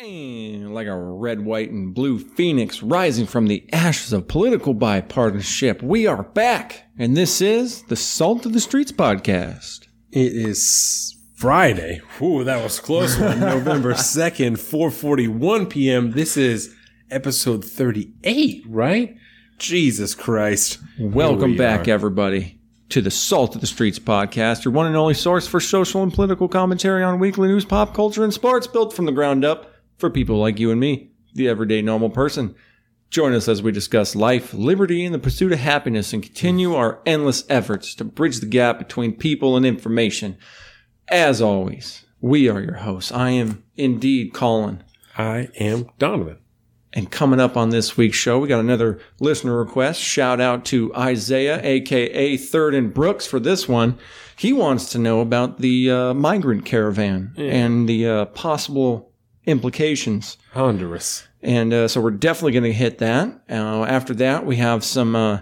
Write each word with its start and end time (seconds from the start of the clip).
And 0.00 0.72
like 0.74 0.86
a 0.86 0.94
red, 0.94 1.44
white, 1.44 1.72
and 1.72 1.92
blue 1.92 2.20
phoenix 2.20 2.84
rising 2.84 3.26
from 3.26 3.48
the 3.48 3.68
ashes 3.72 4.12
of 4.12 4.28
political 4.28 4.72
bipartisanship, 4.72 5.82
we 5.82 6.06
are 6.06 6.22
back. 6.22 6.84
And 6.96 7.16
this 7.16 7.40
is 7.40 7.82
the 7.82 7.96
Salt 7.96 8.46
of 8.46 8.52
the 8.52 8.60
Streets 8.60 8.92
podcast. 8.92 9.88
It 10.12 10.32
is 10.32 11.16
Friday. 11.34 12.00
Ooh, 12.22 12.44
that 12.44 12.62
was 12.62 12.78
close 12.78 13.18
one. 13.18 13.40
November 13.40 13.94
2nd, 13.94 14.52
4:41 14.52 15.68
p.m. 15.68 16.12
This 16.12 16.36
is 16.36 16.72
episode 17.10 17.64
38, 17.64 18.66
right? 18.68 19.16
Jesus 19.58 20.14
Christ. 20.14 20.78
Welcome 21.00 21.52
we 21.52 21.58
back, 21.58 21.88
are. 21.88 21.90
everybody, 21.90 22.60
to 22.90 23.00
the 23.00 23.10
Salt 23.10 23.56
of 23.56 23.60
the 23.60 23.66
Streets 23.66 23.98
podcast, 23.98 24.64
your 24.64 24.72
one 24.72 24.86
and 24.86 24.94
only 24.94 25.14
source 25.14 25.48
for 25.48 25.58
social 25.58 26.04
and 26.04 26.14
political 26.14 26.46
commentary 26.46 27.02
on 27.02 27.18
weekly 27.18 27.48
news, 27.48 27.64
pop 27.64 27.94
culture, 27.94 28.22
and 28.22 28.32
sports 28.32 28.68
built 28.68 28.92
from 28.92 29.04
the 29.04 29.10
ground 29.10 29.44
up 29.44 29.67
for 29.98 30.10
people 30.10 30.38
like 30.38 30.58
you 30.58 30.70
and 30.70 30.80
me, 30.80 31.10
the 31.34 31.48
everyday 31.48 31.82
normal 31.82 32.10
person. 32.10 32.54
Join 33.10 33.32
us 33.32 33.48
as 33.48 33.62
we 33.62 33.72
discuss 33.72 34.14
life, 34.14 34.52
liberty, 34.52 35.04
and 35.04 35.14
the 35.14 35.18
pursuit 35.18 35.52
of 35.52 35.58
happiness 35.58 36.12
and 36.12 36.22
continue 36.22 36.74
our 36.74 37.00
endless 37.06 37.44
efforts 37.48 37.94
to 37.96 38.04
bridge 38.04 38.40
the 38.40 38.46
gap 38.46 38.78
between 38.78 39.16
people 39.16 39.56
and 39.56 39.64
information. 39.64 40.36
As 41.08 41.40
always, 41.40 42.04
we 42.20 42.48
are 42.48 42.60
your 42.60 42.76
hosts. 42.76 43.10
I 43.10 43.30
am 43.30 43.64
indeed 43.76 44.34
Colin. 44.34 44.84
I 45.16 45.48
am 45.58 45.88
Donovan. 45.98 46.38
And 46.92 47.10
coming 47.10 47.40
up 47.40 47.56
on 47.56 47.70
this 47.70 47.96
week's 47.96 48.16
show, 48.16 48.38
we 48.38 48.48
got 48.48 48.60
another 48.60 48.98
listener 49.20 49.58
request. 49.58 50.00
Shout 50.00 50.40
out 50.40 50.64
to 50.66 50.94
Isaiah, 50.94 51.60
aka 51.62 52.36
Third 52.36 52.74
and 52.74 52.92
Brooks, 52.92 53.26
for 53.26 53.38
this 53.38 53.68
one. 53.68 53.98
He 54.36 54.52
wants 54.52 54.90
to 54.92 54.98
know 54.98 55.20
about 55.20 55.58
the 55.58 55.90
uh, 55.90 56.14
migrant 56.14 56.64
caravan 56.64 57.34
and 57.36 57.88
the 57.88 58.06
uh, 58.06 58.24
possible 58.26 59.07
implications. 59.48 60.36
Honduras. 60.52 61.26
And 61.42 61.72
uh, 61.72 61.88
so 61.88 62.00
we're 62.00 62.10
definitely 62.12 62.52
going 62.52 62.64
to 62.64 62.72
hit 62.72 62.98
that. 62.98 63.42
Uh, 63.48 63.84
after 63.84 64.14
that, 64.14 64.44
we 64.44 64.56
have 64.56 64.84
some. 64.84 65.14
Uh, 65.16 65.40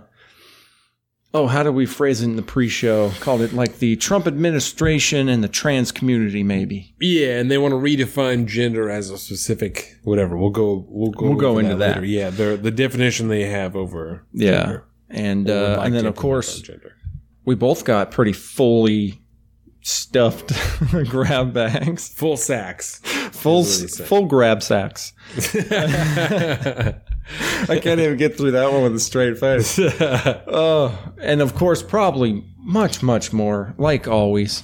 oh, 1.35 1.47
how 1.47 1.63
do 1.63 1.73
we 1.73 1.87
phrase 1.87 2.21
it 2.23 2.27
in 2.27 2.37
the 2.37 2.43
pre-show? 2.43 3.11
Called 3.21 3.41
it 3.41 3.53
like 3.55 3.79
the 3.79 3.97
Trump 3.97 4.27
administration 4.27 5.29
and 5.29 5.43
the 5.43 5.49
trans 5.49 5.93
community, 5.93 6.43
maybe. 6.43 6.95
Yeah, 7.01 7.39
and 7.39 7.51
they 7.51 7.59
want 7.59 7.73
to 7.73 7.77
redefine 7.77 8.47
gender 8.47 8.91
as 8.91 9.11
a 9.11 9.19
specific 9.19 9.97
whatever. 10.05 10.37
We'll 10.37 10.51
go 10.51 10.85
we'll 10.89 11.11
go 11.13 11.27
We'll 11.29 11.39
go 11.39 11.59
into 11.59 11.77
that. 11.77 12.05
Yeah, 12.05 12.31
the 12.31 12.59
the 12.61 12.71
definition 12.71 13.29
they 13.29 13.45
have 13.45 13.75
over 13.77 14.27
Yeah. 14.33 14.57
gender. 14.65 14.85
And 15.09 15.49
uh, 15.51 15.77
like 15.79 15.87
and 15.87 15.95
then 15.95 16.07
of 16.07 16.17
course 16.17 16.61
gender. 16.61 16.93
we 17.45 17.55
both 17.55 17.85
got 17.85 18.11
pretty 18.11 18.33
fully 18.33 19.21
stuffed 19.83 20.53
grab 21.09 21.53
bags, 21.55 22.09
full 22.09 22.37
sacks. 22.37 23.01
Full 23.47 23.61
Is 23.61 23.81
what 23.81 23.83
he 23.83 23.89
said. 23.97 24.07
full 24.07 24.27
grab 24.27 24.63
sacks. 24.63 25.13
I 27.69 27.79
can't 27.81 28.01
even 28.01 28.17
get 28.17 28.37
through 28.37 28.53
that 28.53 28.73
one 28.73 28.83
with 28.83 28.95
a 28.95 29.01
straight 29.01 29.39
face. 29.39 29.79
Oh, 30.49 30.97
and 31.21 31.41
of 31.41 31.55
course, 31.55 31.83
probably 31.83 32.45
much, 32.59 33.03
much 33.03 33.33
more, 33.33 33.75
like 33.79 34.09
always. 34.09 34.63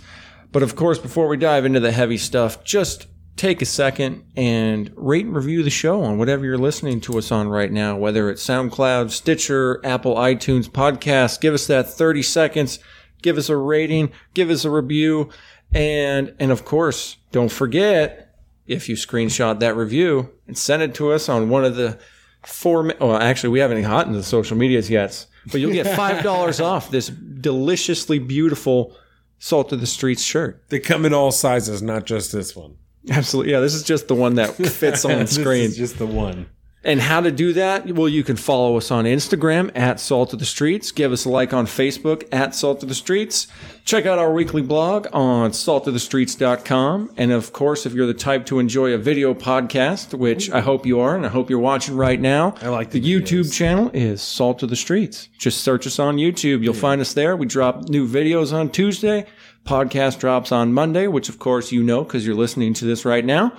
But 0.51 0.63
of 0.63 0.77
course, 0.77 0.99
before 0.99 1.29
we 1.29 1.37
dive 1.37 1.65
into 1.65 1.81
the 1.81 1.93
heavy 1.93 2.19
stuff, 2.19 2.63
just 2.65 3.07
take 3.37 3.63
a 3.63 3.67
second 3.67 4.25
and 4.37 4.93
rate 4.97 5.25
and 5.27 5.35
review 5.35 5.63
the 5.63 5.71
show 5.71 6.03
on 6.03 6.19
whatever 6.19 6.45
you're 6.45 6.59
listening 6.59 7.01
to 7.03 7.19
us 7.19 7.33
on 7.33 7.49
right 7.49 7.73
now, 7.73 7.97
whether 7.97 8.31
it's 8.31 8.47
SoundCloud, 8.47 9.11
Stitcher, 9.11 9.81
Apple 9.85 10.15
iTunes 10.17 10.69
podcast. 10.69 11.41
Give 11.41 11.55
us 11.55 11.67
that 11.67 11.89
30 11.89 12.23
seconds. 12.23 12.79
Give 13.23 13.39
us 13.39 13.49
a 13.49 13.57
rating. 13.57 14.13
Give 14.35 14.51
us 14.51 14.65
a 14.65 14.71
review. 14.71 15.31
And, 15.75 16.35
and 16.39 16.51
of 16.53 16.65
course, 16.65 17.17
don't 17.33 17.51
forget 17.53 18.32
if 18.67 18.89
you 18.89 18.95
screenshot 18.97 19.61
that 19.61 19.77
review 19.77 20.31
and 20.47 20.57
send 20.57 20.83
it 20.83 20.95
to 20.97 21.13
us 21.13 21.29
on 21.29 21.49
one 21.49 21.65
of 21.65 21.77
the 21.77 21.99
four. 22.45 22.83
mi- 22.83 22.95
Well, 23.01 23.17
actually, 23.17 23.51
we 23.51 23.59
haven't 23.61 23.83
gotten 23.83 24.13
to 24.13 24.19
the 24.19 24.25
social 24.25 24.57
medias 24.57 24.89
yet, 24.91 25.27
but 25.51 25.61
you'll 25.61 25.73
get 25.73 25.97
five 25.97 26.23
dollars 26.23 26.61
off 26.61 26.91
this 26.91 27.09
deliciously 27.09 28.19
beautiful 28.19 28.97
Salt 29.39 29.73
of 29.73 29.81
the 29.81 29.87
Streets 29.87 30.23
shirt. 30.23 30.63
they 30.69 30.79
come 30.79 31.05
in 31.05 31.13
all 31.13 31.33
sizes, 31.33 31.83
not 31.83 32.07
just 32.07 32.31
this 32.33 32.55
one. 32.55 32.77
Absolutely, 33.11 33.51
yeah. 33.53 33.59
This 33.61 33.75
is 33.75 33.83
just 33.83 34.07
the 34.07 34.15
one 34.15 34.37
that 34.37 34.55
fits 34.55 35.05
on 35.05 35.13
the 35.19 35.25
This 35.25 35.35
screen. 35.35 35.65
is 35.65 35.77
just 35.77 35.99
the 35.99 36.07
one. 36.07 36.47
And 36.85 37.01
how 37.01 37.21
to 37.21 37.31
do 37.31 37.53
that? 37.53 37.93
Well, 37.93 38.09
you 38.09 38.25
can 38.25 38.37
follow 38.37 38.77
us 38.77 38.91
on 38.91 39.05
Instagram 39.05 39.71
at 39.77 40.01
Salt 40.01 40.33
of 40.33 40.39
the 40.39 40.45
Streets. 40.45 40.91
Give 40.91 41.13
us 41.13 41.25
a 41.25 41.29
like 41.29 41.53
on 41.53 41.67
Facebook 41.67 42.27
at 42.33 42.55
Salt 42.55 42.83
of 42.83 42.89
the 42.89 42.95
Streets. 42.95 43.47
Check 43.85 44.07
out 44.07 44.19
our 44.19 44.33
weekly 44.33 44.63
blog 44.63 45.07
on 45.13 45.51
saltofthestreets.com. 45.51 47.13
And 47.17 47.31
of 47.31 47.53
course, 47.53 47.87
if 47.87 47.93
you're 47.93 48.07
the 48.07 48.15
type 48.15 48.47
to 48.47 48.59
enjoy 48.59 48.93
a 48.93 48.99
video 48.99 49.35
podcast, 49.35 50.15
which 50.15 50.51
I 50.51 50.61
hope 50.61 50.87
you 50.87 50.99
are, 51.01 51.15
and 51.15 51.27
I 51.27 51.29
hope 51.29 51.51
you're 51.51 51.59
watching 51.59 51.97
right 51.97 52.21
now, 52.21 52.55
I 52.61 52.69
like 52.69 52.91
the 52.91 53.03
the 53.03 53.21
YouTube 53.21 53.53
channel 53.53 53.91
is 53.93 54.23
Salt 54.23 54.63
of 54.63 54.71
the 54.71 54.77
Streets. 54.77 55.29
Just 55.37 55.63
search 55.63 55.87
us 55.87 55.99
on 55.99 56.17
YouTube. 56.17 56.63
You'll 56.63 56.75
find 56.75 57.01
us 57.01 57.15
there. 57.15 57.37
We 57.37 57.47
drop 57.47 57.89
new 57.89 58.09
videos 58.09 58.53
on 58.53 58.71
Tuesday. 58.71 59.27
Podcast 59.67 60.21
drops 60.21 60.53
on 60.53 60.73
Monday, 60.73 61.09
which 61.09 61.29
of 61.29 61.39
course 61.39 61.73
you 61.73 61.83
know 61.83 62.05
because 62.05 62.25
you're 62.25 62.37
listening 62.37 62.75
to 62.75 62.85
this 62.85 63.05
right 63.05 63.25
now 63.25 63.53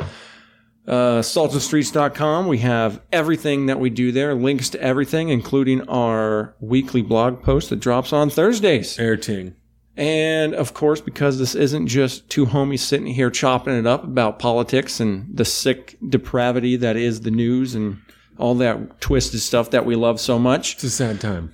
uh, 0.88 1.22
saltofstreets.com. 1.22 2.48
We 2.48 2.60
have 2.60 3.02
everything 3.12 3.68
that 3.68 3.80
we 3.80 3.90
do 3.90 4.12
there, 4.12 4.34
links 4.36 4.70
to 4.72 4.82
everything, 4.82 5.30
including 5.30 5.88
our 5.90 6.56
weekly 6.60 7.02
blog 7.02 7.42
post 7.44 7.70
that 7.70 7.80
drops 7.80 8.12
on 8.14 8.30
Thursdays. 8.30 8.98
Airting. 8.98 9.56
And 9.96 10.56
of 10.56 10.74
course, 10.74 11.02
because 11.02 11.38
this 11.38 11.54
isn't 11.54 11.86
just 11.88 12.28
two 12.30 12.48
homies 12.48 12.80
sitting 12.80 13.08
here 13.08 13.30
chopping 13.30 13.76
it 13.78 13.86
up 13.86 14.04
about 14.04 14.40
politics 14.40 15.00
and 15.00 15.28
the 15.38 15.46
sick 15.46 15.98
depravity 16.10 16.76
that 16.78 16.98
is 16.98 17.22
the 17.22 17.32
news 17.32 17.76
and 17.76 17.98
all 18.40 18.56
that 18.56 19.00
twisted 19.00 19.40
stuff 19.40 19.70
that 19.70 19.86
we 19.86 19.96
love 19.96 20.20
so 20.20 20.40
much, 20.40 20.74
It's 20.74 20.84
a 20.86 20.90
sad 20.90 21.22
time. 21.22 21.54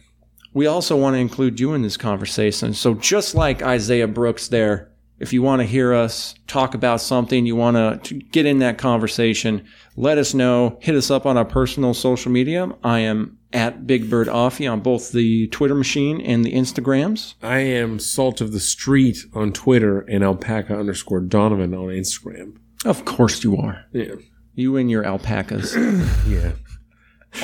we 0.53 0.65
also 0.67 0.95
want 0.95 1.15
to 1.15 1.19
include 1.19 1.59
you 1.59 1.73
in 1.73 1.81
this 1.81 1.97
conversation. 1.97 2.73
So 2.73 2.93
just 2.93 3.35
like 3.35 3.61
Isaiah 3.61 4.07
Brooks 4.07 4.47
there, 4.47 4.88
if 5.19 5.33
you 5.33 5.41
want 5.41 5.61
to 5.61 5.65
hear 5.65 5.93
us 5.93 6.35
talk 6.47 6.73
about 6.73 7.01
something, 7.01 7.45
you 7.45 7.55
want 7.55 8.03
to- 8.05 8.15
get 8.15 8.45
in 8.45 8.59
that 8.59 8.77
conversation, 8.77 9.63
let 9.97 10.17
us 10.17 10.33
know. 10.33 10.77
Hit 10.81 10.95
us 10.95 11.11
up 11.11 11.25
on 11.25 11.37
our 11.37 11.45
personal 11.45 11.93
social 11.93 12.31
media. 12.31 12.69
I 12.83 12.99
am 12.99 13.37
at 13.51 13.85
Big 13.87 14.09
Bird 14.09 14.27
Offie 14.27 14.71
on 14.71 14.79
both 14.81 15.11
the 15.11 15.47
Twitter 15.47 15.73
machine 15.75 16.21
and 16.21 16.45
the 16.45 16.53
Instagrams. 16.53 17.33
I 17.41 17.59
am 17.59 17.99
Salt 17.99 18.41
of 18.41 18.51
the 18.51 18.59
Street 18.59 19.17
on 19.33 19.51
Twitter 19.51 20.01
and 20.01 20.23
Alpaca 20.23 20.77
underscore 20.77 21.19
Donovan 21.21 21.73
on 21.73 21.87
Instagram. 21.87 22.57
Of 22.85 23.05
course 23.05 23.43
you 23.43 23.57
are. 23.57 23.85
Yeah. 23.91 24.13
You 24.55 24.77
and 24.77 24.89
your 24.89 25.03
alpacas. 25.03 25.75
Yeah. 26.27 26.51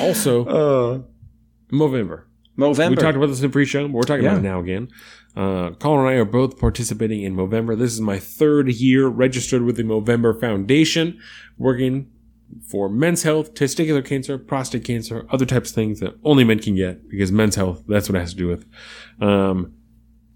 Also, 0.00 0.44
uh, 0.46 1.00
Movember. 1.72 2.22
Movember. 2.58 2.90
We 2.90 2.96
talked 2.96 3.16
about 3.16 3.26
this 3.26 3.38
in 3.40 3.48
the 3.48 3.52
pre-show, 3.52 3.86
but 3.86 3.92
we're 3.92 4.02
talking 4.02 4.24
Yeah. 4.24 4.30
about 4.32 4.44
it 4.44 4.48
now 4.48 4.60
again. 4.60 4.88
Uh, 5.36 5.70
Colin 5.72 6.06
and 6.06 6.08
I 6.08 6.12
are 6.14 6.24
both 6.24 6.58
participating 6.58 7.22
in 7.22 7.36
Movember. 7.36 7.78
This 7.78 7.92
is 7.92 8.00
my 8.00 8.18
third 8.18 8.68
year 8.68 9.06
registered 9.06 9.62
with 9.62 9.76
the 9.76 9.82
Movember 9.82 10.38
Foundation, 10.40 11.20
working 11.58 12.10
for 12.66 12.88
men's 12.88 13.22
health, 13.22 13.54
testicular 13.54 14.04
cancer, 14.04 14.38
prostate 14.38 14.84
cancer, 14.84 15.26
other 15.30 15.44
types 15.44 15.70
of 15.70 15.74
things 15.74 16.00
that 16.00 16.14
only 16.24 16.44
men 16.44 16.58
can 16.58 16.74
get 16.74 17.08
because 17.08 17.30
men's 17.30 17.56
health, 17.56 17.82
that's 17.86 18.08
what 18.08 18.16
it 18.16 18.20
has 18.20 18.30
to 18.30 18.36
do 18.36 18.48
with. 18.48 18.64
Um, 19.20 19.74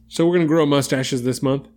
so 0.09 0.27
we're 0.27 0.35
going 0.35 0.47
to 0.47 0.53
grow 0.53 0.67
mustaches 0.67 1.23
this 1.23 1.43
month 1.43 1.69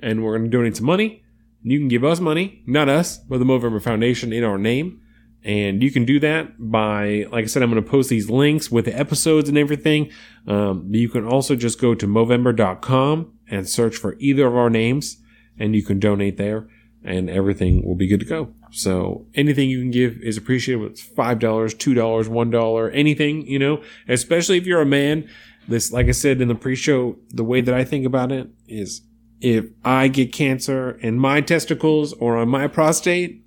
and 0.00 0.22
we're 0.22 0.38
going 0.38 0.50
to 0.50 0.56
donate 0.56 0.76
some 0.76 0.86
money. 0.86 1.24
You 1.62 1.78
can 1.78 1.88
give 1.88 2.04
us 2.04 2.20
money, 2.20 2.62
not 2.66 2.88
us, 2.88 3.18
but 3.18 3.38
the 3.38 3.44
Movember 3.44 3.82
Foundation 3.82 4.32
in 4.32 4.44
our 4.44 4.58
name. 4.58 5.00
And 5.44 5.82
you 5.82 5.90
can 5.90 6.04
do 6.04 6.18
that 6.20 6.54
by, 6.58 7.26
like 7.30 7.44
I 7.44 7.46
said, 7.46 7.62
I'm 7.62 7.70
going 7.70 7.82
to 7.82 7.88
post 7.88 8.10
these 8.10 8.28
links 8.28 8.70
with 8.70 8.86
the 8.86 8.98
episodes 8.98 9.48
and 9.48 9.56
everything. 9.56 10.10
Um, 10.46 10.88
you 10.92 11.08
can 11.08 11.24
also 11.24 11.54
just 11.54 11.80
go 11.80 11.94
to 11.94 12.06
Movember.com 12.06 13.32
and 13.48 13.68
search 13.68 13.96
for 13.96 14.16
either 14.18 14.46
of 14.46 14.56
our 14.56 14.68
names, 14.68 15.18
and 15.58 15.74
you 15.76 15.82
can 15.82 16.00
donate 16.00 16.36
there, 16.36 16.68
and 17.04 17.30
everything 17.30 17.86
will 17.86 17.94
be 17.94 18.08
good 18.08 18.20
to 18.20 18.26
go. 18.26 18.52
So 18.72 19.26
anything 19.34 19.70
you 19.70 19.80
can 19.80 19.90
give 19.90 20.18
is 20.22 20.36
appreciated. 20.36 20.90
It's 20.90 21.00
five 21.00 21.38
dollars, 21.38 21.72
two 21.72 21.94
dollars, 21.94 22.28
one 22.28 22.50
dollar, 22.50 22.90
anything 22.90 23.46
you 23.46 23.58
know. 23.58 23.82
Especially 24.08 24.58
if 24.58 24.66
you're 24.66 24.82
a 24.82 24.86
man. 24.86 25.28
This, 25.68 25.92
like 25.92 26.08
I 26.08 26.12
said 26.12 26.40
in 26.40 26.48
the 26.48 26.54
pre-show, 26.54 27.16
the 27.28 27.44
way 27.44 27.60
that 27.60 27.74
I 27.74 27.84
think 27.84 28.06
about 28.06 28.32
it 28.32 28.48
is, 28.66 29.02
if 29.40 29.66
I 29.84 30.08
get 30.08 30.32
cancer 30.32 30.92
in 31.00 31.18
my 31.18 31.42
testicles 31.42 32.14
or 32.14 32.38
on 32.38 32.48
my 32.48 32.68
prostate, 32.68 33.44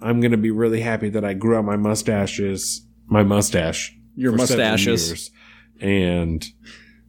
I'm 0.00 0.20
gonna 0.20 0.36
be 0.36 0.50
really 0.50 0.80
happy 0.80 1.08
that 1.10 1.24
I 1.24 1.34
grew 1.34 1.56
out 1.56 1.64
my 1.64 1.76
mustaches, 1.76 2.86
my 3.06 3.22
mustache, 3.22 3.94
Your 4.16 4.32
mustaches. 4.32 5.30
and 5.80 6.46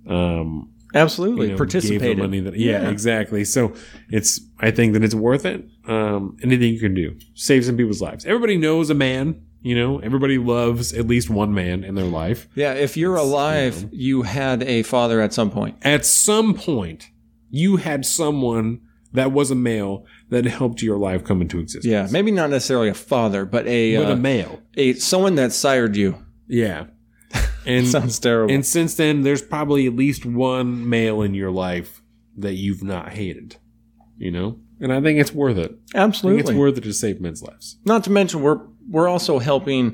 um, 0.08 0.72
Absolutely. 0.96 1.48
you 1.48 1.52
know, 1.52 1.58
Participated. 1.58 2.18
money 2.18 2.40
that, 2.40 2.56
yeah, 2.58 2.90
exactly. 2.90 3.46
So 3.46 3.74
it's, 4.10 4.40
I 4.60 4.72
think 4.72 4.94
that 4.94 5.04
it's 5.04 5.14
worth 5.14 5.46
it. 5.46 5.66
Um, 5.88 6.38
anything 6.42 6.74
you 6.74 6.80
can 6.80 6.94
do, 6.96 7.18
save 7.36 7.66
some 7.66 7.78
people's 7.78 8.02
lives. 8.02 8.26
Everybody 8.26 8.58
knows 8.58 8.90
a 8.90 8.96
man. 8.96 9.46
You 9.62 9.76
know, 9.76 10.00
everybody 10.00 10.38
loves 10.38 10.94
at 10.94 11.06
least 11.06 11.30
one 11.30 11.54
man 11.54 11.84
in 11.84 11.96
their 11.96 12.06
life. 12.06 12.48
yeah, 12.56 12.74
if 12.74 12.96
you're 12.96 13.18
alive, 13.18 13.90
you 13.92 14.22
had 14.22 14.64
a 14.64 14.84
father 14.84 15.20
at 15.22 15.34
some 15.34 15.52
point. 15.52 15.76
At 15.82 16.06
some 16.06 16.54
point, 16.54 17.10
you 17.50 17.76
had 17.76 18.06
someone 18.06 18.80
that 19.12 19.32
was 19.34 19.52
a 19.52 19.56
male 19.56 20.06
that 20.30 20.46
helped 20.46 20.82
your 20.82 20.98
life 20.98 21.24
come 21.24 21.42
into 21.42 21.60
existence. 21.60 21.86
Yeah, 21.86 22.08
maybe 22.12 22.32
not 22.32 22.50
necessarily 22.50 22.90
a 22.90 22.94
father, 22.94 23.46
but 23.46 23.68
a 23.68 23.96
But 23.98 24.06
uh, 24.08 24.12
a 24.12 24.16
male. 24.16 24.62
a 24.76 24.94
someone 24.94 25.36
that 25.36 25.52
sired 25.54 25.96
you. 25.96 26.24
Yeah. 26.48 26.86
And 27.66 27.88
Sounds 27.88 28.18
terrible. 28.20 28.52
and 28.54 28.66
since 28.66 28.96
then 28.96 29.22
there's 29.22 29.42
probably 29.44 29.86
at 29.86 29.96
least 29.96 30.26
one 30.26 30.90
male 30.90 31.22
in 31.22 31.34
your 31.36 31.52
life 31.52 32.02
that 32.38 32.54
you've 32.54 32.82
not 32.84 33.10
hated. 33.10 33.58
You 34.18 34.32
know? 34.32 34.60
And 34.80 34.92
I 34.94 35.02
think 35.02 35.20
it's 35.20 35.34
worth 35.34 35.58
it. 35.58 35.76
Absolutely. 35.94 36.42
it's 36.42 36.52
worth 36.52 36.78
it 36.78 36.82
to 36.86 36.94
save 36.94 37.20
men's 37.22 37.44
lives. 37.44 37.78
Not 37.86 38.04
to 38.06 38.12
mention 38.12 38.42
we're 38.42 38.62
we're 38.90 39.08
also 39.10 39.38
helping 39.40 39.94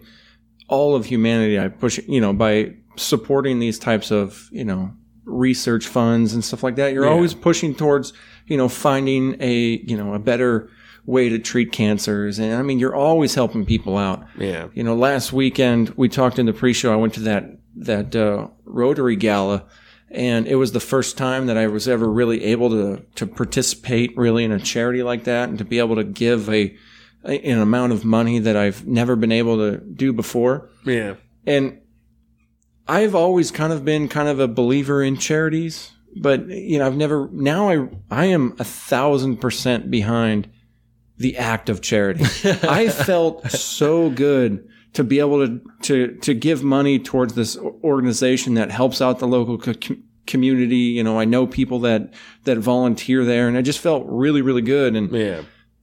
all 0.69 0.95
of 0.95 1.05
humanity. 1.05 1.59
I 1.59 1.67
push 1.69 1.99
you 2.07 2.21
know 2.21 2.33
by 2.33 2.75
supporting 2.97 3.59
these 3.59 3.77
types 3.79 4.11
of 4.11 4.47
you 4.51 4.63
know 4.63 4.93
research 5.25 5.87
funds 5.87 6.33
and 6.33 6.43
stuff 6.43 6.63
like 6.63 6.75
that. 6.75 6.93
You're 6.93 7.05
Yeah. 7.05 7.11
always 7.11 7.33
pushing 7.33 7.73
towards 7.75 8.13
you 8.47 8.57
know 8.57 8.69
finding 8.69 9.35
a 9.39 9.81
you 9.85 9.97
know 9.97 10.13
a 10.13 10.19
better 10.19 10.69
way 11.05 11.29
to 11.29 11.37
treat 11.39 11.71
cancers, 11.71 12.39
and 12.39 12.53
I 12.55 12.61
mean 12.61 12.79
you're 12.79 12.95
always 12.95 13.35
helping 13.35 13.65
people 13.65 13.97
out. 13.97 14.25
Yeah. 14.39 14.67
You 14.73 14.83
know, 14.83 14.95
last 14.95 15.31
weekend 15.33 15.89
we 15.95 16.09
talked 16.09 16.39
in 16.39 16.45
the 16.45 16.53
pre-show. 16.53 16.91
I 16.93 16.95
went 16.95 17.13
to 17.15 17.19
that 17.21 17.57
that 17.77 18.15
uh, 18.15 18.47
Rotary 18.65 19.15
Gala, 19.15 19.65
and 20.09 20.47
it 20.47 20.55
was 20.55 20.71
the 20.71 20.79
first 20.79 21.17
time 21.17 21.45
that 21.47 21.57
I 21.57 21.67
was 21.67 21.87
ever 21.87 22.09
really 22.09 22.43
able 22.45 22.69
to 22.69 23.03
to 23.15 23.27
participate 23.27 24.15
really 24.17 24.43
in 24.43 24.51
a 24.51 24.59
charity 24.59 25.03
like 25.03 25.25
that, 25.25 25.49
and 25.49 25.57
to 25.59 25.65
be 25.65 25.79
able 25.79 25.95
to 25.95 26.03
give 26.03 26.49
a, 26.49 26.75
a 27.25 27.39
an 27.51 27.59
amount 27.59 27.93
of 27.93 28.05
money 28.05 28.39
that 28.39 28.55
I've 28.55 28.87
never 28.87 29.15
been 29.15 29.31
able 29.31 29.57
to 29.57 29.77
do 29.77 30.13
before. 30.13 30.69
Yeah. 30.85 31.15
And 31.45 31.79
I've 32.87 33.15
always 33.15 33.51
kind 33.51 33.73
of 33.73 33.83
been 33.85 34.07
kind 34.07 34.27
of 34.29 34.39
a 34.39 34.47
believer 34.47 35.01
in 35.03 35.17
charities, 35.17 35.91
but 36.15 36.47
you 36.47 36.77
know, 36.79 36.85
I've 36.87 36.95
never. 36.97 37.29
Now 37.31 37.69
I 37.69 37.87
I 38.11 38.25
am 38.25 38.55
a 38.59 38.63
thousand 38.63 39.37
percent 39.37 39.89
behind 39.89 40.49
the 41.17 41.37
act 41.37 41.69
of 41.69 41.81
charity. 41.81 42.23
I 42.63 42.89
felt 42.89 43.49
so 43.49 44.09
good 44.09 44.67
to 44.93 45.03
be 45.03 45.19
able 45.19 45.45
to 45.47 45.61
to 45.83 46.15
to 46.17 46.33
give 46.33 46.63
money 46.63 46.99
towards 46.99 47.33
this 47.33 47.57
organization 47.57 48.53
that 48.55 48.69
helps 48.71 49.01
out 49.01 49.19
the 49.19 49.27
local 49.27 49.57
co- 49.57 49.73
community. 50.27 50.75
You 50.77 51.03
know, 51.03 51.19
I 51.19 51.25
know 51.25 51.47
people 51.47 51.79
that 51.79 52.13
that 52.43 52.57
volunteer 52.59 53.25
there, 53.25 53.47
and 53.47 53.57
I 53.57 53.61
just 53.61 53.79
felt 53.79 54.05
really 54.07 54.41
really 54.43 54.61
good. 54.61 54.95
And 54.95 55.11
Yeah. 55.11 55.41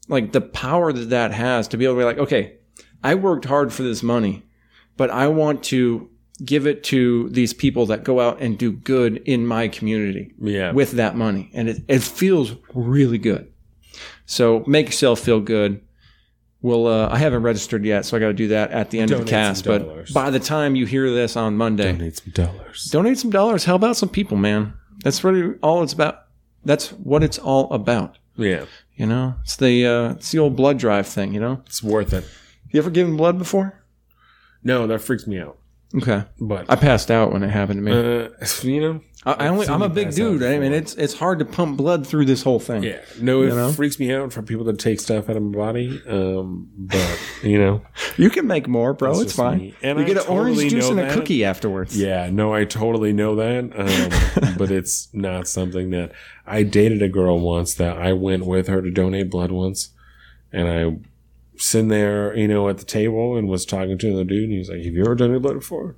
like 0.09 0.33
the 0.33 0.41
power 0.41 0.93
that 0.93 1.11
that 1.11 1.33
has 1.33 1.67
to 1.69 1.77
be 1.77 1.85
able 1.85 1.95
to 1.95 1.99
be 2.01 2.05
like, 2.05 2.19
okay, 2.19 2.59
I 3.03 3.17
worked 3.17 3.45
hard 3.47 3.73
for 3.73 3.83
this 3.83 4.03
money, 4.03 4.45
but 4.97 5.11
I 5.11 5.27
want 5.29 5.63
to 5.65 6.09
give 6.45 6.67
it 6.67 6.83
to 6.85 7.29
these 7.31 7.53
people 7.55 7.87
that 7.87 8.05
go 8.05 8.21
out 8.21 8.41
and 8.41 8.59
do 8.59 8.73
good 8.73 9.19
in 9.27 9.47
my 9.47 9.69
community 9.69 10.33
Yeah. 10.41 10.73
with 10.73 10.93
that 10.93 11.17
money. 11.17 11.51
And 11.53 11.69
it, 11.69 11.83
it 11.89 12.03
feels 12.03 12.55
really 12.75 13.19
good. 13.19 13.53
So 14.27 14.65
make 14.67 14.87
yourself 14.87 15.21
feel 15.21 15.41
good. 15.41 15.81
Well, 16.63 16.87
uh, 16.87 17.09
I 17.11 17.19
haven't 17.19 17.43
registered 17.43 17.85
yet, 17.85 18.05
so 18.07 18.17
I 18.17 18.21
got 18.21 18.29
to 18.29 18.33
do 18.33 18.49
that 18.49 18.71
at 18.71 18.91
the 18.91 19.01
end 19.01 19.11
of 19.11 19.19
the 19.21 19.25
cast. 19.27 19.65
But 19.65 20.13
by 20.15 20.31
the 20.31 20.39
time 20.39 20.77
you 20.77 20.87
hear 20.87 21.11
this 21.11 21.37
on 21.37 21.57
Monday, 21.57 21.91
Donate 21.93 22.17
some 22.19 22.33
dollars. 22.33 22.85
donate 22.85 23.19
some 23.19 23.31
dollars. 23.31 23.65
Help 23.65 23.83
out 23.83 23.97
some 23.97 24.09
people, 24.09 24.37
man. 24.37 24.73
That's 25.03 25.25
really 25.25 25.57
all 25.61 25.83
it's 25.83 25.93
about. 25.93 26.21
That's 26.65 26.91
what 26.93 27.25
it's 27.25 27.39
all 27.39 27.69
about. 27.73 28.19
Yeah. 28.37 28.67
You 28.95 29.07
know, 29.07 29.35
it's 29.43 29.57
the 29.57 29.85
uh, 29.87 30.11
it's 30.13 30.31
the 30.31 30.39
old 30.39 30.55
blood 30.55 30.79
drive 30.79 31.09
thing. 31.09 31.35
You 31.35 31.41
know, 31.41 31.63
It's 31.67 31.83
worth 31.83 32.13
it. 32.13 32.25
you 32.71 32.79
ever 32.79 32.91
given 32.91 33.17
blood 33.17 33.39
before? 33.39 33.83
No, 34.63 34.87
that 34.87 35.01
freaks 35.01 35.27
me 35.27 35.41
out. 35.41 35.59
Okay, 35.95 36.25
But 36.41 36.67
I 36.71 36.77
passed 36.77 37.11
out 37.11 37.33
when 37.33 37.43
it 37.43 37.51
happened 37.51 37.85
to 37.85 37.93
me. 37.93 37.93
uh, 37.93 38.47
you 38.63 38.81
know, 38.81 39.01
I, 39.27 39.33
I 39.45 39.49
only 39.49 39.69
I'm 39.69 39.83
a 39.83 39.89
big 39.91 40.13
dude. 40.15 40.43
I 40.43 40.59
mean, 40.59 40.73
it's 40.73 40.95
it's 40.95 41.13
hard 41.15 41.39
to 41.41 41.45
pump 41.45 41.77
blood 41.77 42.07
through 42.07 42.25
this 42.25 42.43
whole 42.43 42.59
thing. 42.59 42.83
yeah, 42.83 43.01
no, 43.21 43.43
it 43.43 43.49
You 43.51 43.55
know? 43.55 43.73
freaks 43.73 43.99
me 44.01 44.13
out 44.13 44.33
for 44.33 44.41
people 44.43 44.65
that 44.65 44.79
take 44.79 45.01
stuff 45.01 45.29
out 45.29 45.37
of 45.37 45.43
my 45.43 45.57
body. 45.57 46.01
Um, 46.09 46.69
but 46.77 47.21
you 47.43 47.59
know, 47.59 47.83
You 48.17 48.31
can 48.31 48.47
make 48.47 48.67
more, 48.69 48.95
bro. 48.95 49.11
That's 49.13 49.23
it's 49.25 49.37
fine. 49.37 49.59
me. 49.59 49.75
And 49.83 49.99
you 49.99 50.05
I 50.05 50.09
get 50.09 50.17
an 50.17 50.27
orange 50.29 50.59
juice 50.71 50.89
and 50.89 50.99
a 50.99 51.03
that. 51.03 51.13
cookie 51.13 51.45
afterwards. 51.45 51.97
yeah, 51.99 52.31
no, 52.31 52.55
I 52.55 52.65
totally 52.65 53.13
know 53.13 53.37
that. 53.37 53.65
Um, 54.43 54.55
but 54.59 54.71
it's 54.71 55.09
not 55.13 55.47
something 55.47 55.91
that 55.91 56.13
I 56.47 56.63
dated 56.63 57.03
a 57.03 57.09
girl 57.09 57.39
once 57.39 57.75
that 57.75 57.99
I 57.99 58.15
went 58.15 58.47
with 58.47 58.67
her 58.69 58.81
to 58.81 58.91
donate 58.91 59.31
blood 59.31 59.51
once, 59.53 59.91
and 60.53 60.69
I 60.69 60.97
sitting 61.63 61.89
there, 61.89 62.37
you 62.37 62.49
know, 62.49 62.69
at 62.69 62.79
the 62.79 62.85
table 62.85 63.37
and 63.37 63.49
was 63.49 63.65
talking 63.65 63.97
to 63.99 64.17
the 64.17 64.25
dude, 64.25 64.45
and 64.45 64.53
he 64.53 64.59
was 64.59 64.69
like, 64.69 64.83
"Have 64.85 64.95
you 64.95 65.03
ever 65.05 65.15
donated 65.15 65.43
blood 65.43 65.55
before?" 65.55 65.97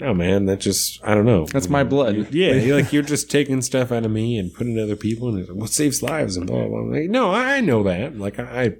No, 0.00 0.12
man, 0.12 0.46
that 0.46 0.58
just 0.60 1.00
I 1.04 1.14
don't 1.14 1.24
know. 1.24 1.46
That's 1.46 1.68
my 1.68 1.84
blood. 1.84 2.32
Yeah, 2.32 2.54
you're 2.54 2.76
like 2.80 2.92
you're 2.92 3.02
just 3.04 3.30
taking 3.30 3.62
stuff 3.62 3.92
out 3.92 4.04
of 4.04 4.10
me 4.10 4.36
and 4.38 4.52
putting 4.52 4.76
it 4.76 4.82
other 4.82 4.96
people, 4.96 5.28
and 5.28 5.38
it's 5.38 5.48
like, 5.48 5.58
what 5.58 5.70
saves 5.70 6.02
lives 6.02 6.36
and 6.36 6.46
blah 6.46 6.66
blah. 6.66 6.82
blah. 6.82 6.90
Like, 6.92 7.08
no, 7.10 7.30
I 7.32 7.60
know 7.60 7.82
that. 7.84 8.18
Like 8.18 8.38
I, 8.40 8.62
I 8.64 8.72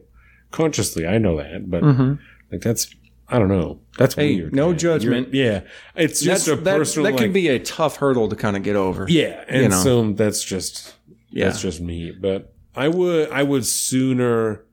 consciously 0.50 1.06
I 1.06 1.18
know 1.18 1.36
that, 1.36 1.70
but 1.70 1.82
Mhm. 1.84 2.18
like 2.50 2.62
that's 2.62 2.92
I 3.28 3.38
don't 3.38 3.48
know. 3.48 3.80
That's 3.96 4.16
Hey, 4.16 4.34
weird. 4.36 4.54
no 4.54 4.68
man. 4.70 4.78
judgment. 4.78 5.32
You're- 5.32 5.48
yeah, 5.48 5.60
it's 5.94 6.20
just 6.20 6.46
That's, 6.46 6.60
a 6.60 6.62
that, 6.64 6.76
personal. 6.78 7.04
that 7.12 7.16
can 7.16 7.26
like- 7.28 7.32
be 7.32 7.48
a 7.48 7.58
tough 7.60 7.96
hurdle 7.96 8.28
to 8.28 8.36
kind 8.36 8.56
of 8.56 8.62
get 8.64 8.76
over. 8.76 9.06
yeah, 9.08 9.44
and 9.48 9.62
you 9.62 9.68
know. 9.68 9.82
so 9.82 10.12
that's 10.12 10.44
just 10.44 10.94
Yeah. 11.30 11.46
that's 11.46 11.62
just 11.62 11.80
me. 11.80 12.10
But 12.10 12.52
I 12.74 12.88
would 12.88 13.30
I 13.30 13.44
would 13.44 13.64
sooner 13.64 14.64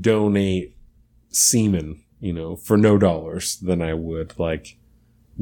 donate 0.00 0.76
semen, 1.30 2.02
you 2.20 2.32
know, 2.32 2.56
for 2.56 2.76
no 2.76 2.98
dollars 2.98 3.56
than 3.56 3.82
I 3.82 3.94
would 3.94 4.38
like 4.38 4.76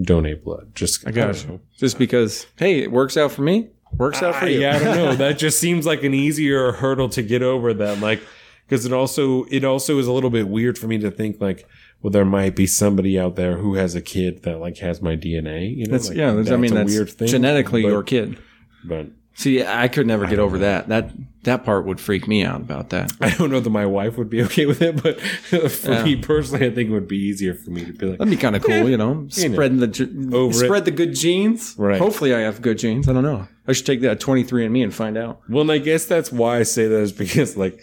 donate 0.01 0.45
blood. 0.45 0.75
Just 0.75 1.07
I 1.07 1.11
got 1.11 1.45
you. 1.45 1.61
Just 1.77 1.99
because, 1.99 2.47
hey, 2.57 2.81
it 2.81 2.93
works 2.93 3.17
out 3.17 3.33
for 3.33 3.43
me, 3.43 3.69
works 3.97 4.23
out 4.23 4.37
for 4.37 4.47
I- 4.47 4.49
you. 4.49 4.61
Yeah, 4.61 4.77
I 4.77 4.79
don't 4.79 4.97
know. 4.97 5.17
That 5.17 5.39
just 5.39 5.59
seems 5.59 5.87
like 5.87 6.03
an 6.05 6.15
easier 6.15 6.73
hurdle 6.73 7.09
to 7.11 7.23
get 7.23 7.43
over. 7.43 7.75
That 7.75 8.01
like 8.01 8.23
because 8.67 8.87
it 8.87 8.93
also 8.93 9.45
it 9.51 9.65
also 9.65 9.99
is 9.99 10.07
a 10.07 10.13
little 10.13 10.31
bit 10.31 10.49
weird 10.49 10.79
for 10.79 10.87
me 10.87 10.99
to 10.99 11.11
think 11.11 11.41
like, 11.41 11.69
well, 12.03 12.11
there 12.11 12.25
might 12.25 12.57
be 12.57 12.67
somebody 12.67 13.19
out 13.19 13.37
there 13.37 13.59
who 13.59 13.75
has 13.75 13.95
a 13.95 14.01
kid 14.01 14.43
that 14.45 14.59
like 14.59 14.79
has 14.79 15.03
my 15.03 15.17
DNA. 15.17 15.77
You 15.77 15.87
know, 15.87 15.93
That's 15.93 16.09
like, 16.09 16.17
yeah. 16.17 16.33
That's, 16.33 16.51
I 16.51 16.57
mean, 16.57 16.73
a 16.73 16.75
that's 16.77 16.93
weird 16.93 17.11
thing. 17.11 17.29
genetically 17.29 17.83
but, 17.83 17.89
your 17.89 18.03
kid. 18.03 18.39
But 18.85 19.09
See, 19.35 19.65
I 19.65 19.89
could 19.89 20.07
never 20.07 20.27
get 20.27 20.39
over 20.39 20.59
that. 20.59 20.89
That 20.89 21.11
that 21.45 21.65
part 21.65 21.87
would 21.87 22.01
freak 22.01 22.29
me 22.29 22.45
out 22.45 22.61
about 22.61 22.91
that. 22.91 23.13
I 23.21 23.31
don't 23.31 23.51
know 23.51 23.61
that 23.61 23.71
my 23.71 23.87
wife 23.87 24.19
would 24.19 24.29
be 24.29 24.43
okay 24.43 24.67
with 24.67 24.83
it. 24.83 25.03
But 25.03 25.21
for 25.71 25.93
Yeah. 25.93 26.05
me 26.05 26.17
personally, 26.17 26.67
I 26.67 26.71
think 26.71 26.91
it 26.91 26.93
would 26.93 27.09
be 27.09 27.17
easier 27.19 27.55
for 27.55 27.71
me 27.71 27.85
to 27.85 27.93
be 27.93 28.07
like, 28.07 28.19
That'd 28.19 28.31
be 28.31 28.37
kind 28.37 28.57
of 28.57 28.63
cool, 28.63 28.89
you 28.89 28.97
know, 28.97 29.15
know. 29.15 29.27
the 29.27 30.31
Over 30.33 30.51
it. 30.51 30.55
spread 30.55 30.85
the 30.85 30.91
good 30.91 31.15
genes. 31.15 31.75
Right. 31.79 31.99
Hopefully, 31.99 32.35
I 32.35 32.41
have 32.41 32.61
good 32.61 32.79
genes. 32.79 33.09
I 33.09 33.13
don't 33.13 33.23
know. 33.23 33.49
I 33.67 33.73
should 33.73 33.87
take 33.87 34.01
that 34.03 34.21
twenty 34.21 34.43
three 34.43 34.65
and 34.65 34.73
me 34.73 34.83
and 34.83 34.93
find 34.93 35.17
out. 35.17 35.41
Well, 35.49 35.63
and 35.63 35.73
I 35.73 35.79
guess 35.79 36.05
that's 36.05 36.33
why 36.33 36.59
I 36.59 36.63
say 36.65 36.89
that 36.89 37.01
is 37.01 37.13
because 37.13 37.57
like 37.57 37.81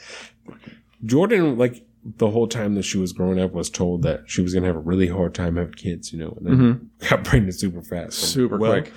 Jordan, 1.05 1.57
like 1.57 1.83
the 2.17 2.29
whole 2.29 2.47
time 2.47 2.75
that 2.75 2.83
she 2.83 2.97
was 2.97 3.13
growing 3.13 3.39
up, 3.39 3.53
was 3.53 3.69
told 3.69 4.03
that 4.03 4.29
she 4.29 4.41
was 4.41 4.53
gonna 4.53 4.67
have 4.67 4.75
a 4.75 4.79
really 4.79 5.07
hard 5.07 5.33
time 5.33 5.55
having 5.55 5.73
kids, 5.73 6.11
you 6.13 6.19
know, 6.19 6.37
and 6.37 6.45
then 6.45 6.57
mm-hmm. 6.57 7.07
got 7.09 7.23
pregnant 7.23 7.55
super 7.55 7.81
fast, 7.81 8.17
Super 8.17 8.57
well, 8.57 8.71
quick. 8.73 8.93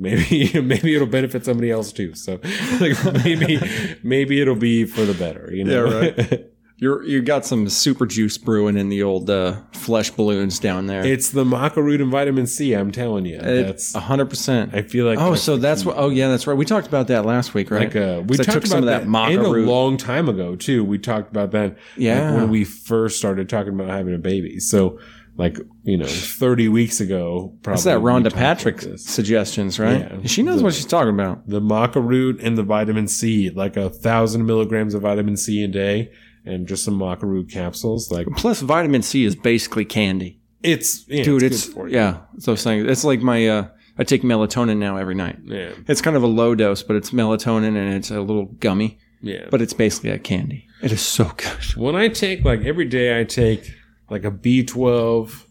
Maybe 0.00 0.60
maybe 0.62 0.94
it'll 0.94 1.06
benefit 1.06 1.44
somebody 1.44 1.70
else 1.70 1.92
too. 1.92 2.14
So 2.14 2.40
like 2.80 3.24
maybe 3.24 3.60
maybe 4.02 4.40
it'll 4.40 4.56
be 4.56 4.84
for 4.86 5.02
the 5.02 5.14
better, 5.14 5.50
you 5.52 5.64
know. 5.64 5.84
Yeah, 5.86 6.00
right. 6.10 6.46
You're 6.78 7.02
you 7.04 7.20
got 7.20 7.44
some 7.44 7.68
super 7.68 8.06
juice 8.06 8.38
brewing 8.38 8.78
in 8.78 8.88
the 8.88 9.02
old 9.02 9.28
uh, 9.28 9.60
flesh 9.74 10.08
balloons 10.12 10.58
down 10.58 10.86
there. 10.86 11.04
it's 11.04 11.28
the 11.28 11.44
maca 11.44 11.76
root 11.76 12.00
and 12.00 12.10
vitamin 12.10 12.46
C. 12.46 12.72
I'm 12.72 12.90
telling 12.90 13.26
you, 13.26 13.38
that's. 13.38 13.94
hundred 13.94 14.30
percent. 14.30 14.74
I 14.74 14.80
feel 14.80 15.04
like 15.04 15.18
Oh, 15.18 15.34
so 15.34 15.58
that's 15.58 15.84
what. 15.84 15.98
Oh, 15.98 16.08
yeah, 16.08 16.28
that's 16.28 16.46
right. 16.46 16.56
We 16.56 16.64
talked 16.64 16.86
about 16.86 17.08
that 17.08 17.26
last 17.26 17.52
week, 17.52 17.70
right? 17.70 17.82
Like 17.92 17.96
uh, 17.96 18.22
we 18.26 18.38
talked 18.38 18.50
took 18.50 18.66
some 18.66 18.78
of 18.78 18.84
about 18.84 19.02
that 19.02 19.08
maca 19.08 19.34
and 19.36 19.42
a 19.44 19.70
long 19.70 19.98
time 19.98 20.30
ago 20.30 20.56
too. 20.56 20.82
We 20.82 20.96
talked 20.96 21.30
about 21.30 21.50
that. 21.50 21.62
like, 21.72 21.78
Yeah. 21.98 22.34
when 22.34 22.48
we 22.48 22.64
first 22.64 23.18
started 23.18 23.50
talking 23.50 23.74
about 23.74 23.90
having 23.90 24.14
a 24.14 24.18
baby. 24.18 24.58
So 24.58 24.98
like 25.40 25.56
you 25.84 25.96
know, 25.96 26.06
thirty 26.06 26.68
weeks 26.68 27.00
ago, 27.00 27.56
probably 27.62 27.76
That's 27.76 27.84
that 27.84 28.00
Rhonda 28.00 28.30
Patrick 28.30 28.82
suggestions, 28.98 29.80
right? 29.80 30.00
Yeah. 30.00 30.26
She 30.26 30.42
knows 30.42 30.62
what 30.62 30.74
she's 30.74 30.84
talking 30.84 31.14
about. 31.14 31.48
The 31.48 31.62
maca 31.62 32.06
root 32.06 32.38
and 32.42 32.58
the 32.58 32.62
vitamin 32.62 33.08
C, 33.08 33.48
like 33.48 33.78
a 33.78 33.88
thousand 33.88 34.44
milligrams 34.44 34.92
of 34.92 35.00
vitamin 35.00 35.38
C 35.38 35.64
a 35.64 35.68
day, 35.68 36.12
and 36.44 36.68
just 36.68 36.84
some 36.84 36.98
maca 36.98 37.22
root 37.22 37.50
capsules. 37.50 38.10
Like 38.10 38.26
Plus, 38.36 38.60
vitamin 38.60 39.00
C 39.00 39.24
is 39.24 39.34
basically 39.34 39.86
candy, 39.86 40.38
it's 40.62 41.08
yeah, 41.08 41.24
dude. 41.24 41.42
It's, 41.42 41.68
you. 41.68 41.86
yeah. 41.86 42.18
So 42.38 42.54
saying 42.54 42.86
it's 42.86 43.02
like 43.04 43.20
my. 43.20 43.48
Uh, 43.48 43.68
I 43.98 44.04
take 44.04 44.22
melatonin 44.22 44.76
now 44.76 44.98
every 44.98 45.14
night. 45.14 45.38
yeah, 45.44 45.72
It's 45.86 46.00
kind 46.00 46.16
of 46.16 46.22
a 46.22 46.26
low 46.26 46.54
dose, 46.54 46.82
but 46.82 46.96
it's 46.96 47.10
melatonin 47.10 47.76
and 47.76 47.94
it's 47.94 48.10
a 48.10 48.20
little 48.20 48.46
gummy, 48.46 48.98
yeah. 49.20 49.46
but 49.50 49.60
it's 49.60 49.74
basically 49.74 50.08
a 50.08 50.18
candy. 50.18 50.66
It 50.82 50.90
is 50.90 51.02
so 51.02 51.32
good. 51.36 51.76
when 51.76 51.94
I 51.96 52.08
take 52.08 52.42
like 52.44 52.60
every 52.64 52.86
day, 52.86 53.20
I 53.20 53.24
take 53.24 53.70
like 54.10 54.24
a 54.24 54.30
B 54.30 54.64
12 54.64 55.46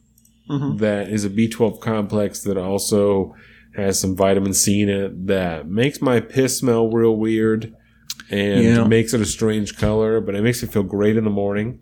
Mm-hmm. 0.49 0.77
that 0.77 1.09
is 1.09 1.25
a 1.25 1.29
B12 1.29 1.79
complex 1.79 2.41
that 2.41 2.57
also 2.57 3.35
has 3.75 3.99
some 3.99 4.15
vitamin 4.15 4.51
C 4.55 4.81
in 4.81 4.89
it 4.89 5.27
that 5.27 5.67
makes 5.67 6.01
my 6.01 6.19
piss 6.19 6.57
smell 6.57 6.89
real 6.89 7.15
weird 7.15 7.75
and 8.31 8.63
Yeah. 8.63 8.83
makes 8.85 9.13
it 9.13 9.21
a 9.21 9.25
strange 9.27 9.77
color, 9.77 10.19
but 10.19 10.33
it 10.33 10.41
makes 10.41 10.63
me 10.63 10.67
feel 10.67 10.81
great 10.81 11.17
in 11.17 11.23
the 11.23 11.29
morning. 11.29 11.79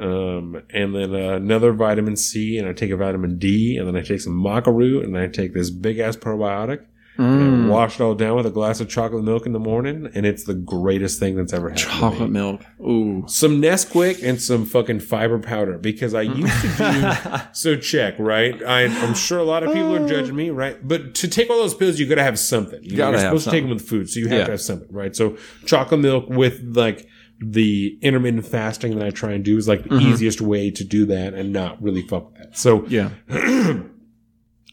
Um, 0.00 0.62
and 0.70 0.94
then 0.94 1.12
uh, 1.16 1.34
another 1.34 1.72
vitamin 1.72 2.14
C, 2.16 2.58
and 2.58 2.68
I 2.68 2.72
take 2.74 2.92
a 2.92 2.96
vitamin 2.96 3.38
D, 3.38 3.76
and 3.76 3.88
then 3.88 3.96
I 3.96 4.02
take 4.02 4.20
some 4.20 4.40
maca 4.40 4.72
root, 4.72 5.04
and 5.04 5.18
I 5.18 5.26
take 5.26 5.52
this 5.52 5.70
big 5.70 5.98
ass 5.98 6.16
probiotic, 6.16 6.84
Mm. 7.16 7.22
and 7.48 7.68
wash 7.70 7.98
it 7.98 8.02
all 8.02 8.14
down 8.14 8.36
with 8.36 8.46
a 8.46 8.50
glass 8.50 8.80
of 8.80 8.88
chocolate 8.88 9.24
milk 9.24 9.46
in 9.46 9.52
the 9.52 9.58
morning, 9.58 10.10
and 10.14 10.26
it's 10.26 10.44
the 10.44 10.54
greatest 10.54 11.18
thing 11.18 11.34
that's 11.36 11.52
ever 11.52 11.70
happened. 11.70 11.88
Chocolate 11.88 12.30
milk. 12.30 12.62
Ooh. 12.80 13.24
some 13.26 13.60
Nesquik 13.62 14.22
and 14.22 14.40
some 14.40 14.66
fucking 14.66 15.00
fiber 15.00 15.38
powder 15.38 15.78
because 15.78 16.12
I 16.14 16.22
used 16.22 16.60
to 16.60 16.68
do 16.68 16.74
mm. 16.74 17.56
so 17.56 17.76
check 17.76 18.14
right. 18.18 18.62
I, 18.62 18.82
I'm 18.84 19.14
sure 19.14 19.38
a 19.38 19.44
lot 19.44 19.62
of 19.62 19.72
people 19.72 19.96
are 19.96 20.04
uh. 20.04 20.08
judging 20.08 20.36
me, 20.36 20.50
right? 20.50 20.76
But 20.86 21.14
to 21.16 21.28
take 21.28 21.48
all 21.48 21.56
those 21.58 21.74
pills, 21.74 21.98
you 21.98 22.06
got 22.06 22.16
to 22.16 22.22
have 22.22 22.38
something. 22.38 22.82
You 22.82 22.96
Gotta 22.96 23.12
you're 23.12 23.20
have 23.20 23.28
supposed 23.30 23.44
to 23.46 23.50
take 23.50 23.62
them 23.62 23.70
with 23.70 23.88
food, 23.88 24.10
so 24.10 24.20
you 24.20 24.28
have 24.28 24.38
Yeah. 24.38 24.44
to 24.46 24.50
have 24.52 24.60
something, 24.60 24.92
right? 24.92 25.16
So 25.16 25.36
chocolate 25.64 26.00
milk 26.00 26.26
with 26.28 26.60
like 26.76 27.08
the 27.38 27.98
intermittent 28.02 28.46
fasting 28.46 28.98
that 28.98 29.06
I 29.06 29.10
try 29.10 29.32
and 29.32 29.44
do 29.44 29.56
is 29.56 29.66
like 29.68 29.82
the 29.84 29.88
Mm-hmm. 29.90 30.06
easiest 30.12 30.40
way 30.40 30.70
to 30.70 30.84
do 30.84 31.06
that 31.06 31.34
and 31.34 31.52
not 31.52 31.82
really 31.82 32.02
fuck 32.02 32.26
with 32.32 32.38
that. 32.42 32.56
So 32.58 32.84
Yeah. 32.88 33.10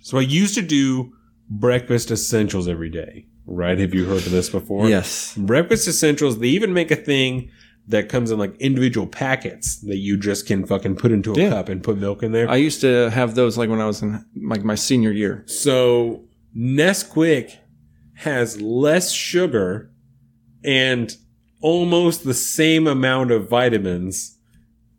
so 0.02 0.18
I 0.18 0.22
used 0.22 0.56
to 0.56 0.62
do 0.62 1.14
breakfast 1.50 2.12
essentials 2.12 2.68
every 2.68 2.90
day, 2.90 3.26
right? 3.46 3.78
Have 3.78 3.94
you 3.94 4.06
heard 4.06 4.26
of 4.26 4.32
this 4.32 4.50
before? 4.50 4.90
Yes. 4.90 5.36
Breakfast 5.38 5.88
essentials, 5.88 6.40
they 6.40 6.48
even 6.48 6.74
make 6.74 6.92
a 6.92 6.96
thing 6.96 7.50
that 7.88 8.08
comes 8.08 8.32
in 8.32 8.40
like 8.40 8.56
individual 8.62 9.06
packets 9.08 9.78
that 9.82 9.98
you 9.98 10.18
just 10.18 10.48
can 10.48 10.66
fucking 10.66 10.96
put 10.96 11.12
into 11.12 11.34
a 11.34 11.38
Yeah. 11.38 11.50
cup 11.50 11.68
and 11.70 11.84
put 11.84 11.98
milk 11.98 12.24
in 12.24 12.32
there. 12.32 12.50
I 12.50 12.56
used 12.56 12.80
to 12.82 13.10
have 13.10 13.36
those 13.36 13.58
like 13.58 13.70
when 13.70 13.82
I 13.82 13.86
was 13.86 14.02
in 14.02 14.24
like 14.48 14.64
my 14.64 14.76
senior 14.76 15.12
year. 15.12 15.44
so 15.48 16.24
Nesquik 16.56 17.58
has 18.16 18.62
less 18.62 19.12
sugar 19.12 19.92
and 20.64 21.14
almost 21.62 22.24
the 22.24 22.34
same 22.34 22.88
amount 22.88 23.32
of 23.32 23.50
vitamins 23.50 24.38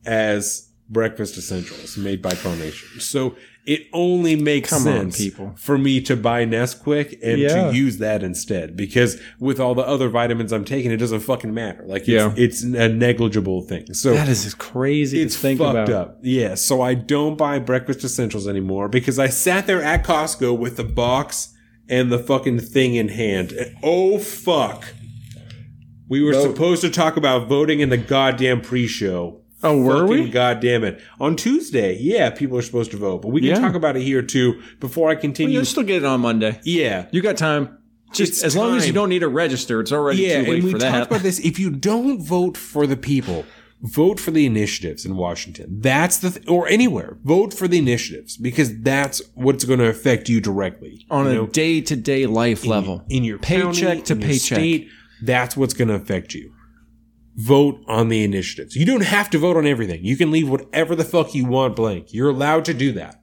as 0.05 0.69
breakfast 0.91 1.39
essentials 1.39 1.97
made 1.97 2.21
by 2.21 2.35
Carnation. 2.35 3.01
So 3.01 3.37
it 3.66 3.87
only 3.94 4.37
makes 4.37 4.68
Come 4.71 4.80
on, 4.87 5.11
sense 5.11 5.16
people. 5.18 5.52
for 5.56 5.78
me 5.78 6.00
to 6.02 6.14
buy 6.16 6.44
Nesquik 6.44 7.18
and 7.23 7.40
Yeah. 7.40 7.71
to 7.71 7.76
use 7.76 7.97
that 7.99 8.23
instead 8.23 8.76
because 8.76 9.18
with 9.40 9.59
all 9.59 9.75
the 9.75 9.87
other 9.87 10.09
vitamins 10.11 10.52
I'm 10.52 10.66
taking, 10.66 10.90
it 10.90 10.99
doesn't 10.99 11.21
fucking 11.21 11.54
matter. 11.54 11.83
Like 11.87 12.02
it's, 12.02 12.09
Yeah. 12.09 12.35
it's 12.37 12.62
a 12.62 12.88
negligible 12.90 13.62
thing. 13.62 13.94
So 13.94 14.12
That 14.12 14.28
is 14.28 14.52
crazy 14.54 15.23
it's 15.23 15.35
to 15.37 15.40
think 15.40 15.59
fucked 15.61 15.88
about. 15.88 15.90
up. 15.90 16.18
Yeah. 16.23 16.56
So 16.56 16.83
I 16.83 16.92
don't 16.92 17.38
buy 17.38 17.59
breakfast 17.59 18.04
essentials 18.04 18.47
anymore 18.47 18.88
because 18.88 19.18
I 19.18 19.28
sat 19.28 19.66
there 19.66 19.83
at 19.83 20.04
Costco 20.04 20.59
with 20.59 20.76
the 20.76 20.85
box 20.85 21.49
and 21.88 22.12
the 22.12 22.18
fucking 22.18 22.59
thing 22.61 22.97
in 22.97 23.09
hand. 23.09 23.52
And 23.52 23.75
oh 23.83 24.18
fuck. 24.18 24.85
We 26.06 26.23
were 26.23 26.33
Vote. 26.33 26.42
supposed 26.42 26.83
to 26.83 26.90
talk 26.90 27.16
about 27.16 27.49
voting 27.49 27.80
in 27.80 27.88
the 27.88 27.97
goddamn 27.97 28.61
pre-show. 28.61 29.40
Oh, 29.64 29.78
were 29.78 30.06
Fucking 30.06 30.25
we? 30.25 30.30
goddamn 30.30 30.85
it. 30.85 31.00
On 31.18 31.35
Tuesday, 31.37 31.97
yeah, 32.00 32.30
people 32.30 32.59
are 32.59 32.62
supposed 32.62 32.90
to 32.92 32.97
vote, 32.97 33.23
but 33.23 33.28
we 33.28 33.40
can 33.40 33.50
Yeah. 33.50 33.59
talk 33.61 33.75
about 33.75 33.97
it 33.97 34.02
here 34.02 34.23
too 34.23 34.61
before 34.78 35.11
I 35.11 35.14
continue. 35.14 35.54
You'll 35.54 35.64
still 35.64 35.83
get 35.83 35.97
it 36.02 36.04
on 36.04 36.21
Monday. 36.21 36.61
yeah. 36.64 37.06
You 37.11 37.23
got 37.23 37.37
time. 37.37 37.78
Just 38.12 38.33
It's 38.35 38.44
as 38.44 38.56
long 38.56 38.76
as 38.76 38.87
you 38.87 38.92
don't 38.92 39.09
need 39.09 39.21
to 39.21 39.28
register, 39.28 39.80
it's 39.80 39.90
already 39.90 40.23
Yeah, 40.23 40.42
too 40.44 40.50
late 40.50 40.54
and 40.56 40.64
we 40.64 40.71
for 40.73 40.78
talked 40.78 41.06
about 41.09 41.23
this. 41.23 41.40
If 41.40 41.59
you 41.59 41.71
don't 41.71 42.23
vote 42.25 42.56
for 42.56 42.87
the 42.87 42.97
people, 42.97 43.44
vote 43.83 44.21
for 44.21 44.30
the 44.30 44.47
initiatives 44.47 45.04
in 45.04 45.16
Washington. 45.16 45.78
That's 45.80 46.18
the 46.18 46.30
th- 46.30 46.47
or 46.49 46.68
anywhere. 46.68 47.16
Vote 47.25 47.52
for 47.52 47.66
the 47.66 47.78
initiatives 47.78 48.37
because 48.37 48.78
that's 48.83 49.21
what's 49.35 49.64
going 49.64 49.80
to 49.80 49.87
affect 49.88 50.28
you 50.28 50.40
directly 50.40 51.04
on 51.11 51.33
you 51.33 51.42
a 51.44 51.47
day 51.49 51.80
to 51.80 51.97
day 51.97 52.26
life 52.26 52.64
level. 52.64 53.02
in 53.09 53.25
your 53.25 53.38
paycheck 53.38 53.73
county, 53.75 54.02
to 54.02 54.12
in 54.12 54.21
your 54.21 54.28
paycheck. 54.28 54.59
state. 54.59 54.88
That's 55.23 55.56
what's 55.56 55.75
going 55.75 55.88
to 55.88 55.94
affect 55.94 56.35
you. 56.35 56.52
Vote 57.37 57.83
on 57.88 58.09
the 58.09 58.23
initiatives. 58.23 58.76
You 58.76 58.87
don't 58.87 59.03
have 59.03 59.29
to 59.31 59.38
vote 59.38 59.57
on 59.57 59.67
everything. 59.67 60.05
You 60.05 60.17
can 60.17 60.31
leave 60.31 60.49
whatever 60.49 60.95
the 60.95 61.05
fuck 61.05 61.35
you 61.35 61.45
want 61.47 61.75
blank. 61.75 62.12
You're 62.12 62.31
allowed 62.31 62.64
to 62.67 62.75
do 62.75 62.93
that. 62.93 63.23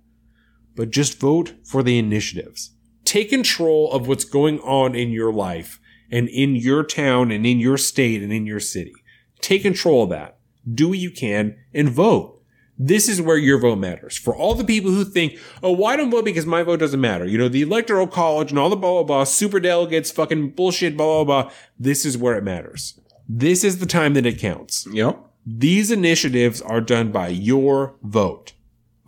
But 0.75 0.89
just 0.89 1.19
vote 1.19 1.53
for 1.63 1.81
the 1.81 1.97
initiatives. 1.97 2.71
Take 3.05 3.29
control 3.29 3.91
of 3.91 4.07
what's 4.07 4.25
going 4.25 4.59
on 4.59 4.95
in 4.95 5.11
your 5.11 5.31
life 5.31 5.79
and 6.11 6.27
in 6.29 6.55
your 6.55 6.83
town 6.83 7.31
and 7.31 7.45
in 7.45 7.59
your 7.59 7.77
state 7.77 8.21
and 8.21 8.33
in 8.33 8.45
your 8.45 8.59
city. 8.59 8.93
Take 9.39 9.63
control 9.63 10.03
of 10.03 10.09
that. 10.09 10.37
Do 10.71 10.89
what 10.89 10.97
you 10.97 11.09
can 11.09 11.57
and 11.73 11.89
vote. 11.89 12.41
This 12.77 13.07
is 13.07 13.21
where 13.21 13.37
your 13.37 13.59
vote 13.59 13.77
matters. 13.77 14.17
For 14.17 14.35
all 14.35 14.55
the 14.55 14.63
people 14.63 14.91
who 14.91 15.05
think, 15.05 15.39
oh, 15.61 15.71
why 15.71 15.95
don't 15.95 16.09
vote 16.09 16.25
because 16.25 16.45
my 16.45 16.63
vote 16.63 16.79
doesn't 16.79 16.99
matter? 16.99 17.25
You 17.25 17.37
know, 17.37 17.47
the 17.47 17.61
electoral 17.61 18.07
college 18.07 18.49
and 18.49 18.57
all 18.57 18.69
the 18.69 18.75
blah, 18.75 18.91
blah, 18.91 19.03
blah, 19.03 19.23
super 19.23 19.59
delegates, 19.59 20.09
fucking 20.09 20.51
bullshit, 20.51 20.97
blah, 20.97 21.23
blah, 21.23 21.43
blah. 21.43 21.51
This 21.77 22.05
is 22.05 22.17
where 22.17 22.37
it 22.37 22.43
matters. 22.43 22.99
This 23.33 23.63
is 23.63 23.79
the 23.79 23.85
time 23.85 24.13
that 24.15 24.25
it 24.25 24.39
counts. 24.39 24.85
Yep. 24.91 25.17
These 25.45 25.89
initiatives 25.89 26.61
are 26.61 26.81
done 26.81 27.13
by 27.13 27.29
your 27.29 27.95
vote. 28.03 28.51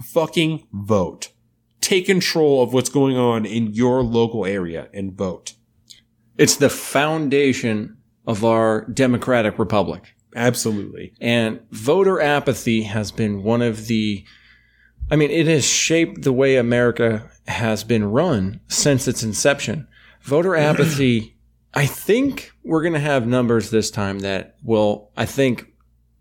Fucking 0.02 0.66
vote. 0.72 1.30
Take 1.82 2.06
control 2.06 2.64
of 2.64 2.72
what's 2.74 2.90
going 2.90 3.18
on 3.18 3.46
in 3.46 3.74
your 3.74 4.02
local 4.02 4.46
area 4.46 4.88
and 4.94 5.12
vote. 5.12 5.56
It's 6.38 6.56
the 6.56 6.70
foundation 6.70 7.98
of 8.26 8.46
our 8.46 8.86
democratic 8.86 9.60
republic. 9.60 10.16
Absolutely. 10.38 11.14
And 11.20 11.60
voter 11.72 12.22
apathy 12.22 12.84
has 12.84 13.12
been 13.12 13.44
one 13.44 13.62
of 13.62 13.88
the, 13.88 14.24
I 15.12 15.18
mean, 15.18 15.32
it 15.32 15.48
has 15.48 15.66
shaped 15.66 16.22
the 16.22 16.32
way 16.32 16.56
America 16.56 17.30
has 17.48 17.84
been 17.84 18.06
run 18.06 18.62
since 18.70 19.06
its 19.06 19.22
inception. 19.22 19.86
Voter 20.22 20.56
apathy, 20.56 21.33
I 21.74 21.86
think 21.86 22.52
we're 22.64 22.82
going 22.82 22.94
to 22.94 23.00
have 23.00 23.26
numbers 23.28 23.70
this 23.70 23.90
time 23.90 24.20
that 24.20 24.56
will, 24.64 25.12
I 25.18 25.26
think 25.26 25.74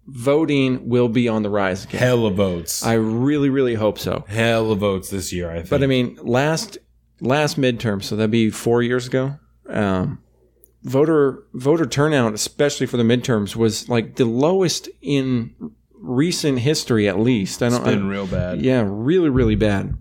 voting 0.06 0.88
will 0.88 1.08
be 1.08 1.28
on 1.28 1.42
the 1.42 1.50
rise 1.50 1.84
again. 1.84 2.00
Hella 2.00 2.30
votes. 2.30 2.84
I 2.84 2.94
really, 2.94 3.50
really 3.50 3.74
hope 3.74 3.98
so. 3.98 4.24
Hella 4.28 4.76
votes 4.76 5.10
this 5.10 5.32
year, 5.32 5.50
I 5.50 5.56
think. 5.56 5.70
But 5.70 5.82
I 5.82 5.86
mean, 5.86 6.18
last 6.22 6.78
last 7.20 7.58
midterm, 7.58 8.02
so 8.02 8.16
that'd 8.16 8.30
be 8.30 8.50
four 8.50 8.82
years 8.82 9.06
ago. 9.06 9.38
Um, 9.68 10.22
voter 10.82 11.44
voter 11.54 11.86
turnout, 11.86 12.34
especially 12.34 12.86
for 12.86 12.96
the 12.96 13.04
midterms, 13.04 13.54
was 13.54 13.88
like 13.88 14.16
the 14.16 14.24
lowest 14.24 14.88
in 15.00 15.54
recent 15.94 16.58
history, 16.58 17.08
at 17.08 17.18
least. 17.18 17.62
I 17.62 17.68
don't. 17.68 17.86
It's 17.86 18.02
I, 18.02 18.06
real 18.06 18.26
bad. 18.26 18.60
yeah, 18.60 18.84
really, 18.86 19.28
really 19.28 19.56
bad. 19.56 19.96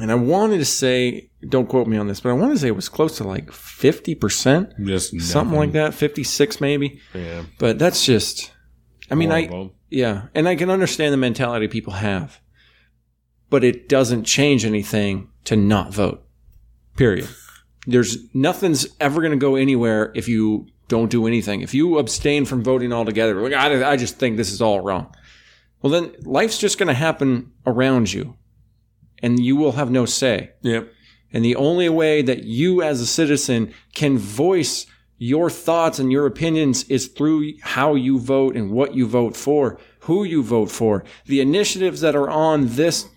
And 0.00 0.12
I 0.12 0.14
wanted 0.14 0.58
to 0.58 0.64
say, 0.64 1.30
don't 1.48 1.68
quote 1.68 1.88
me 1.88 1.96
on 1.96 2.06
this, 2.06 2.20
but 2.20 2.30
I 2.30 2.34
wanted 2.34 2.54
to 2.54 2.60
say 2.60 2.68
it 2.68 2.76
was 2.76 2.88
close 2.88 3.16
to 3.16 3.24
like 3.24 3.50
fifty 3.50 4.14
percent, 4.14 4.72
Just 4.84 5.20
something 5.20 5.56
like 5.56 5.72
that, 5.72 5.92
fifty 5.92 6.22
six 6.22 6.60
maybe. 6.60 7.00
Yeah. 7.14 7.42
But 7.58 7.78
that's 7.78 8.04
just. 8.04 8.52
I 9.10 9.14
mean, 9.14 9.32
I 9.32 9.70
yeah, 9.90 10.26
and 10.34 10.46
I 10.48 10.54
can 10.54 10.70
understand 10.70 11.12
the 11.12 11.18
mentality 11.18 11.66
people 11.66 11.94
have, 11.94 12.40
but 13.50 13.64
it 13.64 13.88
doesn't 13.88 14.24
change 14.24 14.64
anything 14.64 15.30
to 15.44 15.56
not 15.56 15.92
vote. 15.92 16.24
Period. 16.96 17.28
There's 17.86 18.18
nothing's 18.34 18.86
ever 19.00 19.22
going 19.22 19.32
to 19.32 19.38
go 19.38 19.56
anywhere 19.56 20.12
if 20.14 20.28
you 20.28 20.66
don't 20.88 21.10
do 21.10 21.26
anything. 21.26 21.62
If 21.62 21.72
you 21.72 21.98
abstain 21.98 22.44
from 22.44 22.62
voting 22.62 22.92
altogether, 22.92 23.40
like 23.40 23.54
I, 23.54 23.92
I 23.92 23.96
just 23.96 24.16
think 24.16 24.36
this 24.36 24.52
is 24.52 24.60
all 24.60 24.80
wrong. 24.80 25.14
Well, 25.80 25.92
then 25.92 26.14
life's 26.22 26.58
just 26.58 26.76
going 26.76 26.88
to 26.88 26.94
happen 26.94 27.52
around 27.64 28.12
you, 28.12 28.36
and 29.22 29.42
you 29.42 29.56
will 29.56 29.72
have 29.72 29.90
no 29.90 30.06
say. 30.06 30.50
Yep. 30.62 30.92
And 31.32 31.44
the 31.44 31.56
only 31.56 31.88
way 31.88 32.22
that 32.22 32.44
you 32.44 32.82
as 32.82 33.00
a 33.00 33.06
citizen 33.06 33.74
can 33.94 34.18
voice 34.18 34.86
your 35.18 35.50
thoughts 35.50 35.98
and 35.98 36.12
your 36.12 36.26
opinions 36.26 36.84
is 36.84 37.08
through 37.08 37.52
how 37.60 37.94
you 37.94 38.18
vote 38.18 38.56
and 38.56 38.70
what 38.70 38.94
you 38.94 39.06
vote 39.06 39.36
for, 39.36 39.78
who 40.00 40.24
you 40.24 40.42
vote 40.42 40.70
for. 40.70 41.04
The 41.26 41.40
initiatives 41.40 42.00
that 42.00 42.14
are 42.14 42.30
on 42.30 42.68
this 42.68 43.08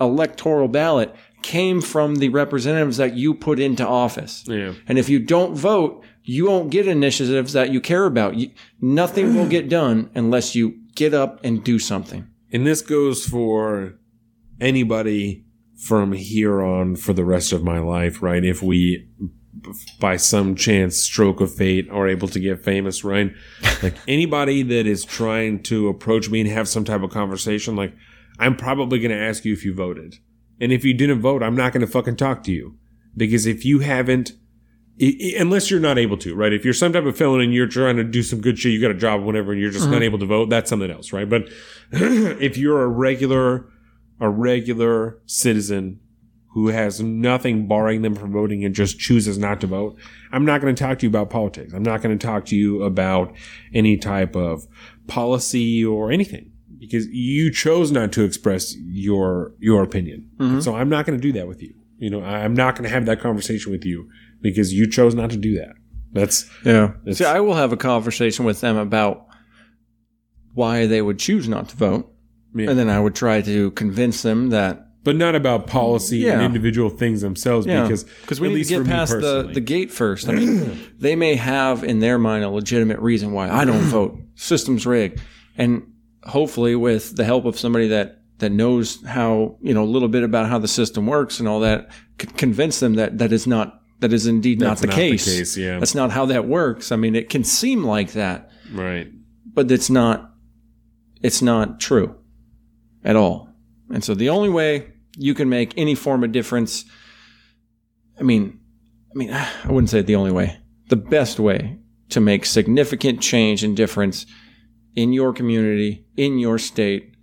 electoral 0.00 0.68
ballot 0.68 1.14
came 1.42 1.80
from 1.80 2.16
the 2.16 2.30
representatives 2.30 2.96
that 2.96 3.14
you 3.14 3.34
put 3.34 3.60
into 3.60 3.86
office. 3.86 4.44
Yeah. 4.46 4.74
And 4.86 4.98
if 4.98 5.08
you 5.08 5.18
don't 5.18 5.54
vote, 5.54 6.02
you 6.22 6.46
won't 6.46 6.70
get 6.70 6.86
initiatives 6.86 7.52
that 7.52 7.70
you 7.70 7.80
care 7.80 8.04
about. 8.04 8.36
You, 8.36 8.50
nothing 8.80 9.34
will 9.34 9.48
get 9.48 9.68
done 9.80 10.10
unless 10.14 10.54
you 10.54 10.80
get 10.94 11.14
up 11.14 11.40
and 11.44 11.62
do 11.62 11.78
something. 11.78 12.28
And 12.52 12.66
this 12.66 12.82
goes 12.82 13.24
for 13.24 13.94
anybody 14.60 15.44
from 15.80 16.12
here 16.12 16.62
on 16.62 16.94
for 16.94 17.12
the 17.12 17.24
rest 17.24 17.52
of 17.52 17.64
my 17.64 17.78
life, 17.78 18.22
right? 18.22 18.44
If 18.44 18.62
we, 18.62 19.08
by 19.98 20.16
some 20.16 20.54
chance, 20.54 20.98
stroke 20.98 21.40
of 21.40 21.54
fate, 21.54 21.88
are 21.90 22.06
able 22.06 22.28
to 22.28 22.38
get 22.38 22.64
famous, 22.64 23.02
right? 23.02 23.32
Like 23.82 23.96
anybody 24.06 24.62
that 24.62 24.86
is 24.86 25.06
trying 25.06 25.62
to 25.62 25.88
approach 25.88 26.28
me 26.28 26.42
and 26.42 26.50
have 26.50 26.68
some 26.68 26.84
type 26.84 27.02
of 27.02 27.10
conversation, 27.10 27.76
like 27.76 27.94
I'm 28.38 28.54
probably 28.54 28.98
going 28.98 29.10
to 29.10 29.16
ask 29.16 29.46
you 29.46 29.54
if 29.54 29.64
you 29.64 29.72
voted. 29.72 30.16
And 30.60 30.70
if 30.70 30.84
you 30.84 30.92
didn't 30.92 31.22
vote, 31.22 31.42
I'm 31.42 31.56
not 31.56 31.72
going 31.72 31.80
to 31.80 31.90
fucking 31.90 32.16
talk 32.16 32.42
to 32.44 32.52
you. 32.52 32.76
Because 33.16 33.46
if 33.46 33.64
you 33.64 33.78
haven't, 33.78 34.32
unless 35.00 35.70
you're 35.70 35.80
not 35.80 35.98
able 35.98 36.18
to, 36.18 36.34
right? 36.34 36.52
If 36.52 36.62
you're 36.62 36.74
some 36.74 36.92
type 36.92 37.04
of 37.04 37.16
felon 37.16 37.40
and 37.40 37.54
you're 37.54 37.66
trying 37.66 37.96
to 37.96 38.04
do 38.04 38.22
some 38.22 38.42
good 38.42 38.58
shit, 38.58 38.72
you 38.72 38.82
got 38.82 38.90
a 38.90 38.94
job, 38.94 39.22
whatever, 39.22 39.52
and 39.52 39.60
you're 39.60 39.70
just 39.70 39.84
mm-hmm. 39.84 39.94
not 39.94 40.02
able 40.02 40.18
to 40.18 40.26
vote, 40.26 40.50
that's 40.50 40.68
something 40.68 40.90
else, 40.90 41.10
right? 41.12 41.28
But 41.28 41.48
if 41.92 42.58
you're 42.58 42.82
a 42.82 42.88
regular, 42.88 43.66
a 44.20 44.28
regular 44.28 45.18
citizen 45.26 46.00
who 46.52 46.68
has 46.68 47.00
nothing 47.00 47.68
barring 47.68 48.02
them 48.02 48.14
from 48.14 48.32
voting 48.32 48.64
and 48.64 48.74
just 48.74 48.98
chooses 48.98 49.38
not 49.38 49.60
to 49.60 49.66
vote, 49.68 49.96
I'm 50.32 50.44
not 50.44 50.60
going 50.60 50.74
to 50.74 50.82
talk 50.82 50.98
to 50.98 51.06
you 51.06 51.10
about 51.10 51.30
politics. 51.30 51.72
I'm 51.72 51.82
not 51.84 52.02
going 52.02 52.16
to 52.18 52.26
talk 52.26 52.44
to 52.46 52.56
you 52.56 52.82
about 52.82 53.32
any 53.72 53.96
type 53.96 54.34
of 54.34 54.66
policy 55.06 55.84
or 55.84 56.10
anything 56.10 56.50
because 56.78 57.06
you 57.08 57.52
chose 57.52 57.92
not 57.92 58.10
to 58.12 58.24
express 58.24 58.74
your 58.76 59.54
your 59.58 59.82
opinion. 59.82 60.28
Mm-hmm. 60.38 60.60
So 60.60 60.74
I'm 60.74 60.88
not 60.88 61.06
going 61.06 61.18
to 61.18 61.22
do 61.22 61.32
that 61.38 61.46
with 61.46 61.62
you. 61.62 61.74
You 61.98 62.10
know, 62.10 62.22
I'm 62.22 62.54
not 62.54 62.74
going 62.74 62.84
to 62.84 62.90
have 62.94 63.06
that 63.06 63.20
conversation 63.20 63.70
with 63.70 63.84
you 63.84 64.08
because 64.40 64.72
you 64.72 64.88
chose 64.90 65.14
not 65.14 65.30
to 65.30 65.36
do 65.36 65.54
that. 65.56 65.74
That's 66.12 66.50
Yeah. 66.64 66.92
It's- 67.02 67.18
See, 67.18 67.24
I 67.24 67.40
will 67.40 67.54
have 67.54 67.72
a 67.72 67.76
conversation 67.76 68.44
with 68.44 68.60
them 68.60 68.76
about 68.76 69.26
why 70.54 70.86
they 70.86 71.00
would 71.02 71.18
choose 71.18 71.48
not 71.48 71.68
to 71.68 71.76
vote. 71.76 72.12
Yeah. 72.54 72.70
And 72.70 72.78
then 72.78 72.88
I 72.88 72.98
would 72.98 73.14
try 73.14 73.42
to 73.42 73.70
convince 73.72 74.22
them 74.22 74.50
that 74.50 74.90
but 75.02 75.16
not 75.16 75.34
about 75.34 75.66
policy 75.66 76.28
and 76.28 76.42
individual 76.42 76.90
things 76.90 77.22
themselves 77.22 77.66
Yeah, 77.66 77.82
because 77.82 78.04
because 78.04 78.40
we 78.40 78.48
at 78.48 78.50
need 78.50 78.56
least 78.56 78.70
to 78.70 78.84
get 78.84 78.86
past 78.86 79.12
the, 79.12 79.50
the 79.52 79.60
gate 79.60 79.90
first. 79.90 80.28
I 80.28 80.32
mean, 80.32 80.94
they 80.98 81.16
may 81.16 81.36
have 81.36 81.84
in 81.84 82.00
their 82.00 82.18
mind 82.18 82.44
a 82.44 82.50
legitimate 82.50 82.98
reason 82.98 83.32
why 83.32 83.48
I 83.50 83.64
don't 83.64 83.80
vote. 83.84 84.18
System's 84.34 84.86
rigged, 84.86 85.20
and 85.56 85.90
hopefully, 86.24 86.76
with 86.76 87.16
the 87.16 87.24
help 87.24 87.46
of 87.46 87.58
somebody 87.58 87.88
that 87.88 88.22
that 88.38 88.50
knows 88.50 89.02
how 89.06 89.56
you 89.62 89.72
know 89.72 89.84
a 89.84 89.86
little 89.86 90.08
bit 90.08 90.22
about 90.22 90.48
how 90.48 90.58
the 90.58 90.68
system 90.68 91.06
works 91.06 91.40
and 91.40 91.48
all 91.48 91.60
that, 91.60 91.90
c- 92.20 92.28
convince 92.36 92.80
them 92.80 92.94
that 92.94 93.18
that 93.18 93.32
is 93.32 93.46
not 93.46 93.80
that 94.00 94.12
is 94.12 94.26
indeed 94.26 94.60
That's 94.60 94.82
not, 94.82 94.82
the, 94.82 94.86
not 94.88 94.96
the 94.96 95.10
case. 95.10 95.24
case, 95.24 95.56
yeah. 95.56 95.78
that's 95.78 95.94
not 95.94 96.10
how 96.10 96.26
that 96.26 96.46
works. 96.46 96.92
I 96.92 96.96
mean, 96.96 97.14
it 97.14 97.28
can 97.28 97.44
seem 97.44 97.84
like 97.84 98.12
that, 98.12 98.50
right. 98.72 99.10
but 99.46 99.70
it's 99.70 99.88
not. 99.88 100.26
It's 101.22 101.42
not 101.42 101.80
true 101.80 102.19
at 103.04 103.16
all. 103.16 103.48
And 103.92 104.04
so 104.04 104.14
the 104.14 104.28
only 104.28 104.48
way 104.48 104.92
you 105.16 105.34
can 105.34 105.48
make 105.48 105.74
any 105.76 105.94
form 105.94 106.22
of 106.24 106.32
difference, 106.32 106.84
I 108.18 108.22
mean, 108.22 108.60
I 109.12 109.18
mean, 109.18 109.32
I 109.32 109.48
wouldn't 109.66 109.90
say 109.90 110.02
the 110.02 110.16
only 110.16 110.32
way. 110.32 110.58
The 110.88 110.96
best 110.96 111.38
way 111.38 111.78
to 112.10 112.20
make 112.20 112.44
significant 112.44 113.20
change 113.20 113.62
and 113.62 113.76
difference 113.76 114.26
in 114.96 115.12
your 115.12 115.32
community, 115.32 116.04
in 116.16 116.38
your 116.38 116.58
state, 116.58 117.14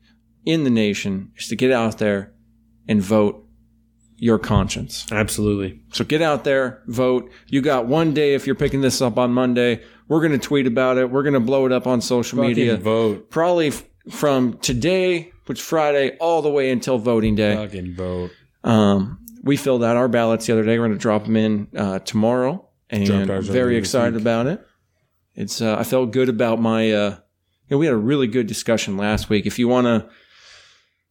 in 0.45 0.63
the 0.63 0.69
nation 0.69 1.31
is 1.35 1.47
to 1.49 1.55
get 1.55 1.71
out 1.71 1.97
there 1.97 2.33
and 2.87 3.01
vote 3.01 3.43
your 4.15 4.39
conscience. 4.39 5.05
Absolutely. 5.11 5.81
So 5.91 6.03
get 6.03 6.21
out 6.21 6.43
there, 6.43 6.81
vote. 6.87 7.29
You 7.47 7.61
got 7.61 7.85
one 7.85 8.13
day 8.13 8.33
if 8.33 8.47
you're 8.47 8.55
picking 8.55 8.81
this 8.81 9.01
up 9.01 9.17
on 9.17 9.31
Monday. 9.31 9.83
We're 10.07 10.21
going 10.21 10.31
to 10.31 10.39
tweet 10.39 10.65
about 10.65 10.97
it. 10.97 11.11
We're 11.11 11.23
going 11.23 11.33
to 11.33 11.39
blow 11.39 11.65
it 11.65 11.71
up 11.71 11.85
on 11.85 12.01
social 12.01 12.39
media 12.39 12.77
vote. 12.77 13.29
probably 13.29 13.67
f- 13.67 13.83
from 14.09 14.57
today, 14.59 15.31
which 15.47 15.61
Friday, 15.61 16.17
all 16.17 16.41
the 16.41 16.49
way 16.49 16.71
until 16.71 16.97
voting 16.97 17.35
day. 17.35 17.55
Fucking 17.55 17.95
vote. 17.95 18.31
Um, 18.63 19.19
we 19.43 19.57
filled 19.57 19.83
out 19.83 19.95
our 19.95 20.07
ballots 20.07 20.45
the 20.45 20.53
other 20.53 20.63
day. 20.63 20.77
We're 20.77 20.87
going 20.87 20.97
to 20.97 21.01
drop 21.01 21.23
them 21.23 21.35
in 21.35 21.67
uh, 21.75 21.99
tomorrow, 21.99 22.67
and 22.89 23.07
very 23.41 23.77
excited 23.77 24.19
about 24.19 24.47
it. 24.47 24.65
It's 25.35 25.61
uh, 25.61 25.77
I 25.77 25.83
felt 25.83 26.11
good 26.11 26.29
about 26.29 26.59
my. 26.59 26.91
Uh, 26.91 27.09
you 27.69 27.75
know, 27.75 27.77
we 27.77 27.85
had 27.85 27.93
a 27.93 27.97
really 27.97 28.27
good 28.27 28.47
discussion 28.47 28.97
last 28.97 29.29
week. 29.29 29.45
If 29.45 29.59
you 29.59 29.67
want 29.67 29.85
to, 29.85 30.09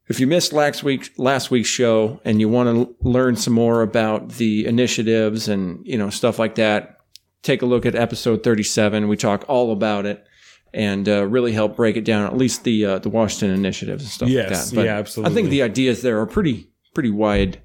if 0.08 0.20
you 0.20 0.26
missed 0.26 0.52
last 0.52 0.82
week 0.82 1.10
last 1.16 1.50
week's 1.50 1.68
show 1.68 2.20
and 2.24 2.40
you 2.40 2.48
want 2.48 2.68
to 2.68 3.08
learn 3.08 3.36
some 3.36 3.52
more 3.54 3.82
about 3.82 4.30
the 4.30 4.66
initiatives 4.66 5.48
and 5.48 5.86
you 5.86 5.96
know 5.98 6.10
stuff 6.10 6.38
like 6.38 6.56
that, 6.56 6.98
take 7.42 7.62
a 7.62 7.66
look 7.66 7.86
at 7.86 7.94
episode 7.94 8.42
thirty 8.42 8.62
seven. 8.62 9.08
We 9.08 9.16
talk 9.16 9.44
all 9.48 9.72
about 9.72 10.06
it. 10.06 10.26
And 10.74 11.08
uh, 11.08 11.26
really 11.26 11.52
help 11.52 11.76
break 11.76 11.96
it 11.96 12.04
down, 12.04 12.26
at 12.26 12.36
least 12.36 12.64
the 12.64 12.84
uh, 12.84 12.98
the 12.98 13.08
Washington 13.08 13.50
initiatives 13.56 14.02
and 14.02 14.10
stuff 14.12 14.28
Yes, 14.28 14.72
like 14.72 14.74
that. 14.76 14.84
yeah, 14.84 14.98
absolutely. 14.98 15.32
I 15.32 15.34
think 15.34 15.48
the 15.50 15.62
ideas 15.62 16.02
there 16.02 16.20
are 16.20 16.26
pretty 16.26 16.68
pretty 16.92 17.10
wide 17.10 17.62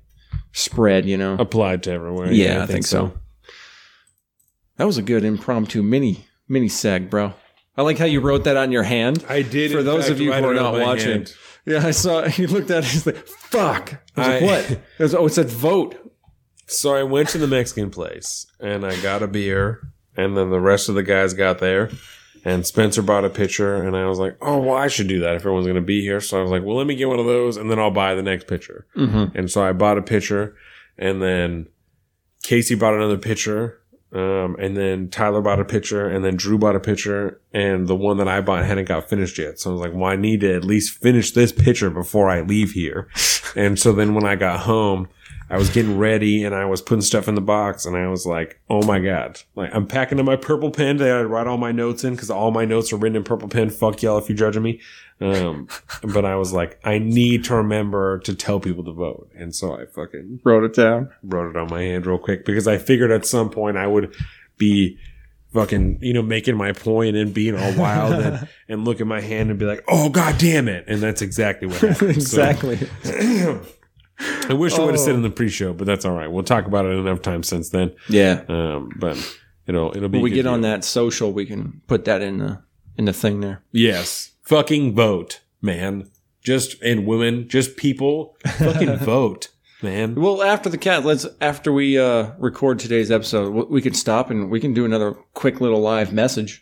spread. 0.54 1.06
You 1.06 1.18
know, 1.18 1.36
Applied 1.38 1.84
to 1.84 1.92
everywhere. 1.92 2.32
yeah, 2.32 2.64
I, 2.64 2.68
think, 2.68 2.86
so. 2.86 3.12
That 4.78 4.86
was 4.86 4.98
a 4.98 5.02
good 5.02 5.26
impromptu 5.26 5.84
mini 5.84 6.26
mini 6.48 6.68
seg, 6.68 7.10
bro. 7.10 7.34
I 7.78 7.82
like 7.82 7.98
how 7.98 8.06
you 8.06 8.22
wrote 8.22 8.46
that 8.46 8.56
on 8.58 8.72
your 8.72 8.84
hand. 8.84 9.26
I 9.28 9.42
did. 9.42 9.72
For 9.72 9.80
in 9.80 9.86
those 9.86 10.04
fact, 10.04 10.12
of 10.14 10.22
you 10.22 10.32
write 10.32 10.44
who 10.44 10.48
are 10.50 10.50
on 10.52 10.56
not 10.56 10.74
my 10.76 10.84
watching, 10.84 11.12
hand. 11.12 11.36
yeah, 11.66 11.86
I 11.86 11.92
saw. 11.92 12.24
He 12.30 12.48
looked 12.48 12.72
at 12.72 12.84
it. 12.86 12.90
He's 12.92 13.06
like, 13.06 13.28
"Fuck!" 13.28 14.02
I 14.16 14.20
was 14.20 14.28
like, 14.28 14.42
"What?" 14.44 14.72
It 15.00 15.04
was, 15.04 15.16
oh, 15.16 15.26
it 15.26 15.34
said 15.34 15.50
vote. 15.50 15.98
So 16.68 16.96
I 16.96 17.04
went 17.04 17.28
to 17.30 17.38
the 17.38 17.48
Mexican 17.48 17.90
place 17.90 18.46
and 18.62 18.86
I 18.86 18.96
got 19.02 19.22
a 19.22 19.28
beer, 19.28 19.82
and 20.16 20.38
then 20.38 20.50
the 20.50 20.62
rest 20.62 20.88
of 20.88 20.96
the 20.96 21.04
guys 21.04 21.34
got 21.34 21.60
there. 21.60 21.90
And 22.44 22.66
Spencer 22.66 23.02
bought 23.02 23.26
a 23.26 23.30
pitcher, 23.30 23.76
and 23.76 23.96
I 23.96 24.06
was 24.06 24.20
like, 24.20 24.36
"Oh, 24.42 24.58
well, 24.58 24.76
I 24.76 24.88
should 24.88 25.08
do 25.08 25.20
that 25.20 25.36
if 25.36 25.42
everyone's 25.42 25.68
going 25.68 25.76
to 25.76 25.82
be 25.82 26.02
here." 26.02 26.20
So 26.20 26.40
I 26.40 26.42
was 26.42 26.52
like, 26.52 26.64
"Well, 26.64 26.76
let 26.76 26.88
me 26.88 26.96
get 26.96 27.08
one 27.08 27.20
of 27.20 27.26
those, 27.26 27.58
and 27.58 27.70
then 27.70 27.80
I'll 27.80 27.92
buy 27.92 28.16
the 28.16 28.24
next 28.24 28.48
pitcher." 28.48 28.88
Mm-hmm. 28.96 29.38
And 29.38 29.52
so 29.52 29.64
I 29.64 29.74
bought 29.74 29.98
a 29.98 30.02
pitcher, 30.02 30.56
and 30.98 31.22
then 31.22 31.68
Casey 32.44 32.76
bought 32.76 32.96
another 32.96 33.18
pitcher, 33.18 33.82
um, 34.14 34.58
and 34.60 34.76
then 34.76 35.10
Tyler 35.10 35.42
bought 35.42 35.60
a 35.60 35.66
pitcher, 35.66 36.08
and 36.08 36.26
then 36.26 36.36
Drew 36.36 36.58
bought 36.58 36.76
a 36.76 36.80
pitcher, 36.80 37.40
and 37.54 37.88
the 37.88 37.96
one 37.96 38.18
that 38.18 38.28
I 38.28 38.42
bought 38.42 38.66
hadn't 38.66 38.88
got 38.88 39.08
finished 39.08 39.38
yet. 39.38 39.60
So 39.60 39.70
I 39.70 39.74
was 39.74 39.82
like, 39.82 39.94
well, 39.94 40.12
I 40.12 40.16
need 40.16 40.42
to 40.42 40.54
at 40.54 40.66
least 40.66 40.98
finish 41.02 41.32
this 41.32 41.52
pitcher 41.52 41.90
before 41.90 42.30
I 42.30 42.42
leave 42.42 42.72
here. 42.72 43.08
and 43.56 43.80
so 43.80 43.94
then 43.94 44.14
when 44.14 44.26
I 44.26 44.36
got 44.36 44.62
home, 44.62 45.08
I 45.52 45.58
was 45.58 45.70
getting 45.70 45.98
ready 45.98 46.44
and 46.46 46.56
I 46.56 46.64
was 46.66 46.82
putting 46.82 47.02
stuff 47.02 47.28
in 47.28 47.36
the 47.36 47.42
box, 47.42 47.86
and 47.86 47.98
I 47.98 48.08
was 48.08 48.26
like, 48.26 48.60
oh 48.70 48.82
my 48.86 49.00
god, 49.00 49.42
like 49.56 49.70
I'm 49.76 49.86
packing 49.86 50.18
in 50.18 50.26
my 50.26 50.38
purple 50.38 50.72
pen 50.72 50.98
that 50.98 51.10
I 51.10 51.22
write 51.24 51.46
all 51.46 51.58
my 51.58 51.72
notes 51.74 52.04
in 52.06 52.14
because 52.16 52.30
all 52.30 52.52
my 52.52 52.64
notes 52.66 52.94
are 52.94 52.98
written 52.98 53.18
in 53.18 53.24
purple 53.24 53.50
pen. 53.50 53.70
Fuck 53.70 54.02
y'all 54.02 54.18
if 54.18 54.30
you're 54.30 54.38
judging 54.38 54.64
me. 54.64 54.80
Um, 55.20 55.68
but 56.14 56.24
I 56.26 56.36
was 56.38 56.54
like, 56.54 56.80
I 56.84 56.98
need 57.00 57.44
to 57.46 57.56
remember 57.56 58.20
to 58.20 58.34
tell 58.34 58.60
people 58.60 58.84
to 58.86 58.94
vote, 58.94 59.30
and 59.36 59.54
so 59.54 59.74
I 59.80 59.86
fucking 59.86 60.40
Wrote 60.44 60.64
it 60.64 60.74
down. 60.74 61.10
wrote 61.22 61.50
it 61.50 61.58
on 61.58 61.70
my 61.70 61.82
hand 61.82 62.06
real 62.06 62.18
quick 62.18 62.46
because 62.46 62.68
I 62.68 62.78
figured 62.78 63.12
at 63.12 63.26
some 63.26 63.50
point 63.50 63.76
I 63.78 63.88
would 63.88 64.16
be 64.58 64.98
fucking, 65.54 66.00
you 66.02 66.14
know, 66.14 66.22
making 66.22 66.56
my 66.56 66.72
point 66.72 67.18
and 67.18 67.34
being 67.34 67.58
all 67.58 67.74
wild 67.76 68.14
and, 68.14 68.48
and 68.70 68.86
look 68.86 69.02
at 69.02 69.08
my 69.08 69.20
hand 69.20 69.50
and 69.50 69.60
be 69.60 69.66
like, 69.66 69.84
oh, 69.90 70.08
god 70.10 70.38
damn 70.38 70.70
it. 70.70 70.86
And 70.88 71.02
that's 71.02 71.22
exactly 71.22 71.68
what 71.68 71.78
happened. 71.82 72.12
exactly. 72.12 72.78
So, 73.04 73.62
I 74.50 74.54
wish 74.54 74.74
I 74.78 74.84
would 74.84 74.94
have 74.94 75.00
said 75.00 75.14
Oh. 75.14 75.18
in 75.18 75.22
the 75.22 75.30
pre 75.30 75.50
show, 75.50 75.74
but 75.74 75.86
that's 75.88 76.06
all 76.06 76.14
right. 76.14 76.32
We'll 76.32 76.44
talk 76.44 76.66
about 76.66 76.86
it 76.86 76.90
enough 76.92 77.22
time 77.22 77.44
since 77.44 77.70
then. 77.70 77.94
yeah. 78.10 78.44
Um, 78.48 78.92
but 79.00 79.18
it'll, 79.68 79.96
it'll 79.96 80.10
be 80.10 80.18
When 80.20 80.24
we 80.24 80.32
get 80.32 80.46
on 80.46 80.62
that 80.62 80.84
social, 80.84 81.32
we 81.34 81.46
can 81.46 81.82
put 81.88 82.06
that 82.06 82.22
in 82.22 82.38
the 82.40 82.62
in 82.98 83.06
the 83.06 83.14
thing 83.14 83.40
there. 83.42 83.64
Yes. 83.72 84.32
Fucking 84.44 84.94
vote, 84.96 85.40
man. 85.62 86.10
Just, 86.44 86.82
and 86.82 87.06
women, 87.06 87.48
just 87.48 87.78
people, 87.78 88.36
fucking 88.58 88.98
vote, 88.98 89.50
man. 89.84 90.16
Well, 90.16 90.42
after 90.42 90.70
the 90.70 90.78
cat, 90.78 91.06
let's 91.06 91.26
after 91.40 91.72
we 91.72 91.98
uh, 92.00 92.32
record 92.40 92.80
today's 92.80 93.12
episode, 93.12 93.52
we 93.70 93.82
can 93.82 93.94
stop 93.94 94.30
and 94.32 94.50
we 94.50 94.60
can 94.60 94.74
do 94.74 94.84
another 94.84 95.14
quick 95.34 95.62
little 95.62 95.82
live 95.82 96.12
message 96.12 96.62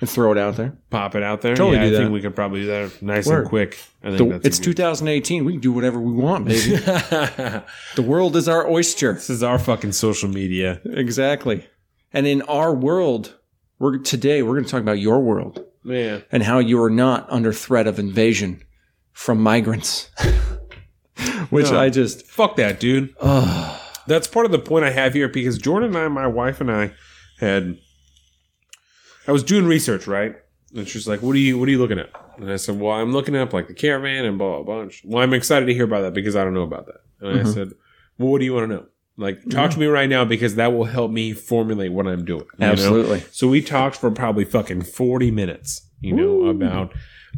and 0.00 0.10
throw 0.10 0.32
it 0.32 0.38
out 0.38 0.56
there. 0.56 0.76
Pop 0.90 1.14
it 1.14 1.22
out 1.22 1.40
there. 1.42 1.54
Totally 1.54 1.76
yeah, 1.78 1.90
do 1.90 1.96
I 1.96 1.98
think 2.00 2.12
we 2.12 2.20
could 2.20 2.34
probably 2.34 2.60
do 2.62 2.66
that 2.66 3.02
nice 3.02 3.26
Word. 3.26 3.40
and 3.40 3.48
quick. 3.48 3.78
I 4.02 4.08
think 4.08 4.18
The- 4.18 4.24
that's 4.38 4.46
it's 4.46 4.58
good- 4.58 4.76
2018. 4.76 5.44
We 5.44 5.52
can 5.52 5.60
do 5.60 5.72
whatever 5.72 6.00
we 6.00 6.12
want, 6.12 6.46
baby. 6.46 6.76
the 6.76 7.64
world 8.04 8.36
is 8.36 8.48
our 8.48 8.68
oyster. 8.68 9.12
This 9.14 9.30
is 9.30 9.42
our 9.42 9.58
fucking 9.58 9.92
social 9.92 10.28
media. 10.28 10.80
Exactly. 10.84 11.66
And 12.12 12.26
in 12.26 12.42
our 12.42 12.74
world, 12.74 13.34
we're 13.78 13.98
today 13.98 14.42
we're 14.42 14.52
going 14.54 14.64
to 14.64 14.70
talk 14.70 14.80
about 14.82 14.98
your 14.98 15.20
world 15.20 15.64
Man. 15.82 16.22
and 16.30 16.42
how 16.42 16.58
you 16.58 16.80
are 16.82 16.90
not 16.90 17.26
under 17.30 17.52
threat 17.52 17.86
of 17.86 17.98
invasion 17.98 18.62
from 19.12 19.40
migrants. 19.42 20.10
Which 21.50 21.70
No. 21.70 21.78
I 21.78 21.90
just 21.90 22.26
Fuck 22.26 22.56
that, 22.56 22.80
dude. 22.80 23.14
That's 24.06 24.26
part 24.26 24.44
of 24.46 24.52
the 24.52 24.58
point 24.58 24.84
I 24.84 24.90
have 24.90 25.14
here 25.14 25.28
because 25.28 25.56
Jordan 25.58 25.90
and 25.90 25.98
I, 25.98 26.08
my 26.08 26.26
wife 26.26 26.60
and 26.60 26.70
I, 26.70 26.92
had. 27.38 27.78
I 29.26 29.32
was 29.32 29.42
doing 29.42 29.66
research, 29.66 30.06
right? 30.06 30.36
And 30.76 30.88
she's 30.88 31.06
like, 31.06 31.22
"What 31.22 31.34
are 31.36 31.38
you? 31.38 31.58
What 31.58 31.68
are 31.68 31.70
you 31.72 31.78
looking 31.78 31.98
at?" 31.98 32.10
And 32.38 32.50
I 32.50 32.56
said, 32.56 32.78
"Well, 32.80 32.92
I'm 32.92 33.12
looking 33.12 33.36
up 33.36 33.52
like 33.52 33.68
the 33.68 33.74
caravan 33.74 34.24
and 34.24 34.38
blah 34.38 34.62
blah 34.62 34.84
blah." 34.84 34.90
Well, 35.04 35.22
I'm 35.22 35.32
excited 35.34 35.66
to 35.66 35.74
hear 35.74 35.84
about 35.84 36.02
that 36.02 36.14
because 36.14 36.34
I 36.36 36.42
don't 36.44 36.54
know 36.54 36.62
about 36.62 36.86
that. 36.86 37.00
And 37.20 37.38
I 37.38 37.42
Mhm. 37.42 37.54
said, 37.54 37.68
"Well, 38.18 38.30
what 38.30 38.38
do 38.40 38.44
you 38.44 38.54
want 38.54 38.70
to 38.70 38.76
know? 38.76 38.86
Like, 39.16 39.48
talk 39.48 39.70
to 39.70 39.78
me 39.78 39.86
right 39.86 40.08
now 40.08 40.24
because 40.24 40.56
that 40.56 40.72
will 40.72 40.84
help 40.86 41.12
me 41.12 41.32
formulate 41.32 41.92
what 41.92 42.06
I'm 42.08 42.24
doing." 42.24 42.40
you 42.58 42.66
know? 42.66 42.72
absolutely. 42.72 43.22
So 43.30 43.46
we 43.48 43.62
talked 43.62 43.96
for 43.96 44.10
probably 44.10 44.44
fucking 44.44 44.82
40 44.82 45.30
minutes, 45.30 45.88
you 46.00 46.12
know, 46.14 46.34
Woo. 46.34 46.50
about 46.50 46.92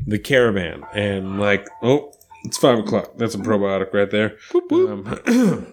the 0.06 0.18
caravan 0.18 0.82
and 0.94 1.38
like, 1.38 1.66
oh, 1.82 2.12
it's 2.44 2.56
five 2.56 2.78
o'clock. 2.78 3.12
That's 3.18 3.34
a 3.34 3.38
probiotic 3.38 3.92
right 3.92 4.10
there. 4.10 4.36
Um, 4.72 5.66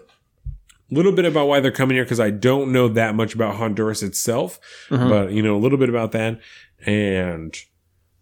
little 0.94 1.12
bit 1.12 1.24
about 1.24 1.48
why 1.48 1.60
they're 1.60 1.70
coming 1.70 1.96
here 1.96 2.04
because 2.04 2.20
I 2.20 2.30
don't 2.30 2.72
know 2.72 2.88
that 2.88 3.14
much 3.14 3.34
about 3.34 3.56
Honduras 3.56 4.02
itself, 4.02 4.58
Mhm. 4.90 5.08
but 5.08 5.32
you 5.32 5.42
know, 5.42 5.56
a 5.56 5.62
little 5.64 5.78
bit 5.78 5.88
about 5.88 6.12
that 6.12 6.40
and 6.86 7.54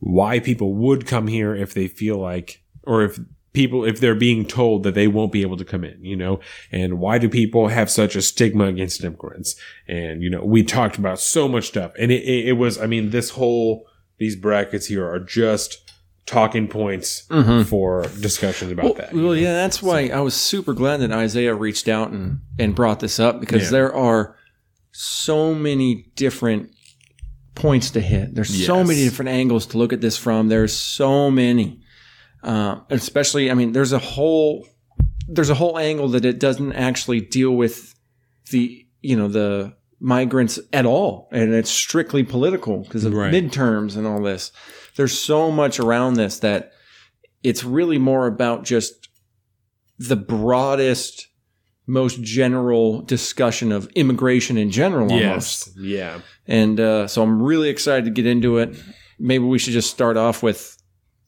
why 0.00 0.40
people 0.40 0.74
would 0.74 1.06
come 1.06 1.26
here 1.28 1.54
if 1.54 1.74
they 1.74 1.86
feel 1.88 2.18
like, 2.18 2.62
or 2.84 3.04
if 3.04 3.18
people, 3.52 3.84
if 3.84 4.00
they're 4.00 4.14
being 4.14 4.44
told 4.46 4.82
that 4.82 4.94
they 4.94 5.06
won't 5.06 5.30
be 5.30 5.42
able 5.42 5.56
to 5.56 5.64
come 5.64 5.84
in, 5.84 6.02
you 6.04 6.16
know, 6.16 6.40
and 6.72 6.98
why 6.98 7.18
do 7.18 7.28
people 7.28 7.68
have 7.68 7.90
such 7.90 8.16
a 8.16 8.22
stigma 8.22 8.64
against 8.64 9.04
immigrants? 9.04 9.54
And, 9.86 10.22
you 10.22 10.30
know, 10.30 10.44
we 10.44 10.62
talked 10.64 10.96
about 10.98 11.20
so 11.20 11.46
much 11.48 11.66
stuff 11.68 11.92
and 11.98 12.10
it, 12.10 12.22
it, 12.24 12.48
it 12.48 12.52
was, 12.54 12.78
I 12.80 12.86
mean, 12.86 13.10
this 13.10 13.30
whole, 13.30 13.86
these 14.18 14.36
brackets 14.36 14.86
here 14.86 15.06
are 15.06 15.20
just 15.20 15.91
talking 16.26 16.68
points 16.68 17.24
Mhm. 17.30 17.66
for 17.66 18.02
discussions 18.20 18.70
about 18.72 18.84
Well, 18.84 18.94
that. 18.94 19.12
well, 19.14 19.36
yeah, 19.36 19.52
that's 19.54 19.82
why 19.82 20.08
I 20.08 20.20
was 20.20 20.34
super 20.34 20.72
glad 20.72 20.98
that 21.00 21.10
Isaiah 21.10 21.54
reached 21.54 21.88
out 21.88 22.10
and, 22.12 22.40
and 22.58 22.74
brought 22.74 23.00
this 23.00 23.18
up 23.18 23.40
because 23.40 23.64
Yeah. 23.64 23.70
there 23.70 23.94
are 23.94 24.36
so 24.92 25.54
many 25.54 26.06
different 26.16 26.70
points 27.54 27.90
to 27.90 28.00
hit. 28.00 28.34
There's 28.34 28.66
so 28.66 28.84
many 28.84 29.04
different 29.04 29.30
angles 29.30 29.66
to 29.66 29.78
look 29.78 29.92
at 29.92 30.00
this 30.00 30.16
from. 30.16 30.48
There's 30.48 30.72
so 30.72 31.30
many, 31.30 31.80
uh, 32.42 32.76
especially, 32.90 33.50
I 33.50 33.54
mean, 33.54 33.72
there's 33.72 33.92
a 33.92 33.98
whole, 33.98 34.66
there's 35.28 35.50
a 35.50 35.54
whole 35.54 35.78
angle 35.78 36.08
that 36.10 36.24
it 36.24 36.38
doesn't 36.38 36.72
actually 36.72 37.20
deal 37.20 37.52
with 37.52 37.94
the 38.50 38.86
you 39.00 39.16
know 39.16 39.28
the 39.28 39.72
migrants 39.98 40.58
at 40.72 40.84
all, 40.86 41.28
and 41.32 41.52
it's 41.54 41.70
strictly 41.70 42.22
political 42.22 42.78
because 42.78 43.04
of 43.04 43.12
Right. 43.14 43.32
midterms 43.32 43.96
and 43.96 44.06
all 44.06 44.22
this. 44.22 44.52
There's 44.96 45.18
so 45.18 45.50
much 45.50 45.78
around 45.80 46.14
this 46.14 46.38
that 46.40 46.72
it's 47.42 47.64
really 47.64 47.98
more 47.98 48.26
about 48.26 48.64
just 48.64 49.08
the 49.98 50.16
broadest, 50.16 51.28
most 51.86 52.22
general 52.22 53.02
discussion 53.02 53.72
of 53.72 53.86
immigration 53.94 54.56
in 54.56 54.70
general, 54.70 55.10
almost. 55.12 55.68
Yes. 55.68 55.70
Yeah. 55.78 56.20
And 56.46 56.78
uh, 56.80 57.06
so 57.08 57.22
I'm 57.22 57.42
really 57.42 57.68
excited 57.68 58.04
to 58.06 58.10
get 58.10 58.26
into 58.26 58.58
it. 58.58 58.76
Maybe 59.18 59.44
we 59.44 59.58
should 59.58 59.72
just 59.72 59.90
start 59.90 60.16
off 60.16 60.42
with 60.42 60.76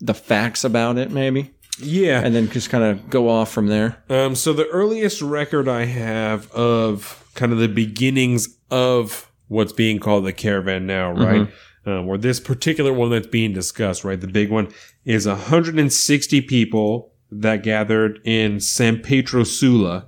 the 0.01 0.15
facts 0.15 0.65
about 0.65 0.99
it, 0.99 1.11
maybe, 1.11 1.53
Yeah. 1.79 2.21
and 2.25 2.35
then 2.35 2.51
just 2.51 2.69
kind 2.71 2.85
of 2.85 3.09
go 3.09 3.29
off 3.29 3.51
from 3.53 3.69
there. 3.69 4.03
Um, 4.11 4.35
so 4.35 4.53
the 4.53 4.67
earliest 4.69 5.23
record 5.23 5.69
I 5.69 5.85
have 5.85 6.51
of 6.53 7.25
kind 7.35 7.53
of 7.53 7.59
the 7.59 7.69
beginnings 7.69 8.49
of 8.71 9.31
what's 9.49 9.73
being 9.73 9.99
called 10.01 10.25
the 10.27 10.33
caravan 10.33 10.87
now, 10.87 11.13
right? 11.13 11.49
Um, 11.87 12.09
or 12.09 12.17
this 12.17 12.41
particular 12.41 12.93
one 12.93 13.11
that's 13.11 13.27
being 13.27 13.53
discussed, 13.53 14.05
right? 14.05 14.21
The 14.21 14.27
big 14.27 14.51
one 14.51 14.69
is 15.05 15.27
160 15.27 16.41
people 16.43 17.13
that 17.31 17.63
gathered 17.63 18.21
in 18.25 18.59
San 18.61 19.01
Pedro 19.01 19.45
Sula 19.45 20.07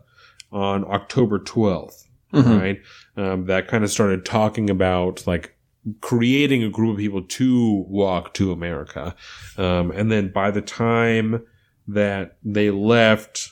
on 0.50 0.84
October 0.90 1.38
12th, 1.38 2.04
right? 2.32 2.80
Um, 3.16 3.44
that 3.46 3.68
kind 3.68 3.84
of 3.84 3.90
started 3.90 4.24
talking 4.24 4.70
about 4.70 5.26
like 5.26 5.54
creating 6.00 6.62
a 6.62 6.68
group 6.70 6.92
of 6.92 6.98
people 6.98 7.22
to 7.22 7.84
walk 7.88 8.32
to 8.34 8.52
America. 8.52 9.14
Um, 9.58 9.90
and 9.90 10.10
then 10.10 10.32
by 10.32 10.50
the 10.50 10.62
time 10.62 11.42
that 11.88 12.38
they 12.42 12.70
left, 12.70 13.50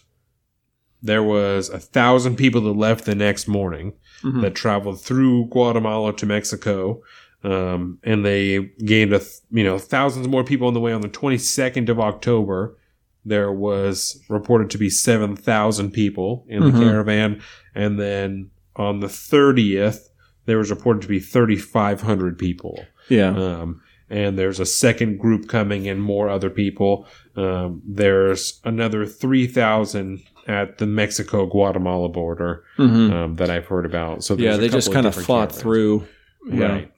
there 1.02 1.22
was 1.22 1.68
a 1.68 1.78
thousand 1.78 2.36
people 2.36 2.62
that 2.62 2.72
left 2.72 3.04
the 3.04 3.14
next 3.14 3.46
morning 3.46 3.92
Mhm. 4.22 4.40
that 4.40 4.54
traveled 4.54 5.00
through 5.02 5.46
Guatemala 5.50 6.14
to 6.16 6.24
Mexico. 6.26 7.02
Um, 7.44 7.98
and 8.02 8.24
they 8.24 8.58
gained 8.84 9.12
a, 9.12 9.18
th- 9.18 9.30
you 9.50 9.62
know, 9.64 9.78
thousands 9.78 10.26
more 10.28 10.42
people 10.44 10.66
on 10.66 10.74
the 10.74 10.80
way 10.80 10.92
on 10.92 11.02
the 11.02 11.08
22nd 11.08 11.88
of 11.90 12.00
October. 12.00 12.76
There 13.24 13.52
was 13.52 14.20
reported 14.28 14.70
to 14.70 14.78
be 14.78 14.88
7,000 14.90 15.90
people 15.92 16.44
in 16.48 16.62
the 16.62 16.70
Mhm. 16.70 16.80
caravan. 16.80 17.40
And 17.74 17.98
then 18.00 18.50
on 18.76 19.00
the 19.00 19.08
30th, 19.08 20.08
there 20.46 20.58
was 20.58 20.70
reported 20.70 21.02
to 21.02 21.08
be 21.08 21.20
3,500 21.20 22.38
people. 22.38 22.78
Yeah. 23.08 23.28
Um, 23.36 23.80
and 24.10 24.38
there's 24.38 24.60
a 24.60 24.66
second 24.66 25.18
group 25.18 25.48
coming 25.48 25.88
and 25.88 26.00
more 26.02 26.28
other 26.28 26.50
people. 26.50 27.06
Um, 27.36 27.82
there's 27.86 28.60
another 28.64 29.06
3,000 29.06 30.20
at 30.46 30.76
the 30.78 30.86
Mexico 30.86 31.46
Guatemala 31.46 32.08
border 32.10 32.64
hmm 32.76 33.10
um, 33.10 33.36
that 33.36 33.48
I've 33.50 33.66
heard 33.66 33.86
about. 33.86 34.22
So 34.22 34.34
yeah, 34.36 34.54
a 34.54 34.58
they 34.58 34.68
just 34.68 34.92
kind 34.92 35.06
of 35.06 35.14
fought 35.14 35.48
caravans. 35.50 35.62
through. 35.62 36.04
Yeah. 36.50 36.66
Right. 36.66 36.90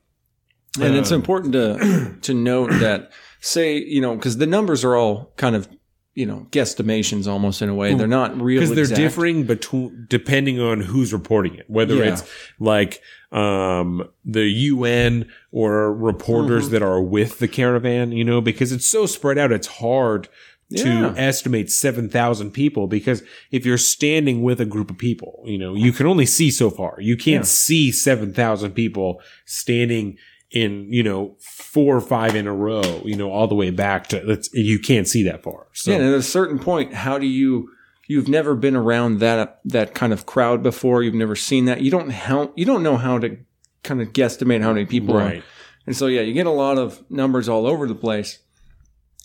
And 0.80 0.96
it's 0.96 1.10
Um, 1.12 1.16
important 1.20 1.52
to 1.54 2.14
to 2.22 2.34
note 2.34 2.70
that 2.80 3.10
say 3.40 3.78
you 3.78 4.00
know 4.00 4.14
because 4.16 4.36
the 4.38 4.46
numbers 4.46 4.84
are 4.84 4.96
all 4.96 5.32
kind 5.36 5.54
of 5.56 5.68
you 6.14 6.24
know 6.26 6.46
guesstimations 6.50 7.26
almost 7.26 7.60
in 7.62 7.68
a 7.68 7.74
way. 7.74 7.94
They're 7.94 8.06
not 8.06 8.40
real 8.40 8.60
because 8.60 8.74
they're 8.74 8.84
exact. 8.84 9.00
differing 9.00 9.44
between 9.44 10.06
depending 10.08 10.60
on 10.60 10.80
who's 10.80 11.12
reporting 11.12 11.54
it 11.56 11.66
whether 11.68 11.96
Yeah. 11.96 12.12
it's 12.12 12.24
like 12.58 13.00
um 13.32 14.08
the 14.24 14.44
UN 14.46 15.26
or 15.52 15.92
reporters 15.92 16.68
Mhm. 16.68 16.70
that 16.70 16.82
are 16.82 17.02
with 17.02 17.38
the 17.38 17.48
caravan 17.48 18.12
you 18.12 18.24
know 18.24 18.40
because 18.40 18.72
it's 18.72 18.86
so 18.86 19.04
spread 19.06 19.36
out 19.36 19.52
it's 19.52 19.66
hard 19.66 20.28
to 20.76 20.88
Yeah. 20.88 21.14
estimate 21.16 21.70
7,000 21.70 22.50
people 22.52 22.86
because 22.88 23.22
if 23.52 23.64
you're 23.66 23.78
standing 23.78 24.42
with 24.42 24.60
a 24.60 24.64
group 24.64 24.90
of 24.90 24.96
people 24.98 25.42
you 25.44 25.58
know 25.58 25.74
you 25.74 25.92
can 25.92 26.06
only 26.06 26.24
see 26.26 26.50
so 26.50 26.70
far 26.70 26.96
you 27.00 27.16
can't 27.16 27.44
Yeah. 27.44 27.48
see 27.48 27.92
7,000 27.92 28.72
people 28.72 29.20
standing 29.44 30.16
in 30.62 30.90
you 30.92 31.02
know 31.02 31.36
four 31.40 31.96
or 31.96 32.00
five 32.00 32.34
in 32.34 32.46
a 32.46 32.54
row 32.54 33.02
you 33.04 33.16
know 33.16 33.30
all 33.30 33.46
the 33.46 33.54
way 33.54 33.70
back 33.70 34.06
to 34.06 34.20
that's 34.20 34.48
you 34.52 34.78
can't 34.78 35.06
see 35.06 35.22
that 35.22 35.42
far 35.42 35.66
so 35.72 35.90
Yeah, 35.90 35.98
and 35.98 36.06
at 36.06 36.14
a 36.14 36.22
certain 36.22 36.58
point, 36.58 36.94
how 36.94 37.18
do 37.18 37.26
you? 37.26 37.70
You've 38.08 38.28
never 38.28 38.54
been 38.54 38.76
around 38.76 39.18
that 39.18 39.60
that 39.64 39.94
kind 39.94 40.12
of 40.12 40.26
crowd 40.26 40.62
before. 40.62 41.02
You've 41.02 41.14
never 41.14 41.34
seen 41.36 41.64
that. 41.64 41.80
You 41.80 41.90
don't 41.90 42.10
how 42.10 42.52
you 42.54 42.64
don't 42.64 42.82
know 42.82 42.96
how 42.96 43.18
to 43.18 43.36
kind 43.82 44.00
of 44.00 44.12
guesstimate 44.12 44.62
how 44.62 44.72
many 44.72 44.86
people. 44.86 45.14
are. 45.14 45.18
right 45.18 45.42
And 45.86 45.96
so, 45.96 46.06
yeah, 46.06 46.22
you 46.22 46.34
get 46.34 46.46
a 46.46 46.50
lot 46.50 46.78
of 46.78 47.08
numbers 47.10 47.48
all 47.48 47.66
over 47.66 47.86
the 47.86 47.94
place. 47.94 48.40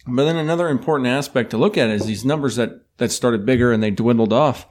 But 0.08 0.26
then 0.26 0.36
another 0.36 0.70
important 0.70 1.08
aspect 1.08 1.52
to 1.52 1.58
look 1.58 1.78
at 1.78 1.90
is 1.90 2.06
these 2.06 2.26
numbers 2.26 2.56
that, 2.56 2.86
that 2.98 3.12
started 3.12 3.46
bigger 3.46 3.72
and 3.72 3.82
they 3.84 3.92
dwindled 3.92 4.34
off. 4.34 4.68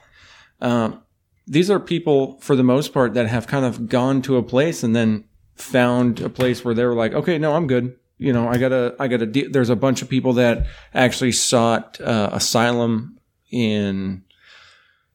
Um, 0.60 1.02
these 1.46 1.70
are 1.70 1.80
people, 1.80 2.38
for 2.40 2.54
the 2.56 2.62
most 2.62 2.92
part, 2.92 3.14
that 3.14 3.26
have 3.26 3.46
kind 3.46 3.64
of 3.64 3.88
gone 3.88 4.22
to 4.22 4.36
a 4.36 4.42
place 4.42 4.82
and 4.82 4.94
then 4.94 5.24
found 5.54 6.20
a 6.20 6.28
place 6.28 6.64
where 6.64 6.74
they 6.74 6.84
were 6.84 6.94
like, 6.94 7.12
okay, 7.12 7.38
no, 7.38 7.54
I'm 7.54 7.66
good. 7.66 7.96
You 8.18 8.32
know, 8.32 8.48
I 8.48 8.58
gotta, 8.58 8.94
I 8.98 9.08
gotta. 9.08 9.26
De- 9.26 9.48
There's 9.48 9.70
a 9.70 9.76
bunch 9.76 10.02
of 10.02 10.08
people 10.08 10.34
that 10.34 10.66
actually 10.92 11.32
sought 11.32 11.98
uh, 12.00 12.28
asylum 12.32 13.18
in 13.50 14.24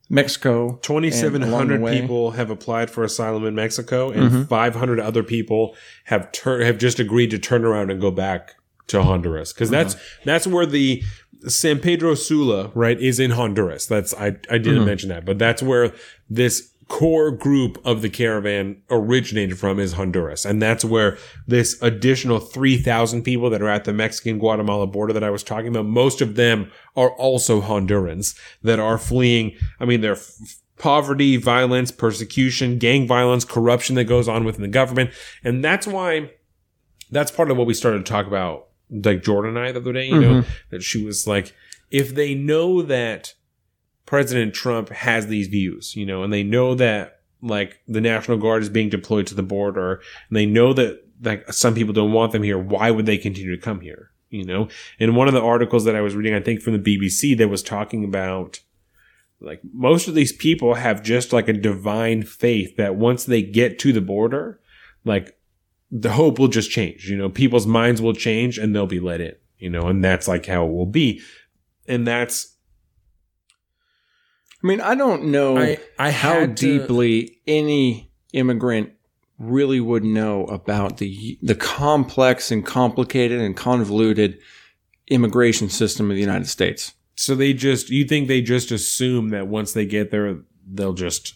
Mexico. 0.09 0.77
2,700 0.81 1.85
people 1.85 2.31
have 2.31 2.49
applied 2.49 2.89
for 2.89 3.03
asylum 3.03 3.45
in 3.45 3.55
Mexico, 3.55 4.09
and 4.09 4.31
mm-hmm. 4.31 4.43
500 4.43 4.99
other 4.99 5.23
people 5.23 5.75
have 6.05 6.31
tur- 6.31 6.63
have 6.63 6.77
just 6.77 6.99
agreed 6.99 7.31
to 7.31 7.39
turn 7.39 7.63
around 7.63 7.91
and 7.91 8.01
go 8.01 8.11
back 8.11 8.55
to 8.87 9.01
Honduras 9.01 9.51
because 9.51 9.69
that's 9.69 9.95
uh-huh. 9.95 10.21
that's 10.25 10.47
where 10.47 10.65
the 10.65 11.03
San 11.47 11.79
Pedro 11.79 12.15
Sula 12.15 12.71
right 12.75 12.99
is 12.99 13.19
in 13.19 13.31
Honduras. 13.31 13.85
That's 13.85 14.13
I 14.13 14.27
I 14.27 14.57
didn't 14.57 14.77
mm-hmm. 14.77 14.85
mention 14.85 15.09
that, 15.09 15.25
but 15.25 15.39
that's 15.39 15.63
where 15.63 15.93
this 16.29 16.71
core 16.87 17.31
group 17.31 17.79
of 17.83 18.01
the 18.01 18.09
caravan 18.09 18.81
originated 18.89 19.57
from 19.57 19.79
is 19.79 19.93
Honduras, 19.93 20.45
and 20.45 20.61
that's 20.61 20.85
where 20.85 21.17
this 21.47 21.81
additional 21.81 22.39
3,000 22.39 23.23
people 23.23 23.49
that 23.49 23.61
are 23.61 23.69
at 23.69 23.85
the 23.85 23.93
Mexican 23.93 24.37
Guatemala 24.37 24.87
border 24.87 25.13
that 25.13 25.23
I 25.23 25.29
was 25.29 25.43
talking 25.43 25.67
about, 25.67 25.85
most 25.85 26.21
of 26.21 26.35
them 26.35 26.71
are 26.95 27.11
also 27.11 27.61
Hondurans 27.61 28.37
that 28.61 28.79
are 28.79 28.97
fleeing. 28.97 29.55
I 29.79 29.85
mean, 29.85 30.01
they're 30.01 30.13
f- 30.13 30.59
poverty, 30.77 31.37
violence, 31.37 31.91
persecution, 31.91 32.77
gang 32.77 33.07
violence, 33.07 33.45
corruption 33.45 33.95
that 33.95 34.05
goes 34.05 34.27
on 34.27 34.43
within 34.43 34.61
the 34.61 34.67
government. 34.67 35.11
And 35.43 35.63
that's 35.63 35.87
why 35.87 36.31
that's 37.11 37.31
part 37.31 37.51
of 37.51 37.57
what 37.57 37.67
we 37.67 37.73
started 37.73 38.05
to 38.05 38.11
talk 38.11 38.27
about, 38.27 38.67
like 38.89 39.23
Jordan 39.23 39.57
and 39.57 39.65
I 39.65 39.71
the 39.71 39.79
other 39.79 39.93
day, 39.93 40.07
you 40.07 40.19
know, 40.19 40.41
mm-hmm. 40.41 40.49
that 40.69 40.83
she 40.83 41.03
was 41.03 41.27
like, 41.27 41.53
if 41.91 42.13
they 42.13 42.35
know 42.35 42.81
that 42.81 43.33
President 44.05 44.53
Trump 44.53 44.89
has 44.89 45.27
these 45.27 45.47
views, 45.47 45.95
you 45.95 46.05
know, 46.05 46.23
and 46.23 46.31
they 46.31 46.43
know 46.43 46.75
that 46.75 47.21
like 47.41 47.79
the 47.87 48.01
National 48.01 48.37
Guard 48.37 48.63
is 48.63 48.69
being 48.69 48.89
deployed 48.89 49.27
to 49.27 49.35
the 49.35 49.43
border, 49.43 50.01
and 50.29 50.37
they 50.37 50.45
know 50.45 50.73
that 50.73 51.01
like 51.21 51.51
some 51.51 51.75
people 51.75 51.93
don't 51.93 52.11
want 52.11 52.31
them 52.31 52.43
here, 52.43 52.57
why 52.57 52.91
would 52.91 53.05
they 53.05 53.17
continue 53.17 53.55
to 53.55 53.61
come 53.61 53.81
here? 53.81 54.11
You 54.29 54.43
know, 54.43 54.67
in 54.99 55.15
one 55.15 55.27
of 55.27 55.33
the 55.33 55.41
articles 55.41 55.85
that 55.85 55.95
I 55.95 56.01
was 56.01 56.15
reading, 56.15 56.33
I 56.33 56.41
think 56.41 56.61
from 56.61 56.81
the 56.81 56.97
BBC, 56.97 57.37
that 57.37 57.47
was 57.47 57.63
talking 57.63 58.03
about 58.03 58.59
like 59.39 59.61
most 59.73 60.07
of 60.07 60.15
these 60.15 60.33
people 60.33 60.73
have 60.73 61.03
just 61.03 61.31
like 61.31 61.47
a 61.47 61.53
divine 61.53 62.23
faith 62.23 62.75
that 62.77 62.95
once 62.95 63.25
they 63.25 63.41
get 63.41 63.79
to 63.79 63.93
the 63.93 64.01
border, 64.01 64.59
like 65.03 65.37
the 65.91 66.13
hope 66.13 66.39
will 66.39 66.47
just 66.47 66.71
change. 66.71 67.09
You 67.09 67.17
know, 67.17 67.29
people's 67.29 67.67
minds 67.67 68.01
will 68.01 68.13
change 68.13 68.57
and 68.57 68.75
they'll 68.75 68.87
be 68.87 68.99
let 68.99 69.21
in. 69.21 69.35
You 69.57 69.69
know, 69.69 69.87
and 69.87 70.03
that's 70.03 70.27
like 70.27 70.45
how 70.47 70.65
it 70.65 70.71
will 70.71 70.85
be. 70.85 71.21
And 71.87 72.05
that's 72.05 72.54
I 74.65 74.67
mean, 74.67 74.81
I 74.81 74.95
don't 74.95 75.25
know. 75.25 75.57
I 75.59 75.77
I 75.99 76.09
how 76.09 76.39
had 76.39 76.57
to- 76.57 76.79
deeply 76.79 77.37
any 77.45 78.09
immigrant 78.33 78.89
really 79.37 79.79
would 79.79 80.03
know 80.03 80.45
about 80.45 80.97
the 80.97 81.37
the 81.43 81.53
complex 81.53 82.49
and 82.51 82.65
complicated 82.65 83.39
and 83.41 83.55
convoluted 83.55 84.39
immigration 85.07 85.69
system 85.69 86.09
of 86.09 86.15
the 86.15 86.21
United 86.21 86.47
States. 86.47 86.93
So 87.13 87.35
they 87.35 87.53
just 87.53 87.91
you 87.91 88.05
think 88.05 88.27
they 88.27 88.41
just 88.41 88.71
assume 88.71 89.29
that 89.29 89.45
once 89.47 89.73
they 89.73 89.85
get 89.85 90.09
there 90.09 90.39
they'll 90.67 90.93
just 90.93 91.35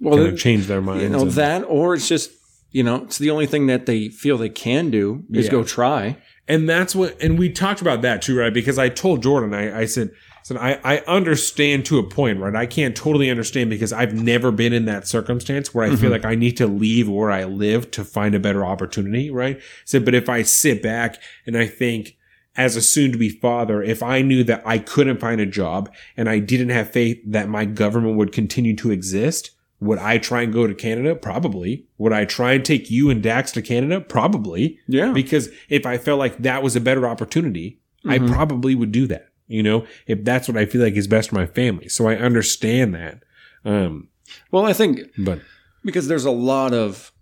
Well, 0.00 0.16
kind 0.16 0.28
of 0.32 0.38
change 0.38 0.66
their 0.66 0.80
minds. 0.80 1.02
you 1.02 1.10
know 1.10 1.22
and- 1.22 1.32
that, 1.32 1.62
or 1.64 1.92
it's 1.94 2.08
just 2.08 2.30
you 2.70 2.82
know 2.82 3.04
it's 3.04 3.18
the 3.18 3.28
only 3.30 3.46
thing 3.46 3.66
that 3.66 3.84
they 3.84 4.08
feel 4.08 4.38
they 4.38 4.48
can 4.48 4.90
do 4.90 5.24
is 5.30 5.44
Yeah. 5.44 5.50
go 5.52 5.62
try. 5.62 6.16
and 6.48 6.66
that's 6.66 6.94
what 6.94 7.20
and 7.22 7.38
we 7.38 7.50
talked 7.50 7.82
about 7.82 8.00
that 8.02 8.22
too 8.22 8.38
right 8.38 8.54
because 8.54 8.78
i 8.78 8.88
told 8.88 9.20
jordan 9.22 9.52
i, 9.52 9.80
I 9.80 9.84
said 9.84 10.10
said 10.46 10.56
I, 10.58 10.78
I 10.84 10.98
understand 11.08 11.86
to 11.86 11.98
a 11.98 12.08
point 12.08 12.38
right 12.38 12.54
i 12.54 12.66
can't 12.66 12.94
totally 12.94 13.28
understand 13.28 13.68
because 13.68 13.92
i've 13.92 14.14
never 14.14 14.52
been 14.52 14.72
in 14.72 14.84
that 14.84 15.08
circumstance 15.08 15.74
where 15.74 15.90
i 15.90 15.96
feel 15.96 16.10
like 16.10 16.24
i 16.24 16.36
need 16.36 16.56
to 16.58 16.68
leave 16.68 17.08
where 17.08 17.32
i 17.32 17.42
live 17.42 17.90
to 17.92 18.04
find 18.04 18.32
a 18.32 18.38
better 18.40 18.64
opportunity 18.64 19.28
right 19.28 19.60
said 19.84 20.04
but 20.04 20.14
if 20.14 20.28
i 20.28 20.42
sit 20.42 20.82
back 20.82 21.20
and 21.46 21.58
i 21.58 21.66
think 21.66 22.16
as 22.56 22.76
a 22.76 22.80
soon 22.80 23.10
to 23.10 23.18
be 23.18 23.28
father 23.28 23.82
if 23.82 24.04
i 24.04 24.22
knew 24.22 24.44
that 24.44 24.62
i 24.64 24.78
couldn't 24.78 25.18
find 25.18 25.40
a 25.40 25.46
job 25.46 25.92
and 26.16 26.28
i 26.28 26.38
didn't 26.38 26.68
have 26.68 26.92
faith 26.92 27.18
that 27.26 27.48
my 27.48 27.64
government 27.64 28.16
would 28.16 28.30
continue 28.30 28.76
to 28.76 28.92
exist 28.92 29.50
would 29.78 29.98
I 29.98 30.16
try 30.16 30.40
and 30.40 30.54
go 30.54 30.66
to 30.66 30.74
Canada? 30.74 31.14
Probably. 31.14 31.84
Would 31.98 32.14
I 32.14 32.24
try 32.24 32.52
and 32.52 32.64
take 32.64 32.90
you 32.90 33.10
and 33.10 33.22
Dax 33.22 33.52
to 33.52 33.60
Canada? 33.60 34.00
Probably 34.00 34.78
Yeah, 34.88 35.12
because 35.12 35.50
if 35.68 35.84
I 35.84 35.98
felt 35.98 36.18
like 36.18 36.38
that 36.38 36.62
was 36.62 36.76
a 36.76 36.80
better 36.80 37.06
opportunity, 37.06 37.78
Mhm. 38.02 38.10
I 38.10 38.32
probably 38.32 38.74
would 38.74 38.90
do 38.90 39.06
that. 39.08 39.28
You 39.48 39.62
know, 39.62 39.86
if 40.06 40.24
that's 40.24 40.48
what 40.48 40.56
I 40.56 40.66
feel 40.66 40.82
like 40.82 40.94
is 40.94 41.06
best 41.06 41.28
for 41.30 41.36
my 41.36 41.46
family. 41.46 41.88
So 41.88 42.08
I 42.08 42.16
understand 42.16 42.94
that. 42.94 43.22
Um, 43.64 44.08
Well, 44.50 44.64
I 44.66 44.72
think 44.72 45.00
but 45.18 45.40
because 45.84 46.08
there's 46.08 46.24
a 46.24 46.30
lot 46.32 46.72
of 46.74 47.12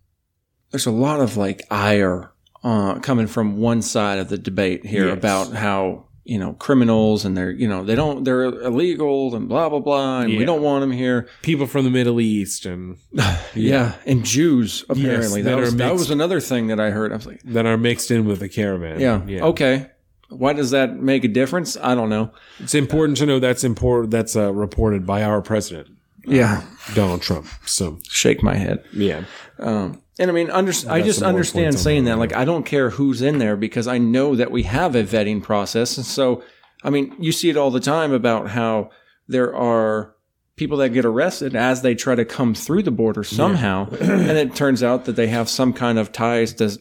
there's 0.70 0.86
a 0.86 0.90
lot 0.90 1.20
of 1.20 1.36
like 1.36 1.62
ire 1.70 2.32
uh, 2.62 2.98
coming 3.00 3.26
from 3.26 3.58
one 3.58 3.82
side 3.82 4.18
of 4.18 4.28
the 4.30 4.38
debate 4.38 4.86
here 4.86 5.08
Yes. 5.08 5.18
about 5.18 5.52
how 5.52 6.06
you 6.24 6.38
know 6.38 6.54
criminals 6.54 7.26
and 7.26 7.36
they're 7.36 7.50
you 7.50 7.68
know 7.68 7.84
they 7.84 7.94
don't 7.94 8.24
they're 8.24 8.44
illegal 8.44 9.34
and 9.34 9.46
blah 9.46 9.68
blah 9.68 9.78
blah 9.80 10.20
and 10.20 10.38
we 10.38 10.46
don't 10.46 10.62
want 10.62 10.80
them 10.80 10.90
here. 10.90 11.28
people 11.42 11.66
from 11.66 11.84
the 11.84 11.90
Middle 11.90 12.18
East 12.22 12.64
and 12.64 12.96
Yeah, 13.54 13.94
and 14.06 14.24
Jews 14.24 14.84
apparently 14.88 15.42
that 15.42 15.50
that, 15.50 15.58
are 15.58 15.62
was, 15.62 15.76
that 15.76 15.92
was 15.92 16.10
another 16.10 16.40
thing 16.40 16.68
that 16.68 16.80
I 16.80 16.88
heard. 16.90 17.12
I 17.12 17.16
was 17.16 17.26
like, 17.26 17.42
that 17.42 17.66
are 17.66 17.76
mixed 17.76 18.10
in 18.10 18.24
with 18.24 18.40
the 18.40 18.48
caravan. 18.48 19.00
yeah, 19.28 19.44
okay. 19.44 19.90
Why 20.34 20.52
does 20.52 20.70
that 20.70 20.96
make 20.96 21.24
a 21.24 21.28
difference? 21.28 21.76
I 21.80 21.94
don't 21.94 22.08
know. 22.10 22.30
It's 22.58 22.74
important 22.74 23.18
to 23.18 23.26
know 23.26 23.38
that's 23.38 23.64
important. 23.64 24.10
That's 24.10 24.36
uh, 24.36 24.52
reported 24.52 25.06
by 25.06 25.22
our 25.22 25.40
president, 25.42 25.88
Yeah, 26.26 26.62
Donald 26.94 27.22
Trump. 27.22 27.46
So 27.66 27.98
shake 28.08 28.42
my 28.42 28.56
head. 28.56 28.84
yeah, 28.92 29.24
Um, 29.58 30.02
and 30.18 30.30
I 30.30 30.34
mean, 30.34 30.50
under, 30.50 30.72
I 30.88 31.02
just 31.02 31.22
understand 31.22 31.78
saying 31.78 32.04
that, 32.04 32.12
that. 32.12 32.18
Like, 32.18 32.34
I 32.34 32.44
don't 32.44 32.64
care 32.64 32.90
who's 32.90 33.20
in 33.20 33.38
there 33.38 33.56
because 33.56 33.88
I 33.88 33.98
know 33.98 34.36
that 34.36 34.50
we 34.50 34.62
have 34.64 34.94
a 34.94 35.02
vetting 35.02 35.42
process. 35.42 35.96
And 35.96 36.06
so, 36.06 36.44
I 36.84 36.90
mean, 36.90 37.14
you 37.18 37.32
see 37.32 37.50
it 37.50 37.56
all 37.56 37.70
the 37.72 37.80
time 37.80 38.12
about 38.12 38.50
how 38.50 38.90
there 39.26 39.54
are 39.54 40.14
people 40.56 40.76
that 40.78 40.90
get 40.90 41.04
arrested 41.04 41.56
as 41.56 41.82
they 41.82 41.94
try 41.96 42.14
to 42.14 42.24
come 42.24 42.54
through 42.54 42.84
the 42.84 42.90
border 42.92 43.24
somehow. 43.24 43.88
and 44.00 44.38
it 44.38 44.54
turns 44.54 44.82
out 44.82 45.04
that 45.06 45.16
they 45.16 45.26
have 45.26 45.48
some 45.48 45.72
kind 45.72 45.98
of 45.98 46.12
ties 46.12 46.54
to 46.54 46.78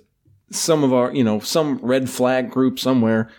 some 0.52 0.84
of 0.84 0.94
our, 0.94 1.12
you 1.14 1.24
know, 1.24 1.40
some 1.40 1.80
red 1.82 2.10
flag 2.10 2.52
group 2.52 2.78
somewhere. 2.78 3.32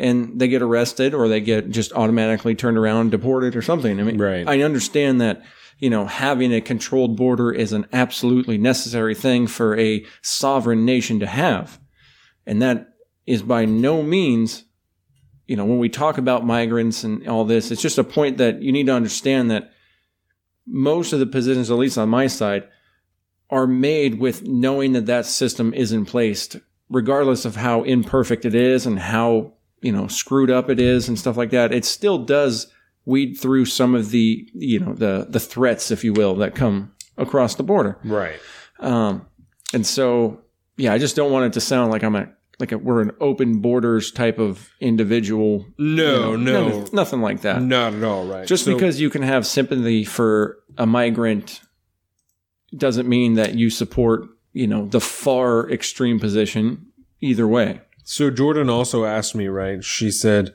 And 0.00 0.40
they 0.40 0.48
get 0.48 0.62
arrested 0.62 1.14
or 1.14 1.28
they 1.28 1.40
get 1.40 1.70
just 1.70 1.92
automatically 1.92 2.54
turned 2.54 2.78
around, 2.78 3.10
deported 3.10 3.54
or 3.54 3.62
something. 3.62 4.00
I 4.00 4.02
mean, 4.02 4.18
Right. 4.18 4.48
I 4.48 4.62
understand 4.62 5.20
that 5.20 5.42
you 5.80 5.88
know, 5.88 6.04
having 6.04 6.52
a 6.52 6.60
controlled 6.60 7.16
border 7.16 7.50
is 7.50 7.72
an 7.72 7.86
absolutely 7.92 8.58
necessary 8.58 9.14
thing 9.14 9.46
for 9.46 9.78
a 9.78 10.04
sovereign 10.20 10.84
nation 10.84 11.18
to 11.20 11.26
have. 11.26 11.80
And 12.46 12.60
that 12.60 12.88
is 13.26 13.42
by 13.42 13.64
no 13.64 14.02
means, 14.02 14.64
you 15.46 15.56
know, 15.56 15.64
when 15.64 15.78
we 15.78 15.88
talk 15.88 16.18
about 16.18 16.44
migrants 16.44 17.02
and 17.02 17.26
all 17.26 17.46
this, 17.46 17.70
it's 17.70 17.80
just 17.80 17.98
a 17.98 18.04
point 18.04 18.36
that 18.36 18.60
you 18.60 18.72
need 18.72 18.86
to 18.86 18.92
understand 18.92 19.50
that 19.50 19.72
most 20.66 21.14
of 21.14 21.18
the 21.18 21.26
positions, 21.26 21.70
at 21.70 21.78
least 21.78 21.96
on 21.96 22.10
my 22.10 22.26
side, 22.26 22.68
are 23.48 23.66
made 23.66 24.20
with 24.20 24.46
knowing 24.46 24.92
that 24.92 25.06
that 25.06 25.26
system 25.26 25.72
is 25.72 25.92
in 25.92 26.04
place, 26.04 26.56
regardless 26.90 27.44
of 27.46 27.56
how 27.56 27.82
imperfect 27.84 28.44
it 28.44 28.54
is 28.54 28.84
and 28.84 28.98
how, 28.98 29.54
you 29.80 29.92
know, 29.92 30.06
screwed 30.08 30.50
up 30.50 30.68
it 30.70 30.78
is 30.80 31.08
and 31.08 31.18
stuff 31.18 31.36
like 31.36 31.50
that. 31.50 31.72
It 31.72 31.84
still 31.84 32.18
does 32.18 32.66
weed 33.06 33.34
through 33.34 33.64
some 33.64 33.94
of 33.94 34.10
the 34.10 34.46
you 34.54 34.78
know 34.78 34.92
the 34.94 35.26
the 35.28 35.40
threats, 35.40 35.90
if 35.90 36.04
you 36.04 36.12
will, 36.12 36.34
that 36.36 36.54
come 36.54 36.92
across 37.16 37.54
the 37.54 37.62
border. 37.62 37.98
right. 38.04 38.38
Um, 38.78 39.26
and 39.74 39.86
so, 39.86 40.40
yeah, 40.78 40.92
I 40.92 40.98
just 40.98 41.14
don't 41.16 41.30
want 41.30 41.44
it 41.46 41.52
to 41.52 41.60
sound 41.60 41.92
like 41.92 42.02
I'm 42.02 42.16
a 42.16 42.28
like 42.58 42.72
a, 42.72 42.78
we're 42.78 43.00
an 43.00 43.12
open 43.20 43.60
borders 43.60 44.10
type 44.10 44.38
of 44.38 44.68
individual. 44.80 45.66
No, 45.78 46.32
You 46.32 46.36
know, 46.38 46.68
no, 46.68 46.86
nothing, 46.92 47.20
like 47.22 47.40
that. 47.42 47.62
not 47.62 47.94
at 47.94 48.02
all. 48.04 48.26
Right. 48.26 48.46
Just 48.46 48.64
So- 48.64 48.74
because 48.74 49.00
you 49.00 49.08
can 49.10 49.22
have 49.22 49.46
sympathy 49.46 50.04
for 50.04 50.58
a 50.76 50.86
migrant 50.86 51.60
doesn't 52.76 53.08
mean 53.08 53.34
that 53.34 53.54
you 53.54 53.68
support 53.70 54.26
you 54.52 54.66
know 54.66 54.86
the 54.86 55.00
far 55.00 55.70
extreme 55.70 56.18
position 56.20 56.86
either 57.20 57.46
way. 57.46 57.80
So 58.10 58.28
Jordan 58.28 58.68
also 58.68 59.04
asked 59.04 59.36
me, 59.36 59.46
right? 59.46 59.84
She 59.84 60.10
said, 60.10 60.52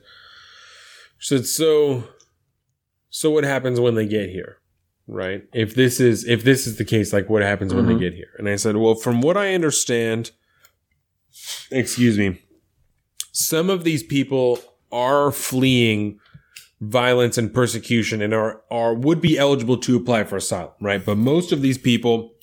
she 1.16 1.38
said, 1.38 1.46
so, 1.46 2.04
so 3.08 3.30
what 3.30 3.44
happens 3.44 3.80
when 3.80 3.94
they 3.94 4.06
get 4.06 4.28
here, 4.28 4.58
right? 5.06 5.42
If 5.54 5.74
this 5.74 5.98
is 5.98 6.26
if 6.28 6.44
this 6.44 6.66
is 6.66 6.76
the 6.76 6.84
case, 6.84 7.14
like 7.14 7.30
what 7.30 7.40
happens 7.40 7.72
when 7.72 7.86
Mhm. 7.86 7.88
they 7.88 7.94
get 7.94 8.12
here? 8.12 8.28
And 8.36 8.46
I 8.46 8.56
said, 8.56 8.76
well, 8.76 8.94
from 8.94 9.22
what 9.22 9.38
I 9.38 9.54
understand, 9.54 10.32
excuse 11.70 12.18
me, 12.18 12.42
some 13.32 13.70
of 13.70 13.84
these 13.84 14.02
people 14.02 14.58
are 14.92 15.32
fleeing 15.32 16.20
violence 16.82 17.38
and 17.38 17.54
persecution 17.54 18.20
and 18.20 18.34
are 18.34 18.60
are 18.70 18.92
would 18.92 19.22
be 19.22 19.38
eligible 19.38 19.78
to 19.78 19.96
apply 19.96 20.24
for 20.24 20.36
asylum, 20.36 20.74
right? 20.82 21.02
But 21.02 21.16
most 21.16 21.52
of 21.52 21.62
these 21.62 21.78
people 21.78 22.34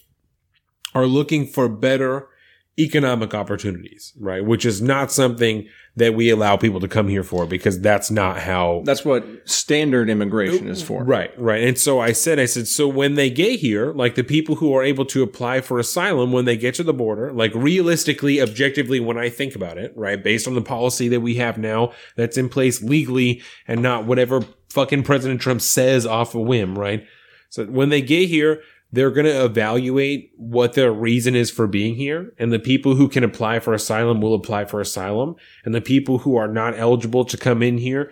are 0.95 1.05
looking 1.05 1.45
for 1.45 1.69
better 1.69 2.29
economic 2.79 3.33
opportunities, 3.33 4.13
right? 4.19 4.43
Which 4.43 4.65
is 4.65 4.81
not 4.81 5.11
something 5.11 5.67
that 5.95 6.15
we 6.15 6.31
allow 6.31 6.57
people 6.57 6.79
to 6.79 6.87
come 6.87 7.07
here 7.07 7.21
for 7.21 7.45
because 7.45 7.79
that's 7.79 8.09
not 8.09 8.39
how 8.39 8.81
That's 8.83 9.05
what 9.05 9.25
standard 9.45 10.09
immigration 10.09 10.67
is 10.67 10.81
for. 10.81 11.03
Right, 11.03 11.31
right. 11.39 11.63
And 11.63 11.77
so 11.77 11.99
I 11.99 12.13
said, 12.13 12.39
I 12.39 12.45
said, 12.45 12.67
so 12.67 12.87
when 12.87 13.13
they 13.13 13.29
get 13.29 13.59
here, 13.59 13.93
like 13.93 14.15
the 14.15 14.23
people 14.23 14.55
who 14.55 14.73
are 14.75 14.83
able 14.83 15.05
to 15.05 15.21
apply 15.21 15.61
for 15.61 15.77
asylum 15.77 16.31
when 16.31 16.45
they 16.45 16.57
get 16.57 16.73
to 16.75 16.83
the 16.83 16.93
border, 16.93 17.31
like 17.31 17.53
realistically, 17.53 18.41
objectively, 18.41 18.99
when 18.99 19.19
I 19.19 19.29
think 19.29 19.55
about 19.55 19.77
it, 19.77 19.93
right, 19.95 20.21
based 20.21 20.47
on 20.47 20.55
the 20.55 20.61
policy 20.61 21.07
that 21.09 21.21
we 21.21 21.35
have 21.35 21.59
now 21.59 21.91
that's 22.15 22.37
in 22.37 22.49
place 22.49 22.81
legally 22.81 23.43
and 23.67 23.83
not 23.83 24.07
whatever 24.07 24.41
fucking 24.69 25.03
President 25.03 25.39
Trump 25.41 25.61
says 25.61 26.07
off 26.07 26.33
a 26.33 26.39
whim, 26.39 26.77
right? 26.77 27.05
So 27.49 27.65
when 27.65 27.89
they 27.89 28.01
get 28.01 28.29
here, 28.29 28.63
they're 28.93 29.11
going 29.11 29.25
to 29.25 29.43
evaluate 29.43 30.31
what 30.37 30.73
their 30.73 30.93
reason 30.93 31.35
is 31.35 31.49
for 31.49 31.65
being 31.65 31.95
here. 31.95 32.31
And 32.37 32.53
the 32.53 32.59
people 32.59 32.93
who 32.93 33.09
can 33.09 33.23
apply 33.23 33.59
for 33.59 33.73
asylum 33.73 34.21
will 34.21 34.35
apply 34.35 34.65
for 34.65 34.79
asylum. 34.79 35.35
And 35.65 35.73
the 35.73 35.81
people 35.81 36.19
who 36.19 36.37
are 36.37 36.47
not 36.47 36.77
eligible 36.77 37.25
to 37.25 37.35
come 37.35 37.63
in 37.63 37.79
here 37.79 38.11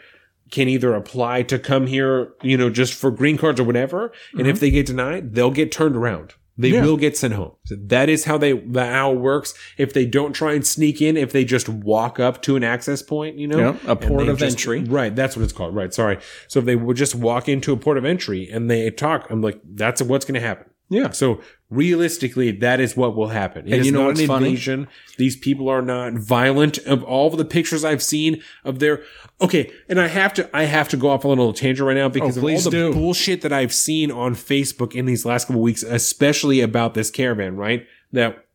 can 0.50 0.68
either 0.68 0.96
apply 0.96 1.44
to 1.44 1.60
come 1.60 1.86
here, 1.86 2.34
you 2.42 2.58
know, 2.58 2.72
just 2.72 2.96
for 2.96 3.12
green 3.12 3.38
cards 3.38 3.60
or 3.60 3.64
whatever. 3.64 4.12
And 4.34 4.48
if 4.48 4.56
mm-hmm. 4.56 4.60
they 4.60 4.72
get 4.72 4.88
denied, 4.88 5.36
they'll 5.36 5.52
get 5.52 5.72
turned 5.72 5.96
around. 5.96 6.34
They 6.58 6.70
Yeah. 6.70 6.84
will 6.84 6.98
get 6.98 7.18
sent 7.18 7.34
home. 7.34 7.54
So 7.66 7.76
that 7.88 8.10
is 8.10 8.26
how 8.26 8.38
they 8.38 8.52
that 8.54 8.92
how 8.92 9.12
works. 9.14 9.54
If 9.78 9.94
they 9.94 10.06
don't 10.06 10.34
try 10.34 10.54
and 10.54 10.66
sneak 10.66 11.02
in, 11.02 11.18
if 11.18 11.32
they 11.32 11.44
just 11.46 11.68
walk 11.70 12.20
up 12.20 12.42
to 12.44 12.56
an 12.56 12.64
access 12.64 13.02
point, 13.02 13.38
you 13.38 13.48
know, 13.48 13.58
Yeah, 13.58 13.76
a 13.88 13.96
port 13.96 14.28
of 14.28 14.38
just- 14.38 14.58
entry. 14.58 14.84
Right, 14.84 15.16
that's 15.16 15.36
what 15.38 15.44
it's 15.44 15.54
called. 15.54 15.74
Right, 15.76 15.94
sorry. 15.94 16.18
So 16.48 16.60
if 16.60 16.66
they 16.66 16.76
would 16.76 16.98
just 16.98 17.16
walk 17.16 17.48
into 17.50 17.72
a 17.74 17.78
port 17.78 17.98
of 17.98 18.06
entry 18.06 18.50
and 18.52 18.70
they 18.70 18.90
talk, 18.92 19.28
I'm 19.30 19.42
like, 19.42 19.60
that's 19.74 20.02
what's 20.02 20.26
going 20.26 20.40
to 20.40 20.46
happen. 20.46 20.66
Yeah. 20.90 21.12
So 21.12 21.40
realistically, 21.72 22.52
that 22.52 22.80
is 22.80 22.96
what 22.96 23.16
will 23.16 23.30
happen. 23.30 23.66
It 23.68 23.74
And 23.74 23.86
you 23.86 23.92
know 23.92 24.06
what's 24.06 24.20
an 24.20 24.28
funny? 24.28 24.50
invasion. 24.50 24.88
These 25.18 25.38
people 25.38 25.70
are 25.70 25.82
not 25.82 26.14
violent. 26.14 26.78
Of 26.80 27.02
all 27.04 27.28
of 27.32 27.38
the 27.38 27.46
pictures 27.46 27.84
I've 27.84 28.04
seen 28.04 28.44
of 28.64 28.78
their 28.80 29.04
okay, 29.40 29.72
and 29.90 30.00
I 30.00 30.08
have 30.08 30.34
to 30.36 30.50
I 30.56 30.66
have 30.66 30.90
to 30.90 30.98
go 30.98 31.10
off 31.10 31.26
on 31.26 31.30
a 31.30 31.42
little 31.42 31.54
tangent 31.54 31.88
right 31.88 31.96
now 31.96 32.06
oh, 32.06 32.10
because 32.10 32.38
of 32.38 32.44
all 32.44 32.52
Oh, 32.52 32.58
the 32.60 32.70
do. 32.70 32.94
bullshit 32.94 33.42
that 33.42 33.54
I've 33.54 33.74
seen 33.74 34.12
on 34.12 34.36
Facebook 34.36 34.94
in 34.94 35.06
these 35.06 35.26
last 35.26 35.48
couple 35.48 35.62
weeks, 35.62 35.82
especially 35.82 36.60
about 36.62 36.94
this 36.94 37.10
caravan. 37.10 37.56
Right, 37.56 37.88
that 38.12 38.46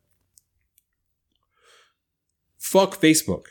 fuck 2.57 2.95
Facebook. 2.99 3.45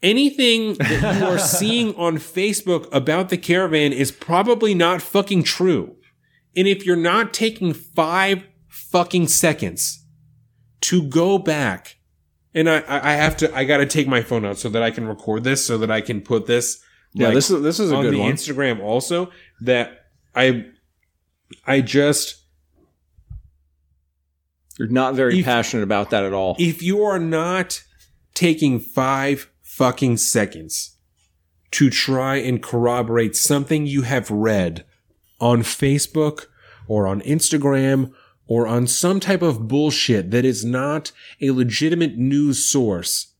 Anything 0.00 0.74
that 0.74 1.18
you 1.18 1.26
are 1.26 1.38
seeing 1.58 1.94
on 1.96 2.18
Facebook 2.18 2.88
about 2.92 3.30
the 3.30 3.36
caravan 3.36 3.92
is 3.92 4.12
probably 4.12 4.72
not 4.74 5.02
fucking 5.02 5.42
true. 5.42 5.96
And 6.56 6.68
if 6.68 6.86
you're 6.86 6.96
not 6.96 7.34
taking 7.34 7.72
five 7.74 8.44
fucking 8.90 9.28
seconds 9.28 10.04
to 10.82 11.02
go 11.02 11.38
back, 11.38 11.96
and 12.54 12.68
I, 12.70 12.82
I 12.86 13.12
have 13.14 13.36
to, 13.38 13.54
I 13.56 13.64
got 13.64 13.78
to 13.78 13.86
take 13.86 14.06
my 14.08 14.22
phone 14.22 14.44
out 14.44 14.58
so 14.58 14.68
that 14.68 14.82
I 14.82 14.90
can 14.90 15.06
record 15.06 15.44
this, 15.44 15.64
so 15.64 15.78
that 15.78 15.90
I 15.90 16.00
can 16.00 16.20
put 16.20 16.46
this. 16.46 16.82
Yeah, 17.14 17.26
like, 17.28 17.34
this 17.34 17.50
is 17.50 17.62
this 17.62 17.80
is 17.80 17.90
a 17.90 17.96
on 17.96 18.04
good 18.04 18.14
the 18.14 18.20
one. 18.20 18.32
Instagram 18.32 18.80
also. 18.80 19.30
That 19.62 20.06
I, 20.34 20.66
I 21.66 21.80
just 21.80 22.36
You're 24.78 24.88
not 24.88 25.14
very 25.14 25.38
If- 25.40 25.44
passionate 25.44 25.82
about 25.82 26.10
that 26.10 26.24
at 26.24 26.32
all. 26.32 26.56
if 26.58 26.82
you 26.82 27.02
are 27.02 27.18
not 27.18 27.82
taking 28.34 28.78
five 28.78 29.50
fucking 29.62 30.16
seconds 30.18 30.96
to 31.72 31.90
try 31.90 32.36
and 32.36 32.62
corroborate 32.62 33.34
something 33.36 33.86
you 33.86 34.02
have 34.02 34.30
read 34.30 34.84
on 35.40 35.62
Facebook 35.62 36.46
or 36.86 37.06
on 37.06 37.20
Instagram 37.22 38.12
or 38.48 38.66
on 38.66 38.86
some 38.86 39.20
type 39.20 39.42
of 39.42 39.68
bullshit 39.68 40.32
that 40.32 40.44
is 40.44 40.64
not 40.64 41.12
a 41.40 41.50
legitimate 41.50 42.16
news 42.16 42.64
source, 42.64 43.34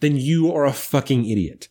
then 0.00 0.16
you 0.16 0.52
are 0.52 0.64
a 0.64 0.72
fucking 0.72 1.28
idiot. 1.28 1.68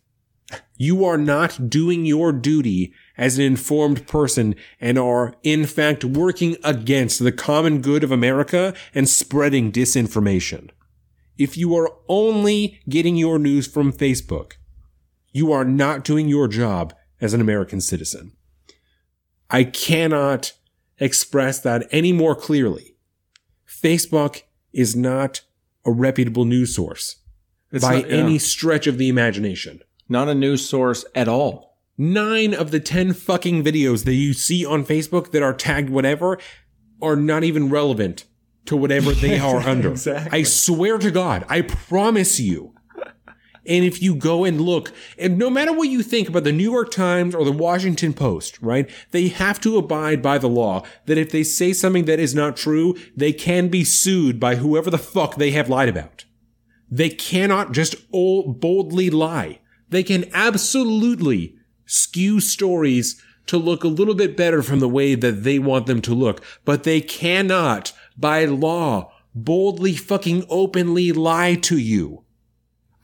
You 0.77 1.03
are 1.03 1.17
not 1.17 1.69
doing 1.69 2.05
your 2.05 2.31
duty 2.31 2.93
as 3.17 3.37
an 3.37 3.43
informed 3.43 4.07
person 4.07 4.55
and 4.79 4.97
are, 4.99 5.33
in 5.43 5.65
fact, 5.65 6.03
working 6.03 6.55
against 6.63 7.19
the 7.19 7.31
common 7.31 7.81
good 7.81 8.03
of 8.03 8.11
America 8.11 8.73
and 8.93 9.09
spreading 9.09 9.71
disinformation. 9.71 10.69
If 11.37 11.57
you 11.57 11.75
are 11.75 11.89
only 12.07 12.79
getting 12.87 13.15
your 13.15 13.39
news 13.39 13.65
from 13.65 13.91
Facebook, 13.91 14.53
you 15.31 15.51
are 15.51 15.65
not 15.65 16.03
doing 16.03 16.27
your 16.27 16.47
job 16.47 16.93
as 17.19 17.33
an 17.33 17.41
American 17.41 17.81
citizen. 17.81 18.33
I 19.49 19.63
cannot 19.63 20.53
express 20.99 21.59
that 21.59 21.87
any 21.91 22.13
more 22.13 22.35
clearly. 22.35 22.95
Facebook 23.67 24.43
is 24.71 24.95
not 24.95 25.41
a 25.85 25.91
reputable 25.91 26.45
news 26.45 26.75
source 26.75 27.17
It's 27.71 27.83
by 27.83 28.01
not- 28.01 28.09
yeah. 28.09 28.17
any 28.17 28.39
stretch 28.39 28.87
of 28.87 28.97
the 28.97 29.09
imagination. 29.09 29.81
not 30.09 30.27
a 30.29 30.35
news 30.35 30.67
source 30.67 31.05
at 31.15 31.27
all. 31.27 31.77
nine 31.97 32.53
of 32.55 32.71
the 32.71 32.79
10 32.79 33.13
fucking 33.13 33.63
videos 33.63 34.03
that 34.05 34.15
you 34.15 34.33
see 34.33 34.65
on 34.65 34.83
Facebook 34.85 35.31
that 35.31 35.43
are 35.43 35.53
tagged 35.53 35.89
whatever 35.89 36.39
are 37.01 37.15
not 37.15 37.43
even 37.43 37.69
relevant 37.69 38.25
to 38.65 38.75
whatever 38.75 39.11
they 39.11 39.37
are 39.49 39.59
under. 39.59 39.91
Exactly. 39.91 40.39
I 40.39 40.43
swear 40.43 40.97
to 40.97 41.11
God, 41.11 41.45
I 41.49 41.61
promise 41.61 42.39
you. 42.39 42.72
And 43.65 43.85
if 43.85 44.01
you 44.01 44.15
go 44.15 44.43
and 44.43 44.59
look, 44.59 44.91
and 45.17 45.37
no 45.37 45.49
matter 45.49 45.71
what 45.71 45.87
you 45.87 46.03
think 46.03 46.27
about 46.27 46.43
the 46.43 46.51
New 46.51 46.69
York 46.69 46.91
Times 46.91 47.33
or 47.33 47.45
the 47.45 47.51
Washington 47.51 48.13
Post, 48.13 48.61
right, 48.61 48.89
they 49.11 49.29
have 49.29 49.61
to 49.61 49.77
abide 49.77 50.21
by 50.21 50.37
the 50.37 50.49
law 50.49 50.83
that 51.05 51.17
if 51.17 51.31
they 51.31 51.43
say 51.43 51.71
something 51.71 52.05
that 52.05 52.19
is 52.19 52.35
not 52.35 52.57
true, 52.57 52.95
they 53.15 53.31
can 53.31 53.69
be 53.69 53.85
sued 53.85 54.39
by 54.39 54.55
whoever 54.55 54.89
the 54.89 54.97
fuck 54.97 55.35
they 55.35 55.51
have 55.51 55.69
lied 55.69 55.89
about. 55.89 56.25
They 56.91 57.09
cannot 57.09 57.71
just 57.71 57.95
all 58.11 58.51
boldly 58.51 59.09
lie. 59.09 59.59
They 59.89 60.03
can 60.03 60.25
absolutely 60.33 61.55
skew 61.85 62.39
stories 62.39 63.21
to 63.47 63.57
look 63.57 63.83
a 63.83 63.89
little 63.89 64.15
bit 64.15 64.37
better 64.37 64.61
from 64.61 64.79
the 64.79 64.89
way 64.89 65.15
that 65.15 65.43
they 65.43 65.59
want 65.59 65.85
them 65.85 66.01
to 66.01 66.13
look, 66.13 66.43
but 66.65 66.83
they 66.83 67.01
cannot, 67.01 67.93
by 68.17 68.45
law, 68.45 69.11
boldly 69.35 69.93
fucking 69.93 70.45
openly 70.49 71.11
lie 71.11 71.55
to 71.55 71.77
you. 71.77 72.22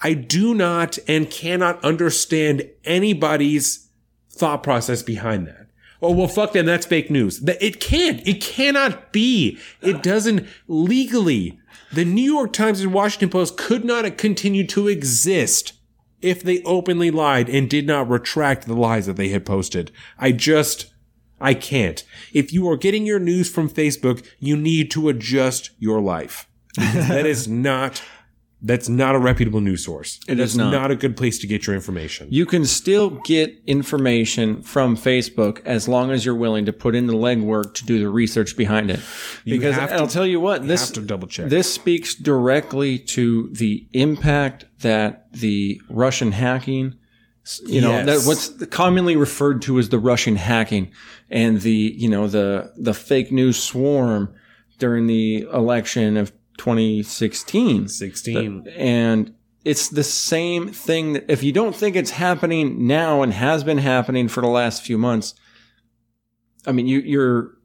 I 0.01 0.13
do 0.13 0.53
not 0.53 0.97
and 1.07 1.29
cannot 1.29 1.83
understand 1.83 2.69
anybody's 2.85 3.89
thought 4.29 4.63
process 4.63 5.03
behind 5.03 5.47
that. 5.47 5.67
Oh, 6.01 6.12
well, 6.13 6.27
fuck 6.27 6.53
them. 6.53 6.65
That's 6.65 6.85
fake 6.85 7.12
news. 7.12 7.43
It 7.45 7.81
can't. 7.81 8.25
It 8.25 8.41
cannot 8.41 9.12
be. 9.12 9.57
It 9.81 10.01
doesn't 10.01 10.47
legally. 10.67 11.59
The 11.91 12.05
New 12.05 12.33
York 12.33 12.53
Times 12.53 12.79
and 12.81 12.93
Washington 12.93 13.29
Post 13.29 13.57
could 13.57 13.83
not 13.83 14.17
continue 14.17 14.65
to 14.67 14.88
exist 14.88 15.73
if 16.21 16.41
they 16.41 16.62
openly 16.63 17.12
lied 17.12 17.49
and 17.49 17.69
did 17.69 17.88
not 17.88 18.09
retract 18.09 18.65
the 18.65 18.75
lies 18.75 19.07
that 19.07 19.17
they 19.17 19.29
had 19.29 19.45
posted. 19.45 19.91
I 20.17 20.31
just, 20.31 20.88
I 21.41 21.53
can't. 21.53 22.03
If 22.33 22.53
you 22.53 22.69
are 22.69 22.77
getting 22.77 23.05
your 23.05 23.19
news 23.19 23.49
from 23.49 23.69
Facebook, 23.69 24.25
you 24.39 24.55
need 24.55 24.91
to 24.91 25.09
adjust 25.09 25.71
your 25.79 26.01
life. 26.01 26.45
That 26.77 27.25
is 27.25 27.47
not, 27.47 28.01
that's 28.62 28.89
not 28.89 29.15
a 29.15 29.19
reputable 29.19 29.62
news 29.62 29.86
source. 29.86 30.19
It 30.28 30.36
that's 30.36 30.52
is 30.52 30.58
not. 30.58 30.91
a 30.91 30.95
good 30.95 31.15
place 31.15 31.39
to 31.39 31.48
get 31.48 31.65
your 31.65 31.76
information. 31.76 32.28
You 32.30 32.45
can 32.45 32.65
still 32.65 33.10
get 33.10 33.58
information 33.65 34.62
from 34.62 34.98
Facebook 34.98 35.62
as 35.65 35.88
long 35.88 36.12
as 36.12 36.26
you're 36.26 36.36
willing 36.36 36.65
to 36.65 36.74
put 36.74 36.93
in 36.93 37.08
the 37.08 37.13
legwork 37.13 37.74
to 37.76 37.86
do 37.86 38.00
the 38.00 38.10
research 38.10 38.58
behind 38.58 38.91
it. 38.91 39.00
Because 39.45 39.76
have 39.76 39.89
to- 39.89 39.95
I'll 39.95 40.08
tell 40.08 40.28
you 40.28 40.41
what, 40.41 40.62
You 40.63 40.67
this 40.67 40.88
have 40.88 40.93
to 40.95 41.02
double 41.02 41.28
check. 41.28 41.50
this 41.50 41.74
speaks 41.74 42.15
directly 42.15 43.00
to 43.00 43.50
the 43.54 43.88
impact 43.93 44.65
that 44.82 45.32
the 45.32 45.80
Russian 45.89 46.34
hacking, 46.34 46.95
you 47.65 47.80
know, 47.80 47.91
Yes. 47.91 48.06
that 48.06 48.28
what's 48.28 48.50
commonly 48.72 49.15
referred 49.15 49.62
to 49.63 49.80
as 49.80 49.88
the 49.89 50.00
Russian 50.00 50.36
hacking 50.36 50.91
and 51.30 51.62
the, 51.62 51.95
you 51.98 52.10
know, 52.10 52.28
the, 52.28 52.74
the 52.78 52.93
fake 52.93 53.32
news 53.32 53.58
swarm 53.62 54.34
during 54.80 55.08
the 55.08 55.48
election 55.54 56.17
of 56.17 56.32
2016. 56.60 57.88
16. 57.88 58.67
And 58.78 59.34
it's 59.65 59.89
the 59.89 60.04
same 60.04 60.69
thing 60.69 61.13
that 61.13 61.26
if 61.28 61.41
you 61.41 61.52
don't 61.52 61.76
think 61.76 61.95
it's 61.95 62.12
happening 62.12 62.86
now 62.86 63.24
and 63.24 63.34
has 63.34 63.63
been 63.63 63.80
happening 63.80 64.28
for 64.28 64.41
the 64.41 64.48
last 64.48 64.84
few 64.84 64.98
months, 64.98 65.34
I 66.67 66.72
mean, 66.72 66.88
you, 66.88 67.00
you're, 67.00 67.58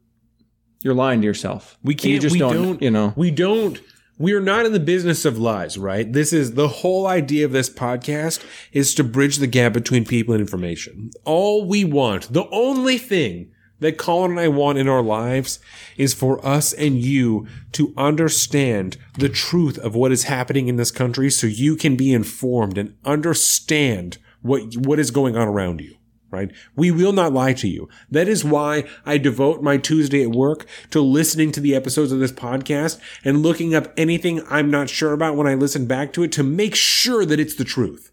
you're 0.82 0.94
lying 0.94 1.20
to 1.20 1.26
yourself. 1.26 1.78
We 1.82 1.94
can't. 1.94 2.12
You 2.12 2.20
just 2.20 2.32
we 2.32 2.38
don't, 2.38 2.54
don't, 2.54 2.82
you 2.82 2.90
know. 2.90 3.12
We 3.16 3.30
don't. 3.30 3.80
We're 4.16 4.40
not 4.40 4.64
in 4.64 4.72
the 4.72 4.80
business 4.80 5.24
of 5.24 5.38
lies, 5.38 5.76
right? 5.76 6.10
This 6.10 6.32
is 6.32 6.54
the 6.54 6.68
whole 6.68 7.08
idea 7.08 7.44
of 7.44 7.52
this 7.52 7.68
podcast 7.68 8.44
is 8.72 8.94
to 8.94 9.02
bridge 9.02 9.38
the 9.38 9.48
gap 9.48 9.72
between 9.72 10.04
people 10.04 10.34
and 10.34 10.40
information. 10.40 11.10
All 11.24 11.66
we 11.66 11.84
want, 11.84 12.32
the 12.32 12.48
only 12.50 12.96
thing 12.96 13.50
that 13.80 13.98
Colin 13.98 14.32
and 14.32 14.40
I 14.40 14.48
want 14.48 14.78
in 14.78 14.88
our 14.88 15.02
lives 15.02 15.58
is 15.96 16.14
for 16.14 16.44
us 16.44 16.72
and 16.72 16.98
you 16.98 17.46
to 17.72 17.92
understand 17.96 18.96
the 19.18 19.28
truth 19.28 19.78
of 19.78 19.94
what 19.94 20.12
is 20.12 20.24
happening 20.24 20.68
in 20.68 20.76
this 20.76 20.90
country 20.90 21.30
so 21.30 21.46
you 21.46 21.76
can 21.76 21.96
be 21.96 22.12
informed 22.12 22.78
and 22.78 22.96
understand 23.04 24.18
what, 24.42 24.76
what 24.76 24.98
is 24.98 25.10
going 25.10 25.36
on 25.36 25.48
around 25.48 25.80
you 25.80 25.96
right? 26.34 26.50
We 26.74 26.90
will 26.90 27.12
not 27.12 27.32
lie 27.32 27.52
to 27.54 27.68
you. 27.68 27.88
That 28.10 28.26
is 28.26 28.44
why 28.44 28.84
I 29.06 29.18
devote 29.18 29.62
my 29.62 29.76
Tuesday 29.76 30.22
at 30.24 30.30
work 30.30 30.66
to 30.90 31.00
listening 31.00 31.52
to 31.52 31.60
the 31.60 31.76
episodes 31.76 32.10
of 32.10 32.18
this 32.18 32.32
podcast 32.32 33.00
and 33.24 33.42
looking 33.42 33.72
up 33.72 33.92
anything 33.96 34.42
I'm 34.50 34.68
not 34.68 34.90
sure 34.90 35.12
about 35.12 35.36
when 35.36 35.46
I 35.46 35.54
listen 35.54 35.86
back 35.86 36.12
to 36.14 36.24
it 36.24 36.32
to 36.32 36.42
make 36.42 36.74
sure 36.74 37.24
that 37.24 37.38
it's 37.38 37.54
the 37.54 37.64
truth. 37.64 38.10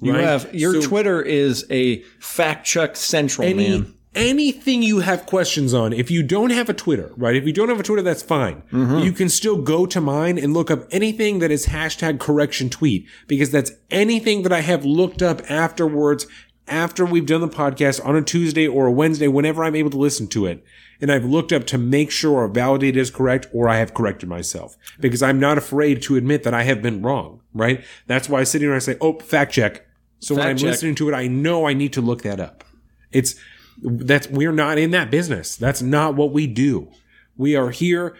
You 0.00 0.14
right? 0.14 0.24
have 0.24 0.52
your 0.54 0.80
So 0.80 0.88
Twitter 0.88 1.20
is 1.20 1.66
a 1.70 2.00
fact 2.18 2.66
check 2.66 2.96
central, 2.96 3.46
any 3.46 3.78
man. 3.78 3.94
Anything 4.14 4.82
you 4.82 5.00
have 5.00 5.26
questions 5.26 5.72
on. 5.72 5.92
If 5.92 6.10
you 6.10 6.22
don't 6.22 6.50
have 6.50 6.68
a 6.68 6.74
Twitter, 6.74 7.12
right? 7.16 7.36
If 7.36 7.46
you 7.46 7.52
don't 7.52 7.68
have 7.68 7.80
a 7.80 7.82
Twitter, 7.82 8.02
that's 8.02 8.22
fine. 8.22 8.62
Mm-hmm. 8.72 8.98
You 8.98 9.12
can 9.12 9.28
still 9.28 9.56
go 9.56 9.86
to 9.86 10.00
mine 10.00 10.38
and 10.38 10.54
look 10.54 10.70
up 10.70 10.86
anything 10.90 11.38
that 11.38 11.50
is 11.50 11.66
hashtag 11.66 12.20
correction 12.20 12.70
tweet 12.70 13.06
because 13.26 13.50
that's 13.50 13.72
anything 13.90 14.42
that 14.42 14.52
I 14.52 14.60
have 14.60 14.84
looked 14.84 15.22
up 15.22 15.40
afterwards 15.50 16.26
after 16.68 17.04
we've 17.04 17.26
done 17.26 17.40
the 17.40 17.48
podcast 17.48 18.04
on 18.04 18.16
a 18.16 18.22
Tuesday 18.22 18.68
or 18.68 18.86
a 18.86 18.92
Wednesday, 18.92 19.28
whenever 19.28 19.64
I'm 19.64 19.74
able 19.74 19.90
to 19.90 19.98
listen 19.98 20.28
to 20.28 20.46
it. 20.46 20.64
And 21.00 21.10
I've 21.10 21.24
looked 21.24 21.52
up 21.52 21.66
to 21.66 21.78
make 21.78 22.12
sure 22.12 22.38
or 22.38 22.48
validate 22.48 22.96
is 22.96 23.10
correct 23.10 23.48
or 23.52 23.68
I 23.68 23.78
have 23.78 23.92
corrected 23.92 24.28
myself 24.28 24.76
because 25.00 25.22
I'm 25.22 25.40
not 25.40 25.58
afraid 25.58 26.00
to 26.02 26.16
admit 26.16 26.44
that 26.44 26.54
I 26.54 26.62
have 26.62 26.80
been 26.80 27.02
wrong, 27.02 27.40
right? 27.52 27.84
That's 28.06 28.28
why 28.28 28.40
I 28.40 28.44
sit 28.44 28.60
here 28.60 28.70
and 28.70 28.76
I 28.76 28.78
say, 28.78 28.96
oh, 29.00 29.18
fact 29.18 29.52
check. 29.52 29.84
So 30.20 30.36
when 30.36 30.46
I'm 30.46 30.56
check. 30.56 30.68
listening 30.68 30.94
to 30.96 31.08
it, 31.08 31.14
I 31.14 31.26
know 31.26 31.66
I 31.66 31.74
need 31.74 31.92
to 31.94 32.00
look 32.00 32.22
that 32.22 32.38
up. 32.38 32.62
It's 33.10 33.34
that's 33.82 34.28
we're 34.28 34.52
not 34.52 34.78
in 34.78 34.90
that 34.92 35.10
business. 35.10 35.56
That's 35.56 35.82
not 35.82 36.14
what 36.14 36.32
we 36.32 36.46
do. 36.46 36.90
We 37.36 37.56
are 37.56 37.70
here 37.70 38.16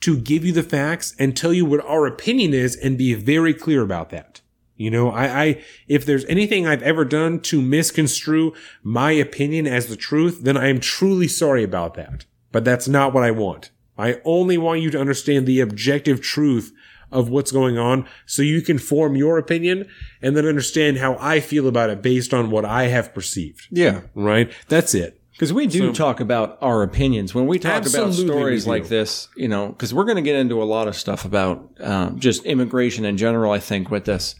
to 0.00 0.16
give 0.16 0.44
you 0.44 0.52
the 0.52 0.62
facts 0.62 1.14
and 1.18 1.36
tell 1.36 1.52
you 1.52 1.64
what 1.64 1.84
our 1.84 2.06
opinion 2.06 2.54
is 2.54 2.76
and 2.76 2.98
be 2.98 3.14
very 3.14 3.54
clear 3.54 3.82
about 3.82 4.10
that. 4.10 4.40
You 4.76 4.90
know, 4.90 5.10
I, 5.10 5.42
I 5.42 5.64
if 5.88 6.04
there's 6.04 6.24
anything 6.26 6.66
I've 6.66 6.82
ever 6.82 7.04
done 7.04 7.40
to 7.40 7.62
misconstrue 7.62 8.52
my 8.82 9.12
opinion 9.12 9.66
as 9.66 9.86
the 9.86 9.96
truth, 9.96 10.40
then 10.42 10.56
I 10.56 10.68
am 10.68 10.80
truly 10.80 11.28
sorry 11.28 11.62
about 11.62 11.94
that. 11.94 12.26
But 12.52 12.64
that's 12.64 12.88
not 12.88 13.12
what 13.12 13.24
I 13.24 13.30
want. 13.30 13.70
I 13.98 14.20
only 14.24 14.58
want 14.58 14.82
you 14.82 14.90
to 14.90 15.00
understand 15.00 15.46
the 15.46 15.60
objective 15.60 16.20
truth 16.20 16.72
of 17.12 17.28
what's 17.28 17.52
going 17.52 17.78
on 17.78 18.06
so 18.26 18.42
you 18.42 18.60
can 18.60 18.78
form 18.78 19.16
your 19.16 19.38
opinion 19.38 19.88
and 20.20 20.36
then 20.36 20.46
understand 20.46 20.98
how 20.98 21.16
I 21.20 21.40
feel 21.40 21.68
about 21.68 21.90
it 21.90 22.02
based 22.02 22.34
on 22.34 22.50
what 22.50 22.64
I 22.64 22.84
have 22.84 23.14
perceived. 23.14 23.68
Yeah. 23.70 24.02
Right? 24.14 24.52
That's 24.68 24.94
it. 24.94 25.20
Because 25.32 25.52
we 25.52 25.66
do 25.66 25.92
talk 25.92 26.20
about 26.20 26.56
our 26.62 26.82
opinions 26.82 27.34
when 27.34 27.46
we 27.46 27.58
talk 27.58 27.86
about 27.86 28.14
stories 28.14 28.66
like 28.66 28.88
this, 28.88 29.28
you 29.36 29.48
know, 29.48 29.68
because 29.68 29.92
we're 29.92 30.04
going 30.04 30.16
to 30.16 30.22
get 30.22 30.36
into 30.36 30.62
a 30.62 30.64
lot 30.64 30.88
of 30.88 30.96
stuff 30.96 31.26
about 31.26 31.72
um, 31.80 32.18
just 32.18 32.44
immigration 32.46 33.04
in 33.04 33.18
general, 33.18 33.52
I 33.52 33.58
think, 33.58 33.90
with 33.90 34.06
this. 34.06 34.34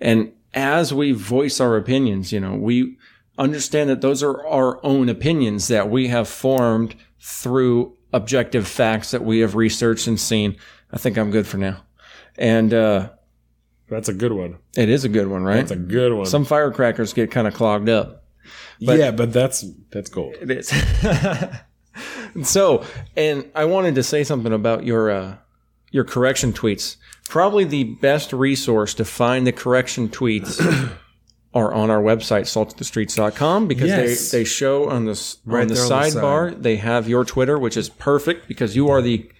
And 0.00 0.32
as 0.52 0.92
we 0.92 1.12
voice 1.12 1.60
our 1.60 1.78
opinions, 1.78 2.30
you 2.30 2.40
know, 2.40 2.56
we 2.56 2.98
understand 3.38 3.88
that 3.88 4.02
those 4.02 4.22
are 4.22 4.46
our 4.46 4.84
own 4.84 5.08
opinions 5.08 5.68
that 5.68 5.88
we 5.88 6.08
have 6.08 6.28
formed 6.28 6.94
through 7.18 7.96
objective 8.12 8.68
facts 8.68 9.12
that 9.12 9.24
we 9.24 9.40
have 9.40 9.54
researched 9.54 10.06
and 10.06 10.20
seen. 10.20 10.56
I 10.92 10.98
think 10.98 11.16
I'm 11.16 11.30
good 11.30 11.46
for 11.46 11.56
now. 11.56 11.82
And 12.38 12.72
uh, 12.74 13.10
That's 13.88 14.08
a 14.08 14.12
good 14.14 14.32
one. 14.32 14.58
it 14.76 14.88
is 14.88 15.04
a 15.04 15.08
good 15.08 15.28
one, 15.28 15.44
right? 15.44 15.56
That's 15.56 15.70
a 15.70 15.76
good 15.76 16.12
one. 16.12 16.26
Some 16.26 16.44
firecrackers 16.44 17.12
get 17.12 17.30
kind 17.30 17.46
of 17.46 17.54
clogged 17.54 17.88
up. 17.88 18.24
yeah, 18.78 19.10
but 19.12 19.32
that's 19.32 19.64
that's 19.90 20.10
gold. 20.10 20.34
It 20.40 20.50
is. 20.50 20.72
so, 22.42 22.84
and 23.16 23.48
I 23.54 23.64
wanted 23.66 23.94
to 23.96 24.02
say 24.02 24.24
something 24.24 24.52
about 24.52 24.84
your 24.84 25.10
uh, 25.10 25.36
your 25.90 26.04
correction 26.04 26.52
tweets. 26.52 26.96
Probably 27.28 27.64
the 27.64 27.84
best 27.84 28.32
resource 28.32 28.94
to 28.94 29.04
find 29.04 29.46
the 29.46 29.52
correction 29.52 30.08
tweets 30.08 30.60
are 31.54 31.72
on 31.72 31.90
our 31.90 32.02
website 32.02 32.42
saltthestreets.com 32.42 33.68
because 33.68 33.88
Yes. 33.88 34.30
they, 34.30 34.38
they 34.38 34.44
show 34.44 34.90
on 34.90 35.04
the 35.04 35.12
s- 35.12 35.38
on 35.46 35.52
Right 35.52 35.68
the 35.68 35.74
there 35.74 35.84
on 35.84 35.88
the 35.88 35.94
sidebar 36.20 36.62
they 36.62 36.76
have 36.76 37.08
your 37.08 37.24
Twitter, 37.24 37.58
which 37.58 37.76
is 37.76 37.88
perfect 37.88 38.48
because 38.48 38.74
you 38.76 38.88
are 38.90 39.00
the 39.00 39.30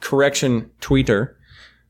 correction 0.00 0.70
tweeter. 0.80 1.34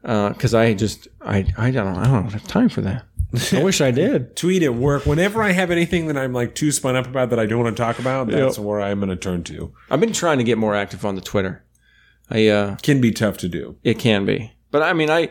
Because 0.04 0.54
I 0.54 0.74
just 0.74 1.08
I 1.22 1.46
I 1.56 1.70
don't 1.70 1.96
I 1.96 2.06
don't 2.06 2.30
have 2.30 2.46
time 2.46 2.68
for 2.68 2.82
that. 2.82 3.06
I 3.52 3.62
wish 3.62 3.80
I 3.80 3.90
did. 3.90 4.36
Tweet 4.36 4.62
at 4.62 4.74
work. 4.74 5.06
Whenever 5.06 5.42
I 5.42 5.52
have 5.52 5.70
anything 5.70 6.06
that 6.06 6.16
I'm 6.16 6.32
like 6.32 6.54
too 6.54 6.70
spun 6.70 6.94
up 6.94 7.06
about 7.06 7.30
that 7.30 7.38
I 7.38 7.46
don't 7.46 7.62
want 7.62 7.76
to 7.76 7.82
talk 7.82 7.98
about, 7.98 8.28
that's 8.28 8.58
where 8.58 8.80
I'm 8.80 9.00
going 9.00 9.10
to 9.10 9.16
turn 9.16 9.42
to. 9.44 9.72
I've 9.90 10.00
been 10.00 10.12
trying 10.12 10.38
to 10.38 10.44
get 10.44 10.58
more 10.58 10.74
active 10.74 11.04
on 11.04 11.14
the 11.14 11.20
Twitter. 11.20 11.64
I 12.30 12.46
uh, 12.48 12.76
Can 12.76 13.00
be 13.00 13.12
tough 13.12 13.38
to 13.38 13.48
do. 13.48 13.76
It 13.82 13.98
can 13.98 14.24
be. 14.24 14.52
But 14.70 14.82
I 14.82 14.92
mean, 14.92 15.10
I, 15.10 15.20
I 15.20 15.30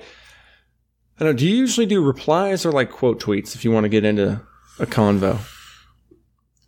don't 1.19 1.29
know. 1.29 1.33
Do 1.33 1.47
you 1.47 1.55
usually 1.55 1.85
do 1.85 2.03
replies 2.03 2.65
or 2.65 2.71
like 2.71 2.91
quote 2.91 3.21
tweets 3.21 3.55
if 3.55 3.63
you 3.63 3.71
want 3.71 3.85
to 3.85 3.89
get 3.89 4.03
into 4.03 4.41
a 4.79 4.85
convo? 4.85 5.39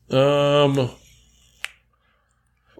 Um, 0.10 0.90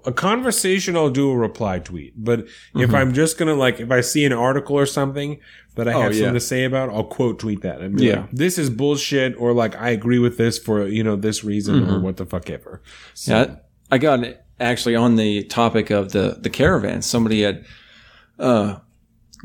a 0.06 0.12
conversation, 0.12 0.96
I'll 0.96 1.10
do 1.10 1.30
a 1.32 1.36
reply 1.38 1.80
tweet. 1.80 2.14
But 2.16 2.48
if 2.76 2.94
I'm 2.94 3.14
just 3.14 3.38
gonna 3.38 3.56
like, 3.56 3.80
if 3.80 3.92
I 3.92 4.02
see 4.02 4.26
an 4.26 4.34
article 4.34 4.76
or 4.78 4.86
something 4.86 5.40
that 5.76 5.88
I 5.88 5.92
have 5.92 6.00
Mm-hmm. 6.00 6.08
Oh, 6.08 6.12
yeah. 6.12 6.20
something 6.20 6.34
to 6.36 6.40
say 6.40 6.64
about, 6.64 6.90
I'll 6.90 7.04
quote 7.04 7.40
tweet 7.40 7.62
that. 7.62 7.82
Yeah. 8.00 8.22
like, 8.22 8.32
this 8.32 8.58
is 8.58 8.70
bullshit, 8.70 9.36
or 9.38 9.54
like 9.54 9.76
I 9.76 9.90
agree 9.90 10.20
with 10.20 10.38
this 10.38 10.58
for 10.60 10.86
you 10.88 11.04
know 11.04 11.16
this 11.16 11.44
reason, 11.44 11.82
Mm-hmm. 11.82 11.94
or 11.96 12.00
what 12.00 12.18
the 12.18 12.26
fuck 12.26 12.50
ever. 12.50 12.82
So, 13.14 13.36
Yeah, 13.38 13.56
I 13.92 13.98
got 13.98 14.20
actually 14.60 14.96
on 14.96 15.16
the 15.18 15.44
topic 15.44 15.90
of 15.90 16.12
the 16.12 16.38
the 16.40 16.50
caravan. 16.50 17.02
Somebody 17.02 17.42
had 17.42 17.66
uh, 18.40 18.80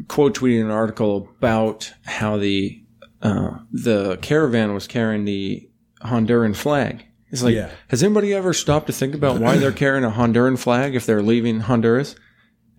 quote 0.09 0.35
tweeted 0.37 0.63
an 0.63 0.71
article 0.71 1.29
about 1.39 1.93
how 2.05 2.37
the 2.37 2.83
uh, 3.23 3.59
the 3.73 4.19
caravan 4.23 4.73
was 4.75 4.87
carrying 4.87 5.25
the 5.25 5.69
Honduran 6.03 6.55
flag. 6.57 7.05
It's 7.31 7.43
like, 7.43 7.55
Yeah. 7.55 7.70
has 7.89 8.03
anybody 8.03 8.33
ever 8.35 8.53
stopped 8.53 8.87
to 8.89 8.93
think 8.93 9.14
about 9.14 9.41
why 9.41 9.57
they're 9.57 9.72
carrying 9.72 10.05
a 10.05 10.11
Honduran 10.11 10.59
flag 10.59 10.95
if 10.95 11.07
they're 11.07 11.22
leaving 11.22 11.61
Honduras? 11.61 12.16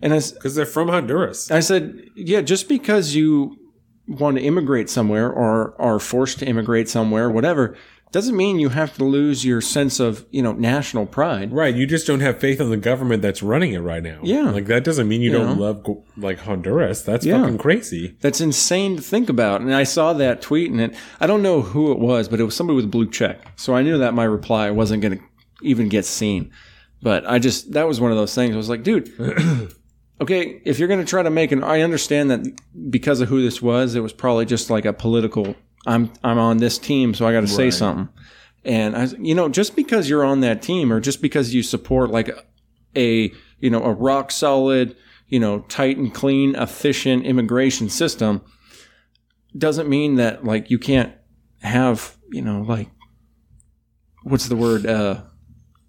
And 0.00 0.12
I, 0.12 0.20
because 0.20 0.54
they're 0.54 0.66
from 0.66 0.88
Honduras. 0.88 1.50
I 1.50 1.60
said, 1.60 2.02
yeah, 2.16 2.40
just 2.40 2.68
because 2.68 3.14
you 3.14 3.56
want 4.08 4.36
to 4.36 4.42
immigrate 4.42 4.90
somewhere 4.90 5.30
or 5.30 5.80
are 5.80 5.98
forced 6.00 6.40
to 6.40 6.46
immigrate 6.46 6.88
somewhere, 6.88 7.30
whatever, 7.30 7.76
doesn't 8.12 8.36
mean 8.36 8.58
you 8.60 8.68
have 8.68 8.94
to 8.98 9.04
lose 9.04 9.44
your 9.44 9.60
sense 9.60 9.98
of 9.98 10.24
you 10.30 10.42
know 10.42 10.52
national 10.52 11.06
pride. 11.06 11.52
Right, 11.52 11.74
you 11.74 11.86
just 11.86 12.06
don't 12.06 12.20
have 12.20 12.38
faith 12.38 12.60
in 12.60 12.70
the 12.70 12.76
government 12.76 13.22
that's 13.22 13.42
running 13.42 13.72
it 13.72 13.78
right 13.80 14.02
now. 14.02 14.20
Yeah. 14.22 14.50
like 14.50 14.66
that 14.66 14.84
doesn't 14.84 15.08
mean 15.08 15.22
you, 15.22 15.32
You 15.32 15.38
don't 15.38 15.58
know? 15.58 15.62
love 15.64 15.86
like 16.16 16.38
Honduras. 16.40 17.02
That's 17.02 17.24
Yeah. 17.26 17.40
fucking 17.40 17.58
crazy. 17.58 18.16
That's 18.20 18.40
insane 18.40 18.96
to 18.96 19.02
think 19.02 19.28
about. 19.28 19.60
And 19.62 19.74
I 19.74 19.82
saw 19.84 20.12
that 20.12 20.42
tweet, 20.42 20.70
and 20.70 20.80
it, 20.80 20.94
I 21.20 21.26
don't 21.26 21.42
know 21.42 21.62
who 21.62 21.90
it 21.90 21.98
was, 21.98 22.28
but 22.28 22.38
it 22.38 22.44
was 22.44 22.54
somebody 22.54 22.76
with 22.76 22.84
a 22.84 22.88
blue 22.88 23.10
check. 23.10 23.40
So 23.58 23.74
I 23.74 23.82
knew 23.82 23.98
that 23.98 24.14
my 24.14 24.24
reply 24.24 24.70
wasn't 24.70 25.02
going 25.02 25.18
to 25.18 25.24
even 25.62 25.88
get 25.88 26.04
seen. 26.04 26.50
But 27.02 27.26
I 27.28 27.38
just, 27.40 27.72
that 27.72 27.88
was 27.88 28.00
one 28.00 28.10
of 28.12 28.16
those 28.16 28.34
things. 28.34 28.54
I 28.54 28.56
was 28.58 28.68
like, 28.68 28.82
dude, 28.84 29.10
okay, 30.20 30.60
if 30.64 30.78
you're 30.78 30.88
going 30.88 31.00
to 31.00 31.06
try 31.06 31.22
to 31.22 31.30
make 31.30 31.52
an, 31.52 31.64
I 31.64 31.80
understand 31.80 32.30
that 32.30 32.46
because 32.90 33.20
of 33.20 33.28
who 33.28 33.42
this 33.42 33.60
was, 33.60 33.94
it 33.94 34.00
was 34.00 34.12
probably 34.12 34.44
just 34.46 34.70
like 34.70 34.84
a 34.84 34.92
political, 34.92 35.56
I'm, 35.86 36.12
I'm 36.22 36.38
on 36.38 36.58
this 36.58 36.78
team, 36.78 37.14
so 37.14 37.26
I 37.26 37.32
got 37.32 37.40
to 37.40 37.46
say 37.48 37.64
Right. 37.64 37.72
something. 37.74 38.08
And 38.64 38.96
I, 38.96 39.04
you 39.18 39.34
know, 39.34 39.48
just 39.48 39.74
because 39.74 40.08
you're 40.08 40.24
on 40.24 40.40
that 40.40 40.62
team 40.62 40.92
or 40.92 41.00
just 41.00 41.20
because 41.20 41.52
you 41.52 41.62
support 41.64 42.10
like 42.10 42.30
a, 42.96 43.32
you 43.58 43.70
know, 43.70 43.82
a 43.82 43.92
rock 43.92 44.30
solid, 44.30 44.94
you 45.28 45.40
know, 45.40 45.60
tight 45.68 45.96
and 45.96 46.14
clean, 46.14 46.54
efficient 46.54 47.24
immigration 47.26 47.88
system 47.88 48.42
doesn't 49.58 49.88
mean 49.88 50.14
that 50.16 50.44
like 50.44 50.70
you 50.70 50.78
can't 50.78 51.12
have, 51.62 52.16
you 52.30 52.40
know, 52.42 52.62
like 52.62 52.88
what's 54.22 54.46
the 54.48 54.56
word? 54.56 54.86
Uh, 54.86 55.22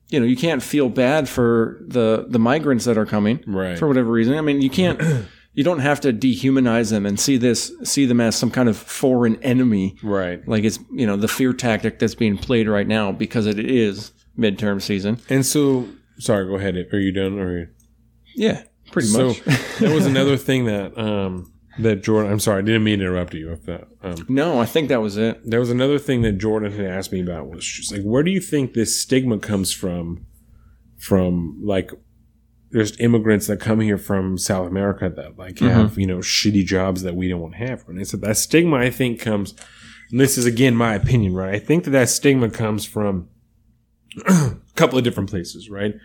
you 0.10 0.20
know, 0.20 0.26
you 0.26 0.36
can't 0.36 0.62
feel 0.64 0.90
bad 0.90 1.30
for 1.30 1.80
the 1.88 2.26
the 2.28 2.40
migrants 2.40 2.86
that 2.86 2.98
are 2.98 3.06
coming 3.06 3.44
Right. 3.48 3.78
for 3.78 3.88
whatever 3.88 4.12
reason. 4.12 4.36
I 4.36 4.42
mean, 4.42 4.62
you 4.62 4.70
can't. 4.70 5.00
You 5.56 5.64
don't 5.64 5.80
have 5.80 6.02
to 6.02 6.12
dehumanize 6.12 6.90
them 6.90 7.06
and 7.06 7.20
see 7.20 7.38
this 7.38 7.72
see 7.84 8.06
them 8.06 8.20
as 8.20 8.36
some 8.36 8.50
kind 8.52 8.68
of 8.70 8.76
foreign 8.78 9.36
enemy, 9.44 9.96
Right. 10.02 10.46
like 10.48 10.64
it's 10.64 10.80
you 10.92 11.06
know 11.06 11.16
the 11.16 11.28
fear 11.28 11.54
tactic 11.54 12.00
that's 12.00 12.16
being 12.16 12.38
played 12.38 12.68
right 12.68 12.88
now 12.88 13.12
because 13.12 13.46
it 13.46 13.60
is 13.60 14.12
midterm 14.38 14.82
season. 14.82 15.20
And 15.30 15.46
so, 15.46 15.88
sorry, 16.18 16.48
go 16.48 16.56
ahead. 16.56 16.76
Are 16.92 17.00
you 17.00 17.12
done? 17.12 17.38
Or 17.40 17.70
Yeah, 18.36 18.64
pretty 18.92 19.10
so 19.10 19.28
much. 19.28 19.44
that 19.80 19.92
was 19.94 20.06
another 20.08 20.38
thing 20.38 20.66
that 20.66 20.98
um 20.98 21.52
that 21.80 22.02
Jordan. 22.04 22.32
I'm 22.32 22.40
sorry, 22.40 22.60
I 22.60 22.66
didn't 22.66 22.84
mean 22.84 23.00
to 23.00 23.06
interrupt 23.06 23.34
you. 23.36 23.52
If 23.52 23.64
that 23.66 23.88
um, 24.02 24.26
no, 24.30 24.60
I 24.60 24.66
think 24.66 24.90
that 24.90 25.02
was 25.02 25.18
it. 25.18 25.40
there 25.48 25.60
was 25.60 25.70
another 25.70 26.00
thing 26.00 26.24
that 26.24 26.34
Jordan 26.40 26.72
had 26.72 26.86
asked 26.86 27.12
me 27.12 27.22
about 27.22 27.50
was 27.50 27.64
just 27.66 27.92
like, 27.92 28.02
where 28.02 28.24
do 28.24 28.32
you 28.32 28.42
think 28.42 28.74
this 28.74 29.00
stigma 29.00 29.38
comes 29.38 29.72
from? 29.72 30.26
From 30.98 31.60
like 31.64 31.92
just 32.74 33.00
immigrants 33.00 33.48
that 33.48 33.60
come 33.60 33.80
here 33.80 33.98
from 33.98 34.38
South 34.38 34.68
America 34.68 35.10
that 35.10 35.38
like 35.38 35.60
have 35.60 35.92
mm-hmm. 35.92 36.00
you 36.00 36.08
know 36.08 36.18
shitty 36.18 36.66
jobs 36.66 37.04
that 37.04 37.16
we 37.16 37.30
don't 37.30 37.42
want 37.42 37.54
to 37.54 37.66
have. 37.66 37.88
And 37.88 38.06
said 38.08 38.22
that 38.22 38.38
stigma 38.38 38.78
I 38.78 38.90
think 38.90 39.20
comes. 39.20 39.54
And 40.12 40.20
this 40.20 40.38
is 40.38 40.46
again 40.46 40.76
my 40.76 40.96
opinion, 40.96 41.34
right? 41.34 41.56
I 41.56 41.60
think 41.60 41.86
that 41.86 41.92
that 41.92 42.10
stigma 42.10 42.50
comes 42.50 42.86
from 42.86 43.30
a 44.28 44.56
couple 44.76 44.98
of 44.98 45.04
different 45.04 45.30
places, 45.30 45.70
right? 45.70 45.96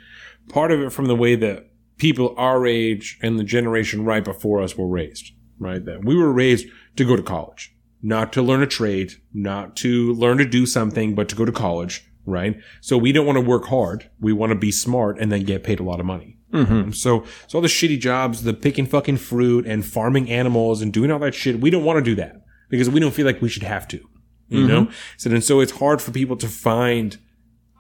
Part 0.48 0.72
of 0.72 0.80
it 0.80 0.92
from 0.92 1.06
the 1.06 1.16
way 1.16 1.34
that 1.34 1.68
people 1.98 2.34
our 2.38 2.66
age 2.66 3.18
and 3.22 3.38
the 3.38 3.44
generation 3.44 4.04
right 4.04 4.24
before 4.24 4.62
us 4.62 4.76
were 4.76 4.86
raised, 4.86 5.32
right? 5.58 5.84
That 5.84 6.04
we 6.04 6.16
were 6.16 6.32
raised 6.32 6.68
to 6.96 7.04
go 7.04 7.16
to 7.16 7.22
college, 7.22 7.74
not 8.02 8.32
to 8.34 8.42
learn 8.42 8.62
a 8.62 8.66
trade, 8.66 9.14
not 9.34 9.76
to 9.76 10.12
learn 10.14 10.38
to 10.38 10.44
do 10.44 10.64
something, 10.64 11.14
but 11.14 11.28
to 11.28 11.36
go 11.36 11.44
to 11.44 11.52
college, 11.52 12.08
right? 12.24 12.58
So 12.80 12.96
we 12.96 13.12
don't 13.12 13.26
want 13.26 13.36
to 13.36 13.44
work 13.44 13.66
hard. 13.66 14.10
We 14.20 14.32
want 14.32 14.50
to 14.50 14.58
be 14.58 14.72
smart 14.72 15.18
and 15.18 15.30
then 15.30 15.44
get 15.44 15.64
paid 15.64 15.80
a 15.80 15.84
lot 15.84 16.00
of 16.00 16.06
money. 16.06 16.37
Mm-hmm. 16.52 16.92
So, 16.92 17.24
so 17.46 17.58
all 17.58 17.62
the 17.62 17.68
shitty 17.68 18.00
jobs, 18.00 18.42
the 18.42 18.54
picking 18.54 18.86
fucking 18.86 19.18
fruit 19.18 19.66
and 19.66 19.84
farming 19.84 20.30
animals 20.30 20.80
and 20.80 20.92
doing 20.92 21.10
all 21.10 21.18
that 21.18 21.34
shit, 21.34 21.60
we 21.60 21.70
don't 21.70 21.84
want 21.84 21.98
to 21.98 22.02
do 22.02 22.14
that 22.16 22.42
because 22.70 22.88
we 22.88 23.00
don't 23.00 23.12
feel 23.12 23.26
like 23.26 23.42
we 23.42 23.48
should 23.48 23.62
have 23.62 23.86
to, 23.88 24.00
you 24.48 24.66
know? 24.66 24.90
So, 25.18 25.30
and 25.30 25.44
so 25.44 25.60
it's 25.60 25.72
hard 25.72 26.00
for 26.00 26.10
people 26.10 26.36
to 26.36 26.48
find 26.48 27.18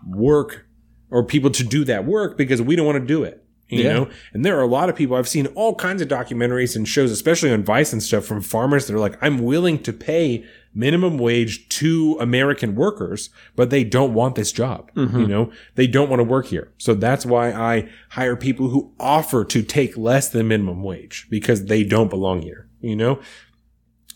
work 0.06 0.66
or 1.10 1.24
people 1.24 1.50
to 1.50 1.64
do 1.64 1.84
that 1.84 2.04
work 2.04 2.36
because 2.36 2.60
we 2.60 2.76
don't 2.76 2.86
want 2.86 3.00
to 3.00 3.06
do 3.06 3.22
it. 3.24 3.42
You 3.68 3.82
Yeah. 3.82 3.92
know, 3.92 4.08
and 4.32 4.44
there 4.44 4.58
are 4.58 4.62
a 4.62 4.68
lot 4.68 4.88
of 4.88 4.96
people 4.96 5.16
I've 5.16 5.28
seen 5.28 5.46
all 5.48 5.74
kinds 5.74 6.00
of 6.00 6.08
documentaries 6.08 6.74
and 6.74 6.88
shows, 6.88 7.10
especially 7.10 7.50
on 7.50 7.62
Vice 7.62 7.92
and 7.92 8.02
stuff, 8.02 8.24
from 8.24 8.40
farmers 8.40 8.86
that 8.86 8.94
are 8.94 8.98
like, 8.98 9.18
"I'm 9.20 9.38
willing 9.40 9.78
to 9.80 9.92
pay 9.92 10.44
minimum 10.74 11.18
wage 11.18 11.68
to 11.68 12.16
American 12.20 12.74
workers, 12.74 13.30
but 13.56 13.70
they 13.70 13.82
don't 13.82 14.14
want 14.14 14.36
this 14.36 14.52
job. 14.52 14.90
You 14.94 15.06
mm-hmm. 15.06 15.26
know, 15.26 15.52
they 15.74 15.86
don't 15.86 16.08
want 16.08 16.20
to 16.20 16.24
work 16.24 16.46
here. 16.46 16.70
So 16.78 16.94
that's 16.94 17.26
why 17.26 17.52
I 17.52 17.88
hire 18.10 18.36
people 18.36 18.68
who 18.68 18.92
offer 19.00 19.44
to 19.44 19.62
take 19.62 19.96
less 19.96 20.28
than 20.28 20.48
minimum 20.48 20.82
wage 20.82 21.26
because 21.30 21.64
they 21.64 21.82
don't 21.82 22.10
belong 22.10 22.42
here. 22.42 22.68
You 22.80 22.94
know, 22.94 23.20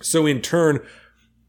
so 0.00 0.24
in 0.24 0.40
turn, 0.40 0.80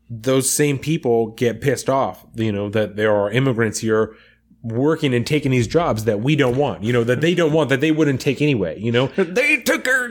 those 0.10 0.50
same 0.50 0.80
people 0.80 1.28
get 1.28 1.62
pissed 1.62 1.90
off, 1.90 2.26
you 2.36 2.52
know, 2.52 2.70
that 2.70 2.96
there 2.96 3.16
are 3.16 3.30
immigrants 3.32 3.80
here 3.80 4.16
working 4.64 5.14
and 5.14 5.28
taking 5.28 5.52
these 5.52 5.68
jobs 5.68 6.06
that 6.06 6.22
we 6.22 6.38
don't 6.38 6.56
want, 6.56 6.84
you 6.84 6.94
know, 6.94 7.04
that 7.04 7.20
they 7.20 7.36
don't 7.36 7.52
want, 7.52 7.70
that 7.70 7.82
they 7.82 7.92
wouldn't 7.92 8.22
take 8.22 8.42
anyway, 8.42 8.80
you 8.80 8.92
know? 8.92 9.08
They 9.34 9.58
took 9.58 9.88
our 9.88 10.10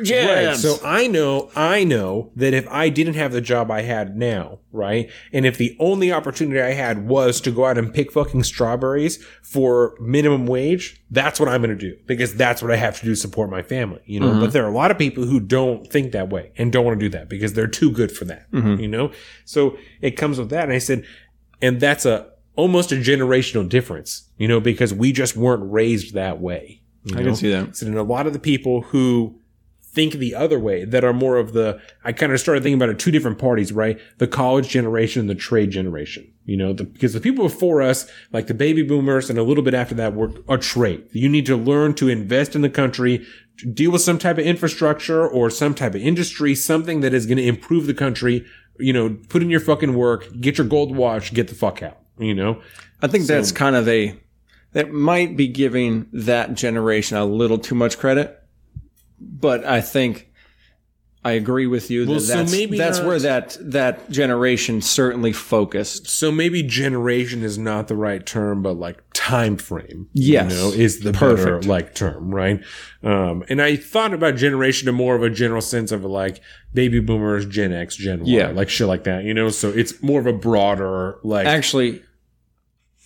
Right. 0.48 0.56
So 0.56 0.78
I 0.84 1.06
know, 1.06 1.50
I 1.56 1.84
know 1.84 2.32
that 2.36 2.52
if 2.52 2.68
I 2.68 2.88
didn't 2.90 3.14
have 3.14 3.32
the 3.32 3.40
job 3.40 3.70
I 3.70 3.82
had 3.82 4.16
now, 4.16 4.58
right? 4.70 5.10
And 5.32 5.46
if 5.46 5.56
the 5.56 5.76
only 5.78 6.12
opportunity 6.12 6.60
I 6.60 6.72
had 6.72 7.06
was 7.06 7.40
to 7.42 7.50
go 7.50 7.64
out 7.64 7.78
and 7.78 7.94
pick 7.94 8.12
fucking 8.12 8.42
strawberries 8.42 9.24
for 9.42 9.96
minimum 10.00 10.46
wage, 10.46 11.02
that's 11.10 11.40
what 11.40 11.48
I'm 11.48 11.62
going 11.62 11.76
to 11.76 11.90
do 11.90 11.96
because 12.06 12.34
that's 12.34 12.60
what 12.60 12.70
I 12.70 12.76
have 12.76 12.98
to 12.98 13.04
do 13.04 13.10
to 13.10 13.16
support 13.16 13.48
my 13.48 13.62
family, 13.62 14.02
you 14.04 14.20
know? 14.20 14.30
Mm-hmm. 14.30 14.40
But 14.40 14.52
there 14.52 14.64
are 14.64 14.70
a 14.70 14.74
lot 14.74 14.90
of 14.90 14.98
people 14.98 15.24
who 15.24 15.40
don't 15.40 15.86
think 15.86 16.12
that 16.12 16.28
way 16.28 16.52
and 16.56 16.72
don't 16.72 16.84
want 16.84 16.98
to 17.00 17.06
do 17.06 17.10
that 17.16 17.28
because 17.28 17.54
they're 17.54 17.66
too 17.66 17.90
good 17.90 18.12
for 18.12 18.26
that, 18.26 18.50
mm-hmm. 18.50 18.80
you 18.80 18.88
know? 18.88 19.12
So 19.46 19.78
it 20.02 20.12
comes 20.12 20.38
with 20.38 20.50
that. 20.50 20.64
And 20.64 20.72
I 20.72 20.78
said, 20.78 21.06
and 21.62 21.80
that's 21.80 22.04
a, 22.04 22.31
almost 22.56 22.92
a 22.92 22.96
generational 22.96 23.68
difference, 23.68 24.28
you 24.36 24.48
know, 24.48 24.60
because 24.60 24.92
we 24.92 25.12
just 25.12 25.36
weren't 25.36 25.70
raised 25.70 26.14
that 26.14 26.40
way. 26.40 26.82
I 27.12 27.16
know? 27.16 27.24
can 27.24 27.36
see 27.36 27.50
that. 27.50 27.76
So, 27.76 27.86
and 27.86 27.96
a 27.96 28.02
lot 28.02 28.26
of 28.26 28.32
the 28.32 28.38
people 28.38 28.82
who 28.82 29.38
think 29.92 30.14
the 30.14 30.34
other 30.34 30.58
way, 30.58 30.84
that 30.84 31.04
are 31.04 31.12
more 31.12 31.36
of 31.36 31.52
the, 31.52 31.80
I 32.02 32.12
kind 32.12 32.32
of 32.32 32.40
started 32.40 32.62
thinking 32.62 32.78
about 32.78 32.88
it 32.88 32.98
two 32.98 33.10
different 33.10 33.38
parties, 33.38 33.72
right? 33.72 34.00
The 34.18 34.26
college 34.26 34.68
generation 34.68 35.20
and 35.20 35.30
the 35.30 35.34
trade 35.34 35.70
generation. 35.70 36.32
You 36.46 36.56
know, 36.56 36.72
the, 36.72 36.84
because 36.84 37.12
the 37.12 37.20
people 37.20 37.44
before 37.44 37.82
us, 37.82 38.10
like 38.32 38.46
the 38.46 38.54
baby 38.54 38.82
boomers 38.82 39.28
and 39.28 39.38
a 39.38 39.42
little 39.42 39.62
bit 39.62 39.74
after 39.74 39.94
that, 39.96 40.14
were 40.14 40.32
a 40.48 40.56
trade. 40.56 41.06
You 41.12 41.28
need 41.28 41.46
to 41.46 41.56
learn 41.56 41.94
to 41.94 42.08
invest 42.08 42.56
in 42.56 42.62
the 42.62 42.70
country, 42.70 43.26
deal 43.72 43.90
with 43.92 44.00
some 44.00 44.18
type 44.18 44.38
of 44.38 44.46
infrastructure 44.46 45.28
or 45.28 45.50
some 45.50 45.74
type 45.74 45.94
of 45.94 46.00
industry, 46.00 46.54
something 46.54 47.00
that 47.00 47.12
is 47.12 47.26
going 47.26 47.38
to 47.38 47.46
improve 47.46 47.86
the 47.86 47.94
country. 47.94 48.46
You 48.78 48.94
know, 48.94 49.18
put 49.28 49.42
in 49.42 49.50
your 49.50 49.60
fucking 49.60 49.94
work, 49.94 50.26
get 50.40 50.56
your 50.56 50.66
gold 50.66 50.96
watch, 50.96 51.34
get 51.34 51.48
the 51.48 51.54
fuck 51.54 51.82
out. 51.82 51.98
You 52.18 52.34
know, 52.34 52.62
I 53.00 53.08
think 53.08 53.26
that's 53.26 53.52
kind 53.52 53.76
of 53.76 53.88
a 53.88 54.18
that 54.72 54.90
might 54.90 55.36
be 55.36 55.48
giving 55.48 56.08
that 56.12 56.54
generation 56.54 57.16
a 57.16 57.24
little 57.24 57.58
too 57.58 57.74
much 57.74 57.98
credit, 57.98 58.42
but 59.20 59.64
I 59.64 59.80
think 59.80 60.31
I 61.24 61.32
agree 61.32 61.68
with 61.68 61.88
you 61.88 62.04
Well, 62.04 62.16
that 62.16 62.20
so 62.22 62.34
that's, 62.38 62.50
maybe 62.50 62.76
that's 62.76 62.98
not- 62.98 63.06
where 63.06 63.18
that 63.20 63.56
that 63.60 64.10
generation 64.10 64.80
certainly 64.80 65.32
focused. 65.32 66.08
so 66.08 66.32
maybe 66.32 66.64
generation 66.64 67.44
is 67.44 67.56
not 67.56 67.86
the 67.86 67.94
right 67.94 68.26
term, 68.26 68.60
but 68.60 68.72
like 68.72 68.98
time 69.14 69.56
frame, 69.56 70.08
Yes. 70.14 70.50
you 70.50 70.58
know, 70.58 70.68
is 70.72 70.98
the 71.00 71.12
Perfect. 71.12 71.44
better 71.60 71.62
like 71.62 71.94
term, 71.94 72.34
right? 72.34 72.60
Um, 73.04 73.44
and 73.48 73.62
I 73.62 73.76
thought 73.76 74.12
about 74.12 74.34
generation 74.34 74.88
in 74.88 74.96
more 74.96 75.14
of 75.14 75.22
a 75.22 75.30
general 75.30 75.60
sense 75.60 75.92
of 75.92 76.04
like 76.04 76.40
baby 76.74 76.98
boomers, 76.98 77.46
Gen 77.46 77.72
X, 77.72 77.94
Gen 77.94 78.20
Y, 78.20 78.24
Yeah. 78.26 78.48
like 78.50 78.68
shit 78.68 78.88
like 78.88 79.04
that, 79.04 79.22
you 79.22 79.32
know. 79.32 79.48
So 79.48 79.68
it's 79.68 80.02
more 80.02 80.18
of 80.18 80.26
a 80.26 80.32
broader 80.32 81.18
like 81.22 81.46
Actually, 81.46 82.02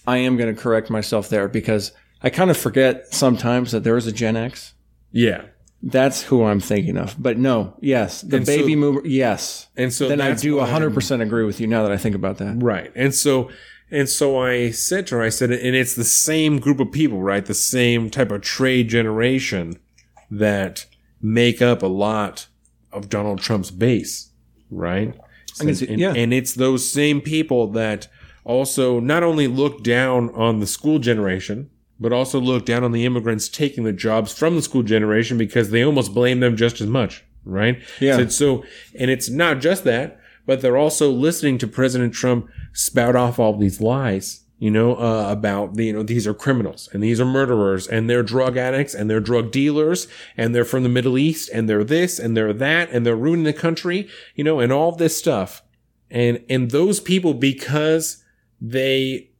I 0.06 0.16
am 0.18 0.38
going 0.38 0.54
to 0.54 0.58
correct 0.58 0.88
myself 0.88 1.28
there 1.28 1.48
because 1.48 1.92
I 2.22 2.30
kind 2.30 2.50
of 2.50 2.56
forget 2.56 3.12
sometimes 3.12 3.72
that 3.72 3.84
there 3.84 3.96
is 3.98 4.06
a 4.06 4.12
Gen 4.12 4.36
X. 4.36 4.72
yeah. 5.12 5.42
That's 5.88 6.22
who 6.24 6.42
I'm 6.44 6.58
thinking 6.58 6.96
of. 6.96 7.14
But 7.16 7.38
no, 7.38 7.76
yes, 7.80 8.22
the 8.22 8.38
And 8.38 8.46
so- 8.46 8.56
baby 8.56 8.74
mover, 8.74 9.02
yes. 9.04 9.68
And 9.76 9.92
so 9.92 10.08
then 10.08 10.20
I 10.20 10.30
that's 10.30 10.42
do 10.42 10.56
why 10.56 10.68
100% 10.68 11.22
agree 11.22 11.44
with 11.44 11.60
you 11.60 11.68
now 11.68 11.82
that 11.84 11.92
I 11.92 11.96
think 11.96 12.16
about 12.16 12.38
that. 12.38 12.56
Right. 12.60 12.90
And 12.96 13.14
so 13.14 13.50
And 13.88 14.08
so 14.08 14.36
I 14.42 14.72
said 14.72 15.06
to 15.06 15.14
her, 15.14 15.22
I 15.22 15.28
said, 15.28 15.52
and 15.52 15.76
it's 15.76 15.94
the 15.94 16.02
same 16.02 16.58
group 16.58 16.80
of 16.80 16.90
people, 16.90 17.22
right? 17.22 17.46
The 17.46 17.54
same 17.54 18.10
type 18.10 18.32
of 18.32 18.40
trade 18.40 18.88
generation 18.88 19.78
that 20.28 20.86
make 21.22 21.62
up 21.62 21.82
a 21.84 21.86
lot 21.86 22.48
of 22.90 23.08
Donald 23.08 23.38
Trump's 23.40 23.70
base, 23.70 24.30
right? 24.72 25.14
can 25.60 25.72
see- 25.74 25.86
and, 25.86 26.00
yeah. 26.00 26.12
and 26.14 26.34
it's 26.34 26.52
those 26.54 26.90
same 26.90 27.20
people 27.20 27.68
that 27.68 28.08
also 28.44 28.98
not 28.98 29.22
only 29.22 29.46
look 29.46 29.84
down 29.84 30.30
on 30.30 30.58
the 30.58 30.66
school 30.66 30.98
generation, 30.98 31.70
but 31.98 32.12
also 32.12 32.40
look 32.40 32.66
down 32.66 32.84
on 32.84 32.92
the 32.92 33.04
immigrants 33.04 33.48
taking 33.48 33.84
the 33.84 33.92
jobs 33.92 34.32
from 34.32 34.56
the 34.56 34.62
school 34.62 34.82
generation 34.82 35.38
because 35.38 35.70
they 35.70 35.84
almost 35.84 36.14
blame 36.14 36.40
them 36.40 36.56
just 36.56 36.80
as 36.80 36.86
much, 36.86 37.24
right? 37.44 37.82
Yeah. 38.00 38.16
So, 38.16 38.28
so 38.28 38.64
and 38.98 39.10
it's 39.10 39.30
not 39.30 39.60
just 39.60 39.84
that, 39.84 40.20
but 40.44 40.60
they're 40.60 40.76
also 40.76 41.10
listening 41.10 41.58
to 41.58 41.66
President 41.66 42.14
Trump 42.14 42.48
spout 42.72 43.16
off 43.16 43.38
all 43.38 43.56
these 43.56 43.80
lies, 43.80 44.44
you 44.58 44.70
know, 44.70 44.94
uh, 44.94 45.26
about 45.30 45.74
the, 45.74 45.86
you 45.86 45.92
know, 45.92 46.02
these 46.02 46.26
are 46.26 46.34
criminals 46.34 46.88
and 46.92 47.02
these 47.02 47.20
are 47.20 47.26
murderers 47.26 47.86
and 47.86 48.08
they're 48.08 48.22
drug 48.22 48.56
addicts 48.56 48.94
and 48.94 49.10
they're 49.10 49.20
drug 49.20 49.50
dealers 49.50 50.06
and 50.36 50.54
they're 50.54 50.64
from 50.64 50.82
the 50.82 50.88
Middle 50.88 51.18
East 51.18 51.50
and 51.52 51.68
they're 51.68 51.84
this 51.84 52.18
and 52.18 52.36
they're 52.36 52.52
that 52.52 52.90
and 52.90 53.04
they're 53.04 53.16
ruining 53.16 53.44
the 53.44 53.52
country, 53.52 54.08
you 54.34 54.44
know, 54.44 54.60
and 54.60 54.72
all 54.72 54.92
this 54.92 55.16
stuff. 55.16 55.62
And, 56.10 56.44
and 56.48 56.70
those 56.70 57.00
people, 57.00 57.34
because 57.34 58.22
they 58.60 59.30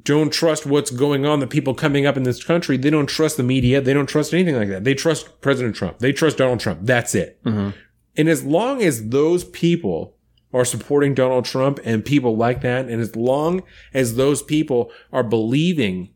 don't 0.00 0.32
trust 0.32 0.64
what's 0.64 0.90
going 0.90 1.26
on, 1.26 1.40
the 1.40 1.46
people 1.46 1.74
coming 1.74 2.06
up 2.06 2.16
in 2.16 2.22
this 2.22 2.42
country, 2.42 2.76
they 2.76 2.90
don't 2.90 3.08
trust 3.08 3.36
the 3.36 3.42
media. 3.42 3.80
They 3.80 3.92
don't 3.92 4.08
trust 4.08 4.32
anything 4.32 4.56
like 4.56 4.68
that. 4.68 4.84
They 4.84 4.94
trust 4.94 5.40
President 5.40 5.76
Trump. 5.76 5.98
They 5.98 6.12
trust 6.12 6.38
Donald 6.38 6.60
Trump. 6.60 6.80
That's 6.82 7.14
it. 7.14 7.42
Mm-hmm. 7.44 7.70
And 8.16 8.28
as 8.28 8.44
long 8.44 8.82
as 8.82 9.08
those 9.08 9.44
people 9.44 10.16
are 10.52 10.64
supporting 10.64 11.14
Donald 11.14 11.44
Trump 11.44 11.78
and 11.84 12.04
people 12.04 12.36
like 12.36 12.60
that, 12.62 12.88
and 12.88 13.00
as 13.00 13.16
long 13.16 13.62
as 13.92 14.16
those 14.16 14.42
people 14.42 14.90
are 15.12 15.22
believing 15.22 16.12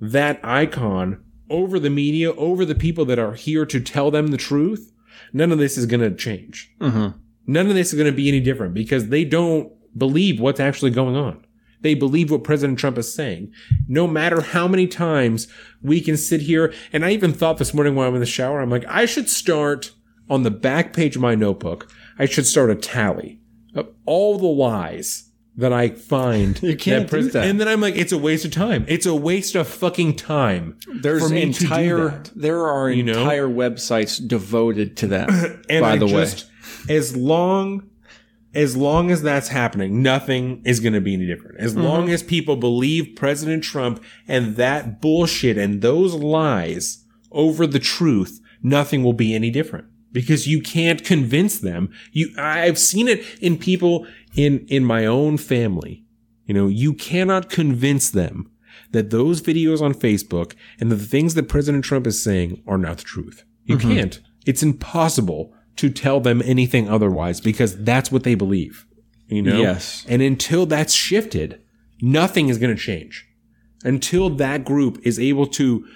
that 0.00 0.40
icon 0.44 1.24
over 1.50 1.78
the 1.78 1.90
media, 1.90 2.32
over 2.34 2.64
the 2.64 2.74
people 2.74 3.04
that 3.04 3.18
are 3.18 3.34
here 3.34 3.64
to 3.66 3.80
tell 3.80 4.10
them 4.10 4.28
the 4.28 4.36
truth, 4.36 4.92
none 5.32 5.50
of 5.52 5.58
this 5.58 5.76
is 5.76 5.86
going 5.86 6.00
to 6.00 6.14
change. 6.14 6.72
Mm-hmm. 6.80 7.18
None 7.46 7.66
of 7.66 7.74
this 7.74 7.88
is 7.88 7.94
going 7.94 8.10
to 8.10 8.16
be 8.16 8.28
any 8.28 8.40
different 8.40 8.74
because 8.74 9.08
they 9.08 9.24
don't 9.24 9.72
believe 9.96 10.40
what's 10.40 10.60
actually 10.60 10.90
going 10.90 11.16
on. 11.16 11.44
They 11.80 11.94
believe 11.94 12.30
what 12.30 12.44
President 12.44 12.78
Trump 12.78 12.98
is 12.98 13.12
saying. 13.12 13.52
No 13.86 14.06
matter 14.06 14.40
how 14.40 14.66
many 14.66 14.86
times 14.86 15.48
we 15.82 16.00
can 16.00 16.16
sit 16.16 16.42
here, 16.42 16.72
and 16.92 17.04
I 17.04 17.10
even 17.10 17.32
thought 17.32 17.58
this 17.58 17.74
morning 17.74 17.94
while 17.94 18.08
I'm 18.08 18.14
in 18.14 18.20
the 18.20 18.26
shower, 18.26 18.60
I'm 18.60 18.70
like, 18.70 18.84
I 18.86 19.06
should 19.06 19.28
start 19.28 19.92
on 20.28 20.42
the 20.42 20.50
back 20.50 20.92
page 20.92 21.16
of 21.16 21.22
my 21.22 21.34
notebook. 21.34 21.90
I 22.18 22.26
should 22.26 22.46
start 22.46 22.70
a 22.70 22.74
tally 22.74 23.40
of 23.74 23.88
all 24.06 24.38
the 24.38 24.46
lies 24.46 25.30
that 25.56 25.72
I 25.72 25.90
find. 25.90 26.60
You 26.68 26.76
can't 26.76 27.10
do 27.10 27.30
that. 27.30 27.46
And 27.46 27.60
then 27.60 27.68
I'm 27.68 27.80
like, 27.80 27.96
it's 27.96 28.12
a 28.12 28.18
waste 28.18 28.44
of 28.44 28.52
time. 28.52 28.84
It's 28.88 29.06
a 29.06 29.14
waste 29.14 29.54
of 29.54 29.66
fucking 29.68 30.16
time. 30.16 30.78
There's 31.00 31.22
for 31.22 31.28
me 31.28 31.52
to 31.52 31.58
do 31.58 31.64
entire 31.64 32.08
that. 32.08 32.30
there 32.34 32.66
are 32.66 32.90
know? 32.90 33.20
entire 33.20 33.48
websites 33.48 34.26
devoted 34.26 34.96
to 34.98 35.08
that. 35.08 35.28
And 35.68 35.82
by 35.82 35.92
I 35.92 35.98
the 35.98 36.06
way, 36.06 36.26
as 36.88 37.16
long 37.16 37.90
as 38.54 38.76
long 38.76 39.10
as 39.10 39.22
that's 39.22 39.48
happening, 39.48 40.02
nothing 40.02 40.62
is 40.64 40.80
going 40.80 40.94
to 40.94 41.00
be 41.00 41.14
any 41.14 41.26
different. 41.26 41.58
As 41.60 41.74
mm-hmm. 41.74 41.84
long 41.84 42.10
as 42.10 42.22
people 42.22 42.56
believe 42.56 43.14
President 43.16 43.62
Trump 43.62 44.02
and 44.26 44.56
that 44.56 45.00
bullshit 45.00 45.58
and 45.58 45.82
those 45.82 46.14
lies 46.14 47.04
over 47.30 47.66
the 47.66 47.78
truth, 47.78 48.40
nothing 48.62 49.04
will 49.04 49.12
be 49.12 49.34
any 49.34 49.50
different 49.50 49.86
because 50.12 50.48
you 50.48 50.60
can't 50.60 51.04
convince 51.04 51.58
them. 51.58 51.92
You, 52.12 52.32
I've 52.38 52.78
seen 52.78 53.08
it 53.08 53.24
in 53.40 53.58
people 53.58 54.06
in, 54.34 54.66
in 54.68 54.84
my 54.84 55.04
own 55.04 55.36
family. 55.36 56.04
You 56.46 56.54
know, 56.54 56.68
you 56.68 56.94
cannot 56.94 57.50
convince 57.50 58.10
them 58.10 58.50
that 58.92 59.10
those 59.10 59.42
videos 59.42 59.82
on 59.82 59.92
Facebook 59.92 60.54
and 60.80 60.90
the 60.90 60.96
things 60.96 61.34
that 61.34 61.48
President 61.48 61.84
Trump 61.84 62.06
is 62.06 62.22
saying 62.22 62.62
are 62.66 62.78
not 62.78 62.98
the 62.98 63.04
truth. 63.04 63.44
You 63.64 63.76
mm-hmm. 63.76 63.92
can't. 63.92 64.20
It's 64.46 64.62
impossible 64.62 65.52
to 65.78 65.90
tell 65.90 66.20
them 66.20 66.42
anything 66.44 66.88
otherwise 66.88 67.40
because 67.40 67.82
that's 67.82 68.12
what 68.12 68.22
they 68.24 68.34
believe. 68.34 68.86
You 69.28 69.42
know? 69.42 69.60
Yes. 69.60 70.04
And 70.08 70.22
until 70.22 70.66
that's 70.66 70.92
shifted, 70.92 71.60
nothing 72.00 72.48
is 72.48 72.58
going 72.58 72.74
to 72.74 72.80
change. 72.80 73.26
Until 73.84 74.30
that 74.30 74.64
group 74.64 74.98
is 75.04 75.18
able 75.18 75.46
to 75.48 75.86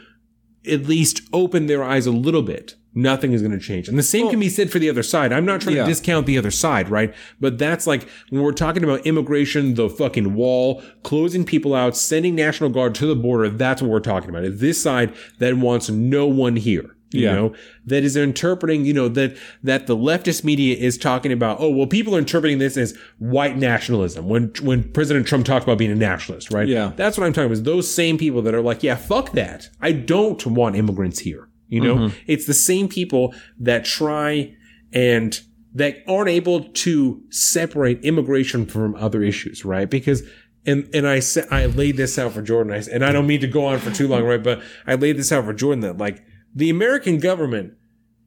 at 0.70 0.84
least 0.84 1.22
open 1.32 1.66
their 1.66 1.82
eyes 1.82 2.06
a 2.06 2.12
little 2.12 2.42
bit, 2.42 2.76
nothing 2.94 3.32
is 3.32 3.42
going 3.42 3.52
to 3.52 3.58
change. 3.58 3.88
And 3.88 3.98
the 3.98 4.02
same 4.02 4.28
can 4.30 4.38
be 4.38 4.48
said 4.48 4.70
for 4.70 4.78
the 4.78 4.88
other 4.88 5.02
side. 5.02 5.32
I'm 5.32 5.44
not 5.44 5.62
trying 5.62 5.74
Yeah. 5.76 5.82
to 5.84 5.88
discount 5.88 6.26
the 6.26 6.38
other 6.38 6.52
side, 6.52 6.88
right? 6.88 7.12
But 7.40 7.58
that's 7.58 7.86
like 7.86 8.06
when 8.30 8.42
we're 8.42 8.52
talking 8.52 8.84
about 8.84 9.04
immigration, 9.04 9.74
the 9.74 9.88
fucking 9.88 10.34
wall, 10.34 10.80
closing 11.02 11.44
people 11.44 11.74
out, 11.74 11.96
sending 11.96 12.36
National 12.36 12.70
Guard 12.70 12.94
to 12.96 13.06
the 13.06 13.16
border, 13.16 13.48
that's 13.48 13.82
what 13.82 13.90
we're 13.90 13.98
talking 13.98 14.30
about. 14.30 14.44
It's 14.44 14.60
this 14.60 14.80
side 14.80 15.12
that 15.38 15.56
wants 15.56 15.90
no 15.90 16.26
one 16.26 16.54
here. 16.56 16.94
You 17.12 17.24
Yeah. 17.26 17.34
know, 17.34 17.54
that 17.86 18.02
is 18.04 18.16
interpreting, 18.16 18.84
you 18.84 18.92
know, 18.94 19.08
that, 19.08 19.36
that 19.62 19.86
the 19.86 19.96
leftist 19.96 20.44
media 20.44 20.76
is 20.76 20.96
talking 20.98 21.32
about, 21.32 21.58
oh, 21.60 21.70
well, 21.70 21.86
people 21.86 22.14
are 22.16 22.18
interpreting 22.18 22.58
this 22.58 22.76
as 22.76 22.96
white 23.18 23.56
nationalism 23.56 24.28
when, 24.28 24.52
when 24.62 24.84
President 24.92 25.26
Trump 25.26 25.44
talked 25.46 25.64
about 25.64 25.78
being 25.78 25.90
a 25.92 25.94
nationalist, 25.96 26.50
right? 26.52 26.68
Yeah. 26.68 26.92
That's 26.96 27.18
what 27.18 27.26
I'm 27.26 27.32
talking 27.32 27.46
about 27.46 27.52
is 27.52 27.62
those 27.64 27.92
same 27.92 28.18
people 28.18 28.42
that 28.42 28.54
are 28.54 28.62
like, 28.62 28.82
yeah, 28.82 28.96
fuck 28.96 29.32
that. 29.32 29.68
I 29.80 29.92
don't 29.92 30.44
want 30.46 30.76
immigrants 30.76 31.20
here. 31.20 31.48
You 31.68 31.80
know, 31.80 31.94
Mm-hmm. 31.96 32.16
it's 32.26 32.46
the 32.46 32.52
same 32.54 32.86
people 32.88 33.34
that 33.58 33.84
try 33.86 34.54
and 34.92 35.40
that 35.74 35.96
aren't 36.06 36.28
able 36.28 36.64
to 36.64 37.22
separate 37.30 38.04
immigration 38.04 38.66
from 38.66 38.94
other 38.96 39.22
issues, 39.22 39.64
right? 39.64 39.88
Because 39.88 40.22
and 40.66 40.88
and 40.94 41.08
I 41.08 41.20
said 41.20 41.48
I 41.50 41.64
laid 41.66 41.96
this 41.96 42.18
out 42.18 42.32
for 42.32 42.42
Jordan, 42.42 42.72
I, 42.74 42.82
and 42.92 43.02
I 43.02 43.10
don't 43.10 43.26
mean 43.26 43.40
to 43.40 43.46
go 43.48 43.64
on 43.64 43.78
for 43.78 43.90
too 43.90 44.06
long, 44.06 44.22
right? 44.22 44.42
But 44.42 44.60
I 44.86 44.96
laid 44.96 45.16
this 45.16 45.32
out 45.32 45.44
for 45.46 45.54
Jordan 45.54 45.80
that 45.80 45.96
like 45.96 46.22
the 46.54 46.70
American 46.70 47.18
government 47.18 47.74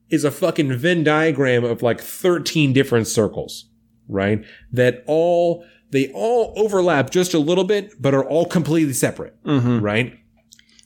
is 0.10 0.24
a 0.24 0.32
fucking 0.32 0.78
Venn 0.78 1.04
diagram 1.04 1.64
of 1.64 1.82
like 1.82 2.00
13 2.02 2.74
different 2.74 3.08
circles, 3.08 3.66
right? 4.08 4.44
That 4.72 5.04
all, 5.08 5.66
they 5.92 6.12
all 6.14 6.54
overlap 6.56 7.10
just 7.10 7.34
a 7.34 7.40
little 7.40 7.64
bit, 7.64 8.02
but 8.02 8.14
are 8.14 8.24
all 8.24 8.46
completely 8.46 8.94
separate, 8.94 9.42
mm-hmm. 9.44 9.80
right? 9.80 10.20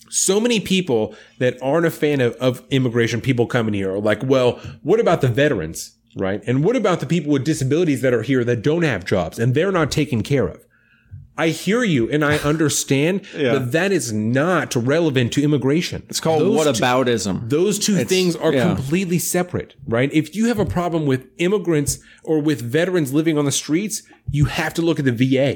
So 0.09 0.39
many 0.39 0.59
people 0.59 1.15
that 1.37 1.61
aren't 1.61 1.85
a 1.85 1.91
fan 1.91 2.21
of, 2.21 2.33
of 2.35 2.63
immigration, 2.71 3.21
people 3.21 3.45
coming 3.45 3.73
here 3.73 3.93
are 3.93 3.99
like, 3.99 4.23
well, 4.23 4.53
what 4.81 4.99
about 4.99 5.21
the 5.21 5.27
veterans, 5.27 5.95
right? 6.15 6.41
And 6.47 6.63
what 6.63 6.75
about 6.75 6.99
the 6.99 7.05
people 7.05 7.31
with 7.31 7.45
disabilities 7.45 8.01
that 8.01 8.13
are 8.13 8.23
here 8.23 8.43
that 8.43 8.61
don't 8.61 8.83
have 8.83 9.05
jobs 9.05 9.37
and 9.37 9.53
they're 9.53 9.71
not 9.71 9.91
taken 9.91 10.23
care 10.23 10.47
of? 10.47 10.65
I 11.45 11.47
hear 11.49 11.81
you 11.95 12.09
and 12.13 12.21
I 12.23 12.35
understand 12.53 13.21
Yeah. 13.35 13.53
that 13.53 13.71
that 13.77 13.91
is 13.99 14.11
not 14.11 14.75
relevant 14.75 15.31
to 15.33 15.39
immigration. 15.47 16.03
it's 16.09 16.19
called 16.19 16.41
Those 16.41 16.65
two- 16.77 16.83
whataboutism. 16.83 17.49
those 17.49 17.75
two 17.79 17.97
things 18.13 18.35
are 18.35 18.53
yeah. 18.53 18.65
completely 18.75 19.19
separate, 19.19 19.71
right? 19.87 20.09
If 20.21 20.35
you 20.35 20.43
have 20.51 20.59
a 20.59 20.65
problem 20.65 21.05
with 21.11 21.21
immigrants 21.37 21.99
or 22.23 22.37
with 22.49 22.59
veterans 22.61 23.09
living 23.19 23.37
on 23.37 23.45
the 23.45 23.51
streets, 23.63 23.95
you 24.37 24.45
have 24.59 24.73
to 24.75 24.81
look 24.81 24.99
at 24.99 25.05
the 25.05 25.17
VA. 25.21 25.51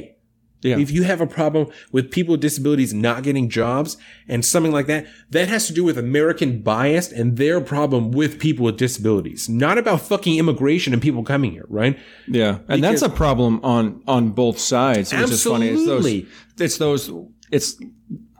Yeah. 0.64 0.78
If 0.78 0.92
you 0.92 1.04
have 1.04 1.22
a 1.22 1.28
problem 1.28 1.68
with 1.92 2.12
people 2.12 2.34
with 2.34 2.42
disabilities 2.42 2.94
not 2.94 3.24
getting 3.24 3.50
jobs 3.50 3.98
and 4.28 4.44
something 4.46 4.72
like 4.72 4.88
that, 4.88 5.06
that 5.30 5.50
has 5.50 5.68
to 5.68 5.74
do 5.74 5.84
with 5.84 5.98
American 5.98 6.62
bias 6.62 7.12
and 7.12 7.38
their 7.38 7.62
problem 7.62 8.12
with 8.12 8.40
people 8.40 8.66
with 8.66 8.78
disabilities, 8.78 9.50
not 9.50 9.78
about 9.78 10.02
fucking 10.02 10.38
immigration 10.38 10.94
and 10.94 11.02
people 11.02 11.24
coming 11.24 11.52
here, 11.52 11.66
right? 11.68 12.00
Yeah, 12.28 12.60
and 12.68 12.84
that's 12.84 13.02
a 13.02 13.10
problem 13.10 13.60
on 13.64 14.02
on 14.08 14.30
both 14.30 14.60
sides, 14.60 15.14
which 15.14 15.30
is 15.30 15.44
funny. 15.44 15.68
It's 15.68 15.82
Absolutely. 15.82 16.22
those, 16.22 16.62
it's 16.62 16.78
those, 16.78 17.12
it's 17.52 17.78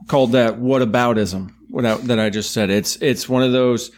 called 0.08 0.32
that 0.32 0.60
whataboutism. 0.60 1.52
What 1.68 1.84
I, 1.84 1.96
that 1.96 2.20
I 2.20 2.30
just 2.30 2.52
said. 2.52 2.70
It's 2.70 2.96
it's 2.96 3.28
one 3.28 3.42
of 3.42 3.52
those. 3.52 3.90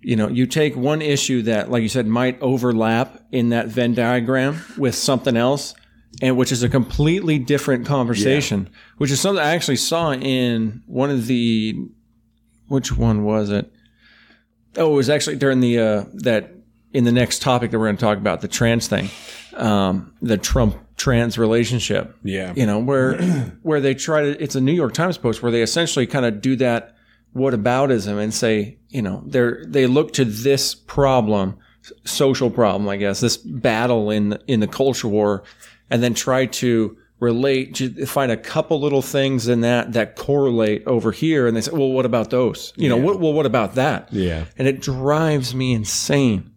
You 0.00 0.14
know, 0.14 0.28
you 0.28 0.46
take 0.46 0.76
one 0.76 1.02
issue 1.02 1.42
that, 1.42 1.72
like 1.72 1.82
you 1.82 1.88
said, 1.88 2.06
might 2.06 2.40
overlap 2.40 3.20
in 3.32 3.48
that 3.48 3.66
Venn 3.66 3.94
diagram 3.94 4.62
with 4.76 4.94
something 4.94 5.36
else, 5.36 5.74
and 6.20 6.36
which 6.36 6.52
is 6.52 6.62
a 6.62 6.68
completely 6.68 7.38
different 7.38 7.86
conversation. 7.86 8.68
Which 8.98 9.10
is 9.10 9.20
something 9.20 9.42
I 9.42 9.54
actually 9.54 9.76
saw 9.76 10.12
in 10.12 10.82
one 10.86 11.10
of 11.10 11.26
the, 11.26 11.76
which 12.68 12.96
one 12.96 13.24
was 13.24 13.50
it? 13.50 13.72
Oh, 14.76 14.92
it 14.92 14.96
was 14.96 15.10
actually 15.10 15.36
during 15.36 15.60
the 15.60 15.78
uh, 15.78 16.04
that 16.14 16.54
in 16.92 17.04
the 17.04 17.12
next 17.12 17.42
topic 17.42 17.70
that 17.70 17.78
we're 17.78 17.86
going 17.86 17.96
to 17.96 18.04
talk 18.04 18.18
about 18.18 18.40
the 18.40 18.48
trans 18.48 18.86
thing, 18.86 19.10
um, 19.54 20.14
the 20.20 20.38
Trump 20.38 20.76
trans 20.96 21.38
relationship. 21.38 22.16
Yeah. 22.22 22.52
you 22.54 22.66
know 22.66 22.78
where 22.78 23.20
where 23.62 23.80
they 23.80 23.94
try 23.94 24.22
to. 24.22 24.42
It's 24.42 24.54
a 24.54 24.60
New 24.60 24.72
York 24.72 24.94
Times 24.94 25.18
post 25.18 25.42
where 25.42 25.50
they 25.50 25.62
essentially 25.62 26.06
kind 26.06 26.26
of 26.26 26.40
do 26.40 26.56
that 26.56 26.94
whataboutism 27.34 28.18
and 28.18 28.32
say, 28.32 28.78
you 28.88 29.02
know, 29.02 29.22
they're 29.26 29.64
they 29.66 29.86
look 29.86 30.12
to 30.14 30.24
this 30.24 30.74
problem, 30.74 31.56
social 32.04 32.50
problem, 32.50 32.88
I 32.88 32.96
guess, 32.96 33.20
this 33.20 33.36
battle 33.36 34.10
in 34.10 34.38
in 34.46 34.60
the 34.60 34.68
culture 34.68 35.08
war, 35.08 35.44
and 35.90 36.02
then 36.02 36.14
try 36.14 36.46
to 36.46 36.96
relate 37.20 37.74
to 37.74 38.06
find 38.06 38.30
a 38.30 38.36
couple 38.36 38.80
little 38.80 39.02
things 39.02 39.48
in 39.48 39.60
that 39.62 39.92
that 39.94 40.14
correlate 40.14 40.86
over 40.86 41.10
here 41.10 41.46
and 41.48 41.56
they 41.56 41.60
say 41.60 41.72
well 41.72 41.90
what 41.90 42.06
about 42.06 42.30
those 42.30 42.72
you 42.76 42.88
know 42.88 42.96
what 42.96 43.18
well 43.18 43.32
what 43.32 43.44
about 43.46 43.74
that 43.74 44.08
Yeah. 44.12 44.44
and 44.56 44.68
it 44.68 44.80
drives 44.80 45.54
me 45.54 45.72
insane. 45.72 46.52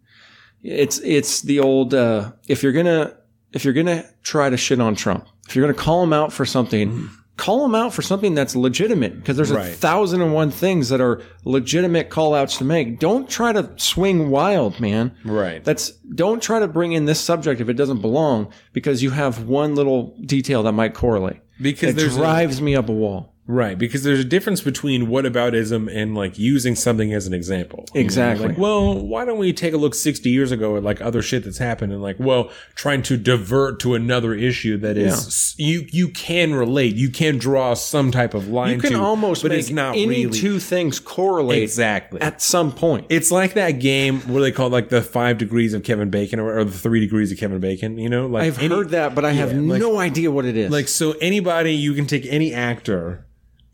It's 0.62 0.98
it's 1.00 1.40
the 1.42 1.58
old 1.58 1.92
uh, 1.94 2.32
if 2.46 2.62
you're 2.62 2.70
gonna 2.72 3.16
if 3.52 3.64
you're 3.64 3.74
gonna 3.74 4.04
try 4.22 4.48
to 4.50 4.56
shit 4.56 4.80
on 4.80 4.94
Trump, 4.94 5.26
if 5.48 5.56
you're 5.56 5.64
going 5.66 5.74
to 5.74 5.80
call 5.82 6.04
him 6.04 6.12
out 6.12 6.32
for 6.32 6.46
something, 6.46 7.10
call 7.36 7.62
them 7.62 7.74
out 7.74 7.92
for 7.94 8.02
something 8.02 8.34
that's 8.34 8.54
legitimate 8.54 9.16
because 9.16 9.36
there's 9.36 9.50
a 9.50 9.54
thousand 9.76 10.20
and 10.22 10.32
one 10.34 10.50
things 10.50 10.90
that 10.90 11.00
are 11.00 11.22
legitimate 11.44 12.10
call 12.10 12.34
outs 12.34 12.58
to 12.58 12.64
make. 12.64 12.98
Don't 12.98 13.28
try 13.28 13.52
to 13.52 13.70
swing 13.76 14.30
wild, 14.30 14.78
man. 14.80 15.14
Right. 15.24 15.64
That's 15.64 15.90
don't 16.14 16.42
try 16.42 16.60
to 16.60 16.68
bring 16.68 16.92
in 16.92 17.06
this 17.06 17.20
subject 17.20 17.60
if 17.60 17.68
it 17.68 17.74
doesn't 17.74 18.00
belong 18.00 18.52
because 18.72 19.02
you 19.02 19.10
have 19.10 19.44
one 19.44 19.74
little 19.74 20.14
detail 20.24 20.62
that 20.64 20.72
might 20.72 20.94
correlate. 20.94 21.40
because 21.60 21.90
It 21.90 21.96
there's 21.96 22.16
a, 22.16 22.18
drives 22.20 22.60
me 22.60 22.76
up 22.76 22.88
a 22.88 22.92
wall. 22.92 23.31
Right 23.46 23.76
because 23.76 24.04
there's 24.04 24.20
a 24.20 24.24
difference 24.24 24.60
between 24.60 25.06
whataboutism 25.08 25.92
and 25.94 26.14
like 26.14 26.38
using 26.38 26.74
something 26.76 27.12
as 27.12 27.26
an 27.26 27.34
example. 27.34 27.84
Exactly. 27.94 28.48
Like, 28.48 28.58
well, 28.58 28.94
why 28.98 29.24
don't 29.24 29.38
we 29.38 29.52
take 29.52 29.74
a 29.74 29.76
look 29.76 29.94
60 29.94 30.30
years 30.30 30.52
ago 30.52 30.76
at 30.76 30.82
like 30.82 31.00
other 31.00 31.22
shit 31.22 31.44
that's 31.44 31.58
happened 31.58 31.92
and 31.92 32.00
like, 32.00 32.16
well, 32.18 32.50
trying 32.74 33.02
to 33.02 33.16
divert 33.16 33.80
to 33.80 33.94
another 33.94 34.32
issue 34.34 34.76
that 34.78 34.96
is 34.96 35.54
you 35.58 35.86
you 35.90 36.08
can 36.08 36.54
relate, 36.54 36.94
you 36.94 37.10
can 37.10 37.38
draw 37.38 37.74
some 37.74 38.10
type 38.10 38.34
of 38.34 38.48
line 38.48 38.76
You 38.76 38.80
can 38.80 38.92
to, 38.92 39.00
almost 39.00 39.42
but 39.42 39.50
make 39.50 39.60
it's 39.60 39.70
not 39.70 39.96
any 39.96 40.26
really 40.26 40.38
two 40.38 40.58
things 40.60 41.00
correlate 41.00 41.62
exactly. 41.62 42.20
at 42.20 42.40
some 42.40 42.72
point. 42.72 43.06
It's 43.08 43.30
like 43.30 43.54
that 43.54 43.72
game 43.72 44.20
where 44.20 44.40
they 44.40 44.52
call 44.52 44.68
it 44.68 44.72
like 44.72 44.88
the 44.88 45.02
five 45.02 45.38
degrees 45.38 45.74
of 45.74 45.82
Kevin 45.82 46.10
Bacon 46.10 46.38
or, 46.38 46.58
or 46.58 46.64
the 46.64 46.70
three 46.78 47.00
degrees 47.00 47.32
of 47.32 47.38
Kevin 47.38 47.60
Bacon. 47.60 47.98
You 47.98 48.08
know, 48.08 48.26
like 48.26 48.44
I've 48.44 48.58
any- 48.60 48.68
heard 48.74 48.90
that, 48.90 49.14
but 49.14 49.24
I 49.24 49.32
have 49.32 49.52
like- 49.52 49.80
no 49.80 49.98
idea 49.98 50.30
what 50.30 50.44
it 50.44 50.56
is. 50.56 50.70
Like 50.70 50.88
so, 50.88 51.12
anybody 51.20 51.72
you 51.74 51.94
can 51.94 52.06
take 52.06 52.24
any 52.26 52.54
actor 52.54 53.26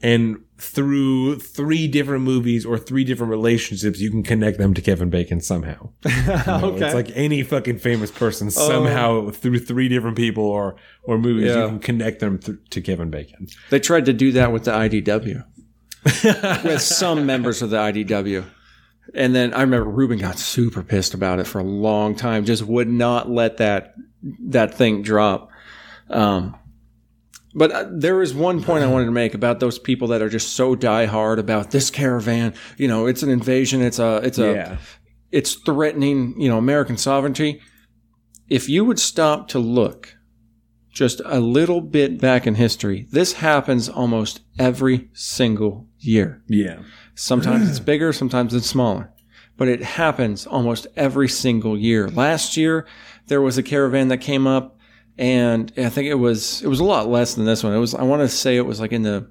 and 0.03 0.39
through 0.59 1.39
three 1.39 1.87
different 1.89 2.25
movies 2.25 2.65
or 2.67 2.79
three 2.79 3.05
different 3.05 3.31
relationships, 3.31 4.01
you 4.01 4.11
can 4.11 4.23
connect 4.23 4.59
them 4.59 4.75
to 4.75 4.81
Kevin 4.83 5.11
Bacon 5.11 5.41
somehow. 5.41 5.91
You 6.05 6.27
know, 6.27 6.61
okay. 6.75 6.87
It's 6.87 6.95
like 6.95 7.11
any 7.15 7.43
fucking 7.43 7.79
famous 7.79 8.11
person 8.11 8.51
somehow 8.51 9.31
through 9.31 9.59
three 9.61 9.89
different 9.89 10.17
people 10.17 10.45
or 10.45 10.77
or 11.05 11.19
movies, 11.19 11.47
Yeah. 11.55 11.63
you 11.65 11.69
can 11.69 11.79
connect 11.81 12.21
them 12.21 12.39
th- 12.39 12.59
to 12.71 12.81
Kevin 12.81 13.11
Bacon. 13.11 13.47
They 13.71 13.81
tried 13.81 14.05
to 14.07 14.13
do 14.13 14.33
that 14.33 14.53
with 14.53 14.65
the 14.65 14.73
IDW, 14.73 15.45
with 16.65 16.83
some 16.83 17.27
members 17.27 17.63
of 17.63 17.71
the 17.71 17.77
IDW. 17.77 18.45
And 19.15 19.35
then 19.35 19.55
I 19.55 19.63
remember 19.63 19.89
Rubin 19.89 20.19
got 20.19 20.39
super 20.39 20.83
pissed 20.83 21.15
about 21.15 21.39
it 21.41 21.47
for 21.47 21.61
a 21.61 21.65
long 21.65 22.15
time, 22.15 22.45
just 22.45 22.63
would 22.65 22.89
not 22.89 23.31
let 23.31 23.57
that 23.59 23.95
that 24.49 24.75
thing 24.75 25.03
drop. 25.03 25.51
Um, 26.11 26.57
but 27.59 27.71
uh, 27.73 27.87
there 27.91 28.23
is 28.23 28.33
one 28.35 28.63
point 28.63 28.85
I 28.85 28.87
wanted 28.87 29.07
to 29.07 29.11
make 29.11 29.35
about 29.35 29.61
those 29.61 29.79
people 29.79 30.09
that 30.09 30.23
are 30.23 30.29
just 30.29 30.55
so 30.55 30.75
diehard 30.77 31.39
about 31.39 31.71
this 31.73 31.91
caravan. 31.91 32.55
You 32.77 32.89
know, 32.89 33.07
it's 33.07 33.23
an 33.23 33.29
invasion. 33.31 33.83
It's 33.83 33.99
a 33.99 34.21
it's 34.25 34.39
a 34.39 34.53
Yeah. 34.55 34.77
it's 35.33 35.55
threatening, 35.55 36.35
you 36.41 36.49
know, 36.49 36.59
American 36.59 36.97
sovereignty. 36.97 37.61
If 38.49 38.69
you 38.69 38.85
would 38.85 38.99
stop 38.99 39.49
to 39.49 39.59
look 39.59 40.15
just 40.91 41.21
a 41.27 41.39
little 41.41 41.81
bit 41.81 42.19
back 42.21 42.47
in 42.47 42.55
history, 42.55 43.07
this 43.11 43.35
happens 43.35 43.89
almost 43.89 44.41
every 44.59 45.11
single 45.13 45.87
year. 45.99 46.43
Yeah. 46.49 46.79
Sometimes 47.15 47.69
it's 47.69 47.81
bigger, 47.81 48.13
sometimes 48.13 48.55
it's 48.55 48.67
smaller, 48.67 49.13
but 49.57 49.69
it 49.69 49.83
happens 49.83 50.47
almost 50.47 50.87
every 50.97 51.29
single 51.29 51.77
year. 51.77 52.09
Last 52.09 52.57
year, 52.57 52.87
there 53.27 53.43
was 53.43 53.59
a 53.59 53.63
caravan 53.63 54.09
that 54.09 54.19
came 54.19 54.47
up 54.47 54.78
and 55.19 55.73
I 55.77 55.89
think 55.89 56.09
it 56.09 56.15
was, 56.15 56.63
it 56.63 56.69
was 56.69 56.81
a 56.81 56.85
lot 56.85 57.09
less 57.09 57.35
than 57.35 57.45
this 57.45 57.65
one. 57.65 57.73
It 57.73 57.79
was, 57.79 57.95
I 57.95 58.03
want 58.03 58.23
to 58.23 58.29
say 58.29 58.57
it 58.57 58.67
was 58.67 58.81
like 58.81 58.93
in 58.93 59.03
the 59.03 59.29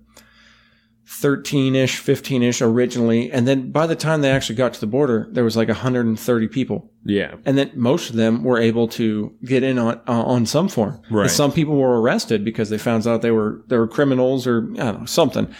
13 1.10 1.74
ish, 1.74 1.98
15 1.98 2.44
ish 2.44 2.62
originally. 2.62 3.32
And 3.32 3.48
then 3.48 3.72
by 3.72 3.88
the 3.88 3.96
time 3.96 4.22
they 4.22 4.30
actually 4.30 4.56
got 4.56 4.74
to 4.74 4.80
the 4.80 4.88
border, 4.88 5.28
there 5.32 5.46
was 5.46 5.56
like 5.56 5.70
130 5.70 6.48
people. 6.50 6.92
Yeah. 7.06 7.36
And 7.46 7.58
then 7.58 7.72
most 7.76 8.10
of 8.10 8.18
them 8.18 8.44
were 8.44 8.60
able 8.60 8.90
to 8.90 9.34
get 9.46 9.64
in 9.64 9.80
on 9.80 10.02
uh, 10.08 10.24
on 10.24 10.46
some 10.46 10.68
form. 10.68 11.02
Right. 11.10 11.24
And 11.24 11.32
some 11.32 11.54
people 11.54 11.78
were 11.78 12.02
arrested 12.02 12.44
because 12.44 12.70
they 12.70 12.78
found 12.78 13.08
out 13.08 13.22
they 13.22 13.32
were 13.32 13.64
they 13.68 13.78
were 13.78 13.88
criminals 13.88 14.46
or 14.46 14.68
I 14.74 14.84
don't 14.84 15.00
know 15.00 15.06
something, 15.06 15.54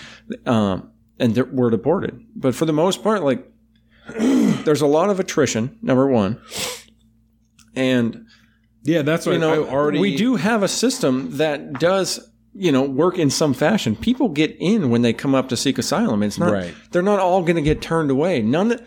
um, 0.46 0.92
and 1.18 1.34
they 1.34 1.44
were 1.44 1.72
deported. 1.72 2.20
But 2.36 2.54
for 2.54 2.66
the 2.66 2.74
most 2.74 3.02
part, 3.02 3.24
like 3.24 3.50
there's 4.20 4.82
a 4.82 4.88
lot 4.88 5.10
of 5.10 5.22
attrition. 5.22 5.80
Number 5.82 6.08
one, 6.08 6.42
and 7.74 8.27
Yeah. 8.88 9.04
That's 9.04 9.26
what 9.26 9.34
you 9.34 9.40
know 9.40 9.66
I 9.66 9.70
already. 9.70 10.00
we 10.00 10.16
do 10.16 10.36
have 10.36 10.64
a 10.64 10.68
system 10.68 11.38
that 11.38 11.74
does 11.80 12.30
you 12.56 12.72
know 12.72 12.82
work 12.82 13.20
in 13.20 13.30
some 13.30 13.54
fashion. 13.54 13.96
People 13.96 14.30
get 14.30 14.56
in 14.60 14.90
when 14.90 15.04
they 15.04 15.14
come 15.14 15.36
up 15.36 15.50
to 15.50 15.58
seek 15.58 15.78
asylum. 15.78 16.24
It's 16.24 16.40
not 16.40 16.52
Right. 16.52 16.74
they're 16.92 17.04
not 17.04 17.20
all 17.20 17.42
going 17.42 17.58
to 17.58 17.62
get 17.62 17.82
turned 17.82 18.10
away. 18.10 18.42
None. 18.42 18.80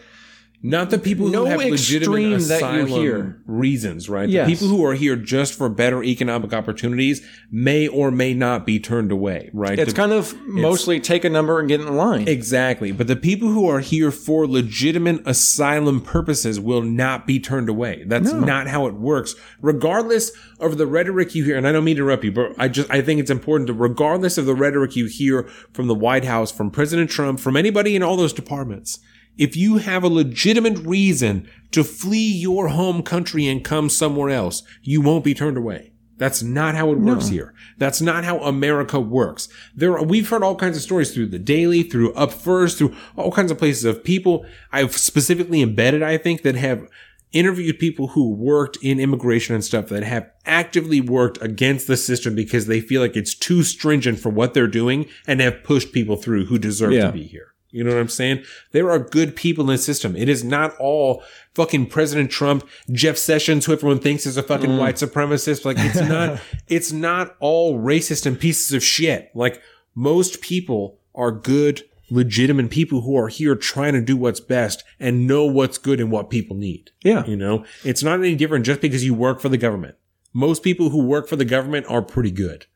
Not 0.62 0.90
the 0.90 0.98
people 0.98 1.26
who 1.26 1.32
No 1.32 1.46
have 1.46 1.58
legitimate 1.58 2.34
extreme 2.34 2.48
that 2.48 2.60
you 2.60 2.82
asylum 2.82 2.86
hear. 2.88 3.42
reasons, 3.46 4.10
right? 4.10 4.28
Yes. 4.28 4.46
The 4.46 4.52
people 4.54 4.68
who 4.68 4.84
are 4.84 4.92
here 4.92 5.16
just 5.16 5.54
for 5.54 5.70
better 5.70 6.02
economic 6.04 6.52
opportunities 6.52 7.22
may 7.50 7.88
or 7.88 8.10
may 8.10 8.34
not 8.34 8.66
be 8.66 8.78
turned 8.78 9.10
away, 9.10 9.48
right? 9.54 9.78
It's 9.78 9.92
The- 9.94 9.96
kind 9.96 10.12
of 10.12 10.34
mostly 10.46 11.00
take 11.00 11.24
a 11.24 11.30
number 11.30 11.58
and 11.60 11.66
get 11.66 11.80
in 11.80 11.96
line. 11.96 12.28
Exactly. 12.28 12.92
But 12.92 13.06
the 13.06 13.16
people 13.16 13.48
who 13.48 13.66
are 13.68 13.80
here 13.80 14.10
for 14.10 14.46
legitimate 14.46 15.22
asylum 15.24 16.02
purposes 16.02 16.60
will 16.60 16.82
not 16.82 17.26
be 17.26 17.40
turned 17.40 17.70
away. 17.70 18.04
That's 18.06 18.30
not 18.32 18.66
how 18.68 18.86
it 18.86 18.94
works. 18.94 19.34
Regardless 19.62 20.30
of 20.58 20.76
the 20.76 20.86
rhetoric 20.86 21.34
you 21.34 21.42
hear, 21.44 21.56
and 21.56 21.66
I 21.66 21.72
don't 21.72 21.84
mean 21.84 21.96
to 21.96 22.02
interrupt 22.02 22.24
you, 22.24 22.32
but 22.32 22.52
I 22.58 22.68
just, 22.68 22.90
I 22.90 23.00
think 23.00 23.18
it's 23.18 23.30
important 23.30 23.68
to, 23.68 23.72
regardless 23.72 24.36
of 24.36 24.44
the 24.44 24.54
rhetoric 24.54 24.94
you 24.94 25.06
hear 25.06 25.48
from 25.72 25.86
the 25.86 25.94
White 25.94 26.24
House, 26.26 26.52
from 26.52 26.70
President 26.70 27.08
Trump, 27.08 27.40
from 27.40 27.56
anybody 27.56 27.96
in 27.96 28.02
all 28.02 28.18
those 28.18 28.34
departments, 28.34 28.98
if 29.38 29.56
you 29.56 29.78
have 29.78 30.02
a 30.02 30.08
legitimate 30.08 30.78
reason 30.78 31.48
to 31.70 31.84
flee 31.84 32.30
your 32.32 32.68
home 32.68 33.02
country 33.02 33.46
and 33.46 33.64
come 33.64 33.88
somewhere 33.88 34.30
else, 34.30 34.62
you 34.82 35.00
won't 35.00 35.24
be 35.24 35.34
turned 35.34 35.56
away. 35.56 35.92
That's 36.18 36.42
not 36.42 36.74
how 36.74 36.92
it 36.92 36.98
works 36.98 37.28
here. 37.28 37.54
That's 37.78 38.02
not 38.02 38.24
how 38.24 38.40
America 38.40 39.00
works. 39.00 39.48
There, 39.74 39.96
are, 39.96 40.04
we've 40.04 40.28
heard 40.28 40.42
all 40.42 40.54
kinds 40.54 40.76
of 40.76 40.82
stories 40.82 41.14
through 41.14 41.28
the 41.28 41.38
Daily, 41.38 41.82
through 41.82 42.12
Up 42.12 42.30
First, 42.30 42.76
through 42.76 42.94
all 43.16 43.32
kinds 43.32 43.50
of 43.50 43.56
places 43.58 43.84
of 43.86 44.04
people 44.04 44.44
I've 44.70 44.94
specifically 44.98 45.62
embedded. 45.62 46.02
I 46.02 46.18
think 46.18 46.42
that 46.42 46.56
have 46.56 46.86
interviewed 47.32 47.78
people 47.78 48.08
who 48.08 48.34
worked 48.34 48.76
in 48.82 49.00
immigration 49.00 49.54
and 49.54 49.64
stuff 49.64 49.86
that 49.88 50.02
have 50.02 50.28
actively 50.44 51.00
worked 51.00 51.40
against 51.40 51.86
the 51.86 51.96
system 51.96 52.34
because 52.34 52.66
they 52.66 52.80
feel 52.82 53.00
like 53.00 53.16
it's 53.16 53.34
too 53.34 53.62
stringent 53.62 54.18
for 54.18 54.28
what 54.28 54.52
they're 54.52 54.66
doing 54.66 55.06
and 55.26 55.40
have 55.40 55.62
pushed 55.64 55.90
people 55.92 56.16
through 56.16 56.44
who 56.46 56.58
deserve 56.58 56.92
Yeah. 56.92 57.06
to 57.06 57.12
be 57.12 57.22
here. 57.22 57.49
You 57.70 57.84
know 57.84 57.90
what 57.90 58.00
I'm 58.00 58.08
saying? 58.08 58.44
There 58.72 58.90
are 58.90 58.98
good 58.98 59.36
people 59.36 59.62
in 59.64 59.76
the 59.76 59.78
system. 59.78 60.16
It 60.16 60.28
is 60.28 60.42
not 60.42 60.76
all 60.78 61.22
fucking 61.54 61.86
President 61.86 62.30
Trump, 62.30 62.68
Jeff 62.90 63.16
Sessions, 63.16 63.66
who 63.66 63.72
everyone 63.72 64.00
thinks 64.00 64.26
is 64.26 64.36
a 64.36 64.42
fucking 64.42 64.70
mm. 64.70 64.78
white 64.78 64.96
supremacist. 64.96 65.64
Like 65.64 65.76
it's 65.78 66.00
not, 66.00 66.40
it's 66.68 66.92
not 66.92 67.36
all 67.40 67.78
racist 67.78 68.26
and 68.26 68.38
pieces 68.38 68.72
of 68.72 68.82
shit. 68.82 69.30
Like 69.34 69.62
most 69.94 70.40
people 70.40 70.98
are 71.14 71.32
good, 71.32 71.82
legitimate 72.10 72.70
people 72.70 73.02
who 73.02 73.16
are 73.16 73.28
here 73.28 73.54
trying 73.54 73.92
to 73.92 74.00
do 74.00 74.16
what's 74.16 74.40
best 74.40 74.84
and 74.98 75.26
know 75.26 75.44
what's 75.44 75.78
good 75.78 76.00
and 76.00 76.10
what 76.10 76.30
people 76.30 76.56
need. 76.56 76.90
Yeah. 77.02 77.24
You 77.26 77.36
know, 77.36 77.64
it's 77.84 78.02
not 78.02 78.18
any 78.18 78.34
different 78.34 78.66
just 78.66 78.80
because 78.80 79.04
you 79.04 79.14
work 79.14 79.40
for 79.40 79.48
the 79.48 79.58
government. 79.58 79.96
Most 80.32 80.62
people 80.62 80.90
who 80.90 81.04
work 81.04 81.28
for 81.28 81.36
the 81.36 81.44
government 81.44 81.86
are 81.88 82.02
pretty 82.02 82.30
good. 82.30 82.66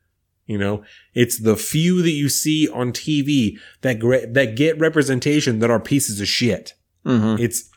You 0.47 0.57
know, 0.59 0.83
it's 1.15 1.39
the 1.39 1.55
few 1.55 2.01
that 2.03 2.11
you 2.11 2.29
see 2.29 2.67
on 2.69 2.91
TV 2.91 3.57
that 3.81 3.99
gra- 3.99 4.27
that 4.31 4.55
get 4.55 4.79
representation 4.79 5.59
that 5.59 5.71
are 5.71 5.79
pieces 5.79 6.21
of 6.21 6.27
shit. 6.27 6.73
Mhm. 7.05 7.39
It's 7.39 7.69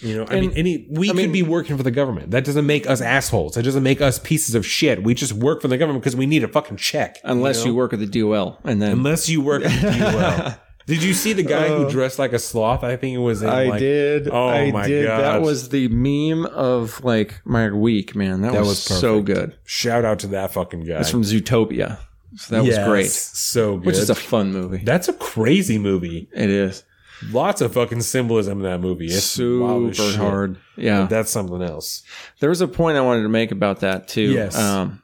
you 0.00 0.16
know, 0.16 0.24
I 0.28 0.32
And- 0.34 0.40
mean, 0.48 0.52
any 0.56 0.86
we 0.90 1.08
I 1.10 1.12
could 1.12 1.16
mean- 1.18 1.32
be 1.32 1.42
working 1.42 1.76
for 1.76 1.84
the 1.84 1.92
government. 1.92 2.32
That 2.32 2.44
doesn't 2.44 2.66
make 2.66 2.88
us 2.90 3.00
assholes. 3.00 3.54
That 3.54 3.62
doesn't 3.62 3.84
make 3.84 4.00
us 4.00 4.18
pieces 4.18 4.56
of 4.56 4.66
shit. 4.66 5.04
We 5.04 5.14
just 5.14 5.32
work 5.32 5.62
for 5.62 5.68
the 5.68 5.78
government 5.78 6.02
because 6.02 6.16
we 6.16 6.26
need 6.26 6.42
a 6.42 6.48
fucking 6.48 6.78
check. 6.78 7.18
Unless 7.22 7.64
you, 7.64 7.70
know? 7.70 7.76
work 7.76 7.92
at 7.92 8.00
the 8.00 8.06
DOL, 8.06 8.58
and 8.64 8.82
then 8.82 8.90
unless 8.92 9.28
you 9.28 9.40
work 9.40 9.64
at 9.64 9.80
the 9.80 9.98
DOL. 9.98 10.54
Did 10.86 11.02
you 11.02 11.14
see 11.14 11.32
the 11.32 11.42
guy 11.42 11.68
who 11.68 11.88
dressed 11.90 12.18
like 12.18 12.32
a 12.32 12.38
sloth? 12.38 12.82
I 12.84 12.96
think 12.96 13.14
it 13.14 13.18
was. 13.18 13.42
In, 13.42 13.48
Uh, 13.48 13.52
I 13.52 13.64
like, 13.66 13.78
did. 13.80 14.28
Oh 14.28 14.48
I 14.48 14.70
my 14.70 14.86
did. 14.86 15.06
god, 15.06 15.20
That 15.20 15.42
was 15.42 15.68
the 15.68 15.88
meme 15.88 16.46
of 16.46 17.02
like 17.04 17.40
my 17.44 17.70
week, 17.70 18.14
man. 18.16 18.42
That, 18.42 18.52
was, 18.54 18.68
was 18.68 18.78
so 18.80 19.22
good. 19.22 19.56
Shout 19.64 20.04
out 20.04 20.18
to 20.20 20.26
that 20.28 20.52
fucking 20.52 20.84
guy. 20.84 21.00
It's 21.00 21.10
from 21.10 21.22
Zootopia. 21.22 21.98
So 22.36 22.56
that 22.56 22.64
was 22.64 22.78
great. 22.78 23.10
So 23.10 23.76
good. 23.76 23.86
Which 23.86 23.96
is 23.96 24.10
a 24.10 24.14
fun 24.14 24.52
movie. 24.52 24.78
That's 24.78 25.08
a 25.08 25.12
crazy 25.12 25.78
movie. 25.78 26.28
It 26.32 26.50
is 26.50 26.82
Lots 27.30 27.60
of 27.60 27.72
fucking 27.74 28.00
symbolism 28.02 28.58
in 28.58 28.64
that 28.64 28.80
movie. 28.80 29.06
It's 29.06 29.22
super 29.24 29.92
hard. 30.16 30.58
Yeah. 30.76 31.06
That's 31.06 31.30
something 31.30 31.62
else. 31.62 32.02
There 32.40 32.48
was 32.48 32.60
a 32.60 32.68
point 32.68 32.96
I 32.96 33.00
wanted 33.02 33.22
to 33.22 33.28
make 33.28 33.52
about 33.52 33.80
that 33.80 34.08
too. 34.08 34.32
Yes. 34.32 34.58
Um, 34.58 35.02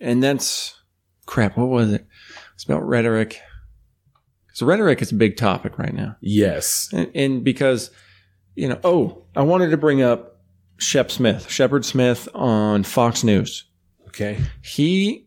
and 0.00 0.22
that's 0.22 0.80
crap. 1.26 1.56
What 1.56 1.68
was 1.68 1.92
it? 1.92 2.06
It's 2.54 2.64
about 2.64 2.86
rhetoric. 2.86 3.40
So 4.54 4.64
rhetoric 4.66 5.02
is 5.02 5.12
a 5.12 5.14
big 5.16 5.36
topic 5.36 5.78
right 5.78 5.92
now, 5.92 6.16
Yes. 6.20 6.88
and, 6.92 7.10
and 7.14 7.44
because 7.44 7.90
you 8.54 8.68
know, 8.68 8.78
oh, 8.84 9.24
I 9.36 9.42
wanted 9.42 9.70
to 9.70 9.76
bring 9.76 10.00
up 10.00 10.40
Shep 10.78 11.10
Smith, 11.10 11.50
Shepard 11.50 11.84
Smith 11.84 12.28
on 12.34 12.82
Fox 12.84 13.22
News. 13.24 13.64
Okay. 14.08 14.38
he 14.62 15.26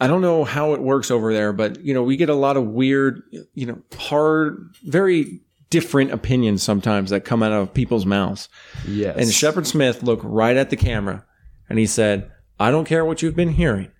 i 0.00 0.06
don't 0.06 0.22
know 0.22 0.44
how 0.44 0.72
it 0.72 0.80
works 0.80 1.10
over 1.10 1.32
there 1.34 1.52
but 1.52 1.78
you 1.84 1.92
know 1.92 2.02
we 2.02 2.16
get 2.16 2.30
a 2.30 2.34
lot 2.34 2.56
of 2.56 2.64
weird 2.68 3.22
you 3.52 3.66
know 3.66 3.78
hard 3.98 4.70
very 4.86 5.40
different 5.68 6.10
opinions 6.10 6.62
sometimes 6.62 7.10
that 7.10 7.20
come 7.26 7.42
out 7.42 7.52
of 7.52 7.74
people's 7.74 8.06
mouths 8.06 8.48
Yes. 8.88 9.16
and 9.18 9.30
shepard 9.30 9.66
smith 9.66 10.02
looked 10.02 10.24
right 10.24 10.56
at 10.56 10.70
the 10.70 10.76
camera 10.76 11.22
and 11.68 11.78
he 11.78 11.84
said 11.86 12.30
i 12.58 12.70
don't 12.70 12.86
care 12.86 13.04
what 13.04 13.20
you've 13.20 13.36
been 13.36 13.50
hearing 13.52 13.90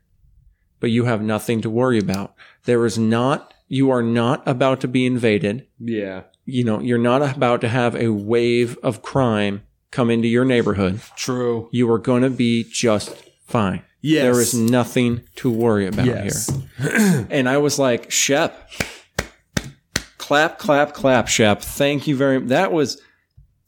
but 0.80 0.90
you 0.90 1.04
have 1.04 1.20
nothing 1.22 1.60
to 1.62 1.68
worry 1.70 1.98
about. 1.98 2.34
There 2.64 2.84
is 2.86 2.98
not, 2.98 3.54
you 3.68 3.90
are 3.90 4.02
not 4.02 4.42
about 4.46 4.80
to 4.82 4.88
be 4.88 5.06
invaded. 5.06 5.66
Yeah. 5.78 6.22
You 6.44 6.64
know, 6.64 6.80
you're 6.80 6.98
not 6.98 7.36
about 7.36 7.60
to 7.62 7.68
have 7.68 7.96
a 7.96 8.08
wave 8.10 8.76
of 8.82 9.02
crime 9.02 9.62
come 9.90 10.10
into 10.10 10.28
your 10.28 10.44
neighborhood. 10.44 11.00
True. 11.16 11.68
You 11.72 11.90
are 11.92 11.98
going 11.98 12.22
to 12.22 12.30
be 12.30 12.64
just 12.64 13.10
fine. 13.46 13.82
Yes. 14.02 14.22
There 14.22 14.40
is 14.42 14.54
nothing 14.54 15.22
to 15.36 15.50
worry 15.50 15.86
about 15.86 16.04
Yes. 16.06 16.50
here. 16.78 17.26
And 17.30 17.48
I 17.48 17.56
was 17.58 17.78
like, 17.78 18.10
Shep, 18.10 18.70
clap, 20.18 20.58
clap, 20.58 20.92
clap, 20.94 21.28
Shep. 21.28 21.62
Thank 21.62 22.06
you 22.06 22.16
very 22.16 22.38
much. 22.40 22.48
That 22.50 22.72
was, 22.72 23.00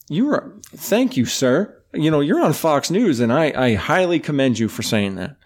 you 0.08 0.26
were, 0.26 0.54
thank 0.74 1.16
you, 1.16 1.24
sir. 1.24 1.72
You 1.94 2.10
know, 2.10 2.20
you're 2.20 2.42
on 2.44 2.52
Fox 2.52 2.90
News, 2.90 3.20
and 3.20 3.32
I, 3.32 3.52
I 3.56 3.74
highly 3.74 4.18
commend 4.20 4.58
you 4.58 4.68
for 4.68 4.82
saying 4.82 5.14
that. 5.16 5.36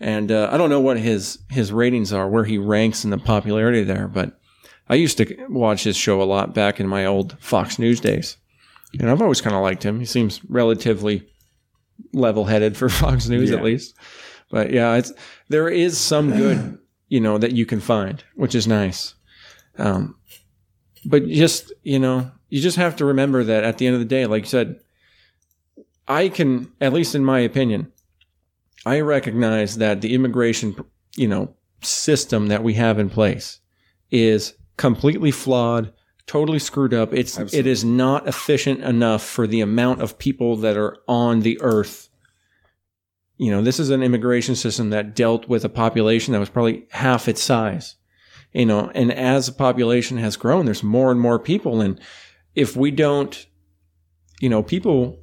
And 0.00 0.30
uh, 0.30 0.48
I 0.52 0.56
don't 0.56 0.70
know 0.70 0.80
what 0.80 0.98
his 0.98 1.38
his 1.50 1.72
ratings 1.72 2.12
are, 2.12 2.28
where 2.28 2.44
he 2.44 2.56
ranks 2.58 3.04
in 3.04 3.10
the 3.10 3.18
popularity 3.18 3.82
there, 3.82 4.06
but 4.06 4.38
I 4.88 4.94
used 4.94 5.18
to 5.18 5.46
watch 5.48 5.82
his 5.84 5.96
show 5.96 6.22
a 6.22 6.24
lot 6.24 6.54
back 6.54 6.78
in 6.80 6.86
my 6.86 7.04
old 7.04 7.36
Fox 7.40 7.78
News 7.78 7.98
days, 8.00 8.36
and 9.00 9.10
I've 9.10 9.20
always 9.20 9.40
kind 9.40 9.56
of 9.56 9.62
liked 9.62 9.82
him. 9.84 9.98
He 9.98 10.06
seems 10.06 10.40
relatively 10.48 11.26
level 12.12 12.44
headed 12.44 12.76
for 12.76 12.88
Fox 13.02 13.28
News, 13.28 13.50
Yeah. 13.50 13.56
at 13.56 13.64
least. 13.64 13.96
But 14.50 14.70
yeah, 14.70 14.94
it's 14.94 15.12
there 15.48 15.68
is 15.68 15.98
some 15.98 16.30
good, 16.30 16.78
you 17.08 17.20
know, 17.20 17.36
that 17.38 17.52
you 17.52 17.66
can 17.66 17.80
find, 17.80 18.22
which 18.36 18.54
is 18.54 18.66
nice. 18.68 19.14
Um, 19.78 20.14
but 21.04 21.26
just 21.28 21.72
you 21.82 21.98
know, 21.98 22.30
you 22.50 22.60
just 22.62 22.76
have 22.76 22.94
to 22.96 23.04
remember 23.04 23.42
that 23.44 23.64
at 23.64 23.78
the 23.78 23.86
end 23.88 23.94
of 23.94 24.00
the 24.00 24.06
day, 24.06 24.26
like 24.26 24.44
you 24.44 24.48
said, 24.48 24.78
I 26.06 26.28
can, 26.28 26.72
at 26.80 26.92
least 26.92 27.14
in 27.14 27.24
my 27.24 27.40
opinion, 27.40 27.92
I 28.88 29.00
recognize 29.00 29.76
that 29.76 30.00
the 30.00 30.14
immigration, 30.14 30.76
you 31.16 31.28
know, 31.28 31.54
system 31.82 32.48
that 32.48 32.62
we 32.62 32.74
have 32.74 32.98
in 32.98 33.10
place 33.10 33.60
is 34.10 34.54
completely 34.76 35.30
flawed, 35.30 35.92
totally 36.26 36.58
screwed 36.58 36.94
up. 36.94 37.12
It's 37.12 37.36
it 37.36 37.42
Absolutely. 37.42 37.70
is 37.70 37.84
not 37.84 38.26
efficient 38.26 38.80
enough 38.80 39.22
for 39.22 39.46
the 39.46 39.60
amount 39.60 40.00
of 40.00 40.18
people 40.18 40.56
that 40.56 40.76
are 40.76 40.96
on 41.06 41.40
the 41.40 41.60
earth. 41.60 42.08
You 43.36 43.52
know, 43.52 43.62
this 43.62 43.78
is 43.78 43.90
an 43.90 44.02
immigration 44.02 44.56
system 44.56 44.90
that 44.90 45.14
dealt 45.14 45.48
with 45.48 45.64
a 45.64 45.68
population 45.68 46.32
that 46.32 46.40
was 46.40 46.50
probably 46.50 46.86
half 46.90 47.28
its 47.28 47.42
size. 47.42 47.96
You 48.52 48.66
know, 48.66 48.90
and 48.94 49.12
as 49.12 49.46
the 49.46 49.52
population 49.52 50.16
has 50.16 50.36
grown, 50.36 50.64
there's 50.64 50.82
more 50.82 51.12
and 51.12 51.20
more 51.20 51.38
people 51.38 51.80
and 51.80 52.00
if 52.54 52.74
we 52.74 52.90
don't 52.90 53.46
you 54.40 54.48
know, 54.48 54.62
people 54.62 55.18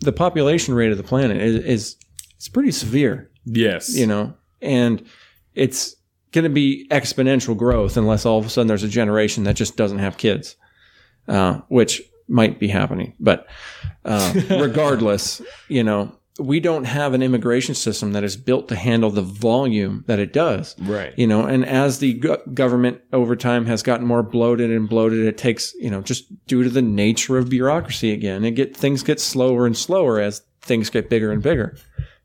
the 0.00 0.12
population 0.12 0.74
rate 0.74 0.92
of 0.92 0.96
the 0.96 1.04
planet 1.04 1.36
is, 1.36 1.56
is 1.56 1.96
it's 2.40 2.48
pretty 2.48 2.72
severe, 2.72 3.30
Yes. 3.44 3.94
you 3.94 4.06
know, 4.06 4.32
and 4.62 5.04
it's 5.54 5.94
going 6.32 6.44
to 6.44 6.48
be 6.48 6.86
exponential 6.90 7.54
growth 7.54 7.98
unless 7.98 8.24
all 8.24 8.38
of 8.38 8.46
a 8.46 8.48
sudden 8.48 8.66
there's 8.66 8.82
a 8.82 8.88
generation 8.88 9.44
that 9.44 9.56
just 9.56 9.76
doesn't 9.76 9.98
have 9.98 10.16
kids, 10.16 10.56
uh, 11.28 11.60
which 11.68 12.00
might 12.28 12.58
be 12.58 12.68
happening. 12.68 13.12
But 13.20 13.46
uh, 14.06 14.32
regardless, 14.50 15.42
you 15.68 15.84
know, 15.84 16.16
we 16.38 16.60
don't 16.60 16.84
have 16.84 17.12
an 17.12 17.22
immigration 17.22 17.74
system 17.74 18.12
that 18.12 18.24
is 18.24 18.38
built 18.38 18.68
to 18.68 18.74
handle 18.76 19.10
the 19.10 19.20
volume 19.20 20.04
that 20.06 20.18
it 20.18 20.32
does 20.32 20.74
Right. 20.78 21.12
you 21.18 21.26
know 21.26 21.44
and 21.44 21.66
as 21.66 21.98
the 21.98 22.14
go- 22.14 22.40
government 22.54 23.02
over 23.12 23.36
time 23.36 23.66
has 23.66 23.82
gotten 23.82 24.06
more 24.06 24.22
bloated 24.22 24.70
and 24.70 24.88
bloated 24.88 25.26
it 25.26 25.36
takes 25.36 25.74
you 25.74 25.90
know 25.90 26.00
just 26.00 26.24
due 26.46 26.62
to 26.62 26.70
the 26.70 26.80
nature 26.80 27.36
of 27.36 27.50
bureaucracy 27.50 28.10
again 28.12 28.42
it 28.46 28.52
get 28.52 28.74
things 28.74 29.02
get 29.02 29.20
slower 29.20 29.66
and 29.66 29.76
slower 29.76 30.18
as 30.18 30.40
things 30.62 30.88
get 30.88 31.10
bigger 31.10 31.30
and 31.30 31.42
bigger 31.42 31.76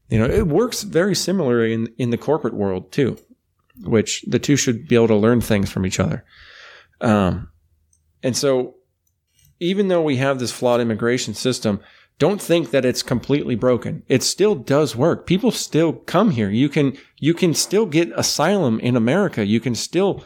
you 0.10 0.20
know 0.20 0.26
it 0.26 0.48
works 0.48 0.84
very 0.84 1.16
similarly 1.16 1.74
in 1.74 1.88
in 1.98 2.10
the 2.10 2.18
corporate 2.18 2.54
world 2.54 2.92
too 2.92 3.18
which 3.84 4.24
the 4.28 4.40
two 4.40 4.56
should 4.56 4.88
be 4.88 4.96
able 4.96 5.08
to 5.08 5.16
learn 5.16 5.42
things 5.42 5.72
from 5.72 5.86
each 5.86 6.00
other 6.00 6.24
um 7.02 7.50
and 8.24 8.36
so 8.36 8.76
even 9.60 9.88
though 9.88 10.02
we 10.02 10.18
have 10.18 10.40
this 10.40 10.52
flawed 10.52 10.82
immigration 10.82 11.34
system 11.34 11.80
don't 12.18 12.42
think 12.42 12.72
that 12.72 12.86
it's 12.86 13.04
completely 13.04 13.56
broken. 13.56 14.04
It 14.08 14.24
still 14.24 14.56
does 14.56 14.96
work. 14.96 15.26
People 15.26 15.52
still 15.52 15.94
come 15.94 16.32
here. 16.32 16.50
You 16.50 16.70
can 16.70 16.98
you 17.20 17.34
can 17.34 17.54
still 17.54 17.86
get 17.86 18.12
asylum 18.16 18.80
in 18.80 18.96
America. 18.96 19.46
You 19.46 19.60
can 19.60 19.76
still 19.76 20.24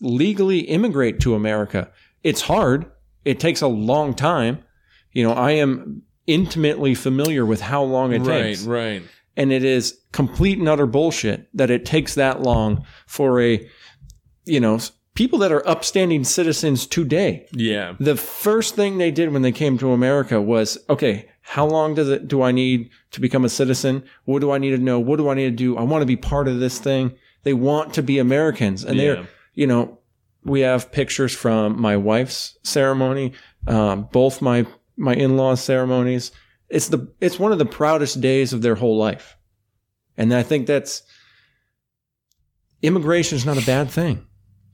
legally 0.00 0.60
immigrate 0.60 1.20
to 1.20 1.34
America. 1.34 1.90
It's 2.24 2.42
hard. 2.42 2.90
It 3.24 3.38
takes 3.38 3.60
a 3.60 3.68
long 3.68 4.14
time. 4.14 4.64
You 5.12 5.24
know, 5.24 5.32
I 5.32 5.52
am 5.52 6.02
intimately 6.26 6.94
familiar 6.94 7.46
with 7.46 7.60
how 7.60 7.82
long 7.82 8.12
it 8.12 8.24
takes. 8.24 8.62
Right. 8.64 9.00
Right. 9.00 9.02
And 9.38 9.52
it 9.52 9.64
is 9.64 9.98
complete 10.12 10.58
and 10.58 10.68
utter 10.68 10.84
bullshit 10.86 11.48
that 11.54 11.70
it 11.70 11.86
takes 11.86 12.14
that 12.16 12.42
long 12.42 12.84
for 13.06 13.40
a 13.40 13.66
you 14.44 14.60
know, 14.60 14.78
people 15.14 15.38
that 15.40 15.52
are 15.52 15.66
upstanding 15.68 16.24
citizens 16.24 16.86
today 16.86 17.46
Yeah. 17.52 17.94
the 18.00 18.16
first 18.16 18.74
thing 18.76 18.96
they 18.98 19.10
did 19.10 19.32
when 19.32 19.42
they 19.42 19.52
came 19.52 19.76
to 19.78 19.92
America 19.92 20.40
was, 20.40 20.78
okay, 20.88 21.28
how 21.42 21.66
long 21.66 21.94
does 21.94 22.08
it 22.08 22.28
do 22.28 22.40
I 22.42 22.50
need 22.52 22.88
to 23.12 23.20
become 23.20 23.44
a 23.44 23.48
citizen? 23.48 24.02
What 24.24 24.40
do 24.40 24.50
I 24.50 24.58
need 24.58 24.70
to 24.70 24.78
know? 24.78 24.98
What 25.00 25.16
do 25.18 25.28
I 25.28 25.34
need 25.34 25.44
to 25.50 25.50
do? 25.64 25.76
I 25.76 25.82
want 25.82 26.02
to 26.02 26.06
be 26.06 26.16
part 26.16 26.48
of 26.48 26.60
this 26.60 26.78
thing. 26.78 27.12
They 27.42 27.52
want 27.54 27.94
to 27.94 28.02
be 28.02 28.18
Americans, 28.18 28.84
and 28.84 28.96
Yeah. 28.96 29.02
they're, 29.14 29.28
you 29.54 29.66
know, 29.66 29.98
we 30.44 30.60
have 30.60 30.90
pictures 30.92 31.32
from 31.34 31.80
my 31.80 31.96
wife's 31.96 32.58
ceremony, 32.64 33.32
um, 33.66 34.08
both 34.12 34.40
my 34.42 34.66
my 34.96 35.14
in 35.14 35.36
laws' 35.36 35.60
ceremonies. 35.62 36.32
It's 36.68 36.88
the 36.88 37.12
it's 37.20 37.38
one 37.38 37.52
of 37.52 37.58
the 37.58 37.64
proudest 37.66 38.20
days 38.20 38.52
of 38.52 38.60
their 38.62 38.74
whole 38.74 38.96
life, 38.98 39.36
and 40.16 40.32
I 40.34 40.42
think 40.42 40.66
that's 40.66 41.02
immigration 42.82 43.36
is 43.36 43.46
not 43.46 43.60
a 43.62 43.66
bad 43.66 43.90
thing. 43.90 44.26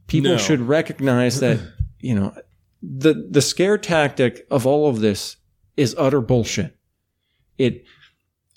People 0.07 0.33
No. 0.33 0.39
should 0.39 0.61
recognize 0.61 1.41
that 1.41 1.59
you 2.01 2.15
know 2.15 2.35
the 2.83 3.29
the 3.31 3.41
scare 3.43 3.79
tactic 3.79 4.47
of 4.51 4.67
all 4.67 4.89
of 4.89 5.01
this 5.01 5.37
is 5.77 5.95
utter 5.99 6.21
bullshit. 6.21 6.77
It 7.59 7.85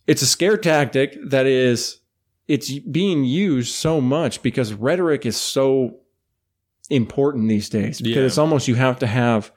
it's 0.08 0.22
a 0.22 0.28
scare 0.28 0.58
tactic 0.58 1.18
that 1.30 1.46
is 1.46 2.00
it's 2.48 2.78
being 2.80 3.24
used 3.24 3.74
so 3.74 4.00
much 4.02 4.42
because 4.42 4.74
rhetoric 4.74 5.26
is 5.26 5.36
so 5.38 6.00
important 6.90 7.50
these 7.50 7.70
days 7.70 8.00
because 8.02 8.18
Yeah. 8.18 8.24
it's 8.26 8.38
almost 8.38 8.68
you 8.68 8.76
have 8.76 9.00
to 9.00 9.08
have 9.08 9.52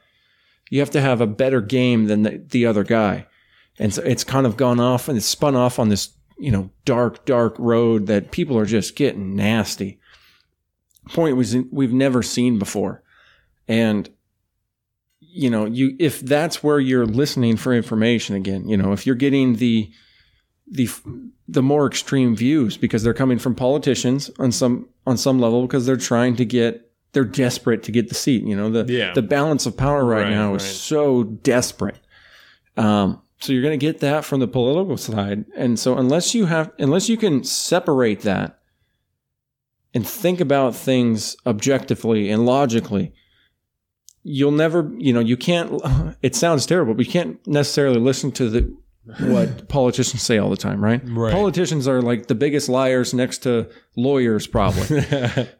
you 0.70 0.80
have 0.80 0.90
to 0.90 1.00
have 1.00 1.20
a 1.20 1.26
better 1.26 1.60
game 1.60 2.06
than 2.06 2.22
the, 2.22 2.44
the 2.46 2.66
other 2.66 2.84
guy. 2.84 3.26
And 3.80 3.92
so 3.94 4.02
it's 4.02 4.22
kind 4.24 4.46
of 4.46 4.56
gone 4.56 4.78
off 4.78 5.08
and 5.08 5.16
it's 5.16 5.26
spun 5.26 5.56
off 5.56 5.78
on 5.78 5.88
this, 5.88 6.10
you 6.38 6.50
know, 6.52 6.70
dark, 6.84 7.24
dark 7.24 7.56
road 7.58 8.06
that 8.06 8.30
people 8.30 8.56
are 8.58 8.66
just 8.66 8.94
getting 8.94 9.34
nasty. 9.34 9.98
Point 11.08 11.36
was 11.36 11.56
we've 11.72 11.92
never 11.92 12.22
seen 12.22 12.58
before. 12.58 13.02
And 13.66 14.08
you 15.20 15.48
know, 15.48 15.64
you 15.64 15.96
if 15.98 16.20
that's 16.20 16.62
where 16.62 16.78
you're 16.80 17.06
listening 17.06 17.56
for 17.56 17.72
information 17.72 18.36
again, 18.36 18.68
you 18.68 18.76
know, 18.76 18.92
if 18.92 19.06
you're 19.06 19.14
getting 19.16 19.56
the 19.56 19.90
the 20.66 20.88
the 21.48 21.62
more 21.62 21.86
extreme 21.86 22.36
views 22.36 22.76
because 22.76 23.02
they're 23.02 23.14
coming 23.14 23.38
from 23.38 23.54
politicians 23.54 24.30
on 24.38 24.52
some 24.52 24.88
on 25.06 25.16
some 25.16 25.40
level 25.40 25.62
because 25.62 25.86
they're 25.86 25.96
trying 25.96 26.36
to 26.36 26.44
get 26.44 26.90
they're 27.12 27.24
desperate 27.24 27.82
to 27.84 27.92
get 27.92 28.08
the 28.08 28.14
seat. 28.14 28.44
You 28.44 28.56
know, 28.56 28.70
the 28.70 28.92
Yeah. 28.92 29.14
the 29.14 29.22
balance 29.22 29.66
of 29.66 29.76
power 29.76 30.04
right, 30.04 30.24
Right, 30.24 30.30
now 30.30 30.54
is 30.54 30.62
right. 30.64 30.70
so 30.72 31.24
desperate. 31.24 31.98
Um, 32.76 33.22
so 33.40 33.52
you're 33.52 33.62
going 33.62 33.78
to 33.78 33.86
get 33.86 34.00
that 34.00 34.24
from 34.24 34.40
the 34.40 34.48
political 34.48 34.96
side, 34.96 35.44
and 35.56 35.78
so 35.78 35.96
unless 35.96 36.34
you 36.34 36.46
have 36.46 36.72
unless 36.78 37.08
you 37.08 37.16
can 37.16 37.42
separate 37.44 38.20
that 38.20 38.58
and 39.94 40.06
think 40.06 40.40
about 40.40 40.74
things 40.74 41.36
objectively 41.46 42.30
and 42.30 42.44
logically, 42.44 43.12
you'll 44.22 44.52
never 44.52 44.90
you 44.98 45.12
know 45.12 45.20
you 45.20 45.36
can't. 45.36 45.80
It 46.22 46.34
sounds 46.34 46.66
terrible, 46.66 46.92
but 46.92 47.06
you 47.06 47.12
can't 47.12 47.44
necessarily 47.46 47.98
listen 47.98 48.30
to 48.32 48.50
the 48.50 48.76
what 49.20 49.68
politicians 49.68 50.22
say 50.22 50.38
all 50.38 50.50
the 50.50 50.56
time, 50.56 50.84
right? 50.84 51.00
Right. 51.04 51.32
Politicians 51.32 51.88
are 51.88 52.02
like 52.02 52.26
the 52.26 52.34
biggest 52.34 52.68
liars 52.68 53.14
next 53.14 53.38
to 53.38 53.70
lawyers, 53.96 54.46
probably. 54.46 55.02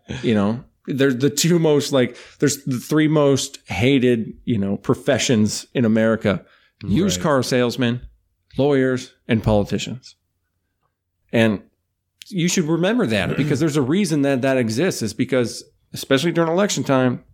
you 0.22 0.34
know, 0.34 0.62
they're 0.86 1.12
the 1.12 1.30
two 1.30 1.58
most 1.58 1.92
like 1.92 2.16
there's 2.38 2.64
the 2.64 2.78
three 2.78 3.08
most 3.08 3.58
hated, 3.66 4.34
you 4.44 4.58
know, 4.58 4.76
professions 4.76 5.66
in 5.74 5.84
America. 5.84 6.44
Used 6.84 7.18
Right. 7.18 7.22
car 7.22 7.42
salesmen, 7.42 8.00
lawyers, 8.56 9.14
and 9.28 9.42
politicians. 9.42 10.16
And 11.32 11.62
you 12.28 12.48
should 12.48 12.64
remember 12.64 13.06
that 13.06 13.36
because 13.36 13.60
there's 13.60 13.76
a 13.76 13.82
reason 13.82 14.22
that 14.22 14.42
that 14.42 14.56
exists 14.56 15.02
is 15.02 15.14
because 15.14 15.64
especially 15.92 16.32
during 16.32 16.50
election 16.50 16.84
time, 16.84 17.24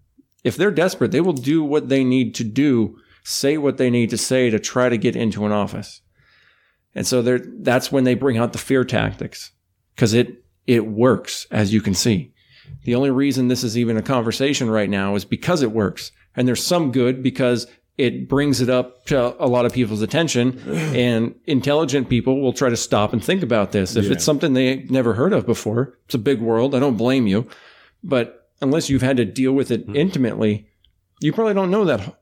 if 0.44 0.56
they're 0.56 0.70
desperate, 0.70 1.12
they 1.12 1.20
will 1.20 1.32
do 1.32 1.62
what 1.62 1.88
they 1.88 2.04
need 2.04 2.34
to 2.36 2.44
do, 2.44 2.96
say 3.24 3.58
what 3.58 3.76
they 3.76 3.90
need 3.90 4.10
to 4.10 4.16
say 4.16 4.50
to 4.50 4.58
try 4.58 4.88
to 4.88 4.96
get 4.96 5.16
into 5.16 5.44
an 5.44 5.52
office. 5.52 6.00
And 6.94 7.06
so 7.06 7.20
that's 7.20 7.92
when 7.92 8.04
they 8.04 8.14
bring 8.14 8.38
out 8.38 8.52
the 8.52 8.58
fear 8.58 8.84
tactics 8.84 9.52
because 9.94 10.14
it, 10.14 10.44
it 10.66 10.86
works, 10.86 11.46
as 11.50 11.72
you 11.72 11.80
can 11.80 11.94
see. 11.94 12.32
The 12.84 12.94
only 12.94 13.10
reason 13.10 13.48
this 13.48 13.62
is 13.62 13.76
even 13.76 13.96
a 13.96 14.02
conversation 14.02 14.70
right 14.70 14.88
now 14.88 15.14
is 15.14 15.24
because 15.24 15.62
it 15.62 15.72
works. 15.72 16.10
And 16.34 16.48
there's 16.48 16.64
some 16.64 16.92
good 16.92 17.22
because 17.22 17.66
it 17.98 18.28
brings 18.28 18.60
it 18.60 18.68
up 18.68 19.06
to 19.06 19.42
a 19.42 19.46
lot 19.46 19.64
of 19.64 19.72
people's 19.72 20.02
attention, 20.02 20.58
and 20.68 21.34
intelligent 21.46 22.08
people 22.08 22.40
will 22.40 22.52
try 22.52 22.68
to 22.68 22.76
stop 22.76 23.12
and 23.12 23.24
think 23.24 23.42
about 23.42 23.72
this. 23.72 23.96
If 23.96 24.06
Yeah. 24.06 24.12
it's 24.12 24.24
something 24.24 24.52
they 24.52 24.84
never 24.90 25.14
heard 25.14 25.32
of 25.32 25.46
before, 25.46 25.98
it's 26.06 26.14
a 26.14 26.18
big 26.18 26.40
world. 26.40 26.74
I 26.74 26.78
don't 26.78 26.96
blame 26.96 27.26
you, 27.26 27.46
but 28.04 28.48
unless 28.60 28.90
you've 28.90 29.02
had 29.02 29.16
to 29.16 29.24
deal 29.24 29.52
with 29.52 29.70
it 29.70 29.84
hmm. 29.84 29.96
intimately, 29.96 30.66
you 31.20 31.32
probably 31.32 31.54
don't 31.54 31.70
know 31.70 31.84
that 31.86 32.16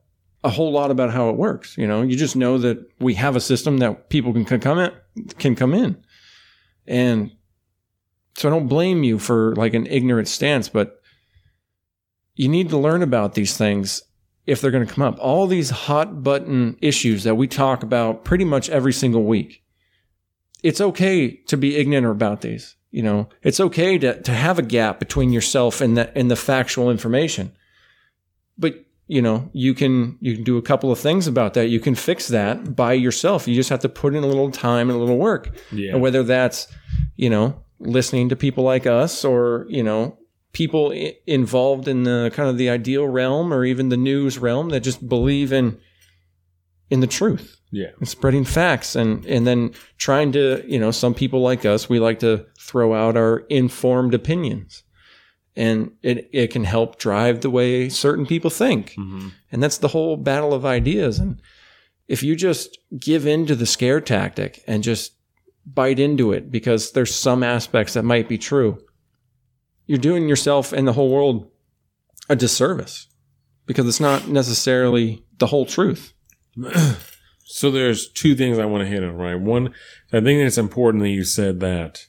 a 0.44 0.50
whole 0.50 0.70
lot 0.72 0.90
about 0.90 1.10
how 1.10 1.30
it 1.30 1.36
works. 1.36 1.76
You 1.76 1.86
know, 1.86 2.02
you 2.02 2.16
just 2.16 2.36
know 2.36 2.58
that 2.58 2.78
we 3.00 3.14
have 3.14 3.34
a 3.34 3.40
system 3.40 3.78
that 3.78 4.10
people 4.10 4.32
can 4.32 4.44
can 4.44 4.60
come 4.60 4.78
in, 4.78 4.92
can 5.38 5.56
come 5.56 5.74
in, 5.74 5.96
and 6.86 7.32
so 8.36 8.48
I 8.48 8.50
don't 8.52 8.68
blame 8.68 9.02
you 9.02 9.18
for 9.18 9.54
like 9.56 9.74
an 9.74 9.86
ignorant 9.86 10.28
stance, 10.28 10.68
but 10.68 11.00
you 12.34 12.48
need 12.48 12.68
to 12.70 12.76
learn 12.78 13.02
about 13.02 13.34
these 13.34 13.56
things 13.56 14.02
if 14.46 14.60
they're 14.60 14.70
going 14.70 14.86
to 14.86 14.92
come 14.92 15.04
up. 15.04 15.18
All 15.18 15.46
these 15.46 15.70
hot 15.70 16.22
button 16.22 16.76
issues 16.80 17.24
that 17.24 17.36
we 17.36 17.48
talk 17.48 17.82
about 17.82 18.24
pretty 18.24 18.44
much 18.44 18.68
every 18.68 18.92
single 18.92 19.24
week. 19.24 19.62
It's 20.62 20.80
okay 20.80 21.36
to 21.46 21.56
be 21.56 21.76
ignorant 21.76 22.06
about 22.06 22.40
these. 22.40 22.76
You 22.90 23.02
know, 23.02 23.28
it's 23.42 23.60
okay 23.60 23.98
to, 23.98 24.22
to 24.22 24.32
have 24.32 24.58
a 24.58 24.62
gap 24.62 24.98
between 24.98 25.32
yourself 25.32 25.80
and 25.80 25.96
the 25.96 26.16
and 26.16 26.30
the 26.30 26.36
factual 26.36 26.90
information. 26.90 27.52
But 28.56 28.84
you 29.06 29.20
know, 29.20 29.50
you 29.52 29.74
can 29.74 30.16
you 30.20 30.34
can 30.36 30.44
do 30.44 30.56
a 30.56 30.62
couple 30.62 30.92
of 30.92 30.98
things 30.98 31.26
about 31.26 31.54
that. 31.54 31.68
You 31.68 31.80
can 31.80 31.94
fix 31.94 32.28
that 32.28 32.76
by 32.76 32.92
yourself. 32.92 33.48
You 33.48 33.54
just 33.54 33.70
have 33.70 33.80
to 33.80 33.88
put 33.88 34.14
in 34.14 34.22
a 34.22 34.26
little 34.26 34.50
time 34.50 34.88
and 34.90 34.96
a 34.96 35.00
little 35.00 35.18
work. 35.18 35.56
Yeah. 35.72 35.92
And 35.92 36.00
whether 36.00 36.22
that's, 36.22 36.68
you 37.16 37.28
know, 37.28 37.62
listening 37.80 38.28
to 38.30 38.36
people 38.36 38.64
like 38.64 38.86
us 38.86 39.24
or, 39.24 39.66
you 39.68 39.82
know, 39.82 40.16
people 40.54 40.92
I- 40.94 41.16
involved 41.26 41.86
in 41.88 42.04
the 42.04 42.30
kind 42.34 42.48
of 42.48 42.56
the 42.56 42.70
ideal 42.70 43.06
realm 43.06 43.52
or 43.52 43.64
even 43.66 43.90
the 43.90 43.96
news 43.98 44.38
realm 44.38 44.70
that 44.70 44.80
just 44.80 45.06
believe 45.06 45.52
in 45.52 45.78
in 46.90 47.00
the 47.00 47.06
truth 47.06 47.56
Yeah. 47.70 47.90
and 47.98 48.08
spreading 48.08 48.44
facts 48.44 48.96
and 48.96 49.24
and 49.26 49.46
then 49.46 49.72
trying 49.98 50.32
to, 50.32 50.64
you 50.66 50.78
know, 50.78 50.90
some 50.90 51.12
people 51.14 51.40
like 51.42 51.64
us, 51.66 51.88
we 51.88 51.98
like 51.98 52.20
to 52.20 52.46
throw 52.58 52.94
out 52.94 53.16
our 53.16 53.38
informed 53.50 54.14
opinions. 54.14 54.82
And 55.56 55.92
it, 56.02 56.28
it 56.32 56.48
can 56.50 56.64
help 56.64 56.98
drive 56.98 57.40
the 57.40 57.50
way 57.50 57.88
certain 57.88 58.26
people 58.26 58.50
think. 58.50 58.90
Mm-hmm. 58.98 59.28
And 59.52 59.62
that's 59.62 59.78
the 59.78 59.88
whole 59.88 60.16
battle 60.16 60.52
of 60.52 60.64
ideas. 60.66 61.20
And 61.20 61.40
if 62.08 62.24
you 62.24 62.34
just 62.34 62.76
give 62.98 63.24
in 63.24 63.46
to 63.46 63.54
the 63.54 63.64
scare 63.66 64.00
tactic 64.00 64.62
and 64.66 64.82
just 64.82 65.12
bite 65.64 66.00
into 66.00 66.32
it 66.32 66.50
because 66.50 66.90
there's 66.92 67.14
some 67.14 67.44
aspects 67.44 67.94
that 67.94 68.02
might 68.04 68.28
be 68.28 68.36
true, 68.36 68.78
you're 69.86 69.98
doing 69.98 70.28
yourself 70.28 70.72
and 70.72 70.86
the 70.88 70.92
whole 70.92 71.10
world 71.10 71.50
a 72.28 72.36
disservice 72.36 73.06
because 73.66 73.86
it's 73.86 74.00
not 74.00 74.28
necessarily 74.28 75.24
the 75.38 75.46
whole 75.46 75.66
truth. 75.66 76.12
So 77.46 77.70
there's 77.70 78.10
two 78.10 78.34
things 78.34 78.58
I 78.58 78.64
want 78.64 78.82
to 78.84 78.88
hit 78.88 79.04
on, 79.04 79.16
right? 79.16 79.38
One, 79.38 79.74
I 80.12 80.20
think 80.20 80.40
it's 80.40 80.56
important 80.58 81.02
that 81.04 81.10
you 81.10 81.22
said 81.24 81.60
that 81.60 82.06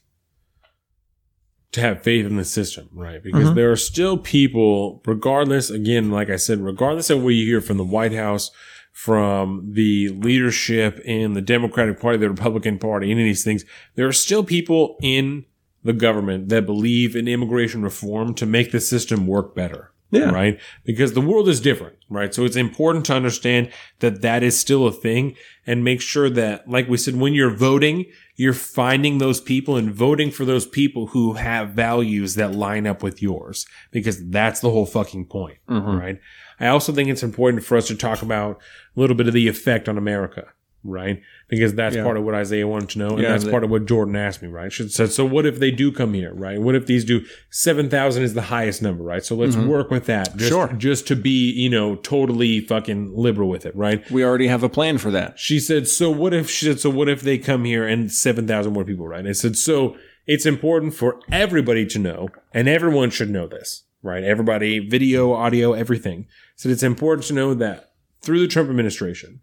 to 1.73 1.81
have 1.81 2.01
faith 2.01 2.25
in 2.25 2.37
the 2.37 2.45
system, 2.45 2.87
right? 2.93 3.21
Because 3.21 3.49
Mhm. 3.49 3.55
there 3.55 3.69
are 3.71 3.75
still 3.75 4.17
people, 4.17 5.03
regardless, 5.05 5.69
again, 5.69 6.09
like 6.09 6.29
I 6.29 6.37
said, 6.37 6.61
regardless 6.61 7.09
of 7.09 7.21
what 7.21 7.33
you 7.35 7.45
hear 7.45 7.59
from 7.59 7.75
the 7.77 7.83
White 7.83 8.13
House, 8.13 8.49
from 8.93 9.71
the 9.73 10.07
leadership 10.09 10.99
in 11.03 11.33
the 11.33 11.41
Democratic 11.41 11.99
Party, 11.99 12.17
the 12.17 12.29
Republican 12.29 12.79
Party, 12.79 13.11
any 13.11 13.21
of 13.23 13.25
these 13.25 13.43
things, 13.43 13.65
there 13.95 14.07
are 14.07 14.13
still 14.13 14.43
people 14.43 14.95
in 15.01 15.43
the 15.85 15.93
government 15.93 16.49
that 16.49 16.65
believe 16.65 17.15
in 17.15 17.27
immigration 17.27 17.81
reform 17.83 18.33
to 18.33 18.45
make 18.45 18.71
the 18.71 18.81
system 18.81 19.25
work 19.27 19.55
better. 19.55 19.91
Yeah. 20.11 20.29
Right. 20.31 20.59
Because 20.85 21.13
the 21.13 21.21
world 21.21 21.49
is 21.49 21.59
different. 21.59 21.97
Right. 22.09 22.33
So 22.33 22.45
it's 22.45 22.55
important 22.55 23.05
to 23.05 23.13
understand 23.15 23.71
that 23.99 24.21
that 24.21 24.43
is 24.43 24.57
still 24.57 24.87
a 24.87 24.91
thing 24.91 25.35
and 25.65 25.83
make 25.83 25.99
sure 25.99 26.29
that, 26.29 26.69
like 26.69 26.87
we 26.87 26.97
said, 26.97 27.15
when 27.15 27.33
you're 27.33 27.49
voting, 27.55 28.05
you're 28.35 28.53
finding 28.53 29.17
those 29.17 29.41
people 29.41 29.75
and 29.75 29.93
voting 29.93 30.31
for 30.31 30.45
those 30.45 30.65
people 30.65 31.07
who 31.07 31.33
have 31.33 31.69
values 31.71 32.35
that 32.35 32.53
line 32.53 32.87
up 32.87 33.03
with 33.03 33.21
yours 33.21 33.65
because 33.91 34.29
that's 34.29 34.59
the 34.59 34.69
whole 34.69 34.85
fucking 34.85 35.25
point. 35.25 35.57
Mhm. 35.69 35.99
Right. 35.99 36.19
I 36.59 36.67
also 36.67 36.93
think 36.93 37.09
it's 37.09 37.23
important 37.23 37.63
for 37.63 37.75
us 37.75 37.87
to 37.87 37.95
talk 37.95 38.21
about 38.21 38.61
a 38.95 38.99
little 38.99 39.15
bit 39.15 39.27
of 39.27 39.33
the 39.33 39.47
effect 39.47 39.89
on 39.89 39.97
America. 39.97 40.47
Right. 40.87 41.21
Because 41.49 41.73
that's 41.73 41.95
Yeah. 41.95 42.03
part 42.03 42.15
of 42.15 42.23
what 42.23 42.35
Isaiah 42.35 42.67
wanted 42.67 42.89
to 42.89 42.99
know. 42.99 43.09
And 43.09 43.21
Yeah, 43.23 43.29
that's 43.29 43.43
the- 43.43 43.49
part 43.51 43.63
of 43.63 43.71
what 43.71 43.87
Jordan 43.87 44.15
asked 44.15 44.43
me. 44.43 44.47
Right. 44.49 44.71
She 44.71 44.87
said, 44.87 45.09
so 45.11 45.25
what 45.25 45.45
if 45.47 45.59
they 45.59 45.71
do 45.71 45.91
come 45.91 46.13
here? 46.13 46.31
Right. 46.33 46.61
What 46.61 46.75
if 46.75 46.85
these 46.85 47.03
do 47.03 47.21
7,000 47.49 48.21
is 48.23 48.35
the 48.35 48.43
highest 48.43 48.81
number. 48.83 49.03
Right. 49.03 49.25
So 49.25 49.35
let's 49.35 49.55
Mhm. 49.55 49.65
work 49.67 49.89
with 49.89 50.05
that. 50.05 50.37
Just, 50.37 50.51
Sure. 50.51 50.71
Just 50.77 51.07
to 51.07 51.15
be, 51.15 51.51
you 51.51 51.69
know, 51.69 51.95
totally 51.95 52.59
fucking 52.59 53.11
liberal 53.15 53.49
with 53.49 53.65
it. 53.65 53.75
Right. 53.75 54.09
We 54.11 54.23
already 54.23 54.47
have 54.47 54.61
a 54.63 54.69
plan 54.69 54.99
for 54.99 55.09
that. 55.11 55.39
She 55.39 55.59
said, 55.59 55.87
so 55.87 56.11
what 56.11 56.33
if, 56.33 56.49
she 56.49 56.65
said, 56.65 56.79
so 56.79 56.89
what 56.91 57.09
if 57.09 57.21
they 57.21 57.37
come 57.39 57.65
here 57.65 57.85
and 57.87 58.11
7,000 58.11 58.73
more 58.73 58.85
people, 58.85 59.07
right? 59.07 59.25
I 59.25 59.31
said, 59.31 59.55
so 59.57 59.95
it's 60.27 60.45
important 60.45 60.93
for 60.93 61.19
everybody 61.31 61.85
to 61.87 61.97
know, 61.99 62.29
and 62.53 62.67
everyone 62.67 63.09
should 63.09 63.29
know 63.31 63.47
this, 63.47 63.83
right? 64.03 64.23
Everybody, 64.23 64.79
video, 64.79 65.33
audio, 65.33 65.73
everything. 65.73 66.27
So 66.55 66.69
it's 66.69 66.83
important 66.83 67.25
to 67.27 67.33
know 67.33 67.53
that 67.55 67.89
through 68.21 68.39
the 68.39 68.47
Trump 68.47 68.69
administration, 68.69 69.39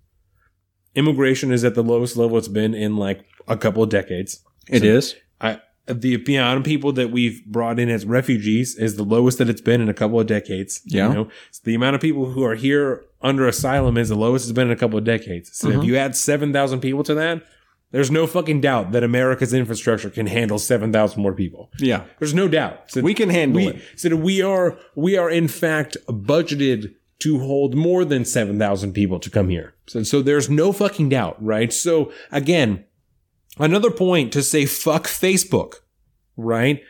immigration 0.95 1.53
is 1.53 1.65
at 1.65 1.75
the 1.75 1.83
lowest 1.83 2.17
level 2.17 2.39
it's 2.39 2.49
been 2.49 2.75
in 2.75 2.97
like 2.97 3.25
a 3.49 3.57
couple 3.57 3.83
of 3.83 3.89
decades. 3.89 4.43
It 4.69 4.85
is. 4.85 5.15
I, 5.41 5.61
the 5.87 6.15
amount 6.15 6.59
of 6.59 6.65
people 6.65 6.93
that 6.93 7.11
we've 7.11 7.45
brought 7.47 7.81
in 7.81 7.89
as 7.89 8.05
refugees 8.07 8.77
is 8.77 8.97
the 8.97 9.03
lowest 9.03 9.39
that 9.39 9.49
it's 9.49 9.61
been 9.61 9.81
in 9.81 9.89
a 9.89 9.95
couple 9.95 10.21
of 10.21 10.27
decades. 10.27 10.81
Yeah. 10.85 11.09
You 11.09 11.15
know? 11.15 11.29
So 11.51 11.61
the 11.65 11.75
amount 11.75 11.97
of 11.97 12.01
people 12.01 12.27
who 12.31 12.45
are 12.45 12.55
here 12.55 13.05
under 13.21 13.47
asylum 13.49 13.97
is 13.97 14.09
the 14.09 14.15
lowest 14.15 14.45
it's 14.45 14.53
been 14.53 14.69
in 14.69 14.73
a 14.73 14.77
couple 14.77 14.99
of 14.99 15.05
decades. 15.05 15.51
So 15.57 15.71
if 15.71 15.77
Mhm. 15.77 15.85
you 15.87 15.97
add 15.97 16.15
7,000 16.17 16.81
people 16.81 17.03
to 17.05 17.15
that, 17.15 17.43
there's 17.91 18.11
no 18.11 18.27
fucking 18.27 18.61
doubt 18.61 18.93
that 18.93 19.03
America's 19.03 19.53
infrastructure 19.53 20.09
can 20.09 20.27
handle 20.27 20.59
7,000 20.59 21.21
more 21.21 21.35
people. 21.35 21.71
Yeah. 21.79 22.05
There's 22.21 22.33
no 22.35 22.49
doubt. 22.49 22.91
So 22.91 23.01
We 23.03 23.13
can 23.13 23.29
handle 23.29 23.63
we, 23.63 23.69
it. 23.69 23.83
So 23.97 24.15
we 24.17 24.41
are, 24.41 24.79
we 24.95 25.17
are 25.17 25.29
in 25.31 25.49
fact 25.49 25.97
budgeted 26.09 26.95
to 27.23 27.39
hold 27.41 27.75
more 27.75 28.05
than 28.05 28.25
7,000 28.25 28.93
people 28.93 29.19
to 29.19 29.31
come 29.31 29.49
here. 29.49 29.75
So, 29.87 30.03
so 30.03 30.23
there's 30.23 30.49
no 30.49 30.73
fucking 30.73 31.09
doubt, 31.09 31.43
right? 31.43 31.73
So 31.73 32.13
again, 32.31 32.85
another 33.59 33.91
point 33.91 34.33
to 34.33 34.43
say 34.43 34.67
fuck 34.67 35.05
Facebook, 35.05 35.77
right? 36.37 36.83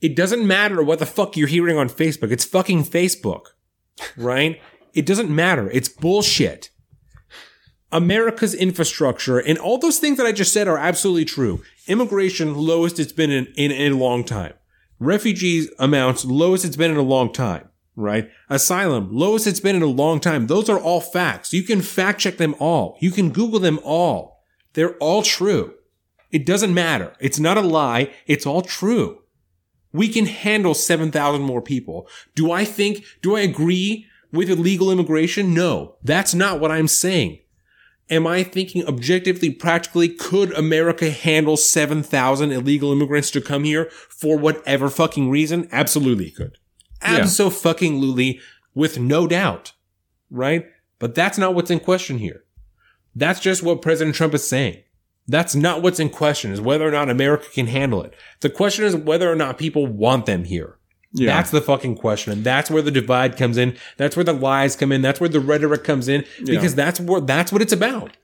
It 0.00 0.14
doesn't 0.14 0.46
matter 0.46 0.82
what 0.82 1.00
the 1.00 1.06
fuck 1.06 1.36
you're 1.36 1.48
hearing 1.48 1.76
on 1.76 1.88
Facebook. 1.88 2.30
It's 2.30 2.44
fucking 2.44 2.84
Facebook, 2.84 3.46
right? 4.16 4.60
it 4.98 5.06
doesn't 5.06 5.30
matter. 5.30 5.70
It's 5.70 5.88
bullshit. 5.88 6.70
America's 7.92 8.52
infrastructure 8.52 9.38
and 9.38 9.56
all 9.56 9.78
those 9.78 9.98
things 9.98 10.18
that 10.18 10.26
I 10.26 10.32
just 10.32 10.52
said 10.52 10.68
are 10.68 10.76
absolutely 10.76 11.24
true. 11.24 11.62
Immigration 11.86 12.54
lowest 12.54 12.98
it's 12.98 13.12
been 13.12 13.30
in, 13.30 13.46
in, 13.56 13.70
in 13.70 13.92
a 13.92 13.96
long 13.96 14.24
time. 14.24 14.54
Refugees 14.98 15.70
amounts 15.78 16.24
lowest 16.24 16.64
it's 16.64 16.76
been 16.76 16.90
in 16.90 16.96
a 16.96 17.02
long 17.02 17.32
time, 17.32 17.67
right? 17.98 18.30
Asylum 18.48 19.08
lowest 19.12 19.46
it's 19.46 19.60
been 19.60 19.76
in 19.76 19.82
a 19.82 19.86
long 19.86 20.20
time. 20.20 20.46
Those 20.46 20.68
are 20.68 20.78
all 20.78 21.00
facts. 21.00 21.52
You 21.52 21.62
can 21.62 21.82
fact 21.82 22.20
check 22.20 22.36
them 22.36 22.54
all. 22.58 22.96
You 23.00 23.10
can 23.10 23.30
Google 23.30 23.60
them 23.60 23.80
all. 23.82 24.42
They're 24.74 24.96
all 24.98 25.22
true. 25.22 25.74
It 26.30 26.46
doesn't 26.46 26.74
matter. 26.74 27.14
It's 27.20 27.38
not 27.38 27.56
a 27.56 27.62
lie. 27.62 28.12
It's 28.26 28.46
all 28.46 28.62
true. 28.62 29.22
We 29.92 30.08
can 30.08 30.26
handle 30.26 30.74
7,000 30.74 31.42
more 31.42 31.62
people. 31.62 32.08
Do 32.34 32.52
I 32.52 32.64
think, 32.64 33.04
do 33.22 33.36
I 33.36 33.40
agree 33.40 34.06
with 34.32 34.50
illegal 34.50 34.90
immigration? 34.90 35.54
No, 35.54 35.96
that's 36.02 36.34
not 36.34 36.60
what 36.60 36.70
I'm 36.70 36.88
saying. 36.88 37.38
Am 38.10 38.26
I 38.26 38.42
thinking 38.42 38.86
objectively, 38.86 39.50
practically, 39.50 40.08
could 40.08 40.52
America 40.52 41.10
handle 41.10 41.56
7,000 41.56 42.52
illegal 42.52 42.92
immigrants 42.92 43.30
to 43.32 43.40
come 43.40 43.64
here 43.64 43.90
for 44.08 44.38
whatever 44.38 44.88
fucking 44.88 45.30
reason? 45.30 45.68
Absolutely 45.72 46.26
it 46.26 46.57
could. 47.00 47.10
Yeah. 47.10 47.22
Absolutely, 47.22 48.40
with 48.74 48.98
no 48.98 49.26
doubt. 49.26 49.72
Right? 50.30 50.66
But 50.98 51.14
that's 51.14 51.38
not 51.38 51.54
what's 51.54 51.70
in 51.70 51.80
question 51.80 52.18
here. 52.18 52.44
That's 53.14 53.40
just 53.40 53.62
what 53.62 53.82
President 53.82 54.16
Trump 54.16 54.34
is 54.34 54.48
saying. 54.48 54.82
That's 55.26 55.54
not 55.54 55.82
what's 55.82 56.00
in 56.00 56.08
question 56.08 56.52
is 56.52 56.60
whether 56.60 56.88
or 56.88 56.90
not 56.90 57.10
America 57.10 57.46
can 57.52 57.66
handle 57.66 58.02
it. 58.02 58.14
The 58.40 58.50
question 58.50 58.84
is 58.84 58.96
whether 58.96 59.30
or 59.30 59.36
not 59.36 59.58
people 59.58 59.86
want 59.86 60.26
them 60.26 60.44
here. 60.44 60.78
Yeah. 61.12 61.34
That's 61.34 61.50
the 61.50 61.60
fucking 61.60 61.96
question. 61.96 62.32
And 62.32 62.44
that's 62.44 62.70
where 62.70 62.82
the 62.82 62.90
divide 62.90 63.36
comes 63.36 63.56
in. 63.56 63.76
That's 63.96 64.16
where 64.16 64.24
the 64.24 64.32
lies 64.32 64.76
come 64.76 64.92
in. 64.92 65.02
That's 65.02 65.20
where 65.20 65.28
the 65.28 65.40
rhetoric 65.40 65.84
comes 65.84 66.08
in 66.08 66.24
because 66.44 66.74
that's 66.74 67.00
what, 67.00 67.26
that's 67.26 67.52
what 67.52 67.62
it's 67.62 67.72
about. 67.72 68.16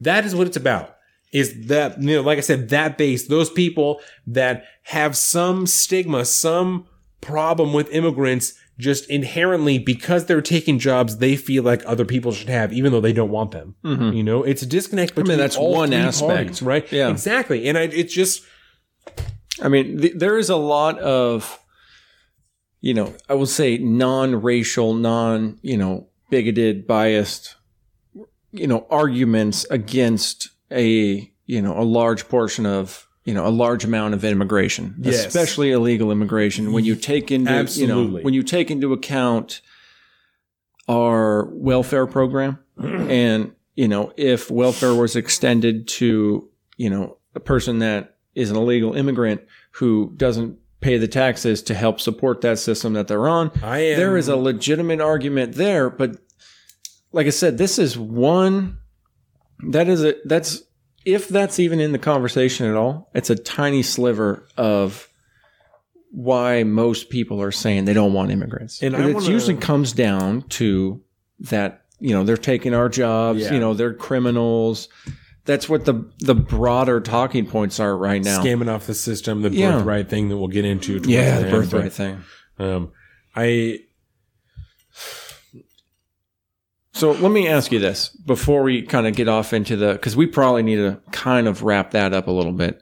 That 0.00 0.24
is 0.24 0.34
what 0.34 0.46
it's 0.46 0.56
about. 0.56 0.96
Is 1.32 1.66
that, 1.68 2.00
you 2.02 2.16
know, 2.16 2.22
like 2.22 2.38
I 2.38 2.42
said, 2.42 2.68
that 2.68 2.98
base, 2.98 3.26
those 3.26 3.48
people 3.48 4.00
that 4.26 4.64
have 4.82 5.16
some 5.16 5.66
stigma, 5.66 6.24
some 6.24 6.86
problem 7.22 7.72
with 7.72 7.88
immigrants 7.90 8.52
just 8.78 9.08
inherently 9.08 9.78
because 9.78 10.26
they're 10.26 10.42
taking 10.42 10.78
jobs 10.78 11.16
they 11.18 11.36
feel 11.36 11.62
like 11.62 11.82
other 11.86 12.04
people 12.04 12.32
should 12.32 12.48
have, 12.50 12.72
even 12.72 12.92
though 12.92 13.00
they 13.00 13.12
don't 13.14 13.30
want 13.30 13.52
them. 13.52 13.74
Mhm. 13.84 14.14
You 14.14 14.22
know, 14.22 14.42
it's 14.42 14.60
a 14.62 14.66
disconnect 14.66 15.14
between 15.14 15.38
that's 15.38 15.56
all 15.56 15.72
one 15.72 15.88
three 15.90 15.96
aspect. 15.98 16.28
parties, 16.28 16.62
right? 16.62 16.92
Yeah. 16.92 17.08
Exactly. 17.08 17.68
And 17.68 17.78
I, 17.78 17.82
it's 17.82 18.12
just, 18.12 18.42
I 19.62 19.68
mean, 19.68 20.00
th- 20.00 20.14
there 20.16 20.36
is 20.36 20.50
a 20.50 20.56
lot 20.56 20.98
of, 20.98 21.58
you 22.80 22.92
know, 22.92 23.14
I 23.28 23.34
will 23.34 23.46
say 23.46 23.78
non-racial, 23.78 24.92
non, 24.94 25.58
you 25.62 25.76
know, 25.78 26.08
bigoted, 26.30 26.86
biased 26.86 27.54
you 28.54 28.66
know, 28.66 28.86
arguments 28.90 29.64
against 29.70 30.50
a, 30.70 31.32
you 31.46 31.62
know, 31.62 31.78
a 31.78 31.84
large 31.84 32.28
portion 32.28 32.66
of, 32.66 33.06
you 33.24 33.34
know, 33.34 33.46
a 33.46 33.50
large 33.50 33.84
amount 33.84 34.14
of 34.14 34.24
immigration, 34.24 34.94
Yes. 34.98 35.26
especially 35.26 35.70
illegal 35.70 36.10
immigration. 36.10 36.72
When 36.72 36.84
you 36.84 36.96
take 36.96 37.30
into, 37.30 37.64
you 37.74 37.86
know, 37.86 38.06
when 38.06 38.34
you 38.34 38.42
take 38.42 38.70
into 38.70 38.92
account 38.92 39.60
our 40.88 41.46
welfare 41.52 42.06
program 42.06 42.58
and, 42.82 43.52
you 43.74 43.88
know, 43.88 44.12
if 44.16 44.50
welfare 44.50 44.94
was 44.94 45.16
extended 45.16 45.88
to, 45.88 46.48
you 46.76 46.90
know, 46.90 47.18
a 47.34 47.40
person 47.40 47.78
that 47.78 48.16
is 48.34 48.50
an 48.50 48.56
illegal 48.56 48.94
immigrant 48.94 49.40
who 49.72 50.12
doesn't 50.16 50.58
pay 50.80 50.98
the 50.98 51.06
taxes 51.08 51.62
to 51.62 51.74
help 51.74 52.00
support 52.00 52.40
that 52.40 52.58
system 52.58 52.94
that 52.94 53.06
they're 53.06 53.28
on, 53.28 53.52
I 53.62 53.78
am. 53.78 53.96
there 53.98 54.16
is 54.16 54.26
a 54.28 54.36
legitimate 54.36 55.00
argument 55.00 55.54
there 55.54 55.88
but 55.88 56.16
like 57.12 57.26
i 57.26 57.30
said 57.30 57.56
this 57.56 57.78
is 57.78 57.96
one 57.96 58.78
that 59.68 59.86
is 59.88 60.02
a 60.02 60.16
that's 60.24 60.62
if 61.04 61.28
that's 61.28 61.58
even 61.58 61.80
in 61.80 61.92
the 61.92 61.98
conversation 61.98 62.66
at 62.66 62.76
all 62.76 63.10
it's 63.14 63.30
a 63.30 63.36
tiny 63.36 63.82
sliver 63.82 64.46
of 64.56 65.08
why 66.10 66.62
most 66.62 67.08
people 67.10 67.40
are 67.40 67.50
saying 67.52 67.84
they 67.86 67.94
don't 67.94 68.12
want 68.12 68.30
immigrants 68.30 68.82
And 68.82 68.94
it 68.94 69.22
usually 69.24 69.56
comes 69.56 69.92
down 69.92 70.42
to 70.50 71.00
that 71.40 71.82
you 72.00 72.14
know 72.14 72.24
they're 72.24 72.36
taking 72.36 72.74
our 72.74 72.88
jobs 72.88 73.40
Yeah. 73.40 73.54
you 73.54 73.60
know 73.60 73.74
they're 73.74 73.94
criminals 73.94 74.88
that's 75.44 75.68
what 75.68 75.84
the 75.86 76.04
the 76.20 76.34
broader 76.34 77.00
talking 77.00 77.46
points 77.46 77.80
are 77.80 77.96
right 77.96 78.22
now 78.22 78.40
scamming 78.42 78.68
off 78.72 78.86
the 78.86 78.94
system, 78.94 79.42
the 79.42 79.50
Yeah. 79.50 79.72
birthright 79.78 80.08
thing 80.08 80.28
that 80.28 80.36
we'll 80.36 80.48
get 80.48 80.64
into. 80.64 81.00
yeah 81.04 81.40
the 81.40 81.50
birthright 81.50 81.92
thing 81.92 82.20
Um, 82.58 82.92
I 83.34 83.80
So 86.94 87.12
let 87.12 87.32
me 87.32 87.48
ask 87.48 87.72
you 87.72 87.78
this 87.78 88.08
before 88.08 88.62
we 88.62 88.82
kind 88.82 89.06
of 89.06 89.14
get 89.14 89.28
off 89.28 89.52
into 89.52 89.76
the 89.76 89.92
because 89.92 90.14
we 90.14 90.26
probably 90.26 90.62
need 90.62 90.76
to 90.76 91.00
kind 91.10 91.48
of 91.48 91.62
wrap 91.62 91.92
that 91.92 92.12
up 92.12 92.26
a 92.26 92.30
little 92.30 92.52
bit. 92.52 92.80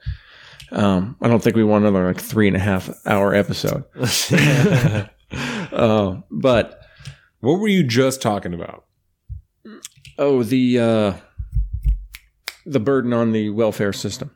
Um, 0.73 1.17
I 1.21 1.29
don't 1.29 1.43
think 1.43 1.57
we 1.57 1.65
want 1.65 1.85
another 1.85 2.07
like 2.07 2.21
three 2.21 2.47
and 2.49 2.57
a 2.57 2.61
half 2.61 2.91
hour 3.07 3.35
episode. 3.35 3.85
uh, 5.73 6.17
but 6.31 6.81
what 7.41 7.61
were 7.61 7.69
you 7.69 7.85
just 7.85 8.21
talking 8.21 8.55
about? 8.55 8.85
oh, 10.19 10.43
the 10.43 10.79
uh, 10.79 11.13
the 12.67 12.81
burden 12.81 13.13
on 13.13 13.33
the 13.33 13.51
welfare 13.51 13.93
system 13.93 14.31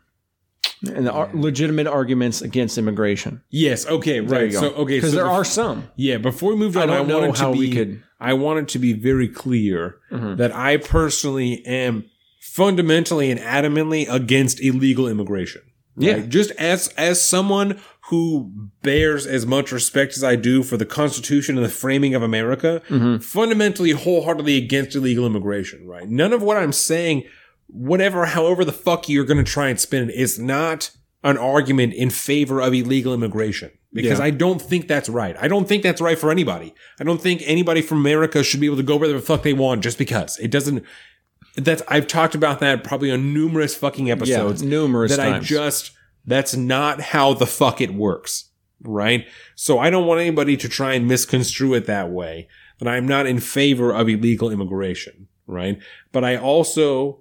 and 0.86 1.06
the 1.06 1.12
ar- 1.12 1.30
legitimate 1.34 1.86
arguments 1.86 2.42
against 2.42 2.78
immigration. 2.78 3.42
Yes. 3.50 3.86
Okay. 3.86 4.20
Right. 4.20 4.52
So 4.52 4.72
okay. 4.74 4.96
because 4.96 5.10
so 5.10 5.16
there 5.16 5.24
the- 5.24 5.30
are 5.30 5.44
some. 5.44 5.88
Yeah. 5.96 6.18
Before 6.18 6.50
we 6.50 6.56
moved 6.56 6.76
I 6.76 6.82
on, 6.82 6.90
I, 6.90 6.96
don't 6.96 7.08
know 7.08 7.20
wanted 7.20 7.38
how 7.38 7.48
to 7.48 7.52
be. 7.52 7.58
we 7.58 7.70
could. 7.70 8.02
I 8.30 8.32
wanted 8.32 8.66
to 8.68 8.78
be 8.78 8.92
very 8.92 9.28
clear 9.28 9.96
Mhm. 10.12 10.36
that 10.38 10.52
I 10.54 10.76
personally 10.78 11.62
am 11.66 12.04
fundamentally 12.40 13.30
and 13.30 13.40
adamantly 13.40 14.06
against 14.08 14.60
illegal 14.62 15.08
immigration. 15.08 15.62
Yeah. 15.96 16.20
Just 16.20 16.50
as 16.52 16.88
as 16.96 17.20
someone 17.22 17.78
who 18.10 18.50
bears 18.82 19.26
as 19.26 19.46
much 19.46 19.72
respect 19.72 20.16
as 20.16 20.24
I 20.24 20.36
do 20.36 20.62
for 20.62 20.76
the 20.76 20.84
Constitution 20.84 21.56
and 21.56 21.64
the 21.64 21.70
framing 21.70 22.14
of 22.14 22.22
America, 22.22 22.82
Mhm. 22.90 23.22
fundamentally 23.22 23.90
wholeheartedly 23.92 24.56
against 24.56 24.94
illegal 24.96 25.24
immigration, 25.26 25.86
right? 25.86 26.08
None 26.08 26.32
of 26.32 26.42
what 26.42 26.56
I'm 26.56 26.72
saying, 26.72 27.22
whatever, 27.68 28.26
however 28.26 28.64
the 28.64 28.72
fuck 28.72 29.08
you're 29.08 29.24
going 29.24 29.42
to 29.44 29.50
try 29.50 29.68
and 29.68 29.78
spin 29.80 30.10
it, 30.10 30.14
is 30.14 30.38
not 30.38 30.90
an 31.22 31.38
argument 31.38 31.94
in 31.94 32.10
favor 32.10 32.60
of 32.60 32.74
illegal 32.74 33.14
immigration. 33.14 33.70
Because 33.94 34.18
Yeah. 34.18 34.26
I 34.26 34.30
don't 34.30 34.60
think 34.60 34.88
that's 34.88 35.08
right. 35.08 35.36
I 35.40 35.48
don't 35.48 35.66
think 35.66 35.82
that's 35.82 36.00
right 36.00 36.18
for 36.18 36.30
anybody. 36.30 36.74
I 37.00 37.04
don't 37.04 37.20
think 37.20 37.42
anybody 37.44 37.80
from 37.80 37.98
America 37.98 38.42
should 38.42 38.60
be 38.60 38.66
able 38.66 38.76
to 38.76 38.82
go 38.82 38.96
where 38.96 39.08
the 39.08 39.20
fuck 39.20 39.42
they 39.42 39.52
want 39.52 39.82
just 39.82 39.98
because. 39.98 40.36
It 40.38 40.50
doesn't, 40.50 40.84
that's, 41.56 41.82
I've 41.86 42.08
talked 42.08 42.34
about 42.34 42.58
that 42.60 42.82
probably 42.82 43.12
on 43.12 43.32
numerous 43.32 43.76
fucking 43.76 44.10
episodes 44.10 44.62
yeah, 44.62 44.68
numerous 44.68 45.16
that 45.16 45.22
times. 45.22 45.44
I 45.44 45.46
just 45.46 45.92
that's 46.26 46.56
not 46.56 47.00
how 47.00 47.34
the 47.34 47.46
fuck 47.46 47.80
it 47.80 47.94
works, 47.94 48.50
right? 48.82 49.26
So 49.54 49.78
I 49.78 49.90
don't 49.90 50.06
want 50.06 50.20
anybody 50.20 50.56
to 50.56 50.68
try 50.68 50.94
and 50.94 51.06
misconstrue 51.06 51.74
it 51.74 51.86
that 51.86 52.10
way. 52.10 52.48
That 52.78 52.88
I'm 52.88 53.06
not 53.06 53.26
in 53.26 53.38
favor 53.38 53.92
of 53.92 54.08
illegal 54.08 54.50
immigration, 54.50 55.28
right? 55.46 55.78
But 56.10 56.24
I 56.24 56.36
also 56.36 57.20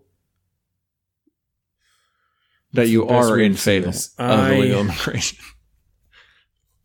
that 2.74 2.88
you 2.88 3.06
What's 3.06 3.12
the 3.12 3.14
best 3.14 3.30
are 3.32 3.40
in 3.40 3.56
favor 3.56 3.90
of 4.18 4.52
illegal 4.52 4.82
immigration. 4.82 5.38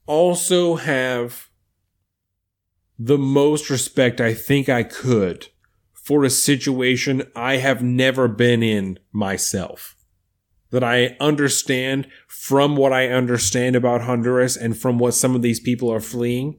Also 0.09 0.75
have 0.77 1.49
the 2.99 3.19
most 3.19 3.71
respect 3.71 4.21
I 4.21 4.35
think 4.35 4.69
I 4.69 4.83
could 4.83 5.49
for 5.93 6.25
a 6.25 6.31
situation 6.31 7.23
I 7.37 7.59
have 7.59 7.83
never 7.83 8.27
been 8.27 8.63
in 8.63 8.99
myself. 9.13 9.95
That 10.71 10.83
I 10.83 11.17
understand 11.21 12.09
from 12.27 12.77
what 12.77 12.93
I 12.93 13.09
understand 13.09 13.77
about 13.77 14.03
Honduras 14.03 14.57
and 14.57 14.77
from 14.77 14.99
what 14.99 15.15
some 15.15 15.35
of 15.35 15.43
these 15.43 15.61
people 15.61 15.91
are 15.93 16.01
fleeing, 16.01 16.59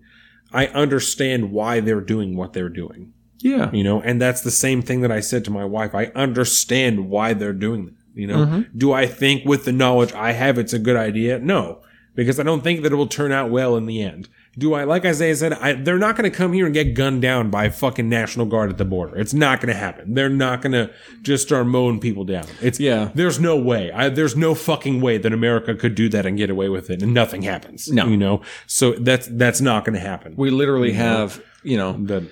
I 0.52 0.68
understand 0.68 1.52
why 1.52 1.80
they're 1.80 2.02
doing 2.02 2.36
what 2.36 2.54
they're 2.54 2.70
doing. 2.70 3.14
Yeah. 3.40 3.72
You 3.72 3.84
know, 3.84 4.02
and 4.02 4.22
that's 4.22 4.42
the 4.42 4.52
same 4.52 4.82
thing 4.82 5.02
that 5.02 5.12
I 5.12 5.20
said 5.20 5.46
to 5.46 5.52
my 5.52 5.66
wife. 5.66 5.94
I 5.94 6.06
understand 6.16 7.10
why 7.10 7.34
they're 7.34 7.54
doing 7.54 7.86
that. 7.86 7.94
You 8.16 8.28
know, 8.28 8.46
Mhm. 8.46 8.68
do 8.76 8.92
I 8.92 9.06
think 9.06 9.46
with 9.46 9.66
the 9.66 9.72
knowledge 9.72 10.12
I 10.14 10.32
have 10.32 10.58
it's 10.58 10.74
a 10.74 10.80
good 10.80 10.98
idea? 10.98 11.40
No, 11.40 11.82
because 12.20 12.40
I 12.40 12.44
don't 12.44 12.62
think 12.64 12.84
that 12.84 12.92
it 12.92 12.96
will 12.96 13.08
turn 13.08 13.32
out 13.32 13.50
well 13.50 13.78
in 13.78 13.86
the 13.86 14.02
end. 14.02 14.28
Do 14.58 14.74
I, 14.74 14.84
like 14.84 15.06
Isaiah 15.06 15.36
said, 15.36 15.54
I, 15.54 15.74
they're 15.74 15.98
not 15.98 16.18
going 16.18 16.30
to 16.30 16.36
come 16.38 16.52
here 16.52 16.66
and 16.66 16.74
get 16.74 16.94
gunned 16.94 17.22
down 17.22 17.50
by 17.50 17.66
a 17.66 17.72
fucking 17.72 18.10
National 18.10 18.46
Guard 18.46 18.70
at 18.70 18.78
the 18.78 18.84
border. 18.84 19.18
It's 19.18 19.34
not 19.34 19.62
going 19.62 19.74
to 19.74 19.80
happen. 19.80 20.16
They're 20.16 20.28
not 20.28 20.62
going 20.62 20.74
to 20.74 20.92
just 21.22 21.48
start 21.48 21.66
mowing 21.68 22.00
people 22.02 22.26
down. 22.26 22.46
It's, 22.62 22.78
Yeah. 22.80 23.12
there's 23.16 23.40
no 23.40 23.58
way. 23.58 23.90
I, 23.92 24.10
there's 24.10 24.36
no 24.36 24.54
fucking 24.56 25.00
way 25.00 25.18
that 25.18 25.32
America 25.32 25.76
could 25.76 25.96
do 25.96 26.10
that 26.10 26.26
and 26.26 26.38
get 26.38 26.50
away 26.50 26.68
with 26.68 26.90
it 26.90 27.02
and 27.02 27.14
nothing 27.14 27.44
happens. 27.44 27.90
No. 27.90 28.06
You 28.08 28.18
know, 28.18 28.42
so 28.68 28.92
that's, 28.94 29.28
that's 29.32 29.62
not 29.62 29.86
going 29.86 29.94
to 29.96 30.02
happen. 30.06 30.34
We 30.36 30.50
literally 30.50 30.92
have, 30.94 31.42
you 31.64 31.78
know, 31.78 31.94
the 31.94 32.28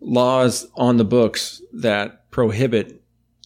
laws 0.00 0.66
on 0.74 0.96
the 0.96 1.04
books 1.04 1.62
that 1.74 2.28
prohibit, 2.30 2.97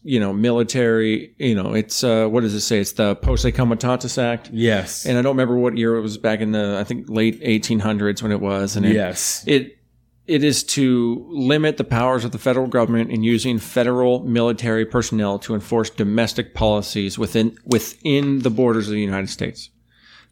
you 0.05 0.18
know, 0.18 0.32
military, 0.32 1.34
you 1.38 1.55
know, 1.55 1.74
it's, 1.74 2.03
uh, 2.03 2.26
what 2.26 2.40
does 2.40 2.55
it 2.55 2.61
say? 2.61 2.80
It's 2.80 2.92
the 2.92 3.14
Posse 3.16 3.53
Comitatus 3.53 4.18
Act. 4.18 4.50
yes. 4.53 5.07
And 5.07 5.16
I 5.16 5.22
don't 5.22 5.36
remember 5.36 5.57
what 5.57 5.76
year 5.76 5.96
it 5.96 6.00
was 6.00 6.18
back 6.18 6.40
in 6.40 6.53
the, 6.53 6.78
I 6.78 6.84
think 6.84 7.09
late 7.09 7.40
1800s 7.40 8.22
when 8.22 8.32
it 8.32 8.40
was. 8.40 8.76
And 8.76 8.84
it, 8.84 8.94
yes. 8.94 9.44
it, 9.46 9.78
it 10.26 10.44
is 10.44 10.62
to 10.64 11.26
limit 11.30 11.76
the 11.76 11.84
powers 11.84 12.24
of 12.24 12.32
the 12.32 12.38
federal 12.38 12.66
government 12.66 13.11
in 13.11 13.22
using 13.22 13.59
federal 13.59 14.20
military 14.24 14.86
personnel 14.86 15.38
to 15.40 15.55
enforce 15.55 15.90
domestic 15.90 16.55
policies 16.55 17.18
within 17.18 17.57
within 17.64 18.38
the 18.40 18.50
borders 18.50 18.86
of 18.86 18.92
the 18.92 19.00
United 19.00 19.28
States. 19.28 19.70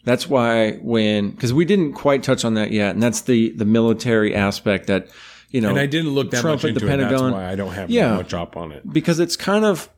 That's 0.04 0.28
why 0.28 0.72
when 0.74 1.30
because 1.30 1.52
we 1.52 1.64
didn't 1.64 1.94
quite 1.94 2.22
touch 2.22 2.44
on 2.44 2.54
that 2.54 2.70
yet, 2.70 2.94
and 2.94 3.02
that's 3.02 3.22
the 3.22 3.50
the 3.50 3.64
military 3.64 4.34
aspect 4.34 4.86
that 4.86 5.08
you 5.50 5.60
know 5.60 5.70
And 5.70 5.78
I 5.78 5.86
didn't 5.86 6.10
look 6.10 6.30
that 6.30 6.40
Trump 6.40 6.62
much 6.62 6.70
at 6.70 6.74
the 6.74 6.80
into 6.80 6.86
it. 6.86 6.88
Pentagon. 6.98 7.30
That's 7.30 7.34
why 7.34 7.50
I 7.50 7.54
don't 7.56 7.72
have 7.72 7.90
Yeah. 7.90 8.16
much 8.16 8.32
up 8.34 8.56
on 8.56 8.72
it. 8.72 8.82
because 8.92 9.18
it's 9.20 9.36
kind 9.36 9.64
of 9.64 9.88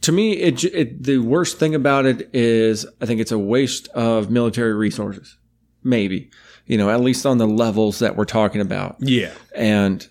to 0.00 0.12
me 0.12 0.32
it, 0.32 0.64
it 0.64 1.02
the 1.02 1.18
worst 1.18 1.58
thing 1.58 1.74
about 1.74 2.06
it 2.06 2.30
is 2.32 2.86
i 3.02 3.04
think 3.06 3.20
it's 3.20 3.32
a 3.32 3.38
waste 3.38 3.86
of 3.88 4.30
military 4.30 4.72
resources 4.72 5.36
maybe 5.82 6.30
you 6.64 6.78
know 6.78 6.88
at 6.88 7.00
least 7.00 7.26
on 7.26 7.36
the 7.36 7.46
levels 7.46 7.98
that 7.98 8.16
we're 8.16 8.24
talking 8.24 8.62
about 8.62 8.96
Yeah. 9.00 9.32
and 9.54 10.08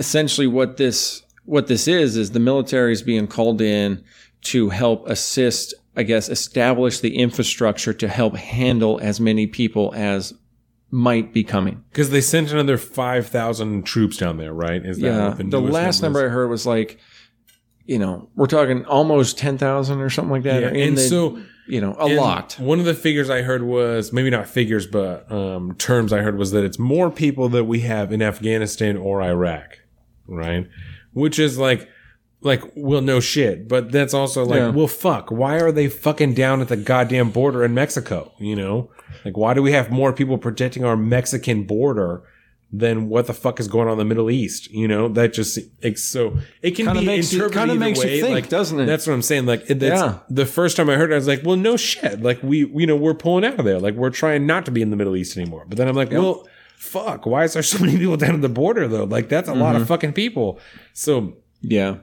essentially 0.00 0.48
what 0.48 0.78
this 0.78 1.22
what 1.44 1.68
this 1.68 1.86
is 1.86 2.16
is 2.16 2.32
the 2.32 2.40
military 2.40 2.92
is 2.92 3.02
being 3.02 3.28
called 3.28 3.60
in 3.60 4.02
to 4.42 4.68
help 4.70 5.08
assist 5.08 5.74
i 5.96 6.02
guess 6.02 6.28
establish 6.28 6.98
the 6.98 7.16
infrastructure 7.18 7.92
to 7.92 8.08
help 8.08 8.34
handle 8.34 8.98
as 9.00 9.20
many 9.20 9.46
people 9.46 9.92
as 9.94 10.34
might 10.90 11.32
be 11.34 11.44
coming 11.44 11.84
Because 11.90 12.10
they 12.10 12.20
sent 12.20 12.50
another 12.50 12.78
5,000 12.78 13.84
troops 13.84 14.16
down 14.16 14.36
there, 14.38 14.52
right? 14.54 14.84
Is 14.84 14.98
that 14.98 15.06
yeah 15.06 15.28
what 15.28 15.36
the, 15.38 15.44
newest 15.44 15.72
last 15.72 16.02
number 16.02 16.24
i 16.24 16.28
heard 16.28 16.48
was 16.48 16.64
like 16.66 16.98
you 17.86 17.98
know 17.98 18.28
we're 18.34 18.46
talking 18.46 18.84
almost 18.86 19.38
10,000 19.38 20.00
or 20.00 20.10
something 20.10 20.30
like 20.32 20.42
that 20.44 20.62
Yeah, 20.62 20.82
and 20.82 20.96
the- 20.96 21.02
so 21.02 21.38
you 21.66 21.80
know 21.82 21.94
a 21.98 22.08
lot 22.14 22.54
One 22.58 22.78
of 22.78 22.86
the 22.86 22.94
figures 22.94 23.28
I 23.28 23.42
heard 23.42 23.62
was 23.62 24.10
maybe 24.12 24.30
not 24.30 24.48
figures, 24.48 24.86
but 24.86 25.30
um, 25.30 25.74
terms 25.74 26.12
I 26.14 26.20
heard 26.20 26.38
was 26.38 26.50
that 26.52 26.64
it's 26.64 26.78
more 26.78 27.10
people 27.10 27.50
that 27.50 27.64
we 27.64 27.80
have 27.80 28.10
in 28.10 28.22
Afghanistan 28.22 28.96
or 28.96 29.20
Iraq, 29.20 29.78
right? 30.26 30.66
Which 31.12 31.38
is 31.38 31.58
like, 31.58 31.86
like, 32.40 32.62
well, 32.74 33.02
no 33.02 33.20
shit, 33.20 33.68
but 33.68 33.92
that's 33.92 34.14
also 34.14 34.46
like, 34.46 34.60
Yeah. 34.60 34.70
well, 34.70 34.86
fuck, 34.86 35.30
why 35.30 35.56
are 35.60 35.70
they 35.70 35.88
fucking 35.88 36.32
down 36.32 36.62
at 36.62 36.68
the 36.68 36.76
goddamn 36.78 37.30
border 37.32 37.62
in 37.64 37.74
Mexico? 37.74 38.32
You 38.38 38.56
know, 38.56 38.90
like, 39.24 39.36
why 39.36 39.54
do 39.54 39.62
we 39.62 39.72
have 39.72 39.90
more 39.90 40.12
people 40.12 40.38
protecting 40.38 40.84
our 40.84 40.96
Mexican 40.96 41.64
border? 41.64 42.22
Than 42.70 43.08
what 43.08 43.26
the 43.26 43.32
fuck 43.32 43.60
is 43.60 43.66
going 43.66 43.86
on 43.86 43.92
in 43.92 43.98
the 43.98 44.04
Middle 44.04 44.30
East, 44.30 44.70
you 44.70 44.86
know? 44.86 45.08
That 45.08 45.32
just 45.32 45.58
it's 45.80 46.04
so 46.04 46.36
it 46.60 46.72
can 46.72 46.84
Kinda 46.84 47.00
be 47.00 47.06
makes 47.06 47.32
you- 47.32 47.38
interpreted 47.38 47.58
kinda 47.70 47.74
either 47.76 47.80
makes 47.80 48.04
you 48.04 48.20
think, 48.20 48.34
like, 48.34 48.50
doesn't 48.50 48.78
it? 48.78 48.84
That's 48.84 49.06
what 49.06 49.14
I'm 49.14 49.22
saying. 49.22 49.46
Like 49.46 49.70
it, 49.70 49.80
that's, 49.80 49.98
Yeah. 50.02 50.18
the 50.28 50.44
first 50.44 50.76
time 50.76 50.90
I 50.90 50.96
heard 50.96 51.10
it, 51.10 51.14
I 51.14 51.16
was 51.16 51.26
like, 51.26 51.40
well, 51.46 51.56
no 51.56 51.78
shit. 51.78 52.20
Like 52.22 52.42
we, 52.42 52.66
you 52.66 52.86
know, 52.86 52.94
we're 52.94 53.14
pulling 53.14 53.46
out 53.46 53.58
of 53.58 53.64
there. 53.64 53.80
Like 53.80 53.94
we're 53.94 54.10
trying 54.10 54.44
not 54.44 54.66
to 54.66 54.70
be 54.70 54.82
in 54.82 54.90
the 54.90 54.96
Middle 54.96 55.16
East 55.16 55.34
anymore. 55.38 55.64
But 55.66 55.78
then 55.78 55.88
I'm 55.88 55.96
like, 55.96 56.10
well, 56.10 56.46
fuck. 56.76 57.24
Why 57.24 57.44
is 57.44 57.54
there 57.54 57.62
so 57.62 57.78
many 57.82 57.96
people 57.96 58.18
down 58.18 58.34
at 58.34 58.42
the 58.42 58.50
border 58.50 58.86
though? 58.86 59.04
Like 59.04 59.30
that's 59.30 59.48
a 59.48 59.54
lot 59.54 59.72
Mm-hmm. 59.72 59.80
of 59.84 59.88
fucking 59.88 60.12
people. 60.12 60.60
So 60.92 61.38
Yeah, 61.60 61.96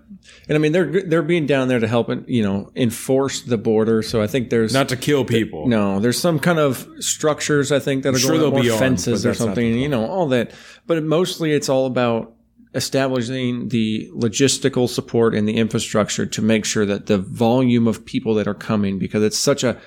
and 0.50 0.56
I 0.56 0.58
mean 0.58 0.74
they're 0.74 1.02
they're 1.04 1.22
being 1.22 1.46
down 1.46 1.70
there 1.70 1.80
to 1.80 1.88
help 1.88 2.10
you 2.28 2.44
know 2.44 2.72
enforce 2.76 3.42
the 3.42 3.58
border. 3.58 4.02
So 4.02 4.22
I 4.22 4.28
think 4.28 4.50
there's 4.50 4.74
Not 4.74 4.90
to 4.90 4.98
kill 4.98 5.24
people. 5.24 5.68
no, 5.68 6.00
there's 6.00 6.20
some 6.20 6.40
kind 6.40 6.60
of 6.60 6.88
structures 7.00 7.72
I 7.72 7.80
think 7.80 8.04
that 8.04 8.14
are 8.16 8.20
sure 8.20 8.38
going 8.38 8.52
more 8.52 8.62
be 8.62 8.70
armed, 8.70 8.80
fences 8.80 9.24
but 9.24 9.30
or 9.30 9.34
something. 9.34 9.66
You 9.66 9.88
know 9.88 10.06
all 10.06 10.28
that, 10.28 10.52
but 10.88 11.04
mostly 11.04 11.54
it's 11.54 11.70
all 11.70 11.86
about 11.86 12.34
establishing 12.74 13.70
the 13.70 14.10
logistical 14.14 14.90
support 14.90 15.34
and 15.34 15.48
the 15.48 15.56
infrastructure 15.56 16.26
to 16.26 16.42
make 16.42 16.66
sure 16.66 16.86
that 16.86 17.06
the 17.06 17.18
volume 17.18 17.88
of 17.88 18.06
people 18.06 18.34
that 18.36 18.48
are 18.48 18.54
coming 18.54 19.00
because 19.00 19.24
it's 19.24 19.38
such 19.38 19.64
a 19.64 19.80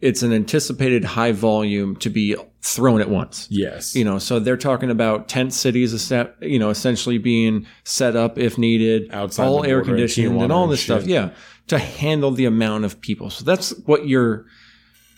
it's 0.00 0.22
an 0.22 0.32
anticipated 0.32 1.04
high 1.04 1.32
volume 1.32 1.96
to 1.96 2.10
be 2.10 2.36
thrown 2.62 3.00
at 3.00 3.08
once 3.10 3.46
Yes. 3.50 3.94
you 3.94 4.04
know 4.04 4.18
so 4.18 4.38
they're 4.38 4.56
talking 4.56 4.90
about 4.90 5.28
tent 5.28 5.52
cities 5.52 6.12
you 6.40 6.58
know 6.58 6.70
essentially 6.70 7.18
being 7.18 7.66
set 7.84 8.16
up 8.16 8.38
if 8.38 8.56
needed 8.58 9.10
Outside 9.12 9.46
all 9.46 9.64
air 9.64 9.82
conditioned 9.82 10.40
and 10.40 10.52
all 10.52 10.66
this 10.66 10.82
stuff 10.82 11.06
yeah 11.06 11.30
to 11.66 11.78
handle 11.78 12.30
the 12.30 12.44
amount 12.44 12.84
of 12.84 13.00
people 13.00 13.30
so 13.30 13.44
that's 13.44 13.70
what 13.86 14.06
you're 14.06 14.46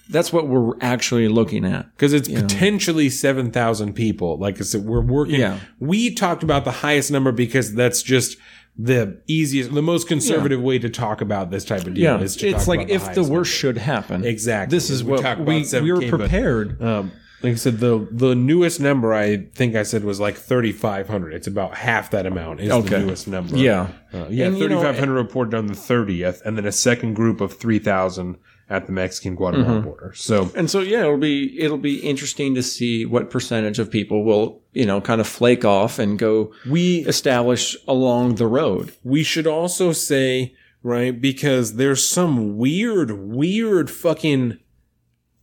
that's 0.09 0.33
what 0.33 0.47
we're 0.47 0.75
actually 0.81 1.29
looking 1.29 1.65
at 1.65 1.91
because 1.93 2.13
it's 2.13 2.29
potentially 2.29 3.11
7,000 3.11 3.93
people. 3.93 4.39
Like 4.39 4.61
I 4.61 4.63
said, 4.63 4.85
we're 4.85 5.01
working. 5.01 5.41
Yeah. 5.41 5.59
We 5.81 6.15
talked 6.15 6.43
about 6.45 6.65
the 6.65 6.71
highest 6.71 7.11
number 7.11 7.33
because 7.33 7.75
that's 7.75 8.03
just 8.03 8.39
the 8.79 9.21
easiest, 9.27 9.73
the 9.73 9.83
most 9.83 10.07
conservative 10.07 10.61
way 10.61 10.79
to 10.79 10.89
talk 10.91 11.21
about 11.21 11.51
this 11.51 11.65
type 11.65 11.87
of 11.87 11.95
deal. 11.95 12.05
yeah 12.05 12.21
is 12.21 12.37
to 12.37 12.49
it's 12.49 12.67
talk 12.67 12.69
like 12.77 12.89
if 12.91 13.03
the 13.07 13.15
highest 13.15 13.31
worst 13.31 13.53
should 13.53 13.79
happen 13.79 14.25
Exactly. 14.25 14.77
this 14.77 14.91
is 14.91 15.03
We 15.03 15.13
what 15.13 15.39
we, 15.41 15.65
we 15.81 15.93
were 15.93 16.09
prepared. 16.09 16.83
Um, 16.83 17.13
like 17.43 17.53
I 17.53 17.57
said, 17.57 17.79
the 17.81 18.07
the 18.11 18.35
newest 18.35 18.81
number 18.81 19.13
I 19.15 19.37
think 19.55 19.77
I 19.77 19.83
said 19.83 20.05
was 20.05 20.19
like 20.19 20.37
3,500. 20.37 21.35
It's 21.35 21.47
about 21.47 21.75
half 21.75 22.11
that 22.11 22.27
amount 22.27 22.61
is 22.61 22.69
the 22.85 22.99
newest 22.99 23.29
number. 23.29 23.57
yeah 23.57 23.89
Uh, 24.13 24.27
yeah, 24.31 24.47
you 24.47 24.51
know, 24.53 24.59
3,500 24.59 25.13
reported 25.15 25.55
on 25.55 25.67
the 25.67 25.75
30th, 25.75 26.41
and 26.45 26.57
then 26.57 26.65
a 26.67 26.73
second 26.73 27.15
group 27.15 27.41
of 27.41 27.53
3,000 27.57 28.37
at 28.69 28.87
the 28.87 28.93
Mexican 28.93 29.35
Guatemala 29.37 29.75
Mm-hmm. 29.79 29.85
border. 29.89 30.13
So 30.15 30.51
And 30.57 30.71
so 30.71 30.81
yeah, 30.81 31.01
it'll 31.03 31.19
be 31.19 31.59
it'll 31.61 31.79
be 31.79 31.99
interesting 32.01 32.55
to 32.57 32.63
see 32.63 33.05
what 33.07 33.31
percentage 33.31 33.79
of 33.79 33.91
people 33.91 34.25
will 34.25 34.61
you 34.73 34.85
know 34.87 35.01
kind 35.01 35.21
of 35.21 35.27
flake 35.29 35.65
off 35.65 35.99
and 35.99 36.19
go 36.19 36.53
we 36.69 36.99
establish 37.07 37.77
along 37.87 38.35
the 38.37 38.47
road. 38.47 38.93
we 39.05 39.23
should 39.23 39.47
also 39.47 39.93
say 39.93 40.55
right 40.83 41.21
because 41.21 41.75
there's 41.77 42.07
some 42.09 42.57
weird, 42.57 43.11
weird 43.13 43.91
fucking 43.91 44.59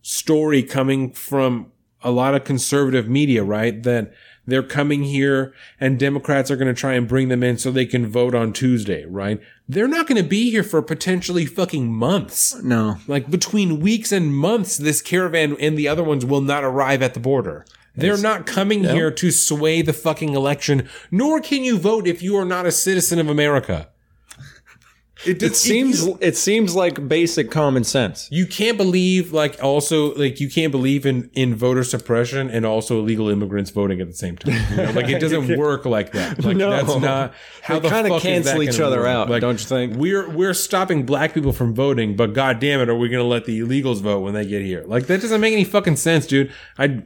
story 0.02 0.64
coming 0.64 1.12
from 1.12 1.72
a 2.02 2.12
lot 2.12 2.36
of 2.36 2.44
conservative 2.44 3.08
media, 3.08 3.44
right? 3.44 3.82
That 3.84 4.12
they're 4.46 4.62
coming 4.64 5.04
here 5.04 5.54
and 5.80 5.98
Democrats 5.98 6.52
are 6.52 6.58
going 6.58 6.74
to 6.74 6.80
try 6.80 6.94
and 6.94 7.08
bring 7.08 7.30
them 7.30 7.44
in 7.44 7.58
so 7.58 7.72
they 7.72 7.86
can 7.86 8.06
vote 8.08 8.36
on 8.36 8.52
Tuesday, 8.52 9.06
right? 9.06 9.40
They're 9.68 9.88
not 9.88 10.08
going 10.08 10.22
to 10.22 10.28
be 10.28 10.52
here 10.52 10.64
for 10.64 10.82
potentially 10.82 11.46
fucking 11.46 11.92
months. 11.92 12.62
No, 12.62 12.98
Like 13.08 13.30
between 13.30 13.80
weeks 13.80 14.12
and 14.12 14.36
months, 14.36 14.78
this 14.78 15.02
caravan 15.02 15.56
and 15.60 15.78
the 15.78 15.88
other 15.88 16.04
ones 16.04 16.26
will 16.26 16.42
not 16.42 16.64
arrive 16.64 17.02
at 17.02 17.14
the 17.14 17.20
border. 17.20 17.66
They're 17.96 18.18
not 18.18 18.46
coming 18.48 18.84
here 18.84 19.12
to 19.12 19.32
sway 19.32 19.82
the 19.84 19.94
fucking 19.94 20.34
election, 20.34 20.90
nor 21.12 21.40
can 21.40 21.64
you 21.64 21.78
vote 21.78 22.08
if 22.08 22.24
you 22.24 22.36
are 22.38 22.46
not 22.46 22.66
a 22.66 22.72
citizen 22.72 23.20
of 23.20 23.30
America. 23.30 23.90
It, 25.26 25.42
it 25.42 25.56
seems 25.56 26.06
it 26.20 26.36
seems 26.36 26.76
like 26.76 27.08
basic 27.08 27.50
common 27.50 27.84
sense. 27.84 28.28
you 28.32 28.46
can't 28.46 28.78
believe 28.78 29.32
like 29.32 29.62
also 29.64 30.14
like 30.16 30.40
you 30.40 30.50
can't 30.50 30.72
believe 30.72 31.06
in 31.06 31.30
in 31.34 31.56
voter 31.56 31.84
suppression 31.84 32.50
and 32.50 32.66
also 32.66 33.00
illegal 33.00 33.30
immigrants 33.30 33.72
voting 33.72 34.02
at 34.02 34.08
the 34.08 34.14
same 34.16 34.38
time. 34.38 34.54
You 34.72 34.78
know? 34.78 34.92
Like 34.92 35.08
it 35.10 35.20
doesn't 35.26 35.58
work 35.58 35.86
like 35.86 36.12
that. 36.12 36.44
Like 36.44 36.58
No. 36.58 36.70
that's 36.72 36.96
not 37.00 37.34
how 37.62 37.80
They 37.80 37.88
the 37.90 37.96
kinda 37.96 38.20
cancel 38.20 38.62
each 38.64 38.80
other 38.80 39.00
work? 39.00 39.08
out, 39.08 39.30
Like, 39.30 39.42
don't 39.42 39.60
you 39.60 39.66
think? 39.66 39.96
We're 39.96 40.30
we're 40.30 40.54
stopping 40.54 41.06
black 41.06 41.34
people 41.34 41.54
from 41.54 41.74
voting, 41.74 42.16
but 42.16 42.34
god 42.34 42.60
damn 42.60 42.82
it, 42.82 42.90
are 42.90 42.96
we 42.96 43.08
gonna 43.10 43.24
let 43.24 43.46
the 43.46 43.60
illegals 43.62 44.02
vote 44.02 44.20
when 44.20 44.34
they 44.34 44.46
get 44.46 44.62
here? 44.62 44.84
Like 44.86 45.08
that 45.08 45.22
doesn't 45.22 45.40
make 45.42 45.54
any 45.54 45.64
fucking 45.64 45.96
sense, 45.96 46.28
dude. 46.28 46.52
I 46.78 47.04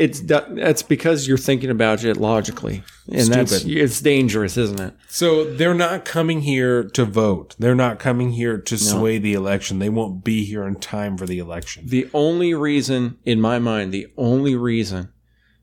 It's 0.00 0.20
that's 0.22 0.82
because 0.82 1.28
you're 1.28 1.36
thinking 1.36 1.68
about 1.68 2.04
it 2.04 2.16
logically, 2.16 2.82
and 3.12 3.28
that's 3.28 3.64
it's 3.66 4.00
dangerous, 4.00 4.56
isn't 4.56 4.80
it? 4.80 4.94
so 5.08 5.44
they're 5.44 5.74
not 5.74 6.06
coming 6.06 6.40
here 6.40 6.82
to 6.84 7.04
vote. 7.04 7.54
They're 7.58 7.74
not 7.74 7.98
coming 7.98 8.30
here 8.30 8.56
to 8.56 8.78
sway 8.78 9.18
the 9.18 9.34
election. 9.34 9.78
They 9.78 9.90
won't 9.90 10.24
be 10.24 10.44
here 10.46 10.66
in 10.66 10.76
time 10.76 11.18
for 11.18 11.26
the 11.26 11.38
election. 11.38 11.84
The 11.86 12.08
only 12.14 12.54
reason, 12.54 13.18
in 13.24 13.42
my 13.42 13.58
mind, 13.58 13.92
the 13.92 14.06
only 14.16 14.56
reason 14.56 15.12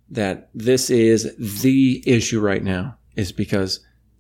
that 0.08 0.50
this 0.54 0.92
is 0.92 1.36
the 1.64 2.04
issue 2.06 2.40
right 2.40 2.64
now 2.64 2.98
is 3.16 3.32
because 3.32 3.80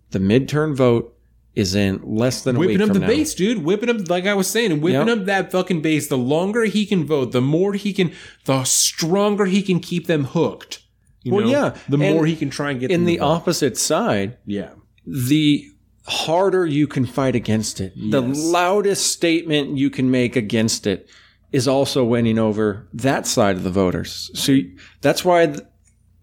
the 0.10 0.20
midterm 0.20 0.76
vote 0.76 1.17
is 1.58 1.74
in 1.76 2.00
less 2.04 2.42
than 2.44 2.56
a 2.56 2.60
week. 2.60 2.70
Whipping 2.70 2.88
up 2.88 2.94
the 2.94 3.00
now. 3.00 3.08
base, 3.08 3.34
dude. 3.34 3.64
Whipping 3.64 3.90
up, 3.90 4.10
like 4.10 4.26
I 4.26 4.34
was 4.34 4.48
saying, 4.48 4.80
whipping 4.82 5.08
Yep. 5.08 5.18
up 5.20 5.26
that 5.26 5.52
fucking 5.52 5.82
base. 5.82 6.08
The 6.08 6.18
longer 6.18 6.64
he 6.66 6.86
can 6.86 7.06
vote, 7.06 7.32
the 7.32 7.42
more 7.42 7.74
he 7.74 7.94
can, 7.94 8.12
the 8.46 8.64
stronger 8.64 9.46
he 9.46 9.62
can 9.62 9.80
keep 9.80 10.08
them 10.08 10.26
hooked. 10.26 10.84
You 11.24 11.34
Well, 11.34 11.46
know? 11.46 11.52
yeah, 11.52 11.76
The 11.90 11.98
and 11.98 12.16
more 12.16 12.26
he 12.26 12.36
can 12.36 12.50
try 12.50 12.72
and 12.72 12.80
get 12.80 12.92
In 12.92 13.06
the 13.06 13.20
opposite 13.20 13.78
side, 13.78 14.38
yeah. 14.46 14.70
the 15.06 15.66
harder 16.06 16.66
you 16.66 16.88
can 16.88 17.06
fight 17.06 17.36
against 17.36 17.82
it, 17.82 17.94
the 18.12 18.22
loudest 18.22 19.08
statement 19.12 19.78
you 19.78 19.90
can 19.90 20.10
make 20.10 20.36
against 20.36 20.88
it 20.88 21.10
is 21.52 21.68
also 21.68 22.04
winning 22.04 22.38
over 22.38 22.88
that 22.94 23.26
side 23.26 23.56
of 23.56 23.64
the 23.64 23.70
voters. 23.70 24.30
So 24.34 24.58
that's 25.02 25.26
why 25.26 25.54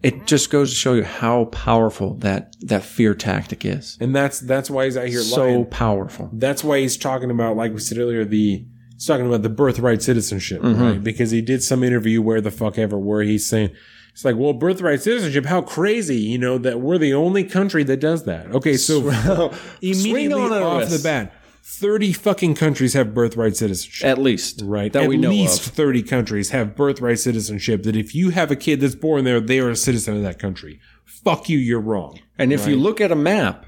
it 0.05 0.25
just 0.27 0.49
goes 0.49 0.69
to 0.69 0.75
show 0.75 0.93
you 0.93 1.03
how 1.03 1.45
powerful 1.45 2.15
that 2.19 2.55
that 2.61 2.83
fear 2.83 3.13
tactic 3.15 3.65
is. 3.65 3.97
And 3.99 4.15
that's 4.15 4.39
that's 4.39 4.69
why 4.69 4.85
he's 4.85 4.97
out 4.97 5.07
here 5.07 5.21
So 5.21 5.43
lying. 5.43 5.65
powerful. 5.65 6.29
That's 6.33 6.63
why 6.63 6.79
he's 6.79 6.97
talking 6.97 7.31
about, 7.31 7.57
like 7.57 7.73
we 7.73 7.79
said 7.79 7.97
earlier, 7.97 8.23
the 8.23 8.65
he's 8.93 9.05
talking 9.05 9.25
about 9.27 9.41
the 9.41 9.49
birthright 9.49 10.01
citizenship, 10.01 10.61
Mm-hmm. 10.61 10.81
right? 10.81 11.03
Because 11.03 11.31
he 11.31 11.41
did 11.41 11.63
some 11.63 11.83
interview 11.83 12.21
where 12.21 12.41
the 12.41 12.51
fuck 12.51 12.77
ever 12.77 12.97
where 12.97 13.23
he's 13.23 13.45
saying 13.47 13.71
it's 14.13 14.23
like, 14.23 14.37
well, 14.37 14.53
birthright 14.53 15.01
citizenship, 15.01 15.45
how 15.45 15.61
crazy, 15.61 16.15
you 16.17 16.37
know, 16.37 16.57
that 16.59 16.79
we're 16.79 16.97
the 16.97 17.13
only 17.13 17.43
country 17.43 17.83
that 17.83 17.99
does 17.99 18.23
that. 18.23 18.45
Okay, 18.55 18.77
so 18.77 19.01
immediately 19.81 20.33
on 20.33 20.53
off 20.53 20.89
the 20.89 20.99
bat, 21.03 21.33
thirty 21.67 22.13
fucking 22.13 22.55
countries 22.55 22.93
have 22.93 23.13
birthright 23.13 23.57
citizenship. 23.57 24.05
At 24.07 24.19
least. 24.19 24.61
Right. 24.63 24.93
That 24.93 25.03
At 25.03 25.09
we 25.09 25.17
know 25.17 25.29
least 25.29 25.65
of. 25.67 25.73
30 25.73 26.03
countries 26.03 26.51
have 26.51 26.75
birthright 26.75 27.19
citizenship 27.19 27.83
that 27.83 27.95
if 27.95 28.13
you 28.13 28.29
have 28.29 28.51
a 28.51 28.55
kid 28.55 28.79
that's 28.81 28.93
born 28.95 29.23
there, 29.25 29.39
they 29.41 29.59
are 29.59 29.71
a 29.71 29.75
citizen 29.75 30.15
of 30.15 30.21
that 30.23 30.37
country. 30.39 30.79
Fuck 31.05 31.49
you, 31.49 31.57
you're 31.57 31.81
wrong. 31.81 32.19
And 32.37 32.53
if 32.53 32.67
you 32.67 32.75
look 32.75 33.01
at 33.01 33.11
a 33.11 33.15
map, 33.15 33.65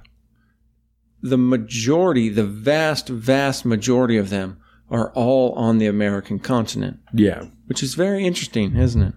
the 1.21 1.37
majority, 1.37 2.29
the 2.29 2.45
vast, 2.45 3.09
vast 3.09 3.65
majority 3.65 4.17
of 4.17 4.29
them 4.29 4.59
are 4.91 5.11
all 5.13 5.53
on 5.53 5.79
the 5.79 5.87
American 5.87 6.37
continent, 6.39 6.99
Yeah. 7.13 7.45
which 7.65 7.81
is 7.81 7.95
very 7.95 8.25
interesting, 8.25 8.77
isn't 8.77 9.01
it? 9.01 9.13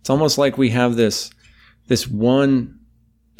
It's 0.00 0.08
almost 0.08 0.38
like 0.38 0.56
we 0.56 0.70
have 0.70 0.96
this 0.96 1.30
this 1.88 2.06
one 2.08 2.78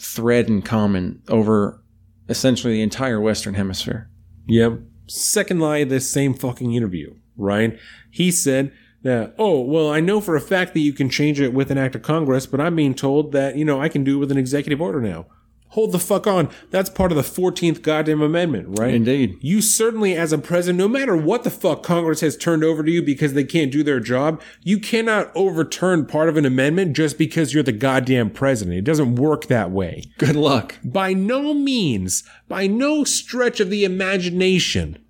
thread 0.01 0.49
in 0.49 0.61
common 0.62 1.22
over 1.29 1.81
essentially 2.29 2.75
the 2.75 2.83
entire 2.83 3.20
Western 3.20 3.55
Hemisphere. 3.55 4.11
Yep. 4.47 4.80
Second 5.07 5.61
lie 5.61 5.78
of 5.78 5.88
this 5.88 6.11
same 6.11 6.34
fucking 6.34 6.72
interview, 6.72 7.14
right? 7.36 7.78
He 8.11 8.30
said 8.30 8.72
that, 9.03 9.34
oh, 9.38 9.61
well, 9.61 9.90
I 9.90 10.01
know 10.01 10.20
for 10.20 10.34
a 10.34 10.40
fact 10.40 10.72
that 10.74 10.80
you 10.80 10.92
can 10.92 11.11
change 11.11 11.40
it 11.40 11.53
with 11.53 11.70
an 11.70 11.78
act 11.78 11.95
of 11.95 12.03
Congress, 12.03 12.47
but 12.47 12.61
I'm 12.61 12.74
being 12.74 12.95
told 12.95 13.32
that, 13.32 13.57
you 13.57 13.64
know, 13.64 13.80
I 13.80 13.88
can 13.88 14.03
do 14.03 14.16
it 14.16 14.20
with 14.20 14.30
an 14.30 14.38
executive 14.38 14.80
order 14.80 15.01
now. 15.01 15.26
Hold 15.75 15.91
the 15.91 15.99
fuck 15.99 16.29
on. 16.29 16.51
That's 16.70 16.89
part 16.89 17.11
of 17.11 17.16
the 17.16 17.22
14th 17.22 17.83
goddamn 17.83 18.22
amendment, 18.22 18.79
right? 18.79 18.95
Indeed. 18.95 19.38
You 19.41 19.61
certainly, 19.61 20.14
as 20.14 20.33
a 20.33 20.38
president, 20.38 20.79
no 20.79 20.87
matter 20.87 21.17
what 21.17 21.42
the 21.42 21.51
fuck 21.51 21.83
Congress 21.83 22.21
has 22.21 22.37
turned 22.37 22.63
over 22.63 22.84
to 22.84 22.91
you 22.92 23.03
because 23.03 23.33
they 23.33 23.42
can't 23.42 23.72
do 23.72 23.83
their 23.83 23.99
job, 23.99 24.41
you 24.63 24.79
cannot 24.79 25.33
overturn 25.34 26.07
part 26.07 26.29
of 26.29 26.37
an 26.37 26.45
amendment 26.45 26.95
just 26.95 27.18
because 27.18 27.53
you're 27.53 27.64
the 27.64 27.72
goddamn 27.72 28.30
president. 28.30 28.79
It 28.79 28.84
doesn't 28.84 29.17
work 29.17 29.46
that 29.46 29.72
way. 29.72 30.05
Good 30.17 30.37
luck. 30.37 30.76
By 30.84 31.13
no 31.13 31.53
means, 31.53 32.22
by 32.46 32.68
no 32.68 33.03
stretch 33.03 33.59
of 33.59 33.68
the 33.68 33.84
imagination, 33.84 35.05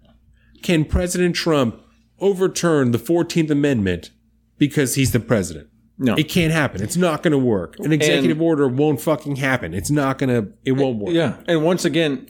can 0.62 0.86
President 0.86 1.36
Trump 1.36 1.78
overturn 2.20 2.93
the 2.93 2.99
14th 2.99 3.51
Amendment 3.51 4.12
because 4.57 4.95
he's 4.95 5.12
the 5.12 5.20
president. 5.20 5.69
No. 5.97 6.15
It 6.16 6.29
can't 6.29 6.53
happen. 6.53 6.83
It's 6.83 6.97
not 6.97 7.23
going 7.23 7.33
to 7.33 7.39
work. 7.39 7.79
An 7.79 7.93
executive 7.93 8.41
order 8.41 8.66
won't 8.66 9.01
fucking 9.01 9.37
happen. 9.37 9.75
It's 9.75 9.91
not 9.91 10.19
going 10.19 10.31
to, 10.31 10.53
it 10.65 10.73
won't 10.73 10.99
work. 10.99 11.15
Yeah. 11.15 11.37
And 11.47 11.62
once 11.62 11.85
again, 11.85 12.29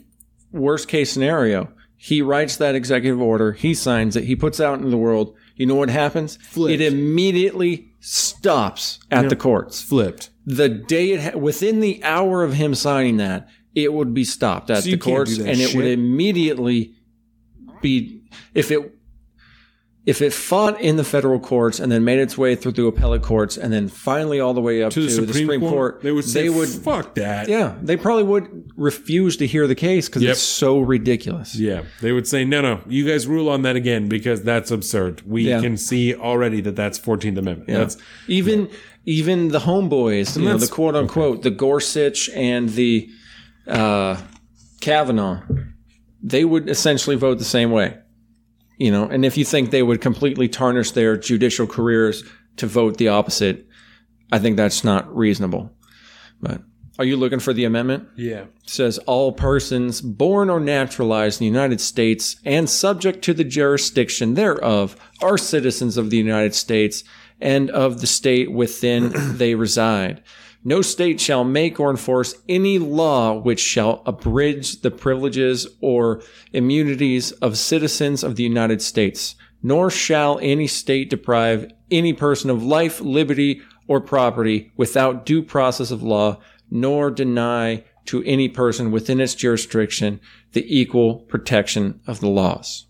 worst 0.51 0.87
case 0.87 1.11
scenario, 1.11 1.71
he 1.97 2.21
writes 2.21 2.57
that 2.57 2.75
executive 2.75 3.19
order, 3.19 3.53
he 3.53 3.73
signs 3.73 4.15
it, 4.15 4.25
he 4.25 4.35
puts 4.35 4.59
it 4.59 4.65
out 4.65 4.77
into 4.77 4.89
the 4.89 4.97
world. 4.97 5.35
You 5.55 5.65
know 5.65 5.75
what 5.75 5.89
happens? 5.89 6.37
Flipped. 6.37 6.79
It 6.79 6.85
immediately 6.93 7.91
stops 8.01 8.99
at 9.09 9.29
the 9.29 9.35
courts. 9.35 9.81
Flipped. 9.81 10.29
The 10.45 10.69
day 10.69 11.13
it 11.13 11.21
ha- 11.21 11.37
within 11.39 11.79
the 11.79 12.03
hour 12.03 12.43
of 12.43 12.53
him 12.53 12.75
signing 12.75 13.17
that, 13.17 13.49
it 13.73 13.91
would 13.93 14.13
be 14.13 14.23
stopped 14.23 14.69
at 14.69 14.83
So 14.83 14.91
the 14.91 14.97
courts 14.97 15.37
and 15.37 15.59
it 15.59 15.75
would 15.75 15.85
immediately 15.85 16.95
be 17.81 18.21
if 18.53 18.71
it 18.71 18.94
if 20.05 20.21
it 20.21 20.31
fought 20.33 20.79
in 20.79 20.97
the 20.97 21.03
federal 21.03 21.39
courts 21.39 21.79
and 21.79 21.91
then 21.91 22.03
made 22.03 22.19
its 22.19 22.37
way 22.37 22.55
through 22.55 22.71
the 22.73 22.85
appellate 22.85 23.23
courts 23.23 23.57
and 23.57 23.73
then 23.73 23.87
finally 23.87 24.39
all 24.39 24.53
the 24.53 24.61
way 24.61 24.83
up 24.83 24.91
to, 24.93 25.07
To 25.09 25.25
the 25.25 25.33
Supreme, 25.33 25.59
Court, 25.59 26.01
they 26.03 26.11
would 26.11 26.25
say, 26.25 26.43
they 26.43 26.49
would 26.49 26.69
fuck 26.69 27.15
that. 27.15 27.47
yeah, 27.49 27.75
they 27.81 27.97
probably 27.97 28.23
would 28.23 28.71
refuse 28.77 29.35
to 29.37 29.47
hear 29.47 29.65
the 29.65 29.73
case 29.73 30.07
because 30.07 30.21
Yep. 30.21 30.31
it's 30.33 30.41
so 30.41 30.79
ridiculous. 30.79 31.55
Yeah, 31.55 31.83
they 32.01 32.11
would 32.11 32.27
say, 32.27 32.45
no, 32.45 32.61
no, 32.61 32.81
you 32.87 33.07
guys 33.07 33.25
rule 33.25 33.49
on 33.49 33.63
that 33.63 33.75
again 33.75 34.07
because 34.07 34.43
that's 34.43 34.69
absurd. 34.69 35.23
We 35.25 35.47
Yeah. 35.49 35.59
can 35.61 35.75
see 35.75 36.13
already 36.13 36.61
that 36.61 36.75
that's 36.75 36.99
14th 36.99 37.37
Amendment. 37.39 37.67
That's 37.67 37.97
Even 38.27 38.69
even 39.07 39.49
the 39.49 39.59
homeboys, 39.59 40.35
you 40.37 40.45
know, 40.45 40.57
the 40.57 40.67
quote 40.67 40.95
unquote, 40.95 41.41
the 41.43 41.51
Gorsuch 41.51 42.29
and 42.29 42.69
the 42.69 43.09
uh, 43.67 44.17
Kavanaugh, 44.81 45.41
they 46.21 46.43
would 46.45 46.69
essentially 46.69 47.15
vote 47.15 47.37
the 47.39 47.43
same 47.45 47.71
way. 47.71 47.97
You 48.77 48.91
know, 48.91 49.05
and 49.05 49.25
if 49.25 49.37
you 49.37 49.45
think 49.45 49.71
they 49.71 49.83
would 49.83 50.01
completely 50.01 50.49
tarnish 50.49 50.91
their 50.91 51.15
judicial 51.15 51.65
careers 51.65 52.23
to 52.57 52.67
vote 52.67 52.97
the 52.97 53.07
opposite, 53.07 53.67
I 54.31 54.39
think 54.39 54.57
that's 54.57 54.83
not 54.83 55.15
reasonable. 55.15 55.71
But 56.41 56.61
are 56.97 57.05
you 57.05 57.17
looking 57.17 57.39
for 57.39 57.53
the 57.53 57.65
amendment? 57.65 58.07
yeah. 58.15 58.41
It 58.41 58.69
says 58.69 58.97
all 58.99 59.31
persons 59.31 60.01
born 60.01 60.49
or 60.49 60.59
naturalized 60.59 61.39
in 61.39 61.45
the 61.45 61.51
United 61.51 61.79
States 61.79 62.37
and 62.45 62.69
subject 62.69 63.23
to 63.25 63.33
the 63.33 63.43
jurisdiction 63.43 64.33
thereof 64.33 64.95
are 65.21 65.37
citizens 65.37 65.97
of 65.97 66.09
the 66.09 66.17
United 66.17 66.55
States 66.55 67.03
and 67.39 67.69
of 67.69 68.01
the 68.01 68.07
state 68.07 68.51
within 68.51 69.11
they 69.37 69.55
reside. 69.55 70.23
No 70.67 70.81
state 70.81 71.21
shall 71.21 71.43
make 71.43 71.79
or 71.79 71.91
enforce 71.91 72.33
any 72.49 72.79
law 72.79 73.37
which 73.37 73.59
shall 73.59 74.01
abridge 74.07 74.81
the 74.81 74.89
privileges 74.89 75.67
or 75.79 76.23
immunities 76.53 77.31
of 77.33 77.55
citizens 77.55 78.23
of 78.23 78.35
the 78.35 78.43
United 78.43 78.81
States, 78.81 79.35
nor 79.61 79.91
shall 79.91 80.39
any 80.41 80.65
state 80.65 81.11
deprive 81.11 81.71
any 81.91 82.13
person 82.13 82.49
of 82.49 82.63
life, 82.63 82.99
liberty, 82.99 83.61
or 83.87 84.01
property 84.01 84.71
without 84.75 85.23
due 85.23 85.43
process 85.43 85.91
of 85.91 86.01
law, 86.01 86.39
nor 86.71 87.11
deny 87.11 87.83
to 88.05 88.23
any 88.23 88.49
person 88.49 88.89
within 88.89 89.19
its 89.19 89.35
jurisdiction 89.35 90.19
the 90.53 90.65
equal 90.67 91.19
protection 91.19 91.99
of 92.07 92.21
the 92.21 92.29
laws. 92.29 92.87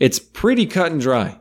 It's 0.00 0.18
pretty 0.18 0.66
cut 0.66 0.90
and 0.90 1.00
dry. 1.00 1.40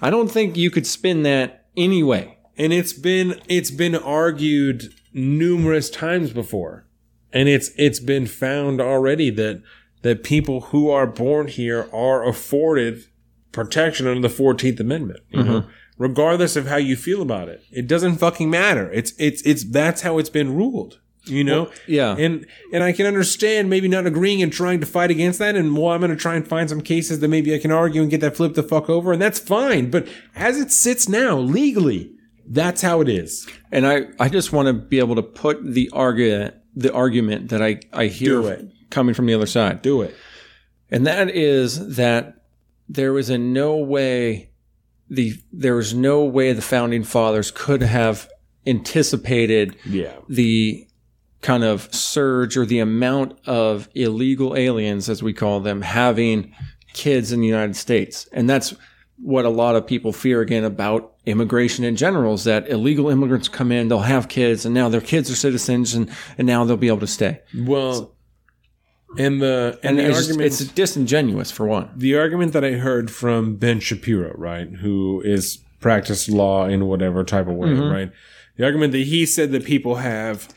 I 0.00 0.10
don't 0.10 0.30
think 0.30 0.56
you 0.56 0.70
could 0.70 0.86
spin 0.86 1.24
that 1.24 1.66
any 1.76 2.04
way. 2.04 2.35
And 2.58 2.72
it's 2.72 2.92
been 2.92 3.40
it's 3.48 3.70
been 3.70 3.94
argued 3.94 4.94
numerous 5.12 5.90
times 5.90 6.32
before. 6.32 6.86
And 7.32 7.48
it's 7.48 7.70
it's 7.76 8.00
been 8.00 8.26
found 8.26 8.80
already 8.80 9.30
that 9.30 9.62
that 10.02 10.22
people 10.22 10.60
who 10.60 10.90
are 10.90 11.06
born 11.06 11.48
here 11.48 11.88
are 11.92 12.26
afforded 12.26 13.04
protection 13.52 14.06
under 14.06 14.26
the 14.26 14.32
14th 14.32 14.78
Amendment, 14.78 15.20
you 15.30 15.42
know, 15.42 15.60
mm-hmm. 15.62 15.70
regardless 15.98 16.56
of 16.56 16.66
how 16.66 16.76
you 16.76 16.94
feel 16.94 17.22
about 17.22 17.48
it. 17.48 17.64
It 17.72 17.88
doesn't 17.88 18.18
fucking 18.18 18.48
matter. 18.48 18.90
It's 18.92 19.12
it's 19.18 19.42
it's 19.42 19.64
that's 19.64 20.02
how 20.02 20.18
it's 20.18 20.30
been 20.30 20.54
ruled. 20.54 21.00
You 21.24 21.42
know, 21.42 21.72
yeah. 21.88 22.14
and 22.16 22.46
and 22.72 22.84
I 22.84 22.92
can 22.92 23.04
understand 23.04 23.68
maybe 23.68 23.88
not 23.88 24.06
agreeing 24.06 24.42
and 24.42 24.52
trying 24.52 24.78
to 24.78 24.86
fight 24.86 25.10
against 25.10 25.40
that. 25.40 25.56
And 25.56 25.76
well, 25.76 25.90
I'm 25.90 26.00
going 26.00 26.12
to 26.12 26.16
try 26.16 26.36
and 26.36 26.46
find 26.46 26.68
some 26.68 26.80
cases 26.80 27.18
that 27.18 27.26
maybe 27.26 27.52
I 27.52 27.58
can 27.58 27.72
argue 27.72 28.00
and 28.00 28.08
get 28.08 28.20
that 28.20 28.36
flipped 28.36 28.54
the 28.54 28.62
fuck 28.62 28.88
over, 28.88 29.12
and 29.12 29.20
that's 29.20 29.40
fine. 29.40 29.90
But 29.90 30.06
as 30.36 30.56
it 30.56 30.70
sits 30.70 31.08
now, 31.08 31.36
legally, 31.36 32.12
that's 32.48 32.82
how 32.82 33.00
it 33.00 33.08
is. 33.08 33.48
And 33.72 33.86
I, 33.86 34.06
I 34.20 34.28
just 34.28 34.52
want 34.52 34.66
to 34.66 34.72
be 34.72 34.98
able 34.98 35.16
to 35.16 35.22
put 35.22 35.64
the 35.64 35.90
argument 35.92 36.54
the 36.78 36.92
argument 36.92 37.48
that 37.48 37.62
I, 37.62 37.80
I 37.92 38.06
hear 38.06 38.68
coming 38.90 39.14
from 39.14 39.24
the 39.26 39.32
other 39.34 39.46
side. 39.46 39.80
Do 39.82 40.02
it. 40.02 40.14
And 40.90 41.06
that 41.06 41.30
is 41.30 41.96
that 41.96 42.44
there 42.88 43.12
was 43.14 43.30
in 43.30 43.52
no 43.54 43.76
way 43.76 44.50
the 45.08 45.34
there 45.52 45.74
was 45.74 45.94
no 45.94 46.24
way 46.24 46.52
the 46.52 46.60
founding 46.62 47.02
fathers 47.02 47.50
could 47.50 47.82
have 47.82 48.28
anticipated 48.66 49.76
Yeah. 49.84 50.12
the 50.28 50.86
kind 51.42 51.64
of 51.64 51.92
surge 51.94 52.56
or 52.56 52.66
the 52.66 52.78
amount 52.80 53.38
of 53.46 53.88
illegal 53.94 54.56
aliens, 54.56 55.08
as 55.08 55.22
we 55.22 55.32
call 55.32 55.60
them, 55.60 55.82
having 55.82 56.52
kids 56.92 57.30
in 57.32 57.40
the 57.40 57.46
United 57.46 57.76
States. 57.76 58.28
And 58.32 58.48
that's 58.50 58.74
what 59.18 59.44
a 59.44 59.50
lot 59.50 59.76
of 59.76 59.86
people 59.86 60.12
fear 60.12 60.40
again 60.40 60.64
about 60.64 61.14
immigration 61.24 61.84
in 61.84 61.96
general 61.96 62.34
is 62.34 62.44
that 62.44 62.68
illegal 62.68 63.08
immigrants 63.08 63.48
come 63.48 63.72
in, 63.72 63.88
they'll 63.88 64.00
have 64.00 64.28
kids, 64.28 64.64
and 64.64 64.74
now 64.74 64.88
their 64.88 65.00
kids 65.00 65.30
are 65.30 65.36
citizens, 65.36 65.94
and, 65.94 66.10
and 66.38 66.46
now 66.46 66.64
they'll 66.64 66.76
be 66.76 66.88
able 66.88 67.00
to 67.00 67.06
stay. 67.06 67.40
Well, 67.56 68.14
and 69.18 69.40
the 69.40 69.78
and, 69.82 69.98
And 69.98 69.98
the 69.98 70.10
it's, 70.10 70.18
just- 70.18 70.30
argument 70.30 70.46
it's 70.46 70.64
disingenuous 70.72 71.50
for 71.50 71.66
one. 71.66 71.90
the 71.96 72.16
argument 72.16 72.52
that 72.52 72.64
I 72.64 72.72
heard 72.72 73.10
from 73.10 73.56
Ben 73.56 73.80
Shapiro, 73.80 74.34
right, 74.36 74.68
who 74.68 75.22
is 75.24 75.58
practiced 75.80 76.28
law 76.28 76.66
in 76.66 76.86
whatever 76.86 77.24
type 77.24 77.46
of 77.46 77.54
way, 77.54 77.68
mm-hmm. 77.68 77.92
right? 77.92 78.12
The 78.56 78.64
argument 78.64 78.92
that 78.92 79.06
he 79.06 79.26
said 79.26 79.52
that 79.52 79.64
people 79.64 79.96
have 79.96 80.48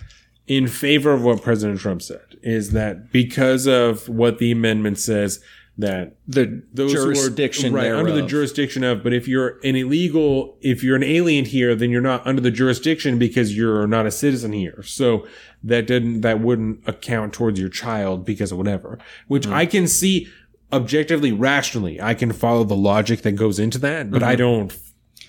in 0.47 0.67
favor 0.67 1.11
of 1.11 1.23
what 1.23 1.41
President 1.41 1.79
Trump 1.79 2.01
said 2.01 2.21
is 2.41 2.71
that 2.71 3.11
because 3.11 3.67
of 3.67 4.09
what 4.09 4.39
the 4.39 4.51
amendment 4.51 4.97
says 4.97 5.41
that 5.79 6.15
The 6.27 6.61
those 6.73 6.93
who 6.93 6.99
are- 7.09 7.13
jurisdiction 7.13 7.73
right 7.73 7.91
under 7.91 8.11
the 8.11 8.21
jurisdiction 8.25 8.83
of 8.83 9.01
but 9.03 9.13
if 9.13 9.27
you're 9.27 9.59
an 9.63 9.75
illegal 9.75 10.57
if 10.61 10.83
you're 10.83 10.95
an 10.95 11.03
alien 11.03 11.45
here 11.45 11.73
then 11.75 11.89
you're 11.89 12.01
not 12.01 12.25
under 12.27 12.41
the 12.41 12.51
jurisdiction 12.51 13.17
because 13.17 13.55
you're 13.55 13.87
not 13.87 14.05
a 14.05 14.11
citizen 14.11 14.51
here 14.53 14.83
so 14.83 15.25
that 15.63 15.87
didn't 15.87 16.21
that 16.21 16.39
wouldn't 16.41 16.87
account 16.87 17.31
towards 17.33 17.59
your 17.59 17.69
child 17.69 18.25
because 18.25 18.51
of 18.51 18.57
whatever 18.57 18.99
which 19.27 19.45
Hmm. 19.45 19.53
i 19.53 19.65
can 19.65 19.87
see 19.87 20.27
objectively 20.73 21.31
rationally 21.31 22.01
i 22.01 22.13
can 22.13 22.31
follow 22.33 22.63
the 22.63 22.75
logic 22.75 23.21
that 23.21 23.33
goes 23.33 23.57
into 23.57 23.79
that 23.79 24.11
but 24.11 24.21
i 24.21 24.35
don't 24.35 24.77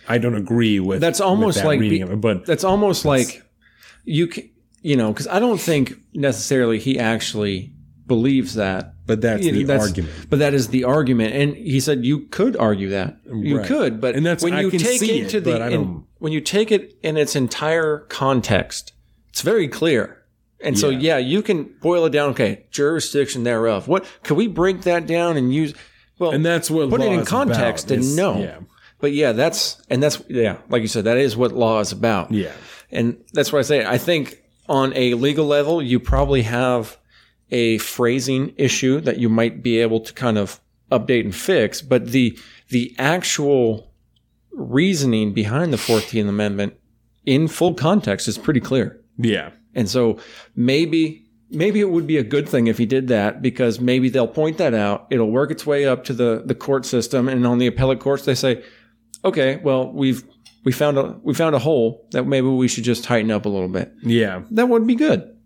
i 0.09 0.19
don't 0.19 0.35
agree 0.35 0.81
with 0.81 0.97
Mm-hmm. 0.97 1.01
That's 1.01 1.21
with 1.21 1.27
almost 1.29 1.59
that 1.59 1.67
like 1.67 1.81
reading 1.81 2.07
be- 2.07 2.13
it 2.15 2.21
but 2.21 2.45
That's 2.45 2.65
almost 2.65 3.05
like 3.05 3.43
you 4.05 4.27
can, 4.27 4.49
you 4.83 4.97
know, 4.97 5.13
because 5.13 5.29
I 5.29 5.39
don't 5.39 5.61
think 5.61 5.93
necessarily 6.15 6.79
he 6.79 6.99
actually 6.99 7.75
believes 8.07 8.55
that. 8.55 8.95
But 9.11 9.21
that's 9.21 9.45
You 9.45 9.53
know, 9.53 9.59
the 9.59 9.65
that's- 9.65 9.89
argument 9.89 10.13
But 10.31 10.39
that 10.39 10.55
is 10.55 10.69
the 10.69 10.85
argument, 10.85 11.35
and 11.35 11.57
he 11.57 11.81
said 11.81 12.05
you 12.05 12.21
could 12.31 12.57
argue 12.57 12.89
that 12.91 13.17
you 13.33 13.59
Right. 13.59 13.67
could, 13.67 14.01
but 14.01 14.15
And 14.15 14.25
that's- 14.25 14.43
when 14.45 14.53
I 14.55 14.61
you 14.63 14.71
take 14.71 15.01
see 15.01 15.21
it 15.21 15.29
to 15.31 15.41
the 15.41 15.57
in- 15.71 16.03
when 16.19 16.33
you 16.33 16.41
take 16.41 16.71
it 16.71 16.95
in 17.03 17.17
its 17.17 17.35
entire 17.35 18.05
context, 18.09 18.93
it's 19.31 19.41
very 19.43 19.69
clear. 19.69 20.19
And 20.63 20.79
so, 20.79 20.91
Yeah. 20.91 21.17
yeah, 21.17 21.19
you 21.19 21.41
can 21.43 21.71
boil 21.83 22.05
it 22.07 22.11
down. 22.11 22.31
Okay, 22.31 22.67
jurisdiction 22.71 23.45
thereof. 23.45 23.89
What 23.89 24.05
could 24.23 24.37
we 24.37 24.47
break 24.47 24.83
that 24.83 25.07
down 25.07 25.37
and 25.37 25.53
use? 25.55 25.73
Well, 26.19 26.33
and 26.33 26.45
that's 26.45 26.71
what 26.71 26.91
put 26.91 27.01
it 27.01 27.11
in 27.11 27.25
context 27.25 27.91
about, 27.91 28.05
and 28.05 28.17
know. 28.17 28.39
yeah 28.39 28.57
But 29.01 29.13
yeah, 29.13 29.33
that's 29.33 29.77
and 29.89 30.03
that's 30.03 30.23
yeah, 30.29 30.57
like 30.69 30.83
you 30.83 30.89
said, 30.89 31.05
that 31.05 31.17
is 31.17 31.37
what 31.37 31.53
law 31.53 31.81
is 31.81 31.91
about. 31.93 32.31
yeah 32.33 32.53
And 32.93 33.17
that's 33.33 33.51
why 33.53 33.61
I 33.61 33.63
say 33.63 33.85
I 33.85 33.97
think 33.99 34.43
on 34.69 34.93
a 34.95 35.15
legal 35.15 35.47
level, 35.47 35.81
you 35.83 35.99
probably 35.99 36.43
have 36.43 36.99
a 37.51 37.79
phrasing 37.79 38.55
issue 38.57 39.01
that 39.01 39.19
you 39.19 39.29
might 39.29 39.63
be 39.63 39.79
able 39.79 40.01
to 40.01 40.13
kind 40.13 40.39
of 40.39 40.61
update 40.91 41.25
and 41.25 41.35
fix, 41.35 41.83
but 41.83 42.09
the 42.09 42.39
the 42.69 42.95
actual 42.99 43.93
reasoning 44.53 45.33
behind 45.33 45.73
the 45.73 45.77
14th 45.77 46.29
Amendment 46.29 46.75
in 47.25 47.49
full 47.49 47.75
context 47.75 48.29
is 48.29 48.39
pretty 48.39 48.61
clear. 48.61 49.01
yeah 49.17 49.51
And 49.75 49.89
so 49.89 50.19
maybe 50.55 51.27
maybe 51.51 51.81
it 51.81 51.91
would 51.91 52.07
be 52.07 52.17
a 52.17 52.23
good 52.23 52.49
thing 52.49 52.67
if 52.67 52.79
he 52.79 52.87
did 52.87 53.09
that 53.09 53.43
because 53.43 53.81
maybe 53.81 54.09
they'll 54.09 54.29
point 54.29 54.59
that 54.59 54.75
out. 54.75 55.07
It'll 55.11 55.31
work 55.31 55.51
its 55.51 55.67
way 55.67 55.87
up 55.87 56.05
to 56.05 56.13
the 56.13 56.43
the 56.45 56.55
court 56.55 56.85
system 56.87 57.29
and 57.29 57.47
on 57.47 57.59
the 57.59 57.67
appellate 57.67 58.01
courts 58.01 58.25
they 58.25 58.35
say, 58.35 58.63
"Okay, 59.25 59.57
well, 59.63 59.93
we've 59.93 60.23
we 60.65 60.73
found 60.73 60.99
a 60.99 61.17
we 61.23 61.35
found 61.35 61.55
a 61.55 61.59
hole 61.59 62.07
that 62.13 62.25
maybe 62.25 62.47
we 62.49 62.69
should 62.69 62.85
just 62.85 63.05
tighten 63.05 63.31
up 63.31 63.47
a 63.47 63.49
little 63.49 63.69
bit." 63.69 63.93
yeah 64.03 64.43
That 64.51 64.69
would 64.69 64.87
be 64.87 64.95
good. 64.95 65.37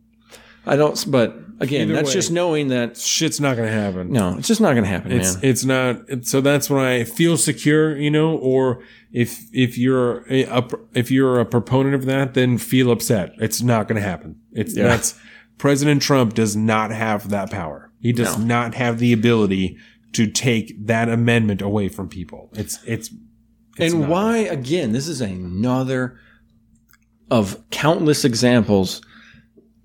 I 0.66 0.76
don't 0.76 1.10
but 1.10 1.36
again, 1.60 1.82
Either 1.88 1.94
that's 1.94 2.08
way. 2.08 2.14
just 2.14 2.30
knowing 2.30 2.68
that 2.68 2.96
shit's 2.96 3.40
not 3.40 3.56
gonna 3.56 3.70
happen 3.70 4.10
no, 4.12 4.36
it's 4.38 4.48
just 4.48 4.60
not 4.60 4.72
going 4.72 4.84
to 4.84 4.88
happen, 4.90 5.12
It's 5.12 5.34
man. 5.34 5.44
it's 5.44 5.64
not. 5.64 6.00
It's, 6.08 6.30
so 6.30 6.40
that's 6.40 6.68
when 6.70 6.84
I 6.84 7.04
feel 7.04 7.36
secure, 7.36 7.96
you 7.96 8.10
know. 8.10 8.36
Or 8.36 8.82
if 9.12 9.44
if 9.52 9.76
you're 9.78 10.24
a, 10.30 10.44
a 10.44 10.68
if 10.94 11.10
you're 11.10 11.38
a 11.40 11.44
proponent 11.46 11.94
of 11.94 12.06
that, 12.06 12.34
then 12.34 12.58
feel 12.58 12.90
upset. 12.90 13.32
It's 13.38 13.62
not 13.62 13.86
going 13.88 14.00
to 14.02 14.08
happen. 14.08 14.36
It's 14.52 14.74
Yeah. 14.76 14.84
that's 14.88 15.18
President 15.58 16.02
Trump 16.02 16.34
does 16.34 16.56
not 16.56 16.90
have 16.90 17.28
that 17.30 17.50
power. 17.50 17.92
He 18.00 18.12
does 18.12 18.36
No. 18.38 18.44
not 18.44 18.74
have 18.74 18.98
the 18.98 19.12
ability 19.12 19.76
to 20.12 20.26
take 20.26 20.86
that 20.86 21.08
amendment 21.08 21.60
away 21.62 21.88
from 21.88 22.08
people. 22.08 22.50
It's 22.54 22.78
it's. 22.86 23.10
it's 23.78 23.94
and 23.94 24.08
why 24.08 24.38
again, 24.38 24.92
this 24.92 25.06
is 25.08 25.20
another 25.20 26.18
of 27.30 27.62
countless 27.70 28.24
examples 28.24 29.00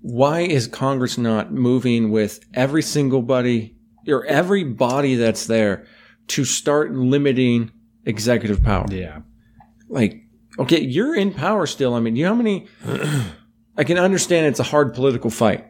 why 0.00 0.40
is 0.40 0.66
Congress 0.66 1.18
not 1.18 1.52
moving 1.52 2.10
with 2.10 2.40
every 2.54 2.82
single 2.82 3.22
body 3.22 3.76
or 4.08 4.24
every 4.24 4.64
body 4.64 5.14
that's 5.14 5.46
there 5.46 5.86
to 6.28 6.44
start 6.44 6.92
limiting 6.92 7.70
executive 8.04 8.62
power? 8.62 8.86
Yeah. 8.90 9.20
Like, 9.88 10.22
okay, 10.58 10.80
you're 10.80 11.14
in 11.14 11.32
power 11.32 11.66
still. 11.66 11.94
I 11.94 12.00
mean, 12.00 12.16
you 12.16 12.24
know 12.24 12.30
how 12.30 12.42
many? 12.42 12.68
I 13.76 13.84
can 13.84 13.98
understand 13.98 14.46
it's 14.46 14.60
a 14.60 14.64
hard 14.64 14.94
political 14.94 15.30
fight, 15.30 15.66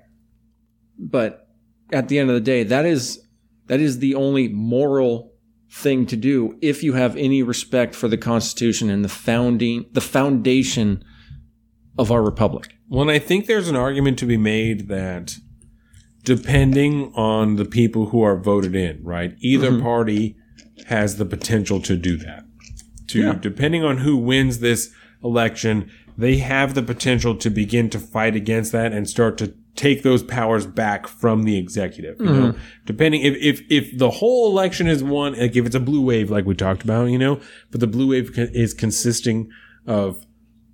but 0.99 1.49
at 1.93 2.09
the 2.09 2.19
end 2.19 2.31
of 2.31 2.35
the 2.35 2.41
day, 2.41 2.65
that 2.65 2.87
is 2.87 3.21
that 3.67 3.81
is 3.81 3.99
the 3.99 4.15
only 4.15 4.49
moral 4.49 5.33
thing 5.71 6.07
to 6.07 6.17
do 6.17 6.59
if 6.61 6.83
you 6.83 6.95
have 6.95 7.17
any 7.17 7.43
respect 7.43 7.95
for 7.95 8.09
the 8.09 8.19
Constitution 8.19 8.91
and 8.91 9.05
the 9.05 9.09
founding, 9.09 9.87
the 9.93 10.01
foundation 10.01 11.05
of 11.99 12.11
our 12.11 12.23
republic. 12.23 12.77
Well, 12.89 13.03
and 13.03 13.11
I 13.11 13.19
think 13.19 13.47
there's 13.47 13.69
an 13.69 13.77
argument 13.77 14.19
to 14.21 14.27
be 14.27 14.37
made 14.37 14.89
that 14.89 15.37
depending 16.25 17.13
on 17.15 17.57
the 17.57 17.65
people 17.65 18.07
who 18.07 18.23
are 18.23 18.37
voted 18.37 18.75
in, 18.77 19.03
right, 19.03 19.35
either 19.41 19.71
Mm-hmm. 19.71 19.83
party 19.83 20.37
has 20.87 21.17
the 21.17 21.25
potential 21.25 21.81
to 21.83 21.97
do 21.97 22.17
that. 22.19 22.45
To 23.09 23.21
Yeah. 23.21 23.39
depending 23.41 23.85
on 23.85 23.99
who 23.99 24.17
wins 24.17 24.59
this 24.61 24.91
election, 25.23 25.91
they 26.17 26.37
have 26.39 26.75
the 26.75 26.83
potential 26.83 27.35
to 27.37 27.51
begin 27.51 27.89
to 27.91 27.99
fight 27.99 28.37
against 28.37 28.73
that 28.73 28.93
and 28.93 29.09
start 29.09 29.39
to 29.39 29.55
take 29.77 30.03
those 30.03 30.23
powers 30.23 30.67
back 30.67 31.07
from 31.07 31.45
the 31.45 31.57
executive. 31.57 32.19
You 32.21 32.27
know, 32.27 32.33
Mm-hmm. 32.53 32.59
depending 32.87 33.23
if, 33.23 33.37
if 33.37 33.63
if 33.71 33.97
the 33.99 34.11
whole 34.11 34.51
election 34.51 34.87
is 34.87 35.03
won, 35.03 35.39
like 35.39 35.57
if 35.57 35.65
it's 35.67 35.75
a 35.75 35.81
blue 35.81 36.03
wave, 36.03 36.31
like 36.31 36.45
we 36.45 36.55
talked 36.55 36.83
about, 36.83 37.07
you 37.11 37.19
know, 37.19 37.41
but 37.71 37.81
the 37.81 37.87
blue 37.87 38.09
wave 38.09 38.31
is 38.37 38.75
consisting 38.75 39.49
of 39.87 40.27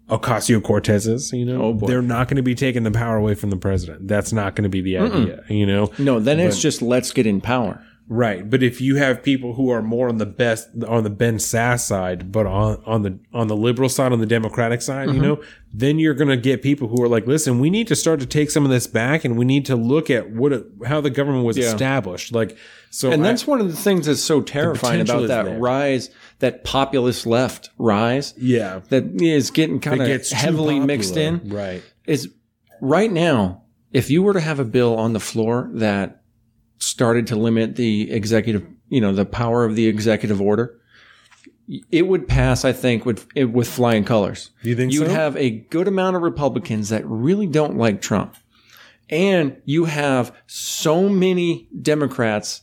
Ocasio 0.09 0.62
Cortez's, 0.62 1.33
you 1.33 1.45
know, 1.45 1.62
Oh, 1.62 1.73
they're 1.87 2.03
not 2.03 2.28
going 2.28 2.37
to 2.37 2.43
be 2.43 2.55
taking 2.55 2.85
the 2.85 2.91
power 2.93 3.16
away 3.16 3.35
from 3.35 3.51
the 3.51 3.57
president. 3.57 4.07
That's 4.07 4.33
not 4.33 4.55
going 4.55 4.62
to 4.65 4.69
be 4.69 4.81
the 4.81 4.99
idea, 4.99 5.43
you 5.49 5.66
know. 5.66 5.91
No, 5.99 6.20
then 6.20 6.39
it's 6.39 6.61
just 6.61 6.81
let's 6.83 7.12
get 7.12 7.27
in 7.27 7.41
power. 7.41 7.83
Right, 8.09 8.49
but 8.49 8.62
if 8.62 8.81
you 8.81 8.95
have 8.97 9.20
people 9.20 9.55
who 9.55 9.69
are 9.70 9.83
more 9.83 10.09
on 10.09 10.19
the 10.19 10.27
best 10.27 10.69
on 10.87 11.03
the 11.03 11.11
Ben 11.11 11.41
Sass 11.41 11.85
side, 11.85 12.31
but 12.31 12.47
on 12.47 12.81
on 12.87 13.03
the 13.03 13.19
on 13.35 13.49
the 13.49 13.57
liberal 13.57 13.89
side, 13.89 14.12
on 14.12 14.20
the 14.20 14.27
Democratic 14.27 14.81
side, 14.81 15.09
Mm-hmm. 15.09 15.16
you 15.16 15.23
know, 15.23 15.43
then 15.74 15.99
you're 15.99 16.15
going 16.15 16.28
to 16.28 16.37
get 16.37 16.62
people 16.62 16.87
who 16.87 17.03
are 17.03 17.09
like, 17.09 17.27
listen, 17.27 17.59
we 17.59 17.69
need 17.69 17.89
to 17.89 17.97
start 17.97 18.20
to 18.20 18.27
take 18.27 18.53
some 18.53 18.65
of 18.65 18.70
this 18.70 18.87
back, 18.87 19.24
and 19.24 19.37
we 19.37 19.45
need 19.45 19.66
to 19.66 19.74
look 19.74 20.09
at 20.09 20.31
what 20.31 20.53
it, 20.53 20.65
how 20.87 21.01
the 21.01 21.11
government 21.11 21.45
was 21.47 21.59
Yeah. 21.59 21.65
established. 21.65 22.33
Like, 22.33 22.57
so 22.97 23.10
And 23.10 23.23
I- 23.24 23.28
that's 23.28 23.47
one 23.47 23.60
of 23.60 23.68
the 23.70 23.77
things 23.77 24.06
that's 24.06 24.23
so 24.23 24.40
terrifying 24.40 25.01
about 25.02 25.28
that 25.28 25.44
there. 25.44 25.59
rise, 25.59 26.09
that 26.39 26.64
populist 26.64 27.27
left 27.27 27.68
rise 27.78 28.32
yeah, 28.39 28.81
that 28.89 29.20
is 29.20 29.51
getting 29.51 29.81
kind 29.81 30.01
of 30.01 30.28
heavily 30.31 30.81
mixed 30.81 31.16
in. 31.16 31.43
right? 31.51 31.82
is 32.06 32.31
right 32.81 33.12
now, 33.12 33.62
if 33.93 34.10
you 34.10 34.23
were 34.23 34.32
to 34.32 34.40
have 34.40 34.59
a 34.60 34.64
bill 34.64 34.97
on 34.97 35.12
the 35.12 35.20
floor 35.20 35.70
that 35.74 36.23
started 36.78 37.27
to 37.27 37.36
limit 37.36 37.77
the 37.77 38.10
executive, 38.10 38.64
you 38.89 39.01
know, 39.01 39.12
the 39.12 39.24
power 39.24 39.64
of 39.64 39.77
the 39.77 39.86
executive 39.86 40.40
order, 40.40 40.78
it 41.90 42.06
would 42.06 42.28
pass, 42.28 42.64
I 42.64 42.73
think, 42.73 43.05
with 43.05 43.27
with 43.36 43.68
flying 43.68 44.05
colors. 44.05 44.51
Do 44.62 44.68
you 44.70 44.77
think 44.77 44.93
You'd 44.93 45.06
so? 45.09 45.12
have 45.12 45.36
a 45.36 45.51
good 45.51 45.89
amount 45.89 46.16
of 46.16 46.23
Republicans 46.23 46.89
that 46.90 47.05
really 47.06 47.47
don't 47.47 47.77
like 47.77 48.01
Trump, 48.01 48.36
and 49.10 49.56
you 49.64 49.85
have 49.86 50.32
so 50.47 51.09
many 51.09 51.68
Democrats. 51.82 52.62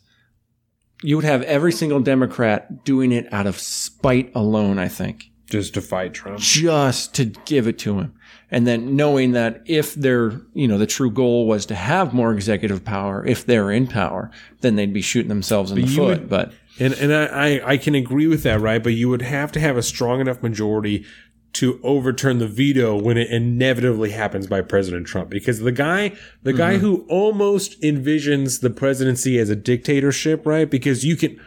You 1.03 1.15
would 1.17 1.25
have 1.25 1.41
every 1.43 1.71
single 1.71 1.99
Democrat 1.99 2.84
doing 2.84 3.11
it 3.11 3.31
out 3.31 3.45
of 3.45 3.59
spite 3.59 4.31
alone. 4.34 4.80
I 4.80 4.88
think 4.88 5.30
Just 5.49 5.73
to 5.75 5.81
fight 5.81 6.13
Trump. 6.13 6.39
just 6.39 7.13
to 7.15 7.25
give 7.25 7.67
it 7.67 7.77
to 7.80 7.99
him. 7.99 8.13
And 8.49 8.67
then 8.67 8.95
knowing 8.95 9.31
that 9.31 9.63
if 9.65 9.95
their, 9.95 10.39
you 10.53 10.67
know, 10.67 10.77
the 10.77 10.85
true 10.85 11.09
goal 11.11 11.47
was 11.47 11.65
to 11.67 11.75
have 11.75 12.13
more 12.13 12.31
executive 12.31 12.85
power, 12.85 13.25
if 13.25 13.45
they're 13.45 13.71
in 13.71 13.88
power, 13.88 14.30
then 14.61 14.75
they'd 14.75 14.93
be 14.93 15.01
shooting 15.01 15.30
themselves 15.30 15.71
in 15.71 15.81
the 15.81 15.88
foot. 15.88 16.19
would- 16.21 16.30
but 16.30 16.53
And 16.80 16.93
and 16.93 17.13
I 17.13 17.61
I 17.65 17.77
can 17.77 17.95
agree 17.95 18.27
with 18.27 18.43
that, 18.43 18.59
right? 18.61 18.81
But 18.84 18.93
you 18.93 19.09
would 19.09 19.21
have 19.23 19.51
to 19.53 19.59
have 19.59 19.75
a 19.77 19.84
strong 19.84 20.21
enough 20.21 20.41
majority 20.41 21.05
to 21.53 21.80
overturn 21.84 22.39
the 22.39 22.47
veto 22.47 22.99
when 22.99 23.17
it 23.17 23.30
inevitably 23.30 24.09
happens 24.09 24.47
by 24.47 24.61
President 24.61 25.05
Trump. 25.05 25.30
Because 25.30 25.59
the 25.59 25.71
guy 25.71 26.13
the 26.41 26.53
guy 26.53 26.73
mm-hmm. 26.73 26.81
who 26.81 27.05
almost 27.09 27.80
envisions 27.81 28.61
the 28.61 28.69
presidency 28.69 29.38
as 29.38 29.49
a 29.49 29.55
dictatorship, 29.55 30.45
right? 30.45 30.69
Because 30.69 31.05
you 31.05 31.15
can 31.15 31.39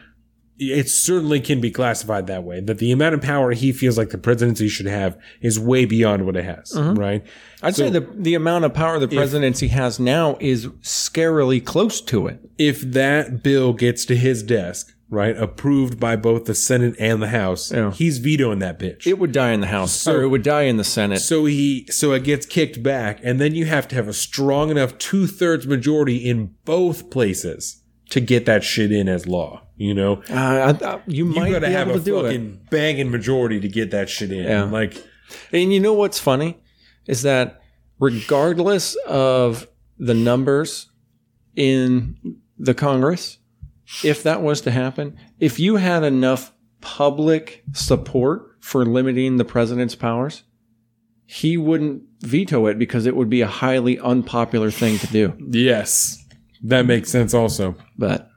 it 0.59 0.89
certainly 0.89 1.39
can 1.39 1.61
be 1.61 1.71
classified 1.71 2.27
that 2.29 2.43
way. 2.43 2.61
That 2.61 2.79
the 2.79 2.91
amount 2.91 3.15
of 3.15 3.21
power 3.21 3.53
he 3.53 3.73
feels 3.73 3.99
like 3.99 4.11
the 4.11 4.19
presidency 4.19 4.69
should 4.69 4.87
have 4.87 5.21
is 5.41 5.59
way 5.59 5.85
beyond 5.85 6.25
what 6.25 6.37
it 6.37 6.45
has, 6.45 6.73
mm-hmm. 6.73 6.99
right? 6.99 7.27
I'd 7.63 7.77
say 7.77 7.91
the 7.91 8.01
the 8.01 8.35
amount 8.35 8.65
of 8.65 8.73
power 8.73 8.99
the 8.99 9.09
presidency 9.09 9.69
has 9.69 10.01
now 10.01 10.39
is 10.41 10.67
scarily 10.83 11.65
close 11.65 12.01
to 12.03 12.27
it. 12.29 12.41
If 12.59 12.81
that 12.81 13.43
bill 13.43 13.73
gets 13.73 14.05
to 14.07 14.17
his 14.17 14.43
desk, 14.43 14.96
right, 15.09 15.37
approved 15.37 16.01
by 16.01 16.17
both 16.17 16.47
the 16.47 16.55
Senate 16.55 16.95
and 16.99 17.23
the 17.23 17.29
House, 17.29 17.71
Yeah. 17.73 17.93
he's 17.93 18.19
vetoing 18.19 18.59
that 18.61 18.79
bitch. 18.79 19.07
It 19.07 19.19
would 19.19 19.33
die 19.33 19.53
in 19.53 19.61
the 19.61 19.67
House, 19.69 20.07
or 20.07 20.23
it 20.23 20.29
would 20.29 20.43
die 20.43 20.63
in 20.63 20.77
the 20.77 20.85
Senate. 20.85 21.21
So 21.21 21.45
he 21.45 21.87
so 21.91 22.13
it 22.13 22.25
gets 22.25 22.45
kicked 22.47 22.83
back, 22.83 23.21
and 23.23 23.41
then 23.41 23.55
you 23.55 23.67
have 23.67 23.87
to 23.89 23.95
have 23.95 24.09
a 24.09 24.13
strong 24.13 24.71
enough 24.71 24.99
two 24.99 25.27
thirds 25.27 25.67
majority 25.67 26.17
in 26.17 26.55
both 26.65 27.11
places 27.11 27.83
to 28.11 28.21
get 28.21 28.47
that 28.47 28.63
shit 28.65 28.91
in 28.93 29.09
as 29.09 29.27
law. 29.27 29.63
You 29.77 29.93
know, 29.95 30.23
Uh, 30.31 30.35
I, 30.81 30.85
I, 30.87 31.01
you 31.07 31.27
you 31.29 31.35
might 31.35 31.51
gotta 31.53 31.67
be 31.67 31.73
have 31.73 31.89
a 31.89 31.95
to 31.95 32.01
do 32.01 32.19
it. 32.21 32.23
fucking 32.25 32.61
banging 32.71 33.11
majority 33.11 33.61
to 33.61 33.69
get 33.69 33.91
that 33.91 34.09
shit 34.09 34.33
in. 34.33 34.45
Yeah. 34.45 34.63
Like, 34.65 34.97
And 35.53 35.73
you 35.73 35.81
know 35.81 35.93
what's 35.93 36.19
funny 36.19 36.57
is 37.07 37.23
that 37.23 37.61
regardless 37.99 38.95
of 39.07 39.67
the 39.99 40.15
numbers 40.15 40.89
in 41.57 42.17
the 42.59 42.75
Congress, 42.75 43.39
if 44.05 44.23
that 44.23 44.43
was 44.43 44.61
to 44.63 44.71
happen, 44.71 45.17
if 45.39 45.59
you 45.59 45.77
had 45.77 46.03
enough 46.05 46.53
public 46.81 47.65
support 47.73 48.57
for 48.61 48.85
limiting 48.85 49.37
the 49.37 49.45
president's 49.45 49.95
powers, 49.95 50.43
he 51.25 51.57
wouldn't 51.57 52.03
veto 52.21 52.67
it 52.67 52.79
because 52.79 53.07
it 53.07 53.17
would 53.17 53.29
be 53.31 53.41
a 53.41 53.47
highly 53.47 53.99
unpopular 53.99 54.71
thing 54.71 54.99
to 54.99 55.07
do. 55.09 55.35
yes, 55.51 56.25
that 56.63 56.87
makes 56.87 57.11
sense. 57.11 57.35
Also, 57.35 57.75
But 57.99 58.31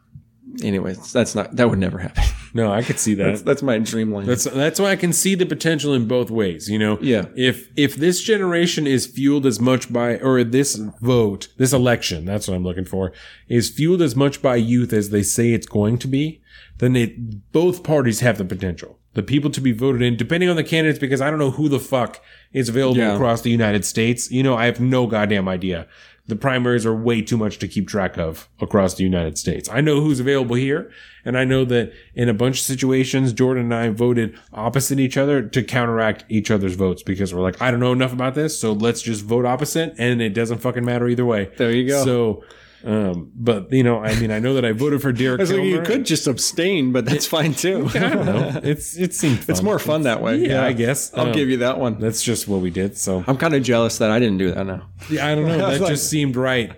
anyways, 0.64 1.12
that's 1.14 1.36
not 1.36 1.56
that 1.56 1.70
would 1.70 1.80
never 1.80 2.00
happen. 2.00 2.24
No, 2.54 2.72
I 2.72 2.82
could 2.84 3.00
see 3.00 3.14
that. 3.16 3.24
That's, 3.26 3.42
that's 3.42 3.62
my 3.64 3.78
dreamland. 3.80 4.28
That's 4.28 4.44
that's 4.46 4.80
why 4.80 4.92
I 4.92 4.96
can 4.96 5.14
see 5.14 5.36
the 5.36 5.46
potential 5.46 5.94
in 5.94 6.08
both 6.08 6.30
ways. 6.32 6.70
You 6.70 6.80
know, 6.80 6.98
Yeah. 7.02 7.26
If 7.36 7.70
if 7.76 7.96
this 7.96 8.22
generation 8.22 8.88
is 8.88 9.06
fueled 9.06 9.46
as 9.46 9.60
much 9.60 9.92
by, 9.92 10.18
or 10.18 10.44
this 10.44 10.76
vote, 11.02 11.48
this 11.58 11.74
election, 11.74 12.26
that's 12.26 12.48
what 12.48 12.56
I'm 12.56 12.64
looking 12.64 12.86
for, 12.86 13.12
is 13.48 13.70
fueled 13.70 14.02
as 14.02 14.16
much 14.16 14.42
by 14.42 14.56
youth 14.56 14.94
as 14.94 15.10
they 15.10 15.24
say 15.24 15.52
it's 15.54 15.68
going 15.68 15.98
to 16.00 16.08
be, 16.08 16.42
then 16.80 16.96
it 16.96 17.52
both 17.52 17.84
parties 17.84 18.22
have 18.22 18.38
the 18.38 18.46
potential. 18.46 18.98
The 19.16 19.24
people 19.24 19.50
to 19.52 19.60
be 19.62 19.72
voted 19.72 20.02
in, 20.04 20.16
depending 20.18 20.50
on 20.50 20.56
the 20.56 20.64
candidates, 20.64 21.00
because 21.00 21.20
I 21.20 21.30
don't 21.32 21.40
know 21.40 21.52
who 21.52 21.68
the 21.68 21.80
fuck 21.80 22.22
is 22.54 22.70
available 22.70 22.98
Yeah. 23.00 23.16
across 23.16 23.42
the 23.42 23.50
United 23.50 23.84
States. 23.84 24.30
You 24.32 24.44
know, 24.44 24.56
I 24.56 24.66
have 24.66 24.80
no 24.80 25.08
goddamn 25.08 25.48
idea. 25.50 25.88
The 26.30 26.36
primaries 26.36 26.86
are 26.86 26.94
way 26.94 27.24
too 27.24 27.38
much 27.38 27.58
to 27.58 27.68
keep 27.68 27.88
track 27.88 28.18
of 28.18 28.48
across 28.62 28.94
the 28.94 29.04
United 29.04 29.38
States. 29.40 29.68
I 29.68 29.82
know 29.82 30.00
who's 30.00 30.20
available 30.20 30.56
here, 30.56 30.92
and 31.26 31.36
I 31.36 31.44
know 31.44 31.66
that 31.66 31.92
in 32.14 32.30
a 32.30 32.36
bunch 32.36 32.60
of 32.60 32.66
situations, 32.66 33.34
Jordan 33.34 33.64
and 33.64 33.74
I 33.74 33.90
voted 33.90 34.38
opposite 34.54 35.00
each 35.00 35.18
other 35.18 35.42
to 35.42 35.64
counteract 35.64 36.26
each 36.30 36.52
other's 36.52 36.76
votes 36.76 37.02
because 37.02 37.34
we're 37.34 37.42
like, 37.42 37.60
I 37.60 37.72
don't 37.72 37.80
know 37.80 37.94
enough 37.94 38.14
about 38.14 38.36
this, 38.36 38.60
so 38.60 38.74
let's 38.74 39.02
just 39.02 39.26
vote 39.26 39.46
opposite, 39.46 39.96
and 39.98 40.22
it 40.22 40.36
doesn't 40.36 40.60
fucking 40.60 40.86
matter 40.86 41.08
either 41.08 41.26
way. 41.26 41.52
There 41.58 41.72
you 41.72 41.88
go. 41.88 42.06
So, 42.06 42.44
um, 42.86 43.32
but 43.36 43.72
you 43.72 43.84
know, 43.84 44.00
I 44.00 44.18
mean, 44.20 44.32
I 44.32 44.40
know 44.40 44.54
that 44.54 44.64
I 44.66 44.72
voted 44.72 45.02
for 45.02 45.12
Derek. 45.12 45.42
It's 45.42 45.52
like 45.52 45.64
you 45.64 45.82
could 45.82 46.06
just 46.06 46.28
abstain, 46.28 46.92
but 46.92 47.06
that's 47.06 47.26
fine 47.26 47.54
too. 47.54 47.90
I 47.94 48.00
don't 48.00 48.26
know. 48.26 48.60
It's 48.64 48.98
it 48.98 49.14
seemed 49.14 49.40
fun. 49.40 49.46
It's 49.50 49.62
more 49.62 49.80
fun 49.80 50.04
that 50.04 50.22
way. 50.22 50.38
Yeah, 50.38 50.64
I 50.66 50.74
guess. 50.74 51.14
I'll 51.14 51.28
Um, 51.28 51.32
give 51.34 51.50
you 51.50 51.58
that 51.58 51.80
one. 51.80 52.00
That's 52.00 52.22
just 52.24 52.48
what 52.48 52.62
we 52.62 52.70
did. 52.70 52.98
So 52.98 53.24
I'm 53.28 53.38
kind 53.38 53.54
of 53.54 53.64
jealous 53.64 53.98
that 53.98 54.12
I 54.12 54.20
didn't 54.20 54.38
do 54.38 54.52
that 54.52 54.66
now. 54.66 54.90
Yeah, 55.10 55.28
I 55.28 55.36
don't 55.36 55.48
know. 55.48 55.58
That 55.58 55.82
like- 55.82 55.92
just 55.92 56.10
seemed 56.10 56.36
right. 56.36 56.72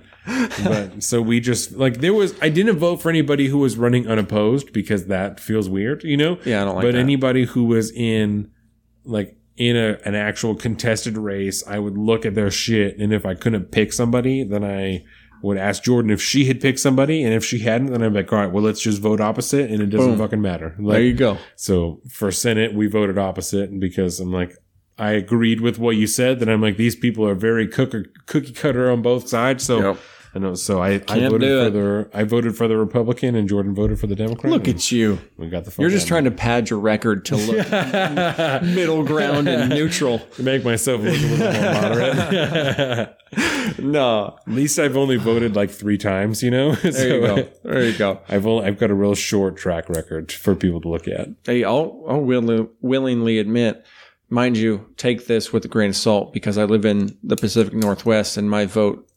But 0.64 1.02
so 1.04 1.22
we 1.22 1.40
just 1.40 1.72
like 1.74 1.98
there 2.00 2.14
was 2.14 2.36
I 2.42 2.50
didn't 2.50 2.78
vote 2.78 3.02
for 3.02 3.10
anybody 3.10 3.48
who 3.48 3.58
was 3.58 3.76
running 3.78 4.08
unopposed 4.08 4.72
because 4.72 5.08
that 5.08 5.40
feels 5.40 5.68
weird, 5.68 6.04
you 6.04 6.16
know? 6.16 6.38
Yeah, 6.46 6.62
I 6.62 6.66
don't 6.66 6.76
like 6.76 6.84
But 6.84 6.92
that. 6.94 7.00
anybody 7.00 7.46
who 7.46 7.64
was 7.66 7.92
in 7.92 8.52
like 9.04 9.36
in 9.58 9.76
a 9.76 9.98
an 10.06 10.14
actual 10.16 10.54
contested 10.56 11.18
race, 11.18 11.64
I 11.68 11.80
would 11.80 11.98
look 11.98 12.26
at 12.26 12.36
their 12.36 12.52
shit 12.52 13.00
and 13.00 13.12
if 13.12 13.26
I 13.26 13.34
couldn't 13.34 13.72
pick 13.72 13.92
somebody, 13.94 14.44
then 14.44 14.64
I 14.64 15.04
would 15.42 15.58
ask 15.58 15.84
Jordan 15.84 16.12
if 16.12 16.22
she 16.22 16.46
had 16.46 16.62
picked 16.62 16.80
somebody, 16.80 17.24
and 17.24 17.34
if 17.34 17.44
she 17.44 17.60
hadn't, 17.60 17.88
then 17.92 18.04
I'd 18.04 18.10
be 18.14 18.20
like, 18.20 18.32
all 18.32 18.40
right, 18.40 18.52
well, 18.52 18.64
let's 18.64 18.82
just 18.82 19.02
vote 19.02 19.20
opposite, 19.22 19.70
and 19.72 19.82
it 19.82 19.88
doesn't 19.88 20.12
Boom. 20.12 20.18
fucking 20.20 20.42
matter. 20.42 20.76
Like, 20.80 20.96
There 20.96 21.02
you 21.04 21.14
go. 21.14 21.38
so 21.56 22.02
for 22.10 22.32
Senate, 22.32 22.74
we 22.74 22.88
voted 22.88 23.18
opposite, 23.18 23.70
and 23.70 23.80
because 23.80 24.20
I'm 24.20 24.32
like, 24.32 24.56
I 24.98 25.12
agreed 25.12 25.62
with 25.62 25.80
what 25.80 25.96
you 25.96 26.06
said, 26.06 26.40
that 26.40 26.50
I'm 26.50 26.62
like, 26.62 26.78
these 26.78 26.96
people 26.96 27.28
are 27.28 27.34
very 27.34 27.68
cooker, 27.68 28.06
cookie 28.28 28.54
cutter 28.54 28.92
on 28.92 29.02
both 29.02 29.28
sides. 29.28 29.64
So 29.66 29.80
Yep. 29.94 29.98
I 30.34 30.40
know. 30.40 30.56
So 30.56 30.82
I, 30.82 31.02
I 31.10 31.28
voted 31.28 31.66
for 31.66 31.70
the 31.70 32.10
I 32.14 32.24
voted 32.24 32.56
for 32.56 32.68
the 32.68 32.78
Republican, 32.78 33.36
and 33.36 33.50
Jordan 33.50 33.76
voted 33.76 34.00
for 34.00 34.08
the 34.08 34.16
Democrat. 34.16 34.52
Look 34.52 34.68
at 34.68 34.92
you. 34.92 35.20
we 35.38 35.50
got 35.50 35.66
the. 35.66 35.76
You're 35.78 35.90
just 35.90 36.08
trying 36.08 36.24
to 36.24 36.32
pad 36.32 36.70
your 36.70 36.80
record 36.80 37.26
to 37.26 37.36
look 37.36 37.70
middle 38.64 39.04
ground 39.04 39.50
and 39.50 39.70
neutral. 39.70 40.20
to 40.36 40.44
make 40.44 40.64
myself 40.64 41.02
look 41.02 41.18
a 41.18 41.22
little 41.22 41.62
more 41.62 41.72
moderate. 41.74 43.18
No. 43.80 44.38
At 44.46 44.54
least 44.54 44.78
I've 44.78 44.98
only 44.98 45.16
voted 45.16 45.56
like 45.56 45.70
three 45.70 45.98
times. 45.98 46.44
You 46.44 46.52
know. 46.52 46.76
There 46.76 47.16
you 47.16 47.22
go. 47.22 47.36
Uh, 47.36 47.46
there 47.64 47.84
you 47.86 47.98
go. 47.98 48.20
I've 48.28 48.46
only, 48.46 48.66
I've 48.66 48.78
got 48.78 48.92
a 48.92 48.94
real 48.94 49.16
short 49.16 49.56
track 49.56 49.88
record 49.88 50.32
for 50.32 50.54
people 50.54 50.82
to 50.82 50.90
look 50.90 51.08
at. 51.08 51.30
Hey, 51.46 51.64
I'll, 51.64 52.04
I'll 52.08 52.22
will, 52.22 52.70
willingly 52.82 53.40
admit, 53.40 53.86
mind 54.30 54.58
you, 54.58 54.86
take 54.98 55.28
this 55.28 55.54
with 55.54 55.64
a 55.64 55.70
grain 55.70 55.92
of 55.92 55.96
salt 55.96 56.34
because 56.34 56.58
I 56.58 56.66
live 56.66 56.86
in 56.86 57.18
the 57.24 57.38
Pacific 57.38 57.74
Northwest 57.74 58.36
and 58.36 58.50
my 58.50 58.66
vote 58.66 59.08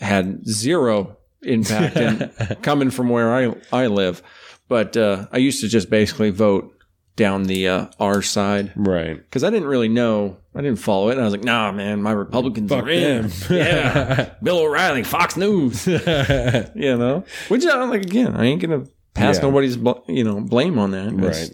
had 0.00 0.46
zero 0.46 1.16
impact 1.42 1.96
in, 1.96 2.56
coming 2.62 2.90
from 2.90 3.08
where 3.08 3.34
I, 3.34 3.54
I 3.72 3.86
live. 3.86 4.22
But 4.68 4.96
uh, 4.96 5.26
I 5.32 5.38
used 5.38 5.60
to 5.62 5.68
just 5.68 5.88
basically 5.90 6.30
vote 6.30 6.74
down 7.16 7.44
the 7.44 7.66
uh, 7.68 7.86
R 7.98 8.22
side 8.22 8.72
Right. 8.76 9.16
because 9.16 9.42
I 9.42 9.50
didn't 9.50 9.68
really 9.68 9.88
know. 9.88 10.36
I 10.54 10.60
didn't 10.60 10.78
follow 10.78 11.08
it. 11.08 11.12
And 11.12 11.20
I 11.20 11.24
was 11.24 11.32
like, 11.32 11.42
nah, 11.44 11.72
man, 11.72 12.02
my 12.02 12.12
Republicans 12.12 12.68
Fuck 12.70 12.84
are 12.84 12.90
in. 12.90 13.30
yeah. 13.50 14.34
Bill 14.42 14.58
O'Reilly, 14.58 15.02
Fox 15.04 15.36
News. 15.36 15.86
you 15.86 15.96
know, 15.96 17.24
which 17.48 17.64
I'm 17.66 17.90
like, 17.90 18.02
again, 18.02 18.36
I 18.36 18.44
ain't 18.44 18.60
going 18.62 18.84
to 18.84 18.90
pass 19.14 19.36
Yeah. 19.36 19.42
nobody's, 19.42 19.76
bl- 19.76 19.98
you 20.06 20.22
know, 20.24 20.40
blame 20.40 20.78
on 20.78 20.90
that. 20.92 21.12
Right. 21.12 21.50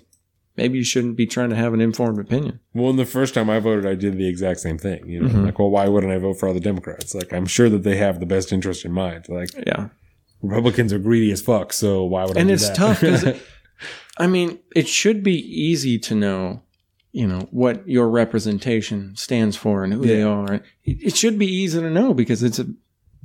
Maybe 0.57 0.79
you 0.79 0.85
shouldn't 0.85 1.17
be 1.17 1.27
trying 1.27 1.51
to 1.51 1.57
have 1.57 1.75
an 1.75 1.81
informed 1.81 2.19
opinion. 2.21 2.61
Well, 2.75 2.91
in 2.91 2.97
the 2.97 3.05
first 3.05 3.35
time 3.35 3.51
I 3.51 3.59
voted, 3.59 3.87
I 3.87 3.95
did 3.95 4.17
the 4.17 4.29
exact 4.29 4.61
same 4.61 4.79
thing. 4.79 5.09
You 5.09 5.23
know, 5.23 5.29
Mhm. 5.29 5.45
like, 5.47 5.59
well, 5.59 5.71
why 5.71 5.89
wouldn't 5.89 6.13
I 6.13 6.19
vote 6.19 6.35
for 6.39 6.47
all 6.47 6.55
the 6.55 6.61
Democrats? 6.61 7.15
Like, 7.15 7.33
I'm 7.33 7.47
sure 7.47 7.69
that 7.69 7.83
they 7.83 7.97
have 7.97 8.21
the 8.21 8.27
best 8.27 8.53
interest 8.53 8.85
in 8.85 8.93
mind. 8.93 9.25
Like, 9.29 9.51
Yeah. 9.67 9.89
Republicans 10.43 10.93
are 10.93 10.99
greedy 10.99 11.33
as 11.33 11.41
fuck, 11.41 11.73
so 11.73 12.05
why 12.05 12.25
would 12.25 12.37
I 12.37 12.41
and 12.41 12.51
it's 12.51 12.69
that? 12.69 12.77
tough 12.77 13.01
because 13.01 13.25
i 14.19 14.27
mean 14.27 14.59
it 14.77 14.87
should 14.87 15.23
be 15.25 15.37
easy 15.37 15.99
to 15.99 16.15
know 16.15 16.63
you 17.13 17.27
know 17.27 17.49
what 17.51 17.87
your 17.89 18.09
representation 18.09 19.17
stands 19.17 19.57
for 19.57 19.83
and 19.83 19.93
who 19.93 20.03
they 20.07 20.23
are 20.23 20.55
it, 20.55 20.63
it 20.85 21.17
should 21.17 21.39
be 21.39 21.47
easy 21.47 21.81
to 21.81 21.91
know 21.91 22.13
because 22.15 22.43
it's 22.43 22.59
a 22.61 22.67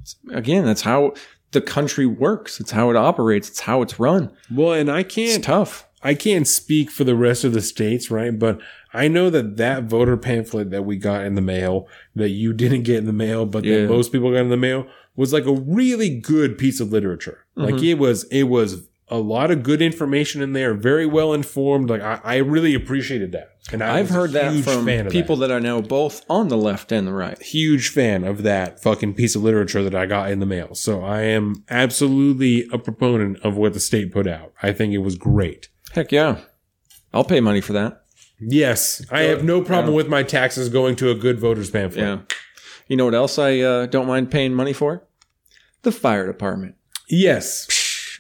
it's, 0.02 0.16
again 0.32 0.64
that's 0.66 0.82
how 0.82 1.14
the 1.52 1.62
country 1.62 2.06
works 2.06 2.60
it's 2.60 2.72
how 2.72 2.90
it 2.90 2.96
operates 2.96 3.50
it's 3.50 3.60
how 3.60 3.82
it's 3.82 4.00
run 4.00 4.32
well, 4.50 4.74
and 4.74 4.90
I 4.90 5.04
can't, 5.04 5.44
tough 5.44 5.88
I 6.02 6.14
can't 6.14 6.48
speak 6.48 6.90
for 6.92 7.04
the 7.04 7.16
rest 7.16 7.44
of 7.44 7.54
the 7.54 7.62
states, 7.62 8.10
right? 8.10 8.38
But 8.38 8.60
I 8.94 9.08
know 9.08 9.30
that 9.30 9.58
that 9.58 9.84
voter 9.84 10.16
pamphlet 10.18 10.70
that 10.72 10.86
we 10.86 10.96
got 10.98 11.26
in 11.26 11.36
the 11.36 11.42
mail, 11.42 11.88
that 12.16 12.30
you 12.30 12.54
didn't 12.54 12.84
get 12.84 12.98
in 12.98 13.06
the 13.06 13.14
mail, 13.14 13.46
but 13.46 13.64
Yeah. 13.66 13.82
that 13.82 13.90
most 13.90 14.12
people 14.12 14.32
got 14.32 14.40
in 14.40 14.50
the 14.50 14.58
mail, 14.58 14.88
was 15.16 15.34
like 15.34 15.46
a 15.46 15.54
really 15.54 16.10
good 16.10 16.58
piece 16.58 16.80
of 16.80 16.92
literature. 16.92 17.40
Like 17.56 17.76
Mhm. 17.76 17.90
it 17.92 17.94
was, 18.00 18.24
it 18.32 18.44
was 18.44 18.88
a 19.12 19.18
lot 19.18 19.50
of 19.52 19.64
good 19.64 19.82
information 19.82 20.42
in 20.42 20.54
there, 20.54 20.74
very 20.74 21.06
well 21.06 21.34
informed. 21.34 21.90
Like 21.90 22.02
I, 22.02 22.20
I 22.24 22.36
really 22.38 22.74
appreciated 22.76 23.32
that, 23.34 23.50
and 23.74 23.84
I 23.84 23.98
i've 23.98 24.10
heard 24.12 24.32
that 24.34 24.54
from 24.64 24.86
people 25.10 25.36
that. 25.38 25.52
i 25.52 25.58
know 25.58 25.82
both 25.82 26.24
on 26.30 26.48
the 26.48 26.56
left 26.56 26.92
and 26.92 27.08
the 27.08 27.12
right 27.12 27.42
huge 27.42 27.90
fan 27.90 28.24
of 28.24 28.44
that 28.44 28.82
fucking 28.84 29.16
piece 29.16 29.36
of 29.36 29.42
literature 29.44 29.82
that 29.84 29.96
I 29.96 30.06
got 30.06 30.30
in 30.32 30.40
the 30.40 30.46
mail. 30.46 30.76
So 30.76 31.02
I 31.04 31.24
am 31.24 31.64
absolutely 31.70 32.68
a 32.72 32.78
proponent 32.78 33.40
of 33.44 33.58
what 33.58 33.74
the 33.74 33.80
state 33.80 34.12
put 34.12 34.28
out. 34.28 34.54
I 34.62 34.72
think 34.74 34.94
it 34.94 35.00
was 35.00 35.16
great. 35.16 35.70
Heck 36.00 36.12
yeah 36.14 36.38
i'll 37.14 37.24
pay 37.26 37.40
money 37.42 37.62
for 37.62 37.74
that 37.74 38.04
Yes, 38.42 39.02
I 39.12 39.24
have 39.24 39.44
no 39.44 39.62
problem 39.62 39.94
with 39.94 40.08
my 40.08 40.24
taxes 40.24 40.70
going 40.70 40.96
to 40.96 41.12
a 41.12 41.16
good 41.16 41.42
voter's 41.42 41.70
pamphlet. 41.70 42.06
yeah 42.06 42.20
you 42.88 42.96
know 42.96 43.04
what 43.04 43.14
else 43.14 43.38
i 43.38 43.60
uh, 43.60 43.86
don't 43.86 44.08
mind 44.08 44.32
paying 44.32 44.54
money 44.54 44.72
for 44.74 45.04
the 45.82 45.92
fire 45.92 46.26
department 46.26 46.76
Yes. 47.10 47.68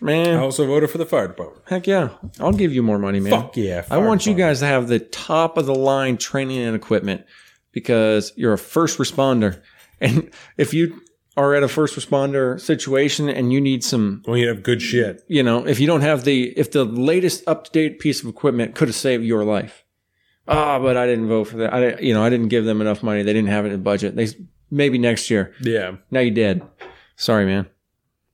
Man. 0.02 0.36
I 0.38 0.40
also 0.42 0.66
voted 0.66 0.90
for 0.90 0.98
the 0.98 1.06
fire 1.06 1.28
department. 1.30 1.64
heck 1.70 1.88
yeah 1.88 2.10
i'll 2.40 2.52
give 2.52 2.74
you 2.74 2.84
more 2.84 3.00
money 3.00 3.20
man 3.22 3.32
Fuck 3.32 3.56
yeah. 3.56 3.86
I 3.90 3.98
want 3.98 4.26
you 4.26 4.34
guys 4.34 4.60
to 4.60 4.66
have 4.66 4.88
the 4.90 5.00
top 5.00 5.58
of 5.58 5.66
the 5.66 5.76
line 5.76 6.18
training 6.18 6.58
and 6.60 6.76
equipment 6.76 7.24
because 7.72 8.34
you're 8.36 8.54
a 8.54 8.58
first 8.58 8.98
responder. 9.00 9.62
And 10.02 10.32
if 10.58 10.74
you 10.74 11.02
are 11.40 11.56
at 11.56 11.64
a 11.64 11.68
first 11.68 11.95
responder 11.95 12.60
situation 12.60 13.30
and 13.30 13.52
you 13.53 13.61
need 13.61 13.84
some, 13.84 14.24
Well, 14.28 14.38
you 14.38 14.48
have 14.49 14.61
good 14.64 14.82
shit. 14.82 15.24
you 15.28 15.41
know, 15.44 15.66
if 15.66 15.80
you 15.80 15.88
don't 15.88 16.02
have 16.02 16.24
the, 16.26 16.38
if 16.57 16.72
the 16.72 16.84
latest 16.86 17.48
up 17.48 17.64
to 17.66 17.72
date 17.72 17.99
piece 17.99 18.22
of 18.22 18.28
equipment 18.30 18.76
could 18.76 18.88
have 18.90 18.95
saved 18.95 19.24
your 19.24 19.44
life. 19.45 19.84
Ah, 20.48 20.80
but 20.80 20.98
I 20.98 21.06
didn't 21.06 21.28
vote 21.28 21.45
for 21.45 21.57
that. 21.57 21.74
I, 21.74 21.80
didn't- 21.80 22.03
you 22.03 22.14
know, 22.14 22.24
I 22.24 22.30
didn't 22.30 22.49
give 22.49 22.66
them 22.66 22.82
enough 22.82 23.02
money. 23.03 23.24
They 23.24 23.34
didn't 23.34 23.49
have 23.49 23.66
it 23.66 23.68
in 23.68 23.74
the 23.74 23.78
budget. 23.91 24.16
They 24.16 24.28
maybe 24.72 24.98
next 24.98 25.30
year. 25.30 25.53
Yeah. 25.61 25.98
Now 26.11 26.22
you 26.22 26.32
did. 26.32 26.61
Sorry, 27.16 27.45
man. 27.45 27.68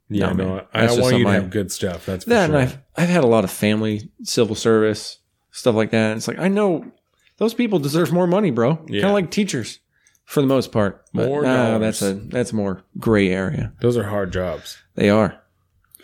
Yeah, 0.09 0.27
No, 0.27 0.33
no, 0.33 0.55
man. 0.55 0.65
I, 0.73 0.85
I 0.87 0.99
want 0.99 1.17
you 1.17 1.23
to 1.25 1.31
have 1.31 1.49
good 1.49 1.71
stuff. 1.71 2.05
That's 2.05 2.23
for 2.23 2.29
That 2.29 2.47
sure. 2.47 2.55
and 2.55 2.63
I've 2.63 2.77
I've 2.95 3.09
had 3.09 3.23
a 3.23 3.27
lot 3.27 3.43
of 3.43 3.51
family, 3.51 4.11
civil 4.23 4.55
service, 4.55 5.17
stuff 5.51 5.75
like 5.75 5.91
that. 5.91 6.15
It's 6.17 6.27
like 6.27 6.37
I 6.39 6.47
know 6.47 6.91
those 7.37 7.53
people 7.53 7.79
deserve 7.79 8.11
more 8.13 8.27
money, 8.27 8.51
bro. 8.51 8.75
Kind 8.77 9.03
of 9.03 9.11
like 9.11 9.31
teachers, 9.31 9.79
for 10.25 10.41
the 10.41 10.47
most 10.47 10.71
part. 10.71 11.05
But, 11.13 11.27
More 11.27 11.45
uh, 11.45 11.47
nah, 11.47 11.71
dollars. 11.71 11.99
that's 11.99 12.01
a 12.01 12.13
that's 12.13 12.53
more 12.53 12.83
gray 12.99 13.29
area. 13.29 13.73
Those 13.81 13.97
are 13.97 14.03
hard 14.03 14.33
jobs. 14.33 14.77
They 14.95 15.09
are 15.09 15.41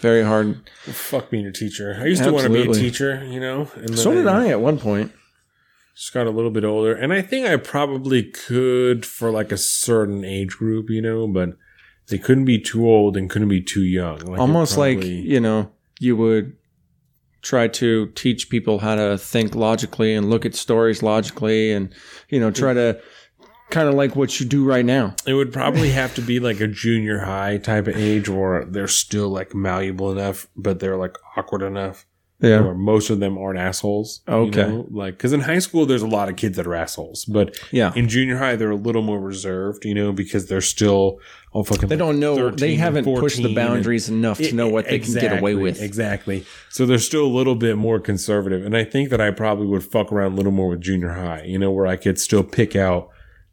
very 0.02 0.24
hard. 0.24 0.70
Fuck 0.84 1.30
being 1.30 1.46
a 1.46 1.52
teacher. 1.52 1.98
I 2.00 2.06
used 2.06 2.24
to 2.24 2.34
want 2.34 2.48
to 2.48 2.50
be 2.50 2.70
a 2.70 2.74
teacher, 2.74 3.24
you 3.26 3.40
know? 3.40 3.70
And 3.76 3.98
So 3.98 4.14
did 4.14 4.28
I 4.28 4.50
at 4.50 4.60
one 4.60 4.80
point. 4.80 5.12
Just 5.96 6.14
got 6.14 6.26
a 6.26 6.32
little 6.32 6.50
bit 6.50 6.64
older. 6.64 6.94
And 6.94 7.14
I 7.14 7.22
think 7.22 7.46
I 7.46 7.58
probably 7.58 8.24
could 8.24 9.06
for 9.06 9.30
like 9.30 9.52
a 9.52 9.58
certain 9.58 10.26
age 10.26 10.58
group, 10.58 10.90
you 10.90 11.02
know, 11.02 11.28
but 11.28 11.50
they 12.08 12.18
couldn't 12.18 12.46
be 12.46 12.60
too 12.60 12.88
old 12.88 13.16
and 13.16 13.30
couldn't 13.30 13.50
be 13.50 13.62
too 13.62 13.84
young. 13.84 14.20
Like, 14.20 14.40
Almost 14.40 14.78
like 14.78 15.04
you 15.04 15.40
know 15.40 15.72
you 16.00 16.16
would 16.16 16.58
try 17.42 17.68
to 17.68 18.08
teach 18.16 18.50
people 18.50 18.80
how 18.80 18.96
to 18.96 19.18
think 19.18 19.54
logically 19.54 20.14
and 20.14 20.30
look 20.30 20.46
at 20.46 20.56
stories 20.56 21.04
logically, 21.04 21.72
and 21.72 21.94
you 22.30 22.40
know 22.40 22.50
try 22.50 22.74
to 22.74 23.00
kind 23.72 23.88
of 23.88 23.96
like 23.96 24.16
what 24.16 24.40
you 24.40 24.46
do 24.46 24.64
right 24.64 24.86
now. 24.86 25.16
It 25.26 25.34
would 25.34 25.52
probably 25.52 25.90
have 25.92 26.14
to 26.16 26.22
be 26.22 26.40
like 26.40 26.60
a 26.60 26.68
junior 26.68 27.20
high 27.20 27.58
type 27.58 27.88
of 27.88 27.96
age 27.98 28.30
where 28.30 28.66
they're 28.66 28.88
still 28.88 29.30
like 29.30 29.56
malleable 29.56 30.12
enough, 30.12 30.48
but 30.56 30.80
they're 30.80 30.98
like 30.98 31.18
awkward 31.36 31.62
enough. 31.64 32.06
Yeah. 32.44 32.62
Where 32.62 32.74
most 32.74 33.12
of 33.12 33.20
them 33.20 33.38
aren't 33.38 33.60
assholes. 33.60 34.22
you 34.28 34.34
Okay. 34.34 34.68
know? 34.68 34.88
Like, 34.90 35.20
cause 35.20 35.32
in 35.32 35.42
high 35.42 35.60
school, 35.60 35.86
there's 35.86 36.02
a 36.02 36.08
lot 36.08 36.28
of 36.28 36.38
kids 36.38 36.58
that 36.58 36.66
are 36.66 36.74
assholes, 36.74 37.24
but 37.26 37.56
Yeah. 37.72 37.92
in 37.96 38.10
junior 38.10 38.38
high, 38.38 38.56
they're 38.56 38.72
a 38.72 38.76
little 38.76 39.04
more 39.04 39.20
reserved, 39.20 39.86
you 39.86 39.94
know, 39.94 40.12
because 40.12 40.48
they're 40.48 40.60
still 40.60 41.20
all 41.54 41.64
fucking. 41.64 41.88
They 41.88 41.96
don't 41.98 42.20
know. 42.20 42.50
They 42.50 42.74
haven't 42.78 43.04
pushed 43.04 43.20
14 43.38 43.44
the 43.44 43.50
and- 43.50 43.56
boundaries 43.56 44.10
enough 44.10 44.40
to 44.40 44.56
know 44.56 44.68
what 44.70 44.88
they 44.88 44.98
can 44.98 45.14
get 45.14 45.38
away 45.38 45.54
with. 45.54 45.84
Exactly. 45.84 46.44
So 46.70 46.88
they're 46.88 46.98
still 46.98 47.28
a 47.28 47.30
little 47.38 47.54
bit 47.54 47.78
more 47.78 48.00
conservative. 48.00 48.66
And 48.66 48.76
I 48.76 48.86
think 48.86 49.12
that 49.12 49.22
I 49.22 49.30
probably 49.30 49.68
would 49.68 49.84
fuck 49.84 50.12
around 50.12 50.32
a 50.34 50.36
little 50.36 50.52
more 50.52 50.70
with 50.70 50.82
junior 50.82 51.10
high, 51.10 51.44
you 51.46 51.60
know, 51.60 51.70
where 51.70 51.86
I 51.86 51.96
could 51.96 52.20
still 52.20 52.42
pick 52.44 52.76
out 52.76 53.10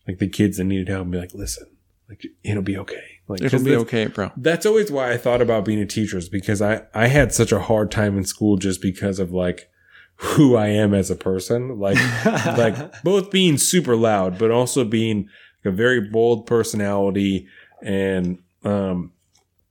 like 0.09 0.19
the 0.19 0.29
kids 0.29 0.57
that 0.57 0.65
needed 0.65 0.89
help 0.89 1.03
and 1.03 1.13
be 1.13 1.19
like, 1.19 1.35
listen, 1.35 1.67
like 2.09 2.27
it'll 2.43 2.63
be 2.63 2.79
okay. 2.79 3.05
Like, 3.29 3.43
it'll 3.43 3.63
be 3.63 3.77
okay, 3.77 4.07
bro. 4.07 4.33
That's 4.39 4.65
always 4.65 4.91
why 4.91 5.13
I 5.13 5.19
thought 5.19 5.43
about 5.43 5.67
being 5.67 5.81
a 5.81 5.87
teacher 5.87 6.17
is 6.17 6.31
because 6.31 6.63
I, 6.63 6.83
I 6.95 7.09
had 7.09 7.35
such 7.35 7.53
a 7.53 7.61
hard 7.61 7.91
time 7.91 8.17
in 8.17 8.25
school 8.25 8.57
just 8.57 8.81
because 8.81 9.19
of 9.19 9.33
like 9.33 9.69
who 10.17 10.57
I 10.57 10.69
am 10.69 10.95
as 10.95 11.11
a 11.11 11.17
person. 11.17 11.79
Like, 11.79 11.99
like 12.25 13.03
both 13.03 13.31
being 13.31 13.59
super 13.59 13.95
loud, 13.95 14.39
but 14.39 14.51
also 14.51 14.83
being 14.83 15.29
a 15.65 15.71
very 15.71 16.01
bold 16.01 16.47
personality 16.47 17.47
and, 17.83 18.39
um, 18.65 19.13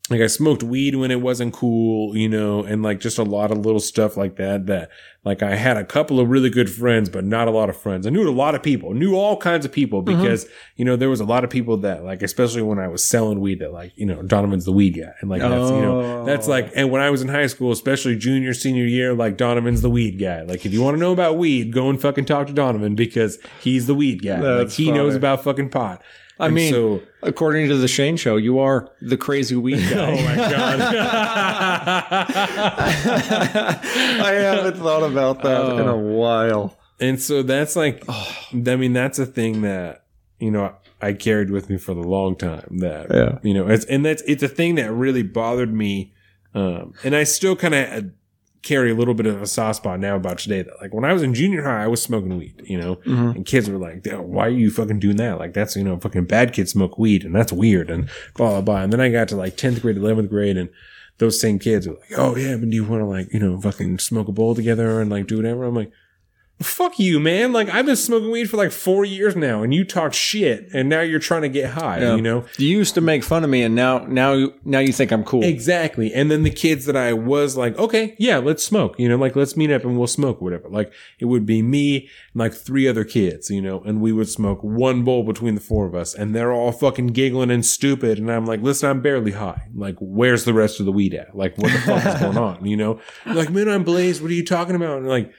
like 0.10 0.22
I 0.22 0.28
smoked 0.28 0.64
weed 0.64 0.96
when 0.96 1.12
it 1.12 1.22
wasn't 1.22 1.54
cool, 1.54 2.16
you 2.16 2.30
know, 2.30 2.64
and 2.64 2.82
like 2.82 3.00
just 3.00 3.18
a 3.18 3.24
lot 3.24 3.52
of 3.52 3.58
little 3.58 3.80
stuff 3.80 4.16
like 4.16 4.38
that. 4.38 4.66
That 4.68 4.90
like 5.26 5.44
I 5.44 5.56
had 5.56 5.76
a 5.76 5.84
couple 5.84 6.22
of 6.22 6.30
really 6.30 6.50
good 6.50 6.70
friends, 6.70 7.10
but 7.10 7.26
not 7.26 7.50
a 7.50 7.52
lot 7.52 7.70
of 7.70 7.76
friends. 7.76 8.08
I 8.08 8.10
knew 8.10 8.28
a 8.28 8.32
lot 8.32 8.56
of 8.56 8.64
people, 8.64 8.94
knew 8.94 9.16
all 9.16 9.36
kinds 9.36 9.66
of 9.66 9.72
people 9.74 10.02
mm-hmm. 10.02 10.22
because 10.22 10.48
you 10.78 10.86
know 10.86 10.96
there 10.96 11.10
was 11.10 11.20
a 11.20 11.26
lot 11.26 11.44
of 11.44 11.50
people 11.50 11.76
that 11.78 12.06
like, 12.06 12.22
especially 12.22 12.62
when 12.62 12.80
I 12.80 12.88
was 12.88 13.04
selling 13.04 13.42
weed, 13.42 13.60
that 13.60 13.74
like 13.74 13.92
you 13.98 14.06
know 14.06 14.22
Donovan's 14.22 14.64
the 14.64 14.72
weed 14.72 14.92
guy, 14.92 15.12
and 15.20 15.30
like 15.30 15.42
that's 15.42 15.72
you 15.72 15.82
know 15.82 16.24
that's 16.24 16.48
oh. 16.48 16.52
like, 16.52 16.72
and 16.74 16.90
when 16.90 17.02
I 17.02 17.10
was 17.10 17.22
in 17.22 17.28
high 17.28 17.48
school, 17.48 17.74
especially 17.74 18.16
junior 18.16 18.54
senior 18.54 18.86
year, 18.86 19.14
like 19.14 19.36
Donovan's 19.36 19.82
the 19.82 19.90
weed 19.90 20.20
guy. 20.20 20.44
Like 20.44 20.66
if 20.66 20.72
you 20.72 20.82
want 20.82 20.96
to 20.96 21.00
know 21.00 21.12
about 21.12 21.38
weed, 21.38 21.74
go 21.74 21.90
and 21.90 22.00
fucking 22.00 22.26
talk 22.26 22.48
to 22.48 22.54
Donovan 22.54 22.96
because 22.96 23.40
he's 23.60 23.88
the 23.88 23.96
weed 23.96 24.24
guy. 24.24 24.40
like 24.40 24.68
That's 24.68 24.78
he 24.78 24.90
knows 24.92 25.16
about 25.16 25.44
fucking 25.44 25.70
pot. 25.70 26.02
I 26.40 26.46
And 26.48 26.56
mean, 26.56 26.72
so 26.72 27.02
according 27.24 27.68
to 27.70 27.78
the 27.78 27.88
Shane 27.88 28.16
Show, 28.18 28.36
you 28.38 28.60
are 28.60 28.90
the 29.02 29.18
crazy 29.18 29.56
weed 29.56 29.78
guy. 29.90 30.12
oh 30.12 30.24
my 30.24 30.36
god. 30.36 30.82
I 34.20 34.32
haven't 34.34 34.78
thought 34.78 35.04
about 35.04 35.42
that 35.44 35.80
in 35.80 35.88
a 35.88 35.98
while. 35.98 36.78
And 37.00 37.22
so 37.22 37.44
that's 37.44 37.76
like, 37.76 38.04
I 38.10 38.76
mean, 38.76 38.94
that's 38.94 39.20
a 39.20 39.26
thing 39.26 39.62
that, 39.62 40.04
you 40.40 40.52
know, 40.52 40.76
I 41.02 41.14
carried 41.14 41.52
with 41.52 41.70
me 41.70 41.78
for 41.78 41.94
the 41.94 42.02
long 42.02 42.36
time 42.36 42.80
that, 42.80 43.08
Yeah. 43.14 43.38
you 43.44 43.54
know, 43.54 43.68
it's, 43.68 43.86
and 43.86 44.04
that's, 44.06 44.24
it's 44.24 44.42
a 44.44 44.48
thing 44.48 44.76
that 44.76 44.92
really 44.92 45.24
bothered 45.24 45.74
me. 45.74 46.14
Um, 46.56 46.94
and 47.04 47.16
I 47.16 47.24
still 47.24 47.56
kind 47.56 47.76
of 47.76 48.06
carry 48.64 48.92
a 48.92 48.96
little 48.96 49.14
bit 49.14 49.26
of 49.26 49.42
a 49.42 49.48
soft 49.48 49.78
spot 49.78 50.00
now 50.00 50.16
about 50.16 50.40
today 50.40 50.62
that 50.62 50.82
like 50.82 50.94
when 50.94 51.06
I 51.06 51.14
was 51.14 51.24
in 51.24 51.34
junior 51.34 51.64
high, 51.64 51.84
I 51.84 51.88
was 51.88 52.02
smoking 52.02 52.38
weed, 52.38 52.62
you 52.66 52.78
know, 52.78 52.98
mm-hmm. 52.98 53.30
and 53.30 53.46
kids 53.46 53.70
were 53.70 53.78
like, 53.78 54.06
why 54.06 54.48
are 54.48 54.50
you 54.50 54.72
fucking 54.72 55.00
doing 55.00 55.18
that? 55.18 55.40
Like 55.40 55.54
that's, 55.54 55.76
you 55.76 55.84
know, 55.84 55.98
fucking 55.98 56.26
bad 56.26 56.54
kids 56.54 56.72
smoke 56.72 56.98
weed 56.98 57.24
and 57.24 57.36
that's 57.36 57.54
weird 57.54 57.90
and 57.90 58.10
blah, 58.36 58.52
blah, 58.52 58.62
blah. 58.62 58.82
And 58.84 58.92
then 58.92 59.02
I 59.02 59.10
got 59.10 59.28
to 59.30 59.36
like 59.36 59.58
10th 59.58 59.82
grade, 59.82 59.98
11th 59.98 60.30
grade 60.30 60.58
and 60.58 60.70
those 61.20 61.40
same 61.40 61.60
kids 61.60 61.88
were 61.88 61.96
like, 61.96 62.18
oh 62.18 62.36
yeah, 62.36 62.56
but 62.58 62.70
do 62.70 62.76
you 62.76 62.84
want 62.84 63.02
to 63.02 63.06
like, 63.06 63.34
you 63.34 63.40
know, 63.40 63.60
fucking 63.60 64.00
smoke 64.00 64.28
a 64.28 64.32
bowl 64.32 64.56
together 64.56 65.02
and 65.02 65.10
like 65.10 65.28
do 65.28 65.38
whatever? 65.38 65.64
I'm 65.64 65.76
like, 65.76 65.92
fuck 66.60 66.98
you, 67.00 67.20
man. 67.20 67.54
Like 67.54 67.70
I've 67.70 67.86
been 67.86 67.96
smoking 67.96 68.32
weed 68.32 68.50
for 68.50 68.58
like 68.58 68.72
four 68.72 69.06
years 69.06 69.36
now, 69.36 69.64
and 69.64 69.74
you 69.74 69.84
talk 69.86 70.14
shit, 70.14 70.70
and 70.74 70.90
now 70.90 71.02
you're 71.02 71.20
trying 71.20 71.44
to 71.44 71.50
get 71.50 71.72
high. 71.72 72.00
Yeah. 72.00 72.16
You 72.16 72.22
know 72.22 72.46
You 72.58 72.68
used 72.68 72.96
to 72.96 73.02
make 73.02 73.24
fun 73.24 73.44
of 73.44 73.50
me, 73.50 73.62
and 73.64 73.76
now 73.76 74.00
now 74.00 74.34
you 74.34 74.54
now 74.66 74.80
you 74.80 74.92
think 74.94 75.12
I'm 75.12 75.24
cool. 75.24 75.44
exactly. 75.44 76.14
And 76.14 76.32
then 76.32 76.44
the 76.44 76.50
kids 76.50 76.86
that 76.86 76.96
I 76.96 77.14
was 77.14 77.56
like, 77.58 77.78
okay, 77.78 78.16
yeah, 78.18 78.38
let's 78.38 78.64
smoke. 78.64 79.00
You 79.00 79.08
know, 79.10 79.18
like 79.18 79.36
let's 79.36 79.56
meet 79.56 79.72
up 79.72 79.84
and 79.84 79.98
we'll 79.98 80.08
smoke, 80.08 80.42
whatever. 80.42 80.70
Like 80.70 80.92
it 81.20 81.26
would 81.26 81.46
be 81.46 81.62
me 81.62 81.98
and 82.34 82.36
like 82.36 82.54
three 82.54 82.88
other 82.88 83.04
kids. 83.04 83.50
You 83.50 83.62
know, 83.62 83.82
and 83.82 84.02
we 84.02 84.12
would 84.12 84.30
smoke 84.30 84.60
one 84.64 85.04
bowl 85.04 85.24
between 85.24 85.56
the 85.56 85.62
four 85.62 85.86
of 85.86 85.94
us, 85.96 86.16
and 86.16 86.36
they're 86.36 86.52
all 86.52 86.72
fucking 86.72 87.08
giggling 87.08 87.52
and 87.52 87.66
stupid. 87.66 88.18
And 88.18 88.32
I'm 88.32 88.46
like, 88.46 88.62
listen, 88.62 88.90
I'm 88.90 89.02
barely 89.02 89.32
high. 89.32 89.68
Like, 89.76 89.96
where's 90.00 90.46
the 90.46 90.54
rest 90.54 90.80
of 90.80 90.86
the 90.86 90.92
weed 90.92 91.14
at? 91.14 91.36
Like, 91.36 91.58
what 91.58 91.72
the 91.72 91.80
fuck 91.80 92.06
is 92.06 92.20
going 92.22 92.38
on? 92.38 92.66
You 92.66 92.78
know, 92.78 93.00
like, 93.26 93.50
man, 93.52 93.70
I'm 93.70 93.84
blazed. 93.84 94.22
What 94.22 94.32
are 94.32 94.36
you 94.36 94.46
talking 94.46 94.76
about? 94.76 94.98
And 94.98 95.08
like 95.08 95.32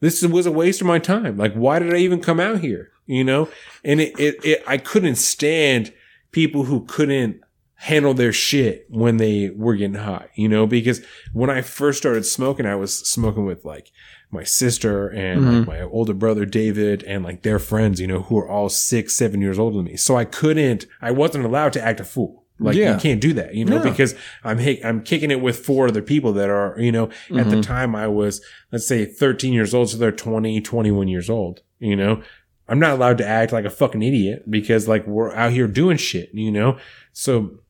this 0.00 0.22
was 0.22 0.46
a 0.46 0.52
waste 0.52 0.80
of 0.80 0.86
my 0.86 0.98
time. 0.98 1.36
Like, 1.36 1.54
why 1.54 1.78
did 1.78 1.94
I 1.94 1.98
even 1.98 2.20
come 2.20 2.40
out 2.40 2.60
here? 2.60 2.90
You 3.06 3.24
know? 3.24 3.48
And 3.84 4.00
it, 4.00 4.18
it, 4.18 4.44
it, 4.44 4.64
I 4.66 4.76
couldn't 4.78 5.16
stand 5.16 5.92
people 6.30 6.64
who 6.64 6.84
couldn't 6.84 7.40
handle 7.80 8.14
their 8.14 8.32
shit 8.32 8.86
when 8.90 9.18
they 9.18 9.50
were 9.50 9.76
getting 9.76 9.94
high, 9.94 10.28
you 10.34 10.48
know? 10.48 10.66
Because 10.66 11.00
when 11.32 11.50
I 11.50 11.62
first 11.62 11.98
started 11.98 12.24
smoking, 12.24 12.66
I 12.66 12.74
was 12.74 12.98
smoking 13.08 13.44
with 13.44 13.64
like 13.64 13.90
my 14.30 14.44
sister 14.44 15.08
and 15.08 15.44
like 15.44 15.54
mm-hmm. 15.54 15.70
my 15.70 15.80
older 15.82 16.12
brother 16.14 16.44
David 16.44 17.02
and 17.04 17.24
like 17.24 17.42
their 17.42 17.58
friends, 17.58 18.00
you 18.00 18.06
know, 18.06 18.22
who 18.22 18.38
are 18.38 18.48
all 18.48 18.68
six, 18.68 19.16
seven 19.16 19.40
years 19.40 19.58
older 19.58 19.76
than 19.76 19.86
me. 19.86 19.96
So 19.96 20.16
I 20.16 20.24
couldn't, 20.24 20.86
I 21.00 21.12
wasn't 21.12 21.44
allowed 21.44 21.72
to 21.74 21.84
act 21.84 22.00
a 22.00 22.04
fool. 22.04 22.44
Like 22.60 22.76
Yeah. 22.76 22.94
you 22.94 23.00
can't 23.00 23.20
do 23.20 23.32
that, 23.34 23.54
you 23.54 23.64
know, 23.64 23.78
No. 23.82 23.90
because 23.90 24.14
I'm 24.42 24.58
I'm 24.84 25.02
kicking 25.02 25.30
it 25.30 25.40
with 25.40 25.58
four 25.58 25.88
other 25.88 26.02
people 26.02 26.32
that 26.34 26.50
are, 26.50 26.74
you 26.78 26.90
know, 26.92 27.04
at 27.04 27.12
Mm-hmm. 27.30 27.50
the 27.50 27.62
time 27.62 27.94
I 27.94 28.08
was, 28.08 28.40
let's 28.72 28.86
say 28.86 29.04
13 29.04 29.52
years 29.52 29.72
old. 29.74 29.90
So 29.90 29.96
they're 29.96 30.10
20, 30.12 30.60
21 30.60 31.06
years 31.08 31.30
old, 31.30 31.62
you 31.78 31.94
know, 31.96 32.22
I'm 32.68 32.78
not 32.80 32.90
allowed 32.92 33.18
to 33.18 33.26
act 33.26 33.52
like 33.52 33.64
a 33.64 33.70
fucking 33.70 34.02
idiot 34.02 34.50
because 34.50 34.88
like 34.88 35.06
we're 35.06 35.32
out 35.34 35.52
here 35.52 35.66
doing 35.68 35.96
shit, 35.96 36.30
you 36.34 36.50
know? 36.50 36.76
So 37.12 37.60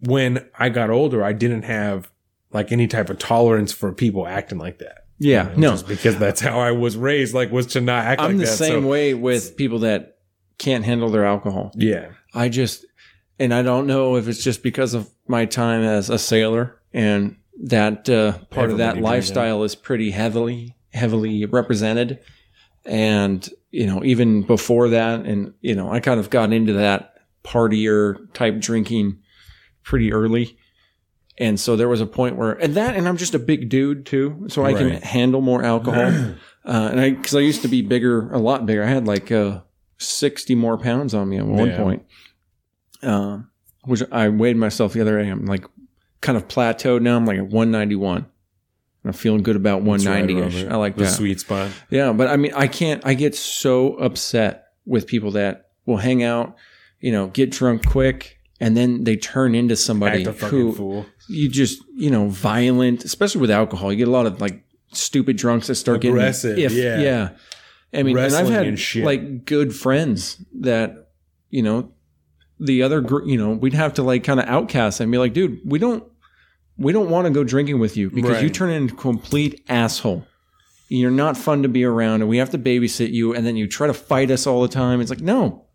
when 0.00 0.46
I 0.58 0.68
got 0.68 0.90
older, 0.90 1.22
I 1.24 1.32
didn't 1.32 1.62
have 1.62 2.10
like 2.52 2.72
any 2.72 2.86
type 2.86 3.10
of 3.10 3.18
tolerance 3.18 3.72
for 3.72 3.92
people 3.92 4.26
acting 4.26 4.58
like 4.58 4.78
that. 4.78 5.04
yeah, 5.18 5.50
you 5.50 5.56
know, 5.56 5.68
no, 5.68 5.70
just 5.72 5.86
because 5.88 6.16
that's 6.18 6.40
how 6.40 6.58
I 6.60 6.70
was 6.72 6.96
raised, 6.96 7.34
like 7.34 7.50
was 7.52 7.66
to 7.68 7.80
not 7.80 8.04
act 8.06 8.20
I'm 8.20 8.28
like 8.32 8.36
the 8.38 8.44
that. 8.44 8.56
same 8.56 8.82
so, 8.82 8.88
way 8.88 9.14
with 9.14 9.56
people 9.56 9.80
that 9.80 10.18
can't 10.58 10.84
handle 10.84 11.10
their 11.10 11.24
alcohol. 11.26 11.72
Yeah. 11.76 12.10
I 12.34 12.48
just, 12.48 12.84
and 13.38 13.54
I 13.54 13.62
don't 13.62 13.86
know 13.86 14.16
if 14.16 14.28
it's 14.28 14.42
just 14.42 14.62
because 14.62 14.94
of 14.94 15.08
my 15.26 15.44
time 15.44 15.82
as 15.82 16.10
a 16.10 16.18
sailor 16.18 16.80
and 16.92 17.36
that 17.62 18.08
uh, 18.08 18.38
part 18.50 18.70
of 18.70 18.78
that 18.78 18.98
lifestyle 18.98 19.62
is 19.64 19.74
pretty 19.74 20.10
heavily, 20.10 20.76
heavily 20.92 21.44
represented. 21.44 22.20
And, 22.84 23.46
you 23.70 23.86
know, 23.86 24.02
even 24.04 24.42
before 24.42 24.88
that, 24.90 25.20
and, 25.26 25.52
you 25.60 25.74
know, 25.74 25.90
I 25.90 26.00
kind 26.00 26.18
of 26.20 26.30
got 26.30 26.52
into 26.52 26.74
that 26.74 27.14
partier 27.44 28.32
type 28.32 28.58
drinking 28.60 29.18
pretty 29.82 30.12
early. 30.12 30.56
And 31.36 31.58
so 31.60 31.76
there 31.76 31.88
was 31.88 32.00
a 32.00 32.06
point 32.06 32.36
where, 32.36 32.52
and 32.52 32.74
that, 32.74 32.96
and 32.96 33.06
I'm 33.06 33.16
just 33.16 33.34
a 33.34 33.38
big 33.38 33.68
dude 33.68 34.06
too, 34.06 34.46
so 34.48 34.64
I 34.64 34.72
can 34.72 34.90
handle 35.02 35.40
more 35.40 35.62
alcohol. 35.62 36.04
uh, 36.64 36.88
and 36.92 37.00
I, 37.00 37.12
cause 37.12 37.34
I 37.36 37.40
used 37.40 37.62
to 37.62 37.68
be 37.68 37.82
bigger, 37.82 38.32
a 38.32 38.38
lot 38.38 38.66
bigger. 38.66 38.82
I 38.82 38.88
had 38.88 39.06
like, 39.06 39.30
uh, 39.30 39.60
60 39.98 40.54
more 40.54 40.78
pounds 40.78 41.12
on 41.12 41.28
me 41.28 41.38
at 41.38 41.46
one 41.46 41.68
Yeah. 41.68 41.76
point. 41.76 42.04
Um, 43.02 43.50
which 43.84 44.02
I 44.10 44.28
weighed 44.28 44.56
myself 44.56 44.92
the 44.92 45.00
other 45.00 45.22
day. 45.22 45.28
I'm 45.28 45.46
like 45.46 45.64
kind 46.20 46.36
of 46.36 46.48
plateaued 46.48 47.02
now. 47.02 47.16
I'm 47.16 47.26
like 47.26 47.38
at 47.38 47.46
191. 47.46 48.26
I'm 49.04 49.12
feeling 49.12 49.42
good 49.42 49.56
about 49.56 49.84
That's 49.84 50.04
right 50.04 50.24
190 50.26 50.34
around 50.34 50.48
ish. 50.48 50.62
there. 50.62 50.72
I 50.72 50.76
like 50.76 50.96
the 50.96 51.04
that. 51.04 51.10
sweet 51.10 51.40
spot. 51.40 51.70
Yeah, 51.88 52.12
but 52.12 52.28
I 52.28 52.36
mean, 52.36 52.52
I 52.54 52.66
can't. 52.66 53.04
I 53.06 53.14
get 53.14 53.34
so 53.34 53.94
upset 53.94 54.66
with 54.84 55.06
people 55.06 55.30
that 55.32 55.70
will 55.86 55.96
hang 55.96 56.22
out, 56.22 56.56
you 57.00 57.12
know, 57.12 57.28
get 57.28 57.50
drunk 57.50 57.86
quick, 57.86 58.38
and 58.60 58.76
then 58.76 59.04
they 59.04 59.16
turn 59.16 59.54
into 59.54 59.76
somebody 59.76 60.24
who 60.24 60.72
fool. 60.72 61.06
you 61.28 61.48
just, 61.48 61.82
you 61.94 62.10
know, 62.10 62.28
violent. 62.28 63.04
Especially 63.04 63.40
with 63.40 63.50
alcohol, 63.50 63.92
you 63.92 63.98
get 63.98 64.08
a 64.08 64.10
lot 64.12 64.26
of 64.26 64.40
like 64.40 64.62
stupid 64.92 65.36
drunks 65.36 65.68
that 65.68 65.76
start 65.76 66.04
Aggressive, 66.04 66.56
getting 66.56 66.76
yeah. 66.76 67.00
yeah. 67.00 67.28
I 67.94 68.02
mean, 68.02 68.18
and 68.18 68.34
I've 68.34 68.48
had 68.48 68.66
and 68.66 68.78
shit. 68.78 69.04
like 69.04 69.46
good 69.46 69.74
friends 69.74 70.44
that, 70.60 71.10
you 71.48 71.62
know, 71.62 71.92
the 72.60 72.82
other, 72.82 73.00
gr- 73.00 73.24
you 73.24 73.36
know, 73.38 73.50
we'd 73.50 73.74
have 73.74 73.94
to 73.94 74.02
like 74.02 74.24
kind 74.24 74.40
of 74.40 74.46
outcast 74.46 75.00
and 75.00 75.10
be 75.12 75.18
like, 75.18 75.32
dude, 75.32 75.60
we 75.64 75.78
don't, 75.78 76.04
we 76.76 76.92
don't 76.92 77.10
want 77.10 77.26
to 77.26 77.30
go 77.32 77.44
drinking 77.44 77.78
with 77.78 77.96
you 77.96 78.10
because 78.10 78.42
you 78.42 78.50
turn 78.50 78.70
into 78.70 78.94
a 78.94 78.96
complete 78.96 79.64
asshole. 79.68 80.24
You're 80.88 81.10
not 81.10 81.36
fun 81.36 81.62
to 81.64 81.68
be 81.68 81.84
around, 81.84 82.22
and 82.22 82.30
we 82.30 82.38
have 82.38 82.50
to 82.50 82.58
babysit 82.58 83.12
you, 83.12 83.34
and 83.34 83.44
then 83.46 83.56
you 83.56 83.66
try 83.66 83.86
to 83.88 83.92
fight 83.94 84.30
us 84.30 84.46
all 84.46 84.62
the 84.62 84.68
time. 84.68 85.00
It's 85.02 85.10
like, 85.10 85.20
no, 85.20 85.66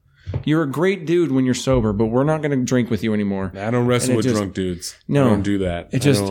you're 0.44 0.64
a 0.64 0.68
great 0.72 1.06
dude 1.06 1.32
when 1.32 1.46
you're 1.46 1.54
sober, 1.54 1.94
but 1.94 2.06
we're 2.08 2.24
not 2.24 2.42
going 2.42 2.58
to 2.58 2.66
drink 2.66 2.90
with 2.90 3.04
you 3.04 3.14
anymore. 3.14 3.52
I 3.56 3.70
don't 3.70 3.86
wrestle 3.86 4.16
with 4.16 4.24
just- 4.26 4.38
drunk 4.38 4.56
dudes. 4.56 4.96
No. 5.08 5.26
I 5.28 5.30
don't 5.30 5.44
do 5.44 5.60
that. 5.60 5.90
It 5.94 6.02
just- 6.02 6.24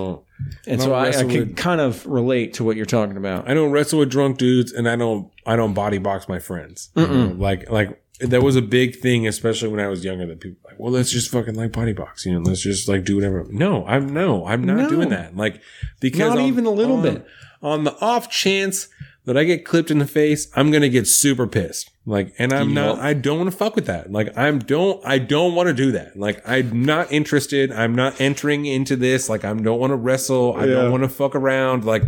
And 0.67 0.81
I 0.81 0.85
so 0.85 0.93
I, 0.95 1.09
I 1.11 1.13
can 1.13 1.29
with- 1.29 1.57
kind 1.57 1.81
of 1.81 2.05
relate 2.07 2.55
to 2.55 2.65
what 2.65 2.77
you're 2.77 2.85
talking 2.87 3.17
about. 3.17 3.49
I 3.49 3.55
don't 3.55 3.71
wrestle 3.71 4.01
with 4.01 4.11
drunk 4.11 4.39
dudes, 4.39 4.73
and 4.73 4.89
I 4.89 4.97
don't 4.97 5.31
I 5.47 5.55
don't 5.55 5.75
body 5.75 5.99
box 5.99 6.29
my 6.29 6.41
friends. 6.41 6.91
You 6.97 7.07
know, 7.07 7.35
Like 7.39 7.71
like 7.71 8.02
that 8.31 8.43
was 8.43 8.57
a 8.57 8.63
big 8.63 8.97
thing, 8.97 9.27
especially 9.27 9.69
when 9.69 9.81
I 9.81 9.89
was 9.89 10.05
younger. 10.05 10.27
That 10.27 10.41
people 10.41 10.59
like, 10.65 10.79
well, 10.79 10.93
let's 10.93 11.11
just 11.11 11.31
fucking 11.31 11.55
like 11.55 11.73
body 11.73 11.93
box, 11.93 12.25
you 12.27 12.33
know, 12.33 12.41
let's 12.41 12.63
just 12.63 12.89
like 12.89 13.05
do 13.05 13.17
whatever. 13.17 13.47
No, 13.51 13.85
I'm 13.87 14.13
no, 14.13 14.47
I'm 14.47 14.65
not 14.65 14.77
No. 14.77 14.89
doing 14.89 15.09
that. 15.11 15.37
Like 15.37 15.61
because 16.01 16.31
Not 16.31 16.39
on- 16.39 16.45
even 16.45 16.67
a 16.67 16.71
little 16.71 16.97
on- 16.97 17.03
bit. 17.03 17.27
On 17.63 17.85
the 17.85 17.95
off 18.01 18.29
chance 18.29 18.89
that 19.25 19.37
I 19.37 19.45
get 19.45 19.65
clipped 19.65 19.91
in 19.93 19.99
the 20.01 20.07
face, 20.07 20.49
I'm 20.57 20.73
gonna 20.73 20.89
get 20.89 21.07
super 21.07 21.47
pissed. 21.47 21.91
Like, 22.05 22.35
and 22.41 22.53
I'm 22.53 22.75
not. 22.75 22.99
I 22.99 23.15
don't 23.15 23.39
want 23.39 23.49
to 23.53 23.57
fuck 23.57 23.77
with 23.77 23.87
that. 23.87 24.11
Like, 24.11 24.37
I'm 24.37 24.59
don't. 24.59 25.01
I 25.07 25.19
don't 25.19 25.55
want 25.55 25.69
to 25.69 25.73
do 25.75 25.93
that. 25.93 26.17
Like, 26.17 26.43
I'm 26.45 26.85
not 26.85 27.13
interested. 27.13 27.71
I'm 27.71 27.95
not 27.95 28.21
entering 28.21 28.67
into 28.67 28.97
this. 28.97 29.29
Like, 29.29 29.45
I 29.45 29.53
don't 29.55 29.79
want 29.79 29.93
to 29.93 29.97
wrestle. 29.97 30.57
I 30.57 30.65
Yeah. 30.65 30.75
don't 30.75 30.91
want 30.91 31.05
to 31.05 31.09
fuck 31.09 31.37
around. 31.37 31.85
Like, 31.85 32.03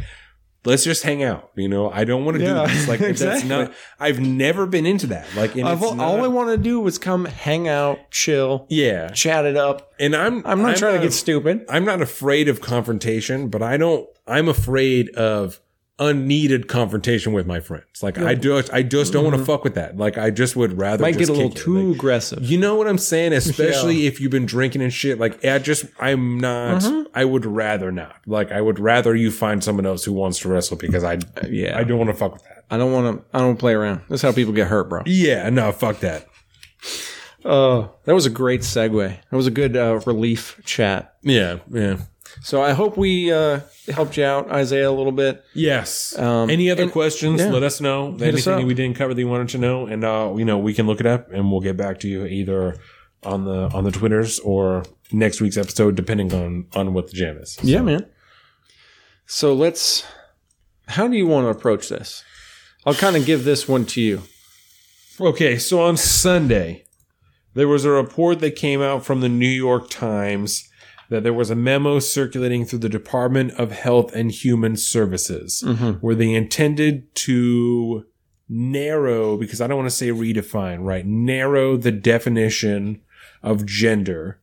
let's 0.64 0.84
just 0.84 1.02
hang 1.02 1.22
out. 1.22 1.50
You 1.54 1.68
know, 1.68 1.90
I 1.90 2.04
don't 2.04 2.24
want 2.24 2.38
to 2.38 2.42
Yeah, 2.42 2.66
do 2.66 2.72
this. 2.72 2.88
Like, 2.88 3.00
that's 3.16 3.44
not. 3.44 3.72
I've 3.98 4.20
never 4.20 4.66
been 4.66 4.86
into 4.86 5.06
that. 5.08 5.26
Like, 5.34 5.56
I've, 5.56 5.82
all 5.82 6.24
I 6.24 6.28
want 6.28 6.50
to 6.50 6.56
do 6.58 6.80
was 6.80 6.98
come 6.98 7.24
hang 7.24 7.68
out, 7.68 7.98
chill, 8.10 8.66
yeah. 8.68 9.08
chat 9.08 9.44
it 9.44 9.56
up. 9.56 9.92
And 9.98 10.14
I'm. 10.14 10.46
I'm 10.46 10.62
not 10.62 10.76
trying 10.76 10.96
to 10.96 11.02
get 11.02 11.12
stupid. 11.12 11.64
I'm 11.68 11.84
not 11.84 12.00
afraid 12.00 12.48
of 12.48 12.60
confrontation, 12.60 13.48
but 13.48 13.62
I 13.62 13.76
don't. 13.76 14.08
I'm 14.26 14.48
afraid 14.48 15.10
of 15.10 15.60
unneeded 15.98 16.66
confrontation 16.66 17.32
with 17.32 17.46
my 17.46 17.60
friends. 17.60 18.02
Like 18.02 18.18
I 18.18 18.34
just, 18.34 18.72
I 18.72 18.82
just 18.82 19.12
don't 19.12 19.24
want 19.24 19.36
to 19.36 19.44
fuck 19.44 19.62
with 19.62 19.74
that. 19.76 19.96
Like 19.96 20.18
I 20.18 20.30
just 20.30 20.56
would 20.56 20.76
rather 20.76 20.96
Mm-hmm. 20.96 21.02
Might 21.02 21.18
just 21.18 21.30
get 21.30 21.30
a 21.30 21.32
little 21.32 21.52
it. 21.52 21.56
too 21.56 21.88
Like, 21.88 21.96
aggressive. 21.96 22.42
you 22.44 22.58
know 22.58 22.74
what 22.74 22.88
I'm 22.88 22.98
saying? 22.98 23.32
Especially 23.34 24.06
if 24.06 24.20
you've 24.20 24.32
been 24.32 24.46
drinking 24.46 24.82
and 24.82 24.92
shit. 24.92 25.18
Like 25.20 25.44
I 25.44 25.58
just, 25.58 25.84
I'm 26.00 26.38
not. 26.38 26.82
Mm-hmm. 26.82 27.02
I 27.14 27.24
would 27.24 27.46
rather 27.46 27.92
not. 27.92 28.16
Like 28.26 28.50
I 28.50 28.60
would 28.60 28.78
rather 28.80 29.14
you 29.14 29.30
find 29.30 29.62
someone 29.62 29.86
else 29.86 30.04
who 30.04 30.12
wants 30.12 30.40
to 30.40 30.48
wrestle 30.48 30.76
because 30.76 31.04
I, 31.04 31.18
yeah. 31.48 31.78
I 31.78 31.84
don't 31.84 31.98
want 31.98 32.10
to 32.10 32.16
fuck 32.16 32.32
with 32.32 32.42
that. 32.44 32.64
I 32.70 32.76
don't 32.76 32.92
want 32.92 33.18
to. 33.18 33.36
I 33.36 33.40
don't 33.40 33.56
play 33.58 33.74
around. 33.74 34.00
That's 34.08 34.22
how 34.22 34.32
people 34.32 34.52
get 34.52 34.66
hurt, 34.66 34.88
bro. 34.88 35.02
Yeah, 35.06 35.48
no, 35.50 35.70
fuck 35.70 36.00
that. 36.00 36.26
Oh, 37.44 37.94
that 38.04 38.14
was 38.14 38.24
a 38.26 38.30
great 38.30 38.62
segue. 38.62 39.16
That 39.30 39.36
was 39.36 39.46
a 39.46 39.50
good 39.50 39.76
uh, 39.76 40.00
relief 40.06 40.60
chat. 40.64 41.14
Yeah, 41.22 41.58
yeah. 41.70 41.98
So 42.42 42.62
I 42.62 42.72
hope 42.72 42.96
we 42.96 43.32
uh, 43.32 43.60
helped 43.88 44.16
you 44.16 44.24
out, 44.24 44.50
Isaiah, 44.50 44.90
a 44.90 44.92
little 44.92 45.12
bit. 45.12 45.44
Yes. 45.54 46.18
Um, 46.18 46.50
Any 46.50 46.70
other 46.70 46.84
and- 46.84 46.92
questions? 46.92 47.40
yeah. 47.40 47.50
Let 47.50 47.62
us 47.62 47.80
know. 47.80 48.12
Hit 48.12 48.34
us 48.34 48.46
Anything 48.46 48.62
up. 48.64 48.64
we 48.68 48.74
didn't 48.74 48.96
cover 48.96 49.14
that 49.14 49.20
you 49.20 49.28
wanted 49.28 49.48
to 49.50 49.58
know, 49.58 49.86
and 49.86 50.04
uh, 50.04 50.32
you 50.36 50.44
know 50.44 50.58
we 50.58 50.74
can 50.74 50.86
look 50.86 51.00
it 51.00 51.06
up, 51.06 51.30
and 51.32 51.50
we'll 51.50 51.60
get 51.60 51.76
back 51.76 52.00
to 52.00 52.08
you 52.08 52.26
either 52.26 52.76
on 53.22 53.44
the 53.44 53.68
on 53.72 53.84
the 53.84 53.90
twitters 53.90 54.38
or 54.40 54.82
next 55.12 55.40
week's 55.40 55.56
episode, 55.56 55.94
depending 55.94 56.32
on 56.34 56.66
on 56.74 56.92
what 56.92 57.06
the 57.08 57.12
jam 57.14 57.38
is. 57.38 57.58
Yeah, 57.62 57.82
man. 57.82 58.06
So 59.26 59.54
let's. 59.54 60.04
How 60.88 61.08
do 61.08 61.16
you 61.16 61.26
want 61.26 61.46
to 61.46 61.48
approach 61.48 61.88
this? 61.88 62.22
I'll 62.84 62.94
kind 62.94 63.16
of 63.16 63.24
give 63.24 63.44
this 63.44 63.66
one 63.66 63.86
to 63.86 64.00
you. 64.02 64.22
Okay, 65.18 65.56
so 65.56 65.80
on 65.80 65.96
Sunday, 65.96 66.84
there 67.54 67.68
was 67.68 67.84
a 67.86 67.90
report 67.90 68.40
that 68.40 68.56
came 68.56 68.82
out 68.82 69.04
from 69.04 69.20
the 69.20 69.28
New 69.28 69.46
York 69.48 69.88
Times 69.88 70.68
that 71.10 71.22
there 71.22 71.32
was 71.32 71.50
a 71.50 71.56
memo 71.56 71.98
circulating 71.98 72.64
through 72.64 72.80
the 72.80 72.88
Department 72.88 73.52
of 73.52 73.72
Health 73.72 74.14
and 74.14 74.30
Human 74.30 74.76
Services 74.76 75.62
where 76.00 76.14
they 76.14 76.32
intended 76.32 77.14
to 77.16 78.06
narrow, 78.48 79.36
because 79.36 79.60
I 79.60 79.66
don't 79.66 79.78
want 79.78 79.90
to 79.90 79.96
say 79.96 80.08
redefine, 80.08 80.84
right? 80.84 81.06
Narrow 81.06 81.76
the 81.76 81.92
definition 81.92 83.00
of 83.42 83.66
gender 83.66 84.40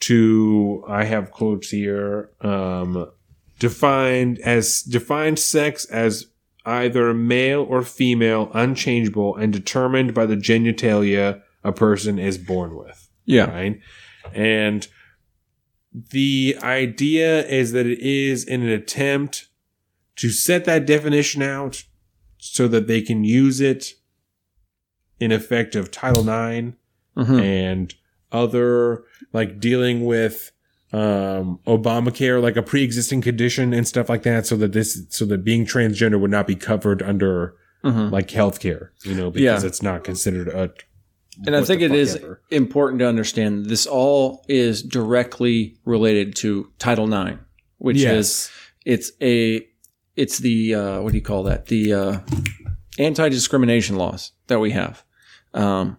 to, 0.00 0.84
I 0.88 1.04
have 1.04 1.30
quotes 1.30 1.70
here, 1.70 2.30
um, 2.40 3.10
defined 3.58 4.38
as 4.40 4.82
defined 4.82 5.38
sex 5.38 5.84
as 5.84 6.26
either 6.64 7.12
male 7.14 7.62
or 7.62 7.82
female, 7.82 8.50
unchangeable, 8.54 9.36
and 9.36 9.52
determined 9.52 10.14
by 10.14 10.26
the 10.26 10.36
genitalia 10.36 11.42
a 11.62 11.72
person 11.72 12.18
is 12.18 12.38
born 12.38 12.76
with. 12.76 13.08
Yeah. 13.24 13.50
Right? 13.50 13.80
And 14.32 14.88
the 15.94 16.56
idea 16.62 17.46
is 17.46 17.72
that 17.72 17.86
it 17.86 17.98
is 18.00 18.44
in 18.44 18.62
an 18.62 18.68
attempt 18.68 19.48
to 20.16 20.30
set 20.30 20.64
that 20.64 20.86
definition 20.86 21.42
out 21.42 21.84
so 22.38 22.66
that 22.68 22.86
they 22.86 23.02
can 23.02 23.24
use 23.24 23.60
it 23.60 23.94
in 25.20 25.30
effect 25.32 25.74
of 25.76 25.90
Title 25.90 26.22
IX 26.28 26.74
Mhm. 27.16 27.40
and 27.40 27.94
other 28.30 29.04
like 29.32 29.60
dealing 29.60 30.04
with 30.04 30.50
um 30.94 31.58
Obamacare, 31.66 32.40
like 32.42 32.56
a 32.56 32.62
pre-existing 32.62 33.20
condition 33.22 33.72
and 33.72 33.86
stuff 33.88 34.08
like 34.08 34.22
that, 34.24 34.46
so 34.46 34.56
that 34.56 34.72
this 34.72 35.04
so 35.10 35.24
that 35.26 35.44
being 35.44 35.64
transgender 35.66 36.20
would 36.20 36.30
not 36.30 36.46
be 36.46 36.54
covered 36.54 37.02
under 37.02 37.54
Mhm. 37.84 38.10
like 38.10 38.28
healthcare, 38.28 38.88
you 39.04 39.14
know, 39.14 39.30
because 39.30 39.62
Yeah. 39.62 39.68
it's 39.68 39.82
not 39.82 40.04
considered 40.04 40.48
a 40.48 40.70
And 41.46 41.56
I 41.56 41.64
think 41.64 41.80
it 41.80 41.92
is 41.92 42.16
ever. 42.16 42.42
important 42.50 43.00
to 43.00 43.06
understand 43.06 43.66
this 43.66 43.86
all 43.86 44.44
is 44.48 44.82
directly 44.82 45.78
related 45.84 46.36
to 46.36 46.70
Title 46.78 47.12
IX, 47.12 47.38
which 47.78 48.02
is 48.02 48.50
it's 48.84 49.12
a 49.20 49.66
it's 50.14 50.38
the 50.38 50.74
uh, 50.74 51.00
what 51.00 51.12
do 51.12 51.18
you 51.18 51.24
call 51.24 51.44
that? 51.44 51.66
The 51.66 51.94
uh, 51.94 52.18
anti-discrimination 52.98 53.96
laws 53.96 54.32
that 54.48 54.58
we 54.58 54.72
have. 54.72 55.04
Um, 55.54 55.98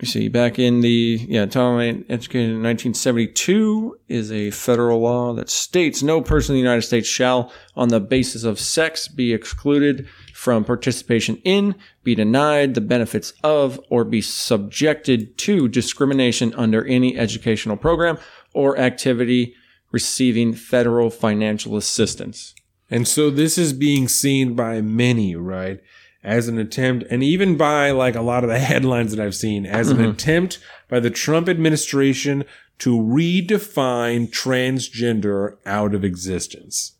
you 0.00 0.06
see, 0.06 0.28
back 0.28 0.58
in 0.60 0.80
the 0.80 1.26
yeah, 1.28 1.46
Title 1.46 1.80
IX, 1.80 2.04
educated 2.08 2.50
in 2.50 2.62
1972, 2.62 3.98
is 4.06 4.30
a 4.30 4.50
federal 4.52 5.00
law 5.00 5.32
that 5.34 5.50
states 5.50 6.02
no 6.04 6.22
person 6.22 6.54
in 6.54 6.58
the 6.58 6.62
United 6.62 6.82
States 6.82 7.08
shall, 7.08 7.52
on 7.74 7.88
the 7.88 7.98
basis 7.98 8.44
of 8.44 8.60
sex, 8.60 9.08
be 9.08 9.32
excluded 9.32 10.06
from 10.38 10.64
participation 10.64 11.36
in, 11.42 11.74
be 12.04 12.14
denied 12.14 12.74
the 12.74 12.80
benefits 12.80 13.32
of, 13.42 13.80
or 13.90 14.04
be 14.04 14.20
subjected 14.20 15.36
to 15.36 15.66
discrimination 15.66 16.54
under 16.54 16.84
any 16.84 17.18
educational 17.18 17.76
program 17.76 18.16
or 18.54 18.78
activity 18.78 19.52
receiving 19.90 20.54
federal 20.54 21.10
financial 21.10 21.76
assistance. 21.76 22.54
And 22.88 23.08
so 23.08 23.30
this 23.30 23.58
is 23.58 23.72
being 23.72 24.06
seen 24.06 24.54
by 24.54 24.80
many, 24.80 25.34
right, 25.34 25.80
as 26.22 26.46
an 26.46 26.56
attempt, 26.56 27.04
and 27.10 27.20
even 27.24 27.56
by 27.56 27.90
like 27.90 28.14
a 28.14 28.22
lot 28.22 28.44
of 28.44 28.48
the 28.48 28.58
headlines 28.60 29.10
that 29.10 29.24
I've 29.24 29.34
seen, 29.34 29.66
as 29.66 29.90
an 29.90 29.96
mm-hmm. 29.96 30.10
attempt 30.10 30.60
by 30.88 31.00
the 31.00 31.10
Trump 31.10 31.48
administration 31.48 32.44
to 32.78 32.96
redefine 32.96 34.30
transgender 34.30 35.56
out 35.66 35.96
of 35.96 36.04
existence, 36.04 36.92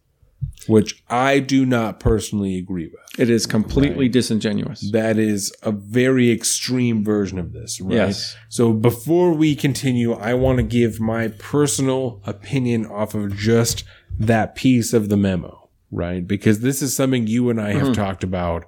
which 0.68 1.02
I 1.08 1.40
do 1.40 1.64
not 1.64 1.98
personally 1.98 2.58
agree 2.58 2.86
with. 2.86 3.18
It 3.18 3.30
is 3.30 3.46
completely 3.46 4.08
disingenuous. 4.08 4.90
That 4.92 5.18
is 5.18 5.52
a 5.62 5.72
very 5.72 6.30
extreme 6.30 7.02
version 7.02 7.38
of 7.38 7.52
this, 7.52 7.80
right? 7.80 7.94
Yes. 7.94 8.36
So 8.48 8.72
before 8.72 9.32
we 9.32 9.56
continue, 9.56 10.12
I 10.12 10.34
want 10.34 10.58
to 10.58 10.62
give 10.62 11.00
my 11.00 11.28
personal 11.28 12.22
opinion 12.26 12.86
off 12.86 13.14
of 13.14 13.34
just 13.34 13.82
that 14.18 14.54
piece 14.54 14.92
of 14.92 15.08
the 15.08 15.16
memo, 15.16 15.70
right? 15.90 16.26
Because 16.26 16.60
this 16.60 16.82
is 16.82 16.94
something 16.94 17.26
you 17.26 17.50
and 17.50 17.60
I 17.60 17.72
have 17.72 17.82
mm-hmm. 17.82 17.92
talked 17.92 18.22
about 18.22 18.66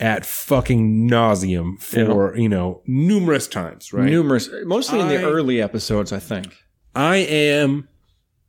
at 0.00 0.24
fucking 0.26 1.08
nauseum 1.08 1.80
for, 1.80 2.36
you 2.36 2.48
know, 2.48 2.82
numerous 2.86 3.46
times, 3.46 3.92
right? 3.92 4.06
Numerous, 4.06 4.48
mostly 4.64 5.00
in 5.00 5.08
the 5.08 5.22
early 5.22 5.60
episodes, 5.62 6.12
I 6.12 6.18
think. 6.18 6.54
I 6.94 7.16
am 7.16 7.88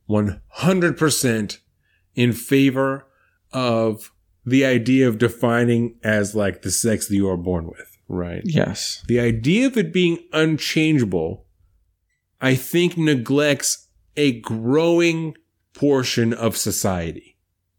100% 0.08 1.58
in 2.14 2.32
favor 2.32 3.06
of 3.52 4.12
the 4.44 4.64
idea 4.64 5.06
of 5.08 5.18
defining 5.18 5.96
as 6.02 6.34
like 6.34 6.62
the 6.62 6.70
sex 6.70 7.06
that 7.08 7.14
you 7.14 7.28
are 7.28 7.36
born 7.36 7.66
with, 7.66 7.96
right? 8.08 8.42
Yes. 8.44 9.02
The 9.06 9.20
idea 9.20 9.66
of 9.66 9.76
it 9.76 9.92
being 9.92 10.18
unchangeable, 10.32 11.46
I 12.40 12.54
think 12.54 12.98
neglects 12.98 13.88
a 14.16 14.40
growing 14.40 15.36
portion 15.74 16.32
of 16.34 16.56
society, 16.56 17.38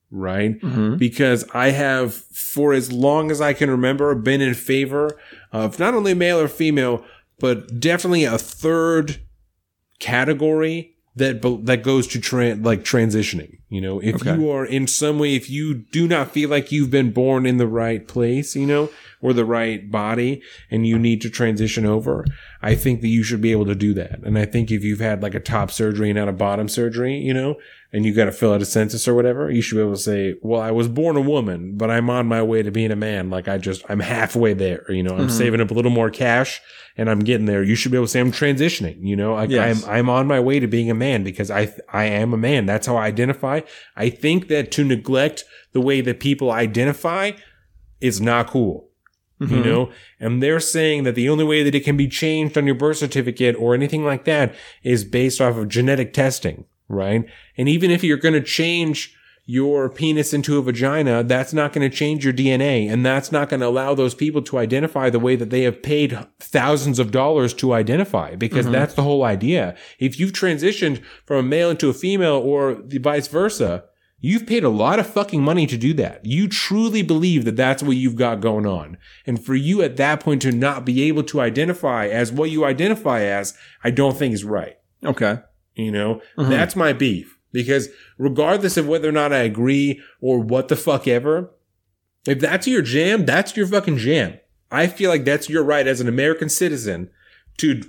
right? 0.10 0.60
Mhm. 0.62 0.98
Because 0.98 1.46
I 1.54 1.72
have, 1.72 2.14
for 2.14 2.74
as 2.74 2.92
long 2.92 3.30
as 3.30 3.42
I 3.42 3.54
can 3.54 3.70
remember, 3.70 4.16
been 4.16 4.42
in 4.42 4.54
favor 4.54 5.20
of 5.52 5.80
not 5.80 5.94
only 5.94 6.14
male 6.14 6.40
or 6.40 6.48
female, 6.48 7.04
but 7.40 7.80
definitely 7.80 8.24
a 8.24 8.38
third 8.38 9.18
category 10.00 10.93
that 11.16 11.42
that 11.66 11.84
goes 11.84 12.08
to 12.08 12.20
tra- 12.20 12.56
like 12.56 12.84
transitioning. 12.84 13.60
You 13.70 13.82
know, 13.82 14.00
if 14.00 14.16
Okay. 14.16 14.36
you 14.36 14.50
are 14.50 14.66
in 14.66 14.88
some 14.88 15.20
way, 15.20 15.36
if 15.36 15.50
you 15.50 15.74
do 15.74 16.08
not 16.08 16.32
feel 16.32 16.50
like 16.50 16.72
you've 16.72 16.92
been 16.92 17.12
born 17.12 17.46
in 17.46 17.58
the 17.58 17.68
right 17.68 18.08
place, 18.08 18.56
you 18.56 18.66
know, 18.68 18.90
or 19.22 19.34
the 19.34 19.46
right 19.46 19.90
body, 19.90 20.42
and 20.70 20.86
you 20.88 20.98
need 21.00 21.22
to 21.22 21.30
transition 21.30 21.86
over, 21.86 22.26
I 22.62 22.76
think 22.76 23.02
that 23.02 23.08
you 23.08 23.24
should 23.24 23.42
be 23.42 23.52
able 23.52 23.66
to 23.66 23.76
do 23.76 23.94
that. 23.96 24.20
And 24.24 24.38
I 24.38 24.46
think 24.46 24.70
if 24.72 24.84
you've 24.84 25.00
had 25.00 25.24
like 25.24 25.34
a 25.36 25.40
top 25.40 25.72
surgery 25.72 26.10
and 26.10 26.18
not 26.18 26.30
a 26.30 26.34
bottom 26.34 26.68
surgery, 26.68 27.16
you 27.18 27.34
know, 27.34 27.56
and 27.94 28.06
you 28.06 28.14
got 28.14 28.26
to 28.26 28.32
fill 28.32 28.52
out 28.52 28.62
a 28.62 28.66
census 28.66 29.08
or 29.08 29.14
whatever, 29.14 29.52
you 29.52 29.62
should 29.62 29.76
be 29.76 29.82
able 29.82 29.94
to 29.94 30.02
say, 30.02 30.34
well, 30.42 30.60
I 30.60 30.72
was 30.72 30.88
born 30.88 31.16
a 31.16 31.22
woman, 31.22 31.78
but 31.78 31.92
I'm 31.92 32.10
on 32.10 32.26
my 32.26 32.42
way 32.42 32.64
to 32.64 32.72
being 32.72 32.92
a 32.92 32.96
man. 32.96 33.30
Like 33.30 33.48
I 33.48 33.60
just, 33.60 33.84
I'm 33.88 34.00
halfway 34.00 34.56
there, 34.56 34.92
you 34.92 35.04
know, 35.04 35.14
I'm 35.14 35.28
mm-hmm. 35.28 35.38
saving 35.38 35.62
up 35.62 35.70
a 35.70 35.76
little 35.76 35.92
more 35.92 36.10
cash 36.10 36.60
and 36.98 37.08
I'm 37.08 37.20
getting 37.20 37.46
there. 37.46 37.62
You 37.62 37.76
should 37.76 37.92
be 37.92 37.98
able 37.98 38.08
to 38.08 38.12
say 38.12 38.20
I'm 38.20 38.32
transitioning, 38.32 38.98
you 39.02 39.16
know, 39.16 39.36
like 39.36 39.52
Yes. 39.52 39.86
I'm, 39.86 39.90
I'm 39.92 40.10
on 40.10 40.26
my 40.26 40.40
way 40.40 40.60
to 40.60 40.66
being 40.66 40.90
a 40.90 40.96
man 40.96 41.24
because 41.24 41.52
I, 41.52 41.72
I 41.88 42.06
am 42.06 42.34
a 42.34 42.38
man. 42.38 42.66
That's 42.66 42.88
how 42.88 42.96
I 42.96 43.06
identify. 43.06 43.62
I 43.96 44.10
think 44.10 44.48
that 44.48 44.72
to 44.72 44.84
neglect 44.84 45.44
the 45.74 45.82
way 45.82 46.02
that 46.02 46.20
people 46.20 46.52
identify 46.52 47.32
is 48.02 48.20
not 48.20 48.48
cool 48.48 48.90
you 49.40 49.48
mm-hmm. 49.48 49.64
know 49.64 49.92
and 50.22 50.42
they're 50.42 50.60
saying 50.60 51.04
that 51.04 51.16
the 51.16 51.28
only 51.28 51.44
way 51.44 51.64
that 51.64 51.76
it 51.76 51.84
can 51.84 51.98
be 51.98 52.08
changed 52.08 52.58
on 52.58 52.66
your 52.66 52.76
birth 52.76 52.98
certificate 52.98 53.56
or 53.58 53.74
anything 53.74 54.06
like 54.06 54.24
that 54.24 54.56
is 54.84 55.04
based 55.04 55.42
off 55.42 55.58
of 55.58 55.68
genetic 55.68 56.14
testing 56.14 56.66
right 56.94 57.26
and 57.58 57.68
even 57.68 57.92
if 57.92 58.04
you're 58.04 58.18
going 58.18 58.34
to 58.34 58.42
change 58.42 59.16
your 59.46 59.90
penis 59.90 60.34
into 60.34 60.58
a 60.58 60.62
vagina 60.62 61.22
that's 61.22 61.52
not 61.52 61.74
going 61.74 61.90
to 61.90 61.96
change 61.96 62.24
your 62.24 62.34
dna 62.34 62.90
and 62.90 63.06
that's 63.06 63.32
not 63.32 63.50
going 63.50 63.60
to 63.60 63.68
allow 63.68 63.94
those 63.94 64.16
people 64.16 64.42
to 64.42 64.58
identify 64.58 65.10
the 65.10 65.20
way 65.20 65.36
that 65.36 65.50
they 65.50 65.64
have 65.64 65.84
paid 65.84 66.18
thousands 66.40 66.98
of 66.98 67.12
dollars 67.12 67.54
to 67.54 67.74
identify 67.74 68.36
because 68.36 68.66
mm-hmm. 68.66 68.74
that's 68.74 68.94
the 68.94 69.04
whole 69.04 69.24
idea 69.24 69.76
if 70.00 70.18
you've 70.18 70.32
transitioned 70.32 71.04
from 71.26 71.38
a 71.38 71.44
male 71.44 71.70
into 71.70 71.90
a 71.90 71.94
female 71.94 72.38
or 72.38 72.76
the 72.76 73.00
vice 73.00 73.28
versa 73.28 73.84
You've 74.26 74.48
paid 74.48 74.64
a 74.64 74.70
lot 74.70 75.00
of 75.00 75.08
fucking 75.08 75.44
money 75.44 75.68
to 75.68 75.76
do 75.76 75.94
that. 75.96 76.26
You 76.26 76.48
truly 76.48 77.02
believe 77.02 77.44
that 77.44 77.58
that's 77.58 77.84
what 77.84 77.98
you've 77.98 78.16
got 78.16 78.40
going 78.40 78.66
on. 78.66 78.96
And 79.28 79.44
for 79.44 79.54
you 79.54 79.82
at 79.82 79.98
that 79.98 80.22
point 80.22 80.42
to 80.44 80.54
not 80.54 80.86
be 80.86 81.04
able 81.04 81.24
to 81.24 81.42
identify 81.42 82.08
as 82.08 82.32
what 82.32 82.50
you 82.50 82.64
identify 82.64 83.24
as, 83.24 83.54
I 83.84 83.92
don't 83.92 84.16
think 84.16 84.34
is 84.34 84.46
right. 84.46 84.78
Okay. 85.04 85.40
You 85.76 85.92
know, 85.92 86.22
mm-hmm. 86.38 86.50
that's 86.50 86.76
my 86.76 86.94
beef. 86.94 87.38
Because 87.52 87.90
regardless 88.18 88.78
of 88.78 88.88
whether 88.88 89.08
or 89.08 89.12
not 89.12 89.32
I 89.32 89.40
agree 89.40 90.02
or 90.22 90.40
what 90.40 90.70
the 90.70 90.76
fuck 90.76 91.08
ever, 91.08 91.52
if 92.26 92.40
that's 92.40 92.68
your 92.68 92.82
jam, 92.82 93.26
that's 93.26 93.56
your 93.56 93.68
fucking 93.68 93.98
jam. 93.98 94.40
I 94.72 94.88
feel 94.88 95.10
like 95.10 95.24
that's 95.24 95.50
your 95.50 95.64
right 95.64 95.86
as 95.86 96.02
an 96.02 96.08
American 96.08 96.50
citizen 96.50 97.12
to 97.58 97.82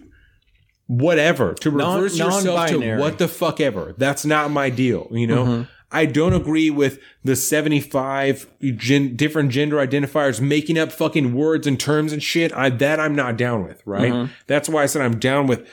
whatever, 0.87 1.55
to 1.55 1.71
Non- 1.71 1.97
reverse 1.97 2.19
yourself 2.19 2.69
to 2.69 2.99
what 2.99 3.19
the 3.19 3.29
fuck 3.29 3.59
ever. 3.61 3.95
That's 3.97 4.27
not 4.27 4.51
my 4.51 4.69
deal, 4.69 5.09
you 5.11 5.27
know? 5.27 5.45
Mm-hmm. 5.45 5.63
I 5.91 6.07
don't 6.07 6.33
agree 6.33 6.71
with 6.71 6.99
the 7.23 7.37
75 7.37 8.49
gen- 8.77 9.15
different 9.15 9.51
gender 9.51 9.77
identifiers 9.77 10.41
making 10.41 10.77
up 10.77 10.91
fucking 10.91 11.35
words 11.35 11.69
and 11.69 11.79
terms 11.79 12.13
and 12.13 12.21
shit. 12.21 12.53
I, 12.53 12.69
that 12.69 12.99
I'm 12.99 13.15
not 13.15 13.37
down 13.37 13.65
with, 13.65 13.81
right? 13.87 14.13
Mm-hmm. 14.13 14.33
That's 14.49 14.69
why 14.69 14.83
I 14.83 14.87
said 14.87 15.03
I'm 15.03 15.21
down 15.21 15.47
with 15.47 15.69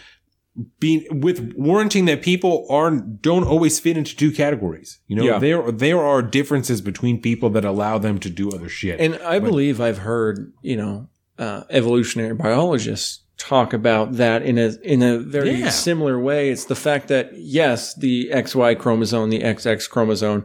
being 0.79 1.21
with 1.21 1.53
warranting 1.55 2.05
that 2.05 2.21
people 2.21 2.65
are 2.69 2.91
don't 2.91 3.45
always 3.45 3.79
fit 3.79 3.95
into 3.97 4.15
two 4.15 4.31
categories. 4.31 4.99
You 5.07 5.15
know, 5.15 5.23
Yeah. 5.23 5.39
there 5.39 5.71
there 5.71 5.99
are 5.99 6.21
differences 6.21 6.81
between 6.81 7.21
people 7.21 7.49
that 7.51 7.63
allow 7.63 7.97
them 7.97 8.19
to 8.19 8.29
do 8.29 8.49
other 8.49 8.67
shit. 8.67 8.99
And 8.99 9.15
I 9.23 9.39
believe 9.39 9.79
I've 9.79 9.99
heard, 9.99 10.51
you 10.61 10.75
know, 10.75 11.07
uh, 11.39 11.63
evolutionary 11.69 12.35
biologists 12.35 13.21
talk 13.37 13.71
about 13.73 14.13
that 14.17 14.43
in 14.43 14.57
a 14.57 14.75
in 14.83 15.01
a 15.01 15.17
very 15.19 15.51
Yeah. 15.61 15.69
similar 15.69 16.19
way. 16.19 16.49
It's 16.51 16.65
the 16.65 16.75
fact 16.75 17.07
that 17.07 17.31
yes, 17.37 17.95
the 17.95 18.29
XY 18.31 18.75
chromosome, 18.75 19.29
the 19.29 19.41
XX 19.43 19.87
chromosome, 19.89 20.43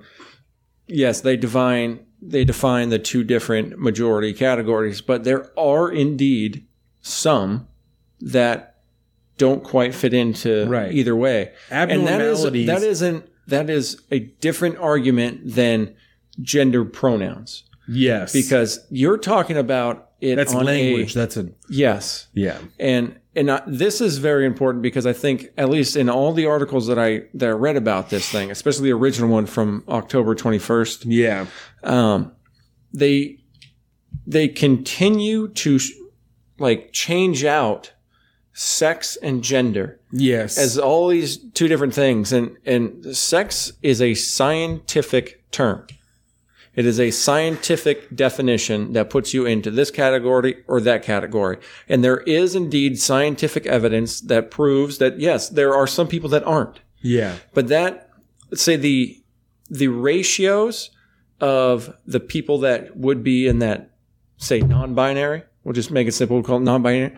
yes, 0.86 1.20
they 1.20 1.36
define 1.36 2.00
they 2.22 2.44
define 2.44 2.88
the 2.88 2.98
two 2.98 3.22
different 3.24 3.78
majority 3.78 4.32
categories, 4.32 5.00
but 5.00 5.24
there 5.24 5.50
are 5.58 5.90
indeed 5.90 6.64
some 7.02 7.66
that 8.20 8.75
don't 9.38 9.62
quite 9.62 9.94
fit 9.94 10.14
into 10.14 10.66
Right. 10.66 10.92
either 10.92 11.14
way. 11.16 11.52
And 11.70 12.06
that, 12.06 12.20
is, 12.20 12.42
that 12.42 12.82
isn't 12.82 13.28
that 13.46 13.70
is 13.70 14.00
a 14.10 14.18
different 14.40 14.78
argument 14.78 15.40
than 15.54 15.94
gender 16.40 16.84
pronouns 16.84 17.64
yes, 17.88 18.32
because 18.32 18.80
you're 18.90 19.18
talking 19.18 19.56
about 19.56 20.10
it 20.20 20.36
that's 20.36 20.54
on 20.54 20.64
language. 20.64 21.12
A, 21.12 21.18
that's 21.18 21.36
a 21.36 21.48
yes, 21.68 22.26
yeah. 22.34 22.58
and 22.80 23.18
and 23.34 23.50
uh, 23.50 23.60
this 23.66 24.00
is 24.00 24.16
very 24.18 24.46
important 24.46 24.82
because 24.82 25.06
I 25.06 25.12
think 25.12 25.48
at 25.58 25.68
least 25.68 25.94
in 25.94 26.08
all 26.08 26.32
the 26.32 26.46
articles 26.46 26.86
that 26.88 26.98
I 26.98 27.24
that 27.34 27.48
I 27.50 27.52
read 27.52 27.76
about 27.76 28.08
this 28.10 28.28
thing, 28.30 28.50
especially 28.50 28.84
the 28.88 28.94
original 28.94 29.28
one 29.28 29.44
from 29.46 29.84
October 29.88 30.34
21st, 30.34 31.04
Yeah. 31.06 31.46
um, 31.84 32.32
they 32.92 33.38
they 34.26 34.48
continue 34.48 35.48
to 35.48 35.78
sh- 35.78 35.92
like 36.58 36.90
change 36.92 37.44
out 37.44 37.92
sex 38.58 39.16
and 39.22 39.44
gender 39.44 40.00
Yes. 40.10 40.56
as 40.56 40.78
all 40.78 41.08
these 41.08 41.36
two 41.52 41.68
different 41.68 41.92
things 41.92 42.32
and 42.32 42.56
and 42.64 43.14
sex 43.14 43.72
is 43.82 44.00
a 44.00 44.14
scientific 44.14 45.42
term 45.50 45.86
It 46.74 46.86
is 46.86 46.98
a 46.98 47.10
scientific 47.10 48.14
definition 48.16 48.92
that 48.94 49.10
puts 49.10 49.34
you 49.34 49.44
into 49.46 49.70
this 49.70 49.90
category 49.90 50.62
or 50.66 50.80
that 50.82 51.02
category. 51.02 51.56
And 51.88 52.02
there 52.04 52.18
is 52.26 52.54
indeed 52.54 52.98
scientific 53.00 53.64
evidence 53.66 54.20
that 54.22 54.50
proves 54.50 54.98
that 54.98 55.18
yes, 55.18 55.48
there 55.48 55.74
are 55.74 55.86
some 55.86 56.06
people 56.08 56.28
that 56.30 56.44
aren't. 56.46 56.80
Yeah. 57.00 57.36
But 57.54 57.68
that, 57.68 58.10
let's 58.50 58.62
say 58.62 58.76
the 58.76 59.18
the 59.70 59.88
ratios 59.88 60.90
of 61.40 61.94
the 62.06 62.20
people 62.20 62.58
that 62.60 62.96
would 62.96 63.22
be 63.22 63.46
in 63.48 63.58
that, 63.60 63.90
say, 64.36 64.60
non-binary. 64.60 65.42
We'll 65.64 65.72
just 65.74 65.90
make 65.90 66.06
it 66.08 66.12
simple. 66.12 66.36
We'll 66.36 66.44
call 66.44 66.58
it 66.58 66.62
non-binary. 66.72 67.12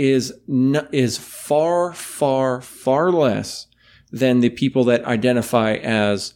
Is 0.00 0.32
n- 0.48 0.86
is 0.92 1.18
far, 1.18 1.92
far, 1.92 2.60
far 2.60 3.10
less 3.10 3.66
than 4.12 4.38
the 4.38 4.48
people 4.48 4.84
that 4.84 5.04
identify 5.04 5.72
as 5.74 6.34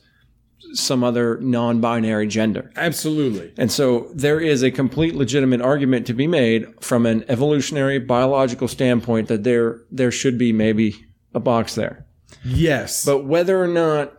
some 0.72 1.04
other 1.04 1.38
non-binary 1.40 2.26
gender. 2.26 2.72
Absolutely. 2.74 3.52
And 3.56 3.70
so 3.70 4.10
there 4.14 4.40
is 4.40 4.64
a 4.64 4.72
complete 4.72 5.14
legitimate 5.14 5.60
argument 5.60 6.08
to 6.08 6.12
be 6.12 6.26
made 6.26 6.66
from 6.80 7.06
an 7.06 7.24
evolutionary 7.28 8.00
biological 8.00 8.66
standpoint 8.66 9.28
that 9.28 9.44
there 9.44 9.82
there 9.92 10.10
should 10.10 10.38
be 10.38 10.52
maybe 10.52 10.96
a 11.32 11.40
box 11.40 11.76
there. 11.76 12.04
Yes. 12.44 13.04
But 13.04 13.26
whether 13.26 13.62
or 13.62 13.68
not 13.68 14.14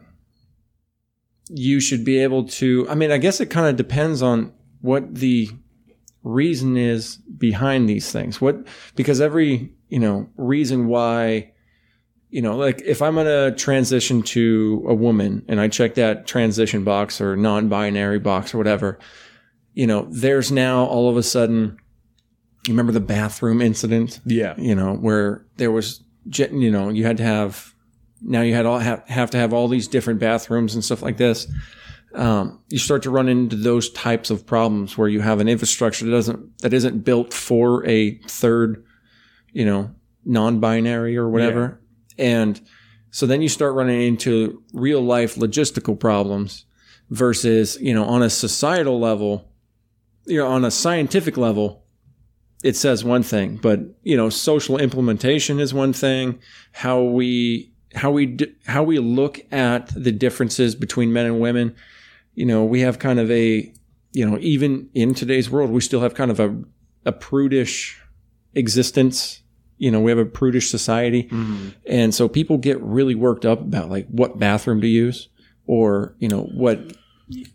you 1.49 1.81
should 1.81 2.05
be 2.05 2.19
able 2.19 2.47
to, 2.47 2.87
I 2.89 2.95
mean, 2.95 3.11
I 3.11 3.17
guess 3.17 3.41
it 3.41 3.47
kind 3.47 3.67
of 3.67 3.75
depends 3.75 4.21
on 4.21 4.53
what 4.79 5.15
the 5.15 5.49
reason 6.23 6.77
is 6.77 7.17
behind 7.17 7.87
these 7.87 8.11
things. 8.11 8.41
What, 8.41 8.65
because 8.95 9.21
every, 9.21 9.73
you 9.89 9.99
know, 9.99 10.29
reason 10.37 10.87
why, 10.87 11.51
you 12.29 12.41
know, 12.41 12.55
like 12.55 12.81
if 12.81 13.01
I'm 13.01 13.15
going 13.15 13.27
to 13.27 13.55
transition 13.55 14.23
to 14.23 14.85
a 14.87 14.93
woman 14.93 15.45
and 15.47 15.59
I 15.59 15.67
check 15.67 15.95
that 15.95 16.25
transition 16.25 16.83
box 16.83 17.21
or 17.21 17.35
non 17.35 17.69
binary 17.69 18.19
box 18.19 18.53
or 18.53 18.57
whatever, 18.57 18.99
you 19.73 19.85
know, 19.85 20.07
there's 20.09 20.51
now 20.51 20.85
all 20.85 21.09
of 21.09 21.17
a 21.17 21.23
sudden, 21.23 21.77
you 22.65 22.73
remember 22.73 22.93
the 22.93 23.01
bathroom 23.01 23.61
incident? 23.61 24.19
yeah. 24.25 24.55
you 24.57 24.73
know, 24.73 24.95
where 24.95 25.45
there 25.57 25.71
was, 25.71 26.01
you 26.25 26.71
know, 26.71 26.89
you 26.89 27.05
had 27.05 27.17
to 27.17 27.23
have, 27.23 27.73
now 28.21 28.41
you 28.41 28.53
had 28.53 28.65
all 28.65 28.79
have, 28.79 29.05
have 29.09 29.29
to 29.31 29.37
have 29.37 29.51
all 29.53 29.67
these 29.67 29.87
different 29.87 30.19
bathrooms 30.19 30.73
and 30.73 30.83
stuff 30.83 31.01
like 31.01 31.17
this. 31.17 31.45
Um, 32.13 32.59
you 32.69 32.77
start 32.77 33.03
to 33.03 33.09
run 33.09 33.27
into 33.27 33.55
those 33.55 33.89
types 33.91 34.29
of 34.29 34.45
problems 34.45 34.97
where 34.97 35.07
you 35.07 35.21
have 35.21 35.39
an 35.39 35.47
infrastructure 35.47 36.05
that 36.05 36.11
doesn't, 36.11 36.59
that 36.59 36.73
isn't 36.73 36.99
built 36.99 37.33
for 37.33 37.85
a 37.87 38.15
third, 38.27 38.85
you 39.51 39.65
know, 39.65 39.93
non-binary 40.25 41.17
or 41.17 41.27
whatever. 41.27 41.81
And 42.17 42.61
so 43.09 43.25
then 43.25 43.41
you 43.41 43.49
start 43.49 43.73
running 43.73 44.01
into 44.01 44.61
real 44.73 45.01
life 45.01 45.35
logistical 45.35 45.99
problems 45.99 46.65
versus, 47.09 47.77
you 47.81 47.93
know, 47.93 48.05
on 48.05 48.23
a 48.23 48.29
societal 48.29 48.99
level, 48.99 49.51
you 50.25 50.37
know, 50.37 50.47
on 50.47 50.65
a 50.65 50.71
scientific 50.71 51.37
level, 51.37 51.83
it 52.63 52.75
says 52.75 53.03
one 53.03 53.23
thing, 53.23 53.57
but 53.57 53.81
you 54.03 54.15
know, 54.15 54.29
social 54.29 54.77
implementation 54.77 55.59
is 55.59 55.73
one 55.73 55.93
thing. 55.93 56.39
How 56.71 57.01
we 57.01 57.73
how 57.93 58.09
we 58.11 58.37
how 58.65 58.83
we 58.83 58.99
look 58.99 59.41
at 59.51 59.89
the 60.01 60.11
differences 60.11 60.73
between 60.73 61.11
men 61.11 61.25
and 61.25 61.39
women. 61.39 61.75
You 62.35 62.45
know, 62.45 62.63
we 62.63 62.81
have 62.81 62.99
kind 62.99 63.19
of 63.19 63.29
a 63.31 63.73
you 64.13 64.29
know, 64.29 64.37
even 64.39 64.89
in 64.93 65.15
today's 65.15 65.49
world, 65.49 65.71
we 65.71 65.81
still 65.81 66.01
have 66.01 66.13
kind 66.13 66.31
of 66.31 66.39
a 66.39 66.55
a 67.05 67.11
prudish 67.11 67.99
existence. 68.53 69.41
You 69.77 69.91
know, 69.91 69.99
we 69.99 70.11
have 70.11 70.19
a 70.19 70.25
prudish 70.25 70.69
society, 70.69 71.23
mm-hmm. 71.23 71.69
and 71.85 72.13
so 72.13 72.27
people 72.27 72.57
get 72.57 72.81
really 72.81 73.15
worked 73.15 73.45
up 73.45 73.59
about 73.59 73.89
like 73.89 74.07
what 74.07 74.39
bathroom 74.39 74.81
to 74.81 74.87
use, 74.87 75.29
or 75.65 76.15
you 76.19 76.27
know 76.27 76.43
what. 76.53 76.79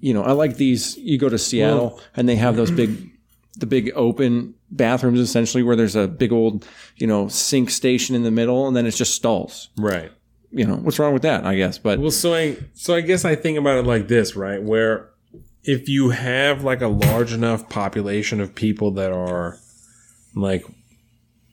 You 0.01 0.15
know, 0.15 0.23
I 0.23 0.33
like 0.33 0.57
these. 0.57 0.97
You 0.97 1.19
go 1.19 1.29
to 1.29 1.39
Seattle, 1.39 2.01
and 2.17 2.29
they 2.29 2.37
have 2.37 2.57
those 2.57 2.71
big 2.71 3.11
the 3.59 3.67
big 3.67 3.91
open 3.95 4.55
bathrooms 4.71 5.21
essentially 5.21 5.63
where 5.63 5.77
there's 5.77 5.97
a 5.97 6.07
big 6.07 6.33
old, 6.33 6.67
you 6.97 7.07
know, 7.07 7.29
sink 7.29 7.71
station 7.71 8.15
in 8.15 8.23
the 8.23 8.31
middle 8.31 8.67
and 8.67 8.77
then 8.77 8.87
it's 8.87 8.97
just 8.97 9.15
stalls. 9.15 9.69
Right. 9.77 10.13
You 10.51 10.67
know, 10.67 10.77
what's 10.77 10.99
wrong 10.99 11.13
with 11.13 11.23
that, 11.23 11.45
I 11.45 11.57
guess. 11.57 11.79
But 11.79 11.99
Well, 11.99 12.11
so 12.11 12.35
I 12.35 12.57
so 12.75 12.95
I 12.95 13.01
guess 13.01 13.25
I 13.25 13.35
think 13.35 13.59
about 13.59 13.79
it 13.79 13.87
like 13.87 14.09
this, 14.09 14.35
right? 14.35 14.63
Where 14.63 15.11
if 15.63 15.89
you 15.89 16.11
have 16.11 16.65
like 16.65 16.81
a 16.81 16.89
large 16.89 17.33
enough 17.33 17.69
population 17.69 18.41
of 18.41 18.55
people 18.55 18.91
that 18.93 19.13
are 19.13 19.59
like 20.35 20.65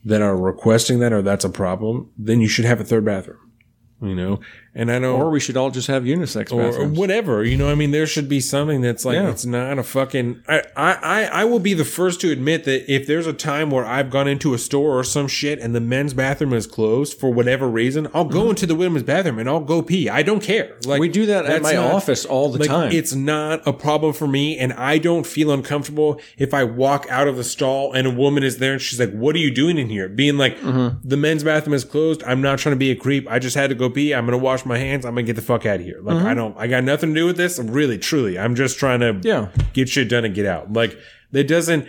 that 0.04 0.22
are 0.22 0.36
requesting 0.36 1.00
that 1.00 1.12
or 1.12 1.20
that's 1.20 1.44
a 1.44 1.50
problem, 1.50 2.10
then 2.16 2.40
you 2.40 2.48
should 2.48 2.64
have 2.64 2.80
a 2.80 2.84
third 2.84 3.04
bathroom. 3.04 3.52
You 4.00 4.14
know? 4.14 4.40
And 4.78 4.92
I 4.92 4.98
know 4.98 5.16
or 5.16 5.30
we 5.30 5.40
should 5.40 5.56
all 5.56 5.70
just 5.70 5.86
have 5.88 6.02
unisex 6.04 6.52
or, 6.52 6.82
or 6.82 6.86
whatever. 6.86 7.42
You 7.42 7.56
know, 7.56 7.70
I 7.70 7.74
mean, 7.74 7.92
there 7.92 8.06
should 8.06 8.28
be 8.28 8.40
something 8.40 8.82
that's 8.82 9.04
like 9.06 9.14
Yeah. 9.14 9.30
it's 9.30 9.46
not 9.46 9.78
a 9.78 9.82
fucking. 9.82 10.42
I, 10.46 10.62
I 10.76 11.24
I 11.24 11.44
will 11.44 11.60
be 11.60 11.72
the 11.72 11.84
first 11.84 12.20
to 12.20 12.30
admit 12.30 12.64
that 12.64 12.92
if 12.92 13.06
there's 13.06 13.26
a 13.26 13.32
time 13.32 13.70
where 13.70 13.86
I've 13.86 14.10
gone 14.10 14.28
into 14.28 14.52
a 14.52 14.58
store 14.58 14.98
or 14.98 15.02
some 15.02 15.28
shit 15.28 15.58
and 15.60 15.74
the 15.74 15.80
men's 15.80 16.12
bathroom 16.12 16.52
is 16.52 16.66
closed 16.66 17.18
for 17.18 17.32
whatever 17.32 17.66
reason, 17.68 18.06
I'll 18.12 18.26
go 18.26 18.50
into 18.50 18.66
the 18.66 18.74
women's 18.74 19.04
bathroom 19.04 19.38
and 19.38 19.48
I'll 19.48 19.60
go 19.60 19.80
pee. 19.80 20.10
I 20.10 20.22
don't 20.22 20.42
care. 20.42 20.76
Like 20.84 21.00
we 21.00 21.08
do 21.08 21.24
that 21.26 21.46
at 21.46 21.62
my 21.62 21.72
not- 21.72 21.94
office 21.94 22.26
all 22.26 22.52
the 22.52 22.58
like, 22.58 22.68
time. 22.68 22.92
It's 22.92 23.14
not 23.14 23.66
a 23.66 23.72
problem 23.72 24.12
for 24.12 24.28
me, 24.28 24.58
and 24.58 24.74
I 24.74 24.98
don't 24.98 25.26
feel 25.26 25.50
uncomfortable 25.50 26.20
if 26.36 26.52
I 26.52 26.64
walk 26.64 27.06
out 27.08 27.28
of 27.28 27.36
the 27.38 27.44
stall 27.44 27.94
and 27.94 28.06
a 28.06 28.10
woman 28.10 28.42
is 28.42 28.58
there 28.58 28.74
and 28.74 28.82
she's 28.82 29.00
like, 29.00 29.12
"What 29.12 29.34
are 29.36 29.38
you 29.38 29.50
doing 29.50 29.78
in 29.78 29.88
here?" 29.88 30.06
Being 30.08 30.36
like, 30.36 30.58
Mm-hmm. 30.60 31.08
"The 31.08 31.16
men's 31.16 31.44
bathroom 31.44 31.72
is 31.74 31.84
closed. 31.84 32.22
I'm 32.24 32.42
not 32.42 32.58
trying 32.58 32.74
to 32.74 32.78
be 32.78 32.90
a 32.90 32.96
creep. 32.96 33.26
I 33.30 33.38
just 33.38 33.56
had 33.56 33.70
to 33.70 33.74
go 33.74 33.88
pee. 33.88 34.12
I'm 34.14 34.26
gonna 34.26 34.36
wash 34.36 34.65
my 34.66 34.78
hands. 34.78 35.04
I'm 35.04 35.12
gonna 35.14 35.22
get 35.24 35.36
the 35.36 35.42
fuck 35.42 35.64
out 35.66 35.76
of 35.80 35.82
here. 35.86 35.98
Like, 36.02 36.22
I 36.24 36.34
don't. 36.34 36.56
I 36.58 36.66
got 36.66 36.84
nothing 36.84 37.14
to 37.14 37.20
do 37.20 37.26
with 37.26 37.36
this. 37.36 37.58
Really, 37.58 37.98
truly, 37.98 38.38
I'm 38.38 38.54
just 38.54 38.78
trying 38.78 39.00
to 39.00 39.12
Mm-hmm. 39.14 39.26
Yeah. 39.26 39.48
get 39.72 39.88
shit 39.88 40.08
done 40.08 40.24
and 40.24 40.34
get 40.34 40.46
out. 40.46 40.72
Like, 40.72 40.96
it 41.32 41.44
doesn't. 41.48 41.88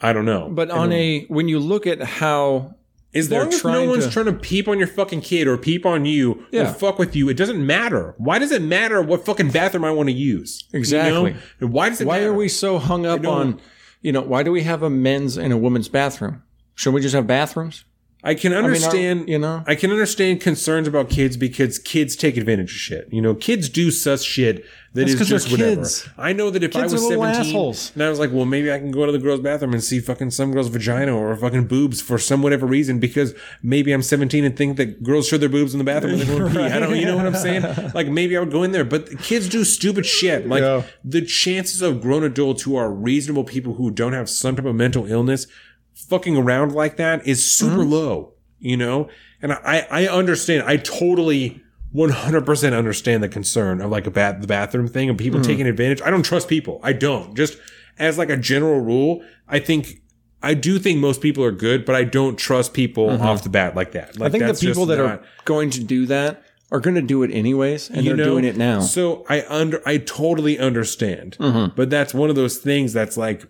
I 0.00 0.12
don't 0.12 0.24
know. 0.26 0.48
but 0.50 0.70
on 0.70 0.92
a 0.92 1.24
when 1.26 1.48
you 1.48 1.58
look 1.58 1.86
at 1.86 2.02
how 2.02 2.74
As 3.14 3.30
long 3.30 3.48
as 3.48 3.64
no 3.64 3.88
one's 3.88 4.06
to- 4.06 4.10
trying 4.12 4.26
to 4.26 4.32
peep 4.34 4.68
on 4.68 4.76
your 4.78 4.88
fucking 4.88 5.20
kid 5.22 5.46
or 5.46 5.56
peep 5.56 5.86
on 5.86 6.04
you 6.04 6.44
Yeah. 6.50 6.62
or 6.70 6.74
fuck 6.74 6.98
with 6.98 7.14
you, 7.16 7.28
it 7.28 7.36
doesn't 7.36 7.64
matter. 7.64 8.14
Why 8.18 8.38
does 8.38 8.50
it 8.52 8.60
matter 8.60 9.00
what 9.00 9.24
fucking 9.24 9.50
bathroom 9.52 9.84
I 9.84 9.92
want 9.92 10.08
to 10.08 10.14
use? 10.14 10.64
You 10.72 10.78
Exactly. 10.80 11.32
know? 11.32 11.38
And 11.60 11.72
Why 11.72 11.88
does 11.88 12.00
it 12.00 12.06
why 12.06 12.18
matter? 12.18 12.30
are 12.32 12.34
we 12.34 12.48
so 12.48 12.78
hung 12.78 13.06
up 13.06 13.22
don't- 13.22 13.32
on 13.34 13.60
you 14.02 14.12
know, 14.12 14.20
why 14.20 14.42
do 14.42 14.52
we 14.52 14.64
have 14.64 14.82
a 14.82 14.90
men's 14.90 15.38
and 15.38 15.50
a 15.52 15.56
women's 15.56 15.88
bathroom? 15.88 16.42
Should 16.74 16.92
we 16.92 17.00
just 17.00 17.14
have 17.14 17.26
bathrooms? 17.26 17.84
I 18.26 18.34
can 18.34 18.52
I 18.54 18.56
mean, 18.56 18.64
understand, 18.64 19.28
you 19.28 19.38
know? 19.38 19.62
I 19.66 19.74
can 19.74 19.90
understand 19.90 20.40
concerns 20.40 20.88
about 20.88 21.10
kids 21.10 21.36
because 21.36 21.78
kids 21.78 22.16
take 22.16 22.38
advantage 22.38 22.70
of 22.70 22.76
shit. 22.78 23.06
You 23.12 23.20
know, 23.20 23.34
kids 23.34 23.68
do 23.68 23.90
such 23.90 24.22
shit 24.22 24.64
that 24.94 25.06
That's 25.08 25.20
is 25.20 25.28
just 25.28 25.50
whatever. 25.50 25.76
kids. 25.82 26.08
I 26.16 26.32
know 26.32 26.48
that 26.50 26.62
if 26.62 26.70
Kids 26.70 26.92
I 26.94 26.96
was 26.96 27.06
17 27.08 27.22
assholes. 27.24 27.92
and 27.94 28.02
I 28.02 28.08
was 28.08 28.18
like, 28.18 28.30
well, 28.32 28.46
maybe 28.46 28.72
I 28.72 28.78
can 28.78 28.92
go 28.92 29.04
to 29.04 29.12
the 29.12 29.18
girls' 29.18 29.40
bathroom 29.40 29.74
and 29.74 29.84
see 29.84 30.00
fucking 30.00 30.30
some 30.30 30.52
girl's 30.52 30.68
vagina 30.68 31.14
or 31.14 31.36
fucking 31.36 31.66
boobs 31.66 32.00
for 32.00 32.16
some 32.16 32.40
whatever 32.42 32.64
reason 32.64 32.98
because 32.98 33.34
maybe 33.62 33.92
I'm 33.92 34.02
17 34.02 34.42
and 34.44 34.56
think 34.56 34.78
that 34.78 35.02
girls 35.02 35.28
show 35.28 35.36
their 35.36 35.48
boobs 35.50 35.74
in 35.74 35.78
the 35.78 35.84
bathroom 35.84 36.12
and 36.14 36.22
they're 36.22 36.38
going 36.38 36.52
to 36.54 36.58
pee. 36.60 36.64
I 36.74 36.78
don't, 36.78 36.96
you 36.96 37.04
know 37.04 37.16
what 37.16 37.26
I'm 37.26 37.34
saying? 37.34 37.90
Like 37.92 38.06
maybe 38.08 38.36
I 38.36 38.40
would 38.40 38.52
go 38.52 38.62
in 38.62 38.70
there, 38.72 38.84
but 38.84 39.18
kids 39.18 39.48
do 39.50 39.64
stupid 39.64 40.06
shit. 40.06 40.48
Like 40.48 40.62
Yeah. 40.62 40.84
the 41.04 41.20
chances 41.22 41.82
of 41.82 42.00
grown 42.00 42.24
adults 42.24 42.62
who 42.62 42.76
are 42.76 42.90
reasonable 42.90 43.44
people 43.44 43.74
who 43.74 43.90
don't 43.90 44.12
have 44.14 44.30
some 44.30 44.56
type 44.56 44.64
of 44.64 44.76
mental 44.76 45.04
illness 45.06 45.46
fucking 45.94 46.36
around 46.36 46.72
like 46.74 46.96
that 46.96 47.26
is 47.26 47.50
super 47.50 47.76
Mm-hmm. 47.78 47.90
low, 47.92 48.32
you 48.58 48.76
know? 48.76 49.08
And 49.42 49.52
I, 49.52 49.86
I 49.90 50.06
understand. 50.08 50.64
I 50.66 50.76
totally 50.76 51.62
100% 51.94 52.76
understand 52.76 53.22
the 53.22 53.28
concern 53.28 53.80
of 53.80 53.90
like 53.90 54.06
a 54.06 54.10
bath, 54.10 54.40
the 54.40 54.46
bathroom 54.46 54.88
thing 54.88 55.08
and 55.08 55.18
Mm-hmm. 55.18 55.24
people 55.24 55.40
taking 55.40 55.66
advantage. 55.66 56.02
I 56.02 56.10
don't 56.10 56.22
trust 56.24 56.48
people. 56.48 56.80
I 56.82 56.92
don't. 56.92 57.34
Just 57.36 57.58
as 57.98 58.18
like 58.18 58.30
a 58.30 58.36
general 58.36 58.80
rule, 58.80 59.24
I 59.48 59.58
think, 59.60 60.00
I 60.42 60.54
do 60.54 60.78
think 60.78 60.98
most 60.98 61.20
people 61.20 61.44
are 61.44 61.52
good, 61.52 61.84
but 61.84 61.94
I 61.94 62.04
don't 62.04 62.36
trust 62.36 62.74
people 62.74 63.08
off 63.22 63.42
the 63.44 63.48
bat 63.48 63.74
like 63.76 63.92
that. 63.92 64.18
Like 64.18 64.32
Mm-hmm. 64.32 64.44
I 64.44 64.46
think 64.48 64.58
the 64.58 64.66
people 64.66 64.86
that 64.86 64.98
not- 64.98 65.06
are 65.20 65.22
going 65.44 65.70
to 65.70 65.84
do 65.84 66.06
that 66.06 66.42
are 66.72 66.80
going 66.80 66.96
to 66.96 67.02
do 67.02 67.22
it 67.22 67.30
anyways, 67.30 67.88
and 67.90 68.04
they're 68.06 68.16
doing 68.16 68.44
it 68.44 68.56
now. 68.56 68.80
So 68.80 69.24
I 69.28 69.44
under 69.48 69.80
I 69.86 69.98
totally 69.98 70.58
understand, 70.58 71.36
Mm-hmm. 71.38 71.76
but 71.76 71.88
that's 71.90 72.12
one 72.12 72.30
of 72.30 72.36
those 72.36 72.56
things 72.58 72.92
that's 72.92 73.16
like. 73.16 73.44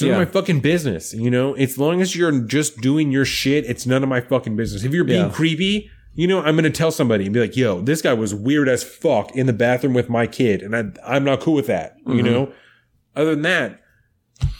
It's 0.00 0.08
none 0.08 0.16
Yeah. 0.16 0.22
of 0.22 0.28
my 0.28 0.32
fucking 0.32 0.60
business, 0.60 1.12
you 1.14 1.30
know. 1.30 1.54
As 1.54 1.76
long 1.78 2.00
as 2.00 2.16
you're 2.16 2.32
just 2.40 2.80
doing 2.80 3.12
your 3.12 3.24
shit, 3.24 3.64
it's 3.66 3.86
none 3.86 4.02
of 4.02 4.08
my 4.08 4.20
fucking 4.20 4.56
business. 4.56 4.84
If 4.84 4.92
you're 4.94 5.04
being 5.04 5.26
Yeah. 5.26 5.30
creepy, 5.30 5.90
you 6.14 6.26
know, 6.26 6.40
I'm 6.40 6.56
gonna 6.56 6.70
tell 6.70 6.90
somebody 6.90 7.24
and 7.24 7.34
be 7.34 7.40
like, 7.40 7.56
"Yo, 7.56 7.80
this 7.80 8.02
guy 8.02 8.12
was 8.14 8.34
weird 8.34 8.68
as 8.68 8.82
fuck 8.82 9.34
in 9.36 9.46
the 9.46 9.52
bathroom 9.52 9.94
with 9.94 10.08
my 10.08 10.26
kid," 10.26 10.62
and 10.62 10.74
I, 10.74 10.84
I'm 11.06 11.24
not 11.24 11.40
cool 11.40 11.54
with 11.54 11.66
that. 11.66 11.96
Mm-hmm. 12.06 12.16
You 12.16 12.22
know. 12.22 12.52
Other 13.16 13.30
than 13.34 13.42
that, 13.42 13.80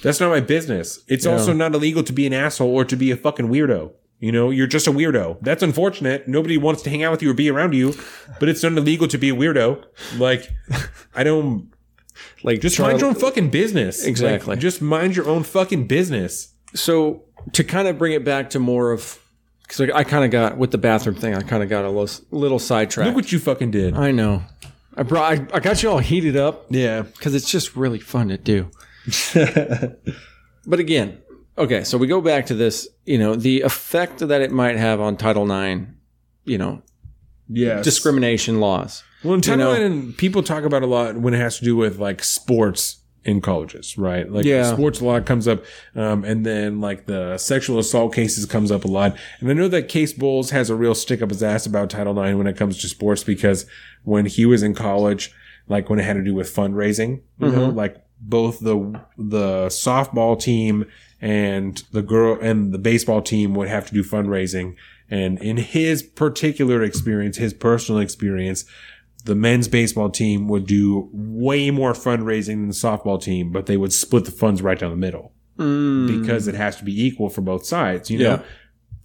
that's 0.03 0.21
not 0.21 0.29
my 0.31 0.41
business. 0.41 1.01
It's 1.09 1.25
also 1.25 1.53
not 1.53 1.75
illegal 1.75 2.03
to 2.03 2.13
be 2.13 2.27
an 2.27 2.33
asshole 2.33 2.69
or 2.69 2.85
to 2.85 2.97
be 2.97 3.11
a 3.11 3.17
fucking 3.17 3.49
weirdo. 3.49 3.93
You 4.19 4.33
know, 4.33 4.51
you're 4.51 4.67
just 4.67 4.87
a 4.87 4.93
weirdo. 4.93 5.39
That's 5.41 5.63
unfortunate. 5.63 6.29
Nobody 6.29 6.59
wants 6.59 6.83
to 6.83 6.91
hang 6.91 7.03
out 7.03 7.13
with 7.13 7.23
you 7.23 7.31
or 7.31 7.35
be 7.35 7.49
around 7.49 7.75
you, 7.75 7.95
but 8.39 8.49
it's 8.51 8.63
not 8.63 8.73
illegal 8.77 9.09
to 9.09 9.17
be 9.17 9.31
a 9.31 9.35
weirdo. 9.35 9.83
Like, 10.19 10.51
I 11.15 11.23
don't. 11.25 11.69
Like 12.43 12.61
Just 12.61 12.79
mind 12.79 13.01
your 13.01 13.09
own 13.09 13.15
fucking 13.15 13.51
business. 13.51 14.05
Exactly. 14.05 14.55
Like, 14.55 14.59
just 14.61 14.81
mind 14.83 15.17
your 15.17 15.29
own 15.29 15.43
fucking 15.43 15.87
business. 15.87 16.53
So 16.75 17.25
to 17.53 17.65
kind 17.65 17.89
of 17.89 17.99
bring 17.99 18.13
it 18.13 18.25
back 18.25 18.51
to 18.51 18.59
more 18.59 18.93
of 18.93 19.19
because 19.63 19.81
I, 19.91 19.99
I 19.99 20.05
kind 20.05 20.25
of 20.25 20.31
got 20.31 20.57
with 20.59 20.71
the 20.73 20.79
bathroom 20.79 21.15
thing, 21.17 21.35
I 21.35 21.43
kind 21.43 21.63
of 21.63 21.69
got 21.69 21.85
a 21.85 21.91
little, 21.91 22.25
little 22.31 22.59
sidetracked. 22.59 23.07
Look 23.09 23.17
what 23.17 23.33
you 23.33 23.39
fucking 23.39 23.71
did. 23.71 23.95
I 23.97 24.11
know. 24.11 24.43
I 24.97 25.03
brought 25.05 25.33
I, 25.33 25.47
I 25.55 25.61
got 25.61 25.83
you 25.83 25.91
all 25.91 25.99
heated 25.99 26.37
up 26.37 26.67
Yeah. 26.71 27.03
because 27.03 27.35
it's 27.35 27.49
just 27.51 27.77
really 27.77 28.01
fun 28.01 28.29
to 28.29 28.37
do. 28.39 28.71
but 30.67 30.79
again, 30.81 31.19
okay, 31.57 31.85
so 31.85 31.97
we 31.99 32.07
go 32.07 32.21
back 32.21 32.47
to 32.47 32.55
this, 32.55 32.89
you 33.05 33.19
know, 33.19 33.35
the 33.35 33.63
effect 33.63 34.19
that 34.21 34.41
it 34.41 34.51
might 34.51 34.77
have 34.77 35.01
on 35.01 35.17
Title 35.17 35.51
IX, 35.51 35.87
you 36.45 36.59
know, 36.59 36.83
Yeah. 37.49 37.83
discrimination 37.83 38.61
laws. 38.61 39.03
Well, 39.25 39.35
in 39.35 39.41
Title 39.41 39.75
know- 39.75 39.87
IX, 39.87 40.17
people 40.17 40.43
talk 40.43 40.65
about 40.65 40.83
a 40.83 40.87
lot 40.87 41.17
when 41.17 41.35
it 41.35 41.39
has 41.39 41.59
to 41.59 41.65
do 41.65 41.77
with 41.77 41.99
like 41.99 42.23
sports 42.25 42.97
in 43.23 43.41
colleges, 43.43 43.99
right? 43.99 44.31
Like 44.31 44.47
Yeah. 44.47 44.73
sports 44.73 45.01
a 45.01 45.05
lot 45.05 45.27
comes 45.27 45.47
up, 45.47 45.63
um, 45.95 46.25
and 46.25 46.47
then 46.47 46.81
like 46.81 47.05
the 47.05 47.37
sexual 47.37 47.79
assault 47.79 48.15
cases 48.15 48.47
comes 48.47 48.73
up 48.73 48.85
a 48.87 48.89
lot. 48.89 49.15
And 49.41 49.51
I 49.51 49.53
know 49.53 49.69
that 49.69 49.89
Casey 49.89 50.17
Bowles 50.19 50.51
has 50.51 50.71
a 50.71 50.75
real 50.75 50.95
stick 50.95 51.21
up 51.21 51.29
his 51.29 51.43
ass 51.43 51.67
about 51.67 51.91
Title 51.91 52.19
IX 52.19 52.39
when 52.39 52.47
it 52.47 52.57
comes 52.57 52.79
to 52.79 52.89
sports 52.89 53.23
because 53.23 53.67
when 54.05 54.25
he 54.25 54.47
was 54.47 54.63
in 54.63 54.75
college, 54.75 55.33
like 55.69 55.91
when 55.91 55.99
it 55.99 56.05
had 56.05 56.15
to 56.17 56.25
do 56.25 56.35
with 56.35 56.55
fundraising, 56.55 57.21
you 57.39 57.51
know, 57.51 57.67
like 57.69 57.97
both 58.23 58.61
the 58.61 58.99
the 59.19 59.67
softball 59.67 60.41
team 60.41 60.87
and 61.21 61.83
the 61.93 62.03
girl 62.03 62.39
and 62.41 62.73
the 62.73 62.79
baseball 62.79 63.21
team 63.21 63.55
would 63.55 63.69
have 63.69 63.87
to 63.87 63.93
do 63.93 64.03
fundraising. 64.03 64.77
And 65.11 65.39
in 65.43 65.59
his 65.59 66.03
particular 66.03 66.83
experience, 66.83 67.37
his 67.37 67.53
personal 67.53 68.01
experience, 68.01 68.65
the 69.25 69.35
men's 69.35 69.69
baseball 69.69 70.11
team 70.11 70.49
would 70.49 70.67
do 70.67 71.09
way 71.13 71.71
more 71.71 71.93
fundraising 71.93 72.47
than 72.57 72.69
the 72.69 72.75
softball 72.75 73.21
team, 73.21 73.53
but 73.53 73.67
they 73.67 73.77
would 73.77 73.93
split 73.93 74.25
the 74.25 74.31
funds 74.31 74.63
right 74.63 74.79
down 74.79 74.91
the 74.91 74.97
middle 74.97 75.33
mm. 75.59 76.21
because 76.21 76.49
it 76.49 76.55
has 76.55 76.77
to 76.77 76.85
be 76.85 77.05
equal 77.07 77.29
for 77.29 77.41
both 77.41 77.65
sides. 77.67 78.11
You 78.11 78.19
know, 78.19 78.31
Yeah. 78.31 78.43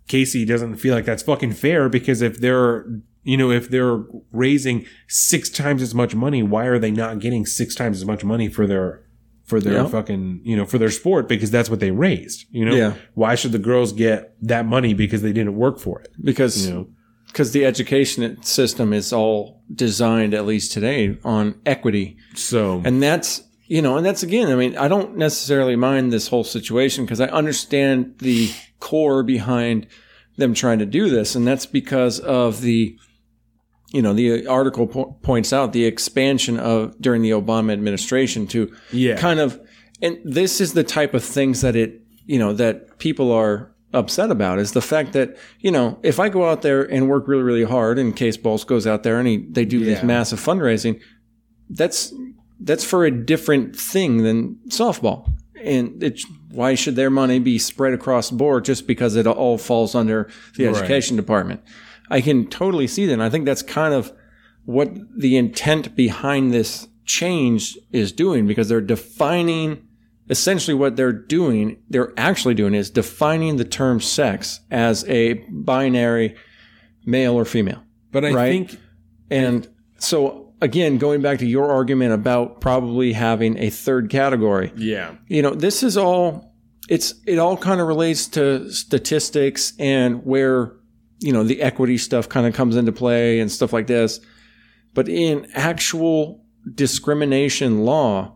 Casey 0.07 0.45
doesn't 0.45 0.75
feel 0.75 0.93
like 0.93 1.05
that's 1.05 1.23
fucking 1.23 1.53
fair 1.53 1.89
because 1.89 2.21
if 2.21 2.39
they're, 2.39 2.85
you 3.23 3.37
know, 3.37 3.49
if 3.49 3.69
they're 3.69 4.03
raising 4.31 4.85
six 5.07 5.49
times 5.49 5.81
as 5.81 5.95
much 5.95 6.13
money, 6.13 6.43
why 6.43 6.65
are 6.65 6.77
they 6.77 6.91
not 6.91 7.19
getting 7.19 7.45
six 7.45 7.73
times 7.73 7.97
as 7.97 8.05
much 8.05 8.23
money 8.23 8.47
for 8.47 8.67
their, 8.67 9.01
for 9.45 9.59
their 9.59 9.73
Yeah. 9.73 9.87
fucking, 9.87 10.41
you 10.43 10.55
know, 10.55 10.65
for 10.65 10.77
their 10.77 10.91
sport 10.91 11.27
because 11.27 11.49
that's 11.49 11.69
what 11.69 11.79
they 11.79 11.91
raised, 11.91 12.45
you 12.51 12.63
know? 12.65 12.75
Yeah. 12.75 12.93
Why 13.15 13.33
should 13.35 13.51
the 13.51 13.59
girls 13.59 13.93
get 13.93 14.35
that 14.43 14.65
money 14.67 14.93
because 14.93 15.23
they 15.23 15.33
didn't 15.33 15.55
work 15.55 15.79
for 15.79 16.01
it? 16.01 16.09
Because 16.23 16.67
You 16.67 16.73
know? 16.73 16.87
Because 17.35 17.51
the 17.51 17.65
education 17.65 18.41
system 18.43 18.93
is 18.93 19.11
all 19.11 19.61
designed, 19.73 20.33
at 20.33 20.45
least 20.45 20.71
today, 20.71 21.17
on 21.25 21.59
equity. 21.65 22.15
So, 22.33 22.81
And 22.85 23.03
that's, 23.03 23.43
you 23.65 23.81
know, 23.81 23.97
and 23.97 24.05
that's 24.05 24.23
again, 24.23 24.49
I 24.49 24.55
mean, 24.55 24.77
I 24.77 24.87
don't 24.87 25.17
necessarily 25.17 25.75
mind 25.75 26.13
this 26.13 26.29
whole 26.29 26.45
situation 26.45 27.03
because 27.03 27.19
I 27.19 27.25
understand 27.25 28.19
the 28.19 28.53
core 28.79 29.21
behind 29.21 29.87
them 30.37 30.53
trying 30.53 30.79
to 30.79 30.85
do 30.85 31.09
this. 31.09 31.35
And 31.35 31.45
that's 31.45 31.65
because 31.65 32.21
of 32.21 32.61
the, 32.61 32.97
you 33.91 34.01
know, 34.01 34.13
the 34.13 34.47
article 34.47 34.87
po- 34.87 35.19
points 35.21 35.51
out 35.51 35.73
the 35.73 35.83
expansion 35.83 36.57
of 36.57 36.97
during 37.01 37.21
the 37.21 37.31
Obama 37.31 37.73
administration 37.73 38.47
to 38.47 38.73
yeah. 38.93 39.17
kind 39.17 39.41
of, 39.41 39.59
and 40.01 40.19
this 40.23 40.61
is 40.61 40.71
the 40.71 40.85
type 40.85 41.13
of 41.13 41.21
things 41.21 41.59
that 41.59 41.75
it, 41.75 42.01
you 42.25 42.39
know, 42.39 42.53
that 42.53 42.97
people 42.97 43.33
are 43.33 43.74
upset 43.93 44.29
about 44.31 44.59
is 44.59 44.73
the 44.73 44.81
fact 44.81 45.13
that, 45.13 45.37
you 45.59 45.71
know, 45.71 45.97
if 46.03 46.19
I 46.19 46.29
go 46.29 46.49
out 46.49 46.61
there 46.61 46.83
and 46.83 47.07
work 47.09 47.27
really, 47.27 47.43
really 47.43 47.63
hard 47.63 47.97
in 47.97 48.11
Casey 48.13 48.41
Bowles 48.41 48.63
goes 48.63 48.85
out 48.85 49.03
there 49.03 49.19
and 49.19 49.27
he, 49.27 49.37
they 49.37 49.65
do 49.65 49.83
this 49.85 50.03
massive 50.03 50.39
fundraising, 50.39 50.99
that's, 51.69 52.13
that's 52.59 52.83
for 52.83 53.05
a 53.05 53.11
different 53.11 53.75
thing 53.75 54.23
than 54.23 54.55
softball. 54.67 55.31
And 55.61 56.03
it, 56.03 56.21
why 56.51 56.75
should 56.75 56.95
their 56.95 57.09
money 57.09 57.39
be 57.39 57.57
spread 57.57 57.93
across 57.93 58.29
the 58.29 58.35
board 58.35 58.65
just 58.65 58.85
because 58.85 59.15
it 59.15 59.25
all 59.27 59.57
falls 59.57 59.95
under 59.95 60.29
the 60.57 60.65
Right. 60.65 60.75
education 60.75 61.15
department? 61.15 61.61
I 62.09 62.21
can 62.21 62.47
totally 62.47 62.87
see 62.87 63.05
that. 63.07 63.13
And 63.13 63.23
I 63.23 63.29
think 63.29 63.45
that's 63.45 63.61
kind 63.61 63.93
of 63.93 64.11
what 64.65 64.91
the 65.17 65.37
intent 65.37 65.95
behind 65.95 66.53
this 66.53 66.87
change 67.05 67.77
is 67.91 68.11
doing 68.11 68.45
because 68.47 68.67
they're 68.67 68.81
defining 68.81 69.84
essentially 70.29 70.73
what 70.73 70.95
they're 70.95 71.11
doing, 71.13 71.77
they're 71.89 72.13
actually 72.17 72.53
doing 72.55 72.73
is 72.73 72.89
defining 72.89 73.57
the 73.57 73.65
term 73.65 73.99
sex 74.01 74.59
as 74.71 75.03
a 75.07 75.33
binary 75.49 76.35
male 77.05 77.35
or 77.35 77.45
female. 77.45 77.81
but 78.11 78.25
I 78.25 78.31
right. 78.31 78.51
think 78.69 78.79
And 79.29 79.67
so 79.97 80.53
again, 80.61 80.97
going 80.97 81.21
back 81.21 81.39
to 81.39 81.45
your 81.45 81.71
argument 81.71 82.13
about 82.13 82.61
probably 82.61 83.13
having 83.13 83.57
a 83.57 83.69
third 83.69 84.09
category, 84.09 84.71
Yeah. 84.75 85.15
you 85.27 85.41
know, 85.41 85.53
this 85.53 85.83
is 85.83 85.97
all 85.97 86.53
it's 86.87 87.15
it 87.25 87.39
all 87.39 87.57
kind 87.57 87.81
of 87.81 87.87
relates 87.87 88.27
to 88.29 88.71
statistics 88.71 89.73
and 89.79 90.23
where 90.23 90.73
you 91.19 91.31
know 91.33 91.43
the 91.43 91.61
equity 91.61 91.97
stuff 91.97 92.29
kind 92.29 92.45
of 92.45 92.53
comes 92.53 92.75
into 92.75 92.91
play 92.91 93.39
and 93.39 93.51
stuff 93.51 93.73
like 93.73 93.87
this. 93.87 94.19
But 94.93 95.09
in 95.09 95.47
actual 95.53 96.45
discrimination 96.73 97.79
law, 97.85 98.34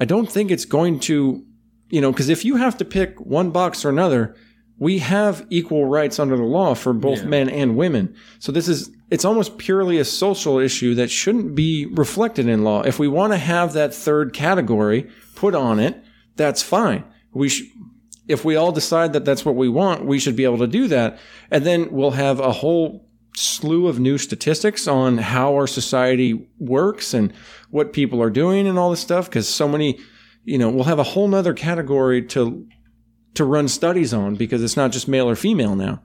I 0.00 0.04
don't 0.04 0.30
think 0.30 0.50
it's 0.50 0.64
going 0.64 1.00
to, 1.00 1.44
you 1.90 2.00
know, 2.00 2.10
because 2.12 2.28
if 2.28 2.44
you 2.44 2.56
have 2.56 2.76
to 2.78 2.84
pick 2.84 3.20
one 3.20 3.50
box 3.50 3.84
or 3.84 3.88
another, 3.90 4.34
we 4.78 4.98
have 4.98 5.46
equal 5.50 5.84
rights 5.86 6.18
under 6.18 6.36
the 6.36 6.42
law 6.42 6.74
for 6.74 6.92
both 6.92 7.20
Yeah. 7.20 7.26
men 7.28 7.48
and 7.48 7.76
women. 7.76 8.14
So 8.38 8.50
this 8.52 8.68
is 8.68 8.90
it's 9.10 9.24
almost 9.26 9.58
purely 9.58 9.98
a 9.98 10.04
social 10.06 10.58
issue 10.58 10.94
that 10.94 11.10
shouldn't 11.10 11.54
be 11.54 11.84
reflected 11.86 12.48
in 12.48 12.64
law. 12.64 12.80
If 12.82 12.98
we 12.98 13.08
want 13.08 13.34
to 13.34 13.36
have 13.36 13.74
that 13.74 13.94
third 13.94 14.32
category 14.32 15.06
put 15.36 15.54
on 15.54 15.78
it, 15.78 16.02
that's 16.36 16.62
fine. 16.62 17.04
We 17.34 17.50
sh- 17.50 17.64
if 18.26 18.42
we 18.44 18.56
all 18.56 18.72
decide 18.72 19.12
that 19.12 19.26
that's 19.26 19.44
what 19.44 19.54
we 19.54 19.68
want, 19.68 20.06
we 20.06 20.18
should 20.18 20.34
be 20.36 20.44
able 20.44 20.58
to 20.58 20.66
do 20.66 20.88
that. 20.88 21.18
And 21.50 21.64
then 21.66 21.88
we'll 21.90 22.12
have 22.12 22.40
a 22.40 22.52
whole 22.52 23.06
slew 23.36 23.88
of 23.88 23.98
new 23.98 24.18
statistics 24.18 24.86
on 24.86 25.18
how 25.18 25.54
our 25.54 25.66
society 25.66 26.48
works 26.58 27.14
and 27.14 27.32
what 27.70 27.92
people 27.92 28.22
are 28.22 28.30
doing 28.30 28.66
and 28.66 28.78
all 28.78 28.90
this 28.90 29.00
stuff. 29.00 29.30
Cause 29.30 29.48
so 29.48 29.68
many, 29.68 29.98
you 30.44 30.58
know, 30.58 30.70
we'll 30.70 30.84
have 30.84 30.98
a 30.98 31.04
whole 31.04 31.28
nother 31.28 31.54
category 31.54 32.22
to, 32.26 32.66
to 33.34 33.44
run 33.44 33.68
studies 33.68 34.12
on 34.12 34.36
because 34.36 34.62
it's 34.62 34.76
not 34.76 34.92
just 34.92 35.08
male 35.08 35.28
or 35.28 35.36
female 35.36 35.74
now. 35.74 36.02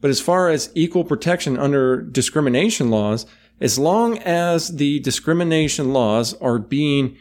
But 0.00 0.10
as 0.10 0.20
far 0.20 0.48
as 0.48 0.70
equal 0.74 1.04
protection 1.04 1.58
under 1.58 2.02
discrimination 2.02 2.90
laws, 2.90 3.26
as 3.60 3.78
long 3.78 4.18
as 4.18 4.76
the 4.76 5.00
discrimination 5.00 5.92
laws 5.92 6.34
are 6.34 6.58
being 6.58 7.16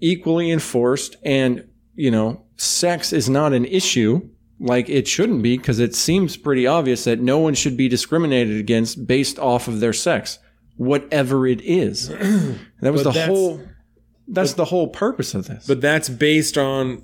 equally 0.00 0.50
enforced 0.50 1.16
and, 1.24 1.68
you 1.94 2.10
know, 2.10 2.44
sex 2.56 3.12
is 3.12 3.28
not 3.28 3.52
an 3.52 3.64
issue 3.64 4.28
like 4.60 4.88
it 4.88 5.06
shouldn't 5.08 5.42
be 5.42 5.56
because 5.56 5.78
it 5.80 5.94
seems 5.94 6.36
pretty 6.36 6.66
obvious 6.66 7.04
that 7.04 7.20
no 7.20 7.38
one 7.38 7.54
should 7.54 7.76
be 7.76 7.88
discriminated 7.88 8.58
against 8.58 9.06
based 9.06 9.38
off 9.38 9.68
of 9.68 9.80
their 9.80 9.92
sex, 9.92 10.38
whatever 10.76 11.46
it 11.46 11.60
is. 11.62 12.08
That 12.80 12.92
was 12.92 13.02
But 13.02 13.12
the 13.14 13.18
that's- 13.18 13.28
whole, 13.28 13.60
that's 14.28 14.52
the 14.54 14.64
whole 14.66 14.88
purpose 14.88 15.34
of 15.34 15.46
this. 15.46 15.66
But 15.66 15.80
that's 15.80 16.08
based 16.08 16.56
on 16.58 17.02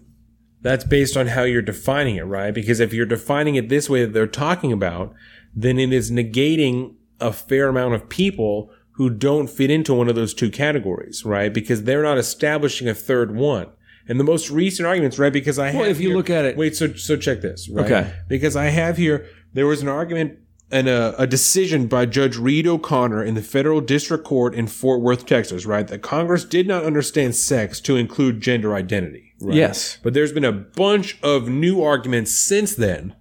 that's 0.63 0.85
based 0.85 1.17
on 1.17 1.29
how 1.29 1.43
you're 1.45 1.63
defining 1.63 2.17
it, 2.17 2.23
right? 2.25 2.53
Because 2.53 2.81
if 2.81 2.93
you're 2.93 3.07
defining 3.07 3.55
it 3.55 3.69
this 3.71 3.89
way 3.89 4.05
that 4.05 4.13
they're 4.13 4.27
talking 4.27 4.73
about, 4.73 5.15
then 5.55 5.79
it 5.79 5.91
is 5.93 6.11
negating 6.11 6.95
a 7.19 7.33
fair 7.33 7.69
amount 7.69 7.95
of 7.95 8.09
people 8.11 8.71
who 8.93 9.09
don't 9.09 9.49
fit 9.49 9.71
into 9.71 9.95
one 9.95 10.09
of 10.11 10.15
those 10.15 10.35
two 10.35 10.51
categories, 10.51 11.25
right? 11.25 11.53
Because 11.55 11.85
they're 11.85 12.03
not 12.03 12.19
establishing 12.19 12.89
a 12.89 12.95
third 12.95 13.35
one. 13.35 13.69
And 14.11 14.19
the 14.19 14.24
most 14.24 14.51
recent 14.51 14.89
arguments, 14.89 15.20
right? 15.20 15.32
Because 15.32 15.57
I 15.57 15.69
have 15.69 15.81
Well, 15.82 15.89
if 15.89 16.01
you 16.01 16.09
here- 16.09 16.16
look 16.16 16.31
at 16.31 16.45
it- 16.45 16.57
wait, 16.57 16.74
so 16.74 16.93
so 16.95 17.16
check 17.16 17.43
this, 17.43 17.69
right? 17.69 17.87
Okay. 17.87 18.12
Because 18.28 18.57
I 18.57 18.65
have 18.66 18.97
here 18.97 19.24
there 19.55 19.69
was 19.69 19.82
an 19.82 19.89
argument 19.89 20.39
and 20.69 20.89
a, 20.89 21.15
a 21.16 21.28
decision 21.28 21.87
by 21.87 22.07
Judge 22.07 22.37
Reed 22.37 22.66
O'Connor 22.66 23.23
in 23.24 23.35
the 23.35 23.43
federal 23.43 23.81
district 23.81 24.24
court 24.24 24.53
in 24.53 24.66
Fort 24.66 25.01
Worth, 25.01 25.27
Texas, 25.27 25.65
right? 25.65 25.87
That 25.87 26.03
Congress 26.03 26.45
did 26.45 26.66
not 26.66 26.82
understand 26.82 27.37
sex 27.37 27.81
to 27.82 27.97
include 27.97 28.41
gender 28.41 28.74
identity. 28.74 29.32
Right? 29.41 29.55
Yes. 29.57 29.99
But 30.03 30.12
there's 30.12 30.32
been 30.32 30.45
a 30.45 30.53
bunch 30.53 31.16
of 31.23 31.49
new 31.49 31.81
arguments 31.81 32.32
since 32.32 32.74
then 32.74 33.15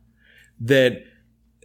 that 0.60 1.04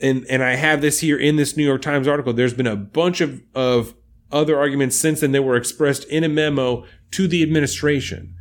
and 0.03 0.27
and 0.29 0.43
I 0.43 0.57
have 0.57 0.83
this 0.83 1.01
here 1.01 1.17
in 1.19 1.37
this 1.37 1.57
New 1.57 1.65
York 1.65 1.81
Times 1.81 2.07
article. 2.07 2.35
There's 2.35 2.53
been 2.53 2.67
a 2.67 2.77
bunch 2.77 3.23
of 3.23 3.41
of 3.55 3.95
other 4.31 4.59
arguments 4.59 4.97
since 4.97 5.21
then 5.21 5.33
that 5.33 5.45
were 5.45 5.57
expressed 5.57 6.05
in 6.09 6.25
a 6.25 6.29
memo 6.29 6.85
to 7.13 7.27
the 7.27 7.43
administration 7.43 8.34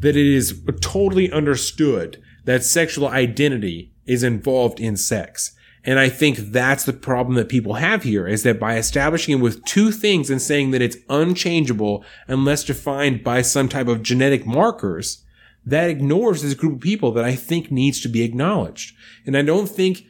that 0.00 0.16
it 0.16 0.26
is 0.26 0.62
totally 0.80 1.30
understood 1.30 2.22
that 2.44 2.64
sexual 2.64 3.08
identity 3.08 3.92
is 4.06 4.22
involved 4.22 4.80
in 4.80 4.96
sex. 4.96 5.54
And 5.84 5.98
I 5.98 6.08
think 6.08 6.36
that's 6.36 6.84
the 6.84 6.92
problem 6.92 7.36
that 7.36 7.48
people 7.48 7.74
have 7.74 8.02
here 8.02 8.26
is 8.26 8.42
that 8.42 8.60
by 8.60 8.76
establishing 8.76 9.38
it 9.38 9.40
with 9.40 9.64
two 9.64 9.90
things 9.90 10.28
and 10.28 10.42
saying 10.42 10.72
that 10.72 10.82
it's 10.82 10.98
unchangeable 11.08 12.04
unless 12.26 12.64
defined 12.64 13.24
by 13.24 13.42
some 13.42 13.68
type 13.68 13.88
of 13.88 14.02
genetic 14.02 14.46
markers, 14.46 15.24
that 15.64 15.88
ignores 15.88 16.42
this 16.42 16.54
group 16.54 16.74
of 16.74 16.80
people 16.80 17.12
that 17.12 17.24
I 17.24 17.34
think 17.34 17.70
needs 17.70 18.00
to 18.00 18.08
be 18.08 18.22
acknowledged. 18.22 18.94
And 19.26 19.36
I 19.36 19.42
don't 19.42 19.68
think 19.68 20.04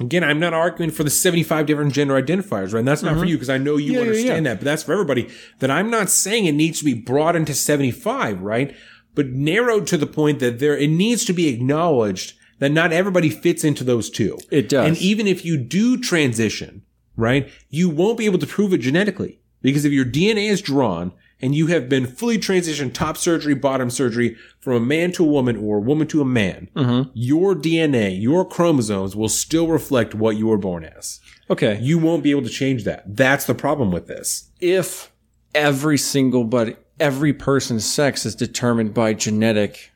Again, 0.00 0.24
I'm 0.24 0.40
not 0.40 0.52
arguing 0.52 0.90
for 0.90 1.04
the 1.04 1.10
75 1.10 1.66
different 1.66 1.92
gender 1.92 2.20
identifiers, 2.20 2.72
right? 2.72 2.80
And 2.80 2.88
that's 2.88 3.04
not 3.04 3.16
for 3.16 3.26
you 3.26 3.36
because 3.36 3.48
I 3.48 3.58
know 3.58 3.76
you 3.76 3.92
Mm-hmm. 3.92 3.92
Yeah, 3.92 4.00
yeah, 4.00 4.06
understand 4.06 4.44
yeah. 4.44 4.50
that, 4.50 4.58
but 4.58 4.64
that's 4.64 4.82
for 4.82 4.92
everybody. 4.92 5.28
That 5.60 5.70
I'm 5.70 5.88
not 5.88 6.10
saying 6.10 6.46
it 6.46 6.52
needs 6.52 6.80
to 6.80 6.84
be 6.84 6.94
brought 6.94 7.36
into 7.36 7.54
75, 7.54 8.40
right? 8.40 8.74
But 9.14 9.28
narrowed 9.28 9.86
to 9.88 9.96
the 9.96 10.06
point 10.06 10.40
that 10.40 10.58
there, 10.58 10.76
it 10.76 10.90
needs 10.90 11.24
to 11.26 11.32
be 11.32 11.48
acknowledged 11.48 12.34
that 12.58 12.72
not 12.72 12.92
everybody 12.92 13.30
fits 13.30 13.64
into 13.64 13.84
those 13.84 14.10
two. 14.10 14.38
It 14.50 14.68
does. 14.68 14.86
And 14.86 14.96
even 14.98 15.26
if 15.26 15.44
you 15.44 15.56
do 15.56 15.96
transition, 15.98 16.82
right, 17.16 17.50
you 17.68 17.88
won't 17.88 18.18
be 18.18 18.26
able 18.26 18.38
to 18.38 18.46
prove 18.46 18.72
it 18.72 18.78
genetically 18.78 19.40
Because 19.62 19.84
if 19.84 19.92
your 19.92 20.04
DNA 20.04 20.48
is 20.48 20.60
drawn 20.62 21.12
and 21.40 21.54
you 21.54 21.66
have 21.68 21.88
been 21.88 22.06
fully 22.06 22.38
transitioned 22.38 22.94
top 22.94 23.16
surgery, 23.16 23.54
bottom 23.54 23.90
surgery 23.90 24.36
from 24.60 24.74
a 24.74 24.80
man 24.80 25.12
to 25.12 25.24
a 25.24 25.28
woman 25.28 25.56
or 25.56 25.78
a 25.78 25.80
woman 25.80 26.06
to 26.08 26.20
a 26.20 26.24
man, 26.24 26.70
mm-hmm. 26.74 27.10
your 27.12 27.54
DNA, 27.54 28.20
your 28.20 28.44
chromosomes 28.44 29.14
will 29.14 29.28
still 29.28 29.66
reflect 29.68 30.14
what 30.14 30.36
you 30.36 30.46
were 30.46 30.58
born 30.58 30.84
as. 30.84 31.20
Okay. 31.50 31.78
You 31.80 31.98
won't 31.98 32.22
be 32.22 32.30
able 32.30 32.42
to 32.42 32.48
change 32.48 32.84
that. 32.84 33.16
That's 33.16 33.44
the 33.44 33.54
problem 33.54 33.90
with 33.90 34.06
this. 34.06 34.50
if 34.60 35.10
every 35.54 35.96
single 35.96 36.44
but 36.44 36.83
every 37.00 37.32
person's 37.32 37.84
sex 37.84 38.24
is 38.24 38.34
determined 38.34 38.94
by 38.94 39.12
genetic, 39.14 39.90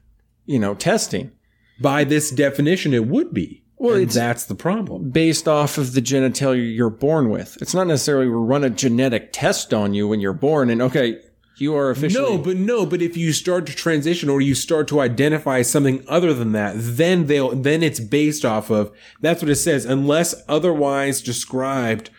you 0.46 0.58
know, 0.58 0.74
testing 0.74 1.32
By 1.80 2.02
this 2.04 2.30
definition, 2.32 2.92
it 2.92 3.06
would 3.06 3.32
be. 3.32 3.62
Well, 3.76 3.94
it's- 3.94 4.14
that's 4.14 4.44
the 4.44 4.56
problem. 4.56 5.10
based 5.10 5.46
off 5.46 5.78
of 5.78 5.92
the 5.94 6.02
genitalia 6.02 6.74
you're 6.74 6.90
born 6.90 7.30
with. 7.30 7.56
It's 7.60 7.72
not 7.74 7.86
necessarily 7.86 8.26
we 8.26 8.32
run 8.34 8.64
a 8.64 8.70
genetic 8.70 9.30
test 9.32 9.72
on 9.72 9.94
you 9.94 10.08
when 10.08 10.18
you're 10.18 10.32
born 10.32 10.70
and 10.70 10.82
okay, 10.82 11.18
you 11.58 11.76
are 11.76 11.90
officially 11.90 12.24
No, 12.36 12.38
but 12.38 12.56
no, 12.56 12.84
but 12.86 13.00
if 13.02 13.16
you 13.16 13.32
start 13.32 13.66
to 13.66 13.74
transition 13.74 14.28
or 14.28 14.40
you 14.40 14.54
start 14.56 14.88
to 14.88 15.00
identify 15.00 15.62
something 15.62 16.02
other 16.08 16.32
than 16.34 16.50
that, 16.52 16.74
then 16.76 17.26
they'll 17.26 17.50
then 17.54 17.82
it's 17.84 18.00
based 18.00 18.44
off 18.44 18.70
of 18.70 18.90
that's 19.20 19.42
what 19.42 19.50
it 19.50 19.56
says, 19.56 19.84
unless 19.84 20.34
otherwise 20.48 21.20
described 21.20 22.10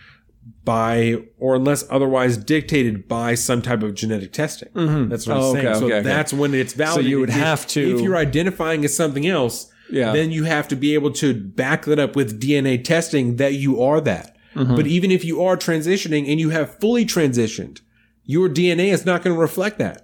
by 0.74 1.16
or 1.40 1.56
unless 1.56 1.84
otherwise 1.90 2.38
dictated 2.38 3.08
by 3.08 3.34
some 3.34 3.62
type 3.62 3.82
of 3.82 3.92
genetic 3.96 4.32
testing. 4.32 4.70
That's 5.10 5.26
what 5.26 5.38
I'm 5.38 5.44
Oh, 5.44 5.54
saying. 5.54 5.68
okay, 5.68 5.80
so 5.80 5.86
okay, 5.86 5.96
okay. 5.96 6.08
that's 6.08 6.32
when 6.32 6.54
it's 6.54 6.74
valid. 6.74 7.06
you 7.06 7.20
would 7.22 7.32
have 7.32 7.66
to- 7.74 7.96
if 7.96 8.02
you're 8.02 8.18
identifying 8.18 8.86
as 8.86 8.94
something 8.96 9.26
else, 9.26 9.56
Yeah. 9.92 10.12
then 10.14 10.32
you 10.32 10.44
have 10.44 10.68
to 10.68 10.76
be 10.76 10.94
able 10.94 11.12
to 11.24 11.34
back 11.34 11.86
that 11.86 11.98
up 11.98 12.16
with 12.16 12.40
DNA 12.40 12.78
testing 12.78 13.38
that 13.38 13.54
you 13.64 13.82
are 13.82 14.00
that. 14.02 14.36
Mm-hmm. 14.56 14.76
But 14.76 14.86
even 14.88 15.10
if 15.12 15.26
you 15.30 15.42
are 15.44 15.58
transitioning 15.58 16.30
and 16.30 16.40
you 16.40 16.50
have 16.52 16.78
fully 16.80 17.06
transitioned, 17.06 17.80
your 18.26 18.48
DNA 18.48 18.92
is 18.94 19.06
not 19.06 19.24
going 19.24 19.36
to 19.36 19.42
reflect 19.42 19.80
that. 19.80 20.00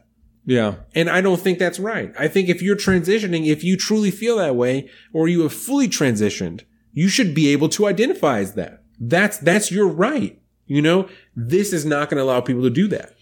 yeah. 0.48 0.72
And 0.96 1.08
I 1.10 1.22
don't 1.22 1.40
think 1.46 1.58
that's 1.60 1.80
right. 1.80 2.10
I 2.26 2.28
think 2.28 2.50
if 2.50 2.60
you're 2.66 2.76
transitioning, 2.90 3.44
if 3.48 3.64
you 3.64 3.76
truly 3.78 4.12
feel 4.22 4.38
that 4.38 4.56
way, 4.56 4.90
or 5.14 5.28
you 5.28 5.42
have 5.44 5.54
fully 5.54 5.88
transitioned, 5.88 6.62
you 7.02 7.08
should 7.16 7.34
be 7.36 7.50
able 7.54 7.70
to 7.70 7.86
identify 7.94 8.40
as 8.46 8.54
that. 8.54 8.74
That's, 9.00 9.38
that's 9.50 9.72
your 9.72 9.88
right. 10.08 10.34
You 10.68 10.82
know, 10.82 11.08
this 11.36 11.74
is 11.74 11.86
not 11.86 12.10
going 12.10 12.18
to 12.18 12.24
allow 12.24 12.42
people 12.42 12.64
to 12.64 12.70
do 12.70 12.88
that. 12.88 13.14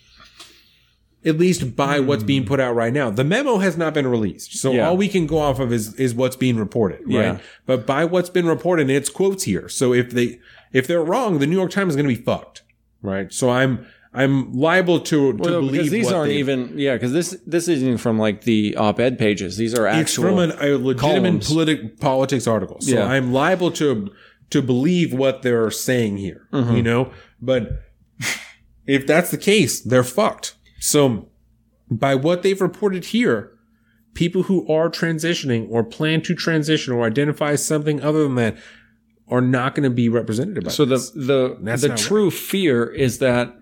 At 1.26 1.38
least 1.38 1.78
by 1.78 2.02
what's 2.02 2.24
being 2.24 2.46
put 2.46 2.60
out 2.60 2.76
right 2.76 2.92
now. 2.92 3.10
The 3.10 3.24
memo 3.24 3.58
has 3.60 3.78
not 3.78 3.94
been 3.94 4.06
released. 4.08 4.58
So 4.58 4.74
Yeah. 4.74 4.88
all 4.90 4.98
we 4.98 5.08
can 5.08 5.26
go 5.26 5.38
off 5.38 5.58
of 5.60 5.72
is, 5.72 5.94
is 5.96 6.14
what's 6.14 6.36
being 6.36 6.58
reported, 6.58 7.00
right? 7.06 7.14
Yeah. 7.14 7.38
But 7.66 7.86
by 7.86 8.04
what's 8.04 8.30
been 8.30 8.46
reported, 8.46 8.90
it's 8.90 9.10
quotes 9.10 9.44
here. 9.46 9.70
So 9.70 9.94
if 9.94 10.12
they, 10.12 10.40
if 10.74 10.86
they're 10.86 11.02
wrong, 11.04 11.40
the 11.40 11.48
New 11.48 11.56
York 11.56 11.72
Times 11.72 11.94
is 11.94 11.96
going 11.96 12.10
to 12.10 12.14
be 12.16 12.22
fucked, 12.22 12.64
right? 13.02 13.32
So 13.32 13.50
I'm, 13.50 13.86
I'm 14.14 14.54
liable 14.54 15.00
to, 15.00 15.32
to 15.32 15.38
Well, 15.38 15.62
believe 15.62 15.72
because 15.72 15.92
these 15.92 16.12
aren't 16.12 16.30
they- 16.32 16.38
even 16.40 16.74
yeah, 16.78 16.94
because 16.96 17.14
this 17.14 17.36
this 17.48 17.68
isn't 17.70 17.98
from 18.00 18.20
like 18.20 18.42
the 18.42 18.76
op-ed 18.76 19.18
pages. 19.18 19.56
These 19.58 19.74
are 19.74 19.88
it's 19.88 19.96
actual 19.96 20.24
from 20.26 20.40
an, 20.40 20.52
a 20.60 20.78
legitimate 20.78 21.48
politic 21.48 22.00
politics 22.02 22.46
article. 22.48 22.80
So 22.82 22.96
Yeah. 22.96 23.06
I'm 23.06 23.32
liable 23.34 23.72
to 23.72 24.12
to 24.54 24.62
believe 24.62 25.14
what 25.14 25.42
they're 25.42 25.72
saying 25.72 26.18
here. 26.18 26.48
Mm-hmm. 26.54 26.76
You 26.76 26.84
know, 26.84 27.12
but 27.42 27.84
if 28.88 29.06
that's 29.06 29.32
the 29.32 29.38
case, 29.38 29.82
they're 29.82 30.04
fucked. 30.04 30.56
So 30.80 31.30
by 31.90 32.16
what 32.16 32.44
they've 32.44 32.62
reported 32.62 33.06
here, 33.06 33.52
people 34.14 34.44
who 34.44 34.68
are 34.72 34.90
transitioning 34.90 35.68
or 35.70 35.84
plan 35.84 36.22
to 36.22 36.36
transition 36.36 36.94
or 36.94 37.06
identify 37.06 37.56
something 37.56 38.02
other 38.02 38.24
than 38.24 38.36
that 38.36 38.58
are 39.28 39.42
not 39.42 39.74
going 39.74 39.84
to 39.84 39.90
be 39.90 40.10
represented 40.10 40.64
by 40.64 40.70
So 40.70 40.86
the 40.86 40.96
this. 40.96 41.10
the 41.12 41.58
the 41.60 41.88
not 41.88 41.98
true 41.98 42.30
fear 42.30 42.86
is 42.86 43.20
that 43.20 43.56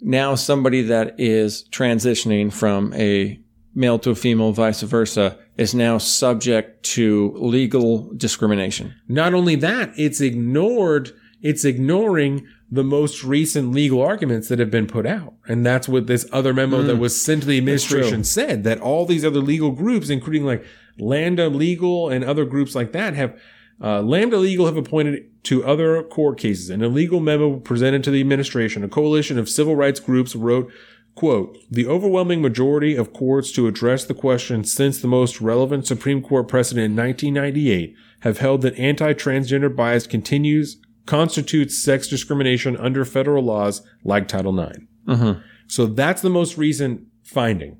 now 0.00 0.34
somebody 0.34 0.82
that 0.82 1.14
is 1.18 1.68
transitioning 1.70 2.52
from 2.52 2.92
a 2.94 3.40
male 3.74 3.98
to 4.00 4.10
a 4.10 4.14
female, 4.14 4.52
vice 4.52 4.82
versa, 4.82 5.38
is 5.56 5.74
now 5.74 5.98
subject 5.98 6.82
to 6.82 7.32
legal 7.36 8.12
discrimination. 8.14 8.94
Not 9.08 9.34
only 9.34 9.54
that, 9.56 9.92
it's 9.96 10.20
ignored, 10.20 11.12
it's 11.42 11.64
ignoring 11.64 12.46
the 12.70 12.84
most 12.84 13.24
recent 13.24 13.72
legal 13.72 14.02
arguments 14.02 14.48
that 14.48 14.58
have 14.58 14.70
been 14.70 14.86
put 14.86 15.06
out. 15.06 15.34
And 15.46 15.64
that's 15.64 15.88
what 15.88 16.06
this 16.06 16.26
other 16.32 16.52
memo 16.52 16.82
that 16.82 16.96
was 16.96 17.20
sent 17.20 17.42
to 17.42 17.48
the 17.48 17.58
administration 17.58 18.24
said 18.24 18.64
that 18.64 18.80
all 18.80 19.06
these 19.06 19.24
other 19.24 19.40
legal 19.40 19.70
groups, 19.70 20.10
including 20.10 20.44
like 20.44 20.64
Lambda 20.98 21.48
Legal 21.48 22.10
and 22.10 22.24
other 22.24 22.44
groups 22.44 22.74
like 22.74 22.92
that 22.92 23.14
have 23.14 23.40
uh, 23.80 24.02
Lambda 24.02 24.36
Legal 24.36 24.66
have 24.66 24.76
appointed 24.76 25.24
to 25.44 25.64
other 25.64 26.02
court 26.02 26.38
cases. 26.38 26.68
An 26.68 26.82
illegal 26.82 27.20
memo 27.20 27.58
presented 27.58 28.02
to 28.04 28.10
the 28.10 28.20
administration. 28.20 28.82
A 28.82 28.88
coalition 28.88 29.38
of 29.38 29.48
civil 29.48 29.76
rights 29.76 30.00
groups 30.00 30.34
wrote, 30.34 30.70
quote, 31.18 31.58
the 31.68 31.84
overwhelming 31.84 32.40
majority 32.40 32.94
of 32.94 33.12
courts 33.12 33.50
to 33.50 33.66
address 33.66 34.04
the 34.04 34.14
question 34.14 34.62
since 34.62 35.00
the 35.00 35.08
most 35.08 35.40
relevant 35.40 35.84
Supreme 35.84 36.22
Court 36.22 36.46
precedent 36.46 36.84
in 36.84 36.96
1998 36.96 37.96
have 38.20 38.38
held 38.38 38.62
that 38.62 38.78
anti-transgender 38.78 39.74
bias 39.74 40.06
continues, 40.06 40.80
constitutes 41.06 41.76
sex 41.76 42.06
discrimination 42.06 42.76
under 42.76 43.04
federal 43.04 43.42
laws 43.42 43.82
like 44.04 44.28
Title 44.28 44.56
IX. 44.56 44.78
Mm-hmm. 45.08 45.40
So 45.66 45.86
that's 45.86 46.22
the 46.22 46.30
most 46.30 46.56
recent 46.56 47.00
finding. 47.24 47.78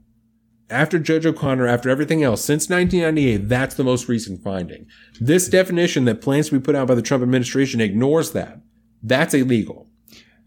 After 0.68 0.98
Judge 0.98 1.24
O'Connor, 1.24 1.68
after 1.68 1.88
everything 1.88 2.24
else, 2.24 2.44
since 2.44 2.68
1998, 2.68 3.48
that's 3.48 3.76
the 3.76 3.84
most 3.84 4.08
recent 4.08 4.42
finding. 4.42 4.86
This 5.20 5.48
definition 5.48 6.06
that 6.06 6.20
plans 6.20 6.48
to 6.48 6.58
be 6.58 6.64
put 6.64 6.74
out 6.74 6.88
by 6.88 6.96
the 6.96 7.02
Trump 7.02 7.22
administration 7.22 7.80
ignores 7.80 8.32
that. 8.32 8.60
That's 9.00 9.32
illegal. 9.32 9.87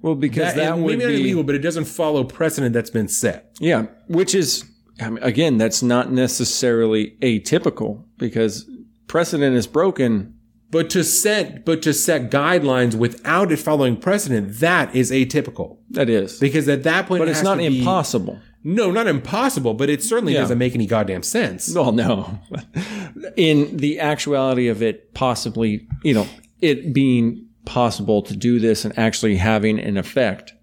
Well, 0.01 0.15
because 0.15 0.53
That, 0.53 0.55
that, 0.55 0.77
would 0.77 0.97
maybe 0.97 1.03
not 1.03 1.07
be 1.17 1.21
illegal, 1.21 1.43
but 1.43 1.55
it 1.55 1.59
doesn't 1.59 1.85
follow 1.85 2.23
precedent 2.23 2.73
that's 2.73 2.89
been 2.89 3.07
set. 3.07 3.55
yeah, 3.59 3.85
which 4.07 4.33
is 4.35 4.65
I 4.99 5.09
mean, 5.09 5.23
again 5.23 5.57
that's 5.57 5.81
not 5.83 6.11
necessarily 6.11 7.15
atypical 7.21 8.03
because 8.17 8.69
precedent 9.07 9.55
is 9.55 9.67
broken. 9.67 10.35
But 10.71 10.89
to 10.91 11.03
set, 11.03 11.65
but 11.65 11.81
to 11.81 11.93
set 11.93 12.31
guidelines 12.31 12.95
without 12.95 13.51
it 13.51 13.57
following 13.57 13.97
precedent, 13.97 14.59
that 14.59 14.95
is 14.95 15.11
atypical. 15.11 15.79
That 15.89 16.07
is, 16.09 16.39
Because 16.39 16.69
at 16.69 16.83
that 16.83 17.07
point, 17.07 17.19
but 17.19 17.27
it 17.27 17.31
it's 17.31 17.43
not 17.43 17.55
to 17.55 17.69
be- 17.69 17.79
impossible. 17.79 18.39
No, 18.63 18.89
not 18.89 19.05
impossible, 19.07 19.73
but 19.73 19.89
it 19.89 20.01
certainly 20.01 20.33
Yeah. 20.33 20.41
doesn't 20.41 20.57
make 20.59 20.73
any 20.73 20.85
goddamn 20.85 21.23
sense. 21.23 21.73
Well, 21.75 21.91
no. 21.91 22.39
In 23.35 23.75
the 23.77 23.99
actuality 23.99 24.67
of 24.69 24.81
it 24.81 25.13
possibly, 25.13 25.87
you 26.03 26.13
know, 26.13 26.27
it 26.61 26.93
being 26.93 27.47
possible 27.65 28.21
to 28.23 28.35
do 28.35 28.59
this 28.59 28.85
and 28.85 28.97
actually 28.97 29.37
having 29.37 29.79
an 29.79 29.97
effect, 29.97 30.53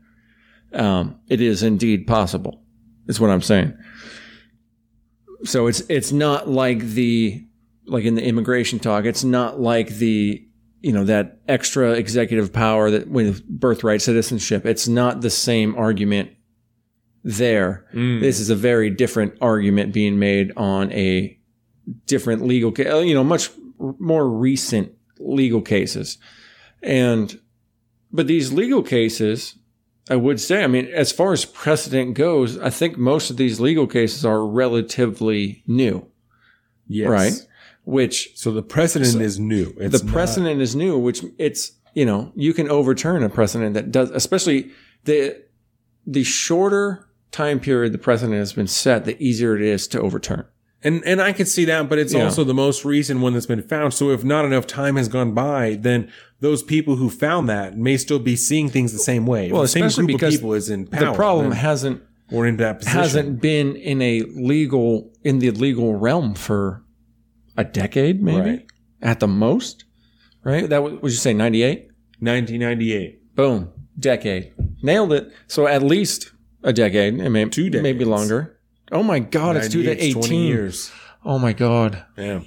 um, 0.73 1.19
it 1.29 1.41
is 1.41 1.63
indeed 1.63 2.07
possible. 2.07 2.63
Is 3.07 3.19
what 3.21 3.31
I'm 3.31 3.43
saying. 3.43 3.77
So 5.45 5.67
it's 5.67 5.81
it's 5.89 6.13
not 6.13 6.49
like 6.49 6.81
the 6.81 7.45
like 7.87 8.05
in 8.05 8.15
the 8.17 8.23
immigration 8.25 8.79
talk. 8.79 9.05
It's 9.05 9.25
not 9.25 9.61
like 9.61 9.89
the 9.97 10.45
you 10.81 10.93
know 10.93 11.05
that 11.05 11.39
extra 11.49 11.93
executive 11.93 12.53
power 12.53 12.91
that 12.91 13.09
with 13.09 13.47
birthright 13.49 14.03
citizenship. 14.03 14.67
It's 14.67 14.89
not 14.89 15.21
the 15.23 15.31
same 15.31 15.75
argument 15.77 16.33
there. 17.25 17.87
This 18.21 18.41
is 18.41 18.51
a 18.51 18.55
very 18.55 18.91
different 18.91 19.35
argument 19.41 19.93
being 19.93 20.19
made 20.19 20.53
on 20.57 20.93
a 20.93 21.39
different 22.07 22.47
legal, 22.47 22.71
ca- 22.73 22.99
you 23.01 23.15
know, 23.15 23.25
much 23.25 23.51
more 23.99 24.29
recent 24.29 24.93
legal 25.19 25.63
cases. 25.63 26.19
And, 26.83 27.39
but 28.13 28.27
these 28.27 28.53
legal 28.53 28.83
cases, 28.83 29.57
I 30.11 30.17
would 30.17 30.41
say, 30.41 30.65
I 30.65 30.67
mean, 30.67 30.87
as 30.87 31.13
far 31.13 31.33
as 31.33 31.45
precedent 31.45 32.15
goes, 32.15 32.59
I 32.59 32.71
think 32.71 32.97
most 32.97 33.31
of 33.31 33.37
these 33.37 33.61
legal 33.61 33.87
cases 33.87 34.25
are 34.25 34.47
relatively 34.47 35.63
new, 35.67 36.07
Yes. 36.87 37.09
right? 37.09 37.47
Which 37.85 38.31
So 38.35 38.51
the 38.53 38.63
precedent 38.63 39.21
is 39.23 39.39
new. 39.39 39.75
It's 39.79 40.01
the 40.01 40.07
precedent 40.07 40.61
is 40.61 40.77
new, 40.77 40.99
which 40.99 41.25
it's, 41.39 41.73
you 41.95 42.05
know, 42.05 42.33
you 42.35 42.53
can 42.55 42.69
overturn 42.71 43.23
a 43.23 43.29
precedent 43.29 43.75
that 43.75 43.91
does, 43.91 44.11
especially 44.11 44.71
the, 45.05 45.43
the 46.07 46.25
shorter 46.25 47.09
time 47.31 47.61
period 47.61 47.93
the 47.93 47.99
precedent 47.99 48.39
has 48.39 48.53
been 48.53 48.67
set, 48.67 49.05
the 49.05 49.23
easier 49.23 49.57
it 49.57 49.63
is 49.63 49.87
to 49.89 50.01
overturn. 50.01 50.45
And 50.85 51.03
and 51.05 51.21
I 51.21 51.33
can 51.33 51.47
see 51.47 51.65
that, 51.65 51.89
but 51.89 51.99
it's 51.99 52.15
Yeah. 52.15 52.25
also 52.25 52.45
the 52.45 52.55
most 52.55 52.85
recent 52.85 53.21
one 53.21 53.33
that's 53.33 53.47
been 53.47 53.63
found. 53.63 53.95
So 53.95 54.11
if 54.11 54.23
not 54.23 54.45
enough 54.45 54.67
time 54.67 54.95
has 54.97 55.09
gone 55.09 55.33
by, 55.35 55.77
then 55.81 56.09
those 56.41 56.63
people 56.63 56.97
who 56.97 57.11
found 57.11 57.49
that 57.49 57.77
may 57.77 57.97
still 57.97 58.21
be 58.21 58.37
seeing 58.37 58.69
things 58.69 58.93
the 58.93 58.99
same 59.01 59.27
way. 59.27 59.51
Well, 59.51 59.63
the 59.63 59.69
same 59.69 59.85
especially 59.87 60.07
group 60.07 60.21
because 60.21 60.35
of 60.37 60.41
people 60.41 60.55
is 60.55 60.71
in 60.71 60.87
power. 60.87 61.07
the 61.07 61.13
problem 61.15 61.49
then, 61.51 61.59
hasn't 61.59 62.03
or 62.31 62.47
in 62.47 62.59
that 62.59 62.79
position. 62.79 62.99
hasn't 63.01 63.41
been 63.41 63.75
in 63.75 64.01
a 64.01 64.23
legal 64.37 65.11
in 65.25 65.41
the 65.41 65.51
legal 65.51 65.95
realm 65.97 66.35
for 66.35 66.85
a 67.57 67.65
decade, 67.65 68.23
maybe 68.23 68.41
Right. 68.51 68.67
at 69.03 69.19
the 69.19 69.27
most. 69.29 69.85
Right? 70.45 70.69
That 70.69 70.85
was, 70.85 70.93
would 71.03 71.11
you 71.11 71.19
say 71.19 71.35
ninety 71.35 71.63
eight? 71.65 71.89
1998. 72.21 73.35
Boom, 73.35 73.69
decade, 73.99 74.53
nailed 74.83 75.13
it. 75.13 75.31
So 75.49 75.67
at 75.67 75.83
least 75.83 76.33
a 76.63 76.73
decade, 76.73 77.15
and 77.15 77.33
maybe 77.33 77.51
Two 77.51 77.65
decades. 77.71 77.83
maybe 77.83 78.05
longer. 78.05 78.58
Oh 78.93 79.03
my 79.03 79.19
God, 79.19 79.57
it's 79.57 79.69
two 79.69 79.83
to 79.83 79.89
98 79.91 80.11
's 80.11 80.13
20 80.15 80.27
eighteen. 80.27 80.47
years. 80.49 80.91
Oh 81.25 81.39
my 81.39 81.53
God, 81.53 82.05
Yeah. 82.17 82.41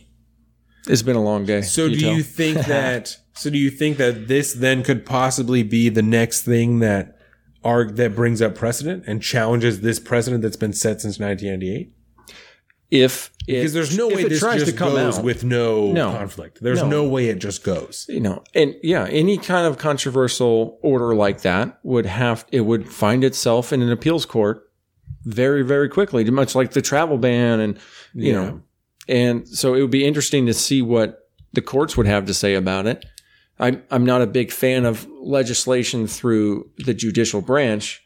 it's 0.87 1.01
been 1.01 1.15
a 1.15 1.23
long 1.23 1.45
day. 1.45 1.61
So 1.61 1.87
Can 1.89 1.97
do 1.97 2.05
tell? 2.05 2.13
you 2.15 2.23
think 2.23 2.57
that? 2.67 3.17
So 3.33 3.49
do 3.49 3.57
you 3.57 3.69
think 3.69 3.97
that 3.97 4.27
this 4.27 4.53
then 4.53 4.83
could 4.83 5.05
possibly 5.05 5.63
be 5.63 5.89
the 5.89 6.01
next 6.01 6.41
thing 6.43 6.79
that 6.79 7.17
arg 7.63 7.95
that 7.97 8.15
brings 8.15 8.41
up 8.41 8.55
precedent 8.55 9.03
and 9.07 9.21
challenges 9.21 9.81
this 9.81 9.99
precedent 9.99 10.41
that's 10.41 10.57
been 10.57 10.73
set 10.73 11.01
since 11.01 11.19
1998? 11.19 11.93
If 12.89 13.31
it, 13.47 13.53
Because 13.53 13.71
there's 13.73 13.95
no 13.97 14.09
way 14.09 14.25
this 14.27 14.39
tries 14.39 14.59
just 14.59 14.71
to 14.73 14.77
come 14.77 14.93
goes 14.93 15.17
out, 15.19 15.23
with 15.23 15.45
no, 15.45 15.91
No. 15.93 16.11
conflict. 16.11 16.59
There's 16.61 16.81
No. 16.81 16.89
no. 16.89 17.07
way 17.07 17.27
it 17.27 17.39
just 17.39 17.63
goes. 17.63 18.05
you 18.09 18.19
know, 18.19 18.43
and 18.53 18.75
yeah, 18.83 19.07
any 19.09 19.37
kind 19.37 19.65
of 19.65 19.77
controversial 19.77 20.77
order 20.81 21.15
like 21.15 21.41
that 21.43 21.79
would 21.83 22.05
have 22.05 22.45
it 22.51 22.61
would 22.61 22.89
find 22.89 23.23
itself 23.23 23.71
in 23.71 23.81
an 23.81 23.91
appeals 23.91 24.25
court 24.25 24.63
very, 25.25 25.63
very 25.63 25.89
quickly, 25.89 26.23
much 26.31 26.55
like 26.55 26.71
the 26.71 26.81
travel 26.81 27.17
ban 27.17 27.59
and 27.59 27.77
you 28.13 28.31
Yeah. 28.31 28.33
know, 28.33 28.61
and 29.07 29.47
so 29.47 29.73
it 29.73 29.81
would 29.81 29.91
be 29.91 30.05
interesting 30.05 30.45
to 30.47 30.53
see 30.53 30.81
what 30.81 31.29
the 31.53 31.61
courts 31.61 31.97
would 31.97 32.07
have 32.07 32.25
to 32.25 32.33
say 32.33 32.55
about 32.55 32.87
it. 32.87 33.05
I'm 33.59 33.83
I'm 33.91 34.05
not 34.05 34.21
a 34.21 34.27
big 34.27 34.51
fan 34.51 34.85
of 34.85 35.07
legislation 35.21 36.07
through 36.07 36.69
the 36.77 36.93
judicial 36.93 37.41
branch, 37.41 38.01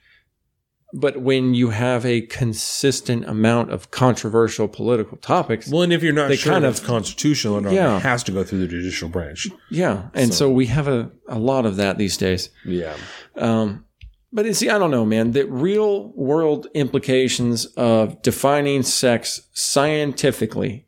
but 0.94 1.22
when 1.22 1.54
you 1.54 1.70
have 1.70 2.06
a 2.06 2.22
consistent 2.22 3.26
amount 3.26 3.72
of 3.72 3.92
controversial 3.92 4.68
political 4.68 5.18
topics, 5.18 5.70
Well, 5.70 5.82
and 5.84 5.94
if 5.94 6.04
you're 6.04 6.14
not 6.14 6.30
They 6.30 6.36
sure 6.38 6.54
kind 6.54 6.66
of- 6.66 6.84
constitutional 6.84 7.56
or 7.56 7.62
not, 7.62 7.74
Yeah. 7.74 7.98
it 7.98 8.02
has 8.02 8.24
to 8.24 8.32
go 8.32 8.44
through 8.44 8.60
the 8.60 8.68
judicial 8.68 9.10
branch. 9.10 9.48
yeah, 9.70 10.10
and 10.14 10.34
so, 10.34 10.50
we 10.52 10.66
have 10.68 10.88
a, 10.88 11.12
a 11.28 11.40
lot 11.40 11.66
of 11.66 11.76
that 11.78 11.98
these 11.98 12.18
days. 12.18 12.50
Yeah. 12.66 12.94
Um, 13.38 13.86
but 14.34 14.53
see, 14.56 14.69
I 14.69 14.77
don't 14.77 14.91
know, 14.91 15.06
man. 15.06 15.31
The 15.31 15.45
real 15.45 16.10
world 16.14 16.68
implications 16.73 17.65
of 17.77 18.22
defining 18.22 18.84
sex 18.84 19.41
scientifically. 19.53 20.88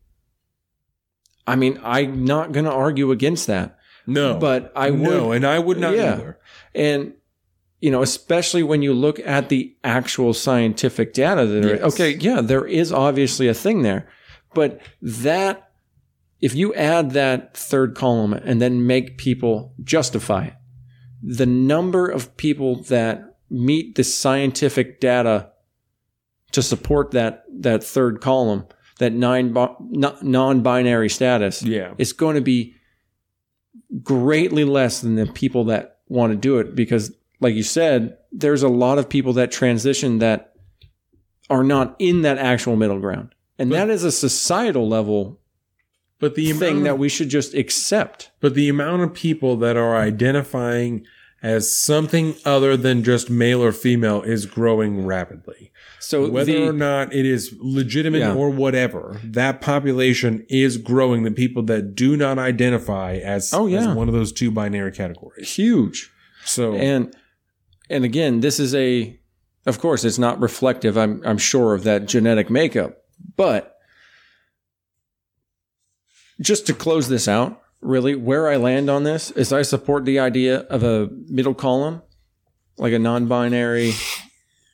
I 1.46 1.56
mean, 1.56 1.80
I'm 1.84 2.26
not 2.26 2.52
going 2.52 2.66
to 2.66 2.72
argue 2.72 3.12
against 3.12 3.48
that, 3.48 3.78
No. 4.06 4.38
but 4.38 4.72
I 4.76 4.90
would. 4.92 5.02
no, 5.02 5.32
and 5.32 5.46
I 5.46 5.60
would 5.60 5.80
not 5.80 5.96
Yeah. 5.96 6.14
either. 6.14 6.40
And 6.76 7.14
you 7.80 7.92
know, 7.92 8.02
especially 8.02 8.64
when 8.64 8.82
you 8.82 8.92
look 8.92 9.20
at 9.20 9.50
the 9.50 9.76
actual 9.84 10.34
scientific 10.34 11.14
data 11.14 11.46
that 11.46 11.64
are 11.64 11.76
Yes. 11.76 11.94
okay, 11.94 12.16
yeah, 12.20 12.42
there 12.42 12.66
is 12.66 12.92
obviously 12.92 13.48
a 13.48 13.54
thing 13.54 13.84
there. 13.84 14.10
But 14.56 14.82
that 15.00 15.70
if 16.42 16.56
you 16.56 16.74
add 16.74 17.12
that 17.12 17.56
third 17.56 17.94
column 17.94 18.34
and 18.34 18.60
then 18.60 18.88
make 18.88 19.20
people 19.20 19.76
justify 19.84 20.46
it, 20.46 20.54
the 21.22 21.46
number 21.46 22.08
of 22.08 22.36
people 22.36 22.82
that 22.86 23.27
meet 23.50 23.96
the 23.96 24.04
scientific 24.04 25.00
data 25.00 25.52
to 26.52 26.62
support 26.62 27.12
that 27.12 27.44
that 27.60 27.84
third 27.84 28.22
column, 28.22 28.66
that 29.00 29.14
nine 29.14 29.54
non-binary 30.22 31.10
status, 31.10 31.64
Yeah. 31.64 31.94
it's 31.98 32.14
going 32.14 32.36
to 32.36 32.42
be 32.42 32.76
greatly 34.04 34.64
less 34.64 35.02
than 35.02 35.16
the 35.16 35.26
people 35.28 35.66
that 35.66 36.00
want 36.08 36.32
to 36.32 36.38
do 36.38 36.58
it 36.60 36.76
because 36.76 37.14
like 37.40 37.54
you 37.56 37.64
said 37.64 38.18
there's 38.32 38.64
a 38.64 38.68
lot 38.70 38.98
of 38.98 39.08
people 39.10 39.34
that 39.34 39.52
transition 39.52 40.20
that 40.20 40.54
are 41.50 41.64
not 41.64 41.96
in 42.00 42.22
that 42.22 42.38
actual 42.38 42.76
middle 42.76 43.00
ground 43.00 43.34
and 43.58 43.72
that 43.72 43.90
is 43.90 44.04
a 44.04 44.12
societal 44.12 44.88
level 44.88 45.40
But 46.20 46.36
the 46.36 46.52
thing 46.54 46.72
amount 46.78 46.84
that 46.86 46.98
we 47.00 47.08
should 47.10 47.30
just 47.30 47.54
accept 47.54 48.32
but 48.42 48.54
the 48.56 48.68
amount 48.70 49.04
of 49.04 49.14
people 49.14 49.56
that 49.58 49.78
are 49.78 49.96
identifying 49.98 51.06
as 51.44 51.72
something 51.76 52.36
other 52.46 52.76
than 52.76 53.04
just 53.04 53.30
male 53.30 53.64
or 53.64 53.72
female 53.72 54.22
is 54.24 54.46
growing 54.46 55.06
rapidly. 55.06 55.72
so 56.00 56.28
Whether 56.30 56.54
the, 56.54 56.68
or 56.68 56.74
not 56.74 57.14
it 57.14 57.26
is 57.26 57.54
legitimate 57.60 58.20
Yeah. 58.20 58.34
or 58.34 58.50
whatever, 58.50 59.20
that 59.24 59.62
population 59.62 60.46
is 60.50 60.78
growing. 60.78 61.24
The 61.24 61.32
people 61.32 61.62
that 61.64 61.94
do 61.96 62.18
not 62.18 62.40
identify 62.40 63.18
as, 63.18 63.54
Oh, 63.54 63.68
yeah. 63.68 63.80
as 63.92 63.96
one 63.96 64.08
of 64.08 64.14
those 64.16 64.32
two 64.32 64.50
binary 64.52 64.92
categories. 64.92 65.54
huge 65.56 66.10
So 66.46 66.74
and 66.76 67.16
and 67.90 68.04
again 68.04 68.40
this 68.42 68.60
is 68.60 68.74
a 68.76 69.18
of 69.66 69.80
course 69.80 70.04
it's 70.04 70.18
not 70.18 70.40
reflective 70.42 70.98
i'm 70.98 71.22
i'm 71.26 71.38
sure 71.38 71.74
of 71.74 71.84
that 71.84 72.06
genetic 72.06 72.50
makeup 72.50 72.98
but 73.38 73.78
just 76.42 76.68
to 76.68 76.74
close 76.74 77.08
this 77.10 77.28
out 77.28 77.62
really 77.82 78.16
where 78.16 78.48
i 78.48 78.56
land 78.56 78.90
on 78.90 79.04
this 79.04 79.32
is 79.32 79.54
i 79.54 79.62
support 79.62 80.06
the 80.06 80.20
idea 80.20 80.60
of 80.62 80.84
a 80.84 81.10
middle 81.28 81.54
column 81.54 82.02
like 82.78 82.94
a 82.94 83.00
non-binary 83.00 83.94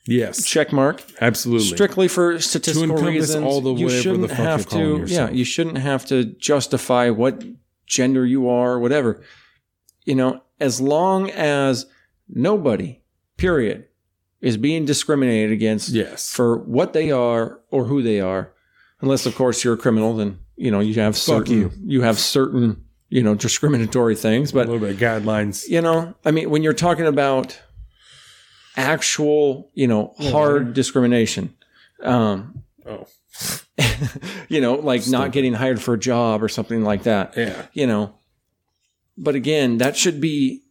yes, 0.06 0.44
check 0.44 0.72
mark 0.72 1.02
absolutely. 1.20 1.66
strictly 1.66 2.08
for 2.08 2.38
statistical 2.38 2.96
reasons 2.96 3.44
all 3.44 3.60
the 3.60 3.74
you 3.74 3.88
shouldn't 3.88 4.28
you're 4.28 4.36
have 4.36 4.66
to 4.66 5.04
yeah 5.06 5.30
you 5.30 5.44
shouldn't 5.44 5.78
have 5.78 6.04
to 6.04 6.24
justify 6.24 7.10
what 7.10 7.42
gender 7.86 8.24
you 8.24 8.48
are 8.48 8.78
whatever 8.78 9.22
you 10.04 10.14
know 10.14 10.40
as 10.60 10.80
long 10.80 11.30
as 11.30 11.86
nobody 12.28 13.02
period 13.36 13.86
is 14.40 14.56
being 14.56 14.84
discriminated 14.84 15.52
against 15.52 15.88
yes. 15.88 16.30
for 16.30 16.58
what 16.58 16.92
they 16.92 17.10
are 17.10 17.60
or 17.70 17.84
who 17.84 18.02
they 18.02 18.20
are 18.20 18.52
unless 19.00 19.26
of 19.26 19.34
course 19.34 19.64
you're 19.64 19.74
a 19.74 19.78
criminal 19.78 20.14
then 20.16 20.38
you 20.56 20.70
know 20.70 20.80
you 20.80 20.94
have 20.94 21.14
Fuck 21.14 21.46
certain 21.46 21.60
you. 21.60 21.70
you 21.84 22.02
have 22.02 22.18
certain 22.18 22.83
you 23.14 23.22
know 23.22 23.34
discriminatory 23.34 24.16
things 24.16 24.52
but 24.52 24.66
a 24.66 24.70
little 24.70 24.86
bit 24.86 24.94
of 24.94 25.00
guidelines. 25.00 25.68
you 25.68 25.80
know 25.80 26.14
i 26.24 26.30
mean 26.30 26.50
when 26.50 26.62
you're 26.62 26.72
talking 26.72 27.06
about 27.06 27.60
actual 28.76 29.70
you 29.74 29.86
know 29.86 30.14
hard 30.18 30.74
discrimination 30.74 31.54
um 32.02 32.64
Oh, 32.86 33.06
you 34.48 34.60
know 34.60 34.74
like 34.74 35.08
not 35.08 35.32
getting 35.32 35.54
hired 35.54 35.80
for 35.80 35.94
a 35.94 35.98
job 35.98 36.42
or 36.42 36.48
something 36.48 36.84
like 36.84 37.04
that 37.04 37.36
yeah. 37.36 37.66
you 37.72 37.86
know. 37.86 38.14
But 39.16 39.34
again 39.34 39.78
that 39.78 39.96
should 39.96 40.20
be 40.20 40.62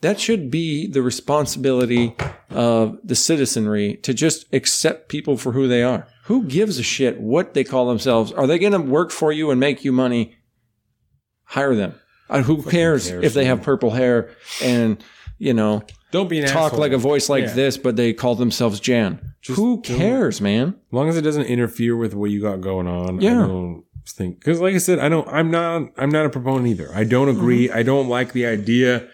that 0.00 0.18
should 0.18 0.50
be 0.50 0.86
the 0.86 1.02
responsibility 1.02 2.16
of 2.50 2.98
the 3.04 3.14
citizenry 3.14 3.96
to 3.96 4.14
just 4.14 4.46
accept 4.52 5.08
people 5.08 5.36
for 5.36 5.52
who 5.52 5.68
they 5.68 5.82
are. 5.82 6.08
Who 6.24 6.44
gives 6.44 6.78
a 6.78 6.82
shit 6.82 7.20
what 7.20 7.54
they 7.54 7.64
call 7.64 7.86
themselves? 7.86 8.32
Are 8.32 8.46
they 8.46 8.58
going 8.58 8.72
to 8.72 8.80
work 8.80 9.10
for 9.10 9.30
you 9.30 9.50
and 9.50 9.60
make 9.60 9.84
you 9.84 9.92
money 9.92 10.36
hire 11.56 11.74
them 11.74 11.92
Uh, 12.30 12.42
who 12.42 12.62
cares, 12.62 13.08
cares, 13.08 13.24
if 13.24 13.32
they 13.34 13.44
have 13.44 13.62
purple 13.62 13.90
hair 13.90 14.30
and 14.62 15.02
you 15.38 15.52
know 15.54 15.82
Don't 16.10 16.28
be 16.28 16.38
an 16.40 16.46
talk 16.48 16.66
asshole. 16.72 16.80
like 16.80 16.92
a 16.92 16.98
voice 16.98 17.28
like 17.28 17.44
Yeah. 17.44 17.54
this 17.54 17.76
but 17.78 17.96
they 17.96 18.12
call 18.12 18.34
themselves 18.36 18.80
jan 18.80 19.18
Just 19.40 19.58
who 19.58 19.76
don't- 19.76 19.84
cares 19.84 20.40
man 20.40 20.66
As 20.68 20.92
long 20.92 21.08
as 21.08 21.16
it 21.16 21.22
doesn't 21.22 21.46
interfere 21.46 21.94
with 21.96 22.14
what 22.14 22.30
you 22.30 22.40
got 22.40 22.60
going 22.60 22.86
on, 22.86 23.20
Yeah. 23.20 23.44
I 23.44 23.46
don't 23.46 23.84
think 24.16 24.38
because, 24.40 24.60
like 24.60 24.74
I 24.74 24.78
said, 24.78 24.98
I 24.98 25.08
don't. 25.08 25.28
I'm 25.28 25.48
not. 25.50 25.92
I'm 25.96 26.10
not 26.10 26.26
a 26.26 26.28
proponent 26.28 26.66
either. 26.66 26.90
I 26.92 27.04
don't 27.04 27.28
agree. 27.28 27.68
Mm-hmm. 27.68 27.78
I 27.78 27.82
don't 27.84 28.08
like 28.08 28.32
the 28.32 28.44
idea 28.46 29.06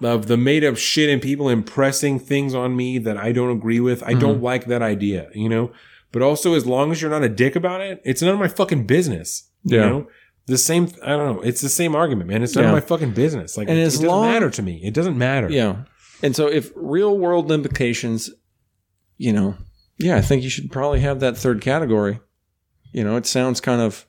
of 0.00 0.26
the 0.28 0.36
made 0.36 0.62
up 0.64 0.76
shit 0.76 1.08
and 1.10 1.20
people 1.20 1.48
impressing 1.48 2.20
things 2.20 2.54
on 2.54 2.76
me 2.76 2.98
that 2.98 3.16
I 3.16 3.32
don't 3.32 3.50
agree 3.50 3.80
with. 3.80 4.00
I 4.04 4.12
Mm-hmm. 4.12 4.20
don't 4.20 4.40
like 4.50 4.66
that 4.66 4.80
idea. 4.80 5.28
You 5.34 5.48
know. 5.48 5.72
But 6.12 6.22
also, 6.22 6.54
as 6.54 6.64
long 6.66 6.92
as 6.92 7.02
you're 7.02 7.10
not 7.10 7.24
a 7.24 7.28
dick 7.28 7.56
about 7.56 7.80
it, 7.80 8.00
it's 8.04 8.22
none 8.22 8.32
of 8.32 8.38
my 8.38 8.46
fucking 8.48 8.86
business. 8.86 9.50
You 9.64 9.76
Yeah. 9.78 9.88
know. 9.88 10.06
The 10.48 10.58
same. 10.58 10.88
I 11.02 11.10
don't 11.10 11.36
know. 11.36 11.42
It's 11.42 11.60
the 11.60 11.68
same 11.68 11.94
argument, 11.94 12.28
man. 12.30 12.42
It's 12.42 12.54
none 12.56 12.64
Yeah. 12.64 12.70
of 12.70 12.74
my 12.74 12.80
fucking 12.80 13.12
business. 13.12 13.56
Like, 13.56 13.68
And 13.68 13.78
it, 13.78 13.82
it 13.82 13.84
doesn't 13.84 14.06
long- 14.06 14.24
matter 14.26 14.50
to 14.50 14.62
me. 14.62 14.80
It 14.82 14.94
doesn't 14.94 15.16
matter. 15.16 15.48
Yeah. 15.50 15.84
And 16.22 16.34
so 16.34 16.46
if 16.48 16.72
real 16.74 17.16
world 17.16 17.52
implications, 17.52 18.30
you 19.18 19.32
know, 19.32 19.56
yeah, 19.98 20.16
I 20.16 20.20
think 20.22 20.42
you 20.42 20.50
should 20.50 20.70
probably 20.72 21.00
have 21.00 21.20
that 21.20 21.36
third 21.36 21.60
category. 21.60 22.18
You 22.92 23.04
know, 23.04 23.16
it 23.16 23.26
sounds 23.26 23.60
kind 23.60 23.80
of, 23.80 24.06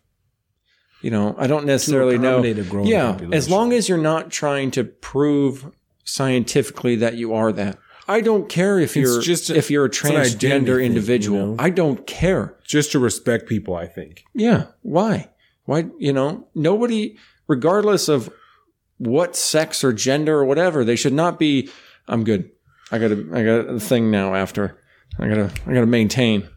you 1.02 1.12
know, 1.12 1.36
I 1.38 1.46
don't 1.48 1.66
necessarily 1.66 2.18
know. 2.18 2.42
Yeah. 2.44 3.12
population. 3.12 3.34
As 3.34 3.50
long 3.50 3.74
as 3.74 3.88
you're 3.90 3.98
not 3.98 4.32
trying 4.32 4.72
to 4.72 4.84
prove 4.86 5.70
scientifically 6.06 6.96
that 6.98 7.16
you 7.16 7.34
are 7.34 7.52
that. 7.54 7.78
I 8.08 8.22
don't 8.22 8.50
care 8.50 8.80
if 8.80 8.92
It's 8.92 8.96
you're 8.96 9.22
just 9.22 9.50
a- 9.52 9.56
if 9.58 9.70
you're 9.70 9.86
a 9.86 9.88
an 9.88 10.16
identity 10.16 10.38
thing, 10.50 10.64
transgender 10.64 10.68
you 10.68 10.78
individual. 10.80 11.48
know? 11.48 11.56
I 11.60 11.70
don't 11.70 12.08
care. 12.08 12.56
Just 12.66 12.92
to 12.94 13.00
respect 13.00 13.48
people, 13.48 13.76
I 13.76 13.86
think. 13.86 14.24
Yeah. 14.34 14.68
Why? 14.82 15.30
Why, 15.70 15.86
you 16.00 16.14
know, 16.14 16.48
nobody, 16.56 17.16
regardless 17.48 18.10
of 18.10 18.34
what 18.98 19.36
sex 19.36 19.84
or 19.84 19.94
gender 19.94 20.40
or 20.40 20.46
whatever, 20.46 20.84
they 20.84 20.96
should 20.96 21.14
not 21.14 21.38
be, 21.38 21.70
I'm 22.08 22.24
good. 22.24 22.50
I 22.92 22.98
got 22.98 23.12
a, 23.12 23.28
I 23.34 23.44
got 23.44 23.76
a 23.76 23.80
thing 23.80 24.10
now 24.10 24.34
after. 24.34 24.80
I 25.20 25.28
gotta, 25.28 25.52
I 25.68 25.74
gotta 25.76 25.86
maintain. 25.86 26.50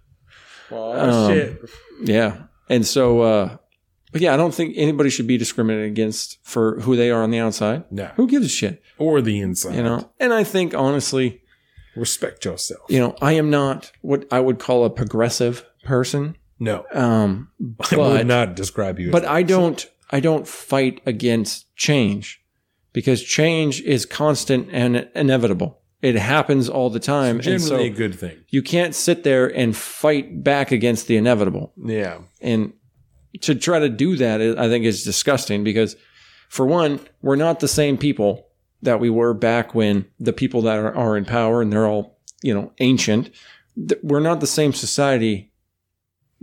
Oh 0.70 1.26
Um, 1.26 1.30
shit. 1.30 1.60
Yeah. 2.02 2.44
And 2.70 2.86
so, 2.86 3.20
uh, 3.20 3.56
but 4.12 4.22
yeah, 4.22 4.32
I 4.32 4.38
don't 4.38 4.54
think 4.54 4.76
anybody 4.78 5.10
should 5.10 5.26
be 5.26 5.36
discriminated 5.36 5.90
against 5.90 6.38
for 6.42 6.80
who 6.80 6.96
they 6.96 7.10
are 7.10 7.22
on 7.22 7.30
the 7.30 7.38
outside. 7.38 7.84
No. 7.90 8.06
Who 8.16 8.26
gives 8.26 8.46
a 8.46 8.48
shit? 8.48 8.82
Or 8.96 9.20
the 9.20 9.40
inside. 9.40 9.74
You 9.74 9.82
know? 9.82 10.10
And 10.18 10.32
I 10.32 10.42
think 10.42 10.72
honestly, 10.74 11.42
Respect 11.96 12.46
yourself. 12.46 12.80
you 12.88 12.98
know, 12.98 13.14
I 13.20 13.32
am 13.34 13.50
not 13.50 13.92
what 14.00 14.24
I 14.32 14.40
would 14.40 14.58
call 14.58 14.86
a 14.86 14.90
progressive 14.90 15.66
person. 15.84 16.36
No. 16.62 16.86
Um, 16.92 17.50
I 17.90 17.96
would 17.96 18.26
not 18.26 18.54
describe 18.54 18.98
you 19.00 19.08
as 19.08 19.12
but 19.12 19.24
I 19.24 19.42
don't 19.42 19.88
I 20.10 20.20
don't 20.20 20.46
fight 20.46 21.00
against 21.06 21.74
change 21.76 22.42
because 22.92 23.22
change 23.22 23.80
is 23.82 24.06
constant 24.06 24.68
and 24.70 25.08
inevitable. 25.14 25.80
It 26.02 26.16
happens 26.16 26.68
all 26.68 26.90
the 26.90 27.00
time, 27.00 27.36
and 27.36 27.44
generally 27.44 27.68
so 27.68 27.76
a 27.76 27.88
good 27.90 28.18
thing. 28.18 28.38
you 28.48 28.62
can't 28.62 28.94
sit 28.94 29.22
there 29.22 29.46
and 29.46 29.76
fight 29.76 30.42
back 30.42 30.72
against 30.72 31.06
the 31.06 31.16
inevitable. 31.16 31.72
Yeah. 31.76 32.18
And 32.40 32.72
to 33.40 33.54
try 33.54 33.78
to 33.78 33.88
do 33.88 34.16
that, 34.16 34.40
I 34.40 34.68
think 34.68 34.84
is 34.84 35.04
disgusting 35.04 35.62
because, 35.62 35.96
for 36.48 36.66
one, 36.66 36.98
we're 37.22 37.36
not 37.36 37.60
the 37.60 37.68
same 37.68 37.96
people 37.96 38.48
that 38.82 38.98
we 38.98 39.10
were 39.10 39.32
back 39.32 39.76
when 39.76 40.06
the 40.18 40.32
people 40.32 40.62
that 40.62 40.76
are, 40.76 40.92
are 40.92 41.16
in 41.16 41.24
power 41.24 41.62
and 41.62 41.72
they're 41.72 41.86
all 41.86 42.18
you 42.42 42.52
know, 42.52 42.72
ancient. 42.80 43.30
We're 44.02 44.20
not 44.20 44.40
the 44.40 44.46
same 44.46 44.72
society 44.72 45.51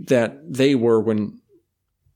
that 0.06 0.40
they 0.52 0.74
were 0.74 1.00
when 1.00 1.40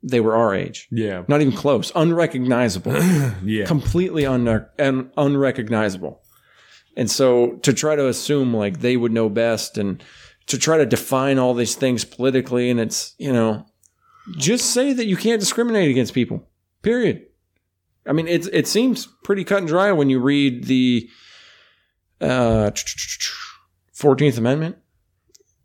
they 0.02 0.20
were 0.20 0.36
our 0.36 0.55
age. 0.55 0.86
Yeah. 0.90 1.24
Not 1.28 1.40
even 1.40 1.55
close. 1.55 1.90
Unrecognizable. 1.94 2.93
Yeah. 3.44 3.65
completely 3.66 4.27
un- 4.27 4.66
un- 4.78 5.11
unrecognizable. 5.16 6.23
And 6.97 7.11
so 7.11 7.52
to 7.62 7.73
try 7.73 7.97
to 7.97 8.09
assume 8.09 8.55
like 8.55 8.81
they 8.81 8.97
would 8.97 9.12
know 9.12 9.28
best 9.28 9.78
and 9.78 10.02
to 10.47 10.59
try 10.59 10.77
to 10.78 10.86
define 10.86 11.39
all 11.39 11.55
these 11.55 11.74
things 11.74 12.05
politically 12.05 12.70
and 12.70 12.78
it's, 12.78 13.15
you 13.19 13.32
know, 13.32 13.66
just 14.36 14.70
say 14.73 14.93
that 14.93 15.06
you 15.06 15.16
can't 15.16 15.40
discriminate 15.40 15.90
against 15.90 16.15
people. 16.15 16.47
Period. 16.82 17.27
I 18.06 18.12
mean, 18.12 18.28
it 18.28 18.47
it 18.52 18.66
seems 18.69 19.06
pretty 19.24 19.44
cut 19.44 19.59
and 19.59 19.69
dry 19.69 19.90
when 19.93 20.11
you 20.11 20.20
read 20.20 20.65
the 20.65 21.09
uh, 22.20 22.70
14th 23.97 24.39
Amendment, 24.39 24.77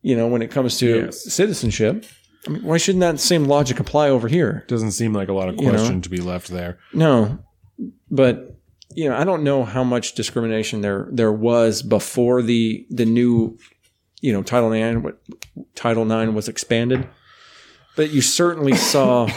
you 0.01 0.15
know, 0.15 0.27
when 0.27 0.41
it 0.41 0.51
comes 0.51 0.77
to 0.79 1.05
Yes. 1.05 1.23
citizenship. 1.33 2.05
I 2.47 2.51
mean, 2.51 2.63
why 2.63 2.77
shouldn't 2.77 3.01
that 3.01 3.19
same 3.19 3.45
logic 3.45 3.79
apply 3.79 4.09
over 4.09 4.27
here? 4.29 4.63
Doesn't 4.69 4.91
seem 4.91 5.13
like 5.13 5.27
a 5.27 5.33
lot 5.33 5.49
of 5.49 5.55
You 5.57 5.65
know? 5.65 5.71
question 5.71 6.01
to 6.01 6.09
be 6.09 6.17
left 6.21 6.47
there. 6.47 6.77
No, 6.93 7.39
but 8.09 8.55
you 8.95 9.07
know, 9.09 9.15
I 9.15 9.23
don't 9.23 9.43
know 9.43 9.63
how 9.65 9.83
much 9.83 10.15
discrimination 10.15 10.81
there 10.81 11.07
there 11.11 11.31
was 11.33 11.81
before 11.81 12.41
the 12.41 12.85
the 12.89 13.05
new, 13.05 13.57
you 14.21 14.31
know, 14.33 14.41
Title 14.41 14.69
Nine 14.69 15.03
what 15.03 15.21
Title 15.75 16.05
Nine 16.05 16.33
was 16.33 16.47
expanded. 16.47 17.07
But 17.95 18.11
you 18.11 18.21
certainly 18.21 18.75
saw, 18.93 19.27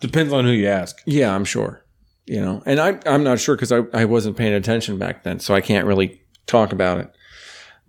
Depends 0.00 0.32
on 0.32 0.44
who 0.44 0.50
you 0.50 0.66
ask. 0.68 1.00
yeah, 1.06 1.34
I'm 1.34 1.44
sure, 1.44 1.84
you 2.26 2.40
know, 2.40 2.62
and 2.66 2.80
I 2.80 2.98
I'm 3.06 3.22
not 3.24 3.38
sure 3.40 3.56
because 3.56 3.72
I 3.72 3.82
I 3.92 4.04
wasn't 4.06 4.36
paying 4.36 4.54
attention 4.54 4.98
back 4.98 5.22
then, 5.22 5.38
so 5.38 5.54
I 5.54 5.60
can't 5.60 5.86
really 5.86 6.22
talk 6.46 6.72
about 6.72 6.98
it. 6.98 7.10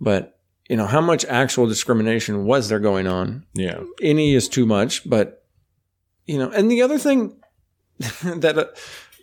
But 0.00 0.37
you 0.68 0.76
know, 0.76 0.86
how 0.86 1.00
much 1.00 1.24
actual 1.24 1.66
discrimination 1.66 2.44
was 2.44 2.68
there 2.68 2.78
going 2.78 3.06
on? 3.06 3.44
Yeah. 3.54 3.80
any 4.02 4.34
is 4.34 4.48
too 4.48 4.66
much, 4.66 5.08
but 5.08 5.44
you 6.26 6.38
know, 6.38 6.50
and 6.50 6.70
the 6.70 6.82
other 6.82 6.98
thing 6.98 7.40
that 8.22 8.58
uh, 8.58 8.66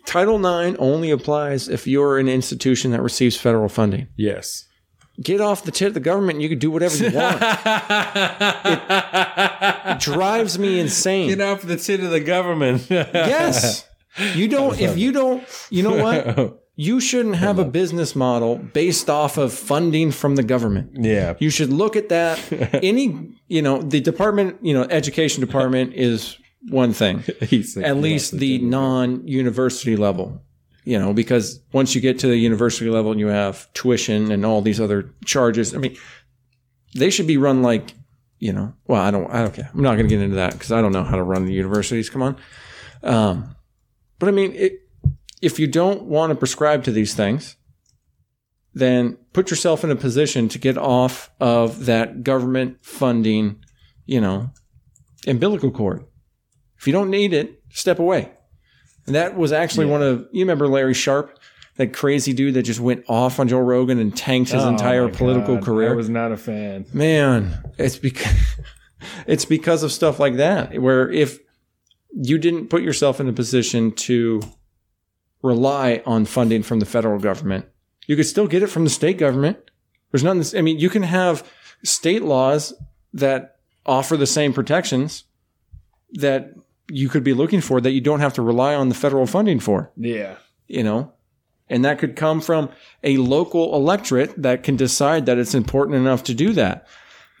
Title 0.06 0.36
IX 0.36 0.76
only 0.78 1.10
applies 1.10 1.68
if 1.68 1.86
you're 1.86 2.18
an 2.18 2.28
institution 2.28 2.90
that 2.90 3.00
receives 3.00 3.36
federal 3.36 3.68
funding. 3.68 4.08
Yes. 4.16 4.64
Get 5.22 5.40
off 5.40 5.64
the 5.64 5.70
tit 5.70 5.88
of 5.88 5.94
the 5.94 6.00
government 6.00 6.36
and 6.36 6.42
you 6.42 6.48
can 6.48 6.58
do 6.58 6.70
whatever 6.70 6.96
you 6.96 7.10
want. 7.10 7.38
it 9.86 10.00
drives 10.00 10.58
me 10.58 10.78
insane. 10.78 11.28
Get 11.28 11.40
off 11.40 11.62
the 11.62 11.76
tit 11.76 12.00
of 12.00 12.10
the 12.10 12.20
government. 12.20 12.86
yes. 12.90 13.88
You 14.34 14.48
don't, 14.48 14.78
if 14.78 14.98
you 14.98 15.12
don't, 15.12 15.44
you 15.70 15.82
know 15.82 16.02
what? 16.02 16.62
You 16.78 17.00
shouldn't 17.00 17.36
have 17.36 17.58
a 17.58 17.64
business 17.64 18.14
model 18.14 18.56
based 18.56 19.08
off 19.08 19.38
of 19.38 19.54
funding 19.54 20.10
from 20.10 20.36
the 20.36 20.42
government. 20.42 20.90
yeah. 20.92 21.34
You 21.38 21.48
should 21.48 21.70
look 21.70 21.96
at 21.96 22.10
that. 22.10 22.38
Any, 22.82 23.30
you 23.48 23.62
know, 23.62 23.80
the 23.80 24.00
department, 24.00 24.58
you 24.60 24.74
know, 24.74 24.82
education 24.82 25.40
department 25.40 25.94
is 25.96 26.36
one 26.68 26.92
thing. 26.92 27.24
He's 27.40 27.76
like, 27.78 27.86
At 27.86 27.96
least 27.96 28.32
the 28.38 28.58
non-university 28.58 29.96
level, 29.96 30.42
you 30.84 30.98
know, 30.98 31.14
because 31.14 31.60
once 31.72 31.94
you 31.94 32.02
get 32.02 32.18
to 32.18 32.26
the 32.26 32.36
university 32.36 32.90
level, 32.90 33.16
you 33.18 33.28
have 33.28 33.72
tuition 33.72 34.30
and 34.30 34.44
all 34.44 34.60
these 34.60 34.78
other 34.80 35.14
charges. 35.24 35.74
I 35.74 35.78
mean, 35.78 35.96
they 36.94 37.08
should 37.08 37.26
be 37.26 37.38
run 37.38 37.62
like, 37.62 37.94
you 38.38 38.52
know, 38.52 38.74
well, 38.86 39.00
I 39.00 39.10
don't, 39.10 39.30
I 39.32 39.40
don't 39.40 39.54
care. 39.54 39.70
I'm 39.72 39.82
not 39.82 39.94
going 39.94 40.08
to 40.08 40.14
get 40.14 40.22
into 40.22 40.36
that 40.36 40.52
because 40.52 40.72
I 40.72 40.82
don't 40.82 40.92
know 40.92 41.04
how 41.04 41.16
to 41.16 41.22
run 41.22 41.46
the 41.46 41.54
universities. 41.54 42.10
Come 42.10 42.20
on. 42.22 42.36
Um, 43.02 43.56
but 44.18 44.28
I 44.28 44.32
mean, 44.32 44.52
it, 44.52 44.85
if 45.42 45.58
you 45.58 45.66
don't 45.66 46.04
want 46.04 46.30
to 46.30 46.34
prescribe 46.34 46.84
to 46.84 46.92
these 46.92 47.14
things, 47.14 47.56
then 48.74 49.16
put 49.32 49.50
yourself 49.50 49.84
in 49.84 49.90
a 49.90 49.96
position 49.96 50.48
to 50.48 50.58
get 50.58 50.76
off 50.76 51.30
of 51.40 51.86
that 51.86 52.22
government 52.22 52.78
funding, 52.82 53.62
you 54.04 54.20
know, 54.20 54.50
umbilical 55.26 55.70
cord. 55.70 56.04
If 56.78 56.86
you 56.86 56.92
don't 56.92 57.10
need 57.10 57.32
it, 57.32 57.62
step 57.70 57.98
away. 57.98 58.32
And 59.06 59.14
that 59.14 59.36
was 59.36 59.52
actually 59.52 59.86
one 59.86 60.02
of 60.02 60.26
you 60.32 60.40
remember 60.40 60.68
Larry 60.68 60.94
Sharpe, 60.94 61.38
that 61.76 61.92
crazy 61.92 62.32
dude 62.32 62.54
that 62.54 62.62
just 62.62 62.80
went 62.80 63.04
off 63.08 63.38
on 63.38 63.48
Joe 63.48 63.60
Rogan 63.60 63.98
and 63.98 64.16
tanked 64.16 64.50
his 64.50 64.62
oh 64.62 64.68
entire 64.68 65.08
political 65.08 65.58
career. 65.58 65.90
Oh 65.90 65.92
I 65.92 65.96
was 65.96 66.08
not 66.08 66.32
a 66.32 66.36
fan. 66.36 66.86
Man, 66.92 67.62
it's 67.78 67.96
because 67.96 68.34
it's 69.26 69.44
because 69.44 69.82
of 69.82 69.92
stuff 69.92 70.18
like 70.18 70.36
that 70.36 70.80
where 70.80 71.10
if 71.10 71.38
you 72.12 72.38
didn't 72.38 72.68
put 72.68 72.82
yourself 72.82 73.20
in 73.20 73.28
a 73.28 73.32
position 73.32 73.92
to 73.92 74.40
rely 75.46 76.02
on 76.04 76.24
funding 76.24 76.62
from 76.62 76.80
the 76.80 76.86
federal 76.86 77.18
government, 77.18 77.66
you 78.06 78.16
could 78.16 78.26
still 78.26 78.46
get 78.46 78.62
it 78.62 78.68
from 78.68 78.84
the 78.84 78.90
state 78.90 79.18
government. 79.18 79.58
There's 80.10 80.24
nothing. 80.24 80.58
I 80.58 80.62
mean, 80.62 80.78
you 80.78 80.90
can 80.90 81.02
have 81.02 81.48
state 81.84 82.22
laws 82.22 82.74
that 83.14 83.56
offer 83.84 84.16
the 84.16 84.26
same 84.26 84.52
protections 84.52 85.24
that 86.12 86.52
you 86.90 87.08
could 87.08 87.24
be 87.24 87.34
looking 87.34 87.60
for 87.60 87.80
that 87.80 87.90
you 87.92 88.00
don't 88.00 88.20
have 88.20 88.34
to 88.34 88.42
rely 88.42 88.74
on 88.74 88.88
the 88.88 88.94
federal 88.94 89.26
funding 89.26 89.60
for 89.60 89.90
Yeah. 89.96 90.36
you 90.68 90.82
know 90.84 91.12
and 91.68 91.84
that 91.84 91.98
could 91.98 92.14
come 92.14 92.40
from 92.40 92.68
a 93.02 93.16
local 93.16 93.74
electorate 93.74 94.40
that 94.40 94.62
can 94.62 94.76
decide 94.76 95.26
that 95.26 95.36
it's 95.38 95.54
important 95.54 95.96
enough 95.96 96.22
to 96.24 96.34
do 96.34 96.52
that 96.52 96.86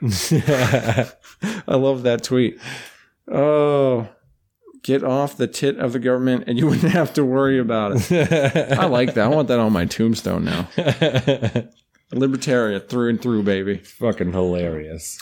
i 1.68 1.74
love 1.76 2.02
that 2.02 2.22
tweet 2.24 2.58
oh 3.30 4.08
get 4.86 5.02
off 5.02 5.36
the 5.36 5.48
tit 5.48 5.76
of 5.78 5.92
the 5.92 5.98
government 5.98 6.44
and 6.46 6.58
you 6.58 6.66
wouldn't 6.70 6.92
have 6.92 7.12
to 7.12 7.24
worry 7.24 7.58
about 7.58 7.92
it 7.96 8.72
i 8.78 8.84
like 8.86 9.14
that 9.14 9.24
i 9.24 9.28
want 9.28 9.48
that 9.48 9.58
on 9.58 9.72
my 9.72 9.84
tombstone 9.84 10.44
now 10.44 10.68
libertarian 12.12 12.80
through 12.82 13.08
and 13.10 13.20
through 13.20 13.42
baby 13.42 13.78
Fucking 13.78 14.32
hilarious. 14.32 15.18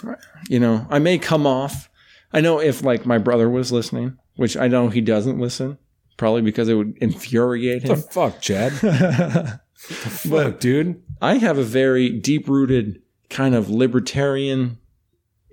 you 0.48 0.60
know 0.60 0.86
i 0.90 0.98
may 0.98 1.16
come 1.18 1.46
off 1.46 1.88
i 2.32 2.40
know 2.42 2.60
if 2.60 2.82
like 2.84 3.06
my 3.06 3.16
brother 3.16 3.48
was 3.48 3.72
listening 3.72 4.18
which 4.36 4.54
i 4.56 4.68
know 4.68 4.88
he 4.88 5.00
doesn't 5.00 5.38
listen 5.38 5.78
probably 6.18 6.42
because 6.42 6.68
it 6.68 6.74
would 6.74 6.96
infuriate 7.00 7.84
him 7.84 7.88
What 7.90 8.06
the 8.06 8.12
fuck, 8.12 8.40
Chad? 8.40 9.60
but 10.28 10.60
dude. 10.60 11.02
I 11.20 11.38
have 11.38 11.58
a 11.58 11.62
very 11.64 12.08
deep 12.10 12.48
rooted 12.48 13.00
kind 13.30 13.54
of 13.54 13.68
libertarian, 13.70 14.78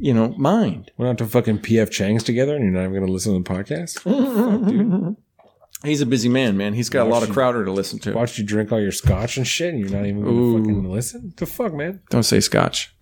you 0.01 0.13
know, 0.13 0.29
mind. 0.37 0.91
We're 0.97 1.05
not 1.05 1.17
to 1.19 1.25
fucking 1.27 1.59
PF 1.59 1.91
Chang's 1.91 2.23
together 2.23 2.55
and 2.55 2.63
you're 2.63 2.73
not 2.73 2.81
even 2.81 2.93
going 2.93 3.05
to 3.05 3.11
listen 3.11 3.33
to 3.33 3.39
the 3.43 3.55
podcast? 3.55 5.15
He's 5.83 6.01
a 6.01 6.05
busy 6.05 6.29
man, 6.29 6.57
man. 6.57 6.73
He's 6.73 6.89
got 6.89 7.07
a 7.07 7.09
lot 7.09 7.23
of 7.23 7.29
Crowder 7.31 7.65
to 7.65 7.71
listen 7.71 7.97
to. 7.99 8.13
Watch 8.13 8.37
you 8.37 8.43
drink 8.45 8.71
all 8.71 8.79
your 8.79 8.91
scotch 8.91 9.37
and 9.37 9.47
shit 9.47 9.73
and 9.73 9.79
you're 9.79 9.89
not 9.89 10.05
even 10.05 10.23
going 10.23 10.35
to 10.53 10.59
fucking 10.59 10.91
listen? 10.91 11.33
The 11.37 11.45
fuck, 11.45 11.73
man? 11.73 12.01
Don't 12.09 12.23
say 12.23 12.39
scotch. 12.39 12.95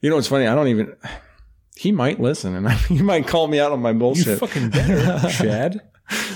You 0.00 0.10
know 0.10 0.16
what's 0.16 0.28
funny? 0.28 0.46
I 0.46 0.54
don't 0.54 0.68
even. 0.68 0.96
He 1.76 1.92
might 1.92 2.20
listen, 2.20 2.54
and 2.54 2.70
he 2.88 3.02
might 3.02 3.26
call 3.26 3.46
me 3.48 3.58
out 3.60 3.72
on 3.72 3.80
my 3.80 3.90
You 3.90 3.98
bullshit. 3.98 4.38
fucking 4.38 4.70
better, 4.70 5.28
Chad. 5.30 5.80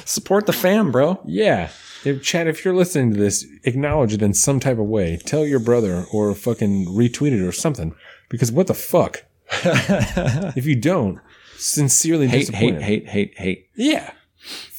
Support 0.05 0.47
the 0.47 0.53
fam, 0.53 0.90
bro. 0.93 1.20
Yeah. 1.24 1.70
If 2.05 2.23
Chad, 2.23 2.48
if 2.48 2.65
you're 2.65 2.74
listening 2.74 3.12
to 3.15 3.19
this, 3.19 3.47
acknowledge 3.65 4.12
it 4.12 4.23
in 4.23 4.35
some 4.35 4.61
type 4.61 4.78
of 4.78 4.86
way. 4.86 5.16
Tell 5.16 5.44
your 5.47 5.59
brother 5.59 6.05
or 6.12 6.35
fucking 6.35 6.86
retweet 6.86 7.32
it 7.32 7.44
or 7.44 7.53
something. 7.53 7.94
Because 8.28 8.53
what 8.53 8.66
the 8.66 8.74
fuck? 8.74 9.24
if 10.56 10.66
you 10.66 10.77
don't, 10.77 11.18
sincerely 11.56 12.27
Hate, 12.28 12.40
disappointed. 12.40 12.82
hate, 12.82 13.09
hate, 13.09 13.35
hate, 13.39 13.39
hate. 13.39 13.66
Yeah. 13.77 14.12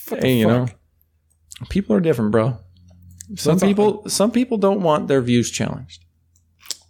Hey, 0.09 0.37
you 0.39 0.47
know, 0.47 0.67
people 1.69 1.95
are 1.95 1.99
different, 1.99 2.31
bro. 2.31 2.57
Some 3.35 3.55
That's 3.55 3.63
all- 3.63 3.69
people, 3.69 4.09
some 4.09 4.31
people 4.31 4.57
don't 4.57 4.81
want 4.81 5.07
their 5.07 5.21
views 5.21 5.51
challenged. 5.51 6.05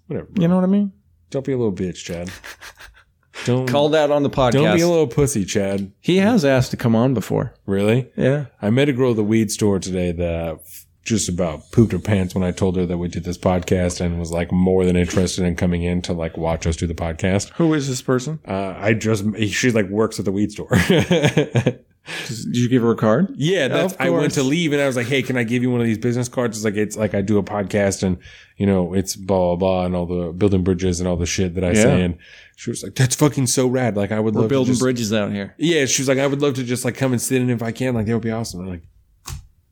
Whatever. 0.08 0.28
bro. 0.32 0.42
You 0.42 0.48
know 0.48 0.56
what 0.56 0.64
I 0.64 0.68
mean? 0.68 0.94
Don't 1.30 1.46
be 1.46 1.52
a 1.52 1.58
little 1.58 1.74
bitch, 1.74 2.04
Chad. 2.04 2.32
Don't 3.46 3.68
Called 3.70 3.94
out 3.96 4.12
on 4.12 4.24
the 4.24 4.30
podcast. 4.30 4.52
don't 4.54 4.76
be 4.76 4.82
a 4.82 4.88
little 4.88 5.08
pussy, 5.08 5.46
Chad. 5.46 5.92
he 6.00 6.18
has 6.18 6.46
asked 6.46 6.72
to 6.72 6.78
come 6.78 6.96
on 6.96 7.14
before. 7.14 7.54
Really? 7.66 8.10
Yeah. 8.16 8.46
I 8.62 8.70
met 8.70 8.88
a 8.90 8.94
girl 8.94 9.12
at 9.12 9.16
the 9.18 9.24
weed 9.24 9.52
store 9.52 9.80
today 9.80 10.12
that 10.14 10.60
just 11.08 11.30
about 11.30 11.72
pooped 11.72 11.94
her 11.94 12.00
pants 12.00 12.36
when 12.36 12.44
I 12.44 12.52
told 12.52 12.76
her 12.76 12.86
that 12.86 12.98
we 12.98 13.08
did 13.08 13.24
this 13.24 13.38
podcast 13.38 14.02
and 14.02 14.20
was 14.20 14.30
like 14.32 14.52
more 14.52 14.84
than 14.84 14.98
interested 14.98 15.46
in 15.46 15.56
coming 15.56 15.82
in 15.82 16.02
to 16.04 16.12
like 16.14 16.36
watch 16.38 16.68
us 16.68 16.76
do 16.76 16.86
the 16.86 16.94
podcast. 16.94 17.50
Who 17.52 17.74
is 17.74 17.88
this 17.88 18.02
person? 18.02 18.40
Uh, 18.46 18.74
I 18.78 18.94
just 18.94 19.24
she 19.48 19.72
like 19.72 19.88
works 19.88 20.20
at 20.20 20.26
the 20.26 20.32
weed 20.34 20.52
store. 20.52 20.68
Did 22.28 22.56
you 22.56 22.70
give 22.70 22.84
her 22.84 22.92
a 22.92 22.96
card? 22.96 23.34
yeah, 23.36 23.68
that's, 23.68 23.94
I 24.00 24.10
went 24.10 24.34
to 24.36 24.44
leave 24.44 24.72
and 24.72 24.82
I 24.82 24.88
was 24.88 24.96
like, 24.96 25.08
"Hey, 25.08 25.22
can 25.22 25.36
I 25.38 25.44
give 25.44 25.62
you 25.62 25.70
one 25.70 25.82
of 25.82 25.86
these 25.88 25.98
business 25.98 26.30
cards?" 26.30 26.58
It's 26.58 26.64
like 26.64 26.76
it's 26.76 26.96
like 26.96 27.14
I 27.14 27.20
do 27.22 27.38
a 27.38 27.44
podcast 27.44 28.02
and 28.02 28.18
you 28.56 28.66
know 28.66 28.94
it's 28.94 29.16
blah 29.18 29.38
blah 29.38 29.56
blah 29.58 29.86
and 29.86 29.94
all 29.96 30.06
the 30.06 30.32
building 30.32 30.64
bridges 30.64 31.02
and 31.02 31.08
all 31.10 31.18
the 31.18 31.26
shit 31.26 31.56
that 31.56 31.66
I 31.66 31.70
Yeah. 31.72 31.74
say. 31.84 32.02
And 32.04 32.18
she 32.56 32.70
was 32.70 32.82
like, 32.82 32.96
"That's 32.96 33.16
fucking 33.16 33.48
so 33.48 33.68
rad! 33.68 33.98
Like 33.98 34.14
I 34.14 34.22
would 34.22 34.36
We're 34.36 34.42
love 34.42 34.50
building 34.50 34.72
just, 34.74 34.82
bridges 34.82 35.12
out 35.12 35.34
here. 35.34 35.54
Yeah, 35.58 35.86
she 35.86 36.02
was 36.02 36.08
like, 36.08 36.18
I 36.18 36.28
would 36.28 36.42
love 36.42 36.54
to 36.56 36.64
just 36.64 36.86
like 36.86 36.96
come 36.96 37.12
and 37.12 37.22
sit 37.22 37.42
in 37.42 37.50
if 37.50 37.62
I 37.62 37.74
can. 37.74 37.94
Like 37.94 38.06
that 38.06 38.14
would 38.14 38.22
be 38.24 38.32
awesome. 38.32 38.62
I'm 38.62 38.68
like, 38.68 38.84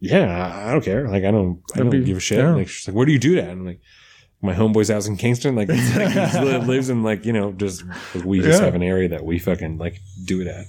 yeah, 0.06 0.26
I- 0.65 0.69
I 0.69 0.72
don't 0.72 0.84
care. 0.84 1.07
Like 1.07 1.23
I 1.23 1.32
don't, 1.32 1.61
I 1.73 1.80
don't 1.80 1.90
be- 1.90 2.03
give 2.03 2.18
a 2.18 2.19
shit. 2.19 2.40
yeah. 2.40 2.53
Like 2.53 2.68
she's 2.69 2.88
like, 2.88 2.95
where 2.95 3.06
do 3.06 3.11
you 3.11 3.19
do 3.19 3.36
that? 3.36 3.49
And 3.49 3.61
I'm 3.61 3.65
like, 3.65 3.82
my 4.41 4.53
homeboy's 4.53 4.90
house 4.90 5.07
in 5.07 5.18
Kingston. 5.18 5.56
Like, 5.56 5.68
like 5.69 5.77
he 5.80 6.57
lives 6.60 6.90
in 6.90 7.03
like 7.03 7.26
you 7.26 7.34
know 7.34 7.52
just 7.53 7.84
like, 8.14 8.26
we 8.26 8.40
just 8.41 8.60
Yeah. 8.60 8.65
have 8.65 8.76
an 8.76 8.84
area 8.84 9.10
that 9.10 9.23
we 9.26 9.40
fucking 9.40 9.77
like 9.77 9.99
do 10.26 10.41
it 10.41 10.48
at. 10.48 10.65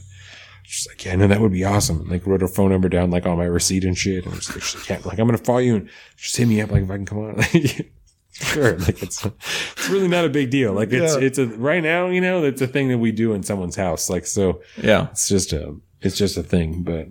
She's 0.69 0.87
like, 0.89 1.05
yeah, 1.05 1.15
no, 1.15 1.29
that 1.29 1.41
would 1.41 1.53
be 1.53 1.63
awesome. 1.65 2.01
And, 2.01 2.09
like 2.11 2.27
wrote 2.27 2.41
her 2.41 2.49
phone 2.49 2.71
number 2.71 2.89
down 2.89 3.11
like 3.11 3.25
on 3.27 3.39
my 3.39 3.45
receipt 3.45 3.85
and 3.85 3.97
shit. 3.97 4.27
And 4.27 4.35
she's 4.37 4.51
like, 4.55 4.63
she's 4.63 4.81
like, 4.81 4.89
yeah, 4.89 5.09
like 5.09 5.19
I'm 5.19 5.27
gonna 5.27 5.39
follow 5.39 5.59
you 5.59 5.77
and 5.77 5.91
just 6.17 6.37
hit 6.37 6.49
me 6.49 6.61
up 6.61 6.71
like 6.73 6.83
if 6.83 6.91
I 6.91 6.97
can 6.97 7.07
come 7.07 7.19
on. 7.19 7.37
Like, 8.39 8.49
sure. 8.53 8.79
Like 8.79 9.03
it's 9.03 9.25
it's 9.25 9.89
really 9.89 10.09
not 10.09 10.27
a 10.27 10.29
big 10.29 10.51
deal. 10.51 10.75
Like 10.75 10.93
it's 10.93 11.15
Yeah. 11.15 11.23
it's 11.23 11.39
a 11.39 11.47
right 11.47 11.83
now, 11.83 12.09
you 12.09 12.21
know, 12.21 12.45
it's 12.45 12.61
a 12.61 12.67
thing 12.67 12.89
that 12.89 12.99
we 12.99 13.11
do 13.13 13.33
in 13.33 13.43
someone's 13.43 13.77
house. 13.77 14.11
Like 14.11 14.27
so 14.27 14.61
Yeah. 14.77 15.09
it's 15.11 15.27
just 15.29 15.53
a 15.55 15.75
it's 16.03 16.19
just 16.19 16.37
a 16.37 16.43
thing. 16.43 16.83
But 16.83 17.09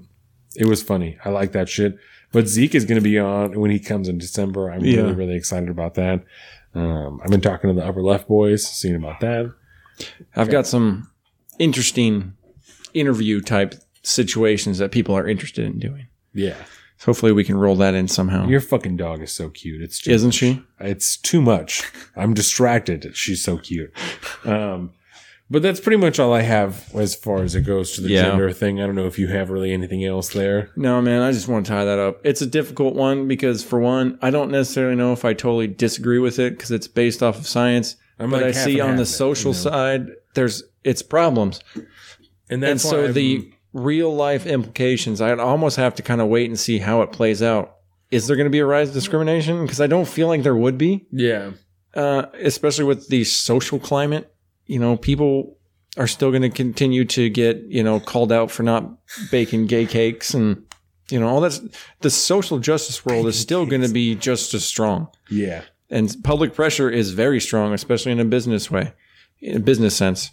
it 0.55 0.67
was 0.67 0.83
funny. 0.83 1.17
I 1.25 1.29
like 1.29 1.53
that 1.53 1.67
shit. 1.67 1.97
But 2.35 2.49
Zeke 2.49 2.75
is 2.75 2.83
gonna 2.83 2.99
be 3.01 3.17
on 3.17 3.57
when 3.59 3.71
he 3.71 3.79
comes 3.79 4.09
in 4.09 4.17
December. 4.17 4.69
I'm 4.69 4.83
Yeah. 4.83 4.97
really, 5.03 5.13
really 5.13 5.35
excited 5.35 5.69
about 5.69 5.93
that. 5.95 6.21
Um, 6.73 7.21
I've 7.23 7.31
been 7.31 7.39
talking 7.39 7.69
to 7.69 7.73
the 7.73 7.85
upper 7.85 8.01
left 8.03 8.27
boys, 8.27 8.67
seeing 8.67 8.95
about 8.95 9.21
that. 9.21 9.49
I've 10.35 10.49
got 10.51 10.67
some 10.67 11.07
interesting 11.59 12.33
interview 12.93 13.39
type 13.39 13.75
situations 14.03 14.79
that 14.79 14.91
people 14.91 15.15
are 15.15 15.25
interested 15.25 15.63
in 15.65 15.79
doing. 15.79 16.07
Yeah. 16.33 16.55
So 16.97 17.05
hopefully 17.07 17.31
we 17.31 17.45
can 17.45 17.55
roll 17.55 17.77
that 17.77 17.93
in 17.93 18.09
somehow. 18.09 18.47
Your 18.49 18.59
fucking 18.59 18.97
dog 18.97 19.21
is 19.21 19.31
so 19.31 19.47
cute. 19.49 19.81
It's 19.81 20.05
Isn't 20.05 20.27
much. 20.27 20.35
she? 20.35 20.61
It's 20.81 21.15
too 21.15 21.41
much. 21.41 21.83
I'm 22.17 22.33
distracted. 22.33 23.11
She's 23.15 23.41
so 23.41 23.57
cute. 23.57 23.91
Um, 24.43 24.91
but 25.49 25.61
that's 25.61 25.79
pretty 25.79 25.97
much 25.97 26.19
all 26.19 26.33
I 26.33 26.41
have 26.41 26.89
as 26.95 27.15
far 27.15 27.43
as 27.43 27.55
it 27.55 27.61
goes 27.61 27.91
to 27.93 28.01
the 28.01 28.09
Yeah. 28.09 28.23
gender 28.23 28.51
thing. 28.51 28.81
I 28.81 28.85
don't 28.85 28.95
know 28.95 29.05
if 29.07 29.19
you 29.19 29.27
have 29.27 29.49
really 29.49 29.71
anything 29.71 30.03
else 30.03 30.29
there. 30.29 30.69
No, 30.75 31.01
man, 31.01 31.21
I 31.21 31.31
just 31.31 31.47
want 31.47 31.65
to 31.65 31.71
tie 31.71 31.85
that 31.85 31.99
up. 31.99 32.19
It's 32.23 32.41
a 32.41 32.45
difficult 32.47 32.95
one 32.95 33.27
because, 33.27 33.63
for 33.63 33.79
one, 33.79 34.17
I 34.21 34.31
don't 34.31 34.51
necessarily 34.51 34.95
know 34.95 35.13
if 35.13 35.23
I 35.25 35.33
totally 35.33 35.67
disagree 35.67 36.19
with 36.19 36.39
it 36.39 36.51
because 36.57 36.71
it's 36.71 36.87
based 36.87 37.21
off 37.21 37.37
of 37.37 37.47
science. 37.47 37.95
I'm 38.19 38.29
but 38.29 38.37
like 38.41 38.53
I 38.53 38.57
half 38.57 38.65
see 38.65 38.73
and 38.79 38.81
on 38.81 38.87
half 38.89 38.97
the 38.97 39.01
it, 39.03 39.05
social 39.07 39.51
you 39.51 39.57
know? 39.57 39.69
side, 39.71 40.07
there's 40.33 40.63
it's 40.83 41.01
problems. 41.01 41.59
and 41.75 41.85
And 42.49 42.63
that's 42.63 42.83
why 42.85 42.91
so 42.91 43.03
I'm- 43.05 43.13
the 43.13 43.49
real 43.73 44.15
life 44.15 44.45
implications, 44.45 45.19
I'd 45.21 45.39
almost 45.39 45.75
have 45.77 45.95
to 45.95 46.01
kind 46.03 46.21
of 46.21 46.27
wait 46.27 46.47
and 46.49 46.57
see 46.59 46.77
how 46.79 47.01
it 47.01 47.11
plays 47.11 47.43
out. 47.43 47.73
Is 48.11 48.27
there 48.27 48.37
going 48.37 48.45
to 48.45 48.51
be 48.51 48.59
a 48.59 48.65
rise 48.65 48.87
of 48.89 48.93
discrimination? 48.93 49.63
Because 49.63 49.81
I 49.81 49.87
don't 49.87 50.07
feel 50.07 50.27
like 50.27 50.43
there 50.43 50.55
would 50.55 50.77
be, 50.77 51.05
yeah, 51.11 51.51
uh, 51.93 52.27
especially 52.41 52.85
with 52.85 53.09
the 53.09 53.23
social 53.25 53.79
climate. 53.79 54.31
You 54.65 54.79
know, 54.79 54.97
people 54.97 55.57
are 55.97 56.07
still 56.07 56.29
going 56.31 56.41
to 56.41 56.49
continue 56.49 57.05
to 57.05 57.29
get, 57.29 57.63
you 57.67 57.83
know, 57.83 57.99
called 57.99 58.31
out 58.31 58.51
for 58.51 58.63
not 58.63 58.89
baking 59.31 59.67
gay 59.67 59.85
cakes 59.85 60.33
and, 60.33 60.63
you 61.09 61.19
know, 61.19 61.27
all 61.27 61.41
that's 61.41 61.61
the 62.01 62.09
social 62.09 62.59
justice 62.59 63.05
world 63.05 63.27
is 63.27 63.39
still 63.39 63.65
going 63.65 63.81
to 63.81 63.89
be 63.89 64.15
just 64.15 64.53
as 64.53 64.65
strong. 64.65 65.07
yeah, 65.29 65.63
And 65.89 66.15
public 66.23 66.53
pressure 66.53 66.89
is 66.89 67.11
very 67.11 67.39
strong, 67.39 67.73
especially 67.73 68.11
in 68.11 68.19
a 68.19 68.25
business 68.25 68.69
way, 68.71 68.93
in 69.39 69.57
a 69.57 69.59
business 69.59 69.95
sense. 69.95 70.31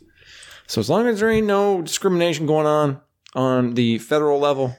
So 0.66 0.80
as 0.80 0.88
long 0.88 1.06
as 1.06 1.20
there 1.20 1.30
ain't 1.30 1.46
no 1.46 1.82
discrimination 1.82 2.46
going 2.46 2.66
on 2.66 3.00
on 3.34 3.74
the 3.74 3.98
federal 3.98 4.38
level, 4.38 4.76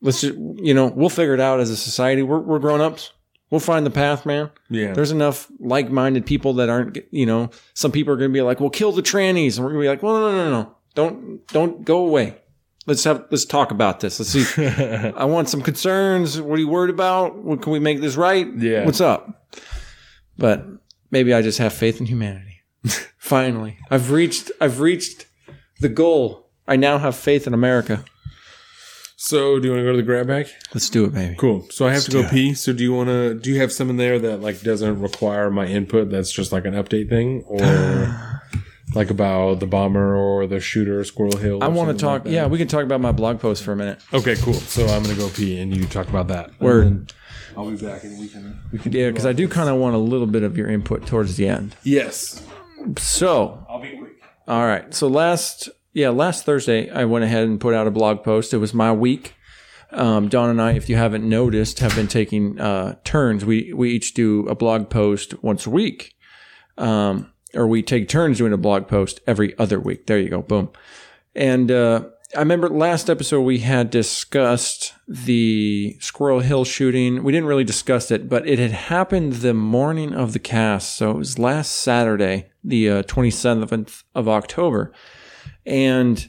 let's 0.00 0.22
just, 0.22 0.34
you 0.34 0.74
know, 0.74 0.86
we'll 0.86 1.08
figure 1.10 1.34
it 1.34 1.40
out 1.40 1.60
as 1.60 1.70
a 1.70 1.76
society. 1.76 2.22
We're, 2.22 2.40
we're 2.40 2.58
grown 2.58 2.80
ups. 2.80 3.12
We'll 3.50 3.60
find 3.60 3.86
the 3.86 3.90
path, 3.90 4.26
man. 4.26 4.50
yeah. 4.68 4.92
There's 4.92 5.10
enough 5.10 5.50
like 5.58 5.90
minded 5.90 6.26
people 6.26 6.54
that 6.54 6.68
aren't, 6.68 6.98
you 7.10 7.24
know, 7.24 7.50
some 7.72 7.92
people 7.92 8.12
are 8.12 8.16
going 8.16 8.30
to 8.30 8.34
be 8.34 8.42
like, 8.42 8.60
well, 8.60 8.68
kill 8.70 8.92
the 8.92 9.02
trannies. 9.02 9.56
And 9.56 9.64
we're 9.64 9.72
going 9.72 9.82
to 9.82 9.84
be 9.84 9.88
like, 9.88 10.02
well, 10.02 10.14
no, 10.20 10.30
no, 10.32 10.44
no, 10.44 10.50
no. 10.50 10.74
Don't, 10.94 11.46
don't 11.48 11.84
go 11.84 11.98
away. 11.98 12.36
Let's 12.86 13.04
have, 13.04 13.24
let's 13.30 13.44
talk 13.46 13.70
about 13.70 14.00
this. 14.00 14.18
Let's 14.18 14.30
see. 14.30 14.66
I 15.16 15.24
want 15.24 15.48
some 15.48 15.62
concerns. 15.62 16.40
What 16.40 16.56
are 16.56 16.60
you 16.60 16.68
worried 16.68 16.90
about? 16.90 17.36
What, 17.36 17.62
can 17.62 17.72
we 17.72 17.78
make 17.78 18.00
this 18.00 18.16
right? 18.16 18.46
Yeah. 18.56 18.84
What's 18.84 19.00
up? 19.00 19.50
But 20.36 20.66
maybe 21.10 21.32
I 21.32 21.40
just 21.40 21.58
have 21.58 21.72
faith 21.72 22.00
in 22.00 22.06
humanity. 22.06 22.60
Finally, 23.18 23.78
I've 23.90 24.10
reached, 24.10 24.50
I've 24.60 24.80
reached 24.80 25.26
the 25.80 25.88
goal. 25.88 26.50
I 26.66 26.76
now 26.76 26.98
have 26.98 27.16
faith 27.16 27.46
in 27.46 27.54
America. 27.54 28.04
So, 29.20 29.58
do 29.58 29.66
you 29.66 29.72
want 29.74 29.80
to 29.80 29.84
go 29.84 29.90
to 29.90 29.96
the 29.96 30.04
grab 30.04 30.28
bag? 30.28 30.46
Let's 30.72 30.88
do 30.88 31.04
it, 31.04 31.12
baby. 31.12 31.34
Cool. 31.36 31.66
So 31.70 31.88
I 31.88 31.92
have 31.92 32.04
to 32.04 32.10
go 32.12 32.28
pee. 32.28 32.54
So 32.54 32.72
do 32.72 32.84
you 32.84 32.92
want 32.92 33.08
to? 33.08 33.34
Do 33.34 33.50
you 33.50 33.60
have 33.60 33.72
some 33.72 33.90
in 33.90 33.96
there 33.96 34.16
that 34.20 34.40
like 34.40 34.60
doesn't 34.62 35.00
require 35.00 35.50
my 35.50 35.66
input? 35.66 36.08
That's 36.08 36.30
just 36.30 36.52
like 36.52 36.64
an 36.66 36.74
update 36.74 37.08
thing, 37.08 37.42
or 37.46 38.42
like 38.94 39.10
about 39.10 39.58
the 39.58 39.66
bomber 39.66 40.14
or 40.14 40.46
the 40.46 40.60
shooter, 40.60 41.02
Squirrel 41.02 41.36
Hill. 41.36 41.64
I 41.64 41.66
want 41.68 41.90
to 41.90 42.00
talk. 42.00 42.26
like 42.26 42.32
yeah, 42.32 42.46
we 42.46 42.58
can 42.58 42.68
talk 42.68 42.84
about 42.84 43.00
my 43.00 43.10
blog 43.10 43.40
post 43.40 43.64
for 43.64 43.72
a 43.72 43.76
minute. 43.76 44.00
Okay, 44.12 44.36
cool. 44.36 44.54
So 44.54 44.86
I'm 44.86 45.02
gonna 45.02 45.16
go 45.16 45.28
pee, 45.30 45.58
and 45.58 45.76
you 45.76 45.86
talk 45.86 46.08
about 46.08 46.28
that. 46.28 46.58
Word. 46.60 46.86
And 46.86 47.12
I'll 47.56 47.68
be 47.68 47.76
back, 47.76 48.04
and 48.04 48.20
we 48.20 48.28
can. 48.28 48.60
We 48.70 48.78
can. 48.78 48.92
Yeah, 48.92 49.08
because 49.08 49.26
I 49.26 49.32
do 49.32 49.48
kind 49.48 49.68
of 49.68 49.76
want 49.76 49.96
a 49.96 49.98
little 49.98 50.28
bit 50.28 50.44
of 50.44 50.56
your 50.56 50.68
input 50.68 51.06
towards 51.06 51.34
the 51.36 51.48
end. 51.48 51.74
Yes. 51.82 52.46
So, 52.98 53.66
I'll 53.68 53.82
be 53.82 53.96
quick. 53.96 54.12
all 54.46 54.64
right. 54.64 54.94
So 54.94 55.08
last, 55.08 55.68
yeah, 55.98 56.10
last 56.10 56.44
Thursday, 56.44 56.88
I 56.90 57.04
went 57.06 57.24
ahead 57.24 57.42
and 57.48 57.60
put 57.60 57.74
out 57.74 57.88
a 57.88 57.90
blog 57.90 58.22
post. 58.22 58.54
It 58.54 58.58
was 58.58 58.72
my 58.72 58.92
week. 58.92 59.34
Um, 59.90 60.28
Don 60.28 60.48
and 60.48 60.62
I, 60.62 60.72
if 60.72 60.88
you 60.88 60.94
haven't 60.94 61.28
noticed, 61.28 61.80
have 61.80 61.96
been 61.96 62.06
taking 62.06 62.60
uh, 62.60 62.96
turns. 63.02 63.44
We 63.44 63.72
we 63.72 63.90
each 63.90 64.14
do 64.14 64.46
a 64.46 64.54
blog 64.54 64.90
post 64.90 65.42
once 65.42 65.66
a 65.66 65.70
week, 65.70 66.14
um, 66.76 67.32
or 67.52 67.66
we 67.66 67.82
take 67.82 68.08
turns 68.08 68.38
doing 68.38 68.52
a 68.52 68.58
blog 68.58 68.86
post 68.86 69.20
every 69.26 69.58
other 69.58 69.80
week. 69.80 70.06
There 70.06 70.20
you 70.20 70.28
go, 70.28 70.42
boom. 70.42 70.70
And 71.34 71.70
uh, 71.70 72.04
I 72.36 72.40
remember 72.40 72.68
last 72.68 73.10
episode 73.10 73.40
we 73.40 73.58
had 73.58 73.90
discussed 73.90 74.94
the 75.08 75.96
Squirrel 75.98 76.40
Hill 76.40 76.64
shooting. 76.64 77.24
We 77.24 77.32
didn't 77.32 77.48
really 77.48 77.64
discuss 77.64 78.10
it, 78.12 78.28
but 78.28 78.46
it 78.46 78.60
had 78.60 78.72
happened 78.72 79.32
the 79.34 79.54
morning 79.54 80.14
of 80.14 80.32
the 80.32 80.38
cast, 80.38 80.96
so 80.96 81.10
it 81.10 81.16
was 81.16 81.38
last 81.40 81.72
Saturday, 81.72 82.50
the 82.62 82.88
uh, 82.88 83.02
twenty 83.04 83.30
seventh 83.30 84.04
of 84.14 84.28
October, 84.28 84.92
and 85.68 86.28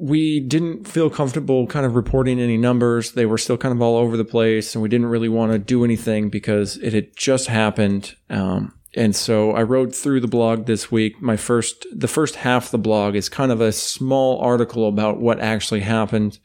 we 0.00 0.40
didn't 0.40 0.88
feel 0.88 1.10
comfortable 1.10 1.66
kind 1.66 1.84
of 1.84 1.94
reporting 1.94 2.40
any 2.40 2.56
numbers. 2.56 3.12
They 3.12 3.26
were 3.26 3.36
still 3.36 3.58
kind 3.58 3.74
of 3.74 3.82
all 3.82 3.96
over 3.96 4.16
the 4.16 4.24
place, 4.24 4.74
and 4.74 4.82
we 4.82 4.88
didn't 4.88 5.08
really 5.08 5.28
want 5.28 5.52
to 5.52 5.58
do 5.58 5.84
anything 5.84 6.30
because 6.30 6.78
it 6.78 6.94
had 6.94 7.14
just 7.16 7.48
happened. 7.48 8.16
Um, 8.30 8.74
and 8.96 9.14
so 9.14 9.52
I 9.52 9.62
wrote 9.62 9.94
through 9.94 10.20
the 10.20 10.26
blog 10.26 10.64
this 10.64 10.90
week. 10.90 11.20
My 11.20 11.36
first, 11.36 11.86
the 11.92 12.08
first 12.08 12.36
half 12.36 12.66
of 12.66 12.70
the 12.70 12.78
blog 12.78 13.14
is 13.14 13.28
kind 13.28 13.52
of 13.52 13.60
a 13.60 13.72
small 13.72 14.40
article 14.40 14.88
about 14.88 15.20
what 15.20 15.38
actually 15.38 15.80
happened. 15.80 16.38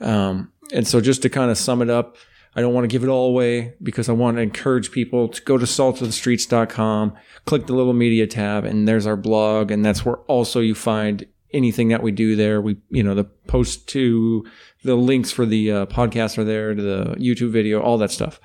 Um, 0.00 0.52
and 0.72 0.88
so 0.88 1.00
just 1.00 1.22
to 1.22 1.28
kind 1.28 1.50
of 1.50 1.58
sum 1.58 1.82
it 1.82 1.90
up, 1.90 2.16
I 2.56 2.60
don't 2.60 2.74
want 2.74 2.84
to 2.84 2.88
give 2.88 3.02
it 3.02 3.08
all 3.08 3.28
away 3.28 3.74
because 3.82 4.08
I 4.08 4.12
want 4.12 4.36
to 4.36 4.42
encourage 4.42 4.92
people 4.92 5.28
to 5.28 5.42
go 5.42 5.58
to 5.58 5.64
saltofthestreets.com, 5.64 7.16
click 7.46 7.66
the 7.66 7.72
little 7.74 7.92
media 7.92 8.26
tab, 8.26 8.64
and 8.64 8.86
there's 8.86 9.06
our 9.06 9.16
blog. 9.16 9.70
And 9.70 9.84
that's 9.84 10.04
where 10.04 10.18
also 10.28 10.60
you 10.60 10.74
find 10.74 11.26
anything 11.52 11.88
that 11.88 12.02
we 12.02 12.12
do 12.12 12.36
there. 12.36 12.60
We, 12.60 12.76
you 12.90 13.02
know, 13.02 13.14
the 13.14 13.24
post 13.24 13.88
to 13.90 14.44
the 14.84 14.94
links 14.94 15.32
for 15.32 15.46
the 15.46 15.70
uh, 15.70 15.86
podcast 15.86 16.38
are 16.38 16.44
there 16.44 16.74
to 16.74 16.82
the 16.82 17.04
YouTube 17.16 17.50
video, 17.50 17.80
all 17.80 17.98
that 17.98 18.10
stuff. 18.10 18.40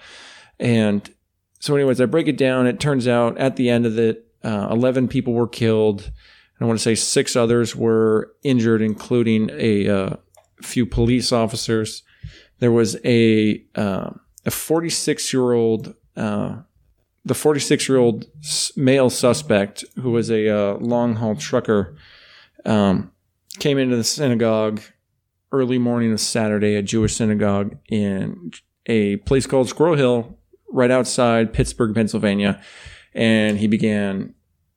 And 0.59 1.07
so, 1.59 1.75
anyways, 1.75 2.01
I 2.01 2.05
break 2.05 2.27
it 2.27 2.37
down. 2.37 2.67
It 2.67 2.79
turns 2.79 3.07
out 3.07 3.37
at 3.37 3.57
the 3.57 3.69
end 3.69 3.85
of 3.85 3.99
it, 3.99 4.25
uh, 4.43 4.69
11 4.71 5.07
people 5.09 5.33
were 5.33 5.47
killed. 5.47 6.11
I 6.61 6.65
want 6.65 6.77
to 6.77 6.83
say 6.83 6.95
six 6.95 7.35
others 7.35 7.75
were 7.75 8.33
injured, 8.43 8.81
including 8.81 9.49
a 9.53 9.87
uh, 9.87 10.15
few 10.61 10.85
police 10.85 11.31
officers. 11.31 12.03
There 12.59 12.71
was 12.71 12.97
a 13.05 13.63
uh, 13.75 14.11
a 14.45 14.51
46 14.51 15.33
year 15.33 15.53
old 15.53 15.95
uh, 16.15 16.57
the 17.25 17.33
46 17.33 17.87
year 17.87 17.97
old 17.97 18.25
male 18.75 19.09
suspect 19.09 19.85
who 19.95 20.11
was 20.11 20.29
a 20.29 20.49
uh, 20.49 20.73
long 20.75 21.15
haul 21.15 21.35
trucker 21.35 21.95
um, 22.65 23.11
came 23.59 23.77
into 23.77 23.95
the 23.95 24.03
synagogue 24.03 24.81
early 25.51 25.77
morning 25.77 26.11
of 26.11 26.19
Saturday, 26.19 26.75
a 26.75 26.81
Jewish 26.81 27.15
synagogue 27.15 27.77
in 27.89 28.51
a 28.85 29.17
place 29.17 29.45
called 29.45 29.67
Squirrel 29.69 29.95
Hill, 29.95 30.37
right 30.71 30.91
outside 30.91 31.53
Pittsburgh, 31.53 31.95
Pennsylvania, 31.95 32.61
and 33.13 33.57
he 33.57 33.67
began 33.67 34.33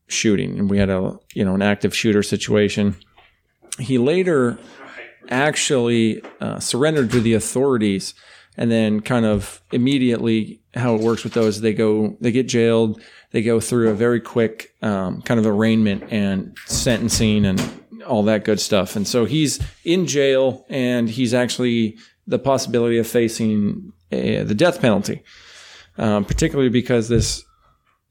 shooting. 0.07 0.59
And 0.59 0.71
we 0.71 0.79
had 0.79 0.91
a 0.91 1.19
you 1.35 1.45
know 1.45 1.55
an 1.55 1.63
active 1.63 1.95
shooter 1.95 2.23
situation. 2.23 2.97
He 3.79 3.99
later 3.99 4.59
actually 5.31 6.23
uh, 6.41 6.59
surrendered 6.59 7.11
to 7.13 7.21
the 7.21 7.35
authorities 7.35 8.15
and 8.57 8.71
then 8.71 9.01
kind 9.01 9.25
of 9.25 9.63
immediately 9.73 10.61
how 10.75 10.95
it 10.95 11.01
works 11.01 11.25
with 11.25 11.33
those 11.33 11.61
they 11.61 11.73
go 11.73 12.17
they 12.21 12.33
get 12.33 12.49
jailed. 12.49 13.01
They 13.31 13.43
go 13.43 13.61
through 13.61 13.89
a 13.91 13.95
very 13.95 14.21
quick 14.21 14.75
um, 14.83 15.23
kind 15.23 15.41
of 15.41 15.47
arraignment 15.47 16.05
and 16.13 16.55
sentencing 16.67 17.47
and 17.47 17.83
all 18.07 18.23
that 18.25 18.45
good 18.45 18.61
stuff. 18.61 18.95
And 18.95 19.09
so 19.09 19.25
he's 19.25 19.59
in 19.85 20.07
jail 20.07 20.67
and 20.69 21.09
he's 21.09 21.33
actually 21.33 21.97
the 22.27 22.39
possibility 22.39 22.99
of 22.99 23.07
facing 23.07 23.93
a, 24.11 24.43
the 24.43 24.55
death 24.55 24.81
penalty 24.81 25.23
um, 25.99 26.25
particularly 26.25 26.71
because 26.71 27.09
this 27.09 27.45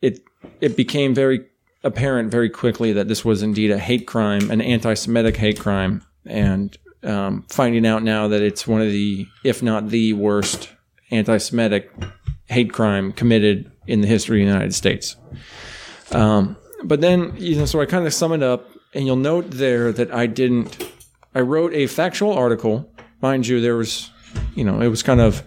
it 0.02 0.20
it 0.60 0.76
became 0.76 1.14
very 1.14 1.46
apparent 1.84 2.32
very 2.32 2.50
quickly 2.50 2.94
that 2.94 3.08
this 3.08 3.26
was 3.26 3.42
indeed 3.42 3.72
a 3.72 3.78
hate 3.78 4.08
crime 4.08 4.52
an 4.52 4.62
anti-semitic 4.62 5.38
hate 5.38 5.60
crime. 5.60 6.04
And 6.26 6.78
um, 7.04 7.46
finding 7.50 7.86
out 7.86 8.04
now 8.04 8.28
that 8.28 8.42
it's 8.42 8.68
one 8.68 8.82
of 8.82 8.90
the, 8.90 9.28
if 9.44 9.64
not 9.64 9.90
the 9.90 10.14
worst 10.14 10.70
anti-Semitic 11.10 11.92
hate 12.46 12.72
crime 12.74 13.12
committed 13.12 13.72
in 13.88 14.02
the 14.02 14.08
history 14.08 14.42
of 14.42 14.48
the 14.48 14.54
United 14.54 14.74
States. 14.74 15.16
Um, 16.12 16.58
but 16.84 17.02
then, 17.02 17.34
you 17.38 17.56
know, 17.56 17.66
so 17.66 17.82
I 17.82 17.86
kind 17.86 18.06
of 18.06 18.14
sum 18.14 18.34
it 18.34 18.44
up, 18.44 18.70
and 18.94 19.06
you'll 19.06 19.16
note 19.16 19.52
there 19.52 19.92
that 19.94 20.14
I 20.14 20.28
didn't. 20.28 20.92
I 21.34 21.42
wrote 21.42 21.74
a 21.74 21.88
factual 21.88 22.34
article, 22.34 22.94
mind 23.22 23.48
you. 23.48 23.62
There 23.62 23.78
was, 23.78 24.10
you 24.56 24.64
know, 24.64 24.82
it 24.82 24.88
was 24.88 25.02
kind 25.04 25.22
of 25.22 25.44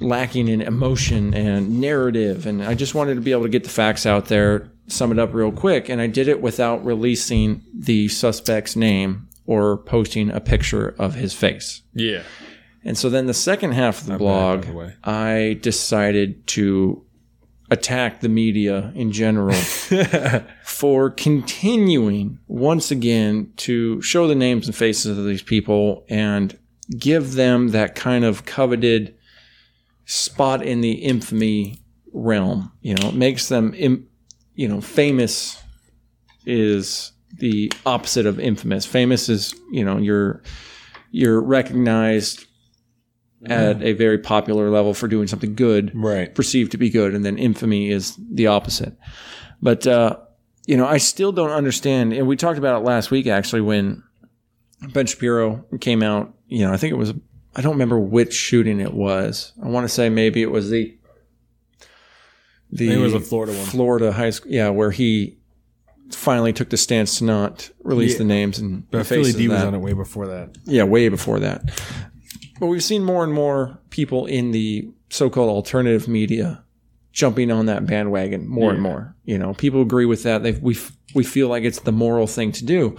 lacking 0.00 0.48
in 0.48 0.60
emotion 0.60 1.34
and 1.34 1.80
narrative. 1.80 2.46
And 2.46 2.62
I 2.62 2.74
just 2.74 2.94
wanted 2.94 3.14
to 3.14 3.20
be 3.20 3.32
able 3.32 3.42
to 3.42 3.48
get 3.48 3.64
the 3.64 3.70
facts 3.70 4.06
out 4.06 4.26
there, 4.26 4.70
sum 4.88 5.12
it 5.12 5.18
up 5.18 5.34
real 5.34 5.52
quick. 5.52 5.88
And 5.88 6.00
I 6.00 6.06
did 6.06 6.28
it 6.28 6.40
without 6.40 6.84
releasing 6.84 7.62
the 7.74 8.08
suspect's 8.08 8.76
name 8.76 9.25
or 9.46 9.78
posting 9.78 10.30
a 10.30 10.40
picture 10.40 10.94
of 10.98 11.14
his 11.14 11.32
face. 11.32 11.82
Yeah. 11.94 12.22
And 12.84 12.96
so 12.96 13.10
then 13.10 13.26
the 13.26 13.34
second 13.34 13.72
half 13.72 14.02
of 14.02 14.06
the 14.06 14.18
blog, 14.18 14.66
by 14.66 14.72
the. 14.72 14.94
I 15.04 15.58
decided 15.60 16.46
to 16.48 17.04
attack 17.70 18.20
the 18.20 18.28
media 18.28 18.92
in 18.94 19.10
general 19.10 19.56
for 20.64 21.10
continuing 21.10 22.38
once 22.46 22.90
again 22.92 23.52
to 23.56 24.00
show 24.02 24.28
the 24.28 24.36
names 24.36 24.66
and 24.66 24.76
faces 24.76 25.18
of 25.18 25.24
these 25.24 25.42
people 25.42 26.04
and 26.08 26.56
give 26.96 27.34
them 27.34 27.68
that 27.68 27.96
kind 27.96 28.24
of 28.24 28.44
coveted 28.44 29.16
spot 30.04 30.62
in 30.62 30.80
the 30.80 30.92
infamy 30.92 31.80
realm. 32.12 32.70
You 32.80 32.94
know, 32.94 33.08
it 33.08 33.14
makes 33.14 33.48
them, 33.48 33.74
Im- 33.74 34.08
you 34.54 34.68
know, 34.68 34.80
famous 34.80 35.60
is 36.44 37.12
the 37.38 37.72
opposite 37.84 38.26
of 38.26 38.38
infamous. 38.40 38.86
Famous 38.86 39.28
is, 39.28 39.54
you 39.70 39.84
know, 39.84 39.98
you're 39.98 40.42
you're 41.10 41.40
recognized 41.40 42.44
at 43.44 43.80
a 43.82 43.92
very 43.92 44.18
popular 44.18 44.70
level 44.70 44.92
for 44.94 45.06
doing 45.06 45.26
something 45.28 45.54
good 45.54 45.92
Right. 45.94 46.34
perceived 46.34 46.72
to 46.72 46.78
be 46.78 46.90
good, 46.90 47.14
and 47.14 47.24
then 47.24 47.38
infamy 47.38 47.90
is 47.90 48.18
the 48.32 48.46
opposite. 48.48 48.96
But 49.62 49.86
uh, 49.86 50.16
you 50.66 50.76
know, 50.76 50.86
I 50.86 50.96
still 50.98 51.32
don't 51.32 51.50
understand. 51.50 52.12
And 52.12 52.26
we 52.26 52.36
talked 52.36 52.58
about 52.58 52.80
it 52.80 52.84
last 52.84 53.10
week, 53.10 53.26
actually, 53.26 53.60
when 53.62 54.02
Ben 54.92 55.06
Shapiro 55.06 55.64
came 55.80 56.02
out. 56.02 56.34
You 56.48 56.66
know, 56.66 56.72
I 56.72 56.76
think 56.76 56.92
it 56.92 56.96
was. 56.96 57.12
I 57.54 57.60
don't 57.62 57.72
remember 57.72 57.98
which 57.98 58.34
shooting 58.34 58.80
it 58.80 58.92
was. 58.92 59.52
I 59.62 59.68
want 59.68 59.84
to 59.84 59.88
say 59.88 60.08
maybe 60.08 60.42
it 60.42 60.50
was 60.50 60.70
the 60.70 60.96
the 62.70 62.92
it 62.92 62.98
was 62.98 63.14
a 63.14 63.20
Florida 63.20 63.52
one. 63.52 63.64
Florida 63.66 64.12
high 64.12 64.30
school. 64.30 64.50
Yeah, 64.52 64.70
where 64.70 64.90
he 64.90 65.35
finally 66.10 66.52
took 66.52 66.70
the 66.70 66.76
stance 66.76 67.18
to 67.18 67.24
not 67.24 67.70
release 67.82 68.12
Yeah. 68.12 68.18
the 68.18 68.24
names 68.24 68.58
and 68.58 68.88
But 68.90 68.98
the 68.98 69.04
Philly 69.04 69.32
D 69.32 69.48
was 69.48 69.62
on 69.62 69.74
it 69.74 69.78
way 69.78 69.92
before 69.92 70.26
that. 70.28 70.56
Yeah, 70.64 70.84
way 70.84 71.08
before 71.08 71.40
that. 71.40 71.62
But 72.60 72.66
we've 72.68 72.82
seen 72.84 73.04
more 73.04 73.22
and 73.24 73.32
more 73.32 73.78
people 73.90 74.26
in 74.26 74.50
the 74.52 74.88
so-called 75.10 75.50
alternative 75.50 76.08
media 76.08 76.62
jumping 77.12 77.50
on 77.50 77.66
that 77.66 77.86
bandwagon 77.86 78.46
more 78.46 78.70
and 78.72 78.80
more. 78.82 79.16
You 79.24 79.38
know, 79.38 79.54
people 79.54 79.82
agree 79.82 80.04
with 80.06 80.22
that. 80.24 80.42
They 80.42 80.52
we 80.52 80.76
we 81.14 81.24
feel 81.24 81.48
like 81.48 81.64
it's 81.64 81.80
the 81.80 81.92
moral 81.92 82.26
thing 82.26 82.52
to 82.52 82.64
do, 82.64 82.96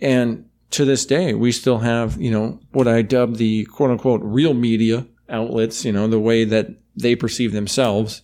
and 0.00 0.44
to 0.70 0.84
this 0.84 1.06
day, 1.06 1.32
we 1.34 1.52
still 1.52 1.78
have 1.78 2.20
you 2.20 2.30
know 2.30 2.60
what 2.72 2.88
I 2.88 3.02
dub 3.02 3.36
the 3.36 3.64
quote 3.66 3.90
unquote 3.90 4.20
real 4.22 4.54
media 4.54 5.06
outlets. 5.28 5.84
You 5.84 5.92
know, 5.92 6.06
the 6.08 6.20
way 6.20 6.44
that 6.44 6.68
they 6.96 7.16
perceive 7.16 7.52
themselves. 7.52 8.22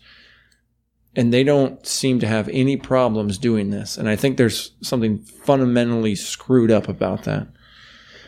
And 1.14 1.32
they 1.32 1.44
don't 1.44 1.86
seem 1.86 2.20
to 2.20 2.26
have 2.26 2.48
any 2.48 2.76
problems 2.76 3.36
doing 3.36 3.70
this. 3.70 3.98
And 3.98 4.08
I 4.08 4.16
think 4.16 4.38
there's 4.38 4.72
something 4.80 5.18
fundamentally 5.18 6.14
screwed 6.14 6.70
up 6.70 6.88
about 6.88 7.24
that. 7.24 7.48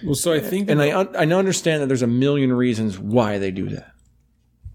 Well, 0.04 0.14
so 0.14 0.32
I 0.32 0.40
think 0.40 0.68
And 0.68 0.82
I 0.82 0.90
I 0.90 1.24
understand 1.26 1.80
that 1.80 1.86
there's 1.86 2.02
a 2.02 2.06
million 2.06 2.52
reasons 2.52 2.98
why 2.98 3.38
they 3.38 3.50
do 3.50 3.70
that, 3.70 3.92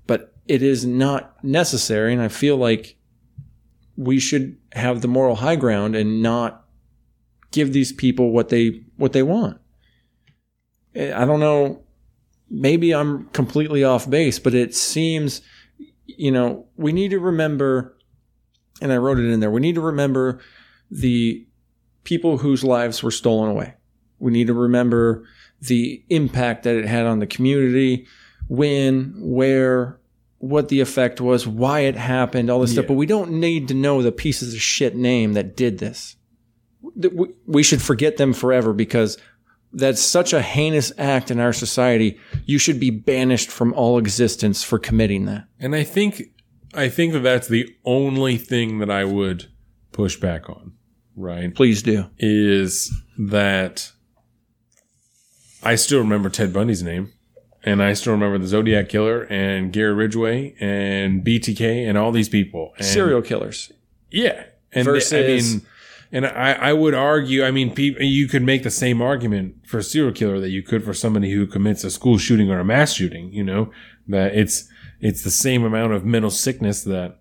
but 0.07 0.34
it 0.48 0.64
is 0.64 0.86
not 0.86 1.44
necessary. 1.44 2.11
And 2.14 2.22
I 2.22 2.30
feel 2.30 2.57
like 2.57 2.98
we 3.95 4.19
should 4.19 4.57
have 4.72 5.02
the 5.02 5.07
moral 5.07 5.36
high 5.36 5.56
ground 5.57 5.95
and 5.95 6.23
not 6.23 6.65
give 7.52 7.73
these 7.73 7.91
people 7.91 8.31
what 8.31 8.49
they 8.49 8.81
what 8.98 9.14
they 9.14 9.22
want. 9.22 9.60
I 10.95 11.26
don't 11.26 11.40
know. 11.40 11.84
Maybe 12.49 12.95
I'm 12.95 13.26
completely 13.30 13.84
off 13.84 14.10
base, 14.10 14.40
but 14.40 14.56
it 14.56 14.73
seems, 14.73 15.41
you 16.07 16.31
know, 16.31 16.65
we 16.76 16.91
need 16.91 17.11
to 17.11 17.19
remember, 17.19 17.95
and 18.81 18.91
I 18.91 18.97
wrote 18.97 19.19
it 19.19 19.26
in 19.30 19.39
there. 19.39 19.51
We 19.51 19.61
need 19.61 19.76
to 19.76 19.81
remember 19.81 20.39
the 20.91 21.45
people 22.03 22.38
whose 22.39 22.64
lives 22.64 23.03
were 23.03 23.11
stolen 23.11 23.49
away. 23.51 23.76
We 24.19 24.31
need 24.31 24.47
to 24.47 24.53
remember 24.53 25.26
the 25.61 26.03
impact 26.10 26.64
that 26.64 26.76
it 26.76 26.85
had 26.85 27.06
on 27.06 27.19
the 27.19 27.27
community, 27.27 28.07
when, 28.47 29.14
where, 29.18 29.99
what 30.39 30.69
the 30.69 30.80
effect 30.80 31.19
was, 31.22 31.45
why 31.45 31.81
it 31.81 31.95
happened, 31.95 32.49
all 32.49 32.61
this 32.61 32.72
stuff. 32.72 32.88
But 32.88 32.93
we 32.95 33.06
don't 33.06 33.31
need 33.34 33.68
to 33.68 33.73
know 33.73 34.01
the 34.01 34.11
pieces 34.11 34.53
of 34.53 34.61
shit 34.61 34.95
name 34.95 35.34
that 35.34 35.56
did 35.56 35.77
this. 35.80 36.15
We- 36.81 37.34
We 37.45 37.64
should 37.64 37.81
forget 37.81 38.18
them 38.18 38.34
forever 38.34 38.73
because 38.73 39.18
that's 39.73 40.01
such 40.01 40.34
a 40.34 40.41
heinous 40.41 40.91
act 40.97 41.30
in 41.30 41.39
our 41.39 41.53
society. 41.53 42.18
You 42.45 42.57
should 42.57 42.80
be 42.80 42.89
banished 42.89 43.49
from 43.51 43.73
all 43.73 43.97
existence 43.99 44.64
for 44.64 44.80
committing 44.80 45.26
that. 45.26 45.45
And 45.60 45.76
I 45.76 45.84
think 45.84 46.23
I 46.73 46.89
think 46.89 47.13
that 47.13 47.19
that's 47.21 47.47
the 47.47 47.73
only 47.85 48.37
thing 48.37 48.79
that 48.79 48.89
I 48.89 49.03
would 49.05 49.47
push 49.91 50.15
back 50.17 50.49
on, 50.49 50.73
right? 51.15 51.53
Please 51.53 51.81
do. 51.81 52.05
Is 52.17 52.91
that 53.17 53.91
I 55.63 55.75
still 55.75 55.99
remember 55.99 56.29
Ted 56.29 56.53
Bundy's 56.53 56.83
name, 56.83 57.11
and 57.63 57.81
I 57.83 57.93
still 57.93 58.13
remember 58.13 58.37
the 58.37 58.47
Zodiac 58.47 58.87
Killer 58.89 59.23
and 59.29 59.73
Gary 59.73 59.93
Ridgway 59.93 60.55
and 60.59 61.23
BTK 61.25 61.87
and 61.87 61.97
all 61.97 62.11
these 62.11 62.29
people. 62.29 62.71
And 62.77 62.85
Serial 62.85 63.21
killers. 63.21 63.71
yeah, 64.11 64.43
and 64.71 64.85
they- 64.85 64.91
I 64.91 64.93
Versus- 64.93 65.53
mean, 65.55 65.61
and 66.11 66.25
I, 66.25 66.53
I 66.53 66.73
would 66.73 66.93
argue, 66.93 67.43
I 67.43 67.51
mean, 67.51 67.71
people, 67.73 68.01
you 68.03 68.27
could 68.27 68.41
make 68.41 68.63
the 68.63 68.71
same 68.71 69.01
argument 69.01 69.55
for 69.67 69.79
a 69.79 69.83
serial 69.83 70.11
killer 70.13 70.39
that 70.39 70.49
you 70.49 70.63
could 70.63 70.83
for 70.83 70.93
somebody 70.93 71.31
who 71.31 71.45
commits 71.45 71.83
a 71.83 71.91
school 71.91 72.17
shooting 72.17 72.49
or 72.49 72.59
a 72.59 72.65
mass 72.65 72.93
shooting. 72.93 73.31
You 73.33 73.43
know 73.43 73.71
that 74.07 74.33
it's 74.35 74.67
it's 74.99 75.23
the 75.23 75.31
same 75.31 75.63
amount 75.63 75.93
of 75.93 76.05
mental 76.05 76.31
sickness 76.31 76.84
that 76.84 77.19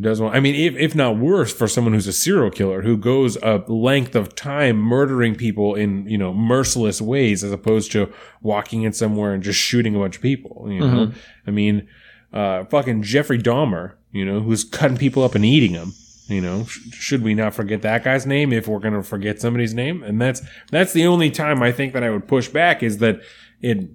does 0.00 0.20
want. 0.20 0.34
I 0.34 0.40
mean, 0.40 0.54
if 0.54 0.76
if 0.76 0.94
not 0.94 1.18
worse, 1.18 1.52
for 1.52 1.66
someone 1.66 1.92
who's 1.92 2.06
a 2.06 2.12
serial 2.12 2.50
killer 2.50 2.82
who 2.82 2.96
goes 2.96 3.36
a 3.36 3.64
length 3.66 4.14
of 4.14 4.34
time 4.34 4.76
murdering 4.76 5.34
people 5.34 5.74
in 5.74 6.08
you 6.08 6.16
know 6.16 6.32
merciless 6.32 7.00
ways, 7.00 7.42
as 7.42 7.52
opposed 7.52 7.90
to 7.92 8.12
walking 8.40 8.82
in 8.82 8.92
somewhere 8.92 9.32
and 9.32 9.42
just 9.42 9.58
shooting 9.58 9.96
a 9.96 9.98
bunch 9.98 10.16
of 10.16 10.22
people. 10.22 10.66
You 10.70 10.80
know, 10.80 11.12
I 11.46 11.50
mean, 11.50 11.88
uh, 12.32 12.64
fucking 12.66 13.02
Jeffrey 13.02 13.38
Dahmer, 13.38 13.94
you 14.12 14.24
know, 14.24 14.40
who's 14.40 14.64
cutting 14.64 14.96
people 14.96 15.24
up 15.24 15.34
and 15.34 15.44
eating 15.44 15.72
them. 15.72 15.94
You 16.28 16.42
know, 16.42 16.64
sh- 16.64 16.90
should 16.92 17.22
we 17.22 17.34
not 17.34 17.54
forget 17.54 17.82
that 17.82 18.04
guy's 18.04 18.26
name 18.26 18.52
if 18.52 18.68
we're 18.68 18.80
going 18.80 18.94
to 18.94 19.02
forget 19.02 19.40
somebody's 19.40 19.74
name? 19.74 20.02
And 20.02 20.20
that's 20.20 20.42
that's 20.70 20.92
the 20.92 21.06
only 21.06 21.30
time 21.30 21.62
I 21.62 21.72
think 21.72 21.94
that 21.94 22.04
I 22.04 22.10
would 22.10 22.28
push 22.28 22.48
back 22.48 22.82
is 22.82 22.98
that 22.98 23.20
it, 23.62 23.88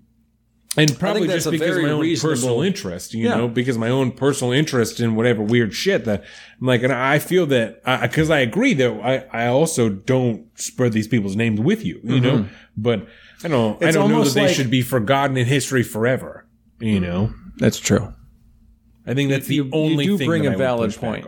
and 0.75 0.97
probably 0.99 1.27
just 1.27 1.49
because 1.51 1.77
of 1.77 1.83
my 1.83 1.89
own 1.89 2.01
reasonable- 2.01 2.31
personal 2.35 2.61
interest, 2.61 3.13
you 3.13 3.25
Yeah. 3.25 3.35
know, 3.35 3.47
because 3.47 3.77
my 3.77 3.89
own 3.89 4.11
personal 4.11 4.51
interest 4.53 4.99
in 4.99 5.15
whatever 5.15 5.41
weird 5.43 5.73
shit 5.73 6.05
that 6.05 6.23
I'm 6.59 6.67
like, 6.67 6.83
and 6.83 6.91
I 6.91 7.19
feel 7.19 7.45
that 7.47 7.83
because 8.01 8.29
I, 8.29 8.39
agree 8.39 8.73
that 8.75 8.91
I 9.03 9.43
I 9.43 9.47
also 9.47 9.89
don't 9.89 10.45
spread 10.55 10.93
these 10.93 11.07
people's 11.07 11.35
names 11.35 11.59
with 11.59 11.85
you, 11.85 11.99
you 12.03 12.19
know, 12.19 12.37
mm-hmm. 12.39 12.53
but 12.75 13.07
I 13.43 13.47
don't 13.49 13.83
I 13.83 13.91
don't 13.91 14.09
know 14.09 14.23
that 14.23 14.33
they 14.33 14.47
like- 14.47 14.55
should 14.55 14.71
be 14.71 14.81
forgotten 14.81 15.37
in 15.37 15.45
history 15.45 15.83
forever, 15.83 16.45
you 16.79 16.99
know. 16.99 17.33
That's 17.57 17.79
true. 17.79 18.13
I 19.05 19.13
think 19.13 19.29
that's 19.29 19.47
the 19.47 19.55
You- 19.55 19.65
you 19.65 19.69
only 19.73 20.05
do 20.05 20.17
thing 20.17 20.27
bring 20.27 20.47
a 20.47 20.51
I 20.53 20.55
valid 20.55 20.95
point. 20.95 21.27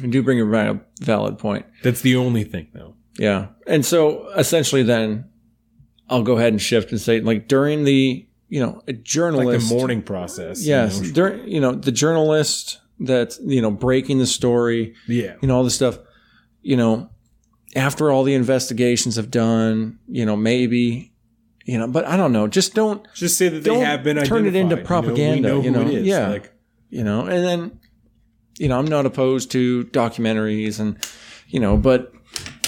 You 0.00 0.08
do 0.08 0.22
bring 0.22 0.40
a 0.40 0.46
val- 0.46 0.80
valid 1.00 1.36
point. 1.38 1.66
That's 1.82 2.00
the 2.00 2.16
only 2.16 2.44
thing, 2.44 2.68
though. 2.72 2.94
Yeah. 3.18 3.48
And 3.66 3.84
so 3.84 4.30
essentially 4.36 4.82
then 4.82 5.26
I'll 6.08 6.22
go 6.22 6.38
ahead 6.38 6.52
and 6.52 6.62
shift 6.62 6.90
and 6.90 7.00
say 7.00 7.20
like 7.20 7.48
during 7.48 7.84
the, 7.84 8.26
you 8.50 8.60
know, 8.60 8.82
a 8.86 8.92
journalist. 8.92 9.62
Like 9.62 9.68
the 9.70 9.74
mourning 9.74 10.02
process. 10.02 10.62
you 10.62 10.68
Yes. 10.70 11.00
know? 11.00 11.10
During, 11.12 11.48
you 11.48 11.60
know, 11.60 11.72
the 11.72 11.92
journalist 11.92 12.78
that's, 12.98 13.40
you 13.42 13.62
know, 13.62 13.70
breaking 13.70 14.18
the 14.18 14.26
story, 14.26 14.92
Yeah. 15.08 15.36
you 15.40 15.48
know, 15.48 15.56
all 15.56 15.64
this 15.64 15.74
stuff, 15.76 15.98
you 16.60 16.76
know, 16.76 17.08
after 17.74 18.10
all 18.10 18.24
the 18.24 18.34
investigations 18.34 19.16
have 19.16 19.30
done, 19.30 19.98
you 20.08 20.26
know, 20.26 20.36
maybe, 20.36 21.12
you 21.64 21.78
know, 21.78 21.86
but 21.86 22.04
I 22.04 22.16
don't 22.16 22.32
know. 22.32 22.46
Just 22.48 22.74
don't, 22.74 23.06
Just 23.14 23.38
say 23.38 23.48
that 23.48 23.62
they 23.64 23.78
have 23.78 24.02
been 24.02 24.16
turn 24.24 24.44
it 24.46 24.56
into 24.56 24.76
propaganda, 24.76 25.48
You 25.48 25.54
know, 25.54 25.58
we 25.60 25.64
you 25.66 25.70
know, 25.70 25.78
know? 25.82 25.86
who 25.86 25.92
it 25.92 25.98
is. 26.00 26.06
Yeah. 26.06 26.28
Like, 26.28 26.52
you 26.90 27.04
know, 27.04 27.20
and 27.26 27.44
then, 27.44 27.78
you 28.58 28.68
know, 28.68 28.78
I'm 28.78 28.86
not 28.88 29.06
opposed 29.06 29.50
to 29.52 29.84
documentaries 29.86 30.80
and, 30.80 30.96
you 31.48 31.60
know, 31.60 31.76
but 31.76 32.12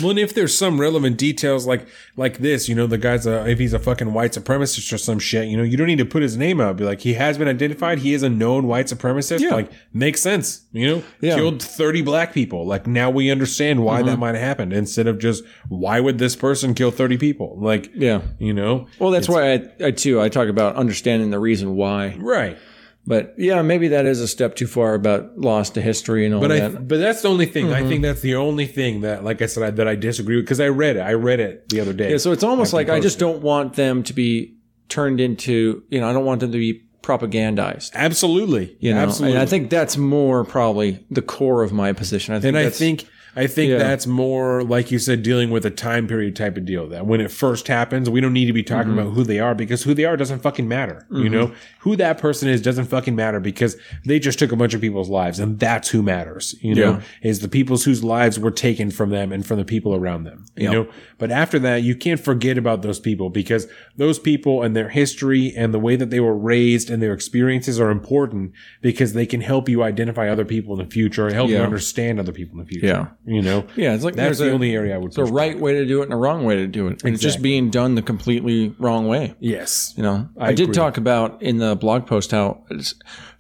well, 0.01 0.11
and 0.11 0.19
if 0.19 0.33
there's 0.35 0.57
some 0.57 0.81
relevant 0.81 1.19
details 1.19 1.67
like 1.67 1.87
like 2.17 2.39
this, 2.39 2.69
you 2.69 2.75
know, 2.75 2.87
the 2.87 2.99
guy's 2.99 3.27
a 3.27 3.47
if 3.49 3.59
he's 3.59 3.73
a 3.75 3.79
fucking 3.79 4.13
white 4.15 4.33
supremacist 4.33 4.93
or 4.93 4.99
some 4.99 5.19
shit, 5.19 5.49
you 5.49 5.57
know, 5.57 5.63
you 5.63 5.77
don't 5.77 5.87
need 5.87 5.99
to 5.99 6.05
put 6.05 6.23
his 6.23 6.37
name 6.37 6.61
out. 6.61 6.77
Be 6.77 6.85
like, 6.85 7.01
he 7.01 7.15
has 7.15 7.37
been 7.39 7.49
identified. 7.49 7.99
He 7.99 8.15
is 8.15 8.23
a 8.23 8.31
known 8.31 8.67
white 8.67 8.87
supremacist. 8.87 9.41
Yeah. 9.41 9.51
Like, 9.55 9.71
makes 9.93 10.21
sense. 10.23 10.63
You 10.73 10.87
know, 10.89 11.03
Yeah. 11.21 11.35
killed 11.35 11.63
thirty 11.63 12.01
black 12.03 12.33
people. 12.33 12.65
Like 12.67 12.87
now 12.87 13.11
we 13.11 13.31
understand 13.31 13.85
why 13.85 13.99
Mm-hmm. 13.99 14.07
that 14.09 14.19
might 14.19 14.35
have 14.35 14.45
happened. 14.45 14.73
Instead 14.73 15.07
of 15.07 15.19
just 15.19 15.45
why 15.69 16.01
would 16.01 16.19
this 16.19 16.37
person 16.37 16.75
kill 16.75 16.91
thirty 16.91 17.19
people? 17.19 17.59
Like, 17.61 17.91
yeah. 17.95 18.23
you 18.39 18.55
know, 18.55 18.87
Well, 18.99 19.11
that's 19.11 19.29
why 19.29 19.53
I, 19.53 19.71
I 19.87 19.91
too 19.91 20.21
I 20.21 20.29
talk 20.29 20.49
about 20.49 20.77
understanding 20.77 21.31
the 21.31 21.39
reason 21.39 21.77
why. 21.77 22.17
right. 22.19 22.57
But 23.05 23.35
yeah, 23.37 23.63
maybe 23.63 23.89
that 23.89 24.07
is 24.07 24.21
a 24.21 24.29
step 24.29 24.55
too 24.55 24.69
far 24.69 24.95
about 24.95 25.37
lost 25.37 25.75
to 25.75 25.81
history 25.83 26.25
and 26.25 26.35
all 26.35 26.41
But 26.41 26.53
I, 26.53 26.61
that. 26.69 26.87
but 26.87 26.99
that's 26.99 27.23
the 27.23 27.29
only 27.29 27.47
thing. 27.47 27.67
Mm-hmm. 27.67 27.85
I 27.85 27.89
think 27.89 28.03
that's 28.03 28.21
the 28.21 28.37
only 28.37 28.67
thing 28.67 29.01
that, 29.01 29.25
like 29.25 29.43
I 29.43 29.47
said, 29.47 29.65
I, 29.65 29.71
that 29.73 29.89
I 29.89 29.97
disagree 29.97 30.37
with 30.37 30.45
because 30.45 30.61
I 30.61 30.69
read 30.69 30.97
it. 30.97 31.01
I 31.01 31.15
read 31.15 31.41
it 31.41 31.69
the 31.69 31.81
other 31.81 31.93
day. 31.93 32.13
yeah, 32.13 32.19
so 32.19 32.31
it's 32.31 32.45
almost 32.45 32.73
like 32.73 32.89
I 32.89 33.01
just 33.01 33.19
don't 33.19 33.43
want 33.43 33.75
them 33.75 34.05
to 34.05 34.13
be 34.13 34.55
turned 34.89 35.21
into, 35.21 35.83
you 35.89 36.01
know, 36.01 36.09
I 36.09 36.13
don't 36.13 36.25
want 36.25 36.41
them 36.41 36.53
to 36.53 36.59
be 36.59 36.85
propagandized. 37.03 37.93
Absolutely. 37.95 38.77
You 38.79 38.95
know, 38.95 39.01
Absolutely. 39.01 39.33
and 39.37 39.43
I 39.43 39.47
think 39.47 39.71
that's 39.71 39.97
more 39.97 40.45
probably 40.45 41.05
the 41.11 41.23
core 41.23 41.63
of 41.63 41.73
my 41.73 41.93
position. 41.93 42.35
I 42.35 42.41
think 42.41 42.57
And 42.57 42.67
I 42.67 42.71
think 42.71 43.07
I 43.35 43.47
think 43.47 43.71
Yeah. 43.71 43.79
that's 43.79 44.07
more 44.07 44.63
like 44.63 44.91
you 44.91 44.99
said, 44.99 45.23
dealing 45.23 45.51
with 45.51 45.65
a 45.65 45.71
time 45.71 46.07
period 46.07 46.37
type 46.37 46.57
of 46.57 46.65
deal. 46.65 46.89
That 46.89 47.07
when 47.07 47.21
it 47.21 47.31
first 47.31 47.67
happens, 47.69 48.11
we 48.11 48.21
don't 48.21 48.33
need 48.33 48.47
to 48.47 48.53
be 48.53 48.63
talking 48.63 48.91
Mm-hmm. 48.93 48.99
about 49.01 49.13
who 49.15 49.25
they 49.25 49.41
are 49.41 49.55
because 49.55 49.83
who 49.85 49.95
they 49.95 50.05
are 50.05 50.17
doesn't 50.17 50.41
fucking 50.41 50.69
matter. 50.69 51.07
You 51.11 51.29
know, 51.29 51.53
who 51.81 51.97
that 51.97 52.19
person 52.19 52.49
is 52.49 52.61
doesn't 52.61 52.87
fucking 52.87 53.17
matter 53.17 53.41
because 53.41 53.77
they 54.05 54.19
just 54.19 54.39
took 54.39 54.53
a 54.53 54.57
bunch 54.57 54.75
of 54.75 54.81
people's 54.81 55.09
lives, 55.09 55.39
and 55.39 55.59
that's 55.59 55.89
who 55.91 56.03
matters. 56.03 56.55
You 56.61 56.75
know, 56.75 57.01
is 57.23 57.41
the 57.41 57.49
people 57.49 57.77
whose 57.79 58.05
lives 58.05 58.39
were 58.39 58.51
taken 58.51 58.91
from 58.91 59.11
them 59.11 59.33
and 59.33 59.47
from 59.47 59.59
the 59.59 59.65
people 59.65 59.95
around 59.95 60.25
them. 60.25 60.45
You 60.57 60.65
Yep. 60.65 60.73
know, 60.73 60.89
but 61.19 61.31
after 61.31 61.59
that, 61.61 61.83
you 61.83 61.95
can't 61.97 62.21
forget 62.21 62.59
about 62.59 62.83
those 62.83 63.01
people 63.01 63.31
because 63.31 63.67
those 63.97 64.19
people 64.19 64.63
and 64.63 64.77
their 64.77 64.89
history 64.91 65.53
and 65.57 65.73
the 65.73 65.79
way 65.79 65.97
that 65.97 66.11
they 66.11 66.21
were 66.21 66.37
raised 66.37 66.91
and 66.91 67.03
their 67.03 67.13
experiences 67.15 67.81
are 67.81 67.91
important 67.91 68.53
because 68.83 69.13
they 69.15 69.27
can 69.27 69.41
help 69.41 69.69
you 69.69 69.83
identify 69.83 70.29
other 70.29 70.45
people 70.45 70.79
in 70.79 70.85
the 70.85 70.91
future 70.91 71.27
and 71.27 71.35
help 71.35 71.49
you 71.51 71.57
understand 71.59 72.19
other 72.21 72.33
people 72.33 72.59
in 72.59 72.65
the 72.65 72.69
future. 72.69 72.87
Yeah. 72.87 73.07
You 73.25 73.41
know, 73.41 73.67
yeah, 73.77 73.95
it's 73.95 74.03
like 74.03 74.17
that's 74.17 74.39
the 74.39 74.51
a, 74.51 74.53
only 74.53 74.75
area 74.75 74.97
I 74.97 74.99
would. 74.99 75.15
push 75.15 75.31
right 75.31 75.57
way 75.57 75.75
to 75.75 75.87
do 75.87 76.01
it 76.01 76.05
and 76.05 76.13
a 76.13 76.17
wrong 76.17 76.45
way 76.45 76.57
to 76.57 76.67
do 76.67 76.89
it, 76.89 77.05
and 77.05 77.15
it's 77.15 77.23
just 77.23 77.41
being 77.41 77.71
done 77.71 77.95
the 77.95 78.03
completely 78.03 78.75
wrong 78.81 79.07
way. 79.07 79.35
Yes. 79.39 79.95
You 79.97 80.03
know, 80.03 80.29
I, 80.37 80.49
I 80.49 80.53
did 80.55 80.75
talk 80.75 80.97
about 80.97 81.41
in 81.41 81.59
the 81.59 81.77
blog 81.77 82.07
post 82.07 82.33
how 82.33 82.65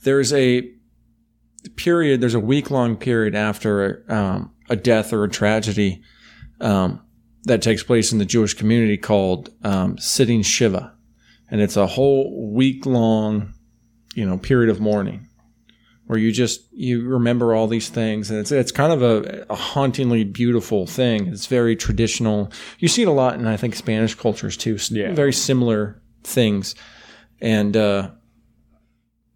there's 0.03 0.33
a 0.33 0.71
period, 1.75 2.21
there's 2.21 2.35
a 2.35 2.41
week 2.41 2.71
long 2.71 2.97
period 2.97 3.35
after 3.35 4.05
um, 4.09 4.53
a 4.71 4.77
death 4.77 5.13
or 5.13 5.25
a 5.25 5.29
tragedy 5.29 6.01
um, 6.61 7.01
that 7.45 7.61
takes 7.61 7.83
place 7.83 8.13
in 8.13 8.19
the 8.19 8.25
Jewish 8.25 8.55
community 8.55 8.97
called 8.97 9.51
um, 9.65 9.99
sitting 9.99 10.43
Shiva, 10.43 10.95
and 11.51 11.61
it's 11.61 11.77
a 11.77 11.89
whole 11.89 12.53
week 12.53 12.87
long, 12.87 13.53
you 14.15 14.25
know, 14.25 14.39
period 14.39 14.71
of 14.71 14.81
mourning 14.81 15.29
where 16.12 16.20
you 16.20 16.30
just 16.30 16.70
you 16.74 17.09
remember 17.09 17.55
all 17.55 17.66
these 17.66 17.89
things 17.89 18.30
and 18.30 18.39
it's 18.39 18.52
it's 18.52 18.70
kind 18.70 18.93
of 18.93 19.01
a, 19.01 19.47
a 19.48 19.55
hauntingly 19.55 20.24
beautiful 20.24 20.86
thing. 20.86 21.26
It's 21.28 21.47
very 21.47 21.74
traditional. 21.74 22.52
You 22.80 22.89
see 22.89 23.01
it 23.01 23.09
a 23.09 23.12
lot 23.12 23.36
in 23.36 23.47
i 23.47 23.56
think 23.56 23.74
spanish 23.74 24.14
cultures 24.14 24.59
too. 24.59 24.76
Yeah. 24.90 25.14
very 25.14 25.32
similar 25.32 26.02
things. 26.22 26.74
And 27.40 27.74
uh 27.78 28.10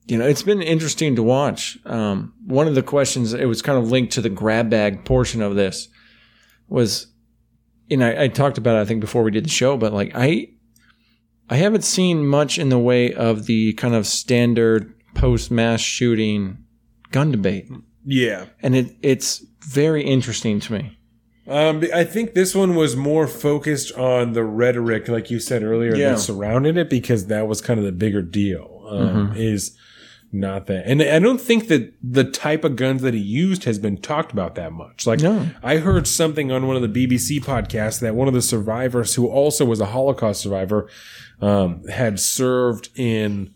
you 0.05 0.19
know 0.19 0.27
it's 0.27 0.43
been 0.43 0.61
interesting 0.61 1.17
to 1.17 1.23
watch. 1.23 1.79
Um 1.87 2.35
one 2.45 2.69
of 2.69 2.75
the 2.75 2.83
questions 2.83 3.33
it 3.33 3.47
was 3.47 3.63
kind 3.63 3.79
of 3.79 3.91
linked 3.91 4.13
to 4.13 4.21
the 4.21 4.29
grab 4.29 4.69
bag 4.69 5.07
portion 5.07 5.41
of 5.41 5.55
this 5.55 5.89
was 6.69 7.07
you 7.89 7.97
know 7.97 8.07
I, 8.07 8.25
I 8.25 8.29
talked 8.29 8.59
about 8.59 8.77
it 8.77 8.81
i 8.83 8.85
think 8.85 9.01
before 9.01 9.23
we 9.23 9.31
did 9.31 9.45
the 9.47 9.49
show 9.49 9.77
but 9.77 9.93
like 9.93 10.11
i 10.15 10.49
i 11.49 11.57
haven't 11.57 11.85
seen 11.85 12.27
much 12.27 12.59
in 12.59 12.69
the 12.69 12.79
way 12.79 13.15
of 13.15 13.47
the 13.47 13.73
kind 13.75 13.95
of 13.95 14.05
standard 14.07 14.93
post 15.15 15.51
mass 15.51 15.81
shooting 15.81 16.66
gun 17.11 17.31
debate 17.31 17.69
Yeah. 18.05 18.47
and 18.63 18.75
it 18.77 18.97
it's 19.03 19.45
very 19.61 20.03
interesting 20.05 20.61
to 20.61 20.73
me 20.73 20.99
Um, 21.49 21.85
I 21.95 22.03
think 22.05 22.35
this 22.35 22.55
one 22.57 22.75
was 22.75 22.97
more 22.97 23.29
focused 23.29 23.93
on 23.97 24.33
the 24.33 24.43
rhetoric, 24.43 25.07
like 25.09 25.31
you 25.31 25.39
said 25.39 25.63
earlier, 25.63 25.95
Yeah. 25.95 26.11
that 26.11 26.19
surrounded 26.19 26.77
it, 26.77 26.91
because 26.91 27.27
that 27.27 27.47
was 27.47 27.61
kind 27.61 27.79
of 27.79 27.87
the 27.87 27.93
bigger 27.93 28.21
deal. 28.23 28.85
Um, 28.91 28.99
Mm-hmm. 29.09 29.37
Is 29.37 29.77
not 30.33 30.67
that, 30.67 30.87
and 30.89 31.01
I 31.01 31.21
don't 31.21 31.41
think 31.41 31.69
that 31.69 31.95
the 32.03 32.25
type 32.25 32.65
of 32.65 32.75
guns 32.75 33.01
that 33.03 33.15
he 33.15 33.21
used 33.21 33.63
has 33.65 33.79
been 33.79 33.97
talked 33.97 34.33
about 34.33 34.57
that 34.57 34.73
much. 34.73 35.07
Like, 35.07 35.21
No. 35.21 35.47
I 35.63 35.77
heard 35.77 36.09
something 36.09 36.51
on 36.51 36.67
one 36.67 36.75
of 36.77 36.83
the 36.83 36.89
BBC 37.07 37.39
podcasts 37.41 38.01
that 38.01 38.17
one 38.17 38.27
of 38.29 38.35
the 38.35 38.43
survivors, 38.43 39.15
who 39.15 39.29
also 39.29 39.65
was 39.65 39.81
a 39.81 39.87
Holocaust 39.87 40.41
survivor, 40.41 40.89
um, 41.41 41.85
had 41.87 42.19
served 42.19 42.89
in 42.97 43.51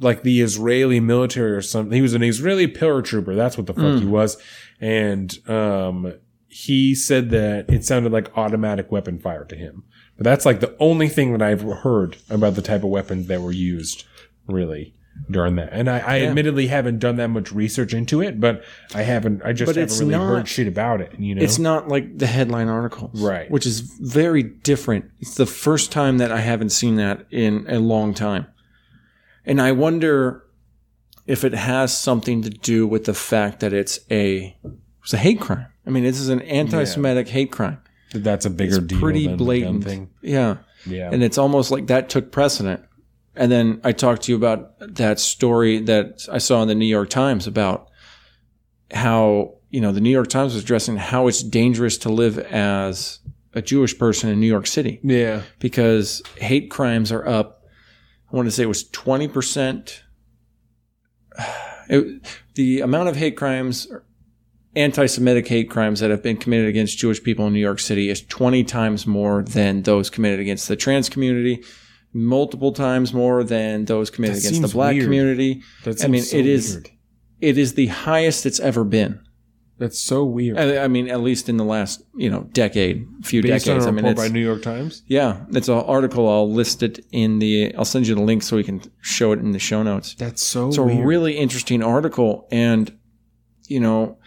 like 0.00 0.22
the 0.22 0.40
Israeli 0.40 1.00
military 1.00 1.52
or 1.52 1.62
something. 1.62 1.94
He 1.94 2.02
was 2.02 2.14
an 2.14 2.22
Israeli 2.22 2.66
paratrooper. 2.68 3.34
That's 3.36 3.56
what 3.56 3.66
the 3.66 3.74
fuck 3.74 4.00
he 4.00 4.06
was. 4.06 4.36
And 4.80 5.32
um, 5.48 6.14
he 6.48 6.94
said 6.94 7.30
that 7.30 7.70
it 7.70 7.84
sounded 7.84 8.12
like 8.12 8.36
automatic 8.36 8.90
weapon 8.90 9.18
fire 9.18 9.44
to 9.44 9.56
him. 9.56 9.84
But 10.16 10.24
that's 10.24 10.44
like 10.46 10.60
the 10.60 10.76
only 10.78 11.08
thing 11.08 11.32
that 11.32 11.42
I've 11.42 11.62
heard 11.62 12.16
about 12.30 12.54
the 12.54 12.62
type 12.62 12.82
of 12.84 12.90
weapons 12.90 13.26
that 13.28 13.40
were 13.40 13.52
used, 13.52 14.04
really. 14.46 14.94
During 15.30 15.54
that, 15.56 15.68
and 15.72 15.88
I, 15.88 15.98
I 16.00 16.20
admittedly 16.22 16.66
haven't 16.66 16.98
done 16.98 17.16
that 17.16 17.28
much 17.28 17.52
research 17.52 17.94
into 17.94 18.20
it, 18.20 18.40
but 18.40 18.64
I 18.96 19.02
haven't. 19.02 19.42
I 19.44 19.52
just 19.52 19.68
But 19.72 19.76
haven't 19.76 19.96
really 20.00 20.10
not- 20.10 20.26
heard 20.26 20.48
shit 20.48 20.66
about 20.66 21.00
it. 21.00 21.12
You 21.20 21.36
know, 21.36 21.40
it's 21.42 21.56
not 21.60 21.86
like 21.86 22.18
the 22.18 22.26
headline 22.26 22.66
articles 22.68 23.22
Right. 23.22 23.48
which 23.48 23.64
is 23.64 23.78
very 23.78 24.42
different 24.42 25.04
it's 25.20 25.36
the 25.36 25.46
first 25.46 25.92
time 25.92 26.18
that 26.18 26.32
i 26.32 26.40
haven't 26.40 26.70
seen 26.70 26.96
that 26.96 27.26
in 27.30 27.64
a 27.68 27.78
long 27.78 28.12
time 28.12 28.48
and 29.46 29.60
i 29.60 29.72
wonder 29.72 30.44
if 31.26 31.44
it 31.44 31.54
has 31.54 31.96
something 31.96 32.42
to 32.42 32.50
do 32.50 32.86
with 32.86 33.04
the 33.04 33.14
fact 33.14 33.60
that 33.60 33.72
it's 33.72 33.98
a 34.10 34.56
it's 35.02 35.12
a 35.12 35.18
hate 35.18 35.40
crime 35.40 35.66
i 35.86 35.90
mean 35.90 36.04
this 36.04 36.20
is 36.20 36.28
an 36.28 36.42
anti-semitic 36.42 37.28
hate 37.28 37.52
crime 37.52 37.80
that's 38.14 38.46
a 38.46 38.50
bigger 38.50 38.80
deal. 38.80 39.00
pretty 39.00 39.28
blatant 39.28 39.84
thing. 39.84 40.10
yeah 40.22 40.58
Yeah, 40.86 41.10
and 41.12 41.22
it's 41.22 41.38
almost 41.38 41.70
like 41.70 41.88
that 41.88 42.08
took 42.08 42.30
precedent. 42.30 42.82
And 43.36 43.50
then 43.50 43.80
I 43.82 43.92
talked 43.92 44.22
to 44.22 44.32
you 44.32 44.36
about 44.36 44.78
that 44.78 45.18
story 45.18 45.80
that 45.80 46.24
I 46.30 46.38
saw 46.38 46.62
in 46.62 46.68
the 46.68 46.74
New 46.74 46.86
York 46.86 47.10
Times 47.10 47.48
about 47.48 47.90
how, 48.92 49.56
you 49.70 49.80
know, 49.80 49.90
the 49.90 50.00
New 50.00 50.10
York 50.10 50.28
Times 50.28 50.54
was 50.54 50.62
addressing 50.62 50.96
how 50.96 51.26
it's 51.26 51.42
dangerous 51.42 51.98
to 51.98 52.10
live 52.10 52.38
as 52.38 53.18
a 53.54 53.60
Jewish 53.60 53.98
person 53.98 54.30
in 54.30 54.38
New 54.38 54.46
York 54.46 54.68
City 54.68 55.00
yeah, 55.02 55.42
because 55.58 56.22
hate 56.36 56.70
crimes 56.70 57.10
are 57.10 57.26
up. 57.26 57.63
I 58.34 58.36
want 58.36 58.48
to 58.48 58.50
say 58.50 58.64
it 58.64 58.66
was 58.66 58.82
20%. 58.90 60.00
It, 61.88 62.26
the 62.54 62.80
amount 62.80 63.08
of 63.10 63.14
hate 63.14 63.36
crimes, 63.36 63.86
anti 64.74 65.06
Semitic 65.06 65.46
hate 65.46 65.70
crimes 65.70 66.00
that 66.00 66.10
have 66.10 66.22
been 66.22 66.38
committed 66.38 66.66
against 66.66 66.98
Jewish 66.98 67.22
people 67.22 67.46
in 67.46 67.52
New 67.52 67.60
York 67.60 67.78
City 67.78 68.08
is 68.08 68.22
20 68.22 68.64
times 68.64 69.06
more 69.06 69.44
than 69.44 69.82
those 69.82 70.10
committed 70.10 70.40
against 70.40 70.66
the 70.66 70.74
trans 70.74 71.08
community, 71.08 71.62
multiple 72.12 72.72
times 72.72 73.14
more 73.14 73.44
than 73.44 73.84
those 73.84 74.10
committed 74.10 74.38
That 74.38 74.48
against 74.48 74.62
the 74.62 74.68
black 74.68 74.94
weird. 74.94 75.04
community. 75.04 75.62
I 76.02 76.08
mean, 76.08 76.22
so 76.22 76.36
it 76.36 76.46
is 76.46 76.82
it 77.40 77.56
is 77.56 77.74
the 77.74 77.86
highest 77.86 78.46
it's 78.46 78.58
ever 78.58 78.82
been. 78.82 79.23
That's 79.76 79.98
so 79.98 80.24
weird. 80.24 80.56
I, 80.56 80.84
I 80.84 80.88
mean, 80.88 81.08
at 81.08 81.20
least 81.20 81.48
in 81.48 81.56
the 81.56 81.64
last 81.64 82.02
you 82.16 82.30
know 82.30 82.44
decade, 82.52 83.06
few 83.22 83.42
Based 83.42 83.68
on 83.68 83.74
decades. 83.74 83.86
a 83.86 83.88
I 83.88 83.90
mean, 83.92 84.04
report 84.04 84.28
by 84.28 84.32
New 84.32 84.40
York 84.44 84.62
Times. 84.62 85.02
yeah, 85.06 85.44
it's 85.50 85.68
an 85.68 85.74
article. 85.74 86.28
I'll 86.28 86.50
list 86.50 86.82
it 86.82 87.04
in 87.10 87.40
the. 87.40 87.74
I'll 87.74 87.84
send 87.84 88.06
you 88.06 88.14
the 88.14 88.22
link 88.22 88.42
so 88.44 88.56
we 88.56 88.62
can 88.64 88.82
show 89.00 89.32
it 89.32 89.40
in 89.40 89.50
the 89.50 89.58
show 89.58 89.82
notes. 89.82 90.14
That's 90.14 90.42
so 90.42 90.68
It's 90.68 90.78
a 90.78 90.82
really 90.82 91.36
interesting 91.36 91.82
article, 91.82 92.46
and 92.52 92.96
you 93.66 93.80
know, 93.80 94.18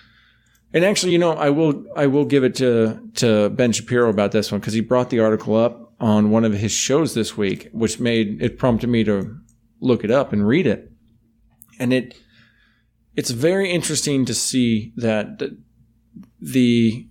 and 0.73 0.83
actually, 0.83 1.13
you 1.13 1.17
know, 1.19 1.31
I 1.31 1.49
will 1.49 1.85
I 1.95 2.07
will 2.07 2.25
give 2.25 2.43
it 2.43 2.55
to 2.55 2.99
to 3.15 3.49
Ben 3.49 3.71
Shapiro 3.71 4.09
about 4.09 4.33
this 4.33 4.51
one 4.51 4.59
because 4.59 4.73
he 4.73 4.81
brought 4.81 5.09
the 5.09 5.21
article 5.21 5.55
up 5.55 5.93
on 5.99 6.29
one 6.29 6.43
of 6.43 6.53
his 6.53 6.73
shows 6.73 7.13
this 7.13 7.37
week, 7.37 7.69
which 7.71 7.99
made 8.01 8.41
it 8.41 8.59
prompted 8.59 8.87
me 8.89 9.03
to 9.05 9.37
look 9.79 10.03
it 10.03 10.11
up 10.11 10.33
and 10.33 10.45
read 10.45 10.67
it, 10.67 10.91
and 11.79 11.93
it 11.93 12.15
it's 13.18 13.31
very 13.31 13.69
interesting 13.69 14.23
to 14.26 14.34
see 14.34 14.94
that 14.95 15.41
the, 16.39 17.07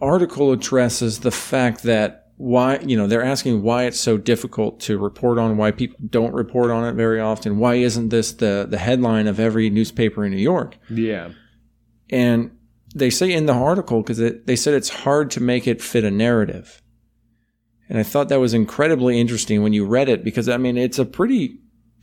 article 0.00 0.50
addresses 0.50 1.20
the 1.20 1.30
fact 1.30 1.84
that 1.84 2.26
why 2.36 2.76
you 2.80 2.96
know 2.96 3.06
they're 3.06 3.22
asking 3.22 3.62
why 3.62 3.84
it's 3.84 4.00
so 4.00 4.18
difficult 4.18 4.80
to 4.80 4.98
report 4.98 5.38
on 5.38 5.56
why 5.56 5.70
people 5.70 5.96
don't 6.10 6.34
report 6.34 6.72
on 6.72 6.84
it 6.84 6.94
very 6.94 7.20
often 7.20 7.58
why 7.58 7.76
isn't 7.76 8.08
this 8.08 8.32
the 8.32 8.66
the 8.68 8.78
headline 8.78 9.28
of 9.28 9.38
every 9.38 9.70
newspaper 9.70 10.24
in 10.24 10.32
New 10.32 10.38
York? 10.38 10.76
Yeah. 10.90 11.30
and 12.10 12.50
they 12.96 13.10
say 13.10 13.32
in 13.32 13.46
the 13.46 13.52
article 13.52 14.02
because 14.02 14.18
they 14.18 14.56
said 14.56 14.74
it's 14.74 14.88
hard 14.88 15.30
to 15.30 15.40
make 15.40 15.68
it 15.68 15.80
fit 15.80 16.02
a 16.04 16.10
narrative. 16.10 16.82
And 17.88 17.98
I 17.98 18.02
thought 18.02 18.28
that 18.28 18.40
was 18.40 18.54
incredibly 18.54 19.20
interesting 19.20 19.62
when 19.62 19.72
you 19.72 19.86
read 19.86 20.08
it 20.08 20.24
because 20.24 20.48
I 20.48 20.56
mean 20.56 20.76
it's 20.76 20.98
a 20.98 21.04
pretty 21.04 21.60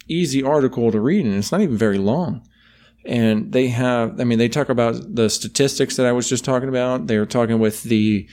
easy 0.07 0.41
article 0.41 0.89
to 0.89 1.01
read 1.01 1.25
and 1.25 1.35
it's 1.35 1.51
not 1.51 1.61
even 1.61 1.77
very 1.77 1.97
long 1.97 2.47
and 3.05 3.51
they 3.51 3.67
have 3.67 4.19
i 4.19 4.23
mean 4.23 4.37
they 4.39 4.49
talk 4.49 4.69
about 4.69 4.95
the 5.15 5.29
statistics 5.29 5.95
that 5.95 6.05
i 6.05 6.11
was 6.11 6.27
just 6.29 6.43
talking 6.45 6.69
about 6.69 7.07
they 7.07 7.17
were 7.17 7.25
talking 7.25 7.59
with 7.59 7.83
the 7.83 8.27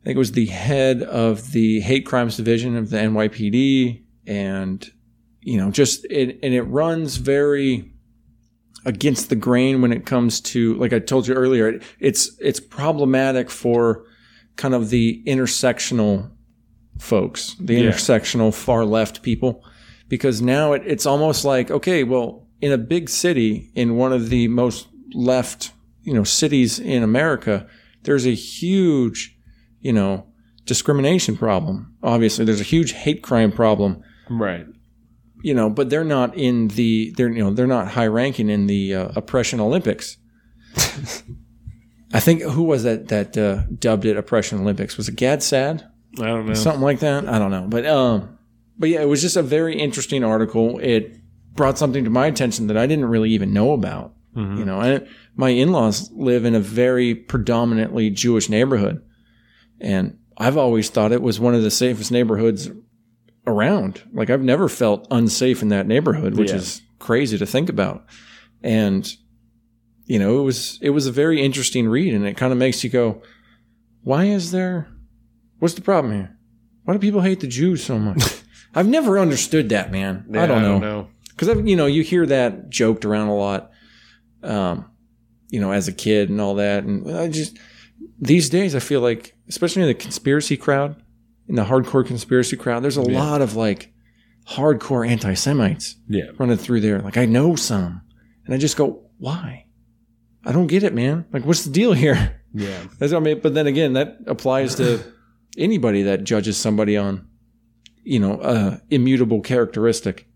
i 0.00 0.04
think 0.04 0.14
it 0.16 0.18
was 0.18 0.32
the 0.32 0.46
head 0.46 1.02
of 1.02 1.52
the 1.52 1.80
hate 1.80 2.06
crimes 2.06 2.36
division 2.36 2.76
of 2.76 2.90
the 2.90 2.96
nypd 2.96 4.02
and 4.26 4.90
you 5.40 5.56
know 5.56 5.70
just 5.70 6.04
it 6.10 6.38
and 6.42 6.54
it 6.54 6.62
runs 6.62 7.16
very 7.16 7.92
against 8.84 9.28
the 9.28 9.36
grain 9.36 9.82
when 9.82 9.92
it 9.92 10.06
comes 10.06 10.40
to 10.40 10.74
like 10.74 10.92
i 10.92 10.98
told 10.98 11.26
you 11.26 11.34
earlier 11.34 11.68
it, 11.68 11.82
it's 11.98 12.36
it's 12.40 12.60
problematic 12.60 13.50
for 13.50 14.04
kind 14.56 14.74
of 14.74 14.90
the 14.90 15.22
intersectional 15.26 16.30
folks 16.98 17.54
the 17.60 17.74
Yeah. 17.74 17.90
intersectional 17.90 18.54
far 18.54 18.84
left 18.84 19.22
people 19.22 19.64
because 20.08 20.40
now 20.40 20.72
it, 20.72 20.82
it's 20.86 21.06
almost 21.06 21.44
like 21.44 21.70
okay 21.70 22.04
well 22.04 22.47
in 22.60 22.72
a 22.72 22.78
big 22.78 23.08
city 23.08 23.70
in 23.74 23.96
one 23.96 24.12
of 24.12 24.28
the 24.30 24.48
most 24.48 24.88
left 25.14 25.72
you 26.02 26.12
know 26.14 26.24
cities 26.24 26.78
in 26.78 27.02
america 27.02 27.66
there's 28.02 28.26
a 28.26 28.34
huge 28.34 29.36
you 29.80 29.92
know 29.92 30.26
discrimination 30.64 31.36
problem 31.36 31.94
obviously 32.02 32.44
there's 32.44 32.60
a 32.60 32.64
huge 32.64 32.92
hate 32.92 33.22
crime 33.22 33.50
problem 33.52 34.02
Right. 34.30 34.66
you 35.42 35.54
know, 35.54 35.70
but 35.70 35.88
they're 35.88 36.04
not 36.04 36.36
in 36.36 36.68
the 36.68 37.14
they're 37.16 37.30
you 37.30 37.42
know 37.42 37.50
they're 37.50 37.66
not 37.66 37.88
high 37.92 38.06
ranking 38.08 38.50
in 38.50 38.66
the 38.66 38.94
uh, 38.94 39.08
oppression 39.16 39.58
Olympics. 39.60 40.18
I 42.12 42.20
think 42.20 42.42
who 42.42 42.62
was 42.62 42.82
that 42.84 43.08
that 43.08 43.36
uh, 43.36 43.62
dubbed 43.78 44.04
it 44.06 44.16
oppression 44.16 44.60
Olympics? 44.60 44.96
Was 44.96 45.08
it 45.08 45.16
Gad 45.16 45.42
Saad? 45.42 45.86
I 46.20 46.26
don't 46.26 46.46
know. 46.46 46.54
something 46.54 46.82
like 46.82 47.00
that. 47.00 47.28
I 47.28 47.38
don't 47.38 47.50
know, 47.50 47.66
but 47.68 47.86
um, 47.86 48.38
but 48.78 48.88
yeah, 48.88 49.00
it 49.02 49.08
was 49.08 49.20
just 49.22 49.36
a 49.36 49.42
very 49.42 49.78
interesting 49.78 50.24
article. 50.24 50.78
It 50.78 51.17
brought 51.58 51.76
something 51.76 52.04
to 52.04 52.10
my 52.10 52.26
attention 52.26 52.68
that 52.68 52.76
I 52.78 52.86
didn't 52.86 53.04
really 53.06 53.30
even 53.32 53.52
know 53.52 53.72
about. 53.72 54.14
You 54.36 54.64
know, 54.64 54.80
and 54.80 55.08
my 55.34 55.48
in-laws 55.48 56.12
live 56.12 56.44
in 56.44 56.54
a 56.54 56.60
very 56.60 57.12
predominantly 57.12 58.08
Jewish 58.08 58.48
neighborhood, 58.48 59.02
and 59.80 60.16
I've 60.36 60.56
always 60.56 60.90
thought 60.90 61.10
it 61.10 61.22
was 61.22 61.40
one 61.40 61.56
of 61.56 61.62
the 61.64 61.72
safest 61.72 62.12
neighborhoods 62.12 62.70
around. 63.48 64.00
Like 64.12 64.30
I've 64.30 64.42
never 64.44 64.68
felt 64.68 65.08
unsafe 65.10 65.60
in 65.60 65.68
that 65.70 65.88
neighborhood, 65.88 66.36
which 66.38 66.50
Yeah. 66.50 66.56
is 66.58 66.82
crazy 67.00 67.36
to 67.36 67.46
think 67.46 67.68
about. 67.68 68.06
And 68.62 69.12
you 70.06 70.20
know, 70.20 70.38
it 70.38 70.42
was 70.44 70.78
it 70.80 70.90
was 70.90 71.08
a 71.08 71.12
very 71.12 71.42
interesting 71.42 71.88
read, 71.88 72.14
and 72.14 72.24
it 72.24 72.36
kind 72.36 72.52
of 72.52 72.58
makes 72.58 72.84
you 72.84 72.90
go, 72.90 73.20
"Why 74.04 74.26
is 74.26 74.52
there? 74.52 74.86
What's 75.58 75.74
the 75.74 75.80
problem 75.82 76.12
here? 76.14 76.36
Why 76.84 76.94
do 76.94 77.00
people 77.00 77.22
hate 77.22 77.40
the 77.40 77.48
Jews 77.48 77.82
so 77.82 77.98
much?" 77.98 78.22
I've 78.74 78.86
never 78.88 79.18
understood 79.18 79.70
that, 79.70 79.90
man. 79.90 80.26
I 80.32 80.46
don't 80.46 80.62
know 80.62 81.08
because 81.38 81.66
you 81.68 81.76
know 81.76 81.86
you 81.86 82.02
hear 82.02 82.26
that 82.26 82.68
joked 82.70 83.04
around 83.04 83.28
a 83.28 83.36
lot, 83.36 83.70
um, 84.42 84.90
you 85.50 85.60
know, 85.60 85.72
as 85.72 85.88
a 85.88 85.92
kid 85.92 86.30
and 86.30 86.40
all 86.40 86.56
that, 86.56 86.84
and 86.84 87.10
I 87.16 87.28
just 87.28 87.56
these 88.20 88.48
days 88.50 88.74
I 88.74 88.80
feel 88.80 89.00
like, 89.00 89.34
especially 89.48 89.82
in 89.82 89.88
the 89.88 89.94
conspiracy 89.94 90.56
crowd, 90.56 91.02
in 91.48 91.54
the 91.54 91.64
hardcore 91.64 92.04
conspiracy 92.06 92.56
crowd, 92.56 92.82
there's 92.82 92.98
a 92.98 93.02
Yeah. 93.02 93.18
lot 93.22 93.40
of 93.42 93.54
like 93.56 93.92
hardcore 94.48 95.06
anti-Semites 95.08 95.96
Yeah. 96.08 96.24
running 96.38 96.56
through 96.56 96.80
there. 96.80 97.00
Like 97.00 97.16
I 97.16 97.26
know 97.26 97.54
some, 97.54 98.02
and 98.44 98.54
I 98.54 98.58
just 98.58 98.76
go, 98.76 99.02
why? 99.18 99.66
I 100.44 100.52
don't 100.52 100.68
get 100.68 100.82
it, 100.82 100.94
man. 100.94 101.26
Like, 101.32 101.44
what's 101.44 101.64
the 101.64 101.70
deal 101.70 101.92
here? 101.92 102.40
Yeah. 102.54 102.78
That's 102.98 103.12
what 103.12 103.20
I 103.20 103.24
mean. 103.24 103.40
But 103.42 103.54
then 103.54 103.66
again, 103.66 103.92
that 103.94 104.18
applies 104.26 104.76
to 104.76 105.00
anybody 105.58 106.02
that 106.04 106.24
judges 106.24 106.56
somebody 106.56 106.96
on, 106.96 107.26
you 108.04 108.18
know, 108.20 108.40
a 108.40 108.80
immutable 108.90 109.40
characteristic. 109.40 110.27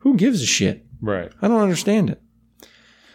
Who 0.00 0.16
gives 0.16 0.42
a 0.42 0.46
shit? 0.46 0.86
Right. 1.00 1.32
I 1.40 1.48
don't 1.48 1.62
understand 1.62 2.10
it. 2.10 2.20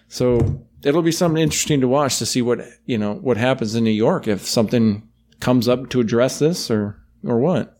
So 0.07 0.65
it'll 0.83 1.01
be 1.01 1.11
something 1.11 1.41
interesting 1.41 1.81
to 1.81 1.87
watch 1.87 2.19
to 2.19 2.25
see 2.25 2.41
what 2.41 2.61
you 2.85 2.97
know 2.97 3.13
what 3.13 3.37
happens 3.37 3.75
in 3.75 3.83
New 3.83 3.91
York 3.91 4.27
if 4.27 4.45
something 4.45 5.07
comes 5.39 5.67
up 5.67 5.89
to 5.89 5.99
address 5.99 6.39
this 6.39 6.71
or 6.71 7.01
or 7.23 7.39
what. 7.39 7.77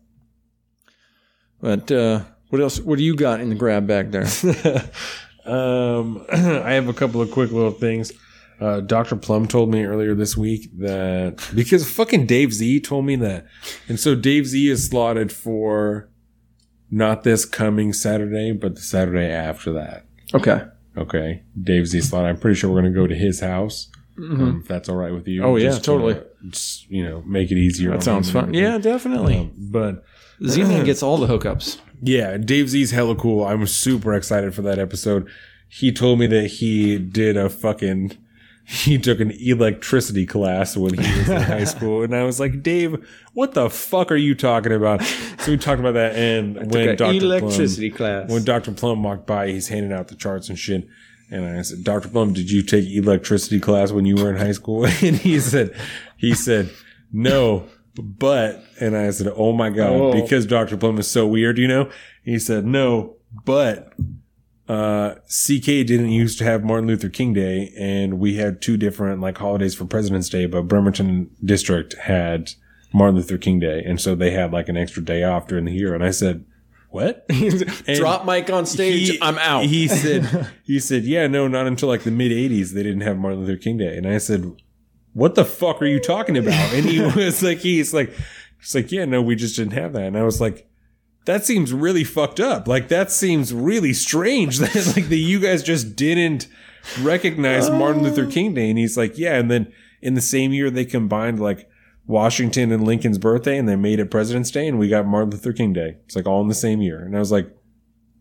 But 1.61 1.91
uh, 1.91 2.23
what 2.49 2.61
else? 2.61 2.80
What 2.80 2.98
do 2.98 3.03
you 3.03 3.15
got 3.15 3.41
in 3.41 3.49
the 3.49 3.56
grab 3.56 3.88
bag 3.88 4.11
there? 4.11 4.27
Um, 5.45 6.26
I 6.32 6.73
have 6.73 6.88
a 6.88 6.94
couple 6.94 7.22
of 7.22 7.32
quick 7.32 7.52
little 7.52 7.72
things. 7.72 8.11
Uh, 8.60 8.80
Dr. 8.80 9.15
Plum 9.15 9.48
told 9.48 9.69
me 9.69 9.84
earlier 9.84 10.15
this 10.15 10.38
week 10.38 10.69
that 10.80 11.48
because 11.53 11.90
fucking 11.90 12.26
Dave 12.26 12.53
Z 12.53 12.80
told 12.82 13.06
me 13.06 13.15
that. 13.18 13.45
And 13.88 13.99
so 13.99 14.15
Dave 14.15 14.48
Z 14.48 14.69
is 14.69 14.88
slotted 14.88 15.32
for 15.32 16.10
not 16.96 17.24
this 17.24 17.44
coming 17.44 17.92
Saturday, 17.92 18.54
but 18.54 18.76
the 18.76 18.82
Saturday 18.82 19.30
after 19.30 19.74
that. 19.74 20.06
okay. 20.34 20.62
Okay. 20.98 21.44
Dave 21.62 21.88
Z 21.88 22.00
slot. 22.00 22.24
I'm 22.26 22.38
pretty 22.38 22.56
sure 22.56 22.70
we're 22.72 22.80
going 22.82 22.94
to 22.94 22.98
go 22.98 23.06
to 23.06 23.16
his 23.16 23.42
house. 23.42 23.90
Um, 24.18 24.62
if 24.62 24.68
that's 24.70 24.88
all 24.88 24.96
right 24.96 25.12
with 25.12 25.28
you. 25.28 25.44
Oh, 25.44 25.58
yeah, 25.58 25.72
to, 25.72 25.82
totally. 25.82 26.14
uh, 26.16 26.22
just, 26.48 26.90
you 26.90 27.04
know, 27.04 27.22
make 27.24 27.52
it 27.52 27.58
easier. 27.58 27.92
That 27.92 28.02
sounds 28.02 28.32
fun. 28.32 28.54
Yeah, 28.54 28.78
definitely. 28.78 29.40
Um, 29.40 29.52
but 29.58 30.06
Z-Man 30.48 30.86
gets 30.90 31.04
all 31.04 31.18
the 31.18 31.28
hookups. 31.28 31.80
yeah, 32.02 32.38
Dave 32.38 32.70
Z's 32.70 32.92
hella 32.92 33.16
cool. 33.16 33.44
I'm 33.44 33.68
super 33.68 34.14
excited 34.14 34.56
for 34.56 34.62
that 34.62 34.80
episode. 34.80 35.30
He 35.68 35.92
told 35.92 36.18
me 36.20 36.28
that 36.28 36.48
he 36.48 36.98
did 36.98 37.36
a 37.36 37.50
fucking 37.50 38.18
he 38.68 38.98
took 38.98 39.20
an 39.20 39.32
electricity 39.32 40.26
class 40.26 40.76
when 40.76 40.96
he 40.96 41.20
was 41.20 41.30
in 41.30 41.42
high 41.42 41.64
school, 41.76 42.04
and 42.04 42.16
I 42.16 42.24
was 42.24 42.40
like, 42.40 42.64
Dave, 42.64 43.08
what 43.34 43.54
the 43.54 43.70
fuck 43.70 44.12
are 44.12 44.16
you 44.16 44.34
talking 44.36 44.72
about? 44.74 45.04
So 45.04 45.52
we 45.52 45.58
talked 45.58 45.80
about 45.80 45.94
that, 45.94 46.16
and 46.16 46.72
when 46.72 46.96
Dr. 46.96 47.20
Plum, 47.20 47.96
class. 47.96 48.30
when 48.32 48.44
Dr. 48.44 48.72
Plum 48.72 49.04
walked 49.04 49.28
by, 49.28 49.50
he's 49.50 49.68
handing 49.68 49.92
out 49.94 50.08
the 50.08 50.16
charts 50.16 50.50
and 50.50 50.58
shit. 50.58 50.88
And 51.32 51.46
I 51.58 51.62
said, 51.64 51.84
Dr. 51.84 52.08
Plum, 52.10 52.34
did 52.34 52.52
you 52.52 52.62
take 52.62 52.88
electricity 52.88 53.60
class 53.60 53.92
when 53.92 54.06
you 54.06 54.16
were 54.16 54.30
in 54.30 54.38
high 54.38 54.52
school? 54.52 54.86
And 55.02 55.16
he 55.18 55.40
said, 55.40 55.76
he 56.18 56.34
said, 56.36 56.70
no, 57.12 57.68
but, 57.96 58.64
and 58.80 58.96
I 58.96 59.10
said, 59.12 59.32
oh 59.36 59.52
my 59.52 59.70
God, 59.70 59.90
Oh. 59.92 60.22
because 60.22 60.46
Dr. 60.46 60.78
Plum 60.78 60.98
is 61.00 61.08
so 61.10 61.26
weird, 61.28 61.58
you 61.58 61.68
know? 61.68 61.90
He 62.24 62.38
said, 62.40 62.66
no, 62.66 63.16
but, 63.44 63.94
uh, 64.68 65.16
CK 65.26 65.66
didn't 65.66 66.10
used 66.10 66.38
to 66.40 66.44
have 66.44 66.64
Martin 66.64 66.88
Luther 66.88 67.10
King 67.10 67.34
Day 67.34 67.74
and 67.78 68.20
we 68.20 68.36
had 68.36 68.62
two 68.62 68.78
different 68.78 69.22
like 69.22 69.38
holidays 69.38 69.76
for 69.76 69.86
President's 69.86 70.30
Day, 70.30 70.46
but 70.46 70.64
Bremerton 70.64 71.30
district 71.44 71.94
had 71.94 72.52
Martin 72.94 73.16
Luther 73.16 73.38
King 73.38 73.60
Day. 73.60 73.84
And 73.86 74.00
so 74.02 74.16
they 74.16 74.32
had 74.32 74.52
like 74.52 74.70
an 74.70 74.78
extra 74.78 75.04
day 75.04 75.24
off 75.24 75.48
during 75.48 75.66
the 75.66 75.74
year. 75.74 75.94
And 75.94 76.04
I 76.04 76.12
said, 76.12 76.46
what? 76.90 77.28
Drop 77.96 78.26
mic 78.26 78.50
on 78.50 78.66
stage. 78.66 79.10
He- 79.10 79.22
I'm 79.22 79.38
out. 79.38 79.66
He 79.66 79.88
said, 79.90 80.50
he 80.64 80.80
said, 80.80 81.04
yeah, 81.04 81.28
no, 81.28 81.48
not 81.48 81.68
until 81.68 81.90
like 81.90 82.04
the 82.04 82.12
mid 82.12 82.32
'80s 82.32 82.72
they 82.72 82.84
didn't 82.84 83.02
have 83.02 83.18
Martin 83.18 83.42
Luther 83.42 83.58
King 83.58 83.78
Day, 83.78 83.98
and 83.98 84.08
I 84.08 84.18
said, 84.18 84.50
what 85.12 85.36
the 85.36 85.44
fuck 85.44 85.82
are 85.82 85.86
you 85.88 86.00
talking 86.00 86.38
about? 86.38 86.74
And 86.74 86.86
he 86.86 87.02
was 87.16 87.44
like, 87.44 87.58
he's 87.58 87.94
like, 87.94 88.14
he's 88.60 88.74
like, 88.74 88.94
yeah, 88.94 89.04
no, 89.04 89.22
we 89.22 89.36
just 89.36 89.58
didn't 89.58 89.74
have 89.74 89.92
that, 89.94 90.04
and 90.04 90.18
I 90.18 90.24
was 90.24 90.40
like. 90.40 90.70
That 91.26 91.44
seems 91.44 91.74
really 91.74 92.04
fucked 92.04 92.40
up. 92.40 92.68
Like 92.68 92.88
that 92.90 93.12
seems 93.12 93.54
really 93.54 93.94
strange. 93.94 94.60
That 94.60 94.94
like 94.96 95.10
that 95.10 95.16
you 95.16 95.40
guys 95.40 95.64
just 95.64 95.96
didn't 95.96 96.48
recognize 97.02 97.70
Martin 97.70 98.04
Luther 98.04 98.26
King 98.26 98.54
Day. 98.54 98.70
And 98.70 98.78
he's 98.78 98.98
like, 98.98 99.18
yeah. 99.18 99.38
And 99.38 99.50
then 99.50 99.72
in 100.02 100.14
the 100.14 100.22
same 100.22 100.54
year 100.54 100.70
they 100.70 100.86
combined 100.86 101.40
like 101.40 101.70
Washington 102.08 102.72
and 102.72 102.86
Lincoln's 102.86 103.18
birthday 103.18 103.58
and 103.58 103.68
they 103.68 103.76
made 103.76 104.00
it 104.00 104.12
President's 104.12 104.52
Day 104.52 104.68
and 104.68 104.78
we 104.78 104.88
got 104.88 105.08
Martin 105.08 105.32
Luther 105.32 105.54
King 105.54 105.74
Day. 105.74 105.98
It's 106.06 106.16
like 106.16 106.28
all 106.28 106.42
in 106.42 106.48
the 106.48 106.54
same 106.54 106.82
year. 106.82 107.04
And 107.04 107.16
I 107.16 107.20
was 107.20 107.32
like, 107.32 107.50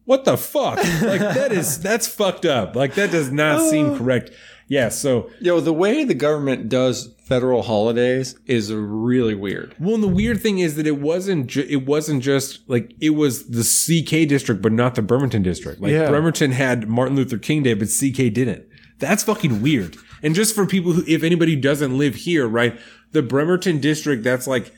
what 0.04 0.24
the 0.24 0.36
fuck? 0.36 0.76
Like 0.76 1.20
that 1.20 1.52
is 1.52 1.80
that's 1.80 2.06
fucked 2.06 2.44
up. 2.44 2.76
Like 2.76 2.94
that 2.94 3.10
does 3.10 3.30
not 3.30 3.60
seem 3.70 3.86
oh. 3.90 3.98
correct. 3.98 4.30
Yeah, 4.68 4.88
so 4.88 5.30
Yo, 5.40 5.60
the 5.60 5.72
way 5.72 6.04
the 6.04 6.14
government 6.14 6.68
does 6.68 7.14
federal 7.24 7.62
holidays 7.62 8.36
is 8.46 8.72
really 8.72 9.34
weird. 9.34 9.74
well, 9.78 9.94
and 9.94 10.02
the 10.02 10.08
weird 10.08 10.40
thing 10.40 10.58
is 10.58 10.76
that 10.76 10.86
it 10.86 10.98
wasn't 11.00 11.46
ju- 11.48 11.66
it 11.68 11.86
wasn't 11.86 12.22
just 12.22 12.60
like 12.68 12.94
it 13.00 13.10
was 13.10 13.48
the 13.48 13.62
CK 13.62 14.26
district, 14.28 14.62
but 14.62 14.72
not 14.72 14.94
the 14.94 15.02
Bremerton 15.02 15.42
district. 15.42 15.80
Like 15.80 15.92
Yeah. 15.92 16.08
Bremerton 16.08 16.52
had 16.52 16.88
Martin 16.88 17.16
Luther 17.16 17.38
King 17.38 17.62
Day, 17.62 17.74
but 17.74 17.88
CK 17.88 18.32
didn't. 18.32 18.64
That's 18.98 19.22
fucking 19.24 19.60
weird. 19.60 19.96
And 20.22 20.34
just 20.34 20.54
for 20.54 20.66
people 20.66 20.92
who, 20.92 21.04
if 21.06 21.22
anybody 21.22 21.56
doesn't 21.56 21.96
live 21.98 22.14
here, 22.14 22.46
right, 22.48 22.78
the 23.12 23.22
Bremerton 23.22 23.80
district, 23.80 24.22
that's 24.22 24.46
like 24.46 24.72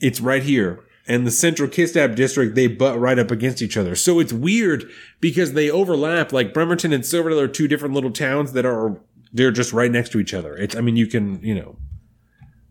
it's 0.00 0.20
right 0.20 0.42
here. 0.42 0.80
And 1.08 1.24
the 1.26 1.30
central 1.30 1.68
Kitsap 1.68 2.16
district, 2.16 2.56
they 2.56 2.66
butt 2.66 2.98
right 2.98 3.18
up 3.18 3.30
against 3.30 3.62
each 3.62 3.76
other. 3.76 3.94
So 3.94 4.18
it's 4.18 4.32
weird 4.32 4.90
because 5.20 5.52
they 5.52 5.70
overlap. 5.70 6.32
Like 6.32 6.52
Bremerton 6.52 6.92
and 6.92 7.06
Silverdale 7.06 7.40
are 7.40 7.48
two 7.48 7.68
different 7.68 7.94
little 7.94 8.10
towns 8.10 8.52
that 8.54 8.66
are, 8.66 9.00
they're 9.32 9.52
just 9.52 9.72
right 9.72 9.90
next 9.90 10.10
to 10.12 10.20
each 10.20 10.34
other. 10.34 10.56
It's, 10.56 10.74
I 10.74 10.80
mean, 10.80 10.96
you 10.96 11.06
can, 11.06 11.40
you 11.42 11.54
know, 11.54 11.76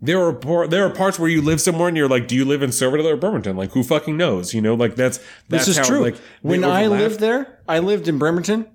there 0.01 0.21
are 0.21 0.33
par- 0.33 0.67
there 0.67 0.85
are 0.85 0.89
parts 0.89 1.17
where 1.17 1.29
you 1.29 1.41
live 1.41 1.61
somewhere 1.61 1.87
and 1.87 1.95
you're 1.95 2.09
like, 2.09 2.27
do 2.27 2.35
you 2.35 2.43
live 2.43 2.61
in 2.61 2.71
Silverdale 2.73 3.07
or 3.07 3.17
Bremerton? 3.17 3.55
Like, 3.55 3.71
who 3.71 3.83
fucking 3.83 4.17
knows? 4.17 4.53
You 4.53 4.61
know, 4.61 4.75
like 4.75 4.95
that's, 4.95 5.17
that's 5.47 5.65
This 5.65 5.67
is 5.69 5.77
how, 5.77 5.85
true. 5.85 6.01
Like, 6.01 6.17
when 6.41 6.65
I 6.65 6.87
lived 6.87 7.21
there, 7.21 7.61
I 7.67 7.79
lived 7.79 8.07
in 8.09 8.17
Bremerton, 8.19 8.67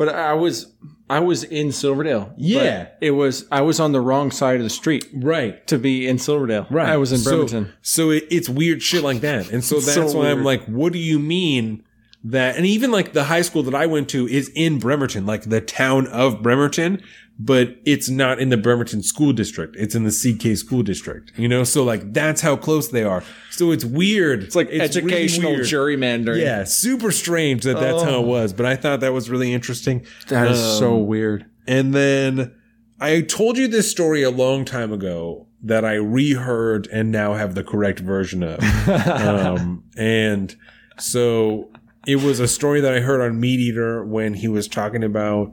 but 0.00 0.08
I 0.08 0.32
was 0.32 0.72
I 1.10 1.20
was 1.20 1.44
in 1.44 1.72
Silverdale. 1.72 2.32
Yeah. 2.38 2.88
It 3.02 3.10
was 3.10 3.46
I 3.52 3.60
was 3.60 3.78
on 3.80 3.92
the 3.92 4.00
wrong 4.00 4.30
side 4.30 4.56
of 4.56 4.62
the 4.62 4.70
street 4.70 5.04
right. 5.12 5.66
to 5.66 5.78
be 5.78 6.08
in 6.08 6.18
Silverdale. 6.18 6.66
Right. 6.70 6.88
I 6.88 6.96
was 6.96 7.12
in 7.12 7.18
So- 7.18 7.30
Bremerton. 7.32 7.74
So, 7.82 8.08
it, 8.08 8.24
it's 8.30 8.48
weird 8.48 8.82
shit 8.82 9.02
like 9.02 9.20
that. 9.20 9.50
And 9.50 9.62
so 9.62 9.78
So 9.78 10.00
that's 10.00 10.14
why 10.14 10.30
I'm 10.30 10.42
like, 10.42 10.64
what 10.64 10.94
do 10.94 10.98
you 10.98 11.18
mean 11.18 11.84
that? 12.24 12.56
And 12.56 12.66
even 12.66 12.90
like 12.90 13.12
the 13.12 13.24
high 13.24 13.42
school 13.42 13.62
that 13.64 13.74
I 13.74 13.86
went 13.86 14.08
to 14.10 14.26
is 14.28 14.50
in 14.54 14.78
Bremerton, 14.78 15.26
like 15.26 15.42
the 15.48 15.60
town 15.60 16.06
of 16.08 16.42
Bremerton, 16.42 17.02
but 17.38 17.76
it's 17.86 18.10
not 18.10 18.38
in 18.38 18.50
the 18.50 18.58
Bremerton 18.58 19.02
school 19.02 19.32
district. 19.32 19.74
It's 19.78 19.94
in 19.94 20.04
the 20.04 20.10
CK 20.10 20.58
school 20.58 20.82
district, 20.82 21.32
you 21.38 21.48
know? 21.48 21.64
So 21.64 21.82
like 21.84 22.12
that's 22.12 22.42
how 22.42 22.56
close 22.56 22.88
they 22.88 23.02
are. 23.04 23.24
So 23.50 23.70
it's 23.70 23.84
weird. 23.84 24.42
it's 24.42 24.54
like 24.54 24.68
really 24.68 24.80
educational 24.80 25.52
weird. 25.52 25.64
gerrymandering. 25.64 26.42
Yeah, 26.42 26.64
super 26.64 27.10
strange 27.10 27.62
that 27.64 27.80
that's 27.80 28.02
how 28.02 28.20
it 28.20 28.26
was, 28.26 28.52
but 28.52 28.66
I 28.66 28.76
thought 28.76 29.00
that 29.00 29.14
was 29.14 29.30
really 29.30 29.54
interesting. 29.54 30.04
That 30.28 30.50
is 30.50 30.58
so 30.78 30.96
Um, 30.96 31.06
weird. 31.06 31.46
And 31.66 31.94
then 31.94 32.52
I 33.00 33.22
told 33.22 33.56
you 33.56 33.68
this 33.68 33.90
story 33.90 34.22
a 34.22 34.30
long 34.30 34.66
time 34.66 34.92
ago 34.92 35.46
that 35.62 35.84
I 35.84 35.94
reheard 35.94 36.88
and 36.92 37.10
now 37.10 37.34
have 37.34 37.54
the 37.54 37.64
correct 37.64 38.00
version 38.00 38.42
of. 38.42 38.60
um, 39.08 39.84
and 39.96 40.54
so 40.98 41.69
it 42.06 42.16
was 42.16 42.40
a 42.40 42.48
story 42.48 42.80
that 42.80 42.92
I 42.94 43.00
heard 43.00 43.20
on 43.20 43.40
Meat 43.40 43.60
Eater 43.60 44.04
when 44.04 44.34
he 44.34 44.48
was 44.48 44.68
talking 44.68 45.04
about. 45.04 45.52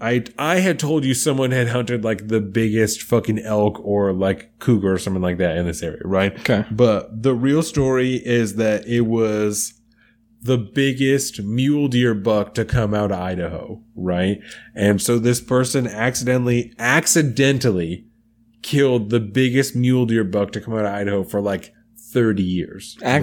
I 0.00 0.24
I 0.38 0.56
had 0.56 0.78
told 0.78 1.04
you 1.04 1.14
someone 1.14 1.52
had 1.52 1.68
hunted 1.68 2.04
like 2.04 2.28
the 2.28 2.40
biggest 2.40 3.02
fucking 3.02 3.38
elk 3.38 3.80
or 3.82 4.12
like 4.12 4.58
cougar 4.58 4.92
or 4.92 4.98
something 4.98 5.22
like 5.22 5.38
that 5.38 5.56
in 5.56 5.66
this 5.66 5.82
area, 5.82 6.00
right? 6.04 6.38
Okay. 6.40 6.64
But 6.70 7.22
the 7.22 7.34
real 7.34 7.62
story 7.62 8.16
is 8.16 8.56
that 8.56 8.86
it 8.88 9.02
was 9.02 9.74
the 10.42 10.58
biggest 10.58 11.40
mule 11.42 11.88
deer 11.88 12.12
buck 12.12 12.52
to 12.54 12.64
come 12.66 12.92
out 12.92 13.10
of 13.12 13.18
Idaho, 13.18 13.80
right? 13.94 14.40
And 14.74 15.00
so 15.00 15.18
this 15.18 15.40
person 15.40 15.86
accidentally, 15.86 16.74
accidentally 16.78 18.04
killed 18.62 19.10
the 19.10 19.20
biggest 19.20 19.74
mule 19.74 20.04
deer 20.06 20.24
buck 20.24 20.52
to 20.52 20.60
come 20.60 20.74
out 20.74 20.84
of 20.84 20.92
Idaho 20.92 21.24
for 21.24 21.40
like 21.40 21.72
30 21.98 22.42
years. 22.42 22.96
right? 23.00 23.14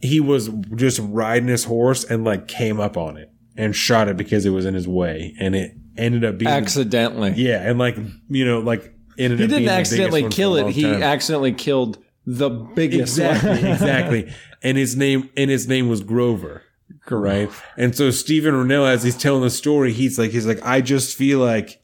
He 0.00 0.20
was 0.20 0.48
just 0.76 1.00
riding 1.02 1.48
his 1.48 1.64
horse 1.64 2.04
and 2.04 2.24
like 2.24 2.46
came 2.48 2.78
up 2.80 2.96
on 2.96 3.16
it 3.16 3.30
and 3.56 3.74
shot 3.74 4.08
it 4.08 4.16
because 4.16 4.46
it 4.46 4.50
was 4.50 4.64
in 4.66 4.74
his 4.74 4.86
way. 4.86 5.34
And 5.40 5.56
it 5.56 5.74
ended 5.96 6.24
up 6.24 6.38
being, 6.38 6.50
Accidentally. 6.50 7.32
yeah. 7.36 7.68
And 7.68 7.78
like, 7.78 7.96
you 8.28 8.44
know, 8.44 8.60
like 8.60 8.94
ended 9.18 9.38
He 9.40 9.44
up 9.46 9.50
didn't 9.50 9.68
accidentally 9.68 10.28
kill 10.28 10.56
it. 10.56 10.70
He 10.70 10.82
time. 10.82 11.02
accidentally 11.02 11.52
killed 11.52 11.98
the 12.26 12.48
biggest 12.50 13.18
Exactly, 13.18 13.50
one. 13.50 13.66
exactly. 13.72 14.32
And 14.62 14.76
his 14.78 14.96
name 14.96 15.30
and 15.36 15.50
his 15.50 15.66
name 15.66 15.88
was 15.88 16.02
Grover. 16.02 16.62
Right. 17.10 17.50
And 17.76 17.96
so 17.96 18.10
Steven 18.10 18.54
Rinella, 18.54 18.90
as 18.90 19.02
he's 19.02 19.16
telling 19.16 19.42
the 19.42 19.50
story, 19.50 19.92
he's 19.92 20.18
like, 20.18 20.30
he's 20.30 20.46
like, 20.46 20.64
I 20.64 20.80
just 20.82 21.16
feel 21.16 21.38
like 21.38 21.80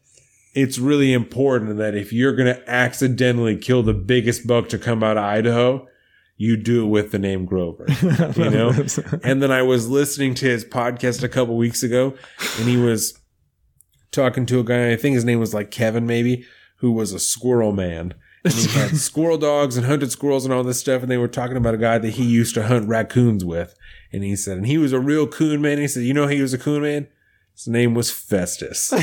it's 0.54 0.78
really 0.78 1.12
important 1.12 1.78
that 1.78 1.94
if 1.94 2.12
you're 2.12 2.36
gonna 2.36 2.60
accidentally 2.66 3.56
kill 3.56 3.82
the 3.82 3.94
biggest 3.94 4.46
buck 4.46 4.68
to 4.68 4.78
come 4.78 5.02
out 5.02 5.16
of 5.16 5.24
Idaho, 5.24 5.88
you 6.36 6.56
do 6.56 6.84
it 6.84 6.88
with 6.88 7.12
the 7.12 7.18
name 7.18 7.44
Grover. 7.44 7.86
You 8.36 8.50
know? 8.50 8.72
and 9.22 9.42
then 9.42 9.50
I 9.50 9.62
was 9.62 9.88
listening 9.88 10.34
to 10.36 10.46
his 10.46 10.64
podcast 10.64 11.22
a 11.22 11.28
couple 11.28 11.56
weeks 11.56 11.82
ago, 11.82 12.14
and 12.58 12.68
he 12.68 12.76
was 12.76 13.18
talking 14.10 14.46
to 14.46 14.60
a 14.60 14.64
guy, 14.64 14.92
I 14.92 14.96
think 14.96 15.14
his 15.14 15.24
name 15.24 15.40
was 15.40 15.54
like 15.54 15.70
Kevin, 15.70 16.06
maybe, 16.06 16.44
who 16.78 16.92
was 16.92 17.12
a 17.12 17.18
squirrel 17.18 17.72
man. 17.72 18.14
And 18.44 18.52
he 18.52 18.68
had 18.78 18.96
squirrel 18.96 19.38
dogs 19.38 19.76
and 19.76 19.86
hunted 19.86 20.12
squirrels 20.12 20.44
and 20.44 20.52
all 20.52 20.62
this 20.62 20.78
stuff. 20.78 21.02
And 21.02 21.10
they 21.10 21.16
were 21.16 21.28
talking 21.28 21.56
about 21.56 21.74
a 21.74 21.78
guy 21.78 21.98
that 21.98 22.10
he 22.14 22.24
used 22.24 22.54
to 22.54 22.66
hunt 22.66 22.88
raccoons 22.88 23.44
with. 23.44 23.74
And 24.12 24.22
he 24.22 24.36
said, 24.36 24.58
and 24.58 24.66
he 24.66 24.76
was 24.76 24.92
a 24.92 25.00
real 25.00 25.26
coon 25.26 25.62
man. 25.62 25.78
He 25.78 25.88
said, 25.88 26.04
you 26.04 26.12
know, 26.12 26.26
he 26.26 26.42
was 26.42 26.52
a 26.52 26.58
coon 26.58 26.82
man. 26.82 27.08
His 27.54 27.68
name 27.68 27.94
was 27.94 28.10
Festus. 28.10 28.92
and 28.92 29.02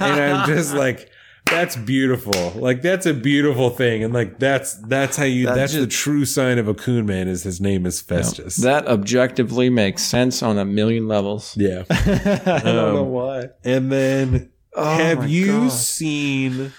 I'm 0.00 0.46
just 0.48 0.74
like, 0.74 1.10
that's 1.46 1.76
beautiful. 1.76 2.50
Like 2.54 2.82
that's 2.82 3.06
a 3.06 3.14
beautiful 3.14 3.70
thing. 3.70 4.02
And 4.04 4.12
like 4.12 4.38
that's 4.38 4.74
that's 4.74 5.16
how 5.16 5.24
you 5.24 5.46
That's 5.46 5.56
that's, 5.56 5.74
the 5.74 5.86
true 5.86 6.24
sign 6.24 6.58
of 6.58 6.68
a 6.68 6.74
coon 6.74 7.06
man 7.06 7.28
is 7.28 7.42
his 7.44 7.60
name 7.60 7.86
is 7.86 8.00
Festus. 8.00 8.56
that 8.56 8.86
objectively 8.86 9.70
makes 9.70 10.02
sense 10.02 10.42
on 10.42 10.58
a 10.58 10.64
million 10.64 11.08
levels. 11.08 11.56
yeah. 11.56 11.84
I 11.90 12.60
don't 12.62 12.64
know 12.94 12.98
Um, 13.02 13.10
why. 13.10 13.44
And 13.64 13.90
then 13.90 14.50
Oh 14.74 14.96
have 14.96 15.28
you 15.30 15.46
God. 15.62 15.72
seen 15.72 16.72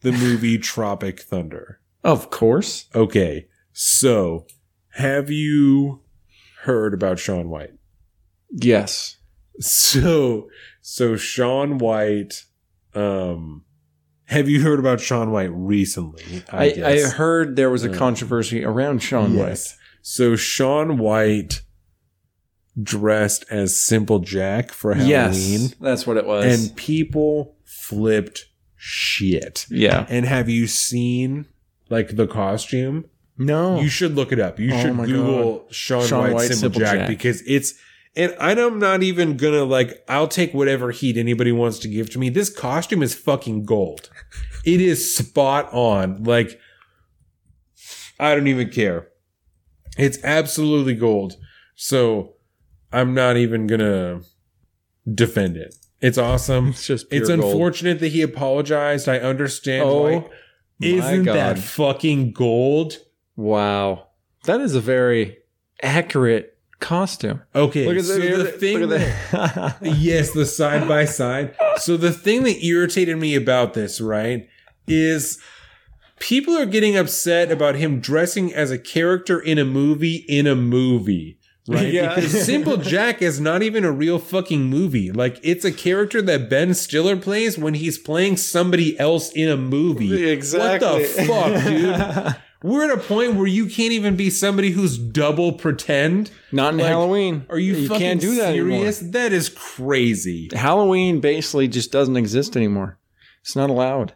the 0.00 0.12
movie 0.12 0.58
Tropic 0.58 1.20
Thunder? 1.20 1.80
Of 2.02 2.30
course. 2.30 2.86
Okay. 2.94 3.46
So, 3.72 4.46
have 4.94 5.30
you 5.30 6.00
heard 6.62 6.94
about 6.94 7.18
Shaun 7.18 7.50
White? 7.50 7.74
Yes. 8.50 9.18
So, 9.60 10.48
so 10.80 11.16
Shaun 11.16 11.78
White 11.78 12.44
um 12.94 13.64
have 14.26 14.48
you 14.48 14.62
heard 14.62 14.78
about 14.78 15.00
Shaun 15.00 15.30
White 15.30 15.50
recently? 15.52 16.42
I, 16.52 16.64
I, 16.64 16.70
guess? 16.72 17.12
heard 17.14 17.56
there 17.56 17.70
was 17.70 17.84
a 17.84 17.88
controversy 17.88 18.64
around 18.64 19.00
Sean 19.02 19.34
Yes. 19.34 19.76
So 20.02 20.36
Shaun 20.36 20.98
White 20.98 21.62
dressed 22.80 23.44
as 23.50 23.78
Simple 23.78 24.18
Jack 24.18 24.70
for 24.70 24.94
Halloween 24.94 25.10
Yes. 25.62 25.74
That's 25.80 26.06
what 26.06 26.16
it 26.16 26.26
was. 26.26 26.68
and 26.68 26.76
people 26.76 27.56
flipped 27.64 28.46
shit. 28.76 29.66
yeah. 29.70 30.06
And 30.08 30.26
have 30.26 30.48
you 30.48 30.66
seen 30.66 31.46
like 31.88 32.16
the 32.16 32.26
costume? 32.26 33.06
No. 33.38 33.80
You 33.80 33.88
should 33.88 34.14
look 34.14 34.32
it 34.32 34.38
up. 34.40 34.58
You 34.58 34.72
Oh 34.72 34.80
should 34.80 34.96
Google 34.96 35.66
Sean, 35.70 36.06
Shaun 36.06 36.20
White, 36.22 36.32
White, 36.34 36.40
Simple, 36.48 36.56
Simple 36.56 36.80
Jack, 36.80 36.98
Jack. 36.98 37.08
because 37.08 37.42
it's 37.46 37.74
and 38.16 38.34
I'm 38.40 38.78
not 38.78 39.02
even 39.02 39.36
gonna 39.36 39.64
like 39.64 40.02
I'll 40.08 40.28
take 40.28 40.54
whatever 40.54 40.90
heat 40.90 41.16
anybody 41.18 41.52
wants 41.52 41.78
to 41.80 41.88
give 41.88 42.10
to 42.10 42.18
me. 42.18 42.30
This 42.30 42.48
costume 42.48 43.02
is 43.02 43.14
fucking 43.14 43.64
gold. 43.66 44.08
It 44.66 44.80
is 44.80 45.14
spot 45.16 45.72
on. 45.72 46.24
Like 46.24 46.60
I 48.20 48.34
don't 48.34 48.48
even 48.48 48.70
care. 48.70 49.08
It's 49.96 50.22
absolutely 50.24 50.94
gold. 50.94 51.36
So 51.74 52.34
I'm 52.92 53.14
not 53.14 53.36
even 53.36 53.66
gonna 53.66 54.20
defend 55.12 55.56
it. 55.56 55.74
It's 56.00 56.18
awesome. 56.18 56.68
it's 56.68 56.86
just 56.86 57.06
It's 57.10 57.28
pure 57.28 57.38
gold. 57.38 57.52
unfortunate 57.52 58.00
that 58.00 58.08
he 58.08 58.22
apologized. 58.22 59.08
I 59.08 59.18
understand 59.18 59.84
Oh, 59.88 60.02
why. 60.02 60.28
Isn't 60.80 61.24
that 61.24 61.58
fucking 61.58 62.32
gold? 62.32 62.98
Wow. 63.34 64.08
That 64.44 64.60
is 64.60 64.74
a 64.74 64.80
very 64.80 65.38
accurate 65.82 66.58
costume. 66.80 67.42
Okay, 67.54 67.86
Look 67.86 67.96
at 67.96 68.04
so 68.04 68.18
the, 68.18 68.36
the 68.36 68.44
thing 68.52 68.88
that. 68.90 69.78
yes, 69.82 70.32
the 70.32 70.44
side 70.44 70.86
by 70.86 71.06
side. 71.06 71.56
So 71.78 71.96
the 71.96 72.12
thing 72.12 72.42
that 72.44 72.62
irritated 72.62 73.16
me 73.16 73.34
about 73.34 73.72
this, 73.74 74.00
right, 74.00 74.46
is 74.86 75.38
people 76.18 76.56
are 76.56 76.66
getting 76.66 76.96
upset 76.96 77.50
about 77.52 77.74
him 77.76 78.00
dressing 78.00 78.52
as 78.54 78.70
a 78.70 78.78
character 78.78 79.38
in 79.40 79.58
a 79.58 79.64
movie 79.64 80.24
in 80.28 80.46
a 80.46 80.54
movie. 80.54 81.38
Right? 81.68 81.92
Yeah. 81.92 82.14
Because 82.14 82.44
Simple 82.46 82.76
Jack 82.76 83.20
is 83.20 83.40
not 83.40 83.62
even 83.62 83.84
a 83.84 83.90
real 83.90 84.18
fucking 84.18 84.64
movie. 84.64 85.10
Like 85.10 85.40
it's 85.42 85.64
a 85.64 85.72
character 85.72 86.22
that 86.22 86.48
Ben 86.48 86.74
Stiller 86.74 87.16
plays 87.16 87.58
when 87.58 87.74
he's 87.74 87.98
playing 87.98 88.36
somebody 88.36 88.98
else 89.00 89.30
in 89.32 89.48
a 89.48 89.56
movie. 89.56 90.30
exactly. 90.30 90.88
What 90.88 91.16
the 91.16 91.24
fuck, 91.24 91.64
dude? 91.64 92.36
We're 92.62 92.90
at 92.90 92.98
a 92.98 93.00
point 93.00 93.34
where 93.34 93.46
you 93.46 93.66
can't 93.66 93.92
even 93.92 94.16
be 94.16 94.30
somebody 94.30 94.70
who's 94.70 94.96
double 94.96 95.52
pretend. 95.52 96.30
Not 96.50 96.72
in 96.72 96.78
Like, 96.78 96.88
Halloween. 96.88 97.46
Are 97.50 97.58
you, 97.58 97.74
You 97.76 97.88
fucking 97.88 98.00
can't 98.00 98.20
do 98.20 98.36
that 98.36 98.54
serious? 98.54 98.98
That 99.00 99.32
is 99.32 99.50
crazy. 99.50 100.48
Halloween 100.52 101.20
basically 101.20 101.68
just 101.68 101.92
doesn't 101.92 102.16
exist 102.16 102.56
anymore. 102.56 102.98
It's 103.42 103.54
not 103.54 103.70
allowed. 103.70 104.14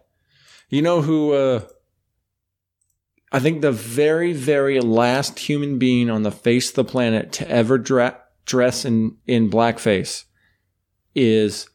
You 0.71 0.83
know 0.83 1.03
who? 1.03 1.33
Uh, 1.33 1.61
I 3.33 3.39
think 3.39 3.61
the 3.61 3.73
very, 3.73 4.33
very 4.33 4.81
last 4.81 5.39
human 5.39 5.79
being 5.79 6.11
on 6.11 6.23
the 6.23 6.31
face 6.33 6.71
of 6.71 6.75
the 6.77 6.85
planet 6.85 7.33
to 7.33 7.49
ever 7.49 7.79
dra- 7.79 8.19
dress 8.47 8.85
in 8.85 9.17
in 9.27 9.51
blackface 9.51 10.25
is 11.15 11.69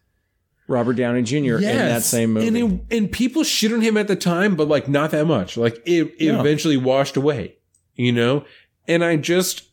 Robert 0.67 0.93
Downey 0.93 1.21
Jr. 1.21 1.55
in 1.57 1.61
that 1.61 2.01
same 2.03 2.33
movie. 2.33 2.47
And, 2.47 2.57
it, 2.89 2.97
and 2.97 3.11
people 3.11 3.43
shit 3.43 3.71
on 3.71 3.81
him 3.81 3.97
at 3.97 4.07
the 4.07 4.15
time, 4.15 4.55
but 4.55 4.67
like 4.67 4.87
not 4.89 5.11
that 5.11 5.25
much. 5.25 5.57
Like 5.57 5.75
it, 5.85 6.13
it 6.17 6.31
No. 6.31 6.39
eventually 6.39 6.77
washed 6.77 7.15
away, 7.17 7.55
you 7.95 8.11
know? 8.11 8.45
And 8.87 9.03
I 9.03 9.15
just, 9.17 9.63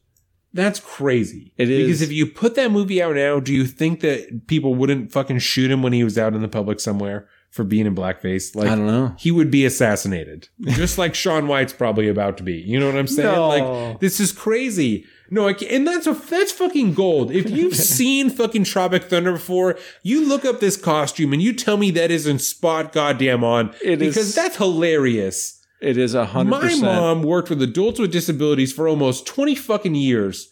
that's 0.52 0.81
crazy. 0.81 1.52
It 1.57 1.70
is. 1.70 1.86
Because 1.86 2.02
if 2.02 2.12
you 2.12 2.26
put 2.26 2.55
that 2.57 2.70
movie 2.70 3.01
out 3.02 3.15
now, 3.15 3.41
do 3.41 3.55
you 3.55 3.67
think 3.67 4.01
that 4.01 4.47
people 4.49 4.75
wouldn't 4.75 5.12
fucking 5.12 5.39
shoot 5.39 5.70
him 5.70 5.83
when 5.83 5.92
he 5.92 6.05
was 6.05 6.18
out 6.18 6.34
in 6.34 6.42
the 6.42 6.49
public 6.49 6.78
somewhere 6.81 7.28
for 7.52 7.62
being 7.64 7.86
in 7.86 7.94
blackface? 7.94 8.56
Like, 8.56 8.66
I 8.68 8.74
don't 8.74 8.86
know. 8.89 9.14
he 9.18 9.31
would 9.31 9.50
be 9.50 9.64
assassinated, 9.64 10.48
just 10.70 10.98
like 10.98 11.14
Shaun 11.14 11.47
White's 11.47 11.72
probably 11.72 12.08
about 12.08 12.36
to 12.39 12.42
be. 12.42 12.55
You 12.55 12.81
know 12.81 12.86
what 12.86 12.97
I'm 12.97 13.06
saying? 13.06 13.32
No. 13.32 13.48
Like 13.48 14.00
this 14.00 14.18
is 14.18 14.32
crazy. 14.32 15.05
No, 15.31 15.48
I 15.48 15.52
and 15.70 15.86
that's 15.86 16.06
a, 16.06 16.12
that's 16.14 16.50
fucking 16.52 16.94
gold. 16.94 17.31
If 17.31 17.48
you've 17.50 17.76
seen 17.97 18.28
fucking 18.28 18.64
Tropic 18.64 19.05
Thunder 19.05 19.32
before, 19.32 19.78
you 20.02 20.26
look 20.26 20.44
up 20.44 20.58
this 20.60 20.76
costume 20.76 21.32
and 21.32 21.40
you 21.40 21.52
tell 21.52 21.76
me 21.76 21.90
that 21.92 22.10
isn't 22.10 22.40
spot 22.40 22.92
goddamn 22.92 23.44
on 23.44 23.74
It 23.82 24.02
is- 24.02 24.14
because 24.14 24.34
that's 24.34 24.56
hilarious. 24.56 25.58
It 25.81 25.97
is 25.97 26.14
a 26.14 26.24
hundred 26.26 26.50
My 26.50 26.74
mom 26.76 27.22
worked 27.22 27.50
with 27.50 27.60
adults 27.60 27.98
with 27.98 28.12
disabilities 28.12 28.72
for 28.72 28.86
almost 28.86 29.26
20 29.26 29.55
fucking 29.56 29.94
years. 29.97 30.48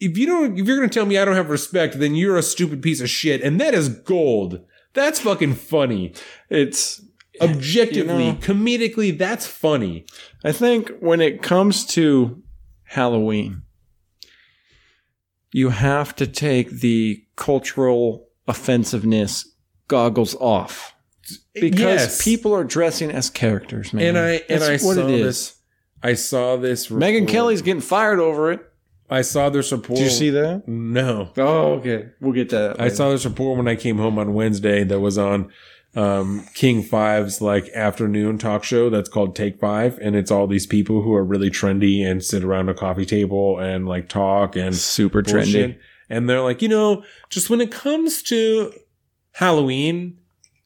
If 0.00 0.16
you 0.16 0.26
don't, 0.26 0.58
if 0.58 0.66
you're 0.66 0.76
gonna 0.76 0.88
tell 0.88 1.04
me 1.06 1.18
I 1.18 1.24
don't 1.24 1.36
have 1.36 1.50
respect, 1.50 1.98
then 1.98 2.14
you're 2.14 2.36
a 2.38 2.42
stupid 2.42 2.82
piece 2.82 3.00
of 3.00 3.08
shit, 3.10 3.42
and 3.42 3.60
that 3.60 3.74
is 3.74 3.88
gold. 3.88 4.64
That's 4.94 5.20
fucking 5.20 5.54
funny. 5.54 6.14
It's. 6.50 7.02
Objectively, 7.40 8.26
You 8.26 8.32
know- 8.32 8.38
comedically, 8.38 9.16
that's 9.16 9.46
funny. 9.46 10.04
I 10.44 10.52
think 10.52 10.90
when 11.00 11.20
it 11.22 11.40
comes 11.42 11.86
to 11.86 12.42
Halloween, 12.84 13.62
you 15.52 15.70
have 15.70 16.14
to 16.16 16.26
take 16.26 16.70
the 16.80 17.24
cultural 17.36 18.28
offensiveness 18.46 19.50
goggles 19.88 20.34
off 20.36 20.94
because 21.54 21.80
Yes. 21.80 22.22
people 22.24 22.54
are 22.54 22.64
dressing 22.64 23.10
as 23.10 23.30
characters, 23.30 23.92
man. 23.92 24.08
and 24.08 24.18
I 24.18 24.30
and 24.48 24.60
That's 24.60 24.82
I 24.84 24.86
what 24.86 24.96
saw 24.96 25.08
it 25.08 25.10
is. 25.14 25.24
this. 25.24 25.54
I 26.02 26.14
saw 26.14 26.56
this. 26.56 26.88
Megyn. 26.88 27.28
Kelly's 27.28 27.62
getting 27.62 27.80
fired 27.80 28.18
over 28.20 28.52
it. 28.52 28.60
I 29.12 29.22
saw 29.22 29.50
their 29.50 29.62
support. 29.62 29.98
Did 29.98 30.04
you 30.04 30.10
see 30.10 30.30
that? 30.30 30.66
No, 30.66 31.30
Oh, 31.36 31.74
okay. 31.74 32.08
We'll 32.20 32.32
get 32.32 32.48
that. 32.50 32.80
I 32.80 32.88
saw 32.88 33.10
their 33.10 33.18
support 33.18 33.58
when 33.58 33.68
I 33.68 33.76
came 33.76 33.98
home 33.98 34.18
on 34.18 34.32
Wednesday 34.34 34.84
that 34.84 35.00
was 35.00 35.18
on 35.18 35.52
um, 35.94 36.46
King 36.54 36.82
Five's 36.82 37.42
like 37.42 37.68
afternoon 37.74 38.38
talk 38.38 38.64
show 38.64 38.88
that's 38.88 39.10
called 39.10 39.36
Take 39.36 39.60
Five, 39.60 39.98
and 40.00 40.16
it's 40.16 40.30
all 40.30 40.46
these 40.46 40.66
people 40.66 41.02
who 41.02 41.12
are 41.12 41.24
really 41.24 41.50
trendy 41.50 42.04
and 42.04 42.24
sit 42.24 42.42
around 42.42 42.70
a 42.70 42.74
coffee 42.74 43.04
table 43.04 43.58
and 43.58 43.86
like 43.86 44.08
talk 44.08 44.56
and 44.56 44.74
super 44.74 45.22
trendy. 45.22 45.76
And 46.08 46.28
they're 46.28 46.40
like, 46.40 46.62
you 46.62 46.68
know, 46.68 47.04
just 47.28 47.50
when 47.50 47.60
it 47.60 47.70
comes 47.70 48.22
to 48.24 48.72
Halloween, 49.32 50.18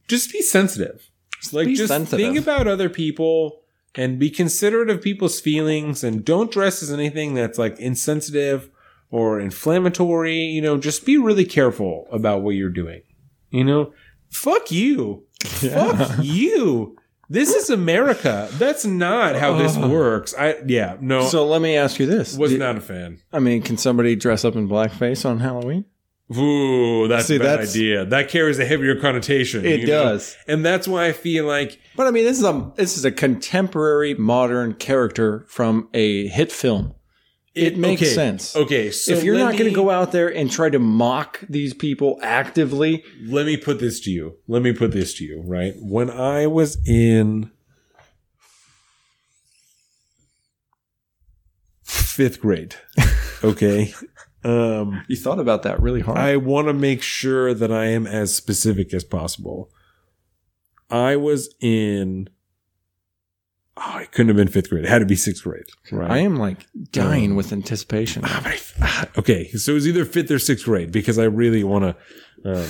just 0.09 0.33
be 0.33 0.43
sensitive. 0.43 1.11
Like, 1.53 1.67
be 1.67 1.75
just 1.75 1.89
sensitive. 1.89 2.19
think 2.19 2.39
about 2.39 2.67
other 2.67 2.89
people 2.89 3.63
and 3.97 4.19
be 4.19 4.31
considerate 4.31 4.91
of 4.91 5.03
people's 5.03 5.41
feelings 5.41 6.05
and 6.05 6.25
don't 6.25 6.51
dress 6.51 6.83
as 6.83 6.93
anything 6.93 7.35
that's 7.35 7.59
like 7.59 7.79
insensitive 7.79 8.71
or 9.11 9.41
inflammatory, 9.41 10.37
you 10.37 10.61
know, 10.61 10.77
just 10.77 11.07
be 11.07 11.17
really 11.17 11.45
careful 11.45 12.07
about 12.11 12.43
what 12.43 12.51
you're 12.51 12.69
doing. 12.69 13.03
You 13.51 13.65
know, 13.65 13.93
fuck 14.31 14.71
you. 14.71 15.25
Fuck 15.47 16.19
you. 16.23 16.97
This 17.29 17.55
is 17.55 17.71
America. 17.71 18.49
That's 18.53 18.85
not 18.85 19.37
how 19.37 19.59
this 19.59 19.77
oh. 19.77 19.89
works. 19.89 20.35
I 20.37 20.57
yeah, 20.67 20.97
no. 21.01 21.27
So 21.27 21.47
let 21.47 21.61
me 21.61 21.77
ask 21.77 21.99
you 21.99 22.07
this: 22.07 22.37
was 22.37 22.53
Do- 22.53 22.59
not 22.59 22.77
a 22.77 22.81
fan. 22.81 23.21
I 23.33 23.39
mean, 23.39 23.63
can 23.63 23.77
somebody 23.77 24.17
dress 24.17 24.45
up 24.45 24.57
in 24.57 24.69
blackface 24.69 25.29
on 25.29 25.41
Halloween? 25.41 25.85
Ooh, 26.37 27.07
that's 27.07 27.27
See, 27.27 27.37
a 27.37 27.39
bad 27.39 27.61
that's- 27.61 27.71
idea. 27.71 28.05
That 28.05 28.29
carries 28.29 28.59
a 28.59 28.65
heavier 28.65 28.99
connotation. 29.01 29.65
It 29.65 29.81
you 29.81 29.87
know? 29.87 30.05
does. 30.05 30.37
and 30.49 30.65
that's 30.65 30.89
why 30.89 31.07
I 31.07 31.13
feel 31.13 31.45
like 31.47 31.79
But 31.95 32.09
I 32.09 32.11
mean, 32.11 32.25
this 32.25 32.39
is 32.39 32.45
a 32.45 32.73
this 32.75 32.97
is 32.97 33.05
a 33.05 33.13
contemporary 33.13 34.15
modern 34.15 34.75
character 34.75 35.45
from 35.49 35.89
a 35.95 36.27
hit 36.29 36.51
film. 36.51 36.95
It 37.55 37.79
makes 37.79 38.03
okay, 38.03 38.11
sense. 38.11 38.55
Okay, 38.55 38.91
so 38.91 39.13
if 39.13 39.25
you're 39.25 39.39
not 39.39 39.53
going 39.53 39.71
to 39.71 39.75
go 39.75 39.89
out 39.89 40.13
there 40.13 40.29
and 40.29 40.51
try 40.51 40.69
to 40.69 40.79
mock 40.79 41.41
these 41.49 41.73
people 41.73 42.19
actively, 42.23 43.03
let 43.25 43.47
me 43.47 43.57
put 43.57 43.79
this 43.79 43.99
to 44.01 44.11
you. 44.11 44.37
Let 44.47 44.61
me 44.61 44.73
put 44.75 44.93
this 44.93 45.15
to 45.15 45.25
you, 45.25 45.43
right? 45.43 45.73
When 45.81 46.11
I 46.11 46.47
was 46.49 46.77
in 46.87 47.51
fifth 51.83 52.41
grade, 52.41 52.75
okay, 53.45 53.95
um, 54.47 55.05
you 55.09 55.17
thought 55.17 55.41
about 55.41 55.65
that 55.65 55.83
really 55.83 56.01
hard. 56.01 56.19
I 56.19 56.37
want 56.37 56.69
to 56.69 56.73
make 56.73 57.03
sure 57.03 57.53
that 57.53 57.73
I 57.73 57.87
am 57.87 58.07
as 58.07 58.35
specific 58.35 58.95
as 58.95 59.03
possible. 59.03 59.71
I 60.89 61.17
was 61.17 61.53
in. 61.61 62.29
Oh, 63.77 63.99
it 63.99 64.13
couldn't 64.13 64.29
have 64.29 64.37
been 64.37 64.49
fifth 64.49 64.71
grade. 64.71 64.85
It 64.85 64.89
had 64.89 65.01
to 65.01 65.07
be 65.07 65.17
sixth 65.17 65.43
grade. 65.43 65.65
Right. 65.91 66.11
I 66.11 66.19
am 66.19 66.37
like 66.37 66.65
dying 66.93 67.35
with 67.35 67.53
anticipation. 67.53 68.25
okay, 69.19 69.49
so 69.49 69.73
it 69.73 69.75
was 69.75 69.89
either 69.89 70.05
fifth 70.05 70.31
or 70.31 70.39
sixth 70.39 70.65
grade 70.65 70.93
because 70.93 71.19
I 71.19 71.25
really 71.25 71.65
want 71.65 71.97
to. 72.45 72.51
Um, 72.51 72.69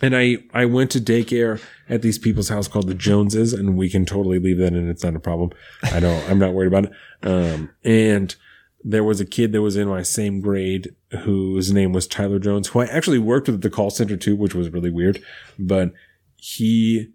and 0.00 0.16
I 0.16 0.38
I 0.54 0.64
went 0.64 0.90
to 0.92 1.00
daycare 1.00 1.60
at 1.90 2.00
these 2.00 2.18
people's 2.18 2.48
house 2.48 2.66
called 2.66 2.88
the 2.88 2.94
Joneses, 2.94 3.52
and 3.52 3.76
we 3.76 3.90
can 3.90 4.06
totally 4.06 4.38
leave 4.38 4.56
that 4.56 4.72
in. 4.72 4.88
It's 4.88 5.04
not 5.04 5.14
a 5.14 5.20
problem. 5.20 5.50
I 5.82 6.00
don't. 6.00 6.30
I'm 6.30 6.38
not 6.38 6.54
worried 6.54 6.68
about 6.68 6.86
it. 6.86 6.92
Um, 7.22 7.70
and 7.84 8.34
there 8.84 9.04
was 9.04 9.20
a 9.20 9.26
kid 9.26 9.52
that 9.52 9.62
was 9.62 9.76
in 9.76 9.88
my 9.88 10.02
same 10.02 10.40
grade 10.40 10.94
whose 11.22 11.72
name 11.72 11.92
was 11.92 12.06
Tyler 12.06 12.38
Jones, 12.38 12.68
who 12.68 12.80
I 12.80 12.86
actually 12.86 13.18
worked 13.18 13.48
with 13.48 13.56
at 13.56 13.62
the 13.62 13.70
call 13.70 13.90
center 13.90 14.16
too, 14.16 14.36
which 14.36 14.54
was 14.54 14.70
really 14.70 14.90
weird. 14.90 15.22
But 15.58 15.92
he 16.36 17.08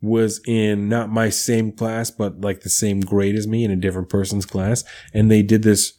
was 0.00 0.40
in 0.46 0.88
not 0.88 1.10
my 1.10 1.28
same 1.28 1.72
class, 1.72 2.10
but 2.10 2.40
like 2.40 2.60
the 2.60 2.70
same 2.70 3.00
grade 3.00 3.34
as 3.34 3.46
me 3.46 3.64
in 3.64 3.70
a 3.70 3.76
different 3.76 4.08
person's 4.08 4.46
class. 4.46 4.84
And 5.12 5.30
they 5.30 5.42
did 5.42 5.62
this 5.62 5.94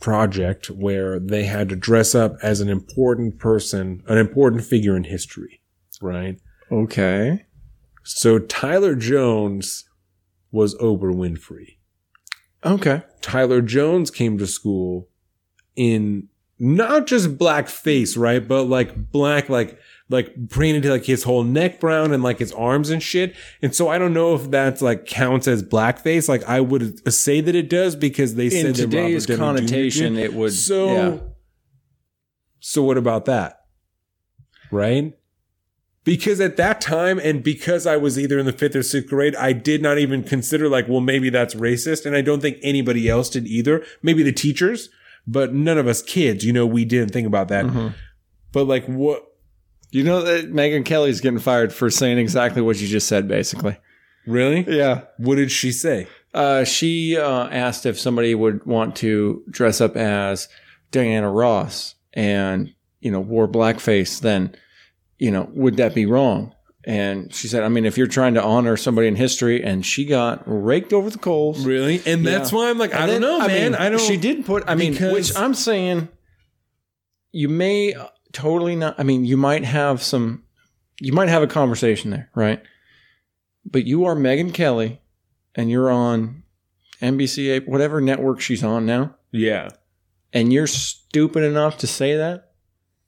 project 0.00 0.68
where 0.70 1.18
they 1.18 1.44
had 1.44 1.68
to 1.68 1.76
dress 1.76 2.14
up 2.14 2.36
as 2.42 2.60
an 2.60 2.68
important 2.68 3.38
person, 3.38 4.02
an 4.08 4.18
important 4.18 4.64
figure 4.64 4.96
in 4.96 5.04
history, 5.04 5.62
right? 6.00 6.40
Okay. 6.70 7.44
So 8.02 8.38
Tyler 8.38 8.94
Jones 8.94 9.84
was 10.50 10.74
Oprah 10.76 11.14
Winfrey. 11.14 11.76
Okay. 12.64 13.02
Tyler 13.20 13.60
Jones 13.60 14.10
came 14.10 14.38
to 14.38 14.46
school 14.46 15.08
in 15.76 16.28
not 16.58 17.06
just 17.06 17.38
black 17.38 17.68
face, 17.68 18.16
right? 18.16 18.46
But 18.46 18.64
like 18.64 19.10
black, 19.10 19.48
like, 19.48 19.78
like 20.08 20.50
painted 20.50 20.84
like 20.84 21.04
his 21.04 21.24
whole 21.24 21.42
neck 21.42 21.80
brown 21.80 22.12
and 22.12 22.22
like 22.22 22.38
his 22.38 22.52
arms 22.52 22.90
and 22.90 23.02
shit. 23.02 23.34
And 23.62 23.74
so 23.74 23.88
I 23.88 23.98
don't 23.98 24.12
know 24.12 24.34
if 24.34 24.50
that's 24.50 24.82
like 24.82 25.06
counts 25.06 25.48
as 25.48 25.62
blackface. 25.62 26.28
Like 26.28 26.44
I 26.44 26.60
would 26.60 27.12
say 27.12 27.40
that 27.40 27.54
it 27.54 27.68
does 27.68 27.96
because 27.96 28.36
they 28.36 28.46
In 28.46 28.50
said 28.50 28.66
that 28.66 28.74
today's 28.74 29.28
Robert 29.28 29.42
connotation, 29.42 30.16
it 30.16 30.34
would. 30.34 30.52
So, 30.52 30.92
yeah. 30.92 31.18
so 32.60 32.82
what 32.84 32.98
about 32.98 33.24
that? 33.24 33.64
Right? 34.70 35.14
Because 36.04 36.40
at 36.40 36.56
that 36.56 36.80
time, 36.80 37.20
and 37.20 37.44
because 37.44 37.86
I 37.86 37.96
was 37.96 38.18
either 38.18 38.38
in 38.38 38.46
the 38.46 38.52
fifth 38.52 38.74
or 38.74 38.82
sixth 38.82 39.08
grade, 39.08 39.36
I 39.36 39.52
did 39.52 39.82
not 39.82 39.98
even 39.98 40.24
consider 40.24 40.68
like, 40.68 40.88
well, 40.88 41.00
maybe 41.00 41.30
that's 41.30 41.54
racist. 41.54 42.04
And 42.04 42.16
I 42.16 42.22
don't 42.22 42.40
think 42.40 42.58
anybody 42.62 43.08
else 43.08 43.30
did 43.30 43.46
either. 43.46 43.84
Maybe 44.02 44.24
the 44.24 44.32
teachers, 44.32 44.88
but 45.26 45.54
none 45.54 45.78
of 45.78 45.86
us 45.86 46.02
kids, 46.02 46.44
you 46.44 46.52
know, 46.52 46.66
we 46.66 46.84
didn't 46.84 47.12
think 47.12 47.26
about 47.26 47.48
that. 47.48 47.66
Mm-hmm. 47.66 47.88
But 48.50 48.64
like, 48.64 48.84
what? 48.86 49.28
You 49.90 50.02
know 50.02 50.22
that 50.22 50.52
Megyn 50.52 50.84
Kelly's 50.84 51.20
getting 51.20 51.38
fired 51.38 51.72
for 51.72 51.90
saying 51.90 52.18
exactly 52.18 52.62
what 52.62 52.80
you 52.80 52.88
just 52.88 53.06
said, 53.06 53.28
basically. 53.28 53.76
Really? 54.26 54.64
Yeah. 54.66 55.02
What 55.18 55.34
did 55.36 55.52
she 55.52 55.70
say? 55.70 56.08
Uh, 56.32 56.64
she 56.64 57.18
uh, 57.18 57.48
asked 57.48 57.84
if 57.84 58.00
somebody 58.00 58.34
would 58.34 58.64
want 58.64 58.96
to 58.96 59.44
dress 59.50 59.82
up 59.82 59.96
as 59.96 60.48
Diana 60.90 61.30
Ross 61.30 61.94
and, 62.14 62.74
you 63.00 63.10
know, 63.10 63.20
wore 63.20 63.46
blackface, 63.46 64.20
then, 64.20 64.56
you 65.22 65.30
know, 65.30 65.48
would 65.54 65.76
that 65.76 65.94
be 65.94 66.04
wrong? 66.04 66.52
And 66.84 67.32
she 67.32 67.46
said, 67.46 67.62
I 67.62 67.68
mean, 67.68 67.84
if 67.84 67.96
you're 67.96 68.08
trying 68.08 68.34
to 68.34 68.42
honor 68.42 68.76
somebody 68.76 69.06
in 69.06 69.14
history, 69.14 69.62
and 69.62 69.86
she 69.86 70.04
got 70.04 70.42
raked 70.46 70.92
over 70.92 71.08
the 71.10 71.18
coals. 71.18 71.64
Really? 71.64 72.02
And 72.04 72.26
that's 72.26 72.50
Yeah. 72.50 72.58
why 72.58 72.70
I'm 72.70 72.78
like, 72.78 72.92
I 72.92 73.02
And 73.06 73.06
don't 73.06 73.20
then, 73.20 73.38
know, 73.38 73.38
man. 73.46 73.72
mean, 73.72 73.74
I 73.80 73.88
don't. 73.88 74.00
She 74.00 74.16
did 74.16 74.44
put. 74.44 74.64
I 74.66 74.74
mean, 74.74 74.96
which 74.96 75.34
I'm 75.36 75.54
saying, 75.54 76.08
you 77.30 77.48
may 77.48 77.94
totally 78.32 78.74
not. 78.74 78.96
I 78.98 79.04
mean, 79.04 79.24
you 79.24 79.36
might 79.36 79.64
have 79.64 80.02
some. 80.02 80.42
You 81.00 81.12
might 81.12 81.28
have 81.28 81.42
a 81.42 81.46
conversation 81.46 82.10
there, 82.10 82.28
right? 82.34 82.60
But 83.64 83.86
you 83.86 84.04
are 84.06 84.16
Megyn 84.16 84.52
Kelly, 84.52 85.00
and 85.54 85.70
you're 85.70 85.90
on 85.90 86.42
NBC, 87.00 87.64
whatever 87.66 88.00
network 88.00 88.40
she's 88.40 88.62
on 88.64 88.86
now, 88.86 89.14
Yeah. 89.30 89.68
and 90.32 90.52
you're 90.52 90.66
stupid 90.66 91.44
enough 91.44 91.78
to 91.78 91.86
say 91.86 92.16
that. 92.16 92.51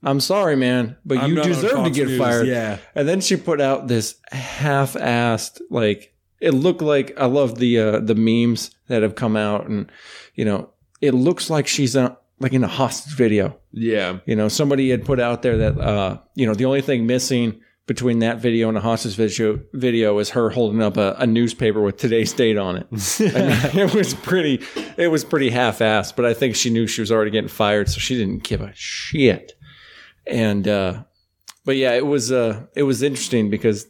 I'm 0.04 0.20
sorry, 0.20 0.56
man, 0.56 0.96
but 1.04 1.18
I'm 1.18 1.30
you 1.30 1.42
deserve 1.42 1.84
to 1.84 1.90
get 1.90 2.08
News. 2.08 2.18
fired. 2.18 2.46
Yeah. 2.46 2.78
And 2.94 3.08
then 3.08 3.20
she 3.20 3.36
put 3.36 3.60
out 3.60 3.88
this 3.88 4.16
half-assed, 4.32 5.60
like 5.70 6.14
it 6.40 6.52
looked 6.52 6.82
like 6.82 7.18
I 7.18 7.26
love 7.26 7.58
the 7.58 7.78
uh, 7.78 8.00
the 8.00 8.14
memes 8.14 8.70
that 8.88 9.02
have 9.02 9.14
come 9.14 9.36
out, 9.36 9.66
and 9.66 9.90
you 10.34 10.44
know, 10.44 10.70
it 11.00 11.12
looks 11.12 11.50
like 11.50 11.66
she's 11.66 11.96
uh 11.96 12.14
like 12.40 12.52
in 12.52 12.64
a 12.64 12.68
hostage 12.68 13.16
video. 13.16 13.58
Yeah. 13.72 14.18
You 14.26 14.36
know, 14.36 14.48
somebody 14.48 14.90
had 14.90 15.04
put 15.04 15.20
out 15.20 15.42
there 15.42 15.56
that 15.58 15.78
uh, 15.78 16.18
you 16.34 16.46
know 16.46 16.54
the 16.54 16.66
only 16.66 16.82
thing 16.82 17.06
missing 17.06 17.60
between 17.86 18.20
that 18.20 18.38
video 18.38 18.68
and 18.68 18.78
a 18.78 18.80
hostage 18.80 19.14
video 19.14 19.60
video 19.74 20.18
is 20.18 20.30
her 20.30 20.50
holding 20.50 20.82
up 20.82 20.96
a, 20.96 21.14
a 21.18 21.26
newspaper 21.26 21.82
with 21.82 21.96
today's 21.96 22.32
date 22.32 22.56
on 22.56 22.76
it. 22.76 22.86
I 23.20 23.72
mean, 23.74 23.86
it 23.88 23.94
was 23.94 24.14
pretty, 24.14 24.62
it 24.96 25.08
was 25.08 25.24
pretty 25.24 25.50
half-assed, 25.50 26.16
but 26.16 26.24
I 26.24 26.32
think 26.32 26.56
she 26.56 26.70
knew 26.70 26.86
she 26.86 27.02
was 27.02 27.12
already 27.12 27.30
getting 27.30 27.48
fired, 27.48 27.90
so 27.90 27.98
she 27.98 28.16
didn't 28.16 28.42
give 28.42 28.62
a 28.62 28.72
shit. 28.74 29.52
And 30.26 30.66
uh, 30.68 31.04
but 31.64 31.76
yeah, 31.76 31.92
it 31.94 32.06
was 32.06 32.30
uh, 32.32 32.66
it 32.76 32.82
was 32.84 33.02
interesting 33.02 33.50
because. 33.50 33.86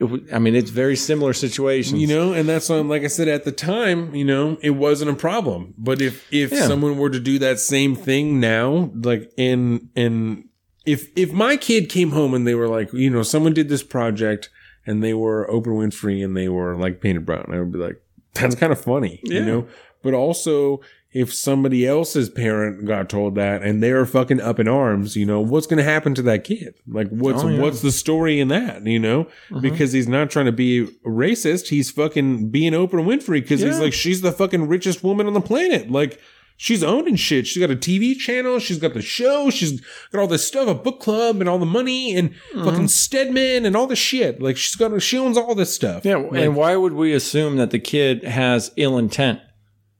It 0.00 0.06
w- 0.06 0.26
I 0.32 0.40
mean, 0.40 0.56
it's 0.56 0.70
very 0.70 0.96
similar 0.96 1.32
situations. 1.32 2.00
You 2.00 2.08
know, 2.08 2.32
and 2.32 2.48
that's 2.48 2.68
why, 2.68 2.78
like 2.78 3.04
I 3.04 3.06
said 3.06 3.28
at 3.28 3.44
the 3.44 3.52
time, 3.52 4.12
you 4.12 4.24
know, 4.24 4.58
it 4.60 4.70
wasn't 4.70 5.12
a 5.12 5.14
problem. 5.14 5.72
But 5.78 6.02
if 6.02 6.26
if 6.32 6.50
Yeah. 6.50 6.66
someone 6.66 6.98
were 6.98 7.10
to 7.10 7.20
do 7.20 7.38
that 7.38 7.60
same 7.60 7.94
thing 7.94 8.40
now, 8.40 8.90
like 8.92 9.30
in 9.36 9.90
in 9.94 10.48
if 10.84 11.10
if 11.16 11.32
my 11.32 11.56
kid 11.56 11.88
came 11.88 12.10
home 12.10 12.34
and 12.34 12.44
they 12.44 12.56
were 12.56 12.66
like, 12.66 12.92
you 12.92 13.08
know, 13.08 13.22
someone 13.22 13.54
did 13.54 13.68
this 13.68 13.84
project 13.84 14.50
and 14.84 15.00
they 15.00 15.14
were 15.14 15.48
open 15.48 15.72
Oprah 15.72 15.86
Winfrey 15.88 16.24
and 16.24 16.36
they 16.36 16.48
were 16.48 16.74
like 16.74 17.00
painted 17.00 17.24
brown, 17.24 17.46
I 17.52 17.60
would 17.60 17.70
be 17.72 17.78
like, 17.78 18.02
that's 18.34 18.56
kind 18.56 18.72
of 18.72 18.80
funny, 18.80 19.20
you 19.22 19.44
know. 19.44 19.68
But 20.02 20.12
also, 20.14 20.80
if 21.14 21.32
somebody 21.32 21.86
else's 21.86 22.28
parent 22.28 22.84
got 22.84 23.08
told 23.08 23.36
that 23.36 23.62
and 23.62 23.80
they're 23.82 24.04
fucking 24.04 24.40
up 24.40 24.58
in 24.58 24.66
arms, 24.68 25.14
you 25.16 25.24
know, 25.24 25.40
what's 25.40 25.66
going 25.68 25.78
to 25.78 25.84
happen 25.84 26.12
to 26.16 26.22
that 26.22 26.42
kid? 26.44 26.74
Like, 26.88 27.08
what's 27.08 27.42
Oh, 27.44 27.48
yeah. 27.48 27.60
what's 27.60 27.82
the 27.82 27.92
story 27.92 28.40
in 28.40 28.48
that? 28.48 28.84
You 28.84 28.98
know, 28.98 29.28
because 29.60 29.92
he's 29.92 30.08
not 30.08 30.28
trying 30.30 30.46
to 30.46 30.52
be 30.52 30.86
racist. 31.06 31.68
He's 31.68 31.90
fucking 31.90 32.50
being 32.50 32.72
Oprah 32.72 33.04
Winfrey 33.04 33.40
because 33.42 33.60
he's 33.60 33.78
like, 33.78 33.92
she's 33.92 34.20
the 34.22 34.32
fucking 34.32 34.66
richest 34.68 35.04
woman 35.04 35.26
on 35.28 35.34
the 35.34 35.40
planet. 35.40 35.88
Like, 35.90 36.20
she's 36.56 36.82
owning 36.82 37.16
shit. 37.16 37.46
She's 37.46 37.60
got 37.64 37.70
a 37.72 37.76
TV 37.76 38.16
channel. 38.16 38.58
She's 38.58 38.78
got 38.78 38.94
the 38.94 39.02
show. 39.02 39.50
She's 39.50 39.80
got 40.10 40.20
all 40.20 40.26
this 40.26 40.44
stuff, 40.46 40.66
a 40.68 40.74
book 40.74 41.00
club, 41.00 41.38
and 41.40 41.48
all 41.48 41.58
the 41.58 41.64
money, 41.66 42.16
and 42.16 42.30
Mm-hmm. 42.30 42.64
fucking 42.64 42.88
Stedman, 42.88 43.64
and 43.66 43.76
all 43.76 43.86
the 43.86 43.94
shit. 43.96 44.42
Like, 44.42 44.56
she's 44.56 44.74
got, 44.74 45.00
she 45.00 45.16
owns 45.18 45.36
all 45.38 45.54
this 45.54 45.72
stuff. 45.74 46.04
yeah, 46.04 46.16
Like, 46.16 46.40
and 46.42 46.56
why 46.56 46.74
would 46.76 46.92
we 46.94 47.12
assume 47.12 47.56
that 47.56 47.70
the 47.70 47.78
kid 47.78 48.24
has 48.24 48.72
ill 48.76 48.98
intent? 48.98 49.38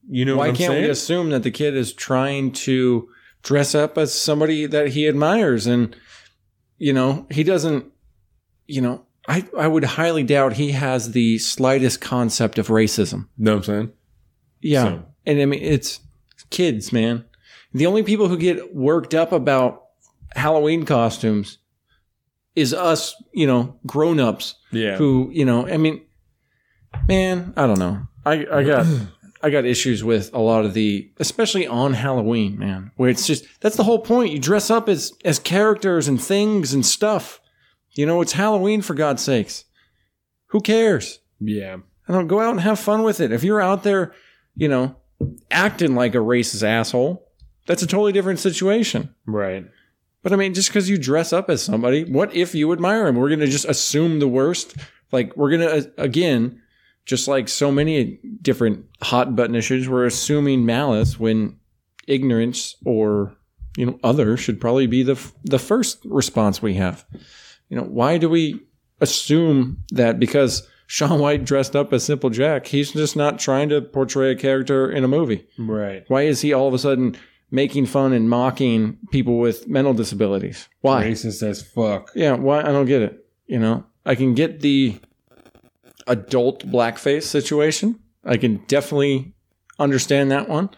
You 0.09 0.25
know 0.25 0.35
Why 0.37 0.47
what 0.47 0.49
I'm 0.49 0.55
can't 0.55 0.71
saying? 0.71 0.83
we 0.83 0.89
assume 0.89 1.29
that 1.31 1.43
the 1.43 1.51
kid 1.51 1.75
is 1.75 1.93
trying 1.93 2.51
to 2.51 3.09
dress 3.43 3.73
up 3.75 3.97
as 3.97 4.13
somebody 4.13 4.65
that 4.65 4.89
he 4.89 5.07
admires 5.07 5.67
and 5.67 5.95
you 6.77 6.91
know, 6.93 7.25
he 7.31 7.43
doesn't 7.43 7.85
you 8.67 8.81
know, 8.81 9.05
I 9.27 9.47
I 9.57 9.67
would 9.67 9.83
highly 9.83 10.23
doubt 10.23 10.53
he 10.53 10.71
has 10.71 11.11
the 11.11 11.37
slightest 11.39 12.01
concept 12.01 12.57
of 12.57 12.67
racism. 12.67 13.27
know 13.37 13.51
what 13.53 13.57
I'm 13.57 13.63
saying? 13.63 13.91
Yeah. 14.61 14.83
So- 14.83 15.05
And 15.25 15.41
I 15.41 15.45
mean 15.45 15.61
it's 15.63 15.99
kids, 16.49 16.91
man. 16.93 17.25
The 17.73 17.85
only 17.87 18.03
people 18.03 18.27
who 18.27 18.37
get 18.37 18.75
worked 18.75 19.13
up 19.13 19.31
about 19.31 19.83
Halloween 20.35 20.85
costumes 20.85 21.57
is 22.55 22.73
us, 22.73 23.13
you 23.33 23.45
know, 23.47 23.77
grown-ups 23.85 24.55
Yeah. 24.71 24.95
who, 24.97 25.29
you 25.33 25.43
know, 25.45 25.67
I 25.67 25.75
mean, 25.77 26.01
man, 27.07 27.53
I 27.57 27.67
don't 27.67 27.79
know. 27.79 28.07
I, 28.25 28.45
I 28.51 28.63
got, 28.63 28.85
I 29.45 29.51
got 29.51 29.63
issues 29.63 30.03
with 30.03 30.33
a 30.33 30.39
lot 30.39 30.65
of 30.65 30.73
the, 30.73 31.11
especially 31.19 31.67
on 31.67 31.93
Halloween, 31.93 32.57
man, 32.57 32.89
where 32.95 33.11
it's 33.11 33.27
just 33.27 33.45
that's 33.61 33.77
the 33.77 33.83
whole 33.83 33.99
point. 33.99 34.31
You 34.31 34.39
dress 34.39 34.71
up 34.71 34.89
as 34.89 35.13
as 35.23 35.37
characters 35.37 36.07
and 36.07 36.19
things 36.19 36.73
and 36.73 36.83
stuff. 36.83 37.39
You 37.91 38.07
know, 38.07 38.21
it's 38.21 38.31
Halloween 38.31 38.81
for 38.81 38.95
God's 38.95 39.21
sakes. 39.21 39.65
Who 40.47 40.61
cares? 40.61 41.19
Yeah. 41.39 41.77
I 42.07 42.11
don't 42.11 42.25
go 42.25 42.39
out 42.39 42.53
and 42.53 42.61
have 42.61 42.79
fun 42.79 43.03
with 43.03 43.19
it. 43.19 43.31
If 43.31 43.43
you're 43.43 43.61
out 43.61 43.83
there, 43.83 44.13
you 44.55 44.67
know, 44.67 44.95
acting 45.51 45.93
like 45.93 46.15
a 46.15 46.19
racist 46.19 46.63
asshole, 46.63 47.31
that's 47.67 47.83
a 47.83 47.87
totally 47.87 48.13
different 48.13 48.39
situation. 48.39 49.13
Right. 49.27 49.65
But 50.23 50.33
I 50.33 50.37
mean, 50.37 50.55
just 50.55 50.69
because 50.69 50.89
you 50.89 50.97
dress 50.97 51.31
up 51.33 51.51
as 51.51 51.61
somebody, 51.61 52.03
what 52.03 52.35
if 52.35 52.55
you 52.55 52.73
admire 52.73 53.05
him? 53.05 53.15
We're 53.15 53.29
going 53.29 53.41
to 53.41 53.47
just 53.47 53.65
assume 53.65 54.19
the 54.19 54.27
worst. 54.27 54.75
Like, 55.11 55.37
we're 55.37 55.55
going 55.55 55.83
to, 55.83 55.91
again, 56.01 56.63
just 57.05 57.27
like 57.27 57.47
so 57.47 57.71
many 57.71 58.19
different 58.41 58.85
hot 59.01 59.35
button 59.35 59.55
issues, 59.55 59.87
we're 59.87 60.05
assuming 60.05 60.65
malice 60.65 61.19
when 61.19 61.59
ignorance 62.07 62.75
or, 62.85 63.35
you 63.77 63.85
know, 63.85 63.99
other 64.03 64.37
should 64.37 64.59
probably 64.59 64.87
be 64.87 65.03
the, 65.03 65.19
the 65.43 65.59
first 65.59 65.99
response 66.05 66.61
we 66.61 66.75
have. 66.75 67.05
You 67.69 67.77
know, 67.77 67.83
why 67.83 68.17
do 68.17 68.29
we 68.29 68.61
assume 69.01 69.83
that 69.91 70.19
because 70.19 70.67
Shaun 70.87 71.19
White 71.19 71.45
dressed 71.45 71.75
up 71.75 71.93
as 71.93 72.03
Simple 72.03 72.29
Jack, 72.29 72.67
he's 72.67 72.91
just 72.91 73.15
not 73.15 73.39
trying 73.39 73.69
to 73.69 73.81
portray 73.81 74.31
a 74.31 74.35
character 74.35 74.89
in 74.89 75.03
a 75.03 75.07
movie? 75.07 75.47
Right. 75.57 76.03
Why 76.07 76.23
is 76.23 76.41
he 76.41 76.53
all 76.53 76.67
of 76.67 76.73
a 76.73 76.79
sudden 76.79 77.17
making 77.51 77.85
fun 77.85 78.13
and 78.13 78.29
mocking 78.29 78.97
people 79.11 79.39
with 79.39 79.67
mental 79.67 79.93
disabilities? 79.93 80.67
Why? 80.81 81.05
Racist 81.05 81.43
as 81.43 81.61
fuck. 81.61 82.11
Yeah, 82.15 82.33
why? 82.33 82.61
I 82.61 82.71
don't 82.71 82.85
get 82.85 83.01
it. 83.01 83.25
You 83.47 83.59
know, 83.59 83.85
I 84.05 84.15
can 84.15 84.33
get 84.33 84.61
the 84.61 84.99
adult 86.07 86.65
blackface 86.65 87.23
situation. 87.23 87.99
I 88.23 88.37
can 88.37 88.57
definitely 88.67 89.33
understand 89.79 90.31
that 90.31 90.49
one. 90.49 90.69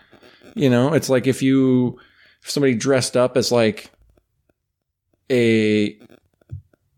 You 0.56 0.70
know, 0.70 0.94
it's 0.94 1.10
like 1.10 1.28
if 1.28 1.42
you 1.42 2.00
if 2.44 2.50
somebody 2.50 2.76
dressed 2.76 3.16
up 3.16 3.38
as 3.38 3.52
like 3.52 3.92
a 5.30 5.98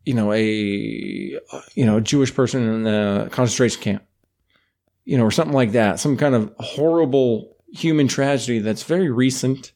you 0.06 0.14
know 0.14 0.32
a 0.32 0.41
you 0.43 1.85
know 1.85 1.98
a 1.98 2.01
Jewish 2.01 2.33
person 2.33 2.64
in 2.64 2.88
a 2.88 3.30
concentration 3.32 3.82
camp, 3.82 4.03
you 5.06 5.17
know, 5.17 5.25
or 5.25 5.32
something 5.32 5.56
like 5.56 5.74
that, 5.74 5.99
some 5.99 6.17
kind 6.17 6.35
of 6.35 6.53
horrible 6.59 7.58
human 7.74 8.08
tragedy 8.08 8.59
that's 8.59 8.83
very 8.83 9.09
recent, 9.09 9.72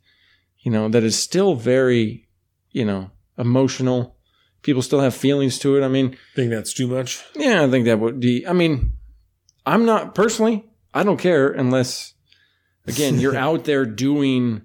you 0.59 0.71
know, 0.71 0.89
that 0.89 1.03
is 1.03 1.17
still 1.17 1.55
very, 1.55 2.27
you 2.71 2.85
know, 2.85 3.11
emotional. 3.37 4.15
People 4.63 4.81
still 4.81 5.01
have 5.01 5.13
feelings 5.13 5.59
to 5.59 5.77
it. 5.77 5.83
I 5.83 5.87
mean, 5.89 6.17
Think 6.35 6.49
that's 6.49 6.73
too 6.73 6.87
much? 6.87 7.23
yeah, 7.35 7.63
I 7.63 7.69
think 7.69 7.85
that 7.85 7.99
would 7.99 8.19
be. 8.19 8.47
I 8.47 8.53
mean, 8.53 8.93
I'm 9.65 9.85
not 9.85 10.15
personally. 10.15 10.65
I 10.93 11.03
don't 11.03 11.17
care 11.19 11.49
unless, 11.51 12.13
again, 12.87 13.19
you're 13.19 13.35
out 13.47 13.65
there 13.65 13.85
doing 13.85 14.63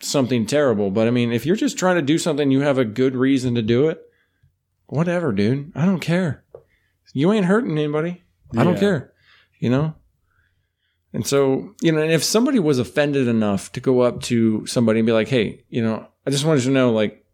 something 0.00 0.46
terrible. 0.46 0.90
But 0.90 1.08
I 1.08 1.10
mean, 1.10 1.32
if 1.32 1.46
you're 1.46 1.56
just 1.56 1.78
trying 1.78 1.96
to 1.96 2.02
do 2.02 2.18
something, 2.18 2.50
you 2.50 2.60
have 2.60 2.78
a 2.78 2.84
good 2.84 3.16
reason 3.16 3.54
to 3.54 3.62
do 3.62 3.88
it. 3.88 4.00
Whatever, 4.86 5.32
dude. 5.32 5.72
I 5.74 5.86
don't 5.86 6.00
care. 6.00 6.44
You 7.12 7.32
ain't 7.32 7.46
hurting 7.46 7.72
anybody. 7.78 8.22
I 8.56 8.62
don't 8.64 8.78
care. 8.78 9.12
You 9.58 9.70
know. 9.70 9.94
And 11.12 11.26
so, 11.26 11.74
you 11.80 11.92
know, 11.92 12.02
and 12.02 12.10
if 12.12 12.24
somebody 12.24 12.58
was 12.58 12.78
offended 12.78 13.28
enough 13.28 13.70
to 13.72 13.80
go 13.80 14.00
up 14.00 14.20
to 14.22 14.66
somebody 14.66 14.98
and 14.98 15.06
be 15.06 15.12
like, 15.12 15.28
"Hey, 15.28 15.64
you 15.68 15.80
know, 15.80 16.06
I 16.26 16.30
just 16.30 16.44
wanted 16.44 16.64
to 16.64 16.70
know, 16.70 16.90
like, 16.92 17.24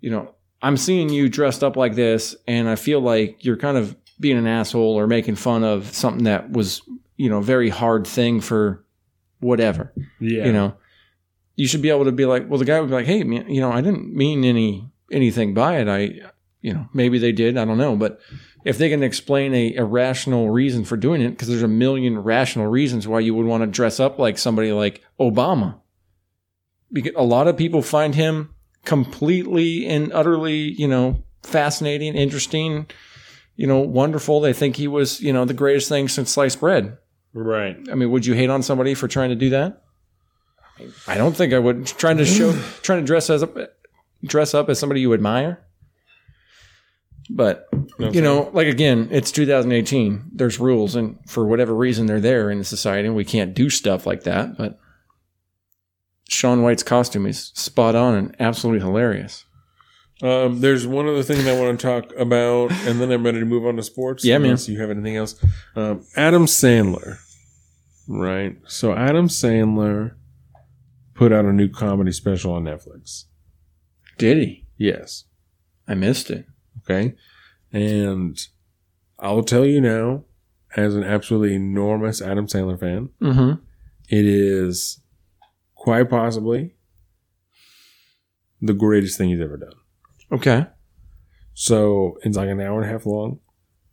you 0.00 0.10
know, 0.10 0.34
I'm 0.62 0.76
seeing 0.76 1.08
you 1.08 1.28
dressed 1.28 1.64
up 1.64 1.76
like 1.76 1.94
this, 1.94 2.36
and 2.46 2.68
I 2.68 2.76
feel 2.76 3.00
like 3.00 3.44
you're 3.44 3.56
kind 3.56 3.76
of 3.76 3.96
being 4.18 4.36
an 4.36 4.46
asshole 4.46 4.98
or 4.98 5.06
making 5.06 5.36
fun 5.36 5.64
of 5.64 5.94
something 5.94 6.24
that 6.24 6.50
was, 6.50 6.82
you 7.16 7.30
know, 7.30 7.38
a 7.38 7.42
very 7.42 7.70
hard 7.70 8.06
thing 8.06 8.40
for 8.40 8.84
whatever. 9.40 9.92
Yeah. 10.18 10.44
You 10.44 10.52
know, 10.52 10.74
you 11.56 11.66
should 11.66 11.82
be 11.82 11.90
able 11.90 12.04
to 12.04 12.12
be 12.12 12.26
like, 12.26 12.48
well, 12.48 12.58
the 12.58 12.64
guy 12.64 12.80
would 12.80 12.90
be 12.90 12.94
like, 12.94 13.06
hey, 13.06 13.24
man, 13.24 13.48
you 13.48 13.60
know, 13.60 13.72
I 13.72 13.80
didn't 13.80 14.14
mean 14.14 14.44
any 14.44 14.88
anything 15.10 15.54
by 15.54 15.78
it. 15.78 15.88
I, 15.88 16.30
you 16.60 16.74
know, 16.74 16.88
maybe 16.92 17.18
they 17.18 17.32
did. 17.32 17.56
I 17.56 17.64
don't 17.64 17.78
know, 17.78 17.96
but 17.96 18.20
if 18.64 18.76
they 18.76 18.90
can 18.90 19.02
explain 19.02 19.54
a, 19.54 19.76
a 19.76 19.84
rational 19.84 20.50
reason 20.50 20.84
for 20.84 20.96
doing 20.96 21.22
it, 21.22 21.30
because 21.30 21.48
there's 21.48 21.62
a 21.62 21.68
million 21.68 22.18
rational 22.18 22.66
reasons 22.66 23.08
why 23.08 23.20
you 23.20 23.34
would 23.34 23.46
want 23.46 23.62
to 23.62 23.66
dress 23.66 23.98
up 23.98 24.18
like 24.18 24.36
somebody 24.36 24.72
like 24.72 25.02
Obama. 25.18 25.80
Because 26.92 27.12
a 27.16 27.24
lot 27.24 27.48
of 27.48 27.56
people 27.56 27.82
find 27.82 28.14
him 28.14 28.54
completely 28.84 29.86
and 29.86 30.12
utterly, 30.12 30.56
you 30.56 30.88
know, 30.88 31.22
fascinating, 31.42 32.14
interesting, 32.14 32.86
you 33.56 33.66
know, 33.66 33.80
wonderful. 33.80 34.40
They 34.40 34.52
think 34.52 34.76
he 34.76 34.88
was, 34.88 35.20
you 35.20 35.32
know, 35.32 35.44
the 35.44 35.54
greatest 35.54 35.88
thing 35.88 36.08
since 36.08 36.30
sliced 36.30 36.60
bread. 36.60 36.98
Right. 37.32 37.76
I 37.90 37.94
mean, 37.94 38.10
would 38.10 38.26
you 38.26 38.34
hate 38.34 38.50
on 38.50 38.62
somebody 38.62 38.94
for 38.94 39.08
trying 39.08 39.30
to 39.30 39.36
do 39.36 39.50
that? 39.50 39.82
I 41.06 41.16
don't 41.16 41.36
think 41.36 41.52
I 41.52 41.58
would. 41.58 41.86
Trying 41.86 42.16
to 42.18 42.24
show, 42.24 42.52
trying 42.82 43.00
to 43.00 43.06
dress 43.06 43.30
as 43.30 43.42
a, 43.42 43.68
dress 44.24 44.54
up 44.54 44.68
as 44.68 44.78
somebody 44.78 45.00
you 45.00 45.14
admire. 45.14 45.64
But 47.28 47.68
you 47.98 48.20
know, 48.20 48.50
like 48.52 48.66
again, 48.66 49.08
it's 49.12 49.30
2018. 49.30 50.30
There's 50.32 50.58
rules, 50.58 50.96
and 50.96 51.16
for 51.28 51.46
whatever 51.46 51.74
reason, 51.74 52.06
they're 52.06 52.20
there 52.20 52.50
in 52.50 52.64
society, 52.64 53.06
and 53.06 53.16
we 53.16 53.24
can't 53.24 53.54
do 53.54 53.70
stuff 53.70 54.04
like 54.04 54.24
that. 54.24 54.58
But 54.58 54.80
Shaun 56.30 56.62
White's 56.62 56.84
costume 56.84 57.26
is 57.26 57.50
spot 57.56 57.96
on 57.96 58.14
and 58.14 58.36
absolutely 58.38 58.80
hilarious. 58.86 59.44
Um, 60.22 60.60
there's 60.60 60.86
one 60.86 61.08
other 61.08 61.22
thing 61.24 61.44
that 61.44 61.56
I 61.56 61.60
want 61.60 61.80
to 61.80 61.84
talk 61.86 62.12
about, 62.16 62.70
and 62.86 63.00
then 63.00 63.10
I'm 63.10 63.24
ready 63.24 63.40
to 63.40 63.44
move 63.46 63.66
on 63.66 63.76
to 63.76 63.82
sports. 63.82 64.24
Yeah, 64.24 64.38
man. 64.38 64.56
you 64.66 64.78
have 64.80 64.90
anything 64.90 65.16
else. 65.16 65.34
Um, 65.74 66.04
Adam 66.14 66.46
Sandler, 66.46 67.18
right? 68.06 68.56
So 68.68 68.94
Adam 68.94 69.26
Sandler 69.28 70.14
put 71.14 71.32
out 71.32 71.46
a 71.46 71.52
new 71.52 71.68
comedy 71.68 72.12
special 72.12 72.52
on 72.52 72.64
Netflix. 72.64 73.24
Did 74.18 74.36
he? 74.38 74.66
Yes. 74.76 75.24
I 75.88 75.94
missed 75.94 76.30
it. 76.30 76.46
Okay. 76.84 77.14
And 77.72 78.38
I'll 79.18 79.42
tell 79.42 79.64
you 79.66 79.80
now, 79.80 80.24
as 80.76 80.94
an 80.94 81.02
absolutely 81.02 81.54
enormous 81.56 82.22
Adam 82.22 82.46
Sandler 82.46 82.78
fan, 82.78 83.08
Mm-hmm. 83.20 83.62
it 84.10 84.24
is 84.26 84.99
quite 85.80 86.10
possibly 86.10 86.74
the 88.60 88.74
greatest 88.74 89.16
thing 89.16 89.30
he's 89.30 89.40
ever 89.40 89.56
done. 89.56 89.72
Okay. 90.30 90.66
So 91.54 92.18
it's 92.22 92.36
like 92.36 92.48
an 92.48 92.60
hour 92.60 92.80
and 92.80 92.88
a 92.88 92.92
half 92.92 93.06
long. 93.06 93.40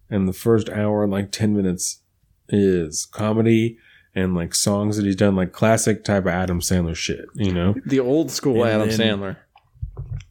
And 0.09 0.27
the 0.27 0.33
first 0.33 0.69
hour 0.69 1.03
and 1.03 1.11
like 1.11 1.32
10 1.32 1.56
minutes 1.56 2.01
is 2.49 3.06
comedy 3.06 3.77
and 4.14 4.35
like 4.35 4.53
songs 4.53 4.98
that 4.98 5.06
he's 5.06 5.16
done, 5.16 5.35
like 5.35 5.51
classic 5.51 6.03
type 6.03 6.24
of 6.24 6.27
Adam 6.27 6.59
Sandler 6.59 6.95
shit, 6.95 7.25
you 7.35 7.53
know? 7.53 7.75
The 7.85 7.99
old 7.99 8.32
school 8.32 8.64
And 8.64 8.82
Adam 8.83 8.90
then- 8.90 8.99
Sandler, 9.19 9.38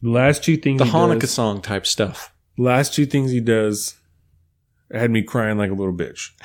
The 0.01 0.09
last 0.09 0.43
two 0.43 0.57
things 0.57 0.79
the 0.79 0.85
he 0.85 0.91
Hanukkah 0.91 1.21
does, 1.21 1.31
song 1.31 1.61
type 1.61 1.85
stuff. 1.85 2.33
last 2.57 2.93
two 2.93 3.05
things 3.05 3.31
he 3.31 3.39
does 3.41 3.95
had 4.91 5.09
me 5.11 5.21
crying 5.23 5.57
like 5.57 5.71
a 5.71 5.75
little 5.75 5.93
bitch. 5.93 6.29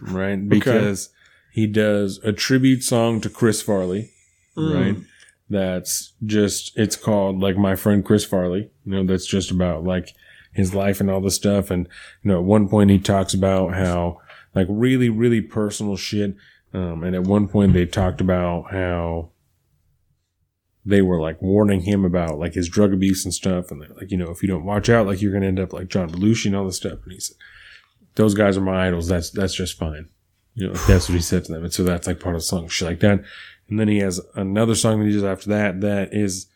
Right? 0.00 0.48
Because 0.48 1.10
he 1.52 1.68
does 1.68 2.18
a 2.24 2.32
tribute 2.32 2.82
song 2.82 3.20
to 3.20 3.30
Chris 3.30 3.62
Farley, 3.62 4.10
Mm. 4.56 4.74
right? 4.74 5.04
That's 5.48 6.14
just 6.24 6.72
it's 6.78 6.96
called 6.96 7.40
like 7.40 7.56
my 7.56 7.76
friend 7.76 8.04
Chris 8.04 8.24
Farley. 8.24 8.70
You 8.84 8.92
know, 8.92 9.04
that's 9.04 9.26
just 9.26 9.50
about 9.50 9.84
like 9.84 10.14
his 10.52 10.74
life 10.74 11.00
and 11.00 11.10
all 11.10 11.20
this 11.20 11.36
stuff. 11.36 11.70
And 11.70 11.88
you 12.22 12.30
know, 12.30 12.38
at 12.38 12.44
one 12.44 12.68
point 12.68 12.90
he 12.90 12.98
talks 12.98 13.34
about 13.34 13.74
how 13.74 14.18
like 14.54 14.66
really, 14.70 15.08
really 15.08 15.40
personal 15.40 15.96
shit. 15.96 16.36
Um, 16.74 17.04
and 17.04 17.14
at 17.14 17.24
one 17.24 17.48
point 17.48 17.74
they 17.74 17.84
talked 17.84 18.20
about 18.20 18.70
how 18.70 19.30
they 20.84 21.02
were 21.02 21.20
like 21.20 21.40
warning 21.40 21.82
him 21.82 22.04
about 22.04 22.38
like 22.38 22.54
his 22.54 22.68
drug 22.68 22.92
abuse 22.92 23.24
and 23.24 23.34
stuff. 23.34 23.70
And 23.70 23.80
they're 23.80 23.94
like, 23.94 24.10
you 24.10 24.16
know, 24.16 24.30
if 24.30 24.42
you 24.42 24.48
don't 24.48 24.64
watch 24.64 24.88
out, 24.88 25.06
like 25.06 25.20
you're 25.20 25.32
gonna 25.32 25.46
end 25.46 25.60
up 25.60 25.72
like 25.72 25.88
John 25.88 26.10
Belushi 26.10 26.46
and 26.46 26.56
all 26.56 26.64
this 26.64 26.76
stuff. 26.76 26.98
And 27.04 27.12
he 27.12 27.20
said, 27.20 27.36
those 28.14 28.34
guys 28.34 28.56
are 28.56 28.62
my 28.62 28.86
idols. 28.86 29.08
That's 29.08 29.30
that's 29.30 29.54
just 29.54 29.78
fine. 29.78 30.08
You 30.54 30.68
know, 30.68 30.72
that's 30.86 31.08
what 31.08 31.14
he 31.16 31.22
said 31.22 31.44
to 31.46 31.52
them. 31.52 31.64
And 31.64 31.72
so 31.72 31.82
that's 31.82 32.06
like 32.06 32.20
part 32.20 32.34
of 32.34 32.40
the 32.42 32.46
song, 32.46 32.68
shit 32.68 32.88
like 32.88 33.00
that. 33.00 33.22
And 33.68 33.80
then 33.80 33.88
he 33.88 33.98
has 33.98 34.20
another 34.34 34.74
song 34.74 35.00
that 35.00 35.06
he 35.06 35.12
does 35.12 35.24
after 35.24 35.48
that 35.50 35.80
that 35.80 36.12
is 36.12 36.46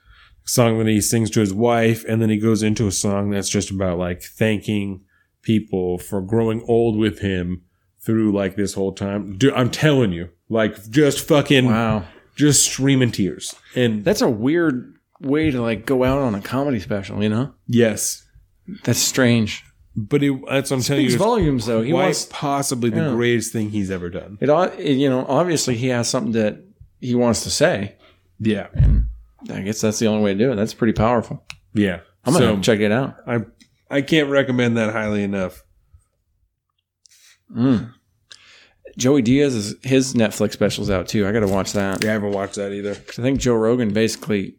a 0.44 0.48
song 0.48 0.78
that 0.78 0.86
he 0.86 1.00
sings 1.00 1.30
to 1.30 1.40
his 1.40 1.54
wife. 1.54 2.04
And 2.06 2.20
then 2.20 2.28
he 2.28 2.36
goes 2.38 2.62
into 2.62 2.86
a 2.86 2.92
song 2.92 3.30
that's 3.30 3.48
just 3.48 3.70
about 3.70 3.98
like 3.98 4.22
thanking 4.22 5.02
people 5.42 5.96
for 5.98 6.20
growing 6.20 6.62
old 6.68 6.98
with 6.98 7.20
him 7.20 7.62
through 8.00 8.32
like 8.32 8.56
this 8.56 8.74
whole 8.74 8.92
time. 8.92 9.38
Dude, 9.38 9.54
I'm 9.54 9.70
telling 9.70 10.12
you, 10.12 10.28
like 10.50 10.90
just 10.90 11.26
fucking, 11.26 11.66
Wow. 11.66 12.04
just 12.36 12.64
streaming 12.70 13.12
tears. 13.12 13.54
And 13.74 14.04
That's 14.04 14.20
a 14.22 14.28
weird 14.28 14.94
way 15.20 15.50
to 15.50 15.62
like 15.62 15.86
go 15.86 16.04
out 16.04 16.18
on 16.18 16.34
a 16.34 16.42
comedy 16.42 16.80
special, 16.80 17.22
you 17.22 17.28
know? 17.30 17.54
yes, 17.66 18.26
That's 18.84 18.98
strange. 18.98 19.64
But 19.96 20.22
it, 20.22 20.32
that's 20.48 20.70
what 20.70 20.76
I'm 20.76 20.82
telling 20.82 21.04
you. 21.06 21.16
Volumes 21.16 21.66
though. 21.66 21.82
He 21.82 21.90
quite 21.90 22.04
wants 22.04 22.26
possibly 22.30 22.90
the 22.90 23.00
Yeah. 23.02 23.10
greatest 23.12 23.52
thing 23.52 23.70
he's 23.70 23.90
ever 23.90 24.10
done. 24.10 24.36
it, 24.40 24.78
you 24.96 25.08
know, 25.08 25.24
obviously 25.26 25.74
he 25.74 25.88
has 25.88 26.08
something 26.08 26.32
that 26.32 26.62
he 27.00 27.14
wants 27.14 27.42
to 27.44 27.50
say. 27.50 27.96
Yeah. 28.38 28.68
And 28.74 29.06
I 29.50 29.62
guess 29.62 29.80
that's 29.80 29.98
the 29.98 30.06
only 30.08 30.22
way 30.22 30.34
to 30.34 30.38
do 30.38 30.52
it. 30.52 30.56
That's 30.56 30.74
pretty 30.74 30.92
powerful. 30.92 31.44
Yeah. 31.72 32.00
I'm 32.24 32.32
gonna 32.34 32.56
so 32.56 32.60
check 32.60 32.80
it 32.80 32.92
out. 32.92 33.16
I 33.26 33.40
I 33.90 34.02
can't 34.02 34.28
recommend 34.28 34.76
that 34.76 34.92
highly 34.92 35.22
enough. 35.22 35.62
Mm. 37.54 37.92
Joey 38.98 39.22
Diaz 39.22 39.54
is 39.54 39.74
his 39.82 40.14
Netflix 40.14 40.52
special's 40.52 40.90
out 40.90 41.06
too. 41.06 41.26
I 41.26 41.32
got 41.32 41.40
to 41.40 41.46
watch 41.46 41.72
that. 41.74 42.02
Yeah, 42.02 42.10
I 42.10 42.12
haven't 42.14 42.32
watched 42.32 42.54
that 42.56 42.72
either. 42.72 42.92
I 42.92 43.22
think 43.22 43.38
Joe 43.40 43.54
Rogan 43.54 43.92
basically 43.92 44.56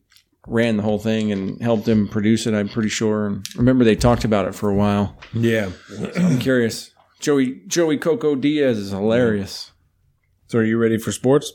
ran 0.48 0.78
the 0.78 0.84
whole 0.84 1.00
thing 1.00 1.32
and 1.32 1.62
helped 1.62 1.88
him 1.88 2.08
produce 2.08 2.48
it. 2.48 2.54
I'm 2.54 2.70
pretty 2.70 2.90
sure. 2.90 3.28
And 3.28 3.46
remember 3.56 3.84
they 3.84 3.96
talked 3.96 4.24
about 4.24 4.48
it 4.48 4.56
for 4.56 4.70
a 4.70 4.76
while. 4.76 5.18
Yeah. 5.34 5.70
I'm 6.16 6.40
curious. 6.40 6.92
Joey 7.20 7.62
Joey 7.68 7.98
Coco 7.98 8.36
Diaz 8.36 8.78
is 8.78 8.92
hilarious. 8.92 9.72
So 10.48 10.60
are 10.60 10.64
you 10.64 10.78
ready 10.78 10.98
for 10.98 11.12
sports? 11.12 11.52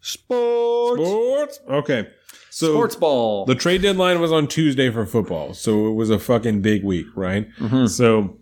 Sports. 0.00 1.02
Sports. 1.02 1.60
Okay. 1.68 2.08
So 2.50 2.72
Sports 2.74 2.96
ball. 2.96 3.46
the 3.46 3.54
trade 3.54 3.80
deadline 3.80 4.20
was 4.20 4.30
on 4.30 4.46
Tuesday 4.46 4.90
for 4.90 5.06
football, 5.06 5.54
so 5.54 5.86
it 5.86 5.92
was 5.94 6.10
a 6.10 6.18
fucking 6.18 6.60
big 6.60 6.84
week, 6.84 7.06
right? 7.16 7.48
Mm-hmm. 7.58 7.86
So 7.86 8.36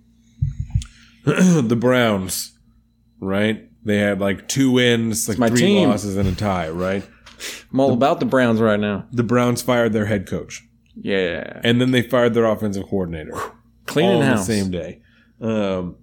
the 1.25 1.77
Browns, 1.79 2.59
right? 3.21 3.69
They 3.85 3.99
had 3.99 4.21
like 4.21 4.49
two 4.49 4.73
wins, 4.73 5.29
like 5.29 5.39
my 5.39 5.49
three 5.49 5.59
team. 5.61 5.89
losses 5.89 6.17
and 6.17 6.29
a 6.29 6.35
tie, 6.35 6.69
right? 6.71 7.09
I'm 7.73 7.81
all 7.81 7.93
about 7.93 8.21
the 8.21 8.27
Browns 8.27 8.61
right 8.61 8.81
now. 8.81 9.07
The 9.13 9.23
Browns 9.23 9.63
fired 9.63 9.93
their 9.93 10.07
head 10.07 10.27
coach, 10.27 10.63
Yeah. 11.01 11.61
and 11.65 11.81
then 11.81 11.91
they 11.91 12.03
fired 12.03 12.35
their 12.35 12.45
offensive 12.47 12.85
coordinator. 12.85 13.35
Cleaning 13.87 14.17
all 14.17 14.23
in 14.23 14.29
the 14.31 14.37
same 14.43 14.71
day. 14.71 15.01
Um, 15.41 15.97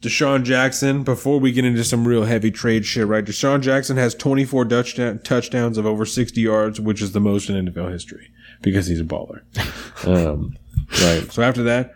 DeSean 0.00 0.42
Jackson, 0.42 1.04
before 1.04 1.38
we 1.38 1.52
get 1.52 1.64
into 1.64 1.84
some 1.84 2.06
real 2.08 2.24
heavy 2.24 2.50
trade 2.50 2.84
shit, 2.84 3.06
right? 3.06 3.24
DeSean 3.24 3.60
Jackson 3.60 3.96
has 3.96 4.14
24 4.16 4.64
touchdown, 4.64 5.20
touchdowns 5.22 5.78
of 5.78 5.86
over 5.86 6.04
60 6.04 6.40
yards, 6.40 6.80
which 6.80 7.00
is 7.00 7.12
the 7.12 7.20
most 7.20 7.48
in 7.48 7.66
NFL 7.66 7.90
history 7.92 8.28
because 8.62 8.88
he's 8.88 9.00
a 9.00 9.04
baller. 9.04 9.42
um, 10.06 10.56
right. 11.02 11.30
So 11.32 11.42
after 11.42 11.62
that, 11.62 11.94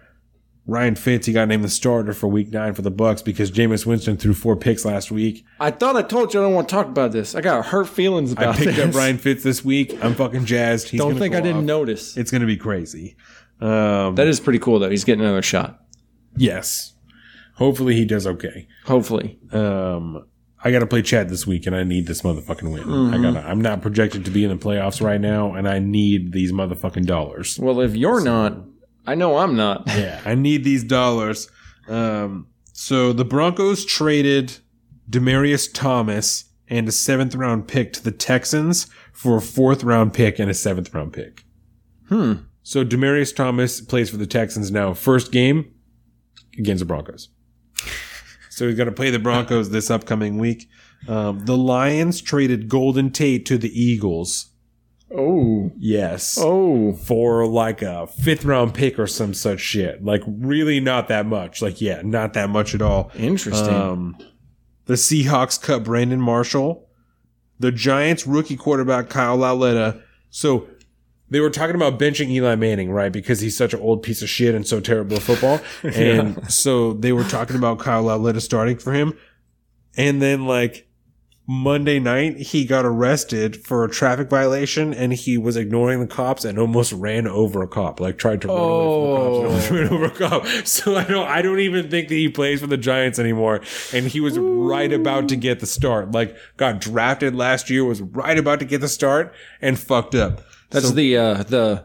Ryan 0.69 0.97
Fitz, 0.97 1.27
he 1.27 1.33
got 1.33 1.47
named 1.47 1.63
the 1.63 1.69
starter 1.69 2.13
for 2.13 2.27
week 2.27 2.51
nine 2.51 2.75
for 2.75 2.83
the 2.83 2.91
Bucs 2.91 3.25
because 3.25 3.53
Jameis 3.53 3.87
Winston 3.87 4.17
threw 4.17 4.35
four 4.35 4.57
picks 4.57 4.85
last 4.85 5.13
week. 5.13 5.45
I 5.61 5.71
thought 5.71 5.95
I 5.95 6.03
told 6.03 6.35
you 6.35 6.41
I 6.41 6.43
don't 6.43 6.55
want 6.55 6.69
to 6.69 6.75
talk 6.75 6.87
about 6.87 7.13
this. 7.13 7.37
I 7.37 7.41
got 7.41 7.67
hurt 7.67 7.89
feelings 7.89 8.33
about. 8.33 8.57
I 8.57 8.59
picked 8.59 8.77
this. 8.77 8.89
up 8.89 8.95
Ryan 8.95 9.19
Fitz 9.19 9.45
this 9.45 9.65
week. 9.65 9.97
I'm 10.03 10.15
fucking 10.17 10.45
jazzed. 10.45 10.89
He's 10.89 11.01
Don't 11.01 11.17
think 11.19 11.35
I 11.37 11.41
didn't 11.41 11.59
off. 11.59 11.65
notice. 11.65 12.17
It's 12.17 12.31
going 12.33 12.41
to 12.41 12.47
be 12.49 12.57
crazy. 12.57 13.17
Um, 13.61 14.17
That 14.17 14.27
is 14.27 14.41
pretty 14.41 14.59
cool 14.59 14.79
though. 14.81 14.91
He's 14.91 15.05
getting 15.05 15.25
another 15.25 15.43
shot. 15.43 15.83
yes. 16.37 16.93
Hopefully 17.55 17.95
he 17.95 18.05
does 18.05 18.27
okay. 18.27 18.69
Hopefully. 18.85 19.39
Um, 19.51 20.27
I 20.63 20.71
got 20.71 20.81
to 20.81 20.87
play 20.87 21.01
Chad 21.01 21.31
this 21.31 21.47
week, 21.47 21.67
and 21.67 21.75
I 21.75 21.85
need 21.85 22.07
this 22.07 22.21
motherfucking 22.21 22.71
win. 22.71 22.83
Mm-hmm. 22.83 23.15
I 23.15 23.33
got. 23.33 23.45
I'm 23.47 23.63
not 23.63 23.81
projected 23.81 24.27
to 24.27 24.31
be 24.31 24.45
in 24.45 24.51
the 24.51 24.57
playoffs 24.63 25.01
right 25.01 25.19
now, 25.21 25.55
and 25.55 25.67
I 25.67 25.79
need 25.79 26.33
these 26.33 26.53
motherfucking 26.53 27.07
dollars. 27.07 27.59
Well, 27.59 27.81
if 27.81 27.97
you're 27.97 28.21
not, 28.21 28.59
I 29.07 29.15
know 29.15 29.39
I'm 29.39 29.57
not. 29.57 29.85
Yeah, 29.97 30.21
I 30.25 30.35
need 30.35 30.65
these 30.65 30.85
dollars. 30.85 31.51
Um, 31.89 32.49
so 32.73 33.13
the 33.13 33.25
Broncos 33.25 33.85
traded 33.85 34.59
Demaryius 35.09 35.73
Thomas 35.73 36.45
and 36.69 36.89
a 36.89 36.93
seventh 36.93 37.35
round 37.35 37.69
pick 37.69 37.93
to 37.95 38.03
the 38.03 38.11
Texans 38.11 38.87
for 39.13 39.37
a 39.37 39.41
fourth 39.41 39.85
round 39.85 40.13
pick 40.13 40.39
and 40.39 40.51
a 40.51 40.55
seventh 40.55 40.93
round 40.93 41.13
pick. 41.13 41.45
Hmm. 42.09 42.35
So 42.63 42.85
Demaryius 42.85 43.35
Thomas 43.35 43.81
plays 43.81 44.11
for 44.11 44.17
the 44.17 44.27
Texans 44.27 44.71
now. 44.71 44.93
First 44.93 45.31
game 45.33 45.73
against 46.59 46.81
the 46.81 46.87
Broncos. 46.87 47.29
So 48.51 48.67
he's 48.67 48.77
going 48.77 48.89
to 48.89 48.95
play 48.95 49.11
the 49.11 49.19
Broncos 49.19 49.71
this 49.71 49.91
upcoming 49.91 50.39
week. 50.39 50.69
Um, 51.09 51.45
the 51.45 51.57
Lions 51.57 52.21
traded 52.21 52.69
Golden 52.69 53.11
Tate 53.11 53.47
to 53.47 53.59
the 53.59 53.69
Eagles. 53.69 54.47
Oh. 55.15 55.71
Yes. 55.77 56.39
Oh. 56.41 56.93
For 56.95 57.47
like 57.47 57.83
a 57.83 58.07
fifth 58.07 58.45
round 58.45 58.75
pick 58.75 58.99
or 58.99 59.07
some 59.07 59.35
such 59.35 59.61
shit. 59.61 60.05
Like 60.05 60.23
really 60.27 60.81
not 60.81 61.09
that 61.09 61.27
much. 61.27 61.63
Like, 61.63 61.81
yeah, 61.81 62.03
not 62.05 62.33
that 62.35 62.51
much 62.51 62.75
at 62.75 62.83
all. 62.83 63.11
Interesting. 63.15 63.75
Um, 63.75 64.17
the 64.87 64.95
Seahawks 64.95 65.61
cut 65.61 65.85
Brandon 65.85 66.21
Marshall. 66.21 66.89
The 67.59 67.73
Giants 67.73 68.27
rookie 68.27 68.57
quarterback 68.57 69.09
Kyle 69.09 69.37
Lauletta. 69.37 70.03
So 70.31 70.69
they 71.31 71.41
were 71.41 71.51
talking 71.51 71.75
about 71.75 71.99
benching 71.99 72.29
Eli 72.29 72.55
Manning, 72.55 72.91
right? 72.91 73.13
Because 73.13 73.41
he's 73.41 73.57
such 73.57 73.73
an 73.75 73.81
old 73.81 74.03
piece 74.03 74.23
of 74.23 74.29
shit 74.29 74.55
and 74.55 74.67
so 74.67 74.81
terrible 74.81 75.17
at 75.17 75.23
football. 75.23 75.61
And 75.83 76.53
so 76.53 76.93
they 76.93 77.13
were 77.13 77.25
talking 77.25 77.57
about 77.57 77.79
Kyle 77.79 78.03
Lauletta 78.03 78.41
starting 78.41 78.79
for 78.79 78.93
him. 78.93 79.17
And 79.97 80.21
then 80.21 80.47
like 80.47 80.87
Monday 81.49 82.01
night, 82.01 82.39
he 82.39 82.65
got 82.65 82.85
arrested 82.85 83.65
for 83.65 83.85
a 83.85 83.89
traffic 83.89 84.29
violation 84.29 84.93
and 84.93 85.13
he 85.13 85.39
was 85.39 85.57
ignoring 85.57 86.01
the 86.01 86.07
cops 86.07 86.45
and 86.45 86.59
almost 86.59 86.93
ran 86.93 87.29
over 87.29 87.63
a 87.63 87.69
cop. 87.69 88.01
Like 88.01 88.19
tried 88.19 88.43
to 88.43 88.49
run 88.49 88.59
away 88.59 88.79
from 88.83 89.07
the 89.07 89.17
cops 89.17 89.37
and 89.37 89.47
almost 89.47 89.71
ran 89.71 89.89
over 89.89 90.05
a 90.07 90.11
cop. 90.11 90.67
So 90.67 90.97
I 90.97 91.05
don't, 91.05 91.29
I 91.29 91.43
don't 91.43 91.61
even 91.61 91.89
think 91.89 92.09
that 92.09 92.17
he 92.17 92.29
plays 92.29 92.61
for 92.61 92.67
the 92.67 92.77
Giants 92.77 93.21
anymore. 93.21 93.61
And 93.93 94.09
he 94.09 94.21
was 94.21 94.37
right 94.39 94.93
about 94.93 95.29
to 95.29 95.37
get 95.37 95.61
the 95.61 95.67
start. 95.67 96.11
Like 96.11 96.37
got 96.57 96.81
drafted 96.81 97.37
last 97.37 97.71
year, 97.71 97.85
was 97.85 98.03
right 98.03 98.39
about 98.39 98.59
to 98.59 98.65
get 98.65 98.81
the 98.81 98.89
start 98.89 99.33
and 99.61 99.79
fucked 99.79 100.17
up. 100.17 100.41
That's 100.71 100.91
the 100.91 101.17
uh, 101.17 101.43
the 101.45 101.85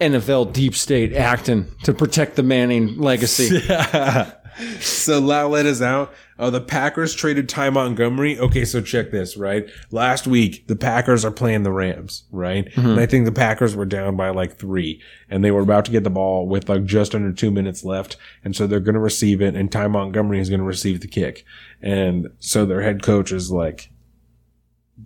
NFL 0.00 0.52
deep 0.52 0.74
state 0.74 1.12
acting 1.12 1.66
to 1.82 1.92
protect 1.92 2.36
the 2.36 2.42
Manning 2.42 2.98
legacy. 2.98 3.60
so 4.80 5.20
Lauletta's 5.20 5.82
out. 5.82 6.14
Uh, 6.40 6.48
the 6.48 6.60
Packers 6.60 7.14
traded 7.14 7.50
Ty 7.50 7.68
Montgomery. 7.68 8.38
Okay, 8.38 8.64
so 8.64 8.80
check 8.80 9.10
this, 9.10 9.36
right? 9.36 9.68
Last 9.90 10.26
week, 10.26 10.66
the 10.68 10.74
Packers 10.74 11.22
are 11.22 11.30
playing 11.30 11.64
the 11.64 11.70
Rams, 11.70 12.24
right? 12.32 12.66
And 12.76 12.98
I 12.98 13.04
think 13.04 13.26
the 13.26 13.32
Packers 13.32 13.76
were 13.76 13.84
down 13.84 14.16
by 14.16 14.30
like 14.30 14.56
three, 14.56 15.02
and 15.28 15.44
they 15.44 15.50
were 15.50 15.60
about 15.60 15.84
to 15.84 15.90
get 15.90 16.02
the 16.02 16.08
ball 16.08 16.48
with 16.48 16.70
like 16.70 16.86
just 16.86 17.14
under 17.14 17.30
two 17.30 17.50
minutes 17.50 17.84
left. 17.84 18.16
And 18.42 18.56
so 18.56 18.66
they're 18.66 18.80
going 18.80 18.94
to 18.94 19.00
receive 19.00 19.42
it, 19.42 19.54
and 19.54 19.70
Ty 19.70 19.88
Montgomery 19.88 20.40
is 20.40 20.48
going 20.48 20.60
to 20.60 20.66
receive 20.66 21.02
the 21.02 21.08
kick. 21.08 21.44
And 21.82 22.28
so 22.38 22.64
their 22.64 22.80
head 22.80 23.02
coach 23.02 23.32
is 23.32 23.52
like, 23.52 23.90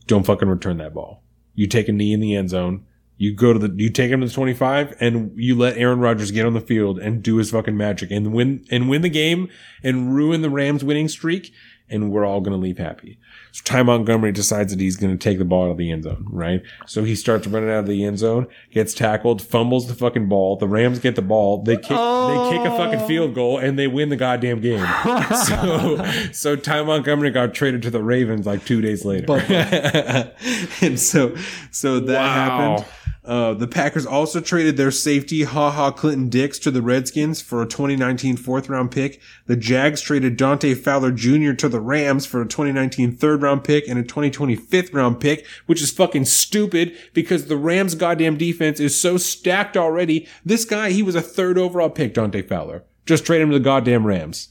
don't 0.07 0.25
fucking 0.25 0.49
return 0.49 0.79
that 0.79 0.95
ball. 0.95 1.25
You 1.57 1.67
take 1.67 1.89
a 1.89 1.93
knee 1.93 2.13
in 2.13 2.21
the 2.21 2.37
end 2.37 2.51
zone. 2.51 2.87
You 3.17 3.33
go 3.35 3.53
to 3.53 3.59
the, 3.59 3.73
you 3.77 3.91
take 3.91 4.11
him 4.11 4.21
to 4.21 4.27
the 4.27 4.33
25 4.33 4.97
and 5.01 5.33
you 5.37 5.57
let 5.57 5.77
Aaron 5.79 6.01
Rodgers 6.01 6.31
get 6.33 6.47
on 6.47 6.55
the 6.55 6.61
field 6.61 6.99
and 6.99 7.23
do 7.23 7.37
his 7.37 7.51
fucking 7.53 7.77
magic 7.77 8.11
and 8.11 8.33
win, 8.33 8.65
and 8.71 8.89
win 8.89 9.03
the 9.03 9.09
game 9.09 9.49
and 9.83 10.15
ruin 10.15 10.43
the 10.43 10.51
Rams 10.51 10.83
winning 10.83 11.09
streak. 11.09 11.53
And 11.87 12.11
we're 12.11 12.25
all 12.25 12.41
going 12.41 12.57
to 12.57 12.59
leave 12.59 12.79
happy. 12.79 13.19
So 13.53 13.61
Ty 13.63 13.83
Montgomery 13.83 14.33
decides 14.33 14.73
that 14.73 14.81
he's 14.81 14.97
going 14.97 15.17
to 15.17 15.23
take 15.23 15.37
the 15.39 15.45
ball 15.45 15.67
out 15.67 15.73
of 15.73 15.77
the 15.77 15.93
end 15.93 16.05
zone, 16.05 16.27
right? 16.31 16.63
So 16.87 17.05
he 17.05 17.15
starts 17.15 17.47
running 17.47 17.69
out 17.69 17.81
of 17.81 17.87
the 17.87 18.05
end 18.05 18.19
zone, 18.19 18.47
gets 18.73 18.95
tackled, 18.95 19.43
fumbles 19.43 19.87
the 19.87 19.95
fucking 19.95 20.27
ball. 20.29 20.57
The 20.57 20.67
Rams 20.67 20.99
get 20.99 21.15
the 21.15 21.21
ball. 21.23 21.63
They 21.63 21.77
kick, 21.77 21.91
they 21.91 22.49
kick 22.51 22.63
a 22.65 22.75
fucking 22.75 23.01
oh. 23.01 23.07
field 23.07 23.35
goal 23.35 23.59
and 23.59 23.79
they 23.79 23.87
win 23.87 24.09
the 24.09 24.17
goddamn 24.17 24.61
game. 24.63 24.85
so, 25.47 26.05
so 26.33 26.57
Ty 26.57 26.83
Montgomery 26.85 27.31
got 27.31 27.53
traded 27.53 27.83
to 27.83 27.91
the 27.91 28.03
Ravens 28.03 28.47
like 28.47 28.65
two 28.65 28.81
days 28.81 29.05
later. 29.05 29.27
and 30.81 30.99
so, 30.99 31.37
so 31.71 32.01
that 32.01 32.15
Wow. 32.19 32.35
happened. 32.79 32.89
Uh, 33.25 33.55
the 33.55 33.67
Packers 33.67 34.05
also 34.05 34.39
traded 34.39 34.77
their 34.77 34.91
safety, 34.91 35.45
Ha 35.45 35.71
Ha 35.71 35.91
Clinton 35.93 36.29
Dix, 36.29 36.59
to 36.59 36.71
the 36.71 36.83
Redskins 36.83 37.41
for 37.41 37.63
a 37.63 37.67
2019 37.67 38.37
fourth 38.37 38.69
round 38.69 38.91
pick. 38.91 39.19
The 39.47 39.57
Jags 39.57 40.03
traded 40.03 40.37
Dante 40.37 40.75
Fowler 40.75 41.11
Jr. 41.11 41.53
to 41.55 41.69
the 41.71 41.81
Rams 41.81 42.27
for 42.27 42.43
a 42.43 42.47
2019 42.47 43.17
third 43.17 43.41
round 43.41 43.65
pick 43.65 43.89
and 43.89 43.99
a 43.99 44.03
2020 44.03 44.57
fifth 44.57 44.93
round 44.93 45.21
pick, 45.21 45.47
which 45.65 45.81
is 45.81 45.91
fucking 45.91 46.27
stupid 46.27 46.95
because 47.15 47.47
the 47.47 47.57
Rams' 47.57 47.95
goddamn 47.95 48.37
defense 48.37 48.79
is 48.79 49.01
so 49.01 49.17
stacked 49.17 49.77
already. 49.77 50.29
This 50.45 50.67
guy, 50.67 50.91
he 50.91 51.03
was 51.03 51.15
a 51.15 51.23
third 51.23 51.57
overall 51.57 51.91
pick, 51.91 52.13
Dante 52.13 52.43
Fowler. 52.43 52.85
Just 53.07 53.25
trade 53.25 53.41
him 53.41 53.51
to 53.51 53.59
the 53.59 53.65
goddamn 53.65 54.07
Rams. 54.07 54.49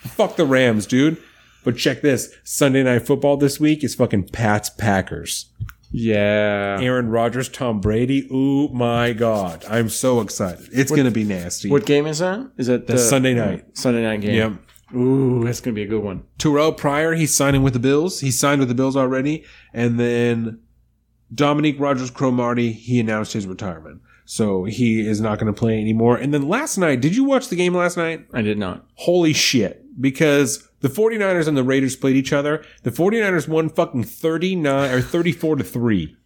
Fuck 0.00 0.36
the 0.36 0.46
Rams, 0.46 0.86
dude. 0.86 1.18
But 1.64 1.76
check 1.76 2.00
this 2.00 2.34
Sunday 2.42 2.82
night 2.82 3.06
football 3.06 3.36
this 3.36 3.60
week 3.60 3.84
is 3.84 3.94
fucking 3.94 4.28
Pats 4.28 4.70
Packers. 4.70 5.50
Yeah. 5.90 6.78
Aaron 6.80 7.08
Rodgers, 7.08 7.48
Tom 7.48 7.80
Brady. 7.80 8.28
Oh 8.30 8.68
my 8.68 9.12
God. 9.12 9.64
I'm 9.68 9.88
so 9.88 10.20
excited. 10.20 10.68
It's 10.72 10.90
going 10.90 11.04
to 11.04 11.10
be 11.10 11.24
nasty. 11.24 11.68
What 11.70 11.86
game 11.86 12.06
is 12.06 12.20
that? 12.20 12.50
Is 12.56 12.68
that 12.68 12.86
the 12.86 12.98
Sunday 12.98 13.34
night. 13.34 13.76
Sunday 13.76 14.02
night 14.02 14.20
game? 14.20 14.34
Yep. 14.34 14.52
Ooh, 14.92 15.44
that's 15.44 15.60
gonna 15.60 15.74
be 15.74 15.84
a 15.84 15.86
good 15.86 16.02
one. 16.02 16.24
Terrelle 16.38 16.76
Pryor, 16.76 17.14
he's 17.14 17.32
signing 17.32 17.62
with 17.62 17.74
the 17.74 17.78
Bills. 17.78 18.18
He 18.18 18.32
signed 18.32 18.58
with 18.58 18.68
the 18.68 18.74
Bills 18.74 18.96
already. 18.96 19.44
And 19.72 20.00
then 20.00 20.60
Dominique 21.32 21.78
Rodgers 21.78 22.10
Cromartie, 22.10 22.72
he 22.72 22.98
announced 22.98 23.32
his 23.32 23.46
retirement. 23.46 24.00
So 24.24 24.64
he 24.64 25.06
is 25.06 25.20
not 25.20 25.38
going 25.38 25.52
to 25.52 25.58
play 25.58 25.80
anymore. 25.80 26.16
And 26.16 26.32
then 26.34 26.48
last 26.48 26.76
night, 26.76 27.00
did 27.00 27.16
you 27.16 27.24
watch 27.24 27.48
the 27.48 27.56
game 27.56 27.74
last 27.74 27.96
night? 27.96 28.26
I 28.32 28.42
did 28.42 28.58
not. 28.58 28.86
Holy 28.94 29.32
shit. 29.32 29.84
Because 30.00 30.68
the 30.80 30.88
49ers 30.88 31.46
and 31.46 31.56
the 31.56 31.64
Raiders 31.64 31.96
played 31.96 32.16
each 32.16 32.32
other. 32.32 32.64
The 32.82 32.90
49ers 32.90 33.48
won 33.48 33.68
fucking 33.68 34.04
39 34.04 34.90
or 34.90 35.00
34 35.00 35.56
to 35.56 35.64
3. 35.64 36.16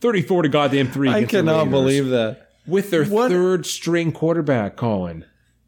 34 0.00 0.42
to 0.42 0.48
goddamn 0.48 0.90
3. 0.90 1.08
I 1.08 1.24
cannot 1.24 1.70
believe 1.70 2.08
that. 2.08 2.50
with 2.66 2.90
their 2.90 3.04
What? 3.04 3.30
third 3.30 3.66
string 3.66 4.12
quarterback, 4.12 4.76
Colin. 4.76 5.24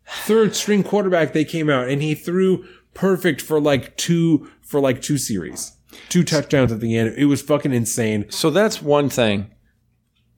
Third 0.07 0.55
string 0.57 0.83
quarterback, 0.83 1.33
they 1.33 1.45
came 1.45 1.69
out 1.71 1.89
and 1.89 2.03
he 2.03 2.15
threw 2.15 2.65
perfect 2.95 3.41
for 3.41 3.61
like 3.61 3.97
two 3.97 4.51
for 4.63 4.81
like 4.81 5.03
two 5.03 5.19
series, 5.19 5.73
two 6.09 6.23
touchdowns 6.25 6.71
at 6.73 6.81
the 6.81 6.97
end. 6.97 7.15
It 7.17 7.25
was 7.27 7.43
fucking 7.43 7.73
insane. 7.73 8.27
So 8.31 8.51
that's 8.51 8.81
one 8.83 9.09
thing. 9.09 9.51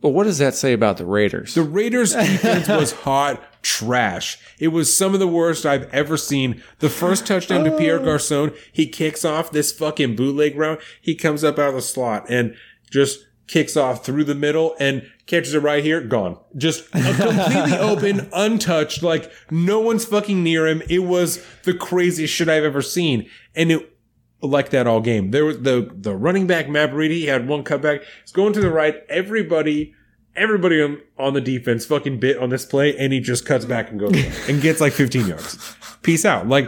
But 0.03 0.11
what 0.11 0.25
does 0.25 0.39
that 0.39 0.55
say 0.55 0.73
about 0.73 0.97
the 0.99 1.07
Raiders? 1.07 1.55
The 1.55 1.63
Raiders 1.63 2.13
defense 2.15 2.69
was 2.69 2.93
hot 2.93 3.41
trash. 3.63 4.39
It 4.59 4.69
was 4.69 4.97
some 4.97 5.15
of 5.15 5.21
the 5.21 5.29
worst 5.29 5.65
I've 5.65 5.85
ever 5.95 6.17
seen. 6.17 6.61
The 6.81 6.91
first 6.91 7.27
touchdown 7.27 7.65
to 7.65 7.73
oh. 7.73 7.79
Pierre 7.79 8.01
Garcon, 8.01 8.53
he 8.73 8.89
kicks 8.89 9.25
off 9.25 9.53
this 9.53 9.73
fucking 9.73 10.17
bootleg 10.17 10.59
route. 10.59 10.83
He 11.01 11.15
comes 11.15 11.45
up 11.45 11.59
out 11.59 11.69
of 11.69 11.75
the 11.77 11.83
slot 11.83 12.27
and 12.29 12.57
just 12.91 13.25
kicks 13.47 13.77
off 13.77 14.05
through 14.05 14.25
the 14.25 14.35
middle 14.35 14.75
and 14.81 15.09
catches 15.27 15.55
it 15.55 15.61
right 15.61 15.85
here, 15.85 16.01
gone. 16.01 16.37
Just 16.57 16.91
completely 16.91 17.79
open, 17.79 18.29
untouched, 18.33 19.05
like 19.05 19.31
no 19.51 19.79
one's 19.79 20.05
fucking 20.05 20.43
near 20.43 20.67
him. 20.67 20.83
It 20.89 21.01
was 21.01 21.45
the 21.63 21.75
craziest 21.75 22.35
shit 22.35 22.49
I've 22.49 22.65
ever 22.65 22.83
seen. 22.83 23.29
And 23.55 23.71
it 23.71 23.92
like 24.43 24.71
that 24.71 24.87
all 24.87 25.01
game. 25.01 25.31
There 25.31 25.45
was 25.45 25.61
the 25.61 25.91
the 25.95 26.15
running 26.15 26.47
back 26.47 26.67
he 26.67 27.27
had 27.27 27.49
one 27.49 27.65
cutback. 27.65 28.05
He's 28.23 28.33
going 28.33 28.53
to 28.55 28.61
the 28.61 28.71
right. 28.71 28.97
Everybody 29.09 29.95
everybody 30.35 30.83
on, 30.83 30.99
on 31.19 31.35
the 31.35 31.41
defense 31.41 31.85
fucking 31.85 32.19
bit 32.19 32.39
on 32.39 32.49
this 32.49 32.65
play 32.65 32.97
and 32.97 33.13
he 33.13 33.21
just 33.21 33.45
cuts 33.45 33.67
back 33.67 33.91
and 33.91 34.01
goes 34.01 34.13
and 34.49 34.63
gets 34.63 34.81
like 34.81 34.93
15 34.93 35.27
yards. 35.27 35.77
Peace 36.03 36.25
out. 36.25 36.49
Like 36.49 36.67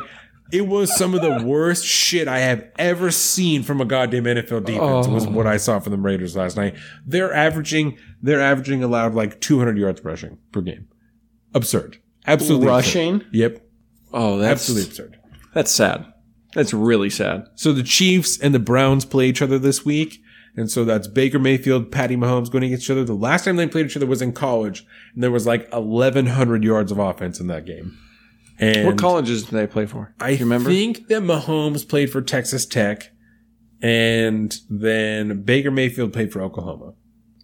it 0.53 0.67
was 0.67 0.94
some 0.97 1.15
of 1.15 1.23
the 1.23 1.43
worst 1.44 1.85
shit 1.85 2.28
I 2.28 2.41
have 2.41 2.65
ever 2.78 3.11
seen 3.11 3.62
from 3.62 3.81
a 3.81 3.85
goddamn 3.85 4.25
NFL 4.25 4.67
defense. 4.67 5.09
Was 5.09 5.27
oh. 5.27 5.31
what 5.31 5.47
I 5.47 5.57
saw 5.57 5.81
from 5.81 5.93
the 5.93 5.99
Raiders 5.99 6.36
last 6.36 6.57
night. 6.57 6.77
They're 7.07 7.33
averaging 7.33 7.99
they're 8.23 8.41
averaging 8.41 8.85
allowed 8.85 9.15
like 9.15 9.41
200 9.41 9.78
yards 9.78 10.05
rushing 10.05 10.39
per 10.53 10.61
game. 10.61 10.89
Absurd. 11.55 11.99
Absolutely 12.27 12.69
absurd. 12.69 12.77
Rushing? 12.77 13.25
Yep. 13.33 13.67
Oh, 14.12 14.39
that's 14.39 14.62
Absolutely 14.62 14.91
absurd. 14.91 15.20
that's 15.55 15.70
sad. 15.70 16.14
That's 16.55 16.73
really 16.73 17.10
sad. 17.10 17.47
So 17.57 17.73
the 17.73 17.83
Chiefs 17.83 18.39
and 18.41 18.55
the 18.55 18.58
Browns 18.58 19.05
play 19.05 19.26
each 19.28 19.42
other 19.42 19.58
this 19.58 19.84
week. 19.84 20.20
And 20.57 20.70
so 20.70 20.84
that's 20.84 21.08
Baker 21.08 21.41
Mayfield, 21.41 21.91
Patty 21.91 22.16
Mahomes 22.16 22.49
going 22.49 22.62
against 22.62 22.84
each 22.84 22.91
other. 22.91 23.02
The 23.05 23.12
last 23.12 23.44
time 23.44 23.57
they 23.57 23.66
played 23.66 23.86
each 23.86 23.97
other 23.97 24.07
was 24.07 24.23
in 24.23 24.33
college, 24.33 24.86
and 25.12 25.20
there 25.23 25.33
was 25.33 25.47
like 25.49 25.68
1,100 25.73 26.62
yards 26.62 26.92
of 26.92 26.99
offense 27.00 27.41
in 27.41 27.49
that 27.49 27.66
game. 27.66 27.99
And 28.60 28.86
What 28.86 28.97
colleges 28.97 29.42
did 29.42 29.50
they 29.50 29.66
play 29.66 29.86
for? 29.86 30.15
I 30.20 30.36
remember? 30.36 30.70
think 30.70 31.08
that 31.08 31.23
Mahomes 31.23 31.89
played 31.89 32.10
for 32.12 32.23
Texas 32.23 32.66
Tech, 32.66 33.10
and 33.83 34.57
then 34.70 35.42
Baker 35.42 35.73
Mayfield 35.73 36.12
played 36.12 36.33
for 36.33 36.41
Oklahoma. 36.41 36.92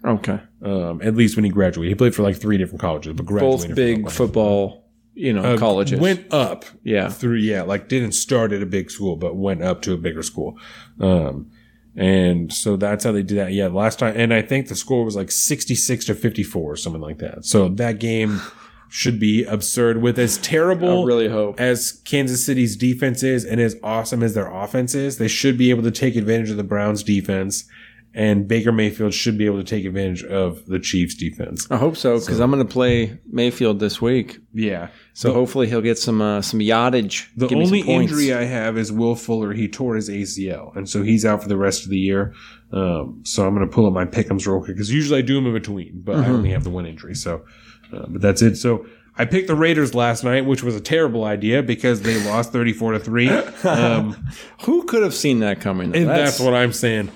okay. 0.04 0.40
Um, 0.62 1.00
at 1.02 1.16
least 1.16 1.36
when 1.36 1.44
he 1.44 1.50
graduated, 1.50 1.90
he 1.90 1.94
played 1.96 2.14
for 2.14 2.22
like 2.22 2.36
three 2.36 2.58
different 2.58 2.80
colleges, 2.80 3.14
but 3.14 3.26
graduated 3.26 3.68
Both 3.70 3.74
big 3.76 4.10
football, 4.10 4.79
you 5.20 5.32
know, 5.32 5.42
Uh, 5.42 5.58
colleges. 5.58 6.00
Went 6.00 6.32
up 6.32 6.64
yeah. 6.82 7.08
through 7.10 7.36
yeah 7.36 7.62
like 7.62 7.88
didn't 7.88 8.12
start 8.12 8.52
at 8.52 8.62
a 8.62 8.66
big 8.66 8.90
school 8.90 9.16
but 9.16 9.36
went 9.36 9.62
up 9.62 9.82
to 9.82 9.92
a 9.92 9.96
bigger 9.96 10.22
school 10.22 10.56
um 11.00 11.50
and 11.96 12.52
so 12.52 12.76
that's 12.76 13.04
how 13.04 13.12
they 13.12 13.22
did 13.22 13.36
that 13.36 13.52
yeah 13.52 13.66
last 13.66 13.98
time 13.98 14.14
and 14.16 14.32
i 14.32 14.40
think 14.40 14.68
the 14.68 14.76
score 14.76 15.04
was 15.04 15.16
like 15.16 15.30
66 15.30 16.04
to 16.06 16.14
54 16.14 16.72
or 16.72 16.76
something 16.76 17.02
like 17.02 17.18
that 17.18 17.44
so 17.44 17.68
that 17.68 17.98
game 17.98 18.40
should 18.88 19.18
be 19.20 19.44
absurd 19.44 20.00
with 20.02 20.18
as 20.18 20.38
I 20.38 20.42
terrible 20.42 21.04
really 21.04 21.28
hope. 21.28 21.60
as 21.60 22.00
kansas 22.04 22.44
city's 22.46 22.76
defense 22.76 23.22
is 23.22 23.44
and 23.44 23.60
as 23.60 23.76
awesome 23.82 24.22
as 24.22 24.34
their 24.34 24.50
offense 24.50 24.94
is 24.94 25.18
they 25.18 25.28
should 25.28 25.58
be 25.58 25.70
able 25.70 25.82
to 25.82 25.90
take 25.90 26.16
advantage 26.16 26.50
of 26.50 26.56
the 26.56 26.64
browns 26.64 27.02
defense 27.02 27.64
and 28.14 28.48
baker 28.48 28.72
mayfield 28.72 29.14
should 29.14 29.38
be 29.38 29.46
able 29.46 29.58
to 29.58 29.64
take 29.64 29.84
advantage 29.84 30.24
of 30.24 30.66
the 30.66 30.78
chiefs 30.80 31.14
defense 31.14 31.66
I 31.70 31.76
hope 31.76 31.96
so 31.96 32.18
because 32.18 32.40
I'm 32.40 32.50
going 32.50 32.66
to 32.66 32.72
play 32.72 33.18
Mayfield 33.30 33.78
this 33.78 34.00
week. 34.02 34.38
yeah 34.52 34.88
So 35.12 35.32
hopefully 35.32 35.68
he'll 35.68 35.80
get 35.80 35.98
some 35.98 36.20
uh, 36.20 36.42
some 36.42 36.60
yardage. 36.60 37.30
The 37.36 37.54
only 37.54 37.80
injury 37.82 38.32
I 38.34 38.44
have 38.44 38.76
is 38.78 38.90
Will 38.90 39.14
Fuller. 39.14 39.52
He 39.52 39.68
tore 39.68 39.94
his 39.96 40.08
ACL, 40.08 40.74
and 40.76 40.88
so 40.88 41.02
he's 41.02 41.24
out 41.24 41.42
for 41.42 41.48
the 41.48 41.56
rest 41.56 41.84
of 41.84 41.90
the 41.90 41.98
year. 41.98 42.34
Um, 42.72 43.20
so 43.24 43.46
I'm 43.46 43.54
going 43.54 43.68
to 43.68 43.72
pull 43.74 43.86
up 43.86 43.92
my 43.92 44.04
pickums 44.06 44.46
real 44.46 44.58
quick 44.62 44.76
because 44.76 44.90
usually 44.92 45.18
I 45.18 45.22
do 45.22 45.34
them 45.34 45.46
in 45.46 45.52
between, 45.52 46.00
but 46.04 46.16
I 46.16 46.22
Mm-hmm. 46.22 46.32
only 46.32 46.50
have 46.50 46.64
the 46.64 46.70
one 46.70 46.86
injury. 46.86 47.14
So, 47.14 47.44
uh, 47.92 48.06
but 48.08 48.20
that's 48.22 48.42
it. 48.42 48.56
So 48.56 48.86
I 49.18 49.24
picked 49.26 49.48
the 49.48 49.54
Raiders 49.56 49.94
last 49.94 50.24
night, 50.24 50.46
which 50.46 50.62
was 50.62 50.74
a 50.74 50.80
terrible 50.80 51.24
idea 51.24 51.62
because 51.62 52.02
they 52.02 52.16
lost 52.24 52.52
34 52.52 52.92
to 52.92 52.98
three. 53.00 53.28
Um, 53.64 54.16
Who 54.62 54.84
could 54.84 55.02
have 55.02 55.14
seen 55.14 55.40
that 55.40 55.60
coming? 55.60 55.90
that's, 55.92 56.40
what 56.40 56.54
I'm 56.54 56.72
saying. 56.72 57.10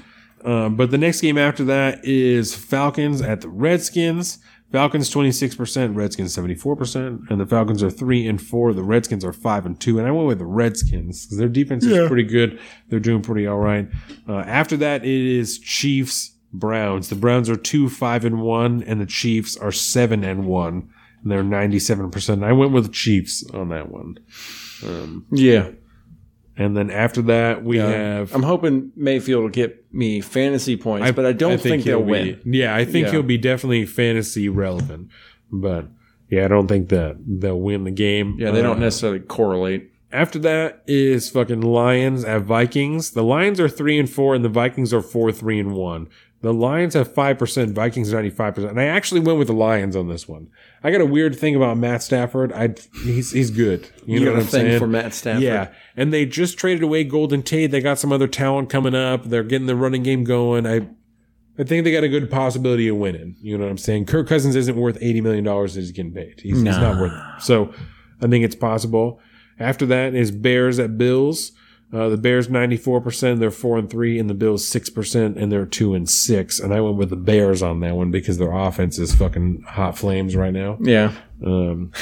Um, 0.45 0.77
but 0.77 0.91
the 0.91 0.99
next 0.99 1.21
game 1.21 1.39
after 1.39 1.65
that 1.65 2.05
is 2.05 2.55
Falcons 2.55 3.23
at 3.23 3.41
the 3.41 3.49
Redskins. 3.49 4.39
Falcons 4.73 5.09
26%, 5.15 5.95
Redskins 5.95 6.37
74%, 6.37 7.31
and 7.31 7.41
the 7.41 7.47
Falcons 7.47 7.81
are 7.83 7.91
3 7.91 8.27
and 8.27 8.43
4. 8.43 8.73
The 8.73 8.83
Redskins 8.83 9.25
are 9.25 9.33
5 9.33 9.67
and 9.67 9.81
2. 9.81 9.99
And 9.99 10.09
I 10.09 10.11
went 10.11 10.27
with 10.27 10.41
the 10.41 10.47
Redskins 10.47 11.25
because 11.25 11.39
their 11.39 11.49
defense 11.49 11.85
is 11.85 12.09
pretty 12.09 12.25
good. 12.25 12.59
They're 12.89 12.99
doing 12.99 13.23
pretty 13.23 13.47
all 13.47 13.59
right. 13.59 13.89
Uh, 14.29 14.39
after 14.39 14.77
that, 14.79 15.05
it 15.05 15.09
is 15.39 15.61
Chiefs 15.61 16.33
Browns. 16.53 17.09
The 17.09 17.15
Browns 17.15 17.49
are 17.49 17.57
2 17.57 17.89
5 17.89 18.25
and 18.25 18.41
1, 18.43 18.83
and 18.83 19.01
the 19.01 19.07
Chiefs 19.07 19.57
are 19.57 19.71
7 19.73 20.25
and 20.25 20.45
1. 20.45 20.91
And 21.23 21.31
they're 21.33 21.45
97%. 21.45 22.45
I 22.45 22.53
went 22.53 22.73
with 22.73 22.87
the 22.87 22.93
Chiefs 22.93 23.45
on 23.55 23.69
that 23.69 23.91
one. 23.93 24.19
yeah. 25.31 25.71
And 26.57 26.77
then 26.77 26.91
after 26.91 27.21
that, 27.23 27.65
we 27.65 27.79
have. 27.79 28.33
I'm 28.35 28.43
hoping 28.45 28.93
Mayfield 28.97 29.43
will 29.43 29.49
get 29.51 29.93
me 29.93 30.21
fantasy 30.21 30.77
points, 30.77 31.11
but 31.13 31.27
I 31.27 31.33
don't 31.33 31.61
think, 31.61 31.83
they'll 31.85 31.99
he'll 31.99 32.07
win. 32.07 32.41
Yeah, 32.45 32.75
I 32.77 32.85
think 32.85 33.07
Yeah. 33.07 33.13
he'll 33.13 33.23
be 33.25 33.39
definitely 33.39 33.87
fantasy 33.87 34.49
relevant, 34.49 35.09
but 35.51 35.87
yeah, 36.31 36.45
I 36.45 36.49
don't 36.49 36.69
think 36.69 36.91
that 36.91 37.17
they'll 37.27 37.61
win 37.61 37.83
the 37.85 37.91
game. 37.91 38.37
Yeah, 38.39 38.53
they 38.53 38.63
don't 38.63 38.77
Uh, 38.77 38.81
necessarily 38.81 39.19
correlate. 39.21 39.91
After 40.13 40.39
that 40.41 40.83
is 40.87 41.29
fucking 41.29 41.61
Lions 41.63 42.25
at 42.25 42.43
Vikings. 42.43 43.11
The 43.11 43.25
Lions 43.25 43.59
are 43.59 43.69
three 43.69 43.99
and 43.99 44.09
four, 44.09 44.37
and 44.37 44.45
the 44.45 44.49
Vikings 44.49 44.95
are 44.95 45.03
four, 45.03 45.33
three 45.33 45.59
and 45.59 45.73
one. 45.73 46.07
The 46.45 46.53
Lions 46.53 46.93
have 46.93 47.11
five 47.11 47.39
percent, 47.39 47.73
Vikings 47.73 48.13
ninety 48.13 48.29
five 48.29 48.55
percent. 48.55 48.73
And 48.73 48.81
I 48.81 48.85
actually 48.85 49.23
went 49.23 49.39
with 49.39 49.49
the 49.49 49.55
Lions 49.55 49.97
on 49.97 50.09
this 50.09 50.29
one. 50.29 50.49
I 50.83 50.91
got 50.91 51.01
a 51.01 51.07
weird 51.07 51.35
thing 51.35 51.57
about 51.57 51.79
Matt 51.79 52.03
Stafford. 52.03 52.53
I 52.53 52.75
he's 53.03 53.31
he's 53.33 53.51
good. 53.51 53.89
You, 54.05 54.19
You 54.19 54.21
know 54.21 54.27
got 54.27 54.31
what 54.33 54.37
a 54.37 54.45
I'm 54.45 54.47
thing 54.51 54.67
saying? 54.67 54.79
for 54.79 54.87
Matt 54.87 55.15
Stafford. 55.15 55.43
Yeah, 55.43 55.73
and 55.97 56.13
they 56.13 56.27
just 56.27 56.59
traded 56.59 56.83
away 56.83 57.03
Golden 57.05 57.43
Tate. 57.43 57.71
They 57.71 57.81
got 57.81 57.99
some 57.99 58.13
other 58.13 58.29
talent 58.29 58.69
coming 58.69 58.95
up. 58.95 59.25
They're 59.25 59.43
getting 59.43 59.67
the 59.67 59.75
running 59.75 60.03
game 60.03 60.23
going. 60.23 60.67
I 60.67 60.87
I 61.59 61.65
think 61.65 61.85
they 61.85 61.93
got 61.93 62.05
a 62.05 62.11
good 62.11 62.31
possibility 62.31 62.89
of 62.89 62.97
winning. 62.99 63.37
You 63.41 63.57
know 63.57 63.65
what 63.65 63.71
I'm 63.71 63.79
saying? 63.79 64.05
Kirk 64.05 64.29
Cousins 64.29 64.55
isn't 64.55 64.77
worth 64.77 64.99
eighty 65.01 65.23
million 65.23 65.45
dollars 65.45 65.73
that 65.75 65.81
he's 65.81 65.93
getting 65.93 66.13
paid. 66.13 66.41
He's, 66.43 66.57
he's 66.57 66.65
not 66.65 67.01
worth 67.01 67.13
it. 67.15 67.43
So 67.43 67.73
I 68.21 68.27
think 68.29 68.45
it's 68.45 68.55
possible. 68.57 69.19
After 69.59 69.87
that 69.87 70.15
is 70.15 70.31
Bears 70.31 70.79
at 70.79 70.99
Bills. 70.99 71.53
Uh, 71.95 72.09
the 72.09 72.17
Bears 72.17 72.51
ninety 72.51 72.77
four 72.77 73.01
percent, 73.01 73.39
they're 73.39 73.53
four 73.53 73.79
and 73.79 73.89
three, 73.89 74.19
and 74.19 74.29
the 74.29 74.35
Bills 74.35 74.67
six 74.67 74.91
percent, 74.91 75.37
and 75.37 75.53
they're 75.53 75.65
two 75.65 75.95
and 75.95 76.11
six. 76.11 76.59
And 76.59 76.75
I 76.75 76.81
went 76.81 76.97
with 76.97 77.11
the 77.11 77.17
Bears 77.17 77.63
on 77.63 77.81
that 77.81 77.95
one 77.95 78.11
because 78.11 78.39
their 78.39 78.53
offense 78.53 78.99
is 78.99 79.15
fucking 79.15 79.65
hot 79.69 79.97
flames 79.97 80.35
right 80.35 80.53
now. 80.53 80.77
Yeah. 80.81 81.13
Um, 81.45 81.93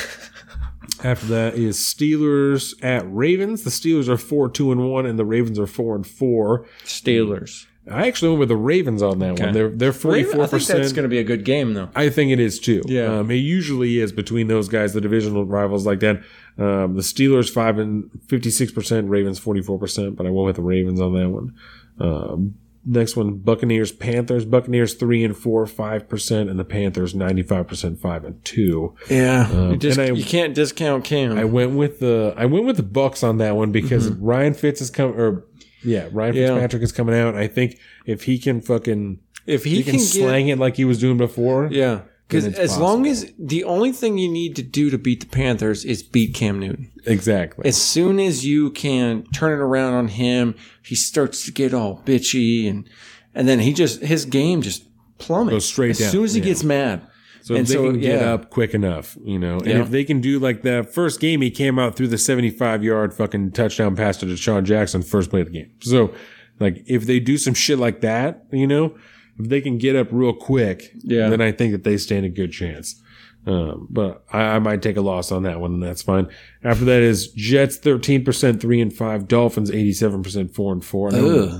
after 1.04 1.26
that 1.26 1.54
is 1.54 1.76
Steelers 1.76 2.74
at 2.82 3.04
Ravens. 3.06 3.64
The 3.64 3.70
Steelers 3.70 4.08
are 4.08 4.16
four 4.16 4.48
two 4.48 4.72
and 4.72 4.90
one, 4.90 5.04
and 5.04 5.18
the 5.18 5.26
Ravens 5.26 5.58
are 5.58 5.66
four 5.66 5.94
and 5.94 6.06
four. 6.06 6.66
Steelers. 6.84 7.66
I 7.90 8.06
actually 8.06 8.28
went 8.30 8.40
with 8.40 8.48
the 8.48 8.56
Ravens 8.56 9.02
on 9.02 9.18
that 9.18 9.40
one. 9.40 9.52
They're 9.52 9.68
they're 9.68 9.92
forty 9.92 10.20
I 10.20 10.24
think 10.24 10.50
that's 10.66 10.92
going 10.92 11.02
to 11.02 11.08
be 11.08 11.18
a 11.18 11.24
good 11.24 11.44
game, 11.44 11.74
though. 11.74 11.88
I 11.96 12.10
think 12.10 12.30
it 12.30 12.38
is 12.38 12.60
too. 12.60 12.82
Yeah. 12.86 13.18
um, 13.18 13.30
it 13.30 13.36
usually 13.36 13.98
is 13.98 14.12
between 14.12 14.46
those 14.46 14.68
guys, 14.68 14.92
the 14.92 15.00
divisional 15.00 15.44
rivals 15.44 15.84
like 15.84 15.98
that. 16.00 16.18
Um, 16.58 16.94
the 16.94 17.02
Steelers 17.02 17.50
five 17.52 17.78
and 17.78 18.08
fifty 18.28 18.50
six 18.50 18.70
percent, 18.70 19.08
Ravens 19.08 19.38
forty 19.40 19.62
four 19.62 19.78
percent, 19.78 20.14
but 20.16 20.26
I 20.26 20.30
went 20.30 20.46
with 20.46 20.56
the 20.56 20.62
Ravens 20.62 21.00
on 21.00 21.14
that 21.14 21.28
one. 21.28 21.54
Um, 21.98 22.54
next 22.84 23.16
one, 23.16 23.38
Buccaneers 23.38 23.90
Panthers. 23.92 24.44
Buccaneers 24.44 24.94
three 24.94 25.24
and 25.24 25.36
four, 25.36 25.66
five 25.66 26.08
percent, 26.08 26.50
and 26.50 26.58
the 26.60 26.64
Panthers 26.64 27.14
ninety 27.16 27.42
five 27.42 27.66
percent, 27.66 28.00
five 28.00 28.24
and 28.24 28.44
two. 28.44 28.94
Yeah. 29.10 29.70
you, 29.70 29.76
just, 29.76 29.98
and 29.98 30.12
I- 30.12 30.14
you 30.14 30.24
can't 30.24 30.54
discount 30.54 31.04
Cam. 31.04 31.36
I 31.36 31.44
went 31.44 31.72
with 31.72 31.98
the 32.00 32.34
I 32.36 32.46
went 32.46 32.64
with 32.64 32.76
the 32.76 32.82
Bucs 32.84 33.26
on 33.26 33.38
that 33.38 33.56
one 33.56 33.72
because 33.72 34.08
Ryan 34.08 34.54
Fitz 34.54 34.80
is 34.80 34.90
coming 34.90 35.18
or 35.18 35.44
yeah, 35.84 36.08
Ryan. 36.12 36.34
Yeah. 36.34 36.46
Fitzpatrick 36.48 36.82
is 36.82 36.92
coming 36.92 37.14
out. 37.14 37.34
I 37.34 37.46
think 37.48 37.78
if 38.06 38.24
he 38.24 38.38
can 38.38 38.60
fucking 38.60 39.20
if 39.46 39.64
he, 39.64 39.76
he 39.76 39.82
can, 39.82 39.92
can 39.92 40.00
get, 40.00 40.06
slang 40.06 40.48
it 40.48 40.58
like 40.58 40.76
he 40.76 40.84
was 40.84 40.98
doing 40.98 41.18
before, 41.18 41.68
yeah, 41.70 42.02
because 42.28 42.58
as 42.58 42.78
long 42.78 43.06
as 43.06 43.32
the 43.38 43.64
only 43.64 43.92
thing 43.92 44.18
you 44.18 44.30
need 44.30 44.56
to 44.56 44.62
do 44.62 44.90
to 44.90 44.98
beat 44.98 45.20
the 45.20 45.26
Panthers 45.26 45.84
is 45.84 46.02
beat 46.02 46.34
Cam 46.34 46.58
Newton. 46.58 46.90
exactly. 47.04 47.66
As 47.66 47.76
soon 47.76 48.18
as 48.18 48.44
you 48.44 48.70
can 48.70 49.24
turn 49.34 49.52
it 49.52 49.62
around 49.62 49.94
on 49.94 50.08
him, 50.08 50.54
he 50.82 50.94
starts 50.94 51.44
to 51.44 51.52
get 51.52 51.74
all 51.74 52.02
bitchy 52.04 52.68
and 52.68 52.88
and 53.34 53.48
then 53.48 53.60
he 53.60 53.72
just 53.72 54.00
his 54.00 54.24
game 54.24 54.62
just 54.62 54.84
plummets 55.18 55.54
Goes 55.54 55.64
straight 55.66 55.90
as 55.90 55.98
down, 55.98 56.10
soon 56.10 56.24
as 56.24 56.34
he 56.34 56.40
yeah. 56.40 56.46
gets 56.46 56.64
mad. 56.64 57.06
So 57.42 57.54
if 57.54 57.66
they 57.68 57.74
so, 57.74 57.90
can 57.90 58.00
get 58.00 58.20
yeah. 58.20 58.32
up 58.34 58.50
quick 58.50 58.72
enough, 58.72 59.16
you 59.24 59.38
know, 59.38 59.58
and 59.58 59.66
Yeah. 59.66 59.82
if 59.82 59.90
they 59.90 60.04
can 60.04 60.20
do 60.20 60.38
like 60.38 60.62
that 60.62 60.92
first 60.94 61.20
game, 61.20 61.40
he 61.40 61.50
came 61.50 61.78
out 61.78 61.96
through 61.96 62.08
the 62.08 62.18
75 62.18 62.84
yard 62.84 63.12
fucking 63.12 63.50
touchdown 63.52 63.96
pass 63.96 64.16
to 64.18 64.26
DeSean 64.26 64.64
Jackson 64.64 65.02
first 65.02 65.28
play 65.30 65.40
of 65.40 65.48
the 65.48 65.52
game. 65.52 65.70
So 65.80 66.12
like 66.60 66.84
if 66.86 67.04
they 67.06 67.18
do 67.18 67.36
some 67.36 67.54
shit 67.54 67.78
like 67.78 68.00
that, 68.02 68.44
you 68.52 68.66
know, 68.66 68.94
if 69.38 69.48
they 69.48 69.60
can 69.60 69.78
get 69.78 69.96
up 69.96 70.08
real 70.12 70.32
quick, 70.34 70.92
Yeah. 71.02 71.28
then 71.30 71.40
I 71.40 71.50
think 71.52 71.72
that 71.72 71.82
they 71.84 71.96
stand 71.96 72.24
a 72.24 72.28
good 72.28 72.52
chance. 72.52 73.01
Um, 73.44 73.88
but 73.90 74.24
I, 74.32 74.42
I 74.42 74.58
might 74.60 74.82
take 74.82 74.96
a 74.96 75.00
loss 75.00 75.32
on 75.32 75.42
that 75.42 75.60
one, 75.60 75.74
and 75.74 75.82
that's 75.82 76.02
fine. 76.02 76.28
After 76.62 76.84
that 76.84 77.02
is 77.02 77.28
Jets 77.32 77.76
thirteen 77.76 78.24
percent 78.24 78.60
three 78.60 78.80
and 78.80 78.92
five, 78.92 79.26
Dolphins 79.26 79.70
eighty 79.70 79.92
seven 79.92 80.22
percent 80.22 80.54
four 80.54 80.72
and 80.72 80.84
four. 80.84 81.10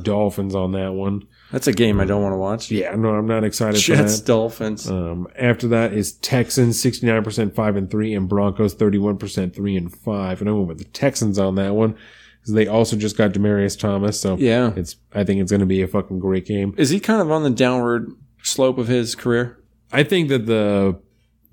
Dolphins 0.02 0.55
on 0.55 0.73
that 0.73 0.93
one. 0.93 1.27
That's 1.51 1.67
a 1.67 1.73
game 1.73 2.01
I 2.01 2.05
don't 2.05 2.23
want 2.23 2.33
to 2.33 2.39
watch. 2.39 2.70
Yeah, 2.70 2.94
no, 2.94 3.11
I'm 3.11 3.27
not 3.27 3.44
excited 3.44 3.81
Jets, 3.81 4.15
for 4.15 4.19
that. 4.20 4.27
Dolphins. 4.27 4.89
Um, 4.89 5.27
after 5.36 5.69
that 5.69 5.93
is 5.93 6.12
Texans 6.12 6.81
sixty 6.81 7.07
nine 7.07 7.25
percent 7.25 7.55
five 7.55 7.77
and 7.77 7.91
three, 7.91 8.15
and 8.15 8.28
Broncos 8.28 8.75
thirty 8.75 8.99
one 8.99 9.19
percent 9.19 9.55
three 9.55 9.77
and 9.77 9.93
five. 9.93 10.41
And 10.41 10.49
I 10.49 10.52
went 10.52 10.69
with 10.69 10.78
the 10.78 10.85
Texans 10.85 11.39
on 11.39 11.57
that 11.57 11.75
one 11.75 11.97
because 12.41 12.55
they 12.55 12.69
also 12.69 12.97
just 12.97 13.19
got 13.19 13.33
Demaryius 13.33 13.78
Thomas, 13.78 14.20
so 14.20 14.36
yeah. 14.36 14.73
it's 14.77 14.97
I 15.15 15.25
think 15.25 15.41
it's 15.41 15.51
going 15.51 15.61
to 15.61 15.67
be 15.67 15.83
a 15.83 15.89
fucking 15.89 16.20
great 16.20 16.47
game. 16.47 16.75
Is 16.78 16.91
he 16.91 17.01
kind 17.01 17.20
of 17.20 17.31
on 17.31 17.43
the 17.43 17.51
downward 17.51 18.12
slope 18.43 18.78
of 18.78 18.86
his 18.86 19.15
career? 19.15 19.59
I 19.93 20.05
think 20.05 20.28
that 20.31 20.47
the 20.47 21.01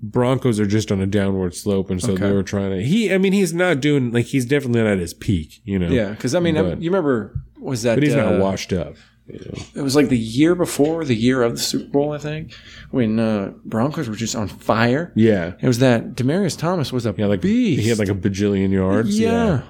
Broncos 0.02 0.58
are 0.58 0.66
just 0.66 0.90
on 0.90 1.00
a 1.00 1.06
downward 1.06 1.54
slope, 1.54 1.90
and 1.90 2.00
so 2.00 2.12
Okay. 2.12 2.26
they 2.28 2.32
were 2.32 2.42
trying 2.42 2.70
to. 2.70 2.82
He, 2.82 3.12
I 3.12 3.18
mean, 3.18 3.32
he's 3.34 3.52
not 3.52 3.80
doing 3.80 4.12
like 4.12 4.26
he's 4.26 4.46
definitely 4.46 4.82
not 4.82 4.90
at 4.92 4.98
his 4.98 5.12
peak, 5.12 5.60
you 5.64 5.78
know. 5.78 5.88
Yeah, 5.90 6.10
because 6.10 6.34
I 6.34 6.40
mean, 6.40 6.54
But- 6.54 6.80
you 6.80 6.90
remember 6.90 7.38
was 7.60 7.82
that? 7.82 7.96
but 7.96 8.02
he's 8.04 8.14
uh, 8.14 8.30
not 8.30 8.40
washed 8.40 8.72
up. 8.72 8.96
You 9.26 9.38
know? 9.38 9.62
It 9.76 9.82
was 9.82 9.94
like 9.94 10.08
the 10.08 10.18
year 10.18 10.54
before, 10.54 11.04
the 11.04 11.14
year 11.14 11.42
of 11.42 11.52
the 11.52 11.58
Super 11.60 11.88
Bowl, 11.90 12.12
I 12.12 12.18
think, 12.18 12.52
when 12.90 13.20
uh, 13.20 13.52
Broncos 13.64 14.08
were 14.08 14.16
just 14.16 14.34
on 14.34 14.48
fire. 14.48 15.12
Yeah, 15.14 15.52
It 15.60 15.66
was 15.68 15.78
that 15.80 16.14
Demaryius 16.16 16.58
Thomas 16.58 16.92
was 16.92 17.04
a 17.06 17.14
yeah, 17.16 17.26
like 17.26 17.42
beast. 17.42 17.82
he 17.82 17.88
had 17.90 17.98
like 17.98 18.08
a 18.08 18.14
bajillion 18.14 18.72
yards. 18.72 19.20
yeah. 19.20 19.62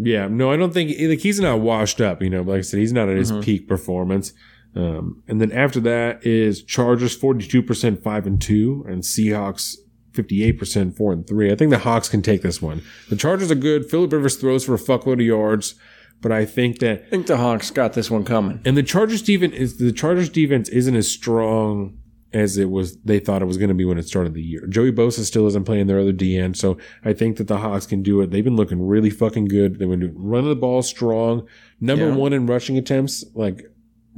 Yeah, 0.00 0.28
no, 0.28 0.50
I 0.52 0.56
don't 0.56 0.72
think 0.72 0.94
like 1.00 1.18
he's 1.18 1.40
not 1.40 1.60
washed 1.60 2.00
up. 2.00 2.22
You 2.22 2.30
know, 2.30 2.44
but 2.44 2.52
like 2.52 2.58
I 2.58 2.62
said, 2.62 2.78
he's 2.80 2.92
not 2.92 3.08
at 3.08 3.16
his 3.16 3.32
Mhm. 3.32 3.42
peak 3.42 3.66
performance. 3.68 4.32
Um, 4.74 5.22
and 5.26 5.40
then 5.40 5.50
after 5.52 5.80
that 5.80 6.24
is 6.26 6.62
Chargers 6.62 7.16
forty 7.16 7.46
two 7.46 7.62
percent 7.62 8.02
five 8.02 8.26
and 8.26 8.40
two, 8.40 8.84
and 8.88 9.02
Seahawks 9.02 9.76
fifty 10.12 10.44
eight 10.44 10.58
percent 10.58 10.96
four 10.96 11.12
and 11.12 11.26
three. 11.26 11.50
I 11.50 11.56
think 11.56 11.70
the 11.70 11.78
Hawks 11.78 12.08
can 12.08 12.22
take 12.22 12.42
this 12.42 12.60
one. 12.62 12.82
The 13.08 13.16
Chargers 13.16 13.50
are 13.50 13.54
good. 13.56 13.90
Philip 13.90 14.12
Rivers 14.12 14.36
throws 14.36 14.64
for 14.64 14.74
a 14.74 14.78
fuckload 14.78 15.14
of 15.14 15.20
yards, 15.20 15.74
but 16.20 16.30
I 16.32 16.44
think 16.44 16.78
that 16.80 17.04
I 17.06 17.10
think 17.10 17.26
the 17.26 17.38
Hawks 17.38 17.70
got 17.70 17.94
this 17.94 18.10
one 18.10 18.24
coming. 18.24 18.60
and 18.64 18.76
the 18.76 18.82
Chargers 18.82 19.22
defense 19.22 19.54
is 19.54 19.78
the 19.78 19.92
Chargers 19.92 20.28
defense 20.28 20.68
isn't 20.68 20.94
as 20.96 21.08
strong 21.10 21.98
as 22.34 22.58
it 22.58 22.68
was 22.68 22.98
they 22.98 23.18
thought 23.18 23.40
it 23.40 23.46
was 23.46 23.56
going 23.56 23.70
to 23.70 23.74
be 23.74 23.86
when 23.86 23.96
it 23.96 24.06
started 24.06 24.34
the 24.34 24.42
year. 24.42 24.66
Joey 24.66 24.92
Bosa 24.92 25.20
still 25.24 25.46
isn't 25.46 25.64
playing 25.64 25.86
their 25.86 25.98
other 25.98 26.12
DN, 26.12 26.54
so 26.54 26.76
I 27.02 27.14
think 27.14 27.38
that 27.38 27.48
the 27.48 27.56
Hawks 27.56 27.86
can 27.86 28.02
do 28.02 28.20
it. 28.20 28.30
They've 28.30 28.44
been 28.44 28.54
looking 28.56 28.86
really 28.86 29.08
fucking 29.08 29.46
good. 29.46 29.78
They've 29.78 29.88
been 29.88 30.12
running 30.14 30.50
the 30.50 30.54
ball 30.56 30.82
strong. 30.82 31.46
Number 31.80 32.08
Yeah. 32.10 32.14
one 32.16 32.34
in 32.34 32.44
rushing 32.44 32.76
attempts, 32.76 33.24
like 33.34 33.62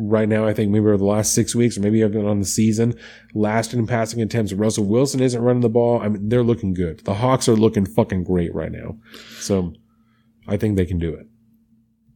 right 0.01 0.29
now, 0.29 0.47
I 0.47 0.55
think 0.55 0.71
maybe 0.71 0.87
over 0.87 0.97
the 0.97 1.05
last 1.05 1.35
six 1.35 1.55
weeks 1.55 1.77
or 1.77 1.81
maybe 1.81 2.01
even 2.01 2.27
on 2.27 2.41
the 2.41 2.47
season. 2.47 2.95
Last 3.35 3.75
in 3.75 3.87
passing 3.87 4.23
attempts. 4.23 4.53
Russell 4.53 4.85
Wilson 4.85 5.21
isn't 5.21 5.41
running 5.41 5.61
the 5.61 5.69
ball. 5.69 6.01
I 6.01 6.09
mean, 6.09 6.29
they're 6.29 6.43
looking 6.43 6.75
good. 6.75 7.01
The 7.05 7.15
Hawks 7.15 7.49
are 7.49 7.57
looking 7.57 7.87
fucking 7.87 8.25
great 8.25 8.55
right 8.55 8.73
now. 8.73 8.97
So 9.39 9.75
I 10.49 10.57
think 10.57 10.77
they 10.77 10.87
can 10.87 10.99
do 10.99 11.15
it. 11.15 11.27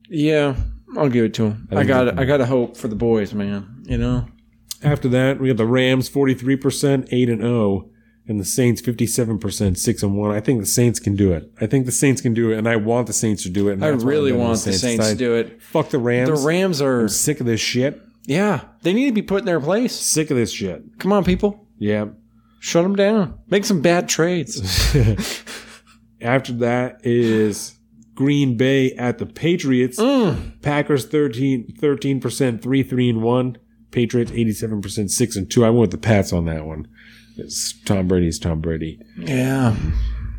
Yeah, 0.09 0.57
I'll 0.97 1.09
give 1.09 1.25
it 1.25 1.35
to 1.35 1.51
them. 1.51 1.69
I 1.71 1.81
I, 1.81 1.85
got 1.85 2.19
I 2.19 2.25
got 2.25 2.39
to 2.39 2.47
hope 2.47 2.77
for 2.77 2.89
the 2.89 2.97
boys, 2.97 3.35
man. 3.35 3.85
You 3.85 3.99
know. 3.99 4.27
After 4.83 5.09
that, 5.09 5.41
we 5.41 5.49
have 5.49 5.57
the 5.57 5.67
Rams 5.67 6.11
43%, 6.11 7.09
8 7.11 7.29
and 7.31 7.41
0, 7.41 7.89
and 8.27 8.41
the 8.41 8.45
Saints 8.45 8.81
57%, 8.81 9.77
6 9.77 10.03
and 10.03 10.17
1. 10.17 10.31
I 10.31 10.41
think 10.41 10.61
the 10.61 10.67
Saints 10.67 10.99
can 10.99 11.15
do 11.15 11.33
it. 11.33 11.51
I 11.61 11.67
think 11.67 11.85
the 11.87 11.93
Saints 11.93 12.21
can 12.23 12.33
do 12.33 12.53
it, 12.53 12.59
and 12.59 12.69
I 12.69 12.77
want 12.77 13.07
the 13.07 13.13
Saints 13.13 13.43
to 13.43 13.51
do 13.51 13.69
it. 13.69 13.75
and 13.75 13.85
I 13.85 13.91
that's 13.91 14.03
why 14.05 14.11
I'm 14.13 14.17
really 14.17 14.33
want 14.33 14.61
the 14.61 14.73
Saints 14.73 15.09
to 15.11 15.15
do 15.15 15.35
it. 15.35 15.61
Fuck 15.63 15.91
the 15.91 15.99
Rams. 15.99 16.29
The 16.41 16.47
Rams 16.47 16.81
are. 16.81 17.03
I'm 17.03 17.09
sick 17.09 17.41
of 17.41 17.47
this 17.47 17.61
shit. 17.61 18.01
Yeah, 18.27 18.63
they 18.83 18.95
need 18.95 19.07
to 19.07 19.13
be 19.13 19.23
put 19.23 19.41
in 19.41 19.45
their 19.45 19.61
place. 19.61 19.95
Sick 19.95 20.31
of 20.31 20.37
this 20.39 20.51
shit. 20.51 20.99
Come 20.99 21.13
on, 21.13 21.25
people, 21.25 21.67
Yeah. 21.79 22.07
shut 22.61 22.83
them 22.83 22.97
down. 22.97 23.39
Make 23.51 23.67
some 23.67 23.83
bad 23.83 24.09
trades. 24.09 24.63
After 26.23 26.53
that 26.55 27.01
is 27.05 27.75
Green 28.15 28.57
Bay 28.57 28.93
at 28.93 29.19
the 29.19 29.27
Patriots. 29.27 29.99
Mm. 30.01 30.63
Packers 30.63 31.05
13, 31.05 31.75
13%, 31.79 32.63
3, 32.63 32.83
3 32.83 33.11
and 33.11 33.23
1. 33.23 33.59
Patriots 33.91 34.31
87%, 34.31 35.11
6 35.11 35.37
and 35.37 35.51
2. 35.51 35.65
I 35.65 35.69
went 35.69 35.81
with 35.83 35.91
the 35.91 35.99
Pats 35.99 36.33
on 36.33 36.47
that 36.47 36.65
one. 36.65 36.89
It's 37.37 37.73
Tom 37.85 38.09
Brady's 38.09 38.39
Tom 38.39 38.61
Brady. 38.61 39.01
Yeah, 39.19 39.75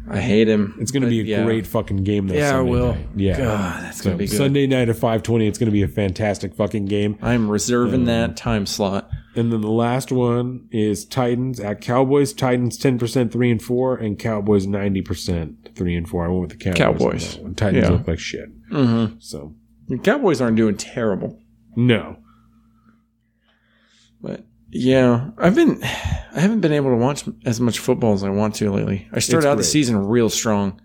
I 0.10 0.20
hate 0.22 0.48
him. 0.48 0.76
It's 0.80 0.92
going 0.92 1.04
to 1.04 1.10
be 1.10 1.20
a 1.20 1.24
yeah. 1.24 1.44
great 1.44 1.68
fucking 1.68 2.04
game. 2.04 2.28
Though, 2.28 2.36
Yeah, 2.36 2.52
Sunday 2.52 2.70
it 2.70 2.72
will. 2.72 2.94
Night. 2.94 3.08
Yeah, 3.16 3.38
God, 3.38 3.84
that's 3.84 3.98
So, 3.98 4.04
gonna 4.06 4.18
be 4.18 4.28
good. 4.28 4.38
Sunday 4.38 4.68
night 4.68 4.88
at 4.90 4.96
five 4.96 5.22
twenty. 5.24 5.48
It's 5.48 5.58
going 5.58 5.68
to 5.68 5.72
be 5.74 5.82
a 5.84 5.88
fantastic 5.88 6.56
fucking 6.56 6.86
game. 6.86 7.18
I'm 7.22 7.50
reserving 7.50 8.02
Um, 8.02 8.06
that 8.06 8.38
time 8.38 8.66
slot. 8.66 9.10
And 9.38 9.52
then 9.52 9.60
the 9.60 9.68
last 9.70 10.14
one 10.14 10.70
is 10.72 11.04
Titans 11.06 11.60
at 11.60 11.82
Cowboys. 11.82 12.32
Titans 12.32 12.78
ten 12.78 12.98
percent 12.98 13.34
three 13.34 13.52
and 13.52 13.62
four, 13.62 13.98
and 13.98 14.18
Cowboys 14.18 14.66
ninety 14.66 15.02
percent 15.02 15.70
three 15.76 15.96
and 15.96 16.08
four. 16.08 16.24
I 16.26 16.30
went 16.30 16.42
with 16.42 16.50
the 16.52 16.58
Cowboys. 16.58 16.80
on 16.80 16.94
Cowboys. 16.98 17.38
one. 17.40 17.56
Titans 17.56 17.84
Yeah. 17.84 17.90
look 17.92 18.08
like 18.08 18.20
shit. 18.20 18.50
Mm-hmm. 18.72 19.16
So 19.20 19.54
The 19.90 19.98
Cowboys 19.98 20.40
aren't 20.40 20.56
doing 20.56 20.78
terrible, 20.78 21.42
no, 21.76 22.18
but 24.22 24.46
yeah, 24.76 25.30
I've 25.38 25.56
been, 25.56 25.82
I 25.84 26.40
haven't 26.40 26.62
been 26.62 26.74
able 26.74 26.90
to 26.92 26.98
watch 26.98 27.24
as 27.46 27.60
much 27.62 27.80
football 27.80 28.14
as 28.14 28.24
I 28.24 28.30
want 28.30 28.56
to 28.56 28.72
lately. 28.72 29.08
I 29.14 29.20
started 29.20 29.46
It's 29.48 29.52
out 29.52 29.58
the 29.58 29.64
season 29.64 29.98
real 30.06 30.30
strong, 30.30 30.82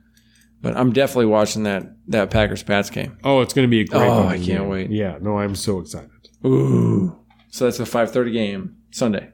but 0.62 0.76
I'm 0.76 0.92
definitely 0.92 1.26
watching 1.26 1.64
that 1.64 1.84
that 2.08 2.30
Packers 2.30 2.62
Pats 2.62 2.90
game. 2.90 3.18
oh, 3.24 3.40
it's 3.40 3.52
going 3.52 3.66
to 3.66 3.70
be 3.70 3.80
a 3.80 3.84
great. 3.84 4.02
Oh, 4.02 4.26
I 4.26 4.36
can't 4.36 4.46
game. 4.62 4.68
wait. 4.68 4.90
Yeah, 4.90 5.18
no, 5.20 5.38
I'm 5.38 5.54
so 5.56 5.80
excited. 5.80 6.10
Ooh, 6.46 7.18
so 7.48 7.64
that's 7.64 7.80
a 7.80 7.84
5:30 7.84 8.32
game 8.32 8.76
Sunday. 8.92 9.30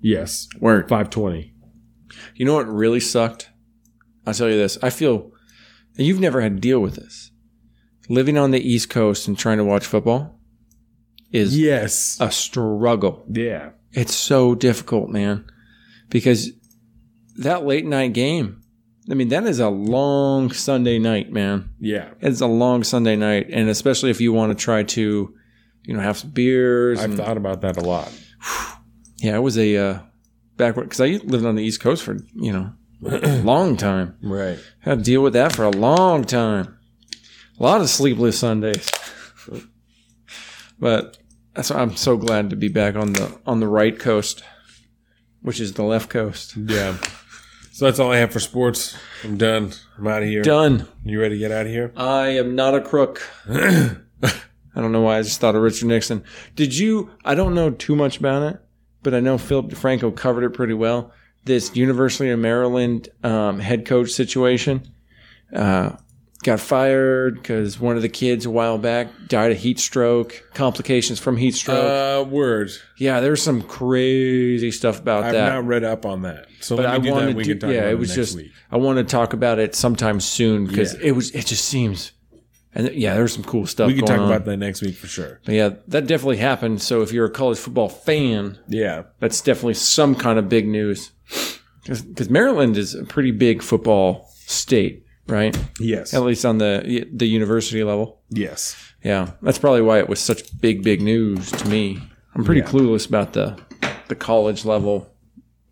Yes, 0.00 0.48
Word. 0.60 0.88
five 0.88 1.10
twenty. 1.10 1.54
You 2.36 2.44
know 2.46 2.54
what 2.54 2.68
really 2.68 3.00
sucked? 3.00 3.50
I'll 4.26 4.34
tell 4.34 4.48
you 4.48 4.56
this. 4.56 4.78
I 4.82 4.90
feel 4.90 5.30
you've 5.96 6.20
never 6.20 6.40
had 6.40 6.54
to 6.56 6.60
deal 6.60 6.80
with 6.80 6.96
this. 6.96 7.30
Living 8.08 8.36
on 8.38 8.50
the 8.50 8.60
East 8.60 8.88
Coast 8.90 9.26
and 9.28 9.38
trying 9.38 9.58
to 9.58 9.64
watch 9.64 9.84
football 9.86 10.38
is 11.34 11.58
Yes. 11.58 12.16
a 12.20 12.30
struggle. 12.30 13.24
yeah. 13.30 13.70
It's 13.92 14.14
so 14.14 14.54
difficult, 14.56 15.08
man. 15.10 15.44
Because 16.10 16.50
that 17.36 17.64
late 17.64 17.86
night 17.86 18.12
game, 18.12 18.60
I 19.08 19.14
mean, 19.14 19.28
that 19.28 19.44
is 19.44 19.60
a 19.60 19.68
long 19.68 20.50
Sunday 20.50 20.98
night, 20.98 21.30
man. 21.32 21.70
Yeah. 21.78 22.08
It's 22.20 22.40
a 22.40 22.46
long 22.48 22.82
Sunday 22.82 23.14
night. 23.16 23.46
And 23.52 23.68
especially 23.68 24.10
if 24.10 24.20
you 24.20 24.32
want 24.32 24.50
to 24.56 24.60
try 24.60 24.82
to, 24.82 25.32
you 25.84 25.94
know, 25.94 26.00
have 26.00 26.16
some 26.18 26.30
beers. 26.30 26.98
I've 26.98 27.10
and- 27.10 27.16
thought 27.18 27.36
about 27.36 27.60
that 27.60 27.76
a 27.76 27.82
lot. 27.82 28.10
yeah, 29.18 29.36
it 29.36 29.40
was 29.42 29.56
a 29.58 29.76
uh, 29.76 29.98
backward, 30.56 30.84
because 30.88 31.00
I 31.00 31.20
lived 31.24 31.44
on 31.44 31.54
the 31.54 31.62
East 31.62 31.80
Coast 31.80 32.02
for, 32.02 32.16
you 32.34 32.52
know, 32.52 32.72
a 33.06 33.42
long 33.44 33.76
time. 33.76 34.16
Right. 34.22 34.58
Had 34.80 34.98
to 34.98 35.04
deal 35.04 35.22
with 35.22 35.34
that 35.34 35.54
for 35.54 35.64
a 35.64 35.70
long 35.70 36.24
time. 36.24 36.76
A 37.60 37.62
lot 37.62 37.80
of 37.80 37.88
sleepless 37.88 38.38
Sundays. 38.40 38.90
but 40.80 41.18
why 41.56 41.76
I'm 41.76 41.96
so 41.96 42.16
glad 42.16 42.50
to 42.50 42.56
be 42.56 42.68
back 42.68 42.96
on 42.96 43.12
the 43.12 43.38
on 43.46 43.60
the 43.60 43.68
right 43.68 43.98
coast, 43.98 44.42
which 45.42 45.60
is 45.60 45.74
the 45.74 45.84
left 45.84 46.10
coast. 46.10 46.56
Yeah. 46.56 46.96
So 47.72 47.86
that's 47.86 47.98
all 47.98 48.12
I 48.12 48.18
have 48.18 48.32
for 48.32 48.40
sports. 48.40 48.96
I'm 49.24 49.36
done. 49.36 49.72
I'm 49.98 50.06
out 50.06 50.22
of 50.22 50.28
here. 50.28 50.42
Done. 50.42 50.86
You 51.04 51.20
ready 51.20 51.34
to 51.34 51.38
get 51.40 51.50
out 51.50 51.66
of 51.66 51.72
here? 51.72 51.92
I 51.96 52.28
am 52.28 52.54
not 52.54 52.74
a 52.74 52.80
crook. 52.80 53.22
I 53.50 54.80
don't 54.80 54.92
know 54.92 55.00
why 55.00 55.18
I 55.18 55.22
just 55.22 55.40
thought 55.40 55.54
of 55.54 55.62
Richard 55.62 55.86
Nixon. 55.86 56.24
Did 56.54 56.76
you? 56.76 57.10
I 57.24 57.34
don't 57.34 57.54
know 57.54 57.70
too 57.70 57.96
much 57.96 58.18
about 58.18 58.42
it, 58.42 58.60
but 59.02 59.14
I 59.14 59.20
know 59.20 59.38
Philip 59.38 59.66
DeFranco 59.70 60.14
covered 60.14 60.44
it 60.44 60.50
pretty 60.50 60.74
well. 60.74 61.12
This 61.44 61.76
University 61.76 62.30
of 62.30 62.38
Maryland 62.38 63.08
um, 63.22 63.60
head 63.60 63.86
coach 63.86 64.10
situation 64.10 64.82
uh, 65.54 65.96
got 66.44 66.60
fired 66.60 67.34
because 67.34 67.80
one 67.80 67.96
of 67.96 68.02
the 68.02 68.08
kids 68.08 68.46
a 68.46 68.50
while 68.50 68.78
back 68.78 69.08
died 69.26 69.50
of 69.50 69.58
heat 69.58 69.78
stroke, 69.80 70.44
complications 70.54 71.18
from 71.18 71.36
heat 71.36 71.54
stroke. 71.54 71.82
Uh, 71.84 72.24
word. 72.28 72.70
yeah, 72.98 73.20
there's 73.20 73.42
some 73.42 73.62
crazy 73.62 74.70
stuff 74.70 75.00
about 75.00 75.24
I've 75.24 75.32
that. 75.32 75.52
not 75.54 75.64
read 75.66 75.82
up 75.84 76.06
on 76.06 76.22
that. 76.22 76.46
So 76.60 76.76
but 76.76 76.86
I 76.86 76.98
do 76.98 77.10
wanted 77.10 77.36
that. 77.36 77.60
To, 77.60 77.72
yeah, 77.72 77.78
about 77.80 77.90
it 77.90 77.98
was 77.98 78.08
next 78.10 78.16
just 78.16 78.36
week. 78.36 78.52
I 78.70 78.76
want 78.76 78.98
to 78.98 79.04
talk 79.04 79.32
about 79.32 79.58
it 79.58 79.74
sometime 79.74 80.20
soon 80.20 80.66
because 80.66 80.94
Yeah. 80.94 81.00
it 81.08 81.12
was 81.12 81.30
it 81.32 81.46
just 81.46 81.64
seems, 81.64 82.12
and 82.74 82.88
yeah, 82.94 83.14
there's 83.14 83.32
some 83.34 83.44
cool 83.44 83.66
stuff. 83.66 83.88
We 83.88 83.94
can 83.94 84.06
talk 84.06 84.20
on. 84.20 84.26
about 84.26 84.44
that 84.44 84.56
next 84.58 84.82
week 84.82 84.94
for 84.96 85.06
sure. 85.06 85.40
But 85.44 85.54
yeah, 85.54 85.70
that 85.88 86.06
definitely 86.06 86.36
happened. 86.38 86.80
So 86.82 87.02
if 87.02 87.12
you're 87.12 87.26
a 87.26 87.30
college 87.30 87.58
football 87.58 87.88
fan, 87.88 88.58
Yeah. 88.68 89.02
that's 89.20 89.40
definitely 89.40 89.74
some 89.74 90.14
kind 90.14 90.38
of 90.38 90.48
big 90.48 90.66
news. 90.68 91.10
Because 91.86 92.30
Maryland 92.30 92.76
is 92.78 92.94
a 92.94 93.04
pretty 93.04 93.30
big 93.30 93.62
football 93.62 94.30
state, 94.46 95.03
right? 95.26 95.56
Yes. 95.78 96.14
At 96.14 96.22
least 96.22 96.44
on 96.44 96.58
the 96.58 97.06
the 97.12 97.26
university 97.26 97.82
level. 97.84 98.20
Yes. 98.30 98.76
Yeah, 99.02 99.32
that's 99.42 99.58
probably 99.58 99.82
why 99.82 99.98
it 99.98 100.08
was 100.08 100.18
such 100.20 100.58
big, 100.60 100.82
big 100.82 101.02
news 101.02 101.50
to 101.52 101.68
me. 101.68 101.98
I'm 102.34 102.44
pretty 102.44 102.60
Yeah. 102.62 102.66
clueless 102.68 103.06
about 103.08 103.32
the 103.34 103.58
the 104.08 104.14
college 104.14 104.64
level 104.64 105.06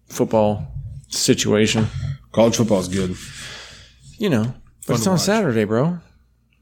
football 0.09 0.67
situation. 1.09 1.87
College 2.33 2.57
football 2.57 2.81
is 2.81 2.89
good. 2.89 3.17
You 4.19 4.31
know, 4.31 4.55
but 4.87 4.95
it's 4.97 5.07
on 5.07 5.15
watch. 5.15 5.23
Saturday, 5.23 5.65
bro. 5.65 5.99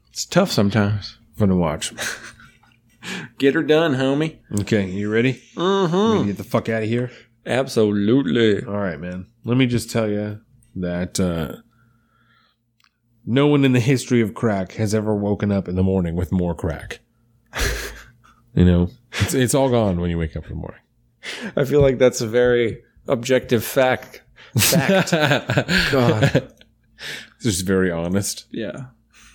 It's 0.09 0.25
tough 0.25 0.51
sometimes. 0.51 1.17
Fun 1.37 1.49
to 1.49 1.55
watch. 1.55 1.93
Get 3.37 3.55
her 3.55 3.63
done, 3.63 3.93
homie. 3.95 4.37
Okay, 4.61 4.85
you 4.89 5.09
ready? 5.11 5.41
Mm-hmm. 5.55 6.19
We 6.21 6.27
get 6.27 6.37
the 6.37 6.43
fuck 6.43 6.69
out 6.69 6.83
of 6.83 6.89
here. 6.89 7.09
Absolutely. 7.45 8.63
All 8.63 8.77
right, 8.77 8.99
man. 8.99 9.25
Let 9.43 9.57
me 9.57 9.65
just 9.65 9.89
tell 9.89 10.07
you 10.07 10.39
that 10.75 11.19
uh, 11.19 11.57
no 13.31 13.47
one 13.47 13.63
in 13.63 13.71
the 13.71 13.79
history 13.79 14.19
of 14.19 14.33
crack 14.33 14.73
has 14.73 14.93
ever 14.93 15.15
woken 15.15 15.51
up 15.53 15.69
in 15.69 15.75
the 15.75 15.83
morning 15.83 16.15
with 16.15 16.33
more 16.33 16.53
crack. 16.53 16.99
you 18.53 18.65
know, 18.65 18.89
it's, 19.21 19.33
it's 19.33 19.55
all 19.55 19.69
gone 19.69 20.01
when 20.01 20.09
you 20.09 20.17
wake 20.17 20.35
up 20.35 20.43
in 20.43 20.49
the 20.49 20.55
morning. 20.55 20.81
I 21.55 21.63
feel 21.63 21.81
like 21.81 21.97
that's 21.97 22.19
a 22.19 22.27
very 22.27 22.83
objective 23.07 23.63
fact. 23.63 24.21
Fact. 24.57 25.11
God. 25.91 26.53
It's 27.35 27.43
just 27.43 27.65
very 27.65 27.89
honest. 27.89 28.47
Yeah. 28.51 28.87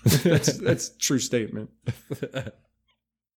That's 0.05 0.59
that's 0.59 0.89
a 0.91 0.99
true 0.99 1.19
statement. 1.19 1.71